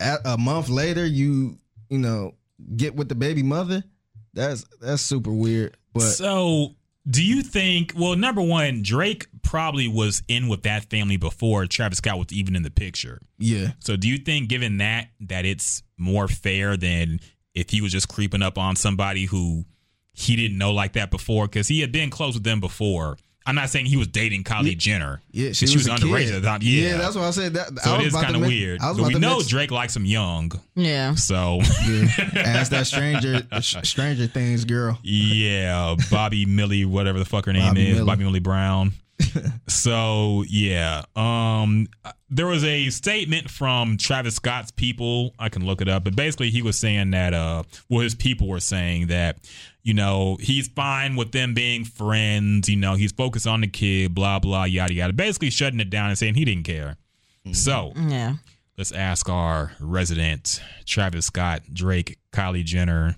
a, 0.00 0.16
a 0.24 0.38
month 0.38 0.68
later 0.68 1.06
you 1.06 1.58
you 1.90 1.98
know 1.98 2.34
get 2.76 2.96
with 2.96 3.08
the 3.08 3.14
baby 3.14 3.42
mother. 3.42 3.84
That's 4.32 4.64
that's 4.80 5.02
super 5.02 5.32
weird. 5.32 5.76
But 5.92 6.00
so, 6.02 6.74
do 7.08 7.24
you 7.24 7.42
think? 7.42 7.92
Well, 7.96 8.16
number 8.16 8.42
one, 8.42 8.82
Drake 8.82 9.26
probably 9.42 9.86
was 9.86 10.22
in 10.26 10.48
with 10.48 10.62
that 10.64 10.90
family 10.90 11.16
before 11.16 11.66
Travis 11.66 11.98
Scott 11.98 12.18
was 12.18 12.32
even 12.32 12.56
in 12.56 12.64
the 12.64 12.70
picture. 12.70 13.20
yeah, 13.38 13.72
So, 13.78 13.96
do 13.96 14.08
you 14.08 14.18
think, 14.18 14.48
given 14.48 14.78
that, 14.78 15.10
that 15.20 15.44
it's 15.44 15.84
more 15.96 16.26
fair 16.26 16.76
than 16.76 17.20
if 17.54 17.70
he 17.70 17.80
was 17.80 17.92
just 17.92 18.08
creeping 18.08 18.42
up 18.42 18.58
on 18.58 18.74
somebody 18.74 19.26
who 19.26 19.64
he 20.12 20.34
didn't 20.34 20.58
know 20.58 20.72
like 20.72 20.94
that 20.94 21.12
before? 21.12 21.46
Because 21.46 21.68
he 21.68 21.80
had 21.80 21.92
been 21.92 22.10
close 22.10 22.34
with 22.34 22.42
them 22.42 22.58
before. 22.58 23.16
I'm 23.46 23.54
not 23.54 23.68
saying 23.68 23.86
he 23.86 23.96
was 23.98 24.06
dating 24.06 24.44
Kylie 24.44 24.76
Jenner. 24.76 25.20
yeah, 25.30 25.48
'cause 25.48 25.58
she, 25.58 25.66
she 25.66 25.76
was, 25.76 25.86
a 25.86 25.92
underrated 25.92 26.28
kid. 26.28 26.36
at 26.36 26.42
the 26.42 26.48
time. 26.48 26.60
Yeah, 26.62 26.96
that's 26.96 27.14
what 27.14 27.24
I 27.24 27.30
said. 27.30 27.52
That 27.54 27.78
so 27.80 27.92
I 27.94 27.98
was 27.98 28.06
is 28.06 28.12
kind 28.14 28.34
of 28.36 28.40
weird. 28.42 28.80
I 28.80 28.88
was 28.88 28.96
But 28.96 29.02
about 29.02 29.08
we 29.08 29.14
to 29.14 29.20
know 29.20 29.30
mention- 29.36 29.48
Drake 29.50 29.70
likes 29.70 29.94
him 29.94 30.06
young. 30.06 30.50
Yeah. 30.74 31.14
So 31.14 31.60
Yeah. 31.86 32.06
Ask 32.36 32.70
that 32.70 32.86
stranger, 32.86 33.46
Stranger 33.60 34.26
Things 34.28 34.64
girl. 34.64 34.98
yeah, 35.02 35.94
Bobby 36.10 36.46
Millie, 36.46 36.84
whatever 36.86 37.18
the 37.18 37.24
fuck 37.26 37.44
her 37.46 37.52
name 37.52 37.62
Bobby 37.68 37.88
is, 37.90 37.94
Millie. 37.96 38.06
Bobby 38.06 38.24
Millie 38.24 38.40
Brown. 38.40 38.92
So 39.68 40.44
yeah, 40.48 41.02
um, 41.16 41.86
there 42.30 42.46
was 42.46 42.64
a 42.64 42.90
statement 42.90 43.50
from 43.50 43.96
Travis 43.96 44.36
Scott's 44.36 44.70
people. 44.70 45.34
I 45.38 45.48
can 45.48 45.64
look 45.64 45.80
it 45.80 45.88
up, 45.88 46.04
but 46.04 46.16
basically 46.16 46.50
he 46.50 46.62
was 46.62 46.78
saying 46.78 47.10
that, 47.12 47.34
uh, 47.34 47.62
well, 47.88 48.00
his 48.00 48.14
people 48.14 48.48
were 48.48 48.60
saying 48.60 49.08
that, 49.08 49.38
you 49.82 49.94
know, 49.94 50.36
he's 50.40 50.68
fine 50.68 51.16
with 51.16 51.32
them 51.32 51.54
being 51.54 51.84
friends. 51.84 52.68
You 52.68 52.76
know, 52.76 52.94
he's 52.94 53.12
focused 53.12 53.46
on 53.46 53.60
the 53.60 53.68
kid, 53.68 54.14
blah 54.14 54.38
blah, 54.38 54.64
yada 54.64 54.94
yada. 54.94 55.12
Basically 55.12 55.50
shutting 55.50 55.80
it 55.80 55.90
down 55.90 56.08
and 56.10 56.18
saying 56.18 56.34
he 56.34 56.44
didn't 56.44 56.64
care. 56.64 56.96
So 57.52 57.92
Yeah. 57.96 58.36
let's 58.78 58.90
ask 58.92 59.28
our 59.28 59.72
resident 59.78 60.62
Travis 60.86 61.26
Scott, 61.26 61.62
Drake, 61.72 62.18
Kylie 62.32 62.64
Jenner 62.64 63.16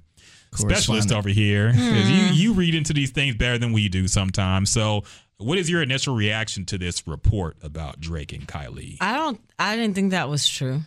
specialist 0.53 0.89
Correspondent. 1.11 1.19
over 1.19 1.29
here. 1.29 1.73
'Cause 1.73 2.11
You 2.11 2.25
you 2.33 2.53
read 2.55 2.75
into 2.75 2.93
these 2.93 3.11
things 3.11 3.37
better 3.37 3.59
than 3.59 3.73
we 3.73 3.89
do 3.89 4.09
sometimes. 4.09 4.71
So, 4.71 5.05
what 5.39 5.59
is 5.59 5.69
your 5.69 5.83
initial 5.83 6.15
reaction 6.15 6.65
to 6.67 6.79
this 6.79 7.07
report 7.07 7.57
about 7.63 8.01
Drake 8.01 8.33
and 8.33 8.47
Kylie? 8.47 8.97
I 9.01 9.13
don't. 9.13 9.41
I 9.59 9.77
didn't 9.77 9.95
think 9.95 10.13
that 10.13 10.29
was 10.29 10.49
true. 10.49 10.81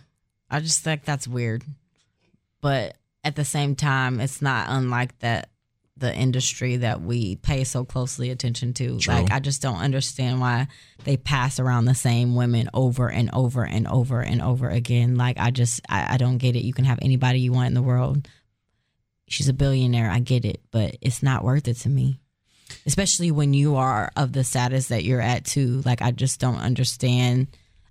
I 0.49 0.59
just 0.59 0.83
think 0.83 1.05
that's 1.05 1.27
weird. 1.27 1.63
But 2.61 2.97
at 3.23 3.35
the 3.35 3.45
same 3.45 3.75
time, 3.75 4.19
it's 4.19 4.41
not 4.41 4.67
unlike 4.69 5.17
that 5.19 5.49
the 5.97 6.15
industry 6.15 6.77
that 6.77 7.01
we 7.01 7.35
pay 7.35 7.63
so 7.63 7.83
closely 7.83 8.31
attention 8.31 8.73
to. 8.73 8.97
True. 8.99 9.13
Like, 9.13 9.31
I 9.31 9.39
just 9.39 9.61
don't 9.61 9.79
understand 9.79 10.39
why 10.39 10.67
they 11.03 11.17
pass 11.17 11.59
around 11.59 11.85
the 11.85 11.93
same 11.93 12.35
women 12.35 12.69
over 12.73 13.09
and 13.09 13.29
over 13.33 13.65
and 13.65 13.85
over 13.87 14.21
and 14.21 14.41
over 14.41 14.69
again. 14.69 15.15
Like, 15.15 15.37
I 15.37 15.51
just, 15.51 15.81
I, 15.89 16.15
I 16.15 16.17
don't 16.17 16.37
get 16.37 16.55
it. 16.55 16.63
You 16.63 16.73
can 16.73 16.85
have 16.85 16.99
anybody 17.01 17.41
you 17.41 17.51
want 17.51 17.67
in 17.67 17.73
the 17.73 17.81
world. 17.81 18.27
She's 19.27 19.49
a 19.49 19.53
billionaire. 19.53 20.09
I 20.09 20.19
get 20.19 20.45
it, 20.45 20.61
but 20.71 20.95
it's 21.01 21.21
not 21.21 21.43
worth 21.43 21.67
it 21.67 21.75
to 21.77 21.89
me 21.89 22.19
especially 22.85 23.31
when 23.31 23.53
you 23.53 23.75
are 23.75 24.11
of 24.15 24.33
the 24.33 24.43
status 24.43 24.87
that 24.87 25.03
you're 25.03 25.21
at 25.21 25.45
too 25.45 25.81
like 25.85 26.01
i 26.01 26.11
just 26.11 26.39
don't 26.39 26.57
understand 26.59 27.47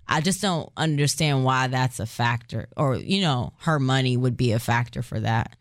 i 0.07 0.21
just 0.21 0.41
don't 0.41 0.71
understand 0.77 1.43
why 1.43 1.67
that's 1.67 1.99
a 1.99 2.05
factor 2.05 2.67
or 2.77 2.95
you 2.95 3.21
know 3.21 3.53
her 3.59 3.79
money 3.79 4.15
would 4.17 4.35
be 4.37 4.51
a 4.51 4.59
factor 4.59 5.01
for 5.01 5.19
that 5.19 5.55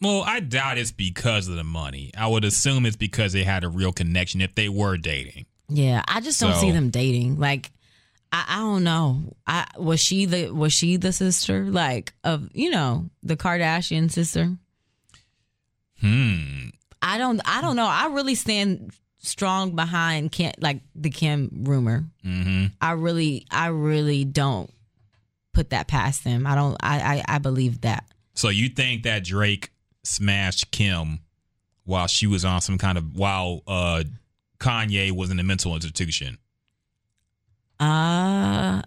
Well, 0.00 0.22
I 0.26 0.40
doubt 0.40 0.78
it's 0.78 0.92
because 0.92 1.46
of 1.48 1.56
the 1.56 1.64
money. 1.64 2.10
I 2.16 2.26
would 2.26 2.44
assume 2.44 2.86
it's 2.86 2.96
because 2.96 3.34
they 3.34 3.44
had 3.44 3.64
a 3.64 3.68
real 3.68 3.92
connection 3.92 4.40
if 4.40 4.54
they 4.54 4.68
were 4.70 4.96
dating. 4.96 5.44
yeah 5.68 6.02
i 6.08 6.20
just 6.20 6.40
don't 6.40 6.54
So- 6.54 6.60
see 6.60 6.70
them 6.70 6.90
dating 6.90 7.38
like 7.38 7.70
I, 8.32 8.44
I 8.48 8.56
don't 8.58 8.84
know. 8.84 9.34
I 9.44 9.66
was 9.76 9.98
she 9.98 10.24
the 10.24 10.50
was 10.52 10.72
she 10.72 10.96
the 10.96 11.12
sister 11.12 11.64
like 11.68 12.12
of 12.22 12.48
you 12.54 12.70
know 12.70 13.10
the 13.24 13.36
Kardashian 13.36 14.08
sister. 14.08 14.56
Hmm. 16.00 16.68
I 17.02 17.18
don't 17.18 17.40
I 17.44 17.60
don't 17.60 17.76
know. 17.76 17.86
I 17.86 18.06
really 18.06 18.34
stand 18.34 18.92
strong 19.18 19.74
behind 19.76 20.32
Kim 20.32 20.52
like 20.60 20.80
the 20.94 21.10
Kim 21.10 21.50
rumor. 21.64 22.04
Mm-hmm. 22.24 22.66
I 22.80 22.92
really, 22.92 23.46
I 23.50 23.68
really 23.68 24.24
don't 24.24 24.70
put 25.52 25.70
that 25.70 25.88
past 25.88 26.24
them. 26.24 26.46
I 26.46 26.54
don't. 26.54 26.76
I, 26.80 27.00
I, 27.28 27.36
I 27.36 27.38
believe 27.38 27.82
that. 27.82 28.04
So 28.34 28.48
you 28.48 28.68
think 28.68 29.02
that 29.02 29.24
Drake 29.24 29.70
smashed 30.04 30.70
Kim 30.70 31.20
while 31.84 32.06
she 32.06 32.26
was 32.26 32.44
on 32.44 32.60
some 32.60 32.78
kind 32.78 32.96
of 32.96 33.16
while 33.16 33.62
uh 33.66 34.04
Kanye 34.58 35.10
was 35.12 35.30
in 35.30 35.38
a 35.38 35.42
mental 35.42 35.74
institution? 35.74 36.38
Uh, 37.78 38.82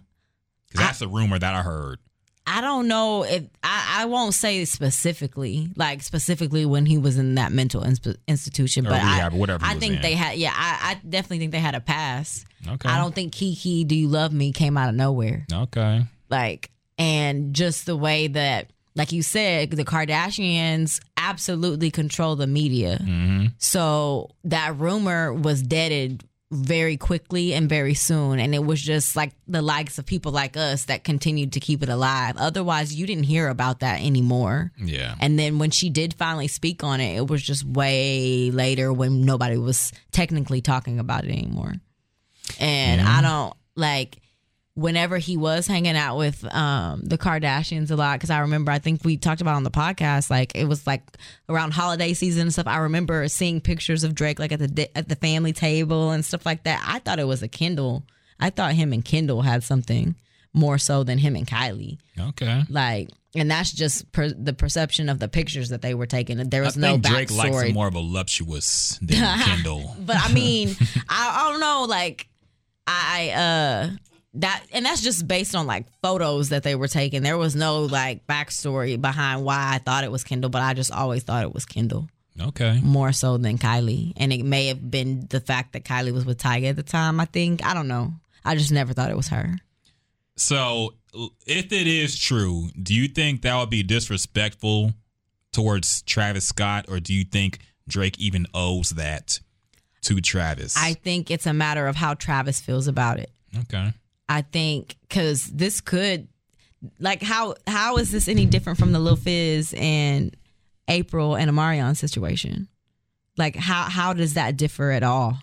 Because 0.68 0.86
that's 0.86 0.98
the 1.00 1.08
rumor 1.08 1.38
that 1.38 1.54
I 1.54 1.62
heard. 1.62 1.98
I 2.46 2.60
don't 2.60 2.88
know 2.88 3.22
if 3.24 3.44
I, 3.62 4.00
I 4.02 4.04
won't 4.04 4.34
say 4.34 4.64
specifically, 4.66 5.70
like 5.76 6.02
specifically 6.02 6.66
when 6.66 6.84
he 6.86 6.98
was 6.98 7.16
in 7.18 7.36
that 7.36 7.52
mental 7.52 7.80
insp- 7.82 8.16
institution, 8.28 8.86
Or 8.86 8.90
but 8.90 9.02
rehab, 9.02 9.32
I, 9.32 9.36
whatever 9.36 9.64
I 9.64 9.74
think 9.74 9.96
in. 9.96 10.02
they 10.02 10.14
had. 10.14 10.36
Yeah, 10.36 10.52
I, 10.54 10.90
I 10.92 10.94
definitely 11.08 11.38
think 11.38 11.52
they 11.52 11.58
had 11.60 11.74
a 11.74 11.80
pass. 11.80 12.44
Okay. 12.68 12.88
I 12.88 12.98
don't 12.98 13.14
think 13.14 13.32
Kiki, 13.32 13.84
Do 13.84 13.94
You 13.96 14.08
Love 14.08 14.32
Me 14.32 14.52
came 14.52 14.76
out 14.76 14.88
of 14.90 14.94
nowhere. 14.94 15.46
Okay. 15.52 16.04
like 16.30 16.70
and 16.98 17.54
just 17.54 17.86
the 17.86 17.96
way 17.96 18.28
that 18.28 18.70
like 18.94 19.10
you 19.10 19.22
said 19.22 19.70
the 19.72 19.84
kardashians 19.84 21.00
absolutely 21.16 21.90
control 21.90 22.36
the 22.36 22.46
media 22.46 22.98
Mm-hmm. 23.02 23.46
so 23.58 24.30
that 24.44 24.76
rumor 24.78 25.32
was 25.34 25.60
deaded 25.62 26.22
very 26.54 26.96
quickly 26.96 27.52
and 27.52 27.68
very 27.68 27.94
soon. 27.94 28.38
And 28.38 28.54
it 28.54 28.64
was 28.64 28.80
just 28.80 29.16
like 29.16 29.32
the 29.46 29.60
likes 29.62 29.98
of 29.98 30.06
people 30.06 30.32
like 30.32 30.56
us 30.56 30.86
that 30.86 31.04
continued 31.04 31.52
to 31.52 31.60
keep 31.60 31.82
it 31.82 31.88
alive. 31.88 32.36
Otherwise 32.36 32.94
you 32.94 33.06
didn't 33.06 33.24
hear 33.24 33.48
about 33.48 33.80
that 33.80 34.00
anymore. 34.00 34.72
Yeah. 34.78 35.14
and 35.20 35.38
then 35.38 35.58
when 35.58 35.70
she 35.70 35.90
did 35.90 36.14
finally 36.14 36.48
speak 36.48 36.84
on 36.84 37.00
it 37.00 37.16
it 37.16 37.28
was 37.28 37.42
just 37.42 37.64
way 37.64 38.50
later 38.50 38.92
when 38.92 39.24
nobody 39.24 39.58
was 39.58 39.92
technically 40.12 40.60
talking 40.60 40.98
about 40.98 41.24
it 41.24 41.30
anymore. 41.30 41.74
And 42.60 43.00
I 43.00 43.22
don't 43.22 43.54
like 43.74 44.18
whenever 44.74 45.18
he 45.18 45.36
was 45.36 45.66
hanging 45.68 45.96
out 45.96 46.16
with 46.18 46.44
um 46.52 47.00
the 47.02 47.16
Kardashians 47.16 47.90
a 47.92 47.96
lot 47.96 48.18
because 48.18 48.30
I 48.30 48.40
remember 48.40 48.72
I 48.72 48.80
think 48.80 49.04
we 49.04 49.16
talked 49.16 49.40
about 49.40 49.54
on 49.54 49.62
the 49.62 49.70
podcast 49.70 50.30
like 50.30 50.52
it 50.56 50.64
was 50.64 50.84
like 50.86 51.02
around 51.48 51.72
holiday 51.74 52.12
season 52.12 52.42
and 52.42 52.52
stuff 52.52 52.66
I 52.66 52.78
remember 52.78 53.28
seeing 53.28 53.60
pictures 53.60 54.02
of 54.02 54.14
Drake 54.16 54.40
like 54.40 54.50
at 54.50 54.58
the 54.58 54.98
at 54.98 55.08
the 55.08 55.14
family 55.16 55.52
table 55.52 56.10
and 56.10 56.24
stuff 56.24 56.44
like 56.44 56.64
that 56.64 56.84
I 56.86 56.98
thought 56.98 57.20
it 57.20 57.26
was 57.28 57.40
a 57.42 57.48
Kendall 57.48 58.02
I 58.40 58.50
thought 58.50 58.72
him 58.74 58.92
and 58.92 59.04
Kendall 59.04 59.42
had 59.42 59.62
something 59.62 60.16
more 60.52 60.78
so 60.78 61.04
than 61.04 61.18
him 61.18 61.36
and 61.36 61.46
Kylie 61.46 61.98
Okay. 62.18 62.64
like 62.68 63.10
and 63.36 63.48
that's 63.48 63.70
just 63.72 64.10
per- 64.10 64.30
the 64.30 64.52
perception 64.52 65.08
of 65.08 65.20
the 65.20 65.28
pictures 65.28 65.68
that 65.68 65.82
they 65.82 65.94
were 65.94 66.06
taking 66.06 66.36
there 66.50 66.62
I 66.62 66.66
was 66.66 66.76
no 66.76 66.92
think 66.94 67.04
Drake 67.06 67.30
likes 67.30 67.54
backstory 67.56 67.68
him 67.68 67.74
more 67.74 67.86
of 67.86 67.94
a 67.94 67.98
voluptuous 68.00 68.98
than 69.00 69.18
Kendall. 69.44 69.94
but 70.00 70.16
I 70.16 70.32
mean, 70.32 70.74
I, 71.08 71.42
I 71.46 71.50
don't 71.50 71.60
know. 71.60 71.86
Like, 71.88 72.28
I 72.86 73.30
uh, 73.30 73.96
that 74.34 74.64
and 74.72 74.84
that's 74.84 75.00
just 75.02 75.26
based 75.28 75.54
on 75.54 75.66
like 75.66 75.86
photos 76.02 76.48
that 76.50 76.62
they 76.62 76.74
were 76.74 76.88
taking. 76.88 77.22
There 77.22 77.38
was 77.38 77.54
no 77.54 77.82
like 77.84 78.26
backstory 78.26 79.00
behind 79.00 79.44
why 79.44 79.74
I 79.74 79.78
thought 79.78 80.04
it 80.04 80.10
was 80.12 80.24
Kendall, 80.24 80.50
but 80.50 80.62
I 80.62 80.74
just 80.74 80.90
always 80.92 81.22
thought 81.22 81.44
it 81.44 81.54
was 81.54 81.64
Kendall 81.66 82.08
Okay. 82.40 82.80
more 82.82 83.12
so 83.12 83.36
than 83.36 83.58
Kylie. 83.58 84.12
And 84.16 84.32
it 84.32 84.44
may 84.44 84.66
have 84.66 84.90
been 84.90 85.26
the 85.30 85.40
fact 85.40 85.72
that 85.74 85.84
Kylie 85.84 86.12
was 86.12 86.24
with 86.26 86.38
Tyga 86.38 86.70
at 86.70 86.76
the 86.76 86.82
time. 86.82 87.20
I 87.20 87.26
think 87.26 87.64
I 87.64 87.74
don't 87.74 87.88
know. 87.88 88.12
I 88.44 88.56
just 88.56 88.72
never 88.72 88.92
thought 88.92 89.10
it 89.10 89.16
was 89.16 89.28
her. 89.28 89.56
So, 90.36 90.94
if 91.46 91.72
it 91.72 91.86
is 91.86 92.18
true, 92.18 92.70
do 92.82 92.92
you 92.92 93.06
think 93.08 93.42
that 93.42 93.56
would 93.58 93.70
be 93.70 93.84
disrespectful 93.84 94.92
towards 95.52 96.02
Travis 96.02 96.44
Scott, 96.46 96.86
or 96.88 96.98
do 96.98 97.14
you 97.14 97.24
think 97.24 97.60
Drake 97.86 98.18
even 98.18 98.46
owes 98.52 98.90
that 98.90 99.38
to 100.02 100.20
Travis? 100.20 100.76
I 100.76 100.94
think 100.94 101.30
it's 101.30 101.46
a 101.46 101.52
matter 101.54 101.86
of 101.86 101.94
how 101.94 102.14
Travis 102.14 102.60
feels 102.60 102.88
about 102.88 103.20
it. 103.20 103.30
okay. 103.60 103.92
I 104.28 104.42
think 104.42 104.96
because 105.08 105.46
this 105.46 105.80
could, 105.80 106.28
like, 106.98 107.22
how 107.22 107.54
how 107.66 107.96
is 107.98 108.10
this 108.10 108.28
any 108.28 108.46
different 108.46 108.78
from 108.78 108.92
the 108.92 108.98
Lil 108.98 109.16
Fizz 109.16 109.74
and 109.76 110.34
April 110.88 111.36
and 111.36 111.50
Omarion 111.50 111.96
situation? 111.96 112.68
Like, 113.36 113.56
how 113.56 113.82
how 113.84 114.12
does 114.12 114.34
that 114.34 114.56
differ 114.56 114.90
at 114.90 115.02
all? 115.02 115.38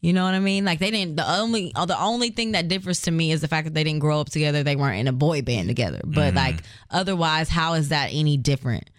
You 0.00 0.12
know 0.12 0.24
what 0.24 0.34
I 0.34 0.38
mean? 0.38 0.64
Like, 0.64 0.78
they 0.78 0.92
didn't. 0.92 1.16
The 1.16 1.28
only 1.28 1.72
uh, 1.74 1.86
the 1.86 2.00
only 2.00 2.30
thing 2.30 2.52
that 2.52 2.68
differs 2.68 3.02
to 3.02 3.10
me 3.10 3.32
is 3.32 3.40
the 3.40 3.48
fact 3.48 3.66
that 3.66 3.74
they 3.74 3.84
didn't 3.84 4.00
grow 4.00 4.20
up 4.20 4.30
together. 4.30 4.62
They 4.62 4.76
weren't 4.76 5.00
in 5.00 5.08
a 5.08 5.12
boy 5.12 5.42
band 5.42 5.68
together. 5.68 6.00
But 6.04 6.34
like, 6.34 6.62
otherwise, 6.90 7.48
how 7.48 7.74
is 7.74 7.90
that 7.90 8.10
any 8.12 8.36
different 8.36 8.90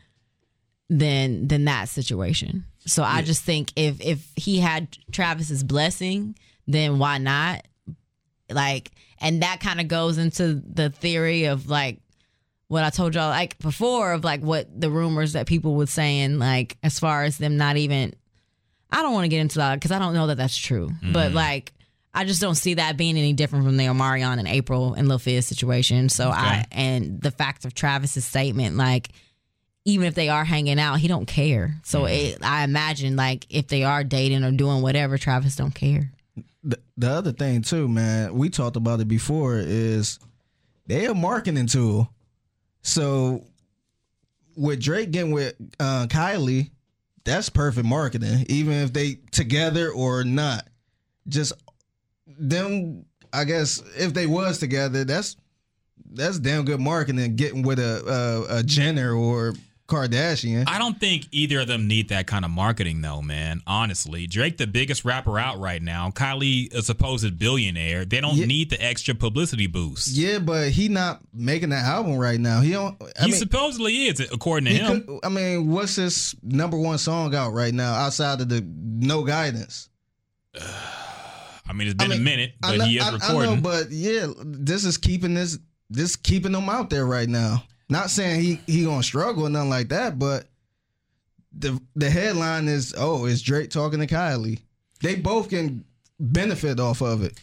than 0.89 1.47
than 1.47 1.65
that 1.65 1.89
situation? 1.89 2.65
So 2.85 3.03
I 3.03 3.21
just 3.21 3.43
think 3.43 3.71
if 3.75 4.01
if 4.01 4.31
he 4.35 4.59
had 4.59 4.97
Travis's 5.11 5.63
blessing, 5.63 6.35
then 6.67 6.99
why 6.99 7.17
not? 7.17 7.65
like 8.51 8.91
and 9.21 9.43
that 9.43 9.59
kind 9.59 9.79
of 9.79 9.87
goes 9.87 10.17
into 10.17 10.55
the 10.55 10.89
theory 10.89 11.45
of 11.45 11.69
like 11.69 11.99
what 12.67 12.83
I 12.83 12.89
told 12.91 13.15
y'all 13.15 13.29
like 13.29 13.57
before 13.59 14.13
of 14.13 14.23
like 14.23 14.41
what 14.41 14.67
the 14.79 14.89
rumors 14.89 15.33
that 15.33 15.47
people 15.47 15.75
were 15.75 15.87
saying 15.87 16.37
like 16.37 16.77
as 16.83 16.99
far 16.99 17.23
as 17.23 17.37
them 17.37 17.57
not 17.57 17.77
even 17.77 18.13
I 18.91 19.01
don't 19.01 19.13
want 19.13 19.25
to 19.25 19.29
get 19.29 19.41
into 19.41 19.57
that 19.57 19.75
because 19.75 19.91
I 19.91 19.99
don't 19.99 20.13
know 20.13 20.27
that 20.27 20.37
that's 20.37 20.57
true. 20.57 20.89
But 21.01 21.27
mm-hmm. 21.27 21.35
like 21.35 21.73
I 22.13 22.25
just 22.25 22.41
don't 22.41 22.55
see 22.55 22.75
that 22.75 22.97
being 22.97 23.17
any 23.17 23.33
different 23.33 23.65
from 23.65 23.77
the 23.77 23.85
Omarion 23.85 24.39
and 24.39 24.47
April 24.47 24.93
and 24.93 25.07
Lil 25.07 25.19
Fizz 25.19 25.47
situation. 25.47 26.09
So 26.09 26.29
I 26.29 26.65
and 26.71 27.21
the 27.21 27.31
fact 27.31 27.65
of 27.65 27.73
Travis's 27.73 28.25
statement 28.25 28.77
like 28.77 29.09
even 29.85 30.07
if 30.07 30.13
they 30.13 30.29
are 30.29 30.45
hanging 30.45 30.79
out 30.79 30.99
he 30.99 31.07
don't 31.07 31.25
care. 31.25 31.75
So 31.83 32.03
mm. 32.03 32.33
it, 32.33 32.39
I 32.43 32.63
imagine 32.63 33.15
like 33.15 33.47
if 33.49 33.67
they 33.67 33.83
are 33.83 34.03
dating 34.03 34.43
or 34.43 34.51
doing 34.51 34.81
whatever 34.81 35.17
Travis 35.17 35.55
don't 35.55 35.73
care 35.73 36.11
the, 36.63 36.79
the 36.97 37.09
other 37.09 37.31
thing 37.31 37.61
too, 37.61 37.87
man, 37.87 38.33
we 38.33 38.49
talked 38.49 38.75
about 38.75 38.99
it 38.99 39.07
before, 39.07 39.57
is 39.57 40.19
they 40.87 41.05
a 41.05 41.13
marketing 41.13 41.67
tool. 41.67 42.09
So 42.81 43.45
with 44.55 44.81
Drake 44.81 45.11
getting 45.11 45.31
with 45.31 45.55
uh, 45.79 46.07
Kylie, 46.09 46.71
that's 47.23 47.49
perfect 47.49 47.85
marketing, 47.85 48.45
even 48.49 48.73
if 48.73 48.93
they 48.93 49.19
together 49.31 49.91
or 49.91 50.23
not. 50.23 50.67
Just 51.27 51.53
them, 52.25 53.05
I 53.31 53.43
guess, 53.43 53.83
if 53.97 54.13
they 54.13 54.25
was 54.25 54.57
together, 54.57 55.03
that's 55.03 55.35
that's 56.11 56.39
damn 56.39 56.65
good 56.65 56.79
marketing. 56.79 57.35
Getting 57.35 57.61
with 57.61 57.79
a 57.79 58.47
a, 58.49 58.57
a 58.57 58.63
Jenner 58.63 59.13
or 59.13 59.53
Kardashian. 59.89 60.63
I 60.67 60.77
don't 60.79 60.97
think 60.99 61.27
either 61.31 61.59
of 61.59 61.67
them 61.67 61.87
need 61.87 62.09
that 62.09 62.27
kind 62.27 62.45
of 62.45 62.51
marketing, 62.51 63.01
though, 63.01 63.21
man. 63.21 63.61
Honestly, 63.67 64.27
Drake, 64.27 64.57
the 64.57 64.67
biggest 64.67 65.03
rapper 65.03 65.37
out 65.37 65.59
right 65.59 65.81
now, 65.81 66.11
Kylie, 66.11 66.73
a 66.73 66.81
supposed 66.81 67.37
billionaire. 67.37 68.05
They 68.05 68.21
don't 68.21 68.37
Yeah. 68.37 68.45
need 68.45 68.69
the 68.69 68.81
extra 68.81 69.15
publicity 69.15 69.67
boost. 69.67 70.07
yeah, 70.09 70.39
but 70.39 70.69
he 70.69 70.87
not 70.87 71.19
making 71.33 71.73
an 71.73 71.79
album 71.79 72.15
right 72.15 72.39
now. 72.39 72.61
He 72.61 72.71
don't. 72.71 72.95
I 73.19 73.25
he 73.25 73.31
mean, 73.31 73.35
supposedly 73.39 73.93
is, 74.07 74.19
according 74.21 74.65
to 74.73 74.73
him. 74.79 75.01
could- 75.03 75.19
I 75.23 75.29
mean, 75.29 75.67
what's 75.67 75.95
his 75.97 76.35
number 76.43 76.77
one 76.77 76.97
song 76.99 77.35
out 77.35 77.51
right 77.53 77.73
now 77.73 77.93
outside 77.95 78.39
of 78.41 78.47
the 78.49 78.61
No 78.65 79.23
Guidance? 79.23 79.89
I 81.67 81.73
mean, 81.73 81.87
it's 81.87 81.95
been 81.95 82.07
I 82.11 82.15
mean, 82.15 82.21
a 82.21 82.23
minute, 82.23 82.53
but 82.61 82.77
know, 82.77 82.85
he 82.85 82.97
is 82.97 83.03
I- 83.03 83.09
I 83.09 83.11
recording. 83.13 83.55
know, 83.55 83.61
but 83.61 83.91
yeah, 83.91 84.27
this 84.43 84.85
is 84.85 84.97
keeping 84.97 85.33
this 85.35 85.59
this 85.89 86.15
keeping 86.15 86.51
them 86.51 86.69
out 86.69 86.89
there 86.89 87.05
right 87.05 87.29
now. 87.29 87.63
Not 87.89 88.09
saying 88.11 88.41
he 88.41 88.61
he 88.67 88.85
gonna 88.85 89.03
struggle 89.03 89.47
or 89.47 89.49
nothing 89.49 89.69
like 89.69 89.89
that, 89.89 90.19
but 90.19 90.45
the 91.57 91.81
the 91.95 92.09
headline 92.09 92.67
is 92.67 92.93
oh, 92.97 93.25
is 93.25 93.41
Drake 93.41 93.71
talking 93.71 93.99
to 93.99 94.07
Kylie? 94.07 94.59
They 95.01 95.15
both 95.15 95.49
can 95.49 95.85
benefit 96.19 96.79
off 96.79 97.01
of 97.01 97.23
it. 97.23 97.39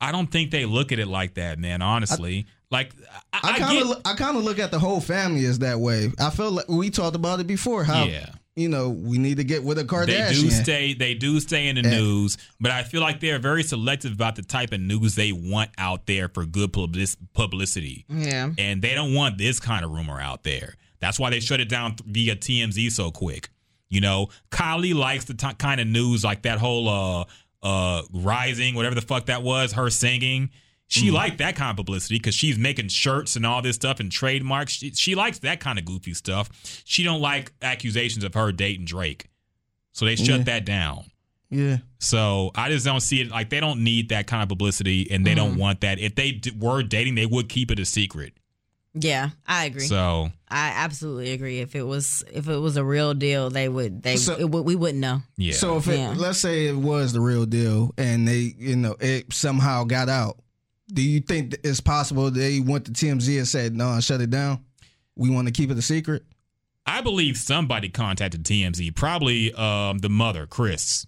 I 0.00 0.12
don't 0.12 0.26
think 0.26 0.50
they 0.50 0.66
look 0.66 0.92
at 0.92 0.98
it 0.98 1.08
like 1.08 1.34
that, 1.34 1.58
man. 1.58 1.82
Honestly, 1.82 2.46
like 2.70 2.92
I, 3.32 3.40
I 3.42 3.52
I 3.52 3.58
kind 3.58 3.90
of 3.90 4.02
I 4.04 4.14
kind 4.14 4.36
of 4.36 4.44
look 4.44 4.58
at 4.58 4.70
the 4.70 4.78
whole 4.78 5.00
family 5.00 5.44
as 5.46 5.60
that 5.60 5.78
way. 5.80 6.12
I 6.18 6.30
feel 6.30 6.50
like 6.52 6.68
we 6.68 6.90
talked 6.90 7.16
about 7.16 7.40
it 7.40 7.46
before. 7.46 7.84
How 7.84 8.04
Yeah. 8.04 8.30
You 8.56 8.68
know 8.68 8.88
we 8.90 9.18
need 9.18 9.36
to 9.38 9.44
get 9.44 9.62
with 9.64 9.78
a 9.78 9.84
Kardashian. 9.84 10.06
They 10.28 10.32
do 10.34 10.50
stay. 10.50 10.94
They 10.94 11.14
do 11.14 11.40
stay 11.40 11.68
in 11.68 11.76
the 11.76 11.82
Yeah. 11.82 11.90
news, 11.98 12.36
but 12.60 12.70
I 12.72 12.82
feel 12.82 13.00
like 13.00 13.20
they're 13.20 13.38
very 13.38 13.62
selective 13.62 14.12
about 14.12 14.36
the 14.36 14.42
type 14.42 14.72
of 14.72 14.80
news 14.80 15.14
they 15.14 15.32
want 15.32 15.70
out 15.78 16.06
there 16.06 16.28
for 16.28 16.44
good 16.44 16.72
public- 16.72 17.10
publicity. 17.32 18.04
yeah 18.08 18.50
and 18.58 18.82
they 18.82 18.94
don't 18.94 19.14
want 19.14 19.38
this 19.38 19.60
kind 19.60 19.84
of 19.84 19.90
rumor 19.90 20.20
out 20.20 20.42
there. 20.44 20.74
That's 20.98 21.18
why 21.18 21.30
they 21.30 21.40
shut 21.40 21.60
it 21.60 21.68
down 21.68 21.96
via 22.04 22.36
TMZ 22.36 22.90
so 22.92 23.10
quick. 23.10 23.48
You 23.88 24.00
know, 24.00 24.28
Kylie 24.50 24.94
likes 24.94 25.24
the 25.24 25.34
t- 25.34 25.54
kind 25.58 25.80
of 25.80 25.86
news 25.86 26.22
like 26.24 26.42
that 26.42 26.58
whole 26.58 26.88
uh 26.88 27.24
uh 27.62 28.02
rising, 28.12 28.74
whatever 28.74 28.94
the 28.94 29.00
fuck 29.02 29.26
that 29.26 29.42
was, 29.42 29.72
her 29.72 29.90
singing. 29.90 30.50
She 30.90 31.06
mm-hmm. 31.06 31.14
liked 31.14 31.38
that 31.38 31.54
kind 31.54 31.70
of 31.70 31.76
publicity 31.76 32.16
because 32.16 32.34
she's 32.34 32.58
making 32.58 32.88
shirts 32.88 33.36
and 33.36 33.46
all 33.46 33.62
this 33.62 33.76
stuff 33.76 34.00
and 34.00 34.10
trademarks. 34.10 34.72
She, 34.72 34.90
she 34.90 35.14
likes 35.14 35.38
that 35.38 35.60
kind 35.60 35.78
of 35.78 35.84
goofy 35.84 36.14
stuff. 36.14 36.50
She 36.84 37.04
don't 37.04 37.20
like 37.20 37.52
accusations 37.62 38.24
of 38.24 38.34
her 38.34 38.50
dating 38.50 38.86
Drake, 38.86 39.28
so 39.92 40.04
they 40.04 40.16
shut 40.16 40.38
Yeah. 40.38 40.44
that 40.44 40.64
down. 40.64 41.04
Yeah. 41.48 41.78
So 42.00 42.50
I 42.56 42.70
just 42.70 42.84
don't 42.84 43.00
see 43.00 43.20
it 43.20 43.30
like 43.30 43.50
they 43.50 43.60
don't 43.60 43.84
need 43.84 44.08
that 44.08 44.26
kind 44.26 44.42
of 44.42 44.48
publicity 44.48 45.08
and 45.12 45.24
they 45.24 45.34
don't 45.34 45.52
mm-hmm. 45.52 45.60
want 45.60 45.80
that. 45.82 46.00
If 46.00 46.16
they 46.16 46.32
d- 46.32 46.52
were 46.58 46.82
dating, 46.82 47.14
they 47.14 47.26
would 47.26 47.48
keep 47.48 47.70
it 47.70 47.78
a 47.78 47.84
secret. 47.84 48.32
Yeah, 48.94 49.30
I 49.46 49.66
agree. 49.66 49.86
So 49.86 50.30
I 50.48 50.72
absolutely 50.74 51.30
agree. 51.30 51.60
If 51.60 51.76
it 51.76 51.84
was 51.84 52.24
if 52.32 52.48
it 52.48 52.56
was 52.56 52.76
a 52.76 52.84
real 52.84 53.14
deal, 53.14 53.48
they 53.48 53.68
would 53.68 54.02
they 54.02 54.16
So- 54.16 54.36
it 54.36 54.50
would, 54.50 54.64
we 54.64 54.74
wouldn't 54.74 54.98
know. 54.98 55.22
yeah. 55.36 55.54
So 55.54 55.76
if 55.76 55.86
it, 55.86 55.98
Yeah. 55.98 56.14
let's 56.16 56.40
say 56.40 56.66
it 56.66 56.76
was 56.76 57.12
the 57.12 57.20
real 57.20 57.46
deal 57.46 57.94
and 57.96 58.26
they, 58.26 58.54
you 58.58 58.74
know, 58.74 58.96
it 58.98 59.32
somehow 59.32 59.84
got 59.84 60.08
out, 60.08 60.38
do 60.92 61.02
you 61.02 61.20
think 61.20 61.56
it's 61.64 61.80
possible 61.80 62.30
they 62.30 62.60
went 62.60 62.86
to 62.86 62.92
TMZ 62.92 63.38
and 63.38 63.48
said, 63.48 63.74
"No, 63.74 63.98
shut 64.00 64.20
it 64.20 64.30
down. 64.30 64.64
We 65.16 65.30
want 65.30 65.48
to 65.48 65.52
keep 65.52 65.70
it 65.70 65.78
a 65.78 65.82
secret." 65.82 66.24
I 66.86 67.02
believe 67.02 67.36
somebody 67.36 67.88
contacted 67.88 68.44
TMZ, 68.44 68.94
probably 68.96 69.52
um, 69.54 69.98
the 69.98 70.08
mother, 70.08 70.46
Kris. 70.46 71.06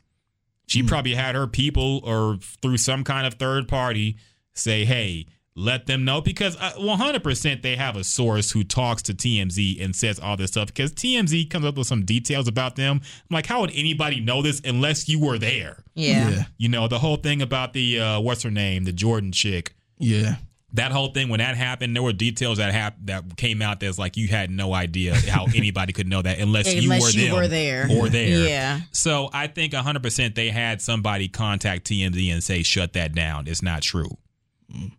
She 0.68 0.82
probably 0.82 1.14
had 1.14 1.34
her 1.34 1.46
people 1.46 2.00
or 2.04 2.38
through 2.62 2.76
some 2.78 3.04
kind 3.04 3.26
of 3.26 3.34
third 3.34 3.68
party 3.68 4.16
say, 4.54 4.84
hey, 4.84 5.26
let 5.54 5.86
them 5.86 6.04
know 6.04 6.20
because 6.20 6.56
uh, 6.56 6.72
100% 6.78 7.62
they 7.62 7.76
have 7.76 7.96
a 7.96 8.04
source 8.04 8.50
who 8.50 8.64
talks 8.64 9.02
to 9.02 9.12
TMZ 9.14 9.82
and 9.84 9.94
says 9.94 10.18
all 10.18 10.36
this 10.36 10.50
stuff 10.52 10.68
because 10.68 10.92
TMZ 10.92 11.50
comes 11.50 11.66
up 11.66 11.76
with 11.76 11.86
some 11.86 12.04
details 12.04 12.48
about 12.48 12.76
them. 12.76 13.00
I'm 13.02 13.34
like, 13.34 13.46
how 13.46 13.60
would 13.60 13.72
anybody 13.74 14.20
know 14.20 14.40
this 14.42 14.62
unless 14.64 15.08
you 15.08 15.20
were 15.20 15.38
there? 15.38 15.84
Yeah. 15.94 16.30
Yeah. 16.30 16.42
You 16.56 16.68
know, 16.70 16.88
the 16.88 16.98
whole 16.98 17.16
thing 17.16 17.42
about 17.42 17.74
the, 17.74 18.00
uh, 18.00 18.20
what's 18.20 18.42
her 18.44 18.50
name, 18.50 18.84
the 18.84 18.92
Jordan 18.92 19.30
chick. 19.32 19.74
Yeah. 19.98 20.36
That 20.74 20.90
whole 20.90 21.08
thing 21.08 21.28
when 21.28 21.40
that 21.40 21.54
happened, 21.54 21.94
there 21.94 22.02
were 22.02 22.14
details 22.14 22.56
that 22.56 22.72
hap- 22.72 22.96
that 23.04 23.36
came 23.36 23.60
out 23.60 23.80
that's 23.80 23.98
like 23.98 24.16
you 24.16 24.28
had 24.28 24.50
no 24.50 24.72
idea 24.72 25.14
how 25.14 25.44
anybody 25.54 25.92
could 25.92 26.06
know 26.06 26.22
that 26.22 26.38
unless, 26.38 26.72
you, 26.74 26.84
Unless 26.90 27.02
were, 27.14 27.20
you 27.20 27.26
them 27.26 27.36
were 27.36 27.46
there. 27.46 27.88
or 27.90 28.08
there. 28.08 28.48
Yeah. 28.48 28.80
So 28.90 29.28
I 29.34 29.48
think 29.48 29.74
100% 29.74 30.34
they 30.34 30.48
had 30.48 30.80
somebody 30.80 31.28
contact 31.28 31.86
TMZ 31.88 32.32
and 32.32 32.42
say 32.42 32.62
shut 32.62 32.94
that 32.94 33.14
down. 33.14 33.48
It's 33.48 33.60
not 33.62 33.82
true. 33.82 34.16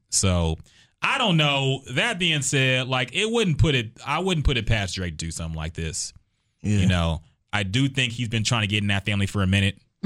So 0.09 0.57
I 1.01 1.17
don't 1.17 1.37
know. 1.37 1.81
That 1.91 2.19
being 2.19 2.41
said, 2.41 2.87
like 2.87 3.13
it 3.13 3.29
wouldn't 3.29 3.57
put 3.57 3.75
it. 3.75 3.91
I 4.05 4.19
wouldn't 4.19 4.45
put 4.45 4.57
it 4.57 4.65
past 4.65 4.95
Drake 4.95 5.17
to 5.17 5.25
do 5.25 5.31
something 5.31 5.57
like 5.57 5.73
this. 5.73 6.13
Yeah. 6.61 6.77
You 6.79 6.87
know, 6.87 7.21
I 7.51 7.63
do 7.63 7.89
think 7.89 8.13
he's 8.13 8.29
been 8.29 8.43
trying 8.43 8.61
to 8.61 8.67
get 8.67 8.81
in 8.81 8.87
that 8.87 9.05
family 9.05 9.25
for 9.25 9.43
a 9.43 9.47
minute, 9.47 9.77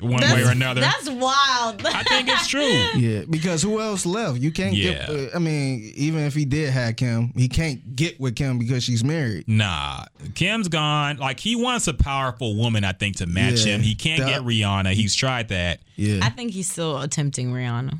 one 0.00 0.20
way 0.20 0.42
or 0.44 0.50
another. 0.50 0.80
That's 0.80 1.08
wild. 1.08 1.84
I 1.86 2.02
think 2.02 2.28
it's 2.28 2.46
true. 2.48 2.62
Yeah, 2.94 3.22
because 3.28 3.62
who 3.62 3.80
else 3.80 4.04
left? 4.04 4.38
You 4.38 4.52
can't 4.52 4.74
Yeah. 4.74 5.06
get. 5.06 5.10
Uh, 5.10 5.36
I 5.36 5.38
mean, 5.38 5.90
even 5.94 6.20
if 6.24 6.34
he 6.34 6.44
did 6.44 6.70
have 6.70 6.96
Kim, 6.96 7.32
he 7.34 7.48
can't 7.48 7.96
get 7.96 8.20
with 8.20 8.36
Kim 8.36 8.58
because 8.58 8.84
she's 8.84 9.02
married. 9.02 9.44
Nah, 9.48 10.04
Kim's 10.34 10.68
gone. 10.68 11.16
Like 11.16 11.40
he 11.40 11.56
wants 11.56 11.88
a 11.88 11.94
powerful 11.94 12.54
woman, 12.56 12.84
I 12.84 12.92
think, 12.92 13.16
to 13.16 13.26
match 13.26 13.64
Yeah. 13.64 13.76
him. 13.76 13.80
He 13.82 13.94
can't 13.94 14.20
That- 14.20 14.28
get 14.28 14.40
Rihanna. 14.42 14.92
He's 14.92 15.14
tried 15.14 15.48
that. 15.48 15.80
Yeah, 15.96 16.20
I 16.22 16.28
think 16.30 16.52
he's 16.52 16.70
still 16.70 17.00
attempting 17.00 17.52
Rihanna. 17.52 17.98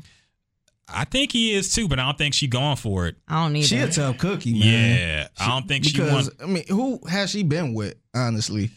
I 0.93 1.05
think 1.05 1.31
he 1.31 1.53
is 1.53 1.73
too, 1.73 1.87
but 1.87 1.99
I 1.99 2.05
don't 2.05 2.17
think 2.17 2.33
she 2.33 2.47
going 2.47 2.75
for 2.75 3.07
it. 3.07 3.15
I 3.27 3.43
don't 3.43 3.53
need 3.53 3.65
she 3.65 3.77
a 3.77 3.87
tough 3.89 4.17
cookie, 4.17 4.53
man. 4.53 4.99
Yeah, 4.99 5.27
I 5.39 5.47
don't 5.49 5.67
think 5.67 5.85
she 5.85 5.93
because 5.93 6.11
wants 6.11 6.29
I 6.41 6.45
mean, 6.45 6.65
who 6.67 6.99
has 7.07 7.31
she 7.31 7.43
been 7.43 7.73
with? 7.73 7.95
Honestly, 8.15 8.69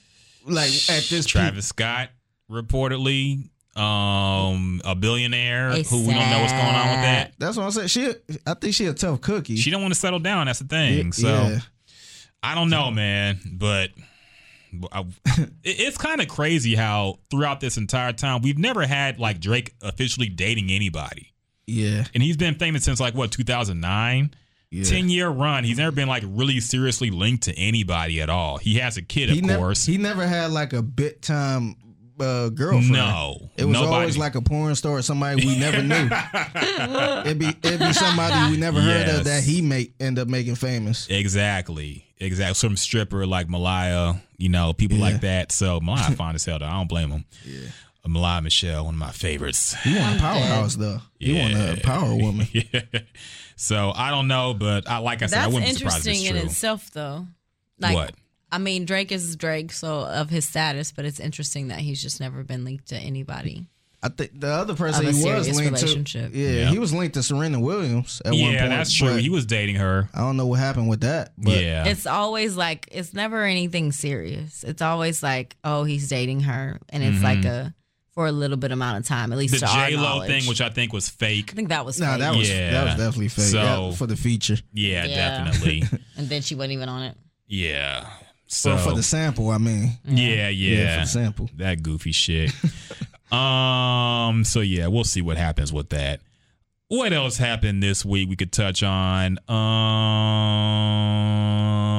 like 0.46 0.70
at 0.88 1.04
this 1.10 1.26
Travis 1.26 1.66
Scott 1.66 2.10
reportedly. 2.50 3.48
um, 3.76 4.80
a 4.84 4.94
billionaire 4.94 5.70
who 5.70 6.06
we 6.06 6.14
don't 6.14 6.30
know 6.30 6.40
what's 6.40 6.52
going 6.52 6.64
on 6.64 6.88
with 6.88 7.02
that. 7.02 7.32
That's 7.38 7.56
what 7.58 7.64
I'm 7.64 7.70
saying. 7.72 7.88
She, 7.88 8.10
I 8.46 8.54
think 8.54 8.74
she 8.74 8.86
a 8.86 8.94
tough 8.94 9.20
cookie. 9.20 9.56
She 9.56 9.70
don't 9.70 9.82
want 9.82 9.92
to 9.92 10.00
settle 10.00 10.18
down. 10.18 10.46
That's 10.46 10.60
the 10.60 10.64
thing. 10.66 11.12
So 11.12 11.28
yeah. 11.28 11.58
I 12.42 12.54
don't 12.54 12.70
know, 12.70 12.90
man, 12.90 13.38
but. 13.52 13.90
I- 14.92 15.04
it's 15.64 15.96
kind 15.96 16.20
of 16.20 16.28
crazy 16.28 16.74
how 16.74 17.18
throughout 17.30 17.60
this 17.60 17.78
entire 17.78 18.12
time 18.12 18.42
we've 18.42 18.58
never 18.58 18.86
had 18.86 19.18
like 19.18 19.40
Drake 19.40 19.72
officially 19.80 20.28
dating 20.28 20.70
anybody, 20.70 21.32
yeah, 21.66 22.04
and 22.14 22.22
he's 22.22 22.36
been 22.36 22.54
famous 22.54 22.84
since 22.84 23.00
like 23.00 23.14
what 23.14 23.30
2009. 23.32 24.34
yeah. 24.70 24.84
10 24.84 25.08
year 25.08 25.28
run 25.28 25.64
he's 25.64 25.78
never 25.78 25.92
been 25.94 26.08
like 26.08 26.22
really 26.26 26.60
seriously 26.60 27.10
linked 27.10 27.44
to 27.44 27.54
anybody 27.58 28.20
at 28.20 28.28
all 28.30 28.58
he 28.58 28.76
has 28.78 28.96
a 28.96 29.02
kid 29.02 29.30
of 29.30 29.34
he 29.36 29.40
never, 29.40 29.58
course 29.60 29.84
he 29.86 29.96
never 29.98 30.26
had 30.26 30.50
like 30.50 30.72
a 30.72 30.82
bit 30.82 31.22
time 31.22 31.76
uh, 32.18 32.48
girlfriend. 32.48 32.92
No. 32.92 33.50
it 33.58 33.64
was 33.66 33.74
Nobody. 33.74 33.92
always 33.94 34.16
like 34.16 34.36
a 34.36 34.40
porn 34.40 34.74
star 34.74 34.92
or 34.92 35.02
somebody 35.02 35.44
we 35.44 35.58
never 35.58 35.82
knew. 35.82 36.08
it'd 37.26 37.38
be 37.38 37.48
it'd 37.62 37.78
be 37.78 37.92
somebody 37.92 38.50
we 38.52 38.56
never 38.56 38.80
heard 38.80 39.08
of 39.08 39.24
that 39.24 39.42
he 39.44 39.60
make 39.60 39.92
end 40.00 40.18
up 40.18 40.26
making 40.26 40.54
famous. 40.54 41.06
exactly 41.10 42.06
exactly 42.18 42.54
some 42.54 42.74
stripper 42.76 43.26
like 43.26 43.48
malaya 43.50 44.14
you 44.38 44.48
know 44.48 44.72
people 44.72 44.96
Yeah. 44.96 45.04
like 45.04 45.20
that 45.20 45.52
so 45.52 45.78
malaya 45.80 46.16
fine 46.16 46.34
as 46.34 46.44
hell 46.46 46.58
though 46.58 46.64
i 46.64 46.72
don't 46.72 46.88
blame 46.88 47.10
him 47.10 47.24
yeah 47.44 47.68
malaya 48.08 48.40
michelle 48.42 48.84
one 48.84 48.94
of 48.94 48.98
my 49.00 49.10
favorites 49.10 49.74
You 49.84 49.98
want 49.98 50.16
a 50.16 50.20
powerhouse 50.20 50.76
though. 50.76 51.00
He 51.18 51.38
want 51.38 51.54
a 51.54 51.80
power 51.82 52.14
woman. 52.16 52.46
yeah 52.52 52.82
so 53.56 53.92
i 53.94 54.10
don't 54.10 54.28
know 54.28 54.54
but 54.54 54.88
I, 54.88 54.98
like 54.98 55.22
i 55.22 55.26
said 55.26 55.38
i 55.38 55.42
That's 55.42 55.54
wouldn't 55.54 55.72
be 55.72 55.78
surprised 55.78 56.06
if 56.06 56.12
interesting 56.14 56.34
in 56.36 56.40
true 56.40 56.50
itself, 56.50 56.90
though. 56.92 57.26
Like, 57.78 57.94
What? 57.94 58.14
I 58.50 58.58
mean, 58.58 58.84
Drake 58.86 59.10
is 59.12 59.34
Drake, 59.36 59.72
so 59.72 60.06
of 60.06 60.30
his 60.30 60.46
status, 60.46 60.92
but 60.92 61.04
it's 61.04 61.18
interesting 61.20 61.68
that 61.68 61.80
he's 61.80 62.00
just 62.00 62.20
never 62.20 62.42
been 62.44 62.64
linked 62.64 62.86
to 62.88 62.96
anybody. 62.96 63.66
I 64.02 64.08
think 64.08 64.38
the 64.40 64.48
other 64.48 64.74
person 64.76 65.04
he 65.12 65.24
was 65.24 65.50
linked 65.56 65.78
to. 65.80 66.30
Yeah, 66.32 66.48
Yeah. 66.48 66.70
he 66.70 66.78
was 66.78 66.92
linked 66.94 67.14
to 67.14 67.22
Serena 67.24 67.58
Williams 67.58 68.22
at 68.24 68.30
one 68.32 68.40
point. 68.40 68.52
yeah 68.54 68.68
that's 68.68 68.94
true 68.94 69.16
he 69.16 69.30
was 69.30 69.46
dating 69.46 69.76
her 69.76 70.08
I 70.14 70.20
don't 70.20 70.36
know 70.36 70.46
what 70.46 70.60
happened 70.60 70.88
with 70.88 71.00
that. 71.00 71.32
But 71.36 71.60
yeah 71.60 71.86
It's 71.88 72.06
always 72.06 72.56
like 72.56 72.88
it's 72.92 73.12
never 73.12 73.42
anything 73.42 73.90
serious. 73.92 74.62
It's 74.62 74.80
always 74.80 75.22
like, 75.24 75.56
oh, 75.64 75.82
he's 75.84 76.08
dating 76.08 76.40
her, 76.42 76.78
and 76.90 77.02
it's 77.02 77.22
like 77.22 77.38
mm-hmm. 77.40 77.48
a 77.48 77.74
for 78.16 78.26
a 78.26 78.32
little 78.32 78.56
bit 78.56 78.72
amount 78.72 78.98
of 78.98 79.04
time, 79.06 79.30
at 79.30 79.38
least 79.38 79.52
the 79.54 79.60
to 79.60 79.66
j-lo 79.66 80.22
thing 80.26 80.42
which 80.48 80.60
i 80.60 80.68
think 80.70 80.92
was 80.92 81.08
fake 81.08 81.50
I 81.52 81.54
think 81.54 81.68
that 81.68 81.84
was 81.84 82.00
Nah, 82.00 82.12
fake. 82.12 82.20
that 82.20 82.34
was 82.34 82.48
Yeah. 82.50 82.70
that 82.72 82.84
was 82.84 82.94
definitely 82.94 83.28
fake. 83.28 83.44
So- 83.44 83.90
That- 83.90 83.96
for 83.98 84.06
the 84.08 84.16
feature. 84.16 84.56
yeah, 84.72 85.04
Yeah. 85.04 85.44
definitely 85.44 85.82
and 86.16 86.28
then 86.28 86.42
she 86.42 86.54
wasn't 86.56 86.72
even 86.72 86.88
on 86.88 87.02
it. 87.04 87.16
yeah 87.46 88.08
so 88.48 88.74
But 88.76 88.82
for 88.84 88.94
the 88.94 89.02
sample, 89.02 89.50
I 89.50 89.58
mean. 89.58 89.98
yeah 90.04 90.48
Yeah, 90.48 90.94
for 90.94 91.00
the 91.02 91.06
sample. 91.08 91.50
that 91.56 91.82
goofy 91.82 92.12
shit. 92.12 92.52
um. 93.32 94.44
So 94.44 94.60
yeah, 94.60 94.86
we'll 94.86 95.02
see 95.04 95.20
what 95.20 95.36
happens 95.36 95.72
with 95.72 95.88
that. 95.90 96.20
What 96.88 97.12
else 97.12 97.36
happened 97.38 97.82
this 97.82 98.04
week? 98.04 98.28
We 98.28 98.36
could 98.36 98.52
touch 98.52 98.84
on. 98.84 99.38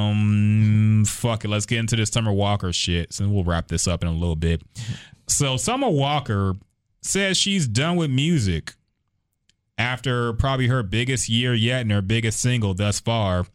Um. 0.08 1.04
Fuck 1.06 1.44
it. 1.46 1.50
Let's 1.50 1.66
get 1.66 1.80
into 1.80 1.96
this 1.98 2.10
Summer 2.10 2.32
Walker 2.32 2.72
shit. 2.72 3.14
So 3.14 3.28
we'll 3.28 3.44
wrap 3.44 3.68
this 3.68 3.86
up 3.88 4.02
in 4.04 4.08
a 4.08 4.14
little 4.14 4.36
bit. 4.38 4.62
So 5.28 5.58
Summer 5.58 5.90
Walker 5.90 6.56
says 7.02 7.38
she's 7.38 7.68
done 7.68 7.96
with 7.98 8.10
music 8.10 8.74
after 9.78 10.34
probably 10.34 10.68
her 10.68 10.84
biggest 10.84 11.30
year 11.30 11.54
yet 11.54 11.82
and 11.82 11.92
her 11.92 12.02
biggest 12.02 12.40
single 12.40 12.74
thus 12.74 13.00
far. 13.00 13.46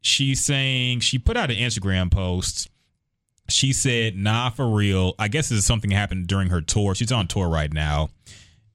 She's 0.00 0.44
saying 0.44 1.00
she 1.00 1.18
put 1.18 1.36
out 1.36 1.50
an 1.50 1.56
Instagram 1.56 2.10
post 2.10 2.68
she 3.48 3.72
said, 3.72 4.16
nah, 4.16 4.50
for 4.50 4.68
real. 4.68 5.14
I 5.18 5.28
guess 5.28 5.48
this 5.48 5.58
is 5.58 5.64
something 5.64 5.90
that 5.90 5.96
happened 5.96 6.26
during 6.26 6.50
her 6.50 6.60
tour. 6.60 6.94
She's 6.94 7.12
on 7.12 7.26
tour 7.26 7.48
right 7.48 7.72
now. 7.72 8.10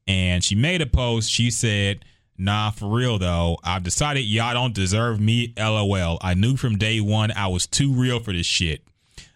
And 0.07 0.43
she 0.43 0.55
made 0.55 0.81
a 0.81 0.85
post. 0.85 1.29
She 1.29 1.51
said, 1.51 2.03
nah, 2.37 2.71
for 2.71 2.87
real 2.89 3.19
though. 3.19 3.57
I've 3.63 3.83
decided 3.83 4.21
y'all 4.21 4.53
don't 4.53 4.73
deserve 4.73 5.19
me. 5.19 5.53
LOL. 5.57 6.17
I 6.21 6.33
knew 6.33 6.57
from 6.57 6.77
day 6.77 6.99
one 6.99 7.31
I 7.31 7.47
was 7.47 7.67
too 7.67 7.93
real 7.93 8.19
for 8.19 8.33
this 8.33 8.47
shit. 8.47 8.83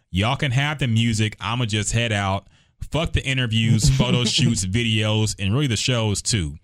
Y'all 0.10 0.36
can 0.36 0.52
have 0.52 0.80
the 0.80 0.88
music. 0.88 1.38
I'ma 1.40 1.66
just 1.66 1.94
head 1.94 2.12
out. 2.12 2.48
Fuck 2.92 3.14
the 3.14 3.24
interviews, 3.26 3.90
photo 3.98 4.24
shoots, 4.26 4.66
videos, 4.66 5.36
and 5.40 5.54
really 5.54 5.68
the 5.68 5.78
shows 5.78 6.22
too. 6.22 6.58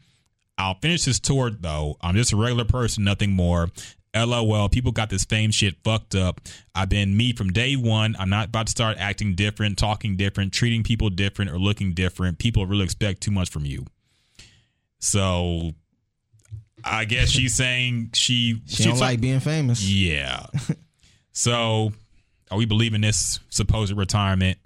I'll 0.57 0.75
finish 0.75 1.03
this 1.05 1.19
tour 1.19 1.49
though. 1.49 1.97
I'm 2.01 2.15
just 2.15 2.31
a 2.33 2.35
regular 2.35 2.65
person, 2.65 3.03
nothing 3.03 3.31
more. 3.31 3.69
LOL, 4.15 4.69
people 4.69 4.91
got 4.91 5.09
this 5.09 5.25
fame 5.25 5.49
shit 5.49 5.75
fucked 5.83 6.13
up. 6.13 6.39
I've 6.75 6.89
been 6.89 7.17
me 7.17 7.33
from 7.33 7.51
day 7.51 7.75
one. 7.75 8.15
I'm 8.19 8.29
not 8.29 8.49
about 8.49 8.67
to 8.67 8.71
start 8.71 8.97
acting 8.99 9.33
different, 9.33 9.79
talking 9.79 10.15
different, 10.15 10.53
treating 10.53 10.83
people 10.83 11.09
different, 11.09 11.49
or 11.49 11.57
looking 11.57 11.93
different. 11.93 12.37
People 12.37 12.67
really 12.67 12.83
expect 12.83 13.21
too 13.21 13.31
much 13.31 13.49
from 13.49 13.65
you. 13.65 13.85
So 14.99 15.71
I 16.83 17.05
guess 17.05 17.29
she's 17.29 17.55
saying 17.55 18.11
she 18.13 18.61
She 18.67 18.83
don't 18.83 18.99
like 18.99 19.19
being 19.19 19.39
famous. 19.39 19.83
yeah. 19.83 20.45
so 21.31 21.91
are 22.51 22.57
we 22.57 22.65
believing 22.65 23.01
this 23.01 23.39
supposed 23.49 23.97
retirement? 23.97 24.59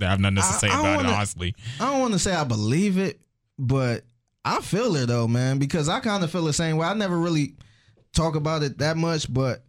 I 0.00 0.04
have 0.06 0.20
nothing 0.20 0.36
to 0.36 0.42
say 0.42 0.68
I 0.68 0.78
about 0.80 0.92
it, 0.92 0.96
wanna- 0.96 1.08
honestly. 1.12 1.54
I 1.80 1.90
don't 1.90 2.00
want 2.00 2.12
to 2.12 2.18
say 2.18 2.34
I 2.34 2.44
believe 2.44 2.98
it, 2.98 3.20
but 3.58 4.04
I 4.44 4.60
feel 4.60 4.94
it 4.96 5.06
though, 5.06 5.26
man, 5.28 5.58
because 5.58 5.88
I 5.88 6.00
kind 6.00 6.22
of 6.22 6.30
feel 6.30 6.44
the 6.44 6.52
same 6.52 6.76
way. 6.76 6.86
I 6.86 6.94
never 6.94 7.18
really 7.18 7.54
talk 8.12 8.36
about 8.36 8.62
it 8.62 8.78
that 8.78 8.96
much, 8.96 9.32
but 9.32 9.64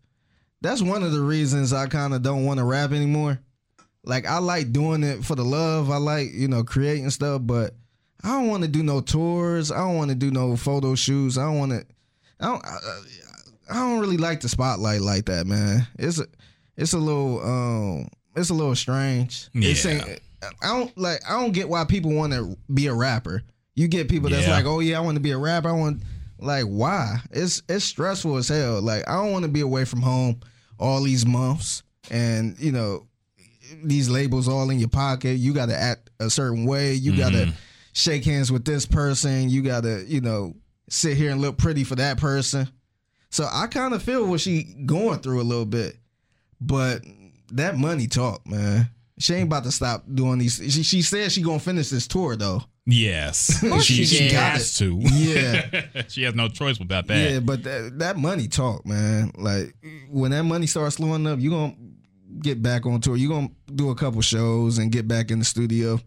that's 0.61 0.81
one 0.81 1.03
of 1.03 1.11
the 1.11 1.21
reasons 1.21 1.71
I 1.73 1.87
kind 1.87 2.13
of 2.13 2.21
don't 2.23 2.45
want 2.45 2.59
to 2.59 2.63
rap 2.65 2.91
anymore. 2.91 3.39
Like 4.03 4.25
I 4.25 4.37
like 4.39 4.71
doing 4.71 5.03
it 5.03 5.23
for 5.25 5.35
the 5.35 5.43
love. 5.45 5.89
I 5.89 5.97
like, 5.97 6.31
you 6.33 6.47
know, 6.47 6.63
creating 6.63 7.09
stuff, 7.09 7.41
but 7.43 7.75
I 8.23 8.29
don't 8.29 8.47
want 8.47 8.63
to 8.63 8.69
do 8.69 8.81
no 8.83 9.01
tours. 9.01 9.71
I 9.71 9.77
don't 9.77 9.97
want 9.97 10.09
to 10.09 10.15
do 10.15 10.31
no 10.31 10.55
photo 10.57 10.95
shoots. 10.95 11.37
I 11.37 11.43
don't 11.45 11.59
want 11.59 11.71
to 11.71 11.85
I 12.39 12.45
don't 12.45 12.65
I, 12.65 12.77
I 13.69 13.73
don't 13.75 13.99
really 13.99 14.17
like 14.17 14.41
the 14.41 14.49
spotlight 14.49 15.01
like 15.01 15.25
that, 15.25 15.45
man. 15.47 15.87
It's 15.99 16.19
a 16.19 16.27
it's 16.77 16.93
a 16.93 16.97
little 16.99 17.41
um 17.43 18.09
it's 18.37 18.49
a 18.49 18.53
little 18.53 18.75
strange. 18.75 19.49
It's 19.53 19.83
Yeah. 19.83 19.91
ain't- 19.91 20.21
I 20.61 20.67
don't 20.67 20.97
like 20.97 21.19
I 21.27 21.33
don't 21.41 21.51
get 21.51 21.67
why 21.67 21.83
people 21.85 22.11
want 22.13 22.33
to 22.33 22.55
be 22.73 22.87
a 22.87 22.93
rapper. 22.93 23.43
You 23.75 23.87
get 23.87 24.07
people 24.07 24.29
that's 24.29 24.47
Yeah. 24.47 24.53
like, 24.53 24.65
"Oh 24.65 24.79
yeah, 24.79 24.97
I 24.97 25.01
want 25.01 25.15
to 25.15 25.21
be 25.21 25.31
a 25.31 25.37
rapper." 25.37 25.69
I 25.69 25.73
want 25.73 26.03
like 26.39 26.65
why? 26.65 27.21
It's 27.31 27.63
it's 27.67 27.85
stressful 27.85 28.37
as 28.37 28.47
hell. 28.47 28.81
Like 28.81 29.07
I 29.09 29.13
don't 29.13 29.31
want 29.31 29.43
to 29.43 29.49
be 29.51 29.61
away 29.61 29.85
from 29.85 30.01
home 30.01 30.39
all 30.79 31.01
these 31.01 31.25
months 31.25 31.83
and, 32.11 32.55
you 32.59 32.71
know, 32.71 33.07
these 33.83 34.09
labels 34.09 34.47
all 34.47 34.69
in 34.69 34.79
your 34.79 34.89
pocket. 34.89 35.37
You 35.37 35.53
got 35.53 35.67
to 35.69 35.75
act 35.75 36.09
a 36.19 36.29
certain 36.29 36.65
way. 36.65 36.93
You 36.93 37.17
got 37.17 37.31
to 37.31 37.45
mm-hmm. 37.45 37.51
shake 37.93 38.23
hands 38.25 38.51
with 38.51 38.63
this 38.63 38.85
person. 38.85 39.49
You 39.49 39.61
got 39.61 39.83
to, 39.83 40.05
you 40.07 40.21
know, 40.21 40.55
sit 40.89 41.17
here 41.17 41.31
and 41.31 41.41
look 41.41 41.57
pretty 41.57 41.83
for 41.83 41.95
that 41.95 42.17
person. 42.17 42.69
So 43.29 43.47
I 43.51 43.67
kind 43.67 43.93
of 43.93 44.01
feel 44.03 44.25
what 44.25 44.39
she 44.39 44.63
going 44.85 45.19
through 45.19 45.41
a 45.41 45.43
little 45.43 45.65
bit, 45.65 45.97
but 46.61 47.01
that 47.53 47.77
money 47.77 48.07
talk, 48.07 48.45
man. 48.47 48.89
She 49.19 49.33
ain't 49.33 49.47
about 49.47 49.63
to 49.63 49.71
stop 49.71 50.03
doing 50.13 50.39
these. 50.39 50.57
She, 50.57 50.83
she 50.83 51.01
said 51.01 51.31
she 51.31 51.41
gonna 51.41 51.59
finish 51.59 51.89
this 51.89 52.07
tour 52.07 52.35
though. 52.35 52.61
Yes. 52.85 53.59
she, 53.83 54.05
she 54.05 54.05
she 54.05 54.29
has 54.29 54.77
to. 54.77 54.97
Yeah. 55.01 55.85
she 56.07 56.23
has 56.23 56.35
no 56.35 56.47
choice 56.47 56.79
about 56.79 57.07
that. 57.07 57.31
Yeah, 57.31 57.39
but 57.39 57.63
that, 57.63 57.99
that 57.99 58.17
money 58.17 58.47
talk, 58.47 58.85
man. 58.85 59.31
Like 59.35 59.75
when 60.09 60.31
that 60.31 60.43
money 60.43 60.67
starts 60.67 60.95
slowing 60.95 61.27
up, 61.27 61.39
you 61.39 61.49
gonna 61.49 61.75
get 62.41 62.61
back 62.61 62.85
on 62.85 63.01
tour. 63.01 63.17
You 63.17 63.29
gonna 63.29 63.49
do 63.73 63.89
a 63.89 63.95
couple 63.95 64.21
shows 64.21 64.77
and 64.77 64.91
get 64.91 65.07
back 65.07 65.31
in 65.31 65.39
the 65.39 65.45
studio. 65.45 65.99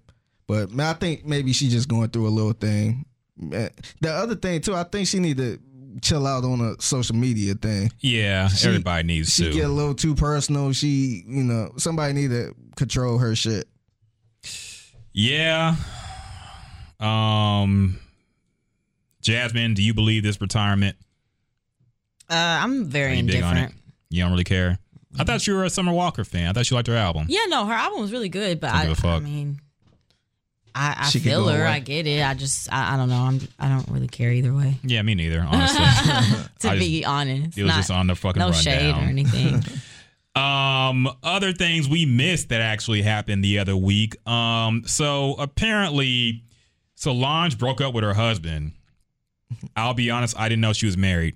But 0.46 0.70
man, 0.70 0.86
I 0.86 0.94
think 0.94 1.26
maybe 1.26 1.52
she 1.52 1.68
just 1.68 1.88
going 1.88 2.08
through 2.08 2.28
a 2.28 2.30
little 2.30 2.52
thing. 2.52 3.04
The 3.36 3.72
other 4.10 4.34
thing 4.34 4.60
too, 4.60 4.74
I 4.74 4.84
think 4.84 5.06
she 5.06 5.18
need 5.18 5.36
to 5.36 5.58
chill 6.02 6.26
out 6.26 6.44
on 6.44 6.60
a 6.60 6.80
social 6.80 7.16
media 7.16 7.54
thing. 7.54 7.90
Yeah, 8.00 8.48
She- 8.48 8.66
everybody 8.68 9.06
needs 9.06 9.34
She 9.34 9.44
to. 9.44 9.50
get 9.52 9.64
a 9.64 9.72
little 9.72 9.94
too 9.94 10.14
personal. 10.14 10.72
She, 10.72 11.24
you 11.26 11.42
know, 11.44 11.72
somebody 11.76 12.12
need 12.14 12.28
to 12.30 12.54
control 12.76 13.18
her 13.18 13.34
shit. 13.36 13.68
yeah. 15.12 15.76
Um 16.98 17.98
Jasmine, 19.22 19.74
do 19.74 19.82
you 19.82 19.92
believe 19.94 20.22
this 20.22 20.40
retirement? 20.40 20.96
Uh, 22.28 22.34
I'm 22.62 22.86
very 22.86 23.16
you 23.18 23.24
big 23.24 23.42
on 23.42 23.56
it? 23.56 23.60
indifferent. 23.60 23.74
You 24.10 24.22
don't 24.22 24.30
really 24.30 24.44
care? 24.44 24.78
I 25.18 25.24
thought 25.24 25.46
you 25.46 25.54
were 25.56 25.64
a 25.64 25.70
Summer 25.70 25.92
Walker 25.92 26.24
fan. 26.24 26.48
I 26.48 26.52
thought 26.52 26.70
you 26.70 26.76
liked 26.76 26.86
her 26.88 26.94
album. 26.96 27.26
Yeah, 27.28 27.44
no, 27.48 27.66
her 27.66 27.72
album 27.72 28.00
was 28.00 28.12
really 28.12 28.28
good, 28.28 28.60
but 28.60 28.68
Don't 28.68 28.76
I, 28.76 28.86
give 28.86 29.04
a 29.04 29.08
I 29.08 29.12
fuck. 29.14 29.22
mean, 29.22 29.60
I, 30.74 30.97
I 31.01 31.09
She 31.10 31.18
feel 31.18 31.47
her. 31.48 31.62
away. 31.62 31.66
I 31.66 31.78
get 31.80 32.06
it. 32.06 32.22
I 32.22 32.34
just, 32.34 32.72
I, 32.72 32.94
I 32.94 32.97
don't 32.97 33.09
know. 33.09 33.16
I'm, 33.22 33.40
I 33.59 33.68
don't 33.68 33.88
really 33.88 34.09
care 34.09 34.30
either 34.32 34.52
way. 34.52 34.76
Yeah, 34.82 35.02
me 35.02 35.14
neither, 35.14 35.40
honestly. 35.48 35.84
To 36.60 36.68
I 36.70 36.78
be 36.78 37.05
honest, 37.05 37.56
it 37.59 37.62
was 37.62 37.70
Not- 37.70 37.76
just 37.76 37.90
on 37.90 38.06
the 38.06 38.14
fucking 38.14 38.40
no 38.40 38.47
rundown. 38.51 38.62
shade 38.62 38.90
or 38.94 39.09
anything. 39.09 39.62
Um, 40.36 41.09
other 41.24 41.52
things 41.52 41.88
we 41.88 42.06
missed 42.06 42.51
that 42.51 42.60
actually 42.60 43.02
happened 43.02 43.42
the 43.42 43.59
other 43.59 43.76
week. 43.76 44.14
Um, 44.28 44.84
so 44.86 45.34
apparently 45.40 46.44
Solange 46.94 47.59
broke 47.59 47.80
up 47.80 47.92
with 47.92 48.05
her 48.05 48.14
husband. 48.14 48.72
I'll 49.74 49.92
be 49.92 50.09
honest, 50.09 50.38
I 50.38 50.48
didn't 50.48 50.60
know 50.62 50.72
she 50.72 50.86
was 50.86 50.97
married. 50.97 51.34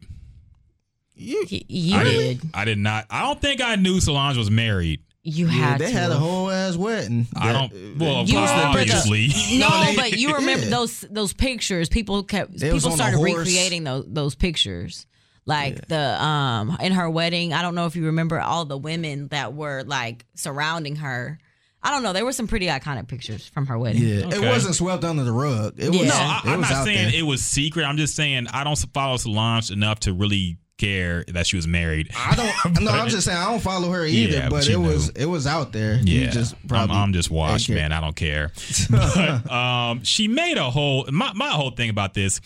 You, 1.16 1.44
you 1.48 1.96
I 1.96 2.04
did. 2.04 2.40
did. 2.40 2.50
I 2.54 2.64
did 2.64 2.78
not. 2.78 3.06
I 3.10 3.22
don't 3.22 3.40
think 3.40 3.60
I 3.60 3.74
knew 3.74 3.98
Solange 4.00 4.36
was 4.38 4.50
married. 4.50 5.00
You 5.26 5.46
Yeah, 5.46 5.52
had 5.52 5.80
they 5.80 5.90
to. 5.90 5.98
had 5.98 6.10
a 6.10 6.16
whole 6.18 6.50
ass 6.50 6.76
wedding. 6.76 7.26
I 7.34 7.52
That- 7.52 7.70
don't. 7.70 7.98
Well, 7.98 8.24
You 8.26 8.34
course, 8.34 8.50
remember 8.50 8.84
the- 8.84 8.94
obviously. 8.94 9.28
No, 9.58 9.68
No, 9.68 9.92
but 9.96 10.12
you 10.18 10.34
remember 10.34 10.64
yeah. 10.66 10.70
those 10.70 11.00
those 11.10 11.32
pictures. 11.32 11.88
People 11.88 12.22
kept 12.24 12.58
They 12.58 12.70
was 12.72 12.82
people 12.84 12.92
on 13.00 13.00
a 13.00 13.10
started 13.12 13.22
recreating 13.24 13.84
those 13.84 14.04
those 14.06 14.34
pictures. 14.34 15.06
Like 15.46 15.88
the 15.88 16.22
um 16.22 16.76
in 16.80 16.92
her 16.92 17.08
wedding, 17.08 17.52
I 17.54 17.62
don't 17.62 17.74
know 17.74 17.86
if 17.86 17.96
you 17.96 18.06
remember 18.06 18.38
all 18.40 18.64
the 18.66 18.78
women 18.78 19.28
that 19.28 19.54
were 19.54 19.82
like 19.86 20.24
surrounding 20.34 20.96
her. 20.96 21.38
I 21.82 21.90
don't 21.90 22.02
know. 22.02 22.14
There 22.14 22.24
were 22.24 22.32
some 22.32 22.46
pretty 22.46 22.66
iconic 22.68 23.08
pictures 23.08 23.46
from 23.48 23.66
her 23.66 23.78
wedding. 23.78 24.02
Yeah, 24.02 24.26
Okay. 24.26 24.36
it 24.36 24.48
wasn't 24.48 24.74
swept 24.74 25.04
under 25.04 25.22
the 25.24 25.32
rug. 25.32 25.74
It 25.78 25.90
was. 25.90 26.00
No, 26.08 26.14
I, 26.14 26.40
it 26.44 26.48
I'm 26.48 26.60
was 26.60 26.70
not 26.70 26.78
out 26.78 26.84
saying 26.86 27.10
there. 27.10 27.20
it 27.20 27.24
was 27.24 27.42
secret. 27.42 27.84
I'm 27.84 27.98
just 27.98 28.14
saying 28.16 28.46
I 28.48 28.64
don't 28.64 28.78
follow 28.94 29.16
Solange 29.18 29.70
enough 29.70 30.00
to 30.00 30.14
really 30.14 30.56
care 30.78 31.24
that 31.28 31.46
she 31.46 31.56
was 31.56 31.66
married. 31.66 32.10
I 32.16 32.34
don't. 32.64 32.80
no, 32.82 32.90
I'm 32.92 33.08
just 33.08 33.26
saying 33.26 33.38
I 33.38 33.44
don't 33.50 33.60
follow 33.60 33.90
her 33.90 34.04
either. 34.04 34.32
Yeah, 34.32 34.48
but 34.48 34.56
but 34.56 34.68
you 34.68 34.82
it 34.82 34.86
was 34.86 35.08
it 35.10 35.26
was 35.26 35.46
out 35.46 35.72
there. 35.72 35.94
You 35.96 36.20
Yeah, 36.22 36.30
just 36.30 36.54
I'm, 36.62 36.68
probably. 36.68 36.96
I'm 36.96 37.12
just 37.12 37.30
washed, 37.30 37.70
man. 37.70 37.92
I 37.92 38.00
don't 38.00 38.16
care. 38.16 38.52
but 38.90 39.50
um, 39.50 40.02
she 40.04 40.28
made 40.28 40.56
a 40.58 40.70
whole 40.70 41.06
my 41.12 41.32
my 41.34 41.48
whole 41.50 41.70
thing 41.70 41.90
about 41.90 42.14
this. 42.14 42.40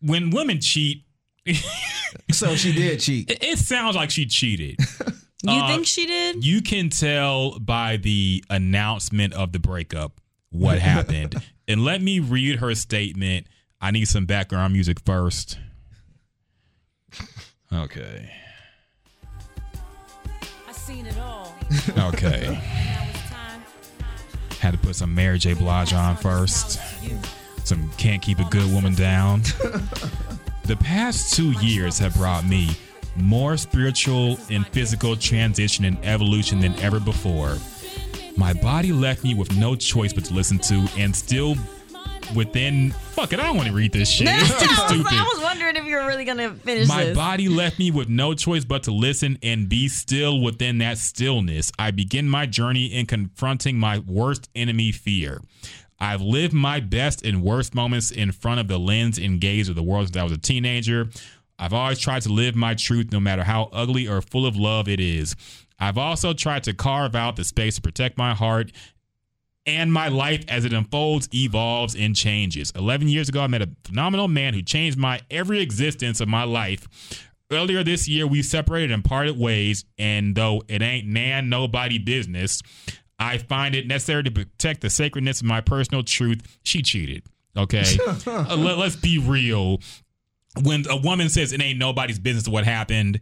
When 0.00 0.30
women 0.30 0.60
cheat, 0.60 1.04
So 2.32 2.56
she 2.56 2.72
did 2.72 3.00
cheat. 3.00 3.30
it, 3.30 3.42
it 3.42 3.58
sounds 3.58 3.96
like 3.96 4.10
she 4.10 4.26
cheated. 4.26 4.78
You 5.42 5.50
Uh, 5.52 5.68
think 5.68 5.86
she 5.86 6.06
did? 6.06 6.44
You 6.44 6.62
can 6.62 6.88
tell 6.88 7.58
by 7.58 7.96
the 7.98 8.42
announcement 8.50 9.34
of 9.34 9.52
the 9.52 9.58
breakup 9.58 10.20
what 10.50 10.78
happened. 10.78 11.34
and 11.68 11.84
let 11.84 12.00
me 12.02 12.18
read 12.20 12.60
her 12.60 12.74
statement. 12.74 13.46
I 13.80 13.90
need 13.90 14.06
some 14.06 14.24
background 14.24 14.72
music 14.72 14.98
first. 15.04 15.58
Okay. 17.74 18.30
I 20.68 20.72
seen 20.72 21.06
it 21.06 21.18
all. 21.18 21.54
Okay. 21.98 22.42
Now 22.52 23.08
it's 23.10 23.30
time. 23.30 23.62
Had 24.60 24.72
to 24.72 24.78
put 24.78 24.94
some 24.94 25.14
Mary 25.14 25.38
J. 25.38 25.54
Blige 25.54 25.92
on 25.92 26.16
first. 26.16 26.80
Some 27.64 27.90
Can't 27.96 28.22
Keep 28.22 28.38
a 28.38 28.44
Good 28.44 28.72
Woman 28.72 28.94
Down. 28.94 29.40
the 30.64 30.76
past 30.78 31.34
two 31.34 31.50
years 31.60 31.98
have 31.98 32.14
brought 32.14 32.44
me 32.44 32.70
more 33.16 33.56
spiritual 33.56 34.38
and 34.50 34.66
physical 34.68 35.16
transition 35.16 35.84
and 35.84 35.98
evolution 36.04 36.60
than 36.60 36.78
ever 36.80 37.00
before. 37.00 37.56
My 38.36 38.52
body 38.52 38.92
left 38.92 39.24
me 39.24 39.34
with 39.34 39.56
no 39.56 39.74
choice 39.74 40.12
but 40.12 40.24
to 40.26 40.34
listen 40.34 40.58
to 40.60 40.86
and 40.96 41.14
still 41.14 41.56
within. 42.34 42.90
Fuck 42.90 43.32
it, 43.32 43.40
I 43.40 43.44
don't 43.44 43.56
want 43.56 43.68
to 43.68 43.74
read 43.74 43.92
this 43.92 44.08
shit. 44.10 44.28
It's 44.30 44.48
too 44.60 44.66
I, 44.66 44.68
was, 44.68 44.90
stupid. 44.90 45.12
I 45.12 45.22
was 45.34 45.42
wondering 45.42 45.76
if 45.76 45.84
you 45.84 45.96
were 45.96 46.06
really 46.06 46.24
gonna 46.24 46.54
finish 46.54 46.88
My 46.88 47.04
this. 47.06 47.16
body 47.16 47.48
left 47.48 47.78
me 47.78 47.90
with 47.90 48.08
no 48.08 48.34
choice 48.34 48.64
but 48.64 48.82
to 48.84 48.90
listen 48.90 49.38
and 49.42 49.68
be 49.68 49.88
still 49.88 50.40
within 50.40 50.78
that 50.78 50.98
stillness. 50.98 51.70
I 51.78 51.90
begin 51.90 52.28
my 52.28 52.46
journey 52.46 52.86
in 52.86 53.06
confronting 53.06 53.78
my 53.78 53.98
worst 53.98 54.48
enemy, 54.54 54.92
fear. 54.92 55.40
I've 56.00 56.20
lived 56.22 56.52
my 56.52 56.80
best 56.80 57.24
and 57.24 57.42
worst 57.42 57.74
moments 57.74 58.10
in 58.10 58.32
front 58.32 58.60
of 58.60 58.68
the 58.68 58.78
lens 58.78 59.18
and 59.18 59.40
gaze 59.40 59.68
of 59.68 59.74
the 59.76 59.82
world 59.82 60.08
since 60.08 60.16
I 60.16 60.24
was 60.24 60.32
a 60.32 60.38
teenager. 60.38 61.08
I've 61.58 61.72
always 61.72 62.00
tried 62.00 62.22
to 62.22 62.32
live 62.32 62.56
my 62.56 62.74
truth 62.74 63.12
no 63.12 63.20
matter 63.20 63.44
how 63.44 63.70
ugly 63.72 64.08
or 64.08 64.20
full 64.20 64.44
of 64.44 64.56
love 64.56 64.88
it 64.88 64.98
is. 65.00 65.36
I've 65.78 65.98
also 65.98 66.32
tried 66.32 66.64
to 66.64 66.74
carve 66.74 67.14
out 67.14 67.36
the 67.36 67.44
space 67.44 67.76
to 67.76 67.82
protect 67.82 68.16
my 68.18 68.34
heart 68.34 68.72
and 69.66 69.92
my 69.92 70.08
life 70.08 70.44
as 70.48 70.64
it 70.64 70.72
unfolds, 70.72 71.28
evolves, 71.34 71.94
and 71.96 72.14
changes. 72.14 72.72
11 72.76 73.08
years 73.08 73.28
ago, 73.28 73.40
I 73.40 73.46
met 73.46 73.62
a 73.62 73.68
phenomenal 73.84 74.28
man 74.28 74.54
who 74.54 74.62
changed 74.62 74.98
my 74.98 75.20
every 75.30 75.60
existence 75.60 76.20
of 76.20 76.28
my 76.28 76.44
life. 76.44 76.86
Earlier 77.50 77.84
this 77.84 78.08
year, 78.08 78.26
we 78.26 78.42
separated 78.42 78.90
and 78.90 79.04
parted 79.04 79.38
ways, 79.38 79.84
and 79.98 80.34
though 80.34 80.62
it 80.68 80.82
ain't 80.82 81.06
nan 81.06 81.48
nobody 81.48 81.98
business, 81.98 82.62
I 83.18 83.38
find 83.38 83.74
it 83.74 83.86
necessary 83.86 84.24
to 84.24 84.30
protect 84.30 84.80
the 84.80 84.90
sacredness 84.90 85.40
of 85.40 85.46
my 85.46 85.60
personal 85.60 86.02
truth. 86.02 86.58
She 86.62 86.82
cheated. 86.82 87.22
Okay, 87.56 87.84
Uh, 88.26 88.56
let, 88.56 88.78
let's 88.78 88.96
be 88.96 89.18
real. 89.18 89.80
When 90.62 90.84
a 90.90 90.96
woman 90.96 91.28
says 91.28 91.52
it 91.52 91.62
ain't 91.62 91.78
nobody's 91.78 92.18
business 92.18 92.48
what 92.48 92.64
happened, 92.64 93.20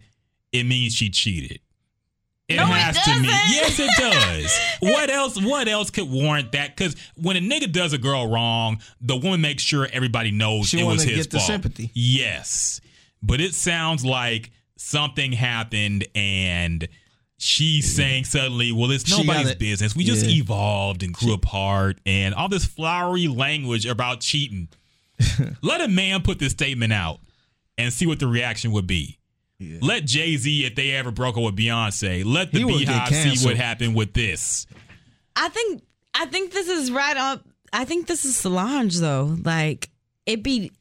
it 0.53 0.65
means 0.65 0.95
she 0.95 1.11
cheated. 1.11 1.61
It 2.53 2.57
No, 2.57 2.65
it 2.65 2.79
has 2.79 3.03
to 3.05 3.11
mean 3.11 3.23
doesn't. 3.25 3.51
yes, 3.51 3.79
it 3.79 3.91
does. 3.99 4.61
what 4.93 5.11
else? 5.11 5.41
What 5.43 5.69
else 5.69 5.91
could 5.91 6.11
warrant 6.11 6.53
that? 6.53 6.77
Because 6.77 6.97
when 7.17 7.37
a 7.37 7.41
nigga 7.41 7.71
does 7.73 7.93
a 7.93 7.99
girl 7.99 8.27
wrong, 8.29 8.81
the 9.01 9.17
woman 9.17 9.41
makes 9.41 9.63
sure 9.63 9.89
everybody 9.93 10.31
knows 10.31 10.69
She 10.69 10.81
it 10.81 10.85
was 10.85 11.03
his 11.03 11.17
get 11.17 11.31
the 11.31 11.39
fault. 11.39 11.47
sympathy. 11.47 11.91
Yes, 11.95 12.81
but 13.23 13.41
it 13.41 13.55
sounds 13.55 14.05
like 14.05 14.51
something 14.77 15.33
happened 15.33 16.07
and. 16.15 16.89
She's 17.45 17.97
saying 17.97 18.23
suddenly, 18.27 18.71
well, 18.71 18.89
it's 18.93 19.11
nobody's 19.11 19.27
nobody's 19.27 19.55
business. 19.57 19.97
We 19.97 20.05
just 20.05 20.25
yeah. 20.25 20.43
evolved 20.43 21.03
and 21.03 21.13
grew 21.13 21.33
apart, 21.33 21.99
and 22.07 22.37
all 22.37 22.49
this 22.49 22.65
flowery 22.65 23.27
language 23.27 23.85
about 23.85 24.21
cheating. 24.21 24.69
Let 25.61 25.81
a 25.81 25.89
man 25.89 26.23
put 26.23 26.39
this 26.39 26.53
statement 26.53 26.93
out 26.93 27.19
and 27.77 27.93
see 27.93 28.07
what 28.07 28.21
the 28.21 28.29
reaction 28.29 28.71
would 28.71 28.87
be. 28.87 29.19
Let 29.81 30.05
Jay 30.05 30.37
Z, 30.37 30.65
if 30.67 30.75
they 30.75 30.93
ever 30.93 31.11
broke 31.11 31.37
up 31.37 31.43
with 31.43 31.57
Beyonce, 31.57 32.25
let 32.25 32.53
the 32.53 32.61
He 32.61 32.85
BeyHive 32.85 33.35
see 33.37 33.47
what 33.47 33.57
happened 33.57 33.95
with 33.95 34.13
this. 34.15 34.67
I 35.37 35.49
think 35.49 35.83
I 36.15 36.27
think 36.27 36.53
this 36.53 36.69
is 36.69 36.91
right 36.91 37.17
up. 37.17 37.45
I 37.73 37.85
think 37.85 38.07
this 38.07 38.25
is 38.25 38.37
Solange 38.37 38.99
though. 38.99 39.37
Like 39.45 39.89
it 40.27 40.43
be. 40.43 40.73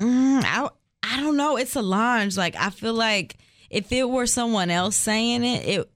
Mm, 0.00 0.42
I 0.44 0.68
I 1.02 1.20
don't 1.20 1.36
know. 1.36 1.56
It's 1.56 1.72
Solange. 1.72 2.36
Like 2.36 2.56
I 2.56 2.70
feel 2.70 2.94
like 2.94 3.36
if 3.70 3.92
it 3.92 4.08
were 4.08 4.26
someone 4.26 4.70
else 4.70 4.96
saying 4.96 5.44
it, 5.44 5.68
it 5.68 5.90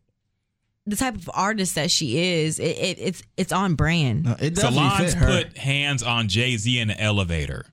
the 0.86 0.96
type 0.96 1.14
of 1.16 1.30
artist 1.32 1.74
that 1.76 1.90
she 1.90 2.18
is, 2.18 2.58
it, 2.58 2.76
it 2.76 2.98
it's 3.00 3.22
it's 3.36 3.52
on 3.52 3.74
brand. 3.74 4.24
No, 4.24 4.36
it 4.38 4.56
Solange 4.56 4.98
fit 4.98 5.14
her. 5.14 5.26
put 5.26 5.56
hands 5.58 6.02
on 6.02 6.28
Jay 6.28 6.56
Z 6.56 6.78
in 6.78 6.88
the 6.88 7.00
elevator. 7.00 7.66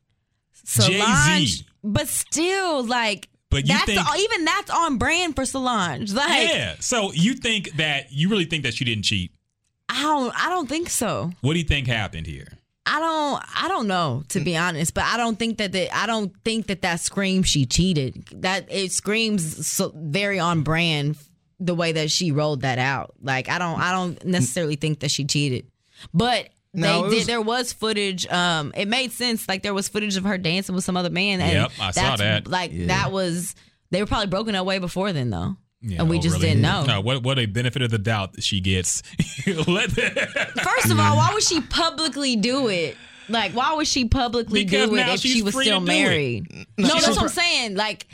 Solange, 0.64 1.48
Jay-Z. 1.48 1.65
but 1.84 2.07
still 2.07 2.84
like. 2.84 3.27
But 3.52 3.68
you 3.68 3.76
that's 3.76 3.86
think- 3.86 3.99
even 4.18 4.45
that's 4.45 4.72
on 4.72 4.98
brand 4.98 5.36
for 5.36 5.45
Solange. 5.45 6.11
Like 6.14 6.49
yeah. 6.49 6.76
So 6.80 7.11
you 7.11 7.36
think 7.36 7.73
that 7.73 8.11
you 8.11 8.30
really 8.30 8.45
think 8.45 8.64
that 8.64 8.73
she 8.73 8.86
didn't 8.86 9.03
cheat? 9.03 9.32
I 9.90 10.02
don't 10.02 10.34
I 10.36 10.49
don't 10.49 10.68
think 10.68 10.90
so. 10.90 11.32
What 11.41 11.53
do 11.53 11.60
you 11.60 11.65
think 11.65 11.86
happened 11.86 12.26
here? 12.26 12.48
I 12.86 12.99
don't 12.99 13.44
I 13.64 13.68
don't 13.68 13.88
know 13.88 14.23
to 14.30 14.40
be 14.40 14.57
honest, 14.57 14.94
but 14.94 15.03
I 15.03 15.18
don't 15.18 15.38
think 15.38 15.57
that 15.60 15.72
the, 15.73 15.95
I 15.95 16.07
don't 16.07 16.34
think 16.44 16.68
that 16.68 16.82
that 16.82 17.02
screams 17.02 17.48
she 17.48 17.65
cheated. 17.65 18.26
That 18.41 18.65
it 18.72 18.91
screams 18.91 19.68
so 19.68 19.91
very 19.95 20.40
on 20.40 20.64
brand 20.64 21.18
the 21.60 21.76
way 21.76 21.91
that 21.91 22.10
she 22.10 22.32
rolled 22.32 22.61
that 22.61 22.80
out. 22.80 23.14
Like 23.22 23.49
I 23.49 23.60
don't 23.60 23.80
I 23.80 23.91
don't 23.91 24.26
necessarily 24.26 24.78
think 24.78 25.02
that 25.02 25.11
she 25.11 25.26
cheated. 25.26 25.68
But 26.14 26.49
No, 26.73 27.03
they 27.03 27.10
did 27.10 27.15
was- 27.18 27.27
there 27.27 27.41
was 27.41 27.73
footage 27.73 28.26
um 28.27 28.72
it 28.76 28.88
made 28.88 29.11
sense 29.11 29.48
like 29.48 29.61
there 29.64 29.73
was 29.73 29.88
footage 29.89 30.15
of 30.18 30.23
her 30.23 30.38
dancing 30.38 30.73
with 30.76 30.84
some 30.85 30.95
other 30.95 31.10
man 31.10 31.41
and 31.41 31.52
Yep, 31.53 31.72
I 31.81 31.91
saw 31.91 32.15
that. 32.15 32.48
like 32.48 32.72
that 32.88 33.11
was 33.11 33.56
they 33.89 33.99
were 34.02 34.07
probably 34.07 34.27
broken 34.27 34.56
up 34.56 34.65
way 34.65 34.80
before 34.80 35.11
then 35.11 35.30
though. 35.30 35.57
Yeah, 35.84 36.02
and 36.02 36.10
we 36.10 36.19
oh, 36.19 36.22
just 36.22 36.35
really? 36.35 36.49
didn't 36.49 36.61
know. 36.61 36.85
No, 36.85 37.02
what 37.02 37.23
what 37.23 37.39
a 37.39 37.45
benefit 37.48 37.81
of 37.81 37.89
the 37.89 37.98
doubt 37.98 38.34
that 38.34 38.43
she 38.43 38.60
gets. 38.61 39.02
Let 39.48 39.89
the- 39.89 40.52
First 40.64 40.91
of 40.91 40.99
all, 40.99 41.18
why 41.18 41.31
would 41.34 41.41
she 41.43 41.60
publicly 41.60 42.35
do 42.35 42.68
it? 42.68 42.95
Like, 43.27 43.53
why 43.53 43.73
would 43.73 43.88
she 43.88 44.06
publicly 44.06 44.64
Because 44.64 44.89
do 44.89 44.95
it 44.95 45.07
if 45.07 45.19
she 45.22 45.41
was 45.41 45.53
still 45.60 45.80
to 45.80 45.84
it. 45.85 45.88
married? 45.88 46.68
No, 46.77 46.88
she's 46.89 47.06
that's 47.06 47.15
what 47.18 47.23
I'm 47.23 47.30
saying. 47.30 47.76
Like, 47.76 48.06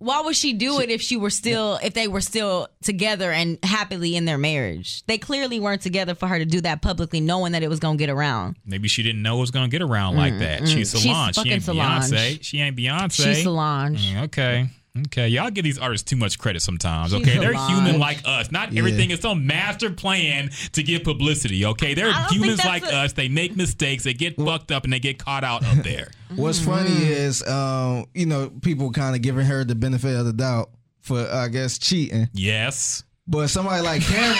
why 0.00 0.20
would 0.22 0.34
she 0.34 0.52
do 0.54 0.80
it 0.80 0.90
if 0.90 1.00
she 1.00 1.16
were 1.16 1.30
still, 1.30 1.78
if 1.82 1.94
they 1.94 2.08
were 2.08 2.20
still 2.22 2.66
together 2.82 3.30
and 3.30 3.58
happily 3.62 4.16
in 4.16 4.24
their 4.24 4.38
marriage? 4.38 5.04
They 5.06 5.18
clearly 5.18 5.60
weren't 5.60 5.82
together 5.82 6.14
for 6.14 6.26
her 6.26 6.38
to 6.38 6.44
do 6.44 6.60
that 6.62 6.82
publicly, 6.82 7.20
knowing 7.20 7.52
that 7.52 7.62
it 7.62 7.68
was 7.68 7.78
gonna 7.80 7.96
get 7.98 8.10
around. 8.10 8.56
Maybe 8.66 8.88
she 8.88 9.02
didn't 9.02 9.22
know 9.22 9.36
it 9.36 9.40
was 9.42 9.50
gonna 9.52 9.68
get 9.68 9.82
around 9.82 10.16
like 10.16 10.38
that. 10.38 10.66
She's 10.66 10.90
She's 10.90 11.02
Solange. 11.02 11.34
she 11.34 11.40
fucking 11.40 11.52
ain't 11.52 11.62
Solange. 11.62 12.04
Beyonce. 12.10 12.38
She 12.42 12.60
ain't 12.60 12.76
Beyonce. 12.76 13.24
She's 13.24 13.42
Solange. 13.44 14.14
Mm, 14.14 14.22
Okay. 14.24 14.68
Okay. 15.06 15.28
Y'all 15.28 15.50
give 15.50 15.62
these 15.64 15.78
artists 15.78 16.08
too 16.08 16.16
much 16.16 16.38
credit 16.38 16.62
sometimes. 16.62 17.12
She's 17.12 17.20
Okay. 17.20 17.38
They're 17.38 17.54
Solange. 17.54 17.72
human 17.84 18.00
like 18.00 18.20
us. 18.24 18.50
Not 18.50 18.76
everything 18.76 19.10
is 19.10 19.20
some 19.20 19.46
master 19.46 19.90
plan 19.90 20.50
to 20.72 20.82
get 20.82 21.04
publicity. 21.04 21.64
Okay. 21.64 21.94
They're 21.94 22.08
I 22.08 22.12
don't 22.12 22.28
think 22.30 22.42
humans 22.42 22.64
like 22.64 22.82
a- 22.84 22.94
us. 22.96 23.12
They 23.12 23.28
make 23.28 23.56
mistakes. 23.56 24.02
They 24.04 24.14
get 24.14 24.36
fucked 24.36 24.72
up 24.72 24.84
and 24.84 24.92
they 24.92 24.98
get 25.00 25.18
caught 25.18 25.44
out 25.44 25.64
up 25.64 25.84
there. 25.84 26.10
What's 26.34 26.58
Mm-hmm. 26.60 26.70
funny 26.70 27.06
is, 27.06 27.46
um, 27.46 28.06
you 28.14 28.26
know, 28.26 28.50
people 28.50 28.90
kind 28.92 29.14
of 29.14 29.22
giving 29.22 29.46
her 29.46 29.64
the 29.64 29.74
benefit 29.74 30.16
of 30.16 30.26
the 30.26 30.32
doubt 30.32 30.70
for, 31.00 31.28
I 31.30 31.48
guess, 31.48 31.78
cheating. 31.78 32.28
yes. 32.32 33.04
But 33.26 33.46
somebody 33.48 33.82
like 33.82 34.02
Cam, 34.02 34.36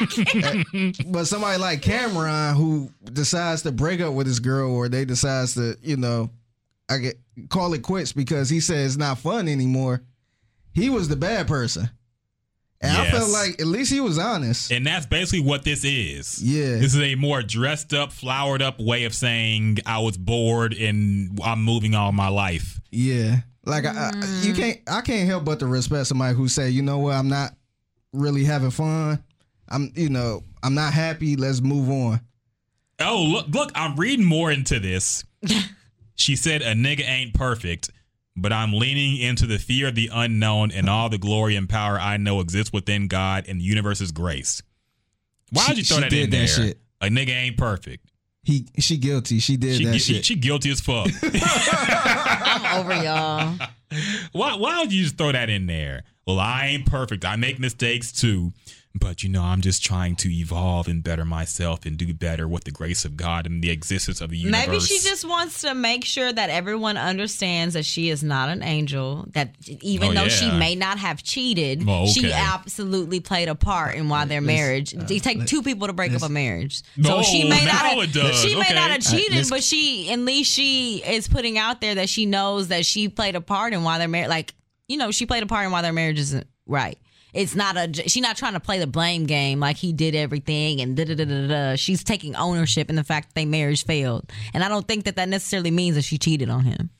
but 1.08 1.24
somebody 1.26 1.58
like 1.58 1.82
Cameron 1.82 2.54
who 2.56 2.90
decides 3.12 3.62
to 3.62 3.72
break 3.72 4.00
up 4.00 4.14
with 4.14 4.26
his 4.26 4.40
girl, 4.40 4.72
or 4.74 4.88
they 4.88 5.04
decides 5.04 5.54
to, 5.54 5.76
you 5.82 5.96
know, 5.98 6.30
I 6.90 6.98
get 6.98 7.20
call 7.48 7.72
it 7.72 7.82
quits 7.82 8.12
because 8.12 8.50
he 8.50 8.60
said 8.60 8.84
it's 8.84 8.96
not 8.96 9.18
fun 9.18 9.48
anymore. 9.48 10.02
He 10.72 10.90
was 10.90 11.08
the 11.08 11.16
bad 11.16 11.46
person, 11.46 11.88
and 12.80 12.96
I 12.96 13.10
felt 13.10 13.30
like 13.30 13.60
at 13.60 13.66
least 13.66 13.92
he 13.92 14.00
was 14.00 14.18
honest. 14.18 14.72
And 14.72 14.86
that's 14.86 15.06
basically 15.06 15.40
what 15.40 15.64
this 15.64 15.84
is. 15.84 16.42
Yeah. 16.42 16.76
This 16.76 16.94
is 16.94 17.00
a 17.00 17.14
more 17.14 17.42
dressed 17.42 17.92
up, 17.94 18.12
flowered 18.12 18.62
up 18.62 18.80
way 18.80 19.04
of 19.04 19.14
saying 19.14 19.78
I 19.86 20.00
was 20.00 20.16
bored 20.16 20.74
and 20.74 21.38
I'm 21.44 21.62
moving 21.62 21.94
on 21.94 22.14
my 22.14 22.28
life. 22.28 22.80
Yeah, 22.90 23.36
like 23.64 23.84
I, 23.86 24.10
I, 24.14 24.40
you 24.42 24.52
can't, 24.54 24.80
I 24.88 25.00
can't 25.00 25.28
help 25.28 25.44
but 25.44 25.60
to 25.60 25.66
respect 25.66 26.06
somebody 26.06 26.36
who 26.36 26.48
say, 26.48 26.70
you 26.70 26.82
know 26.82 26.98
what, 26.98 27.14
I'm 27.14 27.28
not 27.28 27.54
really 28.12 28.44
having 28.44 28.70
fun. 28.70 29.22
I'm 29.68 29.92
you 29.94 30.08
know 30.08 30.42
I'm 30.62 30.74
not 30.74 30.92
happy. 30.92 31.36
Let's 31.36 31.60
move 31.60 31.88
on. 31.88 32.20
Oh, 33.00 33.22
look, 33.22 33.48
look, 33.48 33.72
I'm 33.74 33.96
reading 33.96 34.26
more 34.26 34.50
into 34.50 34.78
this. 34.78 35.24
she 36.20 36.36
said, 36.36 36.62
A 36.62 36.74
nigga 36.74 37.08
ain't 37.08 37.34
perfect, 37.34 37.90
but 38.36 38.52
I'm 38.52 38.72
leaning 38.72 39.16
into 39.18 39.46
the 39.46 39.58
fear 39.58 39.88
of 39.88 39.94
the 39.94 40.10
unknown 40.12 40.70
and 40.70 40.88
all 40.88 41.08
the 41.08 41.18
glory 41.18 41.56
and 41.56 41.68
power 41.68 41.98
I 41.98 42.16
know 42.16 42.40
exists 42.40 42.72
within 42.72 43.08
God 43.08 43.44
and 43.48 43.60
the 43.60 43.64
universe's 43.64 44.12
grace. 44.12 44.62
Why 45.50 45.62
She- 45.64 45.70
would 45.70 45.78
you 45.78 45.84
throw 45.84 45.96
she 45.96 46.00
that 46.02 46.10
did 46.10 46.24
in 46.24 46.30
that 46.30 46.36
there? 46.36 46.46
shit. 46.46 46.80
A 47.00 47.06
nigga 47.06 47.30
ain't 47.30 47.56
perfect. 47.56 48.06
He 48.42 48.68
she 48.78 48.96
guilty. 48.96 49.38
She 49.38 49.56
did 49.56 49.76
She, 49.76 49.84
that 49.84 49.98
she, 50.00 50.14
shit. 50.14 50.24
she 50.24 50.34
guilty 50.34 50.70
as 50.70 50.80
fuck. 50.80 51.08
I'm 51.22 52.80
over 52.80 52.94
y'all. 53.02 53.56
why, 54.32 54.54
why 54.56 54.80
would 54.80 54.92
you 54.92 55.02
just 55.02 55.16
throw 55.18 55.32
that 55.32 55.50
in 55.50 55.66
there? 55.66 56.04
Well, 56.26 56.38
I 56.38 56.66
ain't 56.68 56.86
perfect. 56.86 57.24
I 57.24 57.36
make 57.36 57.58
mistakes 57.58 58.12
too. 58.12 58.52
But, 58.92 59.22
you 59.22 59.28
know, 59.28 59.42
I'm 59.44 59.60
just 59.60 59.84
trying 59.84 60.16
to 60.16 60.28
evolve 60.34 60.88
and 60.88 61.00
better 61.02 61.24
myself 61.24 61.86
and 61.86 61.96
do 61.96 62.12
better 62.12 62.48
with 62.48 62.64
the 62.64 62.72
grace 62.72 63.04
of 63.04 63.16
God 63.16 63.46
and 63.46 63.62
the 63.62 63.70
existence 63.70 64.20
of 64.20 64.30
the 64.30 64.36
universe. 64.38 64.66
Maybe 64.66 64.80
she 64.80 64.98
just 64.98 65.24
wants 65.24 65.60
to 65.60 65.76
make 65.76 66.04
sure 66.04 66.32
that 66.32 66.50
everyone 66.50 66.96
understands 66.96 67.74
that 67.74 67.84
she 67.84 68.10
is 68.10 68.24
not 68.24 68.48
an 68.48 68.64
angel. 68.64 69.26
That 69.30 69.54
even 69.80 70.08
Oh, 70.08 70.14
though 70.14 70.28
she 70.28 70.50
may 70.50 70.74
not 70.74 70.98
have 70.98 71.22
cheated, 71.22 71.86
Well, 71.86 72.08
she 72.08 72.32
absolutely 72.32 73.20
played 73.20 73.48
a 73.48 73.54
part 73.54 73.94
in 73.94 74.08
why 74.08 74.24
their 74.24 74.40
marriage. 74.40 74.92
It 74.92 75.22
take 75.22 75.46
two 75.46 75.62
people 75.62 75.86
to 75.86 75.92
break 75.92 76.12
up 76.12 76.22
a 76.22 76.28
marriage. 76.28 76.82
So 77.00 77.22
she 77.22 77.44
may 77.44 77.64
not. 77.64 77.68
Have, 77.86 77.98
it 77.98 78.12
does. 78.12 78.40
She 78.42 78.56
may 78.56 78.62
Okay. 78.62 78.74
not 78.74 78.90
have 78.90 79.06
Uh, 79.06 79.10
cheated, 79.16 79.38
this- 79.38 79.50
but 79.50 79.62
she 79.62 80.10
at 80.10 80.18
least 80.18 80.50
she 80.52 80.96
is 81.06 81.28
putting 81.28 81.58
out 81.58 81.80
there 81.80 81.94
that 81.94 82.08
she 82.08 82.26
knows 82.26 82.68
that 82.68 82.84
she 82.84 83.08
played 83.08 83.36
a 83.36 83.40
part 83.40 83.72
in 83.72 83.84
why 83.84 83.98
their 83.98 84.08
marriage. 84.08 84.30
Like 84.30 84.52
you 84.88 84.96
know, 84.96 85.12
she 85.12 85.26
played 85.26 85.44
a 85.44 85.46
part 85.46 85.64
in 85.64 85.70
why 85.70 85.82
their 85.82 85.92
marriage 85.92 86.18
isn't 86.18 86.48
right. 86.66 86.98
It's 87.32 87.54
not 87.54 87.76
a. 87.76 87.92
She's 88.08 88.22
not 88.22 88.36
trying 88.36 88.54
to 88.54 88.60
play 88.60 88.78
the 88.78 88.86
blame 88.86 89.26
game 89.26 89.60
like 89.60 89.76
he 89.76 89.92
did 89.92 90.14
everything 90.14 90.80
and 90.80 90.96
da 90.96 91.04
da 91.04 91.14
da 91.14 91.24
da 91.24 91.46
da. 91.48 91.76
She's 91.76 92.04
taking 92.04 92.36
ownership 92.36 92.90
in 92.90 92.96
the 92.96 93.04
fact 93.04 93.28
that 93.28 93.34
their 93.34 93.46
marriage 93.46 93.84
failed, 93.84 94.30
and 94.54 94.64
I 94.64 94.68
don't 94.68 94.86
think 94.86 95.04
that 95.04 95.16
that 95.16 95.28
necessarily 95.28 95.70
means 95.70 95.96
that 95.96 96.02
she 96.02 96.18
cheated 96.18 96.50
on 96.50 96.64
him. 96.64 96.90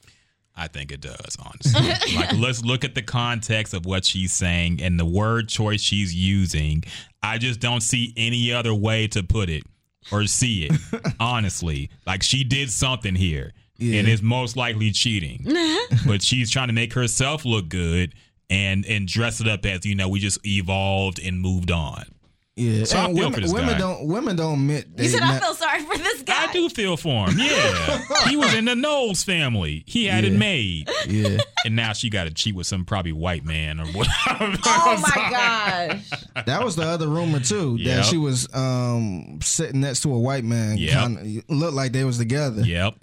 I 0.56 0.68
think 0.68 0.92
it 0.92 1.00
does, 1.00 1.36
honestly. 1.42 1.80
like, 2.16 2.36
let's 2.36 2.62
look 2.62 2.84
at 2.84 2.94
the 2.94 3.02
context 3.02 3.72
of 3.72 3.86
what 3.86 4.04
she's 4.04 4.32
saying 4.32 4.82
and 4.82 5.00
the 5.00 5.06
word 5.06 5.48
choice 5.48 5.80
she's 5.80 6.14
using. 6.14 6.84
I 7.22 7.38
just 7.38 7.60
don't 7.60 7.80
see 7.80 8.12
any 8.16 8.52
other 8.52 8.74
way 8.74 9.06
to 9.08 9.22
put 9.22 9.48
it 9.48 9.62
or 10.12 10.26
see 10.26 10.66
it, 10.66 10.72
honestly. 11.20 11.88
Like, 12.06 12.22
she 12.22 12.44
did 12.44 12.70
something 12.70 13.14
here 13.14 13.54
and 13.80 14.08
it's 14.08 14.22
most 14.22 14.56
likely 14.56 14.90
cheating, 14.90 15.46
but 16.06 16.22
she's 16.22 16.50
trying 16.50 16.68
to 16.68 16.74
make 16.74 16.92
herself 16.92 17.44
look 17.44 17.68
good 17.68 18.14
and 18.50 18.84
and 18.84 19.06
dress 19.08 19.40
it 19.40 19.48
up 19.48 19.64
as 19.64 19.86
you 19.86 19.94
know 19.94 20.08
we 20.08 20.18
just 20.18 20.44
evolved 20.44 21.18
and 21.20 21.40
moved 21.40 21.70
on. 21.70 22.04
yeah, 22.56 22.84
So 22.84 22.98
I 22.98 23.06
feel 23.06 23.14
women, 23.14 23.32
for 23.32 23.40
this 23.40 23.52
women 23.52 23.72
guy. 23.72 23.78
don't 23.78 24.06
women 24.08 24.36
don't 24.36 24.54
admit. 24.54 24.96
They 24.96 25.04
You 25.04 25.08
said 25.10 25.22
I 25.22 25.38
feel 25.38 25.54
sorry 25.54 25.80
for 25.82 25.96
this 25.96 26.22
guy. 26.22 26.48
I 26.48 26.52
do 26.52 26.68
feel 26.68 26.96
for 26.96 27.30
him. 27.30 27.38
Yeah, 27.38 28.00
he 28.28 28.36
was 28.36 28.52
in 28.54 28.64
the 28.66 28.74
Knowles 28.74 29.22
family. 29.22 29.84
He 29.86 30.06
had 30.06 30.24
it 30.24 30.32
made. 30.32 30.90
Yeah, 31.06 31.38
and 31.64 31.76
now 31.76 31.92
she 31.92 32.10
got 32.10 32.24
to 32.24 32.30
cheat 32.34 32.54
with 32.56 32.66
some 32.66 32.84
probably 32.84 33.12
white 33.12 33.44
man 33.44 33.78
or 33.80 33.86
whatever. 33.86 34.58
Oh 34.66 34.96
my 35.00 35.30
gosh! 35.30 36.44
that 36.46 36.64
was 36.64 36.74
the 36.76 36.82
other 36.84 37.06
rumor 37.08 37.38
too. 37.40 37.76
Yep. 37.78 37.96
That 37.96 38.04
she 38.04 38.16
was 38.16 38.48
um 38.52 39.38
sitting 39.42 39.80
next 39.80 40.00
to 40.02 40.12
a 40.12 40.18
white 40.18 40.44
man. 40.44 40.76
Yep. 40.78 40.92
Kinda, 40.92 41.42
looked 41.48 41.74
like 41.74 41.92
they 41.92 42.04
was 42.04 42.18
together. 42.18 42.62
Yep. 42.62 42.94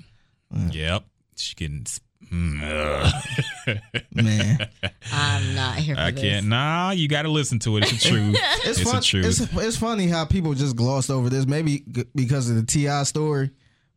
Yep. 0.71 1.03
She 1.37 1.55
getting. 1.55 1.85
Mm, 2.31 2.61
ugh. 2.63 3.77
Man, 4.13 4.67
I'm 5.13 5.55
not 5.55 5.75
here 5.77 5.95
for 5.95 6.01
I 6.01 6.11
this. 6.11 6.21
can't. 6.21 6.45
Nah, 6.47 6.91
you 6.91 7.07
got 7.07 7.23
to 7.23 7.29
listen 7.29 7.59
to 7.59 7.77
it. 7.77 7.83
It's 7.83 8.03
the 8.03 8.09
truth. 8.09 8.37
it's, 8.41 8.79
it's 8.79 8.81
fun, 8.81 8.95
the 8.97 9.01
truth. 9.01 9.25
It's, 9.25 9.39
it's 9.53 9.77
funny 9.77 10.07
how 10.07 10.25
people 10.25 10.53
just 10.53 10.75
glossed 10.75 11.09
over 11.09 11.29
this. 11.29 11.45
Maybe 11.45 11.83
because 12.15 12.49
of 12.49 12.55
the 12.57 12.63
T.I 12.63 13.03
story, 13.03 13.51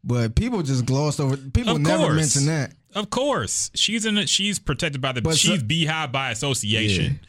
but 0.04 0.34
people 0.34 0.62
just 0.62 0.86
glossed 0.86 1.20
over. 1.20 1.36
People 1.36 1.76
Of 1.76 1.82
never 1.82 2.04
course. 2.04 2.16
mention 2.16 2.46
that. 2.46 2.72
of 2.94 3.10
course, 3.10 3.70
she's 3.74 4.04
in. 4.06 4.18
A, 4.18 4.26
she's 4.26 4.58
protected 4.58 5.00
by 5.00 5.12
the. 5.12 5.22
But 5.22 5.32
so- 5.32 5.52
she's 5.54 5.62
BeyHive 5.62 6.12
by 6.12 6.30
association. 6.30 7.20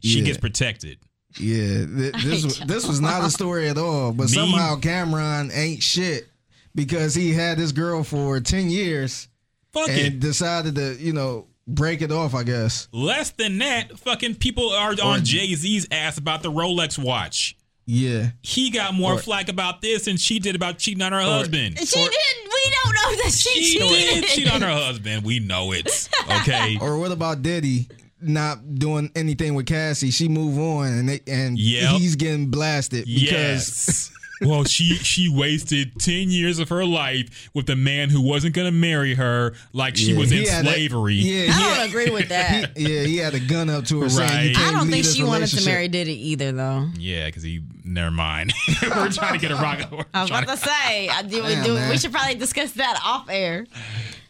She 0.00 0.18
Yeah. 0.20 0.24
gets 0.26 0.38
protected. 0.38 0.98
Yeah, 1.38 1.84
th- 1.86 2.14
this 2.24 2.44
was 2.44 2.60
this 2.60 2.86
was 2.86 3.00
not 3.00 3.24
a 3.24 3.30
story 3.30 3.68
at 3.68 3.76
all. 3.78 4.12
But 4.12 4.24
Me- 4.24 4.28
somehow 4.34 4.76
Cameron 4.76 5.50
ain't 5.52 5.82
shit 5.82 6.26
because 6.74 7.14
he 7.14 7.32
had 7.32 7.58
this 7.58 7.72
girl 7.72 8.02
for 8.04 8.40
ten 8.40 8.70
years 8.70 9.28
Fuck 9.72 9.88
and 9.88 9.98
it. 9.98 10.20
decided 10.20 10.74
to 10.76 10.96
you 10.98 11.12
know 11.12 11.46
break 11.66 12.02
it 12.02 12.10
off. 12.12 12.34
I 12.34 12.42
guess. 12.44 12.88
Less 12.92 13.30
than 13.30 13.58
that, 13.58 13.98
fucking 13.98 14.36
people 14.36 14.70
are 14.70 14.94
on 15.02 15.24
Jay 15.24 15.54
Z's 15.54 15.86
ass 15.90 16.18
about 16.18 16.42
the 16.42 16.50
Rolex 16.50 16.98
watch. 17.02 17.56
Yeah, 17.90 18.32
He 18.42 18.68
got 18.68 18.92
more 18.92 19.14
Or- 19.14 19.18
flack 19.18 19.48
about 19.48 19.80
this 19.80 20.04
than 20.04 20.18
she 20.18 20.38
did 20.38 20.54
about 20.54 20.78
cheating 20.78 21.00
on 21.02 21.12
her 21.12 21.22
husband. 21.22 21.78
She 21.78 21.84
didn't. 21.86 22.12
We 22.44 22.72
don't 22.84 22.94
know 22.94 23.22
that 23.22 23.32
she, 23.34 23.48
cheated. 23.64 23.64
She 23.64 23.78
cheated. 23.78 24.24
did 24.24 24.30
cheat 24.30 24.52
on 24.52 24.60
her 24.60 24.68
husband. 24.70 25.24
We 25.24 25.38
know 25.38 25.72
it. 25.72 26.08
Okay. 26.42 26.76
or 26.82 26.98
what 26.98 27.12
about 27.12 27.40
Diddy? 27.40 27.88
Not 28.20 28.74
doing 28.74 29.10
anything 29.16 29.54
with 29.54 29.64
Cassie, 29.64 30.10
she 30.10 30.28
move 30.28 30.58
on, 30.58 30.86
and 30.88 31.08
they, 31.08 31.20
and 31.26 31.58
Yep. 31.58 31.92
he's 31.92 32.16
getting 32.16 32.48
blasted 32.50 33.06
because 33.06 33.22
Yes. 33.22 34.10
well, 34.40 34.64
she 34.64 34.94
she 34.96 35.28
wasted 35.28 35.98
ten 36.00 36.30
years 36.30 36.58
of 36.58 36.68
her 36.68 36.84
life 36.84 37.50
with 37.54 37.68
a 37.70 37.76
man 37.76 38.10
who 38.10 38.20
wasn't 38.20 38.54
going 38.54 38.66
to 38.66 38.72
marry 38.78 39.14
her, 39.14 39.54
like 39.72 39.96
she 39.96 40.12
Yeah, 40.12 40.18
was 40.18 40.30
he 40.30 40.40
in 40.44 40.48
had 40.48 40.66
a- 40.66 40.68
slavery. 40.72 41.14
yeah, 41.14 41.40
I 41.40 41.42
he 41.44 41.62
don't 41.62 41.76
had- 41.76 41.88
agree 41.88 42.10
with 42.10 42.28
that. 42.28 42.76
he- 42.76 42.94
yeah, 42.96 43.02
he 43.04 43.16
had 43.18 43.34
a 43.34 43.40
gun 43.40 43.68
up 43.70 43.84
to 43.86 44.00
her 44.02 44.08
saying, 44.08 44.28
Right. 44.30 44.44
you 44.44 44.50
I 44.50 44.54
can't 44.54 44.76
I 44.76 44.78
don't 44.78 44.90
think 44.90 45.04
she 45.04 45.22
wanted 45.22 45.48
to 45.48 45.64
marry 45.64 45.88
Diddy 45.88 46.30
either, 46.30 46.52
though. 46.52 46.88
Yeah, 46.98 47.26
because 47.26 47.42
he. 47.42 47.62
Never 47.84 48.10
mind. 48.10 48.52
We're 48.82 49.08
trying 49.08 49.32
to 49.32 49.38
get 49.40 49.50
a 49.50 49.54
rock. 49.56 49.78
we're 49.90 50.04
I 50.12 50.20
was 50.20 50.28
trying 50.28 50.44
about 50.44 50.58
to 50.58 50.64
say, 50.68 51.08
I 51.08 51.22
do, 51.22 51.36
we, 51.42 51.48
Damn, 51.54 51.64
do, 51.64 51.74
man. 51.74 51.88
we 51.88 51.96
should 51.96 52.12
probably 52.12 52.34
discuss 52.34 52.72
that 52.72 53.00
off 53.02 53.30
air. 53.30 53.66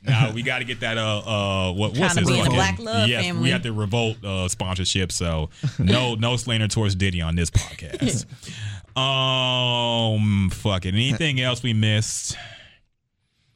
No, 0.06 0.30
we 0.32 0.43
got 0.43 0.60
to 0.60 0.64
get 0.64 0.78
that. 0.80 0.97
Uh, 0.97 1.18
uh, 1.18 1.72
what, 1.72 1.90
what's 1.98 1.98
Trying 1.98 2.10
to 2.14 2.20
his 2.20 2.28
be 2.30 2.39
in 2.39 2.44
the 2.44 2.51
fucking- 2.52 2.55
Black 2.55 2.78
Love 2.78 3.09
yes, 3.09 3.24
family. 3.24 3.43
we 3.43 3.51
have 3.51 3.64
the 3.64 3.72
Revolt 3.72 4.24
uh, 4.24 4.47
sponsorship. 4.47 5.10
So 5.10 5.51
no, 5.80 6.14
no 6.14 6.36
slander 6.36 6.68
towards 6.68 6.94
Diddy 6.94 7.20
on 7.20 7.35
this 7.35 7.51
podcast. 7.51 8.26
um, 8.98 10.50
fuck 10.50 10.84
it. 10.86 10.94
Anything 10.94 11.40
else 11.40 11.62
we 11.62 11.72
missed? 11.72 12.36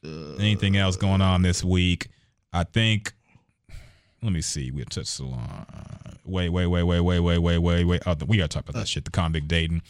Anything 0.03 0.75
else 0.77 0.97
going 0.97 1.21
on 1.21 1.41
this 1.41 1.63
week? 1.63 2.09
I 2.51 2.63
think. 2.63 3.13
Let 4.21 4.31
me 4.31 4.41
see. 4.41 4.71
We 4.71 4.85
touched 4.85 5.07
Solange. 5.07 5.65
Wait, 6.25 6.49
wait, 6.49 6.67
wait, 6.67 6.83
wait, 6.83 6.99
wait, 7.01 7.19
wait, 7.19 7.37
wait, 7.39 7.57
wait, 7.57 7.83
wait. 7.83 8.01
Oh, 8.05 8.15
we 8.27 8.37
gotta 8.37 8.47
talk 8.47 8.63
about 8.69 8.79
that 8.79 8.87
shit. 8.87 9.03
The 9.05 9.11
convict 9.11 9.47
dating. 9.47 9.81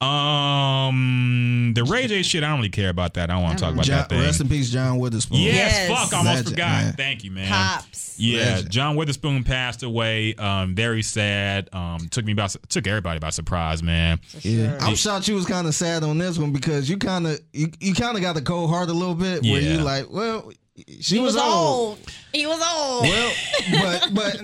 Um, 0.00 1.72
the 1.74 1.84
Ray 1.84 2.06
J 2.06 2.22
shit. 2.22 2.42
I 2.42 2.48
don't 2.48 2.58
really 2.58 2.68
care 2.70 2.88
about 2.90 3.14
that. 3.14 3.30
I 3.30 3.34
don't 3.34 3.42
want 3.42 3.58
to 3.58 3.64
talk 3.64 3.74
about 3.74 3.84
John, 3.84 3.98
that 3.98 4.08
thing. 4.08 4.20
rest 4.20 4.40
in 4.40 4.48
peace, 4.48 4.70
John 4.70 4.98
Witherspoon. 4.98 5.38
Yes, 5.38 5.54
Yes. 5.54 5.88
fuck, 5.88 6.12
I 6.14 6.16
almost 6.18 6.36
Legend, 6.36 6.48
forgot. 6.48 6.68
man. 6.84 6.92
Thank 6.94 7.24
you, 7.24 7.30
man. 7.30 7.48
Pops. 7.48 8.18
Yeah, 8.18 8.38
Legend. 8.54 8.70
John 8.70 8.96
Witherspoon 8.96 9.44
passed 9.44 9.82
away. 9.82 10.34
Um, 10.34 10.74
very 10.74 11.02
sad. 11.02 11.68
Um, 11.72 12.08
took 12.10 12.24
me 12.24 12.34
by 12.34 12.48
took 12.68 12.86
everybody 12.86 13.18
by 13.18 13.30
surprise, 13.30 13.82
man. 13.82 14.20
Yeah. 14.40 14.78
I'm 14.80 14.94
shocked 14.94 15.28
you 15.28 15.34
was 15.34 15.46
kind 15.46 15.66
of 15.66 15.74
sad 15.74 16.02
on 16.02 16.18
this 16.18 16.38
one 16.38 16.52
because 16.52 16.88
you 16.88 16.96
kind 16.96 17.26
of 17.26 17.40
you, 17.52 17.70
you 17.80 17.94
kind 17.94 18.16
of 18.16 18.22
got 18.22 18.34
the 18.34 18.42
cold 18.42 18.70
heart 18.70 18.88
a 18.88 18.92
little 18.92 19.14
bit 19.14 19.42
where 19.42 19.60
Yeah. 19.60 19.72
you 19.72 19.78
like, 19.82 20.10
well, 20.10 20.50
she 21.00 21.16
He 21.16 21.20
was, 21.20 21.34
was 21.34 21.42
old. 21.42 21.98
old. 21.98 21.98
He 22.32 22.46
was 22.46 22.60
old. 22.60 23.02
Well, 23.02 23.32
but 23.72 24.14
but 24.14 24.40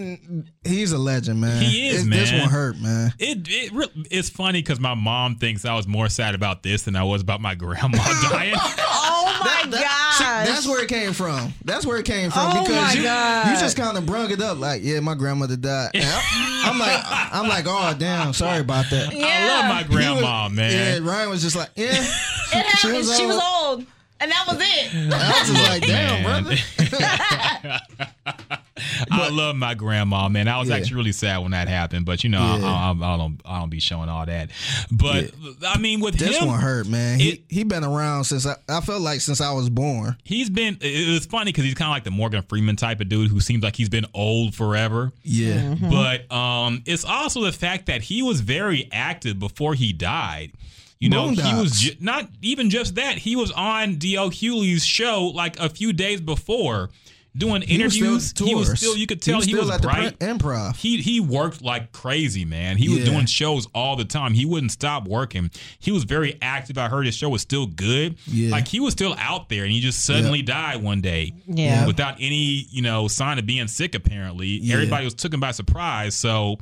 he's 0.64 0.92
a 0.92 0.98
legend, 0.98 1.40
man. 1.40 1.62
He 1.62 1.88
is, 1.88 2.06
It- 2.06 2.10
This 2.10 2.32
one 2.32 2.48
hurt, 2.50 2.78
man. 2.78 3.12
It 3.18 3.46
it 3.48 3.72
re- 3.72 4.04
it's 4.10 4.28
funny 4.28 4.60
because 4.60 4.80
my 4.80 4.94
mom 4.94 5.36
thinks 5.36 5.64
I 5.64 5.74
was 5.74 5.86
more 5.86 6.08
sad 6.08 6.34
about 6.34 6.62
this 6.62 6.82
than 6.82 6.96
I 6.96 7.04
was 7.04 7.22
about 7.22 7.40
my 7.40 7.54
grandma 7.54 7.98
oh 8.00 8.28
dying. 8.30 8.54
oh 8.56 9.40
my 9.44 9.70
That- 9.70 9.82
gosh. 9.82 10.16
see, 10.46 10.52
that's 10.52 10.66
where 10.66 10.82
it 10.82 10.88
came 10.88 11.12
from. 11.12 11.52
That's 11.64 11.86
where 11.86 11.98
it 11.98 12.06
came 12.06 12.30
from 12.30 12.42
Oh 12.56 12.62
because 12.64 12.74
my 12.74 12.92
you 12.94 13.02
God. 13.04 13.46
you 13.52 13.60
just 13.60 13.76
kind 13.76 13.96
of 13.96 14.04
brung 14.06 14.30
it 14.30 14.40
up 14.40 14.58
like, 14.58 14.82
yeah, 14.82 15.00
my 15.00 15.14
grandmother 15.14 15.56
died. 15.56 15.90
I'm, 15.94 16.72
I'm 16.72 16.78
like, 16.78 17.02
I'm 17.06 17.48
like, 17.48 17.64
oh 17.68 17.94
damn, 17.98 18.32
sorry 18.32 18.60
about 18.60 18.86
that. 18.90 19.12
I 19.14 19.48
love 19.48 19.68
my 19.68 19.82
He 19.82 19.88
was- 19.88 19.96
grandma, 20.20 20.48
man. 20.48 21.02
Yeah, 21.02 21.08
Ryan 21.08 21.30
was 21.30 21.42
just 21.42 21.54
like, 21.56 21.70
yeah. 21.76 21.86
it 21.92 21.96
happened. 22.52 22.78
She 22.78 22.92
was, 23.26 23.40
old. 23.40 23.78
old. 23.80 23.86
And 24.18 24.30
that 24.30 24.44
was 24.48 24.56
it. 24.60 25.12
I 25.12 25.40
was 25.40 25.48
just 25.48 25.68
like, 25.70 25.82
damn, 25.82 26.22
Man. 26.22 26.42
brother. 26.44 27.78
I 29.10 29.28
love 29.30 29.56
my 29.56 29.74
grandma, 29.74 30.28
man. 30.28 30.48
I 30.48 30.58
was 30.58 30.68
Yeah. 30.68 30.76
actually 30.76 30.96
really 30.96 31.12
sad 31.12 31.38
when 31.38 31.52
that 31.52 31.68
happened, 31.68 32.04
but 32.06 32.22
you 32.24 32.30
know, 32.30 32.40
I, 32.40 32.58
Yeah. 32.58 32.66
I, 32.66 33.14
I 33.14 33.16
don't, 33.16 33.40
I 33.44 33.60
don't 33.60 33.70
be 33.70 33.80
showing 33.80 34.08
all 34.08 34.26
that. 34.26 34.50
But 34.90 35.32
I 35.66 35.78
mean, 35.78 36.00
with 36.00 36.16
This 36.16 36.36
him, 36.38 36.48
one 36.48 36.60
hurt, 36.60 36.86
man. 36.86 37.18
He 37.18 37.28
It- 37.30 37.42
he 37.48 37.64
been 37.64 37.84
around 37.84 38.24
since 38.24 38.46
I, 38.46 38.56
I 38.68 38.80
felt 38.80 39.00
like 39.02 39.20
since 39.20 39.40
I 39.40 39.52
was 39.52 39.70
born. 39.70 40.16
he's 40.24 40.50
been. 40.50 40.76
It 40.80 41.10
was 41.12 41.26
funny 41.26 41.50
because 41.52 41.64
he's 41.64 41.74
kind 41.74 41.88
of 41.88 41.94
like 41.94 42.04
the 42.04 42.10
Morgan 42.10 42.42
Freeman 42.42 42.76
type 42.76 43.00
of 43.00 43.08
dude 43.08 43.30
who 43.30 43.40
seems 43.40 43.62
like 43.62 43.76
he's 43.76 43.88
been 43.88 44.06
old 44.14 44.54
forever. 44.54 45.12
Yeah. 45.22 45.74
But 45.80 46.30
um, 46.32 46.82
it's 46.86 47.04
also 47.04 47.42
the 47.42 47.52
fact 47.52 47.86
that 47.86 48.02
he 48.02 48.22
was 48.22 48.40
very 48.40 48.88
active 48.92 49.38
before 49.38 49.74
he 49.74 49.92
died. 49.92 50.52
You 50.98 51.10
know, 51.10 51.28
he 51.28 51.54
was 51.54 51.72
ju- 51.80 51.96
not 52.00 52.28
even 52.42 52.70
just 52.70 52.94
that. 52.94 53.18
He 53.18 53.36
was 53.36 53.52
on 53.52 53.96
DL 53.96 54.30
Hughley's 54.32 54.84
show 54.84 55.26
like 55.34 55.58
a 55.60 55.68
few 55.68 55.92
days 55.92 56.20
before 56.22 56.88
doing 57.36 57.60
He 57.60 57.82
was 57.82 57.92
still 57.94 58.06
interviews. 58.14 58.32
He 58.38 58.54
was 58.54 58.78
still. 58.78 58.96
You 58.96 59.06
could 59.06 59.22
He 59.22 59.30
tell 59.30 59.36
was 59.36 59.44
he 59.44 59.50
still 59.52 59.64
was 59.66 59.70
at 59.74 59.82
the 59.82 59.88
bright. 59.88 60.18
Print 60.18 60.40
Improv. 60.40 60.76
He 60.76 61.02
he 61.02 61.20
worked 61.20 61.60
like 61.60 61.92
crazy, 61.92 62.46
man. 62.46 62.78
He 62.78 62.88
was 62.88 63.00
Yeah. 63.00 63.04
doing 63.12 63.26
shows 63.26 63.68
all 63.74 63.94
the 63.96 64.06
time. 64.06 64.32
He 64.32 64.46
wouldn't 64.46 64.72
stop 64.72 65.06
working. 65.06 65.50
He 65.78 65.92
was 65.92 66.04
very 66.04 66.38
active. 66.40 66.78
I 66.78 66.88
heard 66.88 67.04
his 67.04 67.14
show 67.14 67.28
was 67.28 67.42
still 67.42 67.66
good. 67.66 68.16
Yeah. 68.26 68.48
Like 68.50 68.66
he 68.66 68.80
was 68.80 68.92
still 68.94 69.14
out 69.18 69.50
there, 69.50 69.64
and 69.64 69.72
he 69.72 69.80
just 69.80 70.02
suddenly 70.02 70.40
died 70.40 70.82
one 70.82 71.02
day. 71.02 71.34
Yeah. 71.46 71.86
without 71.86 72.14
any 72.20 72.66
you 72.70 72.80
know 72.80 73.06
sign 73.06 73.38
of 73.38 73.44
being 73.44 73.68
sick. 73.68 73.94
Apparently, 73.94 74.48
Yeah. 74.48 74.72
everybody 74.72 75.04
was 75.04 75.12
taken 75.12 75.40
by 75.40 75.50
surprise. 75.50 76.14
So. 76.14 76.56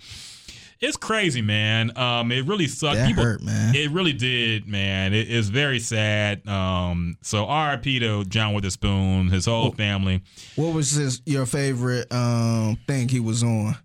It's 0.81 0.97
crazy, 0.97 1.41
man. 1.43 1.97
Um, 1.97 2.31
it 2.33 2.44
really 2.47 2.67
sucked. 2.67 2.97
That 2.97 3.12
hurt, 3.12 3.43
man. 3.43 3.75
It 3.75 3.91
really 3.91 4.12
did, 4.12 4.67
man. 4.69 5.15
It 5.15 5.28
is 5.31 5.49
very 5.49 5.78
sad. 5.81 6.47
Um, 6.49 7.17
so 7.23 7.47
R.I.P. 7.47 8.01
to 8.01 8.25
John 8.25 8.53
Witherspoon, 8.55 9.28
his 9.28 9.47
whole 9.47 9.73
family. 9.73 10.23
What 10.57 10.75
was 10.75 10.91
his 10.93 11.23
your 11.27 11.47
favorite 11.47 12.12
um 12.12 12.77
thing 12.86 13.09
he 13.09 13.20
was 13.20 13.43
on? 13.43 13.77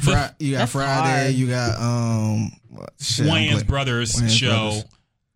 Fri- 0.00 0.28
you 0.38 0.56
got 0.56 0.68
Friday. 0.68 1.22
hard. 1.24 1.34
You 1.34 1.48
got 1.48 1.80
um 1.80 2.52
what- 2.68 2.90
shit, 3.00 3.26
I'm 3.26 3.32
Wayans 3.32 3.66
Brothers 3.66 4.14
Wayans 4.14 4.30
show. 4.30 4.48
Brothers. 4.70 4.84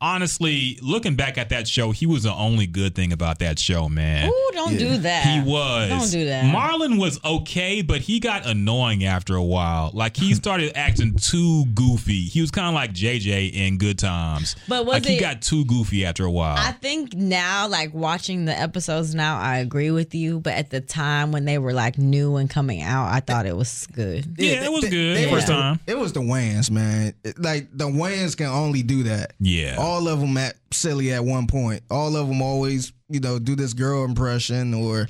Honestly, 0.00 0.78
looking 0.80 1.16
back 1.16 1.36
at 1.38 1.48
that 1.48 1.66
show, 1.66 1.90
he 1.90 2.06
was 2.06 2.22
the 2.22 2.32
only 2.32 2.68
good 2.68 2.94
thing 2.94 3.12
about 3.12 3.40
that 3.40 3.58
show, 3.58 3.88
man. 3.88 4.28
Ooh, 4.28 4.50
don't 4.52 4.72
Yeah. 4.74 4.78
do 4.78 4.96
that. 4.98 5.24
He 5.26 5.40
was. 5.40 5.88
Don't 5.88 6.10
do 6.10 6.24
that. 6.26 6.44
Marlon 6.44 6.98
was 7.00 7.18
okay, 7.24 7.82
but 7.82 8.00
he 8.00 8.20
got 8.20 8.46
annoying 8.46 9.04
after 9.04 9.34
a 9.34 9.42
while. 9.42 9.90
Like 9.92 10.16
he 10.16 10.34
started 10.42 10.70
acting 10.76 11.14
too 11.14 11.64
goofy. 11.74 12.22
He 12.22 12.40
was 12.40 12.52
kind 12.52 12.68
of 12.68 12.74
like 12.74 12.92
JJ 12.92 13.52
in 13.52 13.76
Good 13.76 13.98
Times. 13.98 14.54
But 14.68 14.86
was 14.86 14.92
like 14.94 15.04
he 15.04 15.18
got 15.18 15.42
too 15.42 15.64
goofy 15.64 16.04
after 16.06 16.24
a 16.24 16.30
while. 16.30 16.56
I 16.56 16.72
think 16.72 17.14
now, 17.14 17.66
like 17.66 17.92
watching 17.92 18.44
the 18.44 18.56
episodes 18.56 19.16
now, 19.16 19.36
I 19.38 19.58
agree 19.58 19.90
with 19.90 20.14
you. 20.14 20.38
But 20.38 20.52
at 20.54 20.70
the 20.70 20.80
time 20.80 21.32
when 21.32 21.44
they 21.44 21.58
were 21.58 21.72
like 21.72 21.98
new 21.98 22.36
and 22.36 22.48
coming 22.48 22.82
out, 22.82 23.08
I 23.12 23.18
thought 23.18 23.46
it 23.46 23.56
was 23.56 23.88
good. 23.92 24.36
yeah, 24.38 24.64
it 24.64 24.70
was 24.72 24.82
They- 24.84 24.90
good 24.90 25.16
they 25.16 25.24
first 25.24 25.32
was 25.34 25.46
the- 25.46 25.52
time. 25.54 25.80
It 25.88 25.98
was 25.98 26.12
the 26.12 26.20
Wayans, 26.20 26.70
man. 26.70 27.14
Like 27.36 27.68
the 27.76 27.86
Wayans 27.86 28.36
can 28.36 28.46
only 28.46 28.82
do 28.84 29.02
that. 29.02 29.32
Yeah. 29.40 29.74
All 29.78 29.87
of 29.96 30.20
them 30.20 30.36
at 30.36 30.56
silly 30.72 31.12
at 31.12 31.24
one 31.24 31.46
point. 31.46 31.82
All 31.90 32.14
of 32.16 32.28
them 32.28 32.42
always, 32.42 32.92
you 33.08 33.20
know, 33.20 33.38
do 33.38 33.56
this 33.56 33.72
girl 33.72 34.04
impression 34.04 34.74
or 34.74 35.08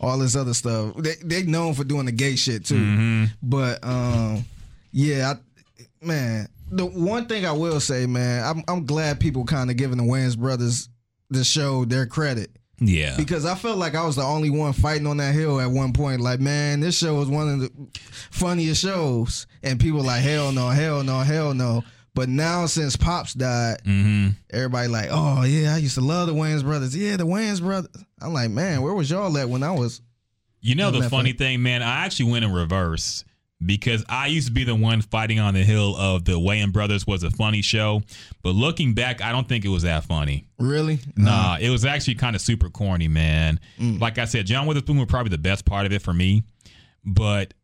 all 0.00 0.18
this 0.18 0.34
other 0.34 0.54
stuff. 0.54 0.96
They 0.96 1.14
they 1.22 1.42
known 1.44 1.74
for 1.74 1.84
doing 1.84 2.06
the 2.06 2.12
gay 2.12 2.34
shit 2.34 2.64
too. 2.64 2.74
Mm-hmm. 2.74 3.24
But 3.42 3.78
um, 3.84 4.44
yeah, 4.90 5.34
I, 5.34 6.04
man. 6.04 6.48
The 6.70 6.84
one 6.84 7.26
thing 7.26 7.46
I 7.46 7.52
will 7.52 7.80
say, 7.80 8.04
man, 8.06 8.44
I'm 8.44 8.62
I'm 8.68 8.84
glad 8.84 9.20
people 9.20 9.44
kind 9.44 9.70
of 9.70 9.76
giving 9.76 9.96
the 9.98 10.02
Wayans 10.04 10.36
brothers 10.36 10.88
the 11.30 11.42
show 11.44 11.84
their 11.86 12.04
credit 12.06 12.50
Yeah. 12.78 13.16
because 13.16 13.44
I 13.46 13.54
felt 13.54 13.78
like 13.78 13.94
I 13.94 14.04
was 14.04 14.16
the 14.16 14.22
only 14.22 14.50
one 14.50 14.72
fighting 14.74 15.06
on 15.06 15.16
that 15.18 15.34
hill 15.34 15.60
at 15.60 15.70
one 15.70 15.92
point. 15.94 16.20
Like, 16.20 16.40
man, 16.40 16.80
this 16.80 16.96
show 16.98 17.14
was 17.14 17.28
one 17.28 17.48
of 17.48 17.60
the 17.60 17.70
funniest 18.30 18.82
shows, 18.82 19.46
and 19.62 19.80
people 19.80 20.02
like, 20.02 20.22
hell 20.22 20.52
no, 20.52 20.68
hell 20.68 21.02
no, 21.02 21.20
hell 21.20 21.54
no. 21.54 21.84
But 22.18 22.28
now 22.28 22.66
since 22.66 22.96
Pops 22.96 23.32
died, 23.32 23.76
mm-hmm. 23.84 24.30
everybody 24.50 24.88
like, 24.88 25.06
oh 25.12 25.44
yeah, 25.44 25.76
I 25.76 25.78
used 25.78 25.94
to 25.94 26.00
love 26.00 26.26
the 26.26 26.34
Wayans 26.34 26.64
brothers. 26.64 26.96
Yeah, 26.96 27.16
the 27.16 27.24
Wayans 27.24 27.60
brothers. 27.60 27.90
I'm 28.20 28.32
like, 28.32 28.50
man, 28.50 28.82
where 28.82 28.92
was 28.92 29.08
y'all 29.08 29.38
at 29.38 29.48
when 29.48 29.62
I 29.62 29.70
was? 29.70 30.02
You 30.60 30.74
know 30.74 30.90
the 30.90 31.08
funny 31.08 31.32
thing, 31.32 31.62
man. 31.62 31.80
I 31.80 32.04
actually 32.04 32.32
went 32.32 32.44
in 32.44 32.52
reverse 32.52 33.24
because 33.64 34.04
I 34.08 34.26
used 34.26 34.48
to 34.48 34.52
be 34.52 34.64
the 34.64 34.74
one 34.74 35.00
fighting 35.00 35.38
on 35.38 35.54
the 35.54 35.62
hill 35.62 35.94
of 35.96 36.24
the 36.24 36.32
Wayans 36.32 36.72
Brothers 36.72 37.06
was 37.06 37.22
a 37.22 37.30
funny 37.30 37.62
show, 37.62 38.02
but 38.42 38.50
looking 38.50 38.94
back, 38.94 39.22
I 39.22 39.30
don't 39.30 39.48
think 39.48 39.64
it 39.64 39.68
was 39.68 39.84
that 39.84 40.02
funny. 40.02 40.48
Really? 40.58 40.98
Nah, 41.16 41.58
it 41.60 41.70
was 41.70 41.84
actually 41.84 42.16
kind 42.16 42.34
of 42.34 42.42
super 42.42 42.68
corny, 42.68 43.06
man. 43.06 43.60
Like 43.78 44.18
I 44.18 44.24
said, 44.24 44.44
John 44.44 44.66
Witherspoon 44.66 44.96
was 44.96 45.06
probably 45.06 45.30
the 45.30 45.38
best 45.38 45.64
part 45.64 45.86
of 45.86 45.92
it 45.92 46.02
for 46.02 46.12
me, 46.12 46.42
but. 47.04 47.54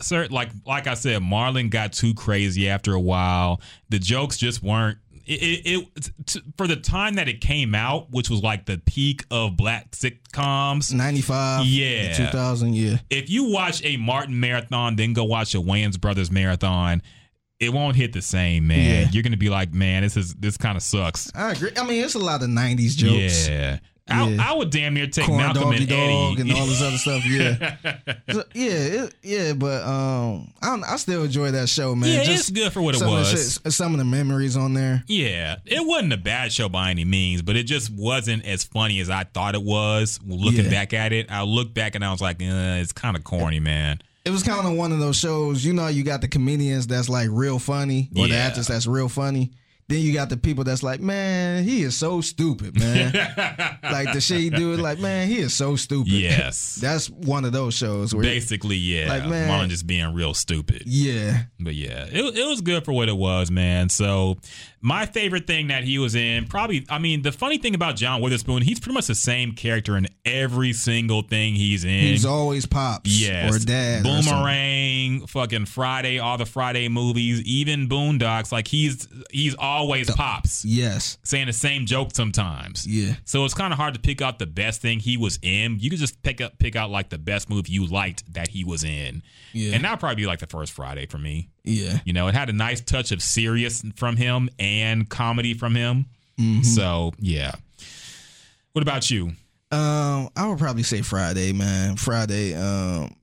Sir, 0.00 0.26
like 0.30 0.50
like 0.66 0.86
I 0.86 0.94
said, 0.94 1.22
Marlon 1.22 1.70
got 1.70 1.92
too 1.92 2.14
crazy 2.14 2.68
after 2.68 2.94
a 2.94 3.00
while. 3.00 3.60
The 3.88 3.98
jokes 3.98 4.36
just 4.36 4.62
weren't. 4.62 4.98
It, 5.26 5.40
it, 5.66 5.88
it 5.96 6.10
t- 6.26 6.42
for 6.58 6.66
the 6.66 6.76
time 6.76 7.14
that 7.14 7.28
it 7.28 7.40
came 7.40 7.74
out, 7.74 8.10
which 8.10 8.28
was 8.28 8.42
like 8.42 8.66
the 8.66 8.76
peak 8.84 9.24
of 9.30 9.56
black 9.56 9.92
sitcoms. 9.92 10.92
95. 10.92 11.64
Yeah. 11.64 12.12
2000. 12.12 12.74
Yeah. 12.74 12.98
if 13.08 13.30
you 13.30 13.50
watch 13.50 13.82
a 13.84 13.96
Martin 13.96 14.38
marathon, 14.38 14.96
then 14.96 15.14
go 15.14 15.24
watch 15.24 15.54
a 15.54 15.58
Wayans 15.58 15.98
Brothers 15.98 16.30
marathon, 16.30 17.00
it 17.58 17.72
won't 17.72 17.96
hit 17.96 18.12
the 18.12 18.20
same, 18.20 18.66
man. 18.66 19.04
Yeah. 19.04 19.08
You're 19.12 19.22
gonna 19.22 19.38
be 19.38 19.48
like, 19.48 19.72
man, 19.72 20.02
this 20.02 20.16
is 20.18 20.34
this 20.34 20.58
kind 20.58 20.76
of 20.76 20.82
sucks. 20.82 21.32
I 21.34 21.52
agree. 21.52 21.70
I 21.74 21.84
mean, 21.86 22.04
it's 22.04 22.14
a 22.14 22.18
lot 22.18 22.42
of 22.42 22.48
90s 22.50 22.94
jokes. 22.94 23.48
Yeah. 23.48 23.78
I, 24.06 24.28
Yeah. 24.28 24.50
I 24.50 24.52
would 24.54 24.68
damn 24.70 24.92
near 24.94 25.06
take 25.06 25.24
Corn 25.24 25.38
Malcolm 25.38 25.72
and 25.72 25.88
dog 25.88 25.98
Eddie. 26.38 26.40
and 26.42 26.52
all 26.52 26.66
this 26.66 26.82
other 26.82 26.98
stuff. 26.98 27.24
Yeah, 27.26 27.76
So, 28.32 28.44
yeah, 28.52 28.70
it, 28.70 29.14
yeah. 29.22 29.52
But 29.54 29.82
um, 29.82 30.52
I 30.62 30.78
I 30.86 30.96
still 30.96 31.24
enjoy 31.24 31.52
that 31.52 31.68
show, 31.70 31.94
man. 31.94 32.10
Yeah, 32.10 32.24
Just 32.24 32.50
it's 32.50 32.50
good 32.50 32.70
for 32.72 32.82
what 32.82 32.94
it 32.94 32.98
some 32.98 33.08
Of 33.08 33.14
the 33.14 33.32
was. 33.32 33.60
shit, 33.64 33.72
some 33.72 33.92
of 33.92 33.98
the 33.98 34.04
memories 34.04 34.56
on 34.58 34.74
there. 34.74 35.02
yeah, 35.06 35.56
it 35.64 35.86
wasn't 35.86 36.12
a 36.12 36.18
bad 36.18 36.52
show 36.52 36.68
by 36.68 36.90
any 36.90 37.04
means, 37.06 37.40
but 37.40 37.56
it 37.56 37.62
just 37.62 37.90
wasn't 37.90 38.44
as 38.44 38.62
funny 38.64 39.00
as 39.00 39.08
I 39.08 39.24
thought 39.24 39.54
it 39.54 39.62
was. 39.62 40.20
Looking 40.26 40.64
Yeah. 40.66 40.70
back 40.70 40.92
at 40.92 41.12
it, 41.14 41.30
I 41.30 41.42
looked 41.42 41.72
back 41.74 41.94
and 41.94 42.04
I 42.04 42.10
was 42.12 42.20
like, 42.20 42.42
uh, 42.42 42.80
it's 42.82 42.92
kind 42.92 43.16
of 43.16 43.24
corny, 43.24 43.60
man. 43.60 44.00
It 44.26 44.30
was 44.30 44.42
kind 44.42 44.66
of 44.66 44.74
one 44.74 44.92
of 44.92 45.00
those 45.00 45.16
shows. 45.16 45.64
You 45.64 45.72
know, 45.74 45.86
you 45.88 46.02
got 46.02 46.20
the 46.20 46.28
comedians 46.28 46.86
that's 46.86 47.08
like 47.08 47.28
real 47.30 47.58
funny, 47.58 48.10
or 48.16 48.28
the 48.28 48.36
actors 48.36 48.66
that's 48.66 48.86
real 48.86 49.08
funny. 49.08 49.52
Then 49.86 50.00
you 50.00 50.14
got 50.14 50.30
the 50.30 50.38
people 50.38 50.64
that's 50.64 50.82
like, 50.82 51.00
man, 51.00 51.62
he 51.62 51.82
is 51.82 51.94
so 51.94 52.22
stupid, 52.22 52.78
man. 52.78 53.12
like 53.82 54.14
the 54.14 54.20
shit 54.20 54.40
he 54.40 54.48
do, 54.50 54.76
like, 54.76 54.98
man, 54.98 55.28
he 55.28 55.38
is 55.38 55.52
so 55.52 55.76
stupid. 55.76 56.10
Yes. 56.10 56.74
that's 56.80 57.10
one 57.10 57.44
of 57.44 57.52
those 57.52 57.74
shows 57.74 58.14
where, 58.14 58.22
Basically, 58.22 58.76
yeah. 58.76 59.08
Like, 59.08 59.26
man- 59.26 59.48
Marlon 59.50 59.68
just 59.68 59.86
being 59.86 60.14
real 60.14 60.32
stupid. 60.32 60.84
yeah, 60.86 61.42
But 61.60 61.74
yeah, 61.74 62.06
it, 62.10 62.34
it 62.36 62.46
was 62.48 62.62
good 62.62 62.84
for 62.86 62.92
what 62.92 63.10
it 63.10 63.16
was, 63.16 63.50
man. 63.50 63.90
So 63.90 64.38
my 64.86 65.06
favorite 65.06 65.46
thing 65.46 65.68
that 65.68 65.82
he 65.82 65.98
was 65.98 66.14
in, 66.14 66.44
probably, 66.46 66.84
I 66.90 66.98
mean, 66.98 67.22
the 67.22 67.32
funny 67.32 67.56
thing 67.56 67.74
about 67.74 67.96
John 67.96 68.20
Witherspoon, 68.20 68.60
he's 68.60 68.78
pretty 68.78 68.92
much 68.92 69.06
the 69.06 69.14
same 69.14 69.52
character 69.52 69.96
in 69.96 70.06
every 70.26 70.74
single 70.74 71.22
thing 71.22 71.54
he's 71.54 71.84
in. 71.84 71.90
he's 71.90 72.26
always 72.26 72.66
pops, 72.66 73.08
Yes. 73.10 73.54
or 73.54 73.58
dad, 73.64 74.04
or. 74.06 74.20
Boomerang, 74.22 75.26
fucking 75.26 75.64
Friday, 75.64 76.18
all 76.18 76.36
the 76.36 76.44
Friday 76.44 76.88
movies, 76.88 77.40
even 77.42 77.88
Boondocks. 77.88 78.52
Like 78.52 78.68
he's 78.68 79.08
he's 79.30 79.54
always 79.54 80.10
pops, 80.10 80.64
Yes, 80.66 81.16
saying 81.22 81.46
the 81.46 81.52
same 81.54 81.86
joke 81.86 82.10
sometimes. 82.14 82.86
yeah. 82.86 83.14
So 83.24 83.44
it's 83.46 83.54
kind 83.54 83.72
of 83.72 83.78
hard 83.78 83.94
to 83.94 84.00
pick 84.00 84.20
out 84.20 84.38
the 84.38 84.46
best 84.46 84.82
thing 84.82 85.00
he 85.00 85.16
was 85.16 85.38
in. 85.42 85.78
You 85.80 85.88
could 85.90 85.98
just 85.98 86.22
pick 86.22 86.40
up 86.42 86.58
pick 86.58 86.76
out 86.76 86.90
like 86.90 87.08
the 87.08 87.18
best 87.18 87.48
movie 87.48 87.72
you 87.72 87.86
liked 87.86 88.32
that 88.34 88.48
he 88.48 88.64
was 88.64 88.84
in. 88.84 89.22
Yeah. 89.54 89.74
And 89.74 89.82
that'd 89.84 89.98
probably 90.00 90.16
be 90.16 90.26
like 90.26 90.40
the 90.40 90.46
first 90.46 90.72
Friday 90.72 91.06
for 91.06 91.18
me. 91.18 91.48
Yeah. 91.64 91.98
You 92.04 92.12
know, 92.12 92.28
it 92.28 92.34
had 92.34 92.50
a 92.50 92.52
nice 92.52 92.80
touch 92.80 93.10
of 93.10 93.22
serious 93.22 93.82
from 93.96 94.16
him 94.16 94.50
and 94.58 95.08
comedy 95.08 95.54
from 95.54 95.74
him. 95.74 96.06
Mm-hmm. 96.38 96.62
So 96.62 97.12
yeah. 97.18 97.52
What 98.72 98.82
about 98.82 99.10
you? 99.10 99.32
Um, 99.70 100.28
I 100.36 100.46
would 100.46 100.58
probably 100.58 100.82
say 100.82 101.00
Friday, 101.02 101.52
man. 101.52 101.96
Friday. 101.96 102.54
Um, 102.54 103.14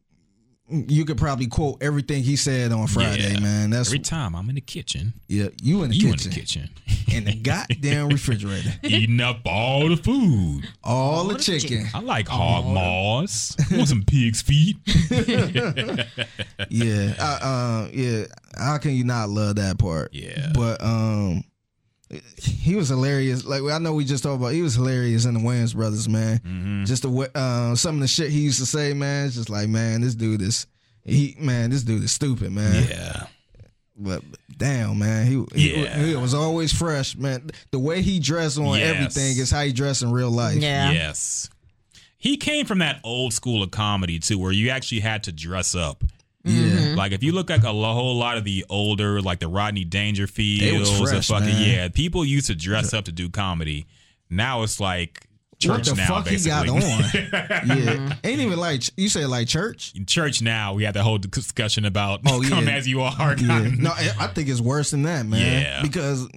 you 0.72 1.06
could 1.06 1.18
probably 1.18 1.48
quote 1.48 1.82
everything 1.84 2.24
he 2.24 2.36
said 2.36 2.72
on 2.72 2.88
Friday, 2.88 3.34
Yeah. 3.34 3.40
man. 3.40 3.70
That's 3.72 3.90
Every 3.90 4.00
time 4.00 4.36
I'm 4.36 4.48
in 4.50 4.56
the 4.56 4.62
kitchen, 4.62 5.14
yeah. 5.28 5.48
You 5.62 5.84
in 5.84 5.90
the 5.90 5.96
you 5.96 6.12
kitchen, 6.12 6.32
in 6.32 6.34
the 6.34 6.40
kitchen, 6.40 6.70
in 7.16 7.24
the 7.26 7.36
goddamn 7.36 8.10
refrigerator, 8.10 8.72
eating 8.84 9.20
up 9.20 9.40
all 9.46 9.90
the 9.90 9.98
food. 9.98 10.64
all 10.84 11.26
the 11.26 11.38
chicken. 11.40 11.88
I 11.94 12.00
like 12.00 12.28
hog 12.28 12.66
maws. 12.66 13.56
Want 13.72 13.88
some 13.88 14.04
pig's 14.04 14.42
feet? 14.42 14.78
Yeah, 16.70 17.14
I, 17.20 17.40
uh, 17.42 17.90
yeah. 17.92 18.26
How 18.58 18.78
can 18.78 18.92
you 18.92 19.04
not 19.04 19.30
love 19.30 19.56
that 19.58 19.78
part? 19.80 20.14
Yeah. 20.14 20.52
but 20.54 20.82
um, 20.84 21.44
he 22.38 22.76
was 22.76 22.90
hilarious. 22.90 23.46
Like 23.46 23.62
I 23.64 23.78
know 23.78 23.94
we 23.94 24.06
just 24.06 24.24
talked 24.24 24.40
about, 24.42 24.54
he 24.54 24.62
was 24.62 24.76
hilarious 24.76 25.26
in 25.26 25.34
the 25.36 25.40
Wayans 25.40 25.76
brothers, 25.76 26.10
man. 26.10 26.40
Mm-hmm. 26.40 26.86
Just 26.86 27.04
the 27.04 27.10
way, 27.10 27.28
uh, 27.36 27.76
some 27.76 27.96
of 27.96 28.02
the 28.02 28.08
shit 28.08 28.30
he 28.32 28.42
used 28.42 28.60
to 28.60 28.66
say, 28.66 28.94
man. 28.94 29.28
It's 29.28 29.36
just 29.36 29.50
like, 29.50 29.70
man, 29.70 30.02
this 30.02 30.16
dude 30.16 30.42
is. 30.42 30.68
He 31.04 31.36
man, 31.40 31.72
this 31.72 31.82
dude 31.84 32.04
is 32.04 32.12
stupid, 32.12 32.52
man. 32.52 32.86
Yeah. 32.88 33.24
But 33.98 34.24
damn, 34.56 35.00
man, 35.00 35.26
he 35.28 35.44
he, 35.60 35.84
Yeah. 35.84 35.98
he 36.06 36.16
was 36.16 36.34
always 36.34 36.72
fresh, 36.72 37.16
man. 37.16 37.50
The 37.72 37.80
way 37.80 38.02
he 38.02 38.20
dressed 38.20 38.58
on 38.60 38.78
Yes. 38.80 38.96
everything 38.96 39.38
is 39.38 39.50
how 39.52 39.64
he 39.64 39.74
dressed 39.74 40.04
in 40.04 40.12
real 40.12 40.30
life. 40.32 40.58
Yeah. 40.62 40.92
Yes. 40.92 41.50
He 42.18 42.38
came 42.38 42.68
from 42.68 42.80
that 42.80 43.00
old 43.04 43.34
school 43.34 43.64
of 43.64 43.72
comedy 43.72 44.20
too, 44.20 44.38
where 44.38 44.52
you 44.52 44.70
actually 44.70 45.02
had 45.02 45.24
to 45.24 45.32
dress 45.32 45.74
up. 45.74 46.04
Yeah. 46.44 46.54
Like 47.02 47.14
if 47.14 47.24
you 47.24 47.32
look 47.32 47.50
like 47.50 47.64
a 47.64 47.72
whole 47.74 48.16
lot 48.16 48.38
of 48.38 48.44
the 48.44 48.64
older, 48.70 49.22
like 49.22 49.40
the 49.40 49.48
Rodney 49.48 49.84
Dangerfields, 49.86 51.00
fresh, 51.10 51.28
fucking 51.30 51.48
man. 51.48 51.68
yeah, 51.68 51.88
people 51.90 52.24
used 52.24 52.46
to 52.48 52.56
dress 52.56 52.94
up 52.94 53.06
to 53.06 53.12
do 53.12 53.28
comedy. 53.28 53.88
Now 54.30 54.62
it's 54.62 54.80
like 54.80 55.26
church 55.60 55.70
what 55.70 55.86
the 55.86 55.96
now, 55.96 56.08
fuck 56.08 56.26
basically. 56.26 56.70
he 56.72 56.80
got 56.80 57.66
on? 57.66 57.78
yeah, 57.78 58.16
ain't 58.24 58.40
even 58.40 58.60
like 58.60 58.84
you 58.98 59.10
said 59.10 59.26
like 59.30 59.48
church. 59.48 59.94
Church 60.06 60.44
now, 60.44 60.74
we 60.76 60.84
had 60.84 60.94
the 60.94 61.02
whole 61.02 61.18
discussion 61.18 61.86
about 61.86 62.22
Oh, 62.28 62.42
come 62.48 62.68
yeah. 62.68 62.74
as 62.74 62.88
you 62.88 63.02
are. 63.02 63.36
Yeah. 63.36 63.70
No, 63.80 63.92
I 63.96 64.28
think 64.28 64.48
it's 64.48 64.62
worse 64.62 64.92
than 64.92 65.02
that, 65.04 65.26
man. 65.26 65.62
Yeah. 65.64 65.82
Because 65.82 66.28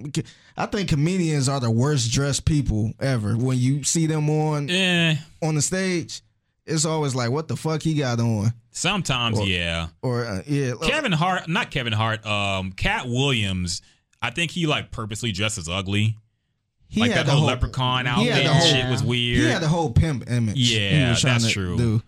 I 0.57 0.65
think 0.65 0.89
comedians 0.89 1.47
are 1.47 1.59
the 1.59 1.69
worst 1.69 2.11
dressed 2.11 2.45
people 2.45 2.91
ever. 2.99 3.37
When 3.37 3.59
you 3.59 3.83
see 3.83 4.07
them 4.07 4.29
on 4.31 4.69
Eh, 4.71 5.15
on 5.43 5.53
the 5.55 5.61
stage, 5.61 6.21
it's 6.65 6.85
always 6.85 7.15
like, 7.15 7.29
what 7.31 7.47
the 7.47 7.55
fuck 7.55 7.81
he 7.81 7.93
got 7.93 8.19
on? 8.19 8.53
Sometimes, 8.71 9.39
yeah. 9.47 9.87
Or 10.01 10.25
uh, 10.25 10.41
yeah, 10.45 10.73
Kevin 10.81 11.11
Hart, 11.11 11.47
not 11.47 11.71
Kevin 11.71 11.93
Hart. 11.93 12.25
Um, 12.25 12.71
Katt 12.71 13.07
Williams. 13.07 13.81
I 14.21 14.31
think 14.31 14.51
he 14.51 14.65
like 14.65 14.91
purposely 14.91 15.31
dresses 15.31 15.69
ugly. 15.69 16.17
he 16.87 17.01
like 17.01 17.11
had 17.11 17.19
that 17.19 17.25
the 17.27 17.37
whole 17.37 17.45
leprechaun 17.47 18.07
outfit 18.07 18.31
and 18.33 18.47
whole- 18.47 18.67
shit 18.67 18.89
was 18.89 19.03
weird. 19.03 19.39
He 19.39 19.45
had 19.45 19.61
the 19.61 19.67
whole 19.67 19.91
pimp 19.91 20.29
image. 20.29 20.57
Yeah, 20.57 21.03
he 21.05 21.09
was 21.09 21.21
trying 21.21 21.33
that's 21.35 21.47
to 21.47 21.51
true. 21.53 21.77
Do. 21.77 22.01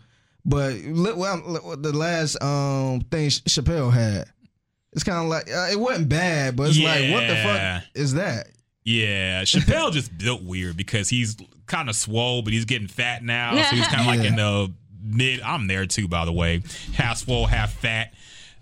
But 0.46 0.76
look, 0.76 1.18
well, 1.18 1.38
the 1.78 1.92
last 1.96 2.42
um 2.42 3.02
thing 3.12 3.30
Chappelle 3.30 3.92
had, 3.94 4.26
it's 4.94 5.04
kind 5.04 5.20
of 5.20 5.26
like 5.30 5.48
uh, 5.50 5.68
it 5.72 5.80
wasn't 5.80 6.10
bad, 6.10 6.56
but 6.56 6.70
it's 6.70 6.80
like, 6.80 7.12
what 7.12 7.28
the 7.28 7.36
fuck 7.36 7.84
is 7.94 8.14
that? 8.16 8.48
Yeah, 8.84 9.44
Chappelle 9.44 9.92
just 9.92 10.18
built 10.18 10.42
weird 10.44 10.78
because 10.78 11.10
he's 11.10 11.36
kind 11.68 11.90
of 11.90 11.96
swole, 11.96 12.42
but 12.42 12.54
he's 12.54 12.66
getting 12.66 12.88
fat 12.88 13.24
now. 13.24 13.52
So 13.70 13.76
he's 13.76 13.88
kind 13.90 14.02
of 14.02 14.08
like 14.08 14.26
in 14.28 14.36
the 14.36 14.72
mid. 15.04 15.42
I'm 15.42 15.68
there 15.68 15.86
too, 15.86 16.08
by 16.08 16.26
the 16.26 16.34
way. 16.34 16.64
Half 16.94 17.18
swole, 17.20 17.46
half 17.46 17.74
fat. 17.74 18.14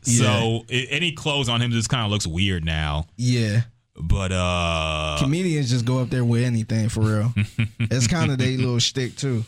So 0.01 0.65
i 0.69 0.87
any 0.91 1.13
clothes 1.13 1.49
on 1.49 1.61
him 1.61 1.71
just 1.71 1.89
kind 1.89 2.05
of 2.05 2.11
looks 2.11 2.27
weird 2.27 2.63
now. 2.63 3.07
Yeah, 3.17 3.61
But 3.99 4.31
uh, 4.31 5.17
comedians 5.19 5.71
just 5.71 5.85
go 5.85 5.97
up 5.99 6.09
there 6.11 6.23
with 6.23 6.43
anything 6.43 6.89
for 6.89 6.99
real. 7.01 7.33
it's 7.79 8.05
kind 8.07 8.31
of 8.31 8.37
their 8.37 8.55
little 8.55 8.77
shtick 8.79 9.15
too. 9.15 9.43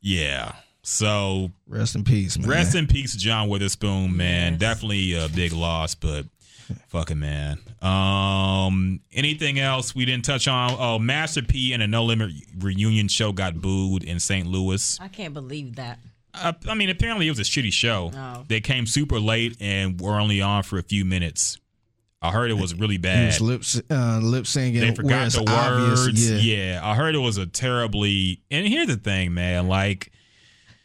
yeah. 0.00 0.52
So 0.82 1.50
Rest 1.66 1.96
in 1.96 2.04
peace, 2.04 2.38
man. 2.38 2.48
rest 2.48 2.74
in 2.74 2.86
peace, 2.86 3.14
John 3.14 3.50
Witherspoon, 3.50 4.16
man. 4.16 4.56
Definitely 4.56 5.12
a 5.12 5.28
big 5.28 5.52
loss, 5.52 5.94
but 5.94 6.24
fucking 6.88 7.18
man. 7.18 7.58
Um, 7.82 9.00
anything 9.12 9.58
else 9.58 9.94
we 9.94 10.04
didn't 10.04 10.24
touch 10.24 10.48
on? 10.48 10.76
Oh, 10.78 10.98
Master 10.98 11.42
P 11.42 11.72
and 11.72 11.82
a 11.82 11.86
No 11.86 12.04
Limit 12.04 12.30
reunion 12.58 13.08
show 13.08 13.32
got 13.32 13.60
booed 13.60 14.02
in 14.04 14.20
St. 14.20 14.46
Louis. 14.46 14.98
I 15.00 15.08
can't 15.08 15.34
believe 15.34 15.76
that. 15.76 15.98
Uh, 16.34 16.52
I 16.68 16.74
mean, 16.74 16.90
apparently 16.90 17.26
it 17.26 17.30
was 17.30 17.38
a 17.38 17.42
shitty 17.44 17.72
show. 17.72 18.10
Oh. 18.14 18.44
They 18.48 18.60
came 18.60 18.86
super 18.86 19.18
late 19.18 19.56
and 19.60 20.00
were 20.00 20.18
only 20.20 20.40
on 20.40 20.62
for 20.62 20.78
a 20.78 20.82
few 20.82 21.04
minutes. 21.04 21.58
I 22.20 22.32
heard 22.32 22.50
it 22.50 22.54
was 22.58 22.74
really 22.74 22.94
He 22.94 22.98
bad. 22.98 23.26
was 23.26 23.40
lip 23.40 23.62
uh, 23.90 24.18
lip 24.20 24.46
singing. 24.46 24.80
They 24.80 24.92
forgot 24.94 25.26
it's 25.26 25.36
the 25.36 25.48
obvious. 25.48 26.04
words. 26.04 26.30
Yeah. 26.30 26.38
Yeah, 26.74 26.80
I 26.82 26.94
heard 26.96 27.14
it 27.14 27.18
was 27.18 27.36
a 27.38 27.46
terribly. 27.46 28.42
And 28.50 28.66
here's 28.66 28.88
the 28.88 28.96
thing, 28.96 29.34
man. 29.34 29.68
Like, 29.68 30.10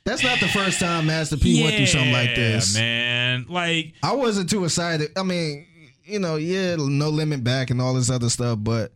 that's 0.05 0.23
not 0.23 0.39
the 0.39 0.47
first 0.47 0.79
time 0.79 1.07
Master 1.07 1.37
P 1.37 1.63
went 1.63 1.75
through 1.75 1.87
something 1.87 2.11
like 2.11 2.35
this. 2.35 2.75
man. 2.75 3.45
Like, 3.49 3.93
I 4.03 4.13
wasn't 4.13 4.49
too 4.49 4.63
excited. 4.63 5.09
I 5.17 5.23
mean, 5.23 5.65
you 6.05 6.19
know, 6.19 6.35
yeah, 6.35 6.75
no 6.77 7.09
limit 7.09 7.43
back 7.43 7.69
and 7.69 7.81
all 7.81 7.93
this 7.93 8.09
other 8.09 8.29
stuff, 8.29 8.59
but 8.61 8.91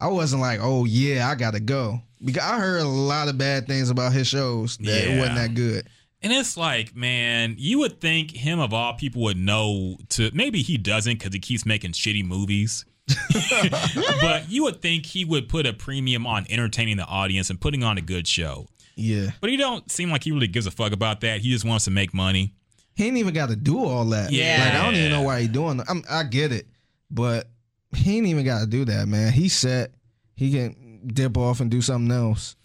I 0.00 0.08
wasn't 0.08 0.42
like, 0.42 0.60
oh 0.62 0.84
yeah, 0.84 1.28
I 1.28 1.34
gotta 1.34 1.60
go 1.60 2.00
because 2.24 2.42
I 2.42 2.58
heard 2.58 2.80
a 2.80 2.88
lot 2.88 3.28
of 3.28 3.38
bad 3.38 3.66
things 3.66 3.90
about 3.90 4.12
his 4.12 4.26
shows 4.26 4.76
that 4.78 5.08
it 5.08 5.18
wasn't 5.18 5.36
that 5.36 5.54
good. 5.54 5.86
And 6.22 6.32
it's 6.32 6.56
like, 6.56 6.96
man, 6.96 7.54
you 7.58 7.78
would 7.80 8.00
think 8.00 8.32
him 8.32 8.58
of 8.58 8.72
all 8.72 8.94
people 8.94 9.22
would 9.22 9.36
know 9.36 9.96
to 10.10 10.30
maybe 10.32 10.62
he 10.62 10.76
doesn't 10.76 11.18
because 11.18 11.32
he 11.32 11.40
keeps 11.40 11.66
making 11.66 11.92
shitty 11.92 12.24
movies. 12.26 12.84
but 14.20 14.50
you 14.50 14.64
would 14.64 14.82
think 14.82 15.06
he 15.06 15.24
would 15.24 15.48
put 15.48 15.66
a 15.66 15.72
premium 15.72 16.26
on 16.26 16.44
entertaining 16.50 16.96
the 16.96 17.04
audience 17.04 17.50
and 17.50 17.60
putting 17.60 17.84
on 17.84 17.98
a 17.98 18.00
good 18.00 18.26
show. 18.26 18.66
Yeah, 18.96 19.30
But 19.40 19.50
he 19.50 19.58
don't 19.58 19.88
seem 19.90 20.10
like 20.10 20.24
he 20.24 20.32
really 20.32 20.46
gives 20.46 20.66
a 20.66 20.70
fuck 20.70 20.92
about 20.92 21.20
that. 21.20 21.40
He 21.40 21.50
just 21.50 21.66
wants 21.66 21.84
to 21.84 21.90
make 21.90 22.14
money. 22.14 22.54
He 22.96 23.06
ain't 23.06 23.18
even 23.18 23.34
got 23.34 23.50
to 23.50 23.56
do 23.56 23.84
all 23.84 24.06
that. 24.06 24.32
Yeah. 24.32 24.64
like 24.64 24.74
I 24.74 24.84
don't 24.84 24.94
even 24.96 25.10
know 25.10 25.22
why 25.22 25.42
he 25.42 25.48
doing. 25.48 25.82
I'm, 25.86 26.02
I 26.10 26.24
get 26.24 26.50
it, 26.50 26.66
but 27.10 27.46
he 27.94 28.16
ain't 28.16 28.26
even 28.26 28.44
got 28.44 28.60
to 28.60 28.66
do 28.66 28.86
that, 28.86 29.06
man. 29.06 29.32
He 29.32 29.48
set. 29.48 29.92
He 30.34 30.50
can 30.50 31.02
dip 31.06 31.36
off 31.36 31.60
and 31.60 31.70
do 31.70 31.82
something 31.82 32.10
else. 32.10 32.56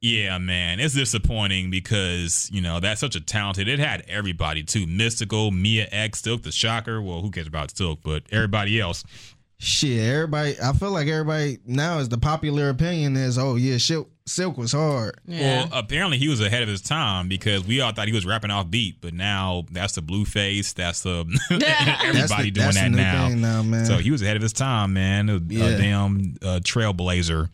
Yeah, 0.00 0.36
man, 0.36 0.80
it's 0.80 0.94
disappointing 0.94 1.70
because 1.70 2.50
you 2.52 2.60
know 2.60 2.78
that's 2.78 3.00
such 3.00 3.16
a 3.16 3.20
talented. 3.20 3.68
It 3.68 3.78
had 3.78 4.04
everybody 4.06 4.62
too: 4.62 4.86
Mystikal, 4.86 5.50
Mia 5.50 5.88
X, 5.90 6.20
Silk 6.20 6.42
the 6.42 6.52
Shocker. 6.52 7.00
Well, 7.00 7.22
who 7.22 7.30
cares 7.30 7.46
about 7.46 7.76
Silk? 7.76 8.00
But 8.04 8.24
everybody 8.30 8.78
else. 8.78 9.02
Shit, 9.64 9.98
everybody. 10.12 10.56
I 10.62 10.72
feel 10.74 10.90
like 10.90 11.08
everybody 11.08 11.58
now 11.64 11.98
is 11.98 12.10
the 12.10 12.18
popular 12.18 12.68
opinion 12.68 13.16
is, 13.16 13.38
oh 13.38 13.56
yeah, 13.56 13.78
Silk, 13.78 14.10
Silk 14.26 14.58
was 14.58 14.72
hard. 14.72 15.18
Yeah. 15.26 15.64
Well, 15.64 15.68
apparently 15.72 16.18
he 16.18 16.28
was 16.28 16.42
ahead 16.42 16.62
of 16.62 16.68
his 16.68 16.82
time 16.82 17.28
because 17.28 17.64
we 17.64 17.80
all 17.80 17.90
thought 17.92 18.06
he 18.06 18.12
was 18.12 18.26
rapping 18.26 18.50
off 18.50 18.70
beat, 18.70 19.00
but 19.00 19.14
now 19.14 19.64
that's 19.70 19.94
the 19.94 20.02
Blueface. 20.02 20.74
That's 20.74 21.00
the 21.02 21.24
everybody 21.50 22.20
That's 22.20 22.30
the- 22.36 22.50
doing 22.50 22.52
that's 22.52 22.74
that 22.76 22.90
now. 22.90 23.28
now, 23.28 23.62
man. 23.62 23.86
So 23.86 23.96
he 23.96 24.10
was 24.10 24.20
ahead 24.20 24.36
of 24.36 24.42
his 24.42 24.52
time, 24.52 24.92
man. 24.92 25.30
A, 25.30 25.36
a 25.36 25.38
damn 25.40 26.36
uh, 26.42 26.60
trailblazer, 26.62 27.48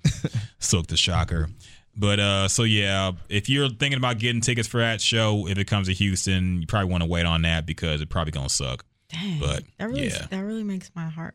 Silk 0.58 0.88
the 0.88 0.96
Shocker. 0.96 1.48
But 1.96 2.18
uh, 2.18 2.48
so 2.48 2.64
yeah, 2.64 3.12
if 3.28 3.48
you're 3.48 3.68
thinking 3.68 3.98
about 3.98 4.18
getting 4.18 4.40
tickets 4.40 4.66
for 4.66 4.80
that 4.80 5.00
show, 5.00 5.46
if 5.46 5.58
it 5.58 5.66
comes 5.66 5.86
to 5.86 5.94
Houston, 5.94 6.62
you 6.62 6.66
probably 6.66 6.90
want 6.90 7.04
to 7.04 7.08
wait 7.08 7.24
on 7.26 7.42
that 7.42 7.66
because 7.66 8.00
it's 8.00 8.10
probably 8.10 8.32
gonna 8.32 8.48
suck. 8.48 8.84
Dang. 9.10 9.38
But 9.38 9.62
that 9.78 9.88
really 9.88 10.08
yeah, 10.08 10.26
that 10.30 10.40
really 10.40 10.64
makes 10.64 10.90
my 10.94 11.08
heart 11.08 11.34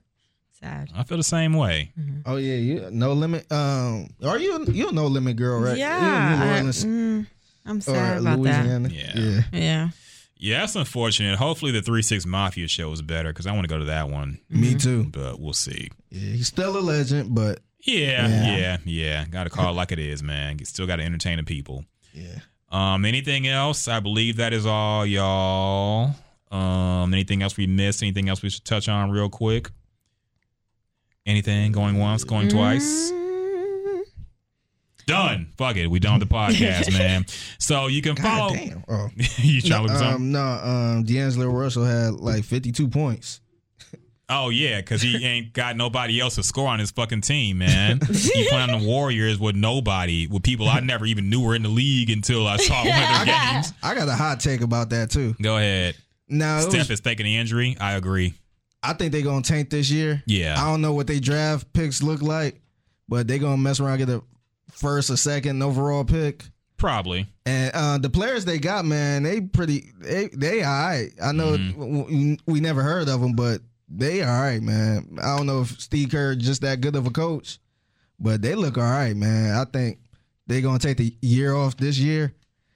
sad. 0.66 0.90
I 0.96 1.04
feel 1.04 1.18
the 1.18 1.24
same 1.24 1.54
way. 1.54 1.92
Oh 2.26 2.38
yeah, 2.38 2.56
you 2.56 2.90
no 2.92 3.14
limit. 3.14 3.52
Um, 3.52 4.08
are 4.24 4.38
you 4.40 4.66
you 4.72 4.90
a 4.90 4.92
no 4.92 5.08
limit 5.08 5.36
girl, 5.38 5.60
right? 5.60 5.78
Yeah. 5.78 5.98
You 5.98 6.34
in 6.60 6.64
New 6.64 6.70
I, 6.70 6.72
mm, 6.72 7.28
I'm 7.66 7.78
or 7.78 7.82
sad 7.82 8.18
about 8.22 8.44
that. 8.44 8.92
Yeah. 8.92 9.12
yeah. 9.16 9.42
Yeah. 9.52 9.90
Yeah, 10.38 10.60
that's 10.60 10.76
unfortunate. 10.76 11.38
Hopefully, 11.38 11.72
the 11.72 11.82
Three 11.82 12.02
Six 12.02 12.26
Mafia 12.26 12.68
show 12.68 12.92
is 12.92 13.02
better 13.02 13.30
because 13.30 13.48
I 13.48 13.52
want 13.54 13.64
to 13.64 13.70
go 13.74 13.80
to 13.80 13.86
that 13.86 14.10
one, 14.10 14.40
Me 14.50 14.76
too. 14.76 15.06
but 15.06 15.40
we'll 15.40 15.54
see. 15.54 15.90
Yeah, 16.12 16.32
he's 16.34 16.48
still 16.48 16.78
a 16.78 16.82
legend, 16.82 17.34
but 17.34 17.62
Yeah, 17.86 18.28
Yeah. 18.28 18.58
yeah, 18.58 18.78
yeah. 18.84 19.26
Got 19.26 19.46
to 19.46 19.50
call 19.50 19.70
it 19.72 19.76
like 19.78 19.92
it 19.94 20.00
is, 20.00 20.22
man. 20.22 20.58
You 20.60 20.66
Still 20.66 20.88
got 20.88 20.98
to 20.98 21.04
entertain 21.04 21.38
the 21.38 21.44
people. 21.44 21.86
yeah. 22.14 22.40
Um, 22.70 23.06
anything 23.06 23.48
else? 23.48 23.88
I 23.88 24.02
believe 24.02 24.36
that 24.38 24.52
is 24.52 24.66
all, 24.66 25.06
y'all. 25.06 26.14
Um, 26.52 27.14
anything 27.14 27.42
else 27.42 27.56
we 27.56 27.68
missed? 27.68 28.04
Anything 28.04 28.28
else 28.28 28.42
we 28.42 28.50
should 28.50 28.66
touch 28.66 28.90
on 28.90 29.12
real 29.12 29.30
quick? 29.30 29.70
Anything 31.26 31.72
going 31.72 31.98
once, 31.98 32.24
going 32.24 32.50
twice? 32.50 33.12
Mm, 33.12 34.04
Done. 35.08 35.48
Fuck 35.58 35.78
it. 35.78 35.88
We 35.88 36.00
done 36.00 36.20
with 36.20 36.28
the 36.28 36.34
podcast, 36.36 36.92
man. 36.98 37.26
So 37.60 37.88
you 37.88 38.02
can 38.02 38.16
God 38.16 38.24
follow. 38.24 38.54
damn. 38.54 38.84
Oh. 38.88 39.10
you 39.38 39.62
trying 39.62 39.88
to 39.88 39.94
No, 39.94 40.00
at 40.00 40.14
um, 40.14 40.32
no, 40.32 40.42
um, 40.42 41.04
D'Angelo 41.04 41.48
Russell 41.48 41.86
had 41.86 42.14
like 42.14 42.44
52 42.44 42.88
points. 42.88 43.42
Oh 44.28 44.50
yeah, 44.50 44.78
because 44.82 45.04
he 45.04 45.24
ain't 45.24 45.54
got 45.54 45.78
nobody 45.78 46.20
else 46.20 46.34
to 46.36 46.44
score 46.44 46.68
on 46.68 46.80
his 46.80 46.90
fucking 46.90 47.22
team, 47.22 47.60
man. 47.60 48.00
he 48.02 48.48
playing 48.50 48.72
on 48.72 48.82
the 48.82 48.88
Warriors 48.88 49.38
with 49.40 49.56
nobody, 49.56 50.26
with 50.26 50.42
people 50.42 50.68
I 50.68 50.80
never 50.80 51.06
even 51.06 51.30
knew 51.30 51.44
were 51.44 51.54
in 51.54 51.62
the 51.62 51.70
league 51.70 52.10
until 52.10 52.48
I 52.48 52.58
saw 52.58 52.84
one 52.84 52.88
of 52.88 52.94
their 52.96 53.26
games. 53.26 53.72
I 53.84 53.94
got 53.94 54.08
a 54.08 54.16
hot 54.16 54.40
take 54.40 54.62
about 54.62 54.90
that 54.90 55.12
too. 55.12 55.36
Go 55.40 55.58
ahead. 55.58 55.96
No, 56.28 56.60
Steph 56.62 56.74
was, 56.80 56.90
is 56.90 57.02
taking 57.02 57.26
the 57.26 57.38
injury. 57.38 57.78
I 57.80 57.94
agree. 57.94 58.34
I 58.90 58.94
think 58.94 59.12
they're 59.12 59.22
gonna 59.22 59.42
tank 59.42 59.70
this 59.70 59.90
year. 59.90 60.22
Yeah. 60.26 60.56
I 60.58 60.66
don't 60.70 60.82
know 60.82 60.94
what 60.94 61.08
they 61.08 61.20
draft 61.20 61.72
picks 61.74 62.02
look 62.04 62.22
like, 62.22 62.62
but 63.10 63.28
they're 63.28 63.40
gonna 63.40 63.58
mess 63.58 63.80
around 63.80 63.98
get 64.00 64.10
a 64.10 64.22
first 64.72 65.10
or 65.10 65.18
second 65.18 65.62
overall 65.62 66.04
pick. 66.06 66.46
Probably. 66.78 67.28
And 67.46 67.72
uh, 67.74 67.98
the 68.00 68.10
players 68.10 68.44
they 68.46 68.60
got, 68.60 68.86
man, 68.86 69.24
they 69.24 69.42
pretty 69.42 69.92
they 70.00 70.28
they 70.34 70.64
all 70.64 70.72
right. 70.72 71.10
I 71.24 71.32
know 71.32 71.54
Mm-hmm. 71.58 72.34
we 72.52 72.60
never 72.60 72.84
heard 72.84 73.08
of 73.08 73.22
them, 73.22 73.34
but 73.34 73.62
they 73.88 74.22
all 74.24 74.42
right, 74.42 74.62
man. 74.62 75.18
I 75.22 75.38
don't 75.38 75.46
know 75.46 75.62
if 75.62 75.80
Steve 75.80 76.10
Kerr 76.12 76.36
just 76.36 76.62
that 76.62 76.82
good 76.82 76.96
of 76.96 77.08
a 77.08 77.12
coach, 77.12 77.60
but 78.20 78.42
they 78.42 78.56
look 78.56 78.78
all 78.78 78.84
right, 78.84 79.16
man. 79.16 79.56
I 79.56 79.64
think 79.66 80.00
they're 80.48 80.62
gonna 80.62 80.80
take 80.80 80.98
the 80.98 81.16
year 81.22 81.54
off 81.56 81.78
this 81.78 81.98
year, 81.98 82.34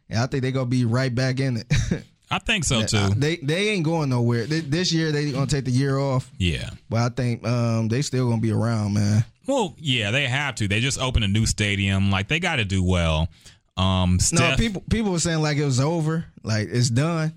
and 0.10 0.20
I 0.20 0.28
think 0.28 0.44
they're 0.44 0.52
gonna 0.52 0.66
be 0.68 0.86
right 0.86 1.14
back 1.14 1.40
in 1.40 1.58
it. 1.58 1.72
I 2.32 2.40
think 2.40 2.64
so 2.64 2.84
too. 2.86 3.10
they 3.16 3.38
they 3.38 3.70
ain't 3.70 3.84
going 3.84 4.10
nowhere. 4.10 4.46
They, 4.46 4.60
this 4.60 4.92
year 4.94 5.12
they 5.12 5.32
gonna 5.32 5.48
take 5.48 5.66
the 5.66 5.72
year 5.72 5.98
off, 5.98 6.30
Yeah. 6.38 6.70
but 6.90 7.00
I 7.00 7.10
think 7.10 7.46
um, 7.48 7.88
they 7.88 8.02
still 8.02 8.30
gonna 8.30 8.42
be 8.42 8.52
around, 8.52 8.94
man. 8.94 9.26
Well, 9.48 9.76
yeah, 9.80 10.12
they 10.12 10.28
have 10.28 10.54
to. 10.56 10.68
They 10.68 10.80
just 10.80 11.00
opened 11.02 11.26
a 11.26 11.28
new 11.28 11.48
stadium. 11.48 12.12
Like 12.12 12.28
they 12.28 12.40
got 12.40 12.58
to 12.58 12.66
do 12.66 12.84
well. 12.84 13.30
Um, 13.78 14.20
No, 14.32 14.56
people 14.58 14.84
people 14.92 15.12
were 15.12 15.20
saying 15.20 15.42
like 15.42 15.58
it 15.58 15.66
was 15.66 15.80
over, 15.80 16.26
like 16.44 16.68
it's 16.72 16.90
done. 16.90 17.34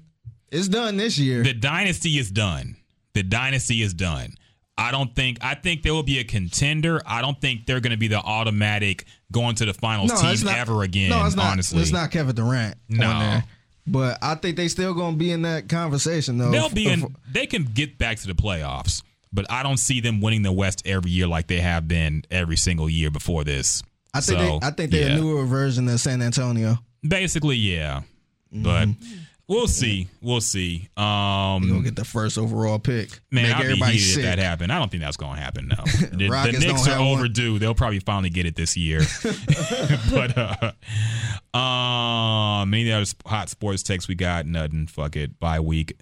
It's 0.51 0.69
done 0.69 0.99
this 0.99 1.17
year. 1.19 1.43
the 1.43 1.55
dynasty 1.55 2.19
is 2.19 2.31
done. 2.31 2.77
The 3.15 3.23
dynasty 3.23 3.81
is 3.81 3.95
done. 3.95 4.35
I 4.77 4.91
don't 4.91 5.15
think. 5.15 5.39
I 5.41 5.55
think 5.55 5.83
there 5.83 5.95
will 5.95 6.03
be 6.03 6.19
a 6.19 6.25
contender. 6.25 7.01
I 7.07 7.23
don't 7.23 7.41
think 7.41 7.65
they're 7.65 7.81
going 7.81 7.93
to 7.93 7.97
be 7.99 8.09
the 8.09 8.19
automatic 8.21 9.05
going 9.31 9.55
to 9.57 9.65
the 9.65 9.73
finals 9.75 10.13
team 10.21 10.49
ever 10.49 10.83
again. 10.83 11.11
No, 11.11 11.25
it's 11.25 11.37
not. 11.37 11.53
honestly, 11.53 11.81
it's 11.81 11.93
not 11.93 12.11
Kevin 12.11 12.35
Durant. 12.35 12.77
No. 12.89 13.41
But 13.87 14.19
I 14.23 14.35
think 14.37 14.57
they 14.57 14.69
still 14.69 14.95
gonna 14.95 15.17
be 15.17 15.31
in 15.31 15.43
that 15.43 15.69
conversation 15.69 16.39
though. 16.39 16.51
They'll 16.51 16.69
be 16.69 16.89
in. 16.89 17.15
They 17.31 17.47
can 17.47 17.65
get 17.65 17.99
back 17.99 18.19
to 18.19 18.27
the 18.27 18.35
playoffs, 18.35 19.03
but 19.33 19.51
I 19.51 19.63
don't 19.63 19.79
see 19.79 20.01
them 20.01 20.21
winning 20.21 20.43
the 20.43 20.53
West 20.53 20.83
every 20.85 21.11
year 21.11 21.27
like 21.27 21.47
they 21.47 21.61
have 21.61 21.89
been 21.89 22.25
every 22.31 22.57
single 22.57 22.89
year 22.89 23.11
before 23.11 23.45
this. 23.45 23.83
I 24.15 24.21
think 24.21 24.39
So, 24.41 24.59
they, 24.61 24.67
I 24.67 24.71
think 24.71 24.91
they're 24.91 25.09
yeah. 25.09 25.17
a 25.17 25.21
newer 25.21 25.45
version 25.47 25.89
of 25.89 25.99
San 26.01 26.23
Antonio. 26.23 26.79
Basically, 27.07 27.57
yeah. 27.57 28.03
But 28.53 28.89
mm-hmm. 28.89 29.15
We'll 29.49 29.69
see. 29.69 30.09
We'll 30.21 30.41
see. 30.41 30.89
Um, 30.97 31.69
Gonna 31.69 31.83
get 31.83 31.97
the 31.97 32.05
first 32.05 32.39
overall 32.39 32.79
pick. 32.79 33.21
Man, 33.31 33.49
Make 33.49 33.57
I'd 33.57 33.69
be 33.69 33.75
heated 33.75 34.01
sick. 34.01 34.19
if 34.19 34.25
that 34.25 34.39
happened. 34.39 34.73
I 34.73 34.79
don't 34.79 34.91
think 34.91 35.03
that's 35.03 35.17
going 35.17 35.35
to 35.35 35.41
happen. 35.41 35.69
No, 35.69 35.77
the, 35.85 36.17
the 36.17 36.59
Knicks 36.59 36.87
are 36.87 36.93
have 36.93 37.01
one. 37.01 37.19
overdue. 37.19 37.59
They'll 37.59 37.75
probably 37.75 37.99
finally 38.01 38.31
get 38.31 38.47
it 38.47 38.55
this 38.55 38.77
year. 38.77 39.01
but 40.11 40.39
uh, 40.39 41.57
um, 41.57 42.73
any 42.73 42.91
other 42.93 43.11
hot 43.27 43.49
sports 43.49 43.83
takes 43.83 44.09
we 44.09 44.15
got? 44.15 44.47
Nothing. 44.47 44.87
Fuck 44.87 45.17
it. 45.17 45.39
Bye 45.39 45.61
week 45.61 45.99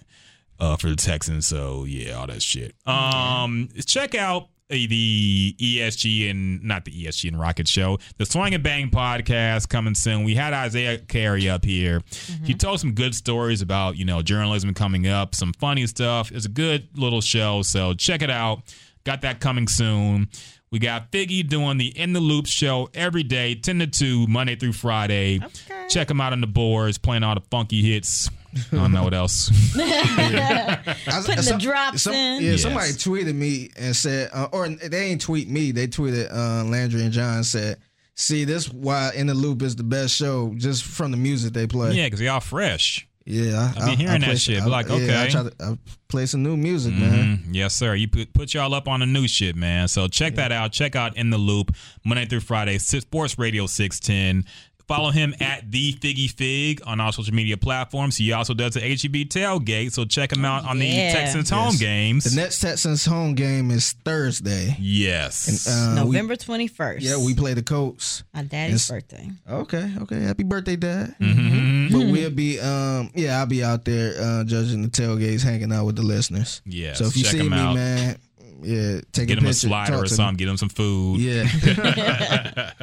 uh, 0.60 0.76
for 0.76 0.88
the 0.88 0.96
Texans. 0.96 1.46
So 1.46 1.84
yeah, 1.84 2.12
all 2.12 2.26
that 2.26 2.42
shit. 2.42 2.74
Um, 2.86 3.68
check 3.86 4.14
out. 4.14 4.48
Uh, 4.70 4.74
The 4.88 5.56
ESG 5.58 6.30
and 6.30 6.62
not 6.62 6.84
the 6.84 6.92
ESG 6.92 7.28
and 7.28 7.40
Rocket 7.40 7.66
Show, 7.66 7.98
the 8.18 8.24
Swing 8.26 8.54
and 8.54 8.62
Bang 8.62 8.90
podcast 8.90 9.68
coming 9.68 9.94
soon. 9.94 10.24
We 10.24 10.34
had 10.36 10.54
Isiah 10.66 10.98
Carey 10.98 11.48
up 11.48 11.64
here. 11.64 12.02
He 12.44 12.54
told 12.54 12.78
some 12.80 12.92
good 12.92 13.14
stories 13.14 13.62
about 13.62 13.96
you 13.96 14.04
know 14.04 14.22
journalism 14.22 14.72
coming 14.74 15.06
up, 15.06 15.34
some 15.34 15.52
funny 15.54 15.86
stuff. 15.86 16.30
It's 16.32 16.46
a 16.46 16.50
good 16.50 16.88
little 16.96 17.20
show, 17.20 17.62
so 17.62 17.94
check 17.94 18.22
it 18.22 18.30
out. 18.30 18.62
Got 19.04 19.22
that 19.22 19.40
coming 19.40 19.66
soon. 19.66 20.28
We 20.72 20.78
got 20.78 21.10
Figgy 21.10 21.44
doing 21.48 21.78
the 21.78 21.88
In 21.98 22.12
the 22.12 22.20
Loop 22.20 22.46
show 22.46 22.88
every 22.94 23.24
day, 23.24 23.56
10 23.56 23.80
to 23.80 23.86
2, 23.88 24.28
Monday 24.28 24.54
through 24.54 24.72
Friday. 24.74 25.40
Okay. 25.42 25.86
Check 25.88 26.08
him 26.08 26.20
out 26.20 26.32
on 26.32 26.40
the 26.40 26.46
boards, 26.46 26.96
playing 26.96 27.24
all 27.24 27.34
the 27.34 27.40
funky 27.50 27.82
hits. 27.82 28.30
I 28.70 28.76
don't 28.76 28.92
know 28.92 29.02
what 29.02 29.12
else. 29.12 29.50
I- 29.76 30.78
Putting 31.26 31.44
the 31.44 31.58
drops 31.60 32.06
in. 32.06 32.12
Yeah, 32.40 32.50
Yes. 32.52 32.62
somebody 32.62 32.92
tweeted 32.92 33.34
me 33.34 33.70
and 33.76 33.96
said, 33.96 34.30
uh, 34.32 34.46
or 34.52 34.68
they 34.68 35.06
ain't 35.06 35.20
tweet 35.20 35.48
me. 35.50 35.72
They 35.72 35.88
tweeted 35.88 36.32
uh, 36.32 36.62
Landry 36.64 37.02
and 37.02 37.12
John 37.12 37.42
said, 37.42 37.78
"See, 38.14 38.44
this 38.44 38.68
why 38.72 39.10
In 39.16 39.26
the 39.26 39.34
Loop 39.34 39.62
is 39.62 39.74
the 39.74 39.82
best 39.84 40.14
show 40.14 40.52
just 40.56 40.84
from 40.84 41.10
the 41.10 41.16
music 41.16 41.52
they 41.52 41.66
play." 41.66 41.94
yeah, 41.94 42.06
because 42.06 42.20
y'all 42.20 42.38
fresh. 42.40 43.08
Yeah. 43.30 43.72
I, 43.76 43.82
I 43.82 43.90
be 43.90 43.96
hearing 44.02 44.20
that 44.22 44.38
shit, 44.38 44.60
I- 44.62 44.66
like, 44.66 44.88
yeah, 44.88 44.94
I 44.94 44.98
okay. 44.98 45.28
try 45.30 45.42
to 45.44 45.52
I 45.60 45.78
play 46.08 46.26
some 46.26 46.42
new 46.42 46.56
music, 46.56 46.92
man. 46.94 47.38
Mhm. 47.38 47.48
Yes, 47.52 47.74
sir. 47.74 47.94
You 47.94 48.08
put 48.08 48.32
put 48.32 48.52
y'all 48.54 48.74
up 48.74 48.88
on 48.88 49.00
the 49.00 49.06
new 49.06 49.28
shit, 49.28 49.56
man. 49.56 49.88
So 49.88 50.08
check 50.08 50.34
that 50.36 50.52
out. 50.52 50.72
Check 50.72 50.96
out 50.96 51.16
In 51.16 51.30
the 51.30 51.38
Loop 51.38 51.74
Monday 52.04 52.26
through 52.26 52.40
Friday, 52.40 52.78
Sports 52.78 53.38
Radio 53.38 53.66
six 53.66 54.00
ten. 54.00 54.44
Follow 54.90 55.10
him 55.10 55.34
at 55.40 55.70
the 55.70 55.92
Figgy 55.94 56.28
Fig 56.30 56.80
on 56.84 56.98
all 57.00 57.12
social 57.12 57.32
media 57.34 57.56
platforms. 57.56 58.16
He 58.16 58.32
also 58.32 58.54
does 58.54 58.74
the 58.74 58.80
HEB 58.80 59.28
tailgate, 59.28 59.92
so 59.92 60.04
check 60.04 60.32
him 60.32 60.44
out 60.44 60.64
on 60.64 60.78
Yeah. 60.78 61.12
the 61.12 61.18
Texans 61.18 61.48
home 61.50 61.68
Yes. 61.70 61.78
games. 61.78 62.24
The 62.24 62.34
next 62.40 62.58
Texans 62.58 63.04
home 63.04 63.34
game 63.34 63.70
is 63.70 63.92
Thursday. 64.04 64.76
yes. 64.80 65.66
Uh, 65.66 65.94
November 65.94 66.34
21st. 66.36 67.02
yeah, 67.02 67.16
we 67.16 67.34
play 67.34 67.54
the 67.54 67.62
Colts. 67.62 68.24
My 68.34 68.42
daddy's 68.42 68.88
It's- 68.88 68.88
birthday. 68.88 69.30
Okay, 69.48 69.92
okay. 70.02 70.20
Happy 70.22 70.42
birthday, 70.42 70.76
Dad. 70.76 71.14
Mm-hmm. 71.20 71.92
But 71.96 72.06
we'll 72.08 72.30
be, 72.30 72.58
um, 72.60 73.10
yeah, 73.14 73.38
I'll 73.38 73.46
be 73.46 73.62
out 73.62 73.84
there 73.84 74.20
uh, 74.20 74.44
judging 74.44 74.82
the 74.82 74.88
tailgates, 74.88 75.42
hanging 75.42 75.72
out 75.72 75.86
with 75.86 75.96
the 75.96 76.02
listeners. 76.02 76.62
Yeah, 76.66 76.94
So 76.94 77.06
if 77.06 77.16
you 77.16 77.22
check 77.22 77.32
see 77.32 77.40
'em 77.40 77.50
me, 77.50 77.56
out. 77.58 77.74
man, 77.74 78.16
yeah, 78.62 79.00
take 79.12 79.28
Get 79.28 79.38
a 79.38 79.40
him 79.40 79.46
a 79.46 79.52
slider 79.54 79.96
or 79.96 80.06
something. 80.06 80.36
Get 80.36 80.48
him 80.48 80.56
some 80.56 80.68
food. 80.68 81.20
Yeah. 81.20 82.72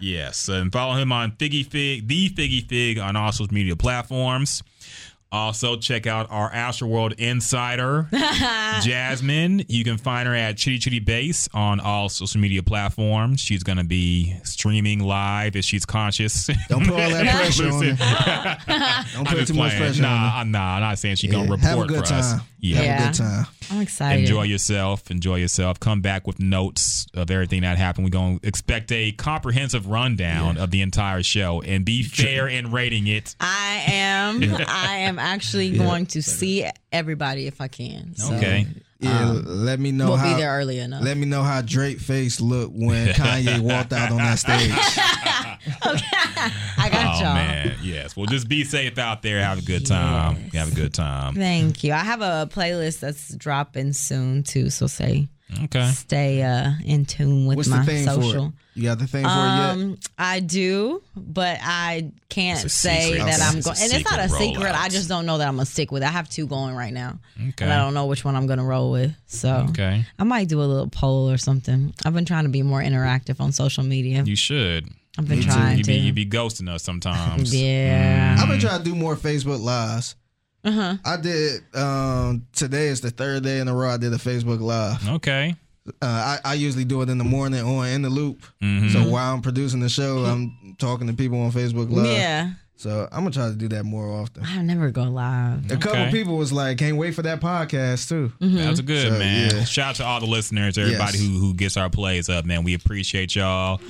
Yes, 0.00 0.48
and 0.48 0.72
follow 0.72 0.94
him 0.94 1.12
on 1.12 1.32
Figgy 1.32 1.64
Fig, 1.66 2.08
the 2.08 2.30
Figgy 2.30 2.66
Fig 2.66 2.98
on 2.98 3.14
all 3.16 3.30
social 3.32 3.52
media 3.52 3.76
platforms. 3.76 4.62
Also, 5.32 5.76
check 5.76 6.06
out 6.06 6.28
our 6.30 6.50
Astroworld 6.50 7.14
Insider, 7.18 8.08
Jasmine. 8.82 9.64
You 9.68 9.84
can 9.84 9.98
find 9.98 10.28
her 10.28 10.34
at 10.34 10.56
Chitty 10.56 10.78
Chitty 10.78 11.00
Base 11.00 11.48
on 11.52 11.80
all 11.80 12.08
social 12.08 12.40
media 12.40 12.62
platforms. 12.62 13.40
She's 13.40 13.62
going 13.62 13.78
to 13.78 13.84
be 13.84 14.36
streaming 14.44 15.00
live 15.00 15.56
if 15.56 15.64
she's 15.64 15.84
conscious. 15.84 16.48
Don't 16.68 16.84
put 16.86 16.90
all 16.94 17.10
that 17.10 17.26
pressure 17.34 17.68
on 17.70 17.84
her. 17.84 19.06
Don't 19.14 19.26
put 19.28 19.38
just 19.38 19.52
too 19.52 19.58
much 19.58 19.70
playing. 19.72 19.82
pressure 19.82 20.04
on 20.06 20.10
her. 20.18 20.30
I'm 20.36 20.50
nah, 20.52 20.74
I'm 20.76 20.80
not 20.80 20.98
saying 20.98 21.16
she's 21.16 21.32
Yeah, 21.32 21.44
going 21.46 21.60
to 21.60 21.66
Have 21.66 21.78
a 21.78 21.82
report 21.82 21.88
good 22.00 22.08
for 22.08 22.14
us. 22.14 22.34
Yeah. 22.60 22.76
Have 22.78 23.00
a 23.00 23.06
good 23.08 23.14
time. 23.18 23.46
I'm 23.70 23.80
excited. 23.82 24.20
Enjoy 24.20 24.42
yourself. 24.44 25.10
Enjoy 25.10 25.36
yourself. 25.36 25.78
Come 25.80 26.00
back 26.00 26.26
with 26.26 26.38
notes 26.40 27.06
of 27.14 27.30
everything 27.30 27.62
that 27.62 27.78
happened. 27.78 28.06
We're 28.06 28.10
going 28.10 28.38
to 28.40 28.46
expect 28.46 28.90
a 28.92 29.12
comprehensive 29.12 29.86
rundown 29.88 30.56
of 30.56 30.70
the 30.70 30.82
entire 30.82 31.22
show 31.22 31.62
and 31.62 31.84
be 31.84 32.02
fair 32.02 32.48
in 32.48 32.70
rating 32.72 33.06
it. 33.08 33.34
I 33.40 33.84
am. 33.88 34.42
I 34.66 34.96
am 34.98 35.18
actually 35.34 35.76
going 35.76 36.06
to 36.06 36.22
see 36.22 36.66
everybody 36.92 37.46
if 37.46 37.60
I 37.60 37.68
can. 37.68 38.14
So 38.16 38.34
Okay. 38.36 38.66
Yeah, 38.98 39.28
um, 39.28 39.44
let 39.46 39.78
me 39.78 39.92
know 39.92 40.06
We'll 40.08 40.16
how. 40.16 40.34
be 40.34 40.40
there 40.40 40.52
early 40.56 40.78
enough. 40.78 41.02
Let 41.04 41.18
me 41.18 41.26
know 41.26 41.42
how 41.42 41.60
Drake 41.60 41.98
face 42.00 42.40
looked 42.40 42.74
when 42.74 43.08
Kanye 43.14 43.60
walked 43.60 43.92
out 43.92 44.10
on 44.10 44.16
that 44.16 44.38
stage. 44.38 44.70
okay, 45.86 46.06
I 46.78 46.88
got 46.90 47.16
Oh, 47.16 47.20
y'all. 47.24 47.34
man. 47.34 47.76
Yes. 47.82 48.16
Well, 48.16 48.24
just 48.24 48.48
be 48.48 48.64
safe 48.64 48.96
out 48.96 49.20
there. 49.22 49.42
Have 49.42 49.58
a 49.58 49.62
good 49.62 49.84
time. 49.84 50.36
Have 50.54 50.72
a 50.72 50.74
good 50.74 50.94
time. 50.94 51.34
Thank 51.34 51.84
you. 51.84 51.92
I 51.92 51.98
have 51.98 52.22
a 52.22 52.48
playlist 52.50 53.00
that's 53.00 53.34
dropping 53.36 53.92
soon 53.92 54.42
too. 54.42 54.70
So 54.70 54.86
say 54.86 55.28
Okay. 55.64 55.88
stay 55.92 56.42
uh, 56.42 56.72
in 56.84 57.04
tune 57.04 57.46
with 57.46 57.56
What's 57.56 57.68
my 57.68 57.78
the 57.80 57.84
thing 57.86 58.04
social. 58.04 58.32
for 58.32 58.48
it? 58.48 58.52
You 58.74 58.82
got 58.82 58.98
the 58.98 59.06
thing 59.06 59.22
for 59.24 59.30
it 59.30 59.32
yet? 59.32 59.70
Um, 59.70 59.98
I 60.18 60.40
do, 60.40 61.02
but 61.16 61.58
I 61.62 62.10
can't 62.28 62.68
say 62.70 63.12
secret. 63.12 63.24
that 63.24 63.34
Okay. 63.40 63.42
I'm 63.56 63.60
going. 63.62 63.76
And 63.80 63.92
it's 63.92 64.10
not 64.10 64.18
a 64.20 64.28
secret 64.28 64.54
secret. 64.54 64.74
I 64.74 64.88
just 64.88 65.08
don't 65.08 65.24
know 65.24 65.38
that 65.38 65.46
I'm 65.48 65.54
gonna 65.54 65.64
stick 65.66 65.90
with. 65.92 66.02
it. 66.02 66.06
I 66.06 66.10
have 66.10 66.28
two 66.28 66.46
going 66.46 66.74
right 66.74 66.92
now, 66.92 67.18
Okay. 67.40 67.64
and 67.64 67.72
I 67.72 67.78
don't 67.78 67.94
know 67.94 68.06
which 68.06 68.24
one 68.24 68.34
I'm 68.36 68.46
gonna 68.46 68.64
roll 68.64 68.90
with. 68.90 69.14
So 69.26 69.66
Okay. 69.70 70.04
I 70.18 70.24
might 70.24 70.48
do 70.48 70.60
a 70.60 70.64
little 70.64 70.88
poll 70.88 71.30
or 71.30 71.38
something. 71.38 71.94
I've 72.04 72.12
been 72.12 72.24
trying 72.26 72.44
to 72.44 72.50
be 72.50 72.62
more 72.62 72.82
interactive 72.82 73.40
on 73.40 73.52
social 73.52 73.84
media. 73.84 74.24
You 74.26 74.36
should. 74.36 74.88
I've 75.16 75.26
been 75.28 75.40
trying 75.42 75.78
You 75.78 75.84
to. 75.84 75.90
be, 75.92 75.96
you 75.98 76.12
be 76.12 76.26
ghosting 76.26 76.68
us 76.68 76.82
sometimes. 76.90 77.54
yeah. 77.54 78.36
I've 78.38 78.48
been 78.48 78.60
trying 78.60 78.78
to 78.78 78.84
do 78.84 78.94
more 78.94 79.16
Facebook 79.16 79.62
lives. 79.62 80.16
Uh-huh. 80.66 80.96
I 81.04 81.16
did. 81.16 81.62
Um, 81.74 82.46
today 82.52 82.88
is 82.88 83.00
the 83.00 83.10
third 83.10 83.44
day 83.44 83.60
in 83.60 83.68
a 83.68 83.74
row 83.74 83.90
I 83.90 83.96
did 83.96 84.12
a 84.12 84.16
Facebook 84.16 84.60
live. 84.60 85.08
Okay. 85.08 85.54
Uh, 86.02 86.04
I, 86.04 86.38
I 86.44 86.54
usually 86.54 86.84
do 86.84 87.00
it 87.02 87.08
in 87.08 87.18
the 87.18 87.24
morning 87.24 87.64
on 87.64 87.86
in 87.86 88.02
the 88.02 88.10
loop. 88.10 88.40
Mm-hmm. 88.60 88.88
So 88.88 89.08
while 89.08 89.32
I'm 89.32 89.42
producing 89.42 89.78
the 89.78 89.88
show, 89.88 90.24
I'm 90.24 90.74
talking 90.78 91.06
to 91.06 91.12
people 91.12 91.40
on 91.40 91.52
Facebook 91.52 91.90
live. 91.90 92.06
Yeah. 92.06 92.50
So 92.78 93.08
I'm 93.10 93.20
gonna 93.20 93.30
try 93.30 93.48
to 93.48 93.54
do 93.54 93.68
that 93.68 93.84
more 93.84 94.10
often. 94.12 94.42
I 94.44 94.60
never 94.60 94.90
go 94.90 95.04
live. 95.04 95.70
A 95.72 95.76
couple 95.78 95.98
Okay. 96.02 96.10
people 96.10 96.36
was 96.36 96.52
like, 96.52 96.76
"Can't 96.76 96.98
wait 96.98 97.14
for 97.14 97.22
that 97.22 97.40
podcast 97.40 98.06
too." 98.08 98.32
That's 98.38 98.80
a 98.80 98.82
good, 98.82 99.12
So, 99.14 99.18
man. 99.18 99.50
yeah. 99.56 99.64
Shout 99.64 99.88
out 99.88 99.94
to 99.96 100.04
all 100.04 100.20
the 100.20 100.26
listeners, 100.26 100.76
everybody 100.76 101.16
Yes. 101.18 101.26
who 101.26 101.38
who 101.38 101.54
gets 101.54 101.78
our 101.78 101.88
plays 101.88 102.28
up, 102.28 102.44
man. 102.44 102.64
We 102.64 102.74
appreciate 102.74 103.34
y'all. 103.34 103.80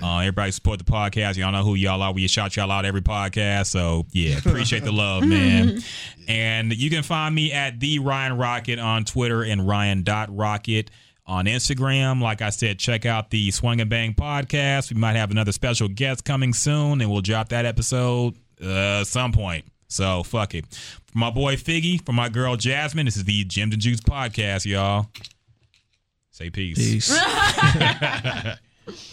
Uh, 0.00 0.18
everybody 0.20 0.52
support 0.52 0.78
the 0.78 0.84
podcast. 0.84 1.36
Y'all 1.36 1.50
know 1.50 1.64
who 1.64 1.74
y'all 1.74 2.00
are. 2.02 2.12
We 2.12 2.28
shout 2.28 2.54
y'all 2.56 2.70
out 2.70 2.84
every 2.84 3.02
podcast. 3.02 3.66
So 3.66 4.06
yeah, 4.12 4.38
appreciate 4.44 4.84
the 4.84 4.92
love, 4.92 5.24
man. 5.24 5.82
And 6.28 6.76
you 6.76 6.90
can 6.90 7.04
find 7.04 7.32
me 7.32 7.52
at 7.52 7.78
the 7.78 8.00
Ryan 8.00 8.36
Rocket 8.36 8.80
on 8.80 9.04
Twitter 9.04 9.44
and 9.44 9.64
Ryan.Rocket 9.68 10.90
on 11.26 11.46
Instagram. 11.46 12.22
Like 12.22 12.42
I 12.42 12.50
said, 12.50 12.78
check 12.78 13.04
out 13.04 13.30
the 13.30 13.50
Swing 13.50 13.80
and 13.80 13.90
Bang 13.90 14.14
podcast. 14.14 14.92
We 14.92 15.00
might 15.00 15.16
have 15.16 15.30
another 15.30 15.52
special 15.52 15.88
guest 15.88 16.24
coming 16.24 16.52
soon, 16.52 17.00
and 17.00 17.10
we'll 17.10 17.22
drop 17.22 17.48
that 17.50 17.64
episode 17.66 18.34
uh, 18.62 19.04
some 19.04 19.32
point. 19.32 19.64
So 19.88 20.22
fuck 20.22 20.54
it. 20.54 20.66
For 21.06 21.18
my 21.18 21.30
boy 21.30 21.56
Figgy, 21.56 22.04
for 22.04 22.12
my 22.12 22.28
girl 22.28 22.56
Jasmine, 22.56 23.06
this 23.06 23.16
is 23.16 23.24
the 23.24 23.44
Jim 23.44 23.70
and 23.72 23.80
Juice 23.80 24.00
podcast, 24.00 24.64
y'all. 24.66 25.06
Say 26.30 26.50
peace. 26.50 26.76
Peace. 26.78 27.18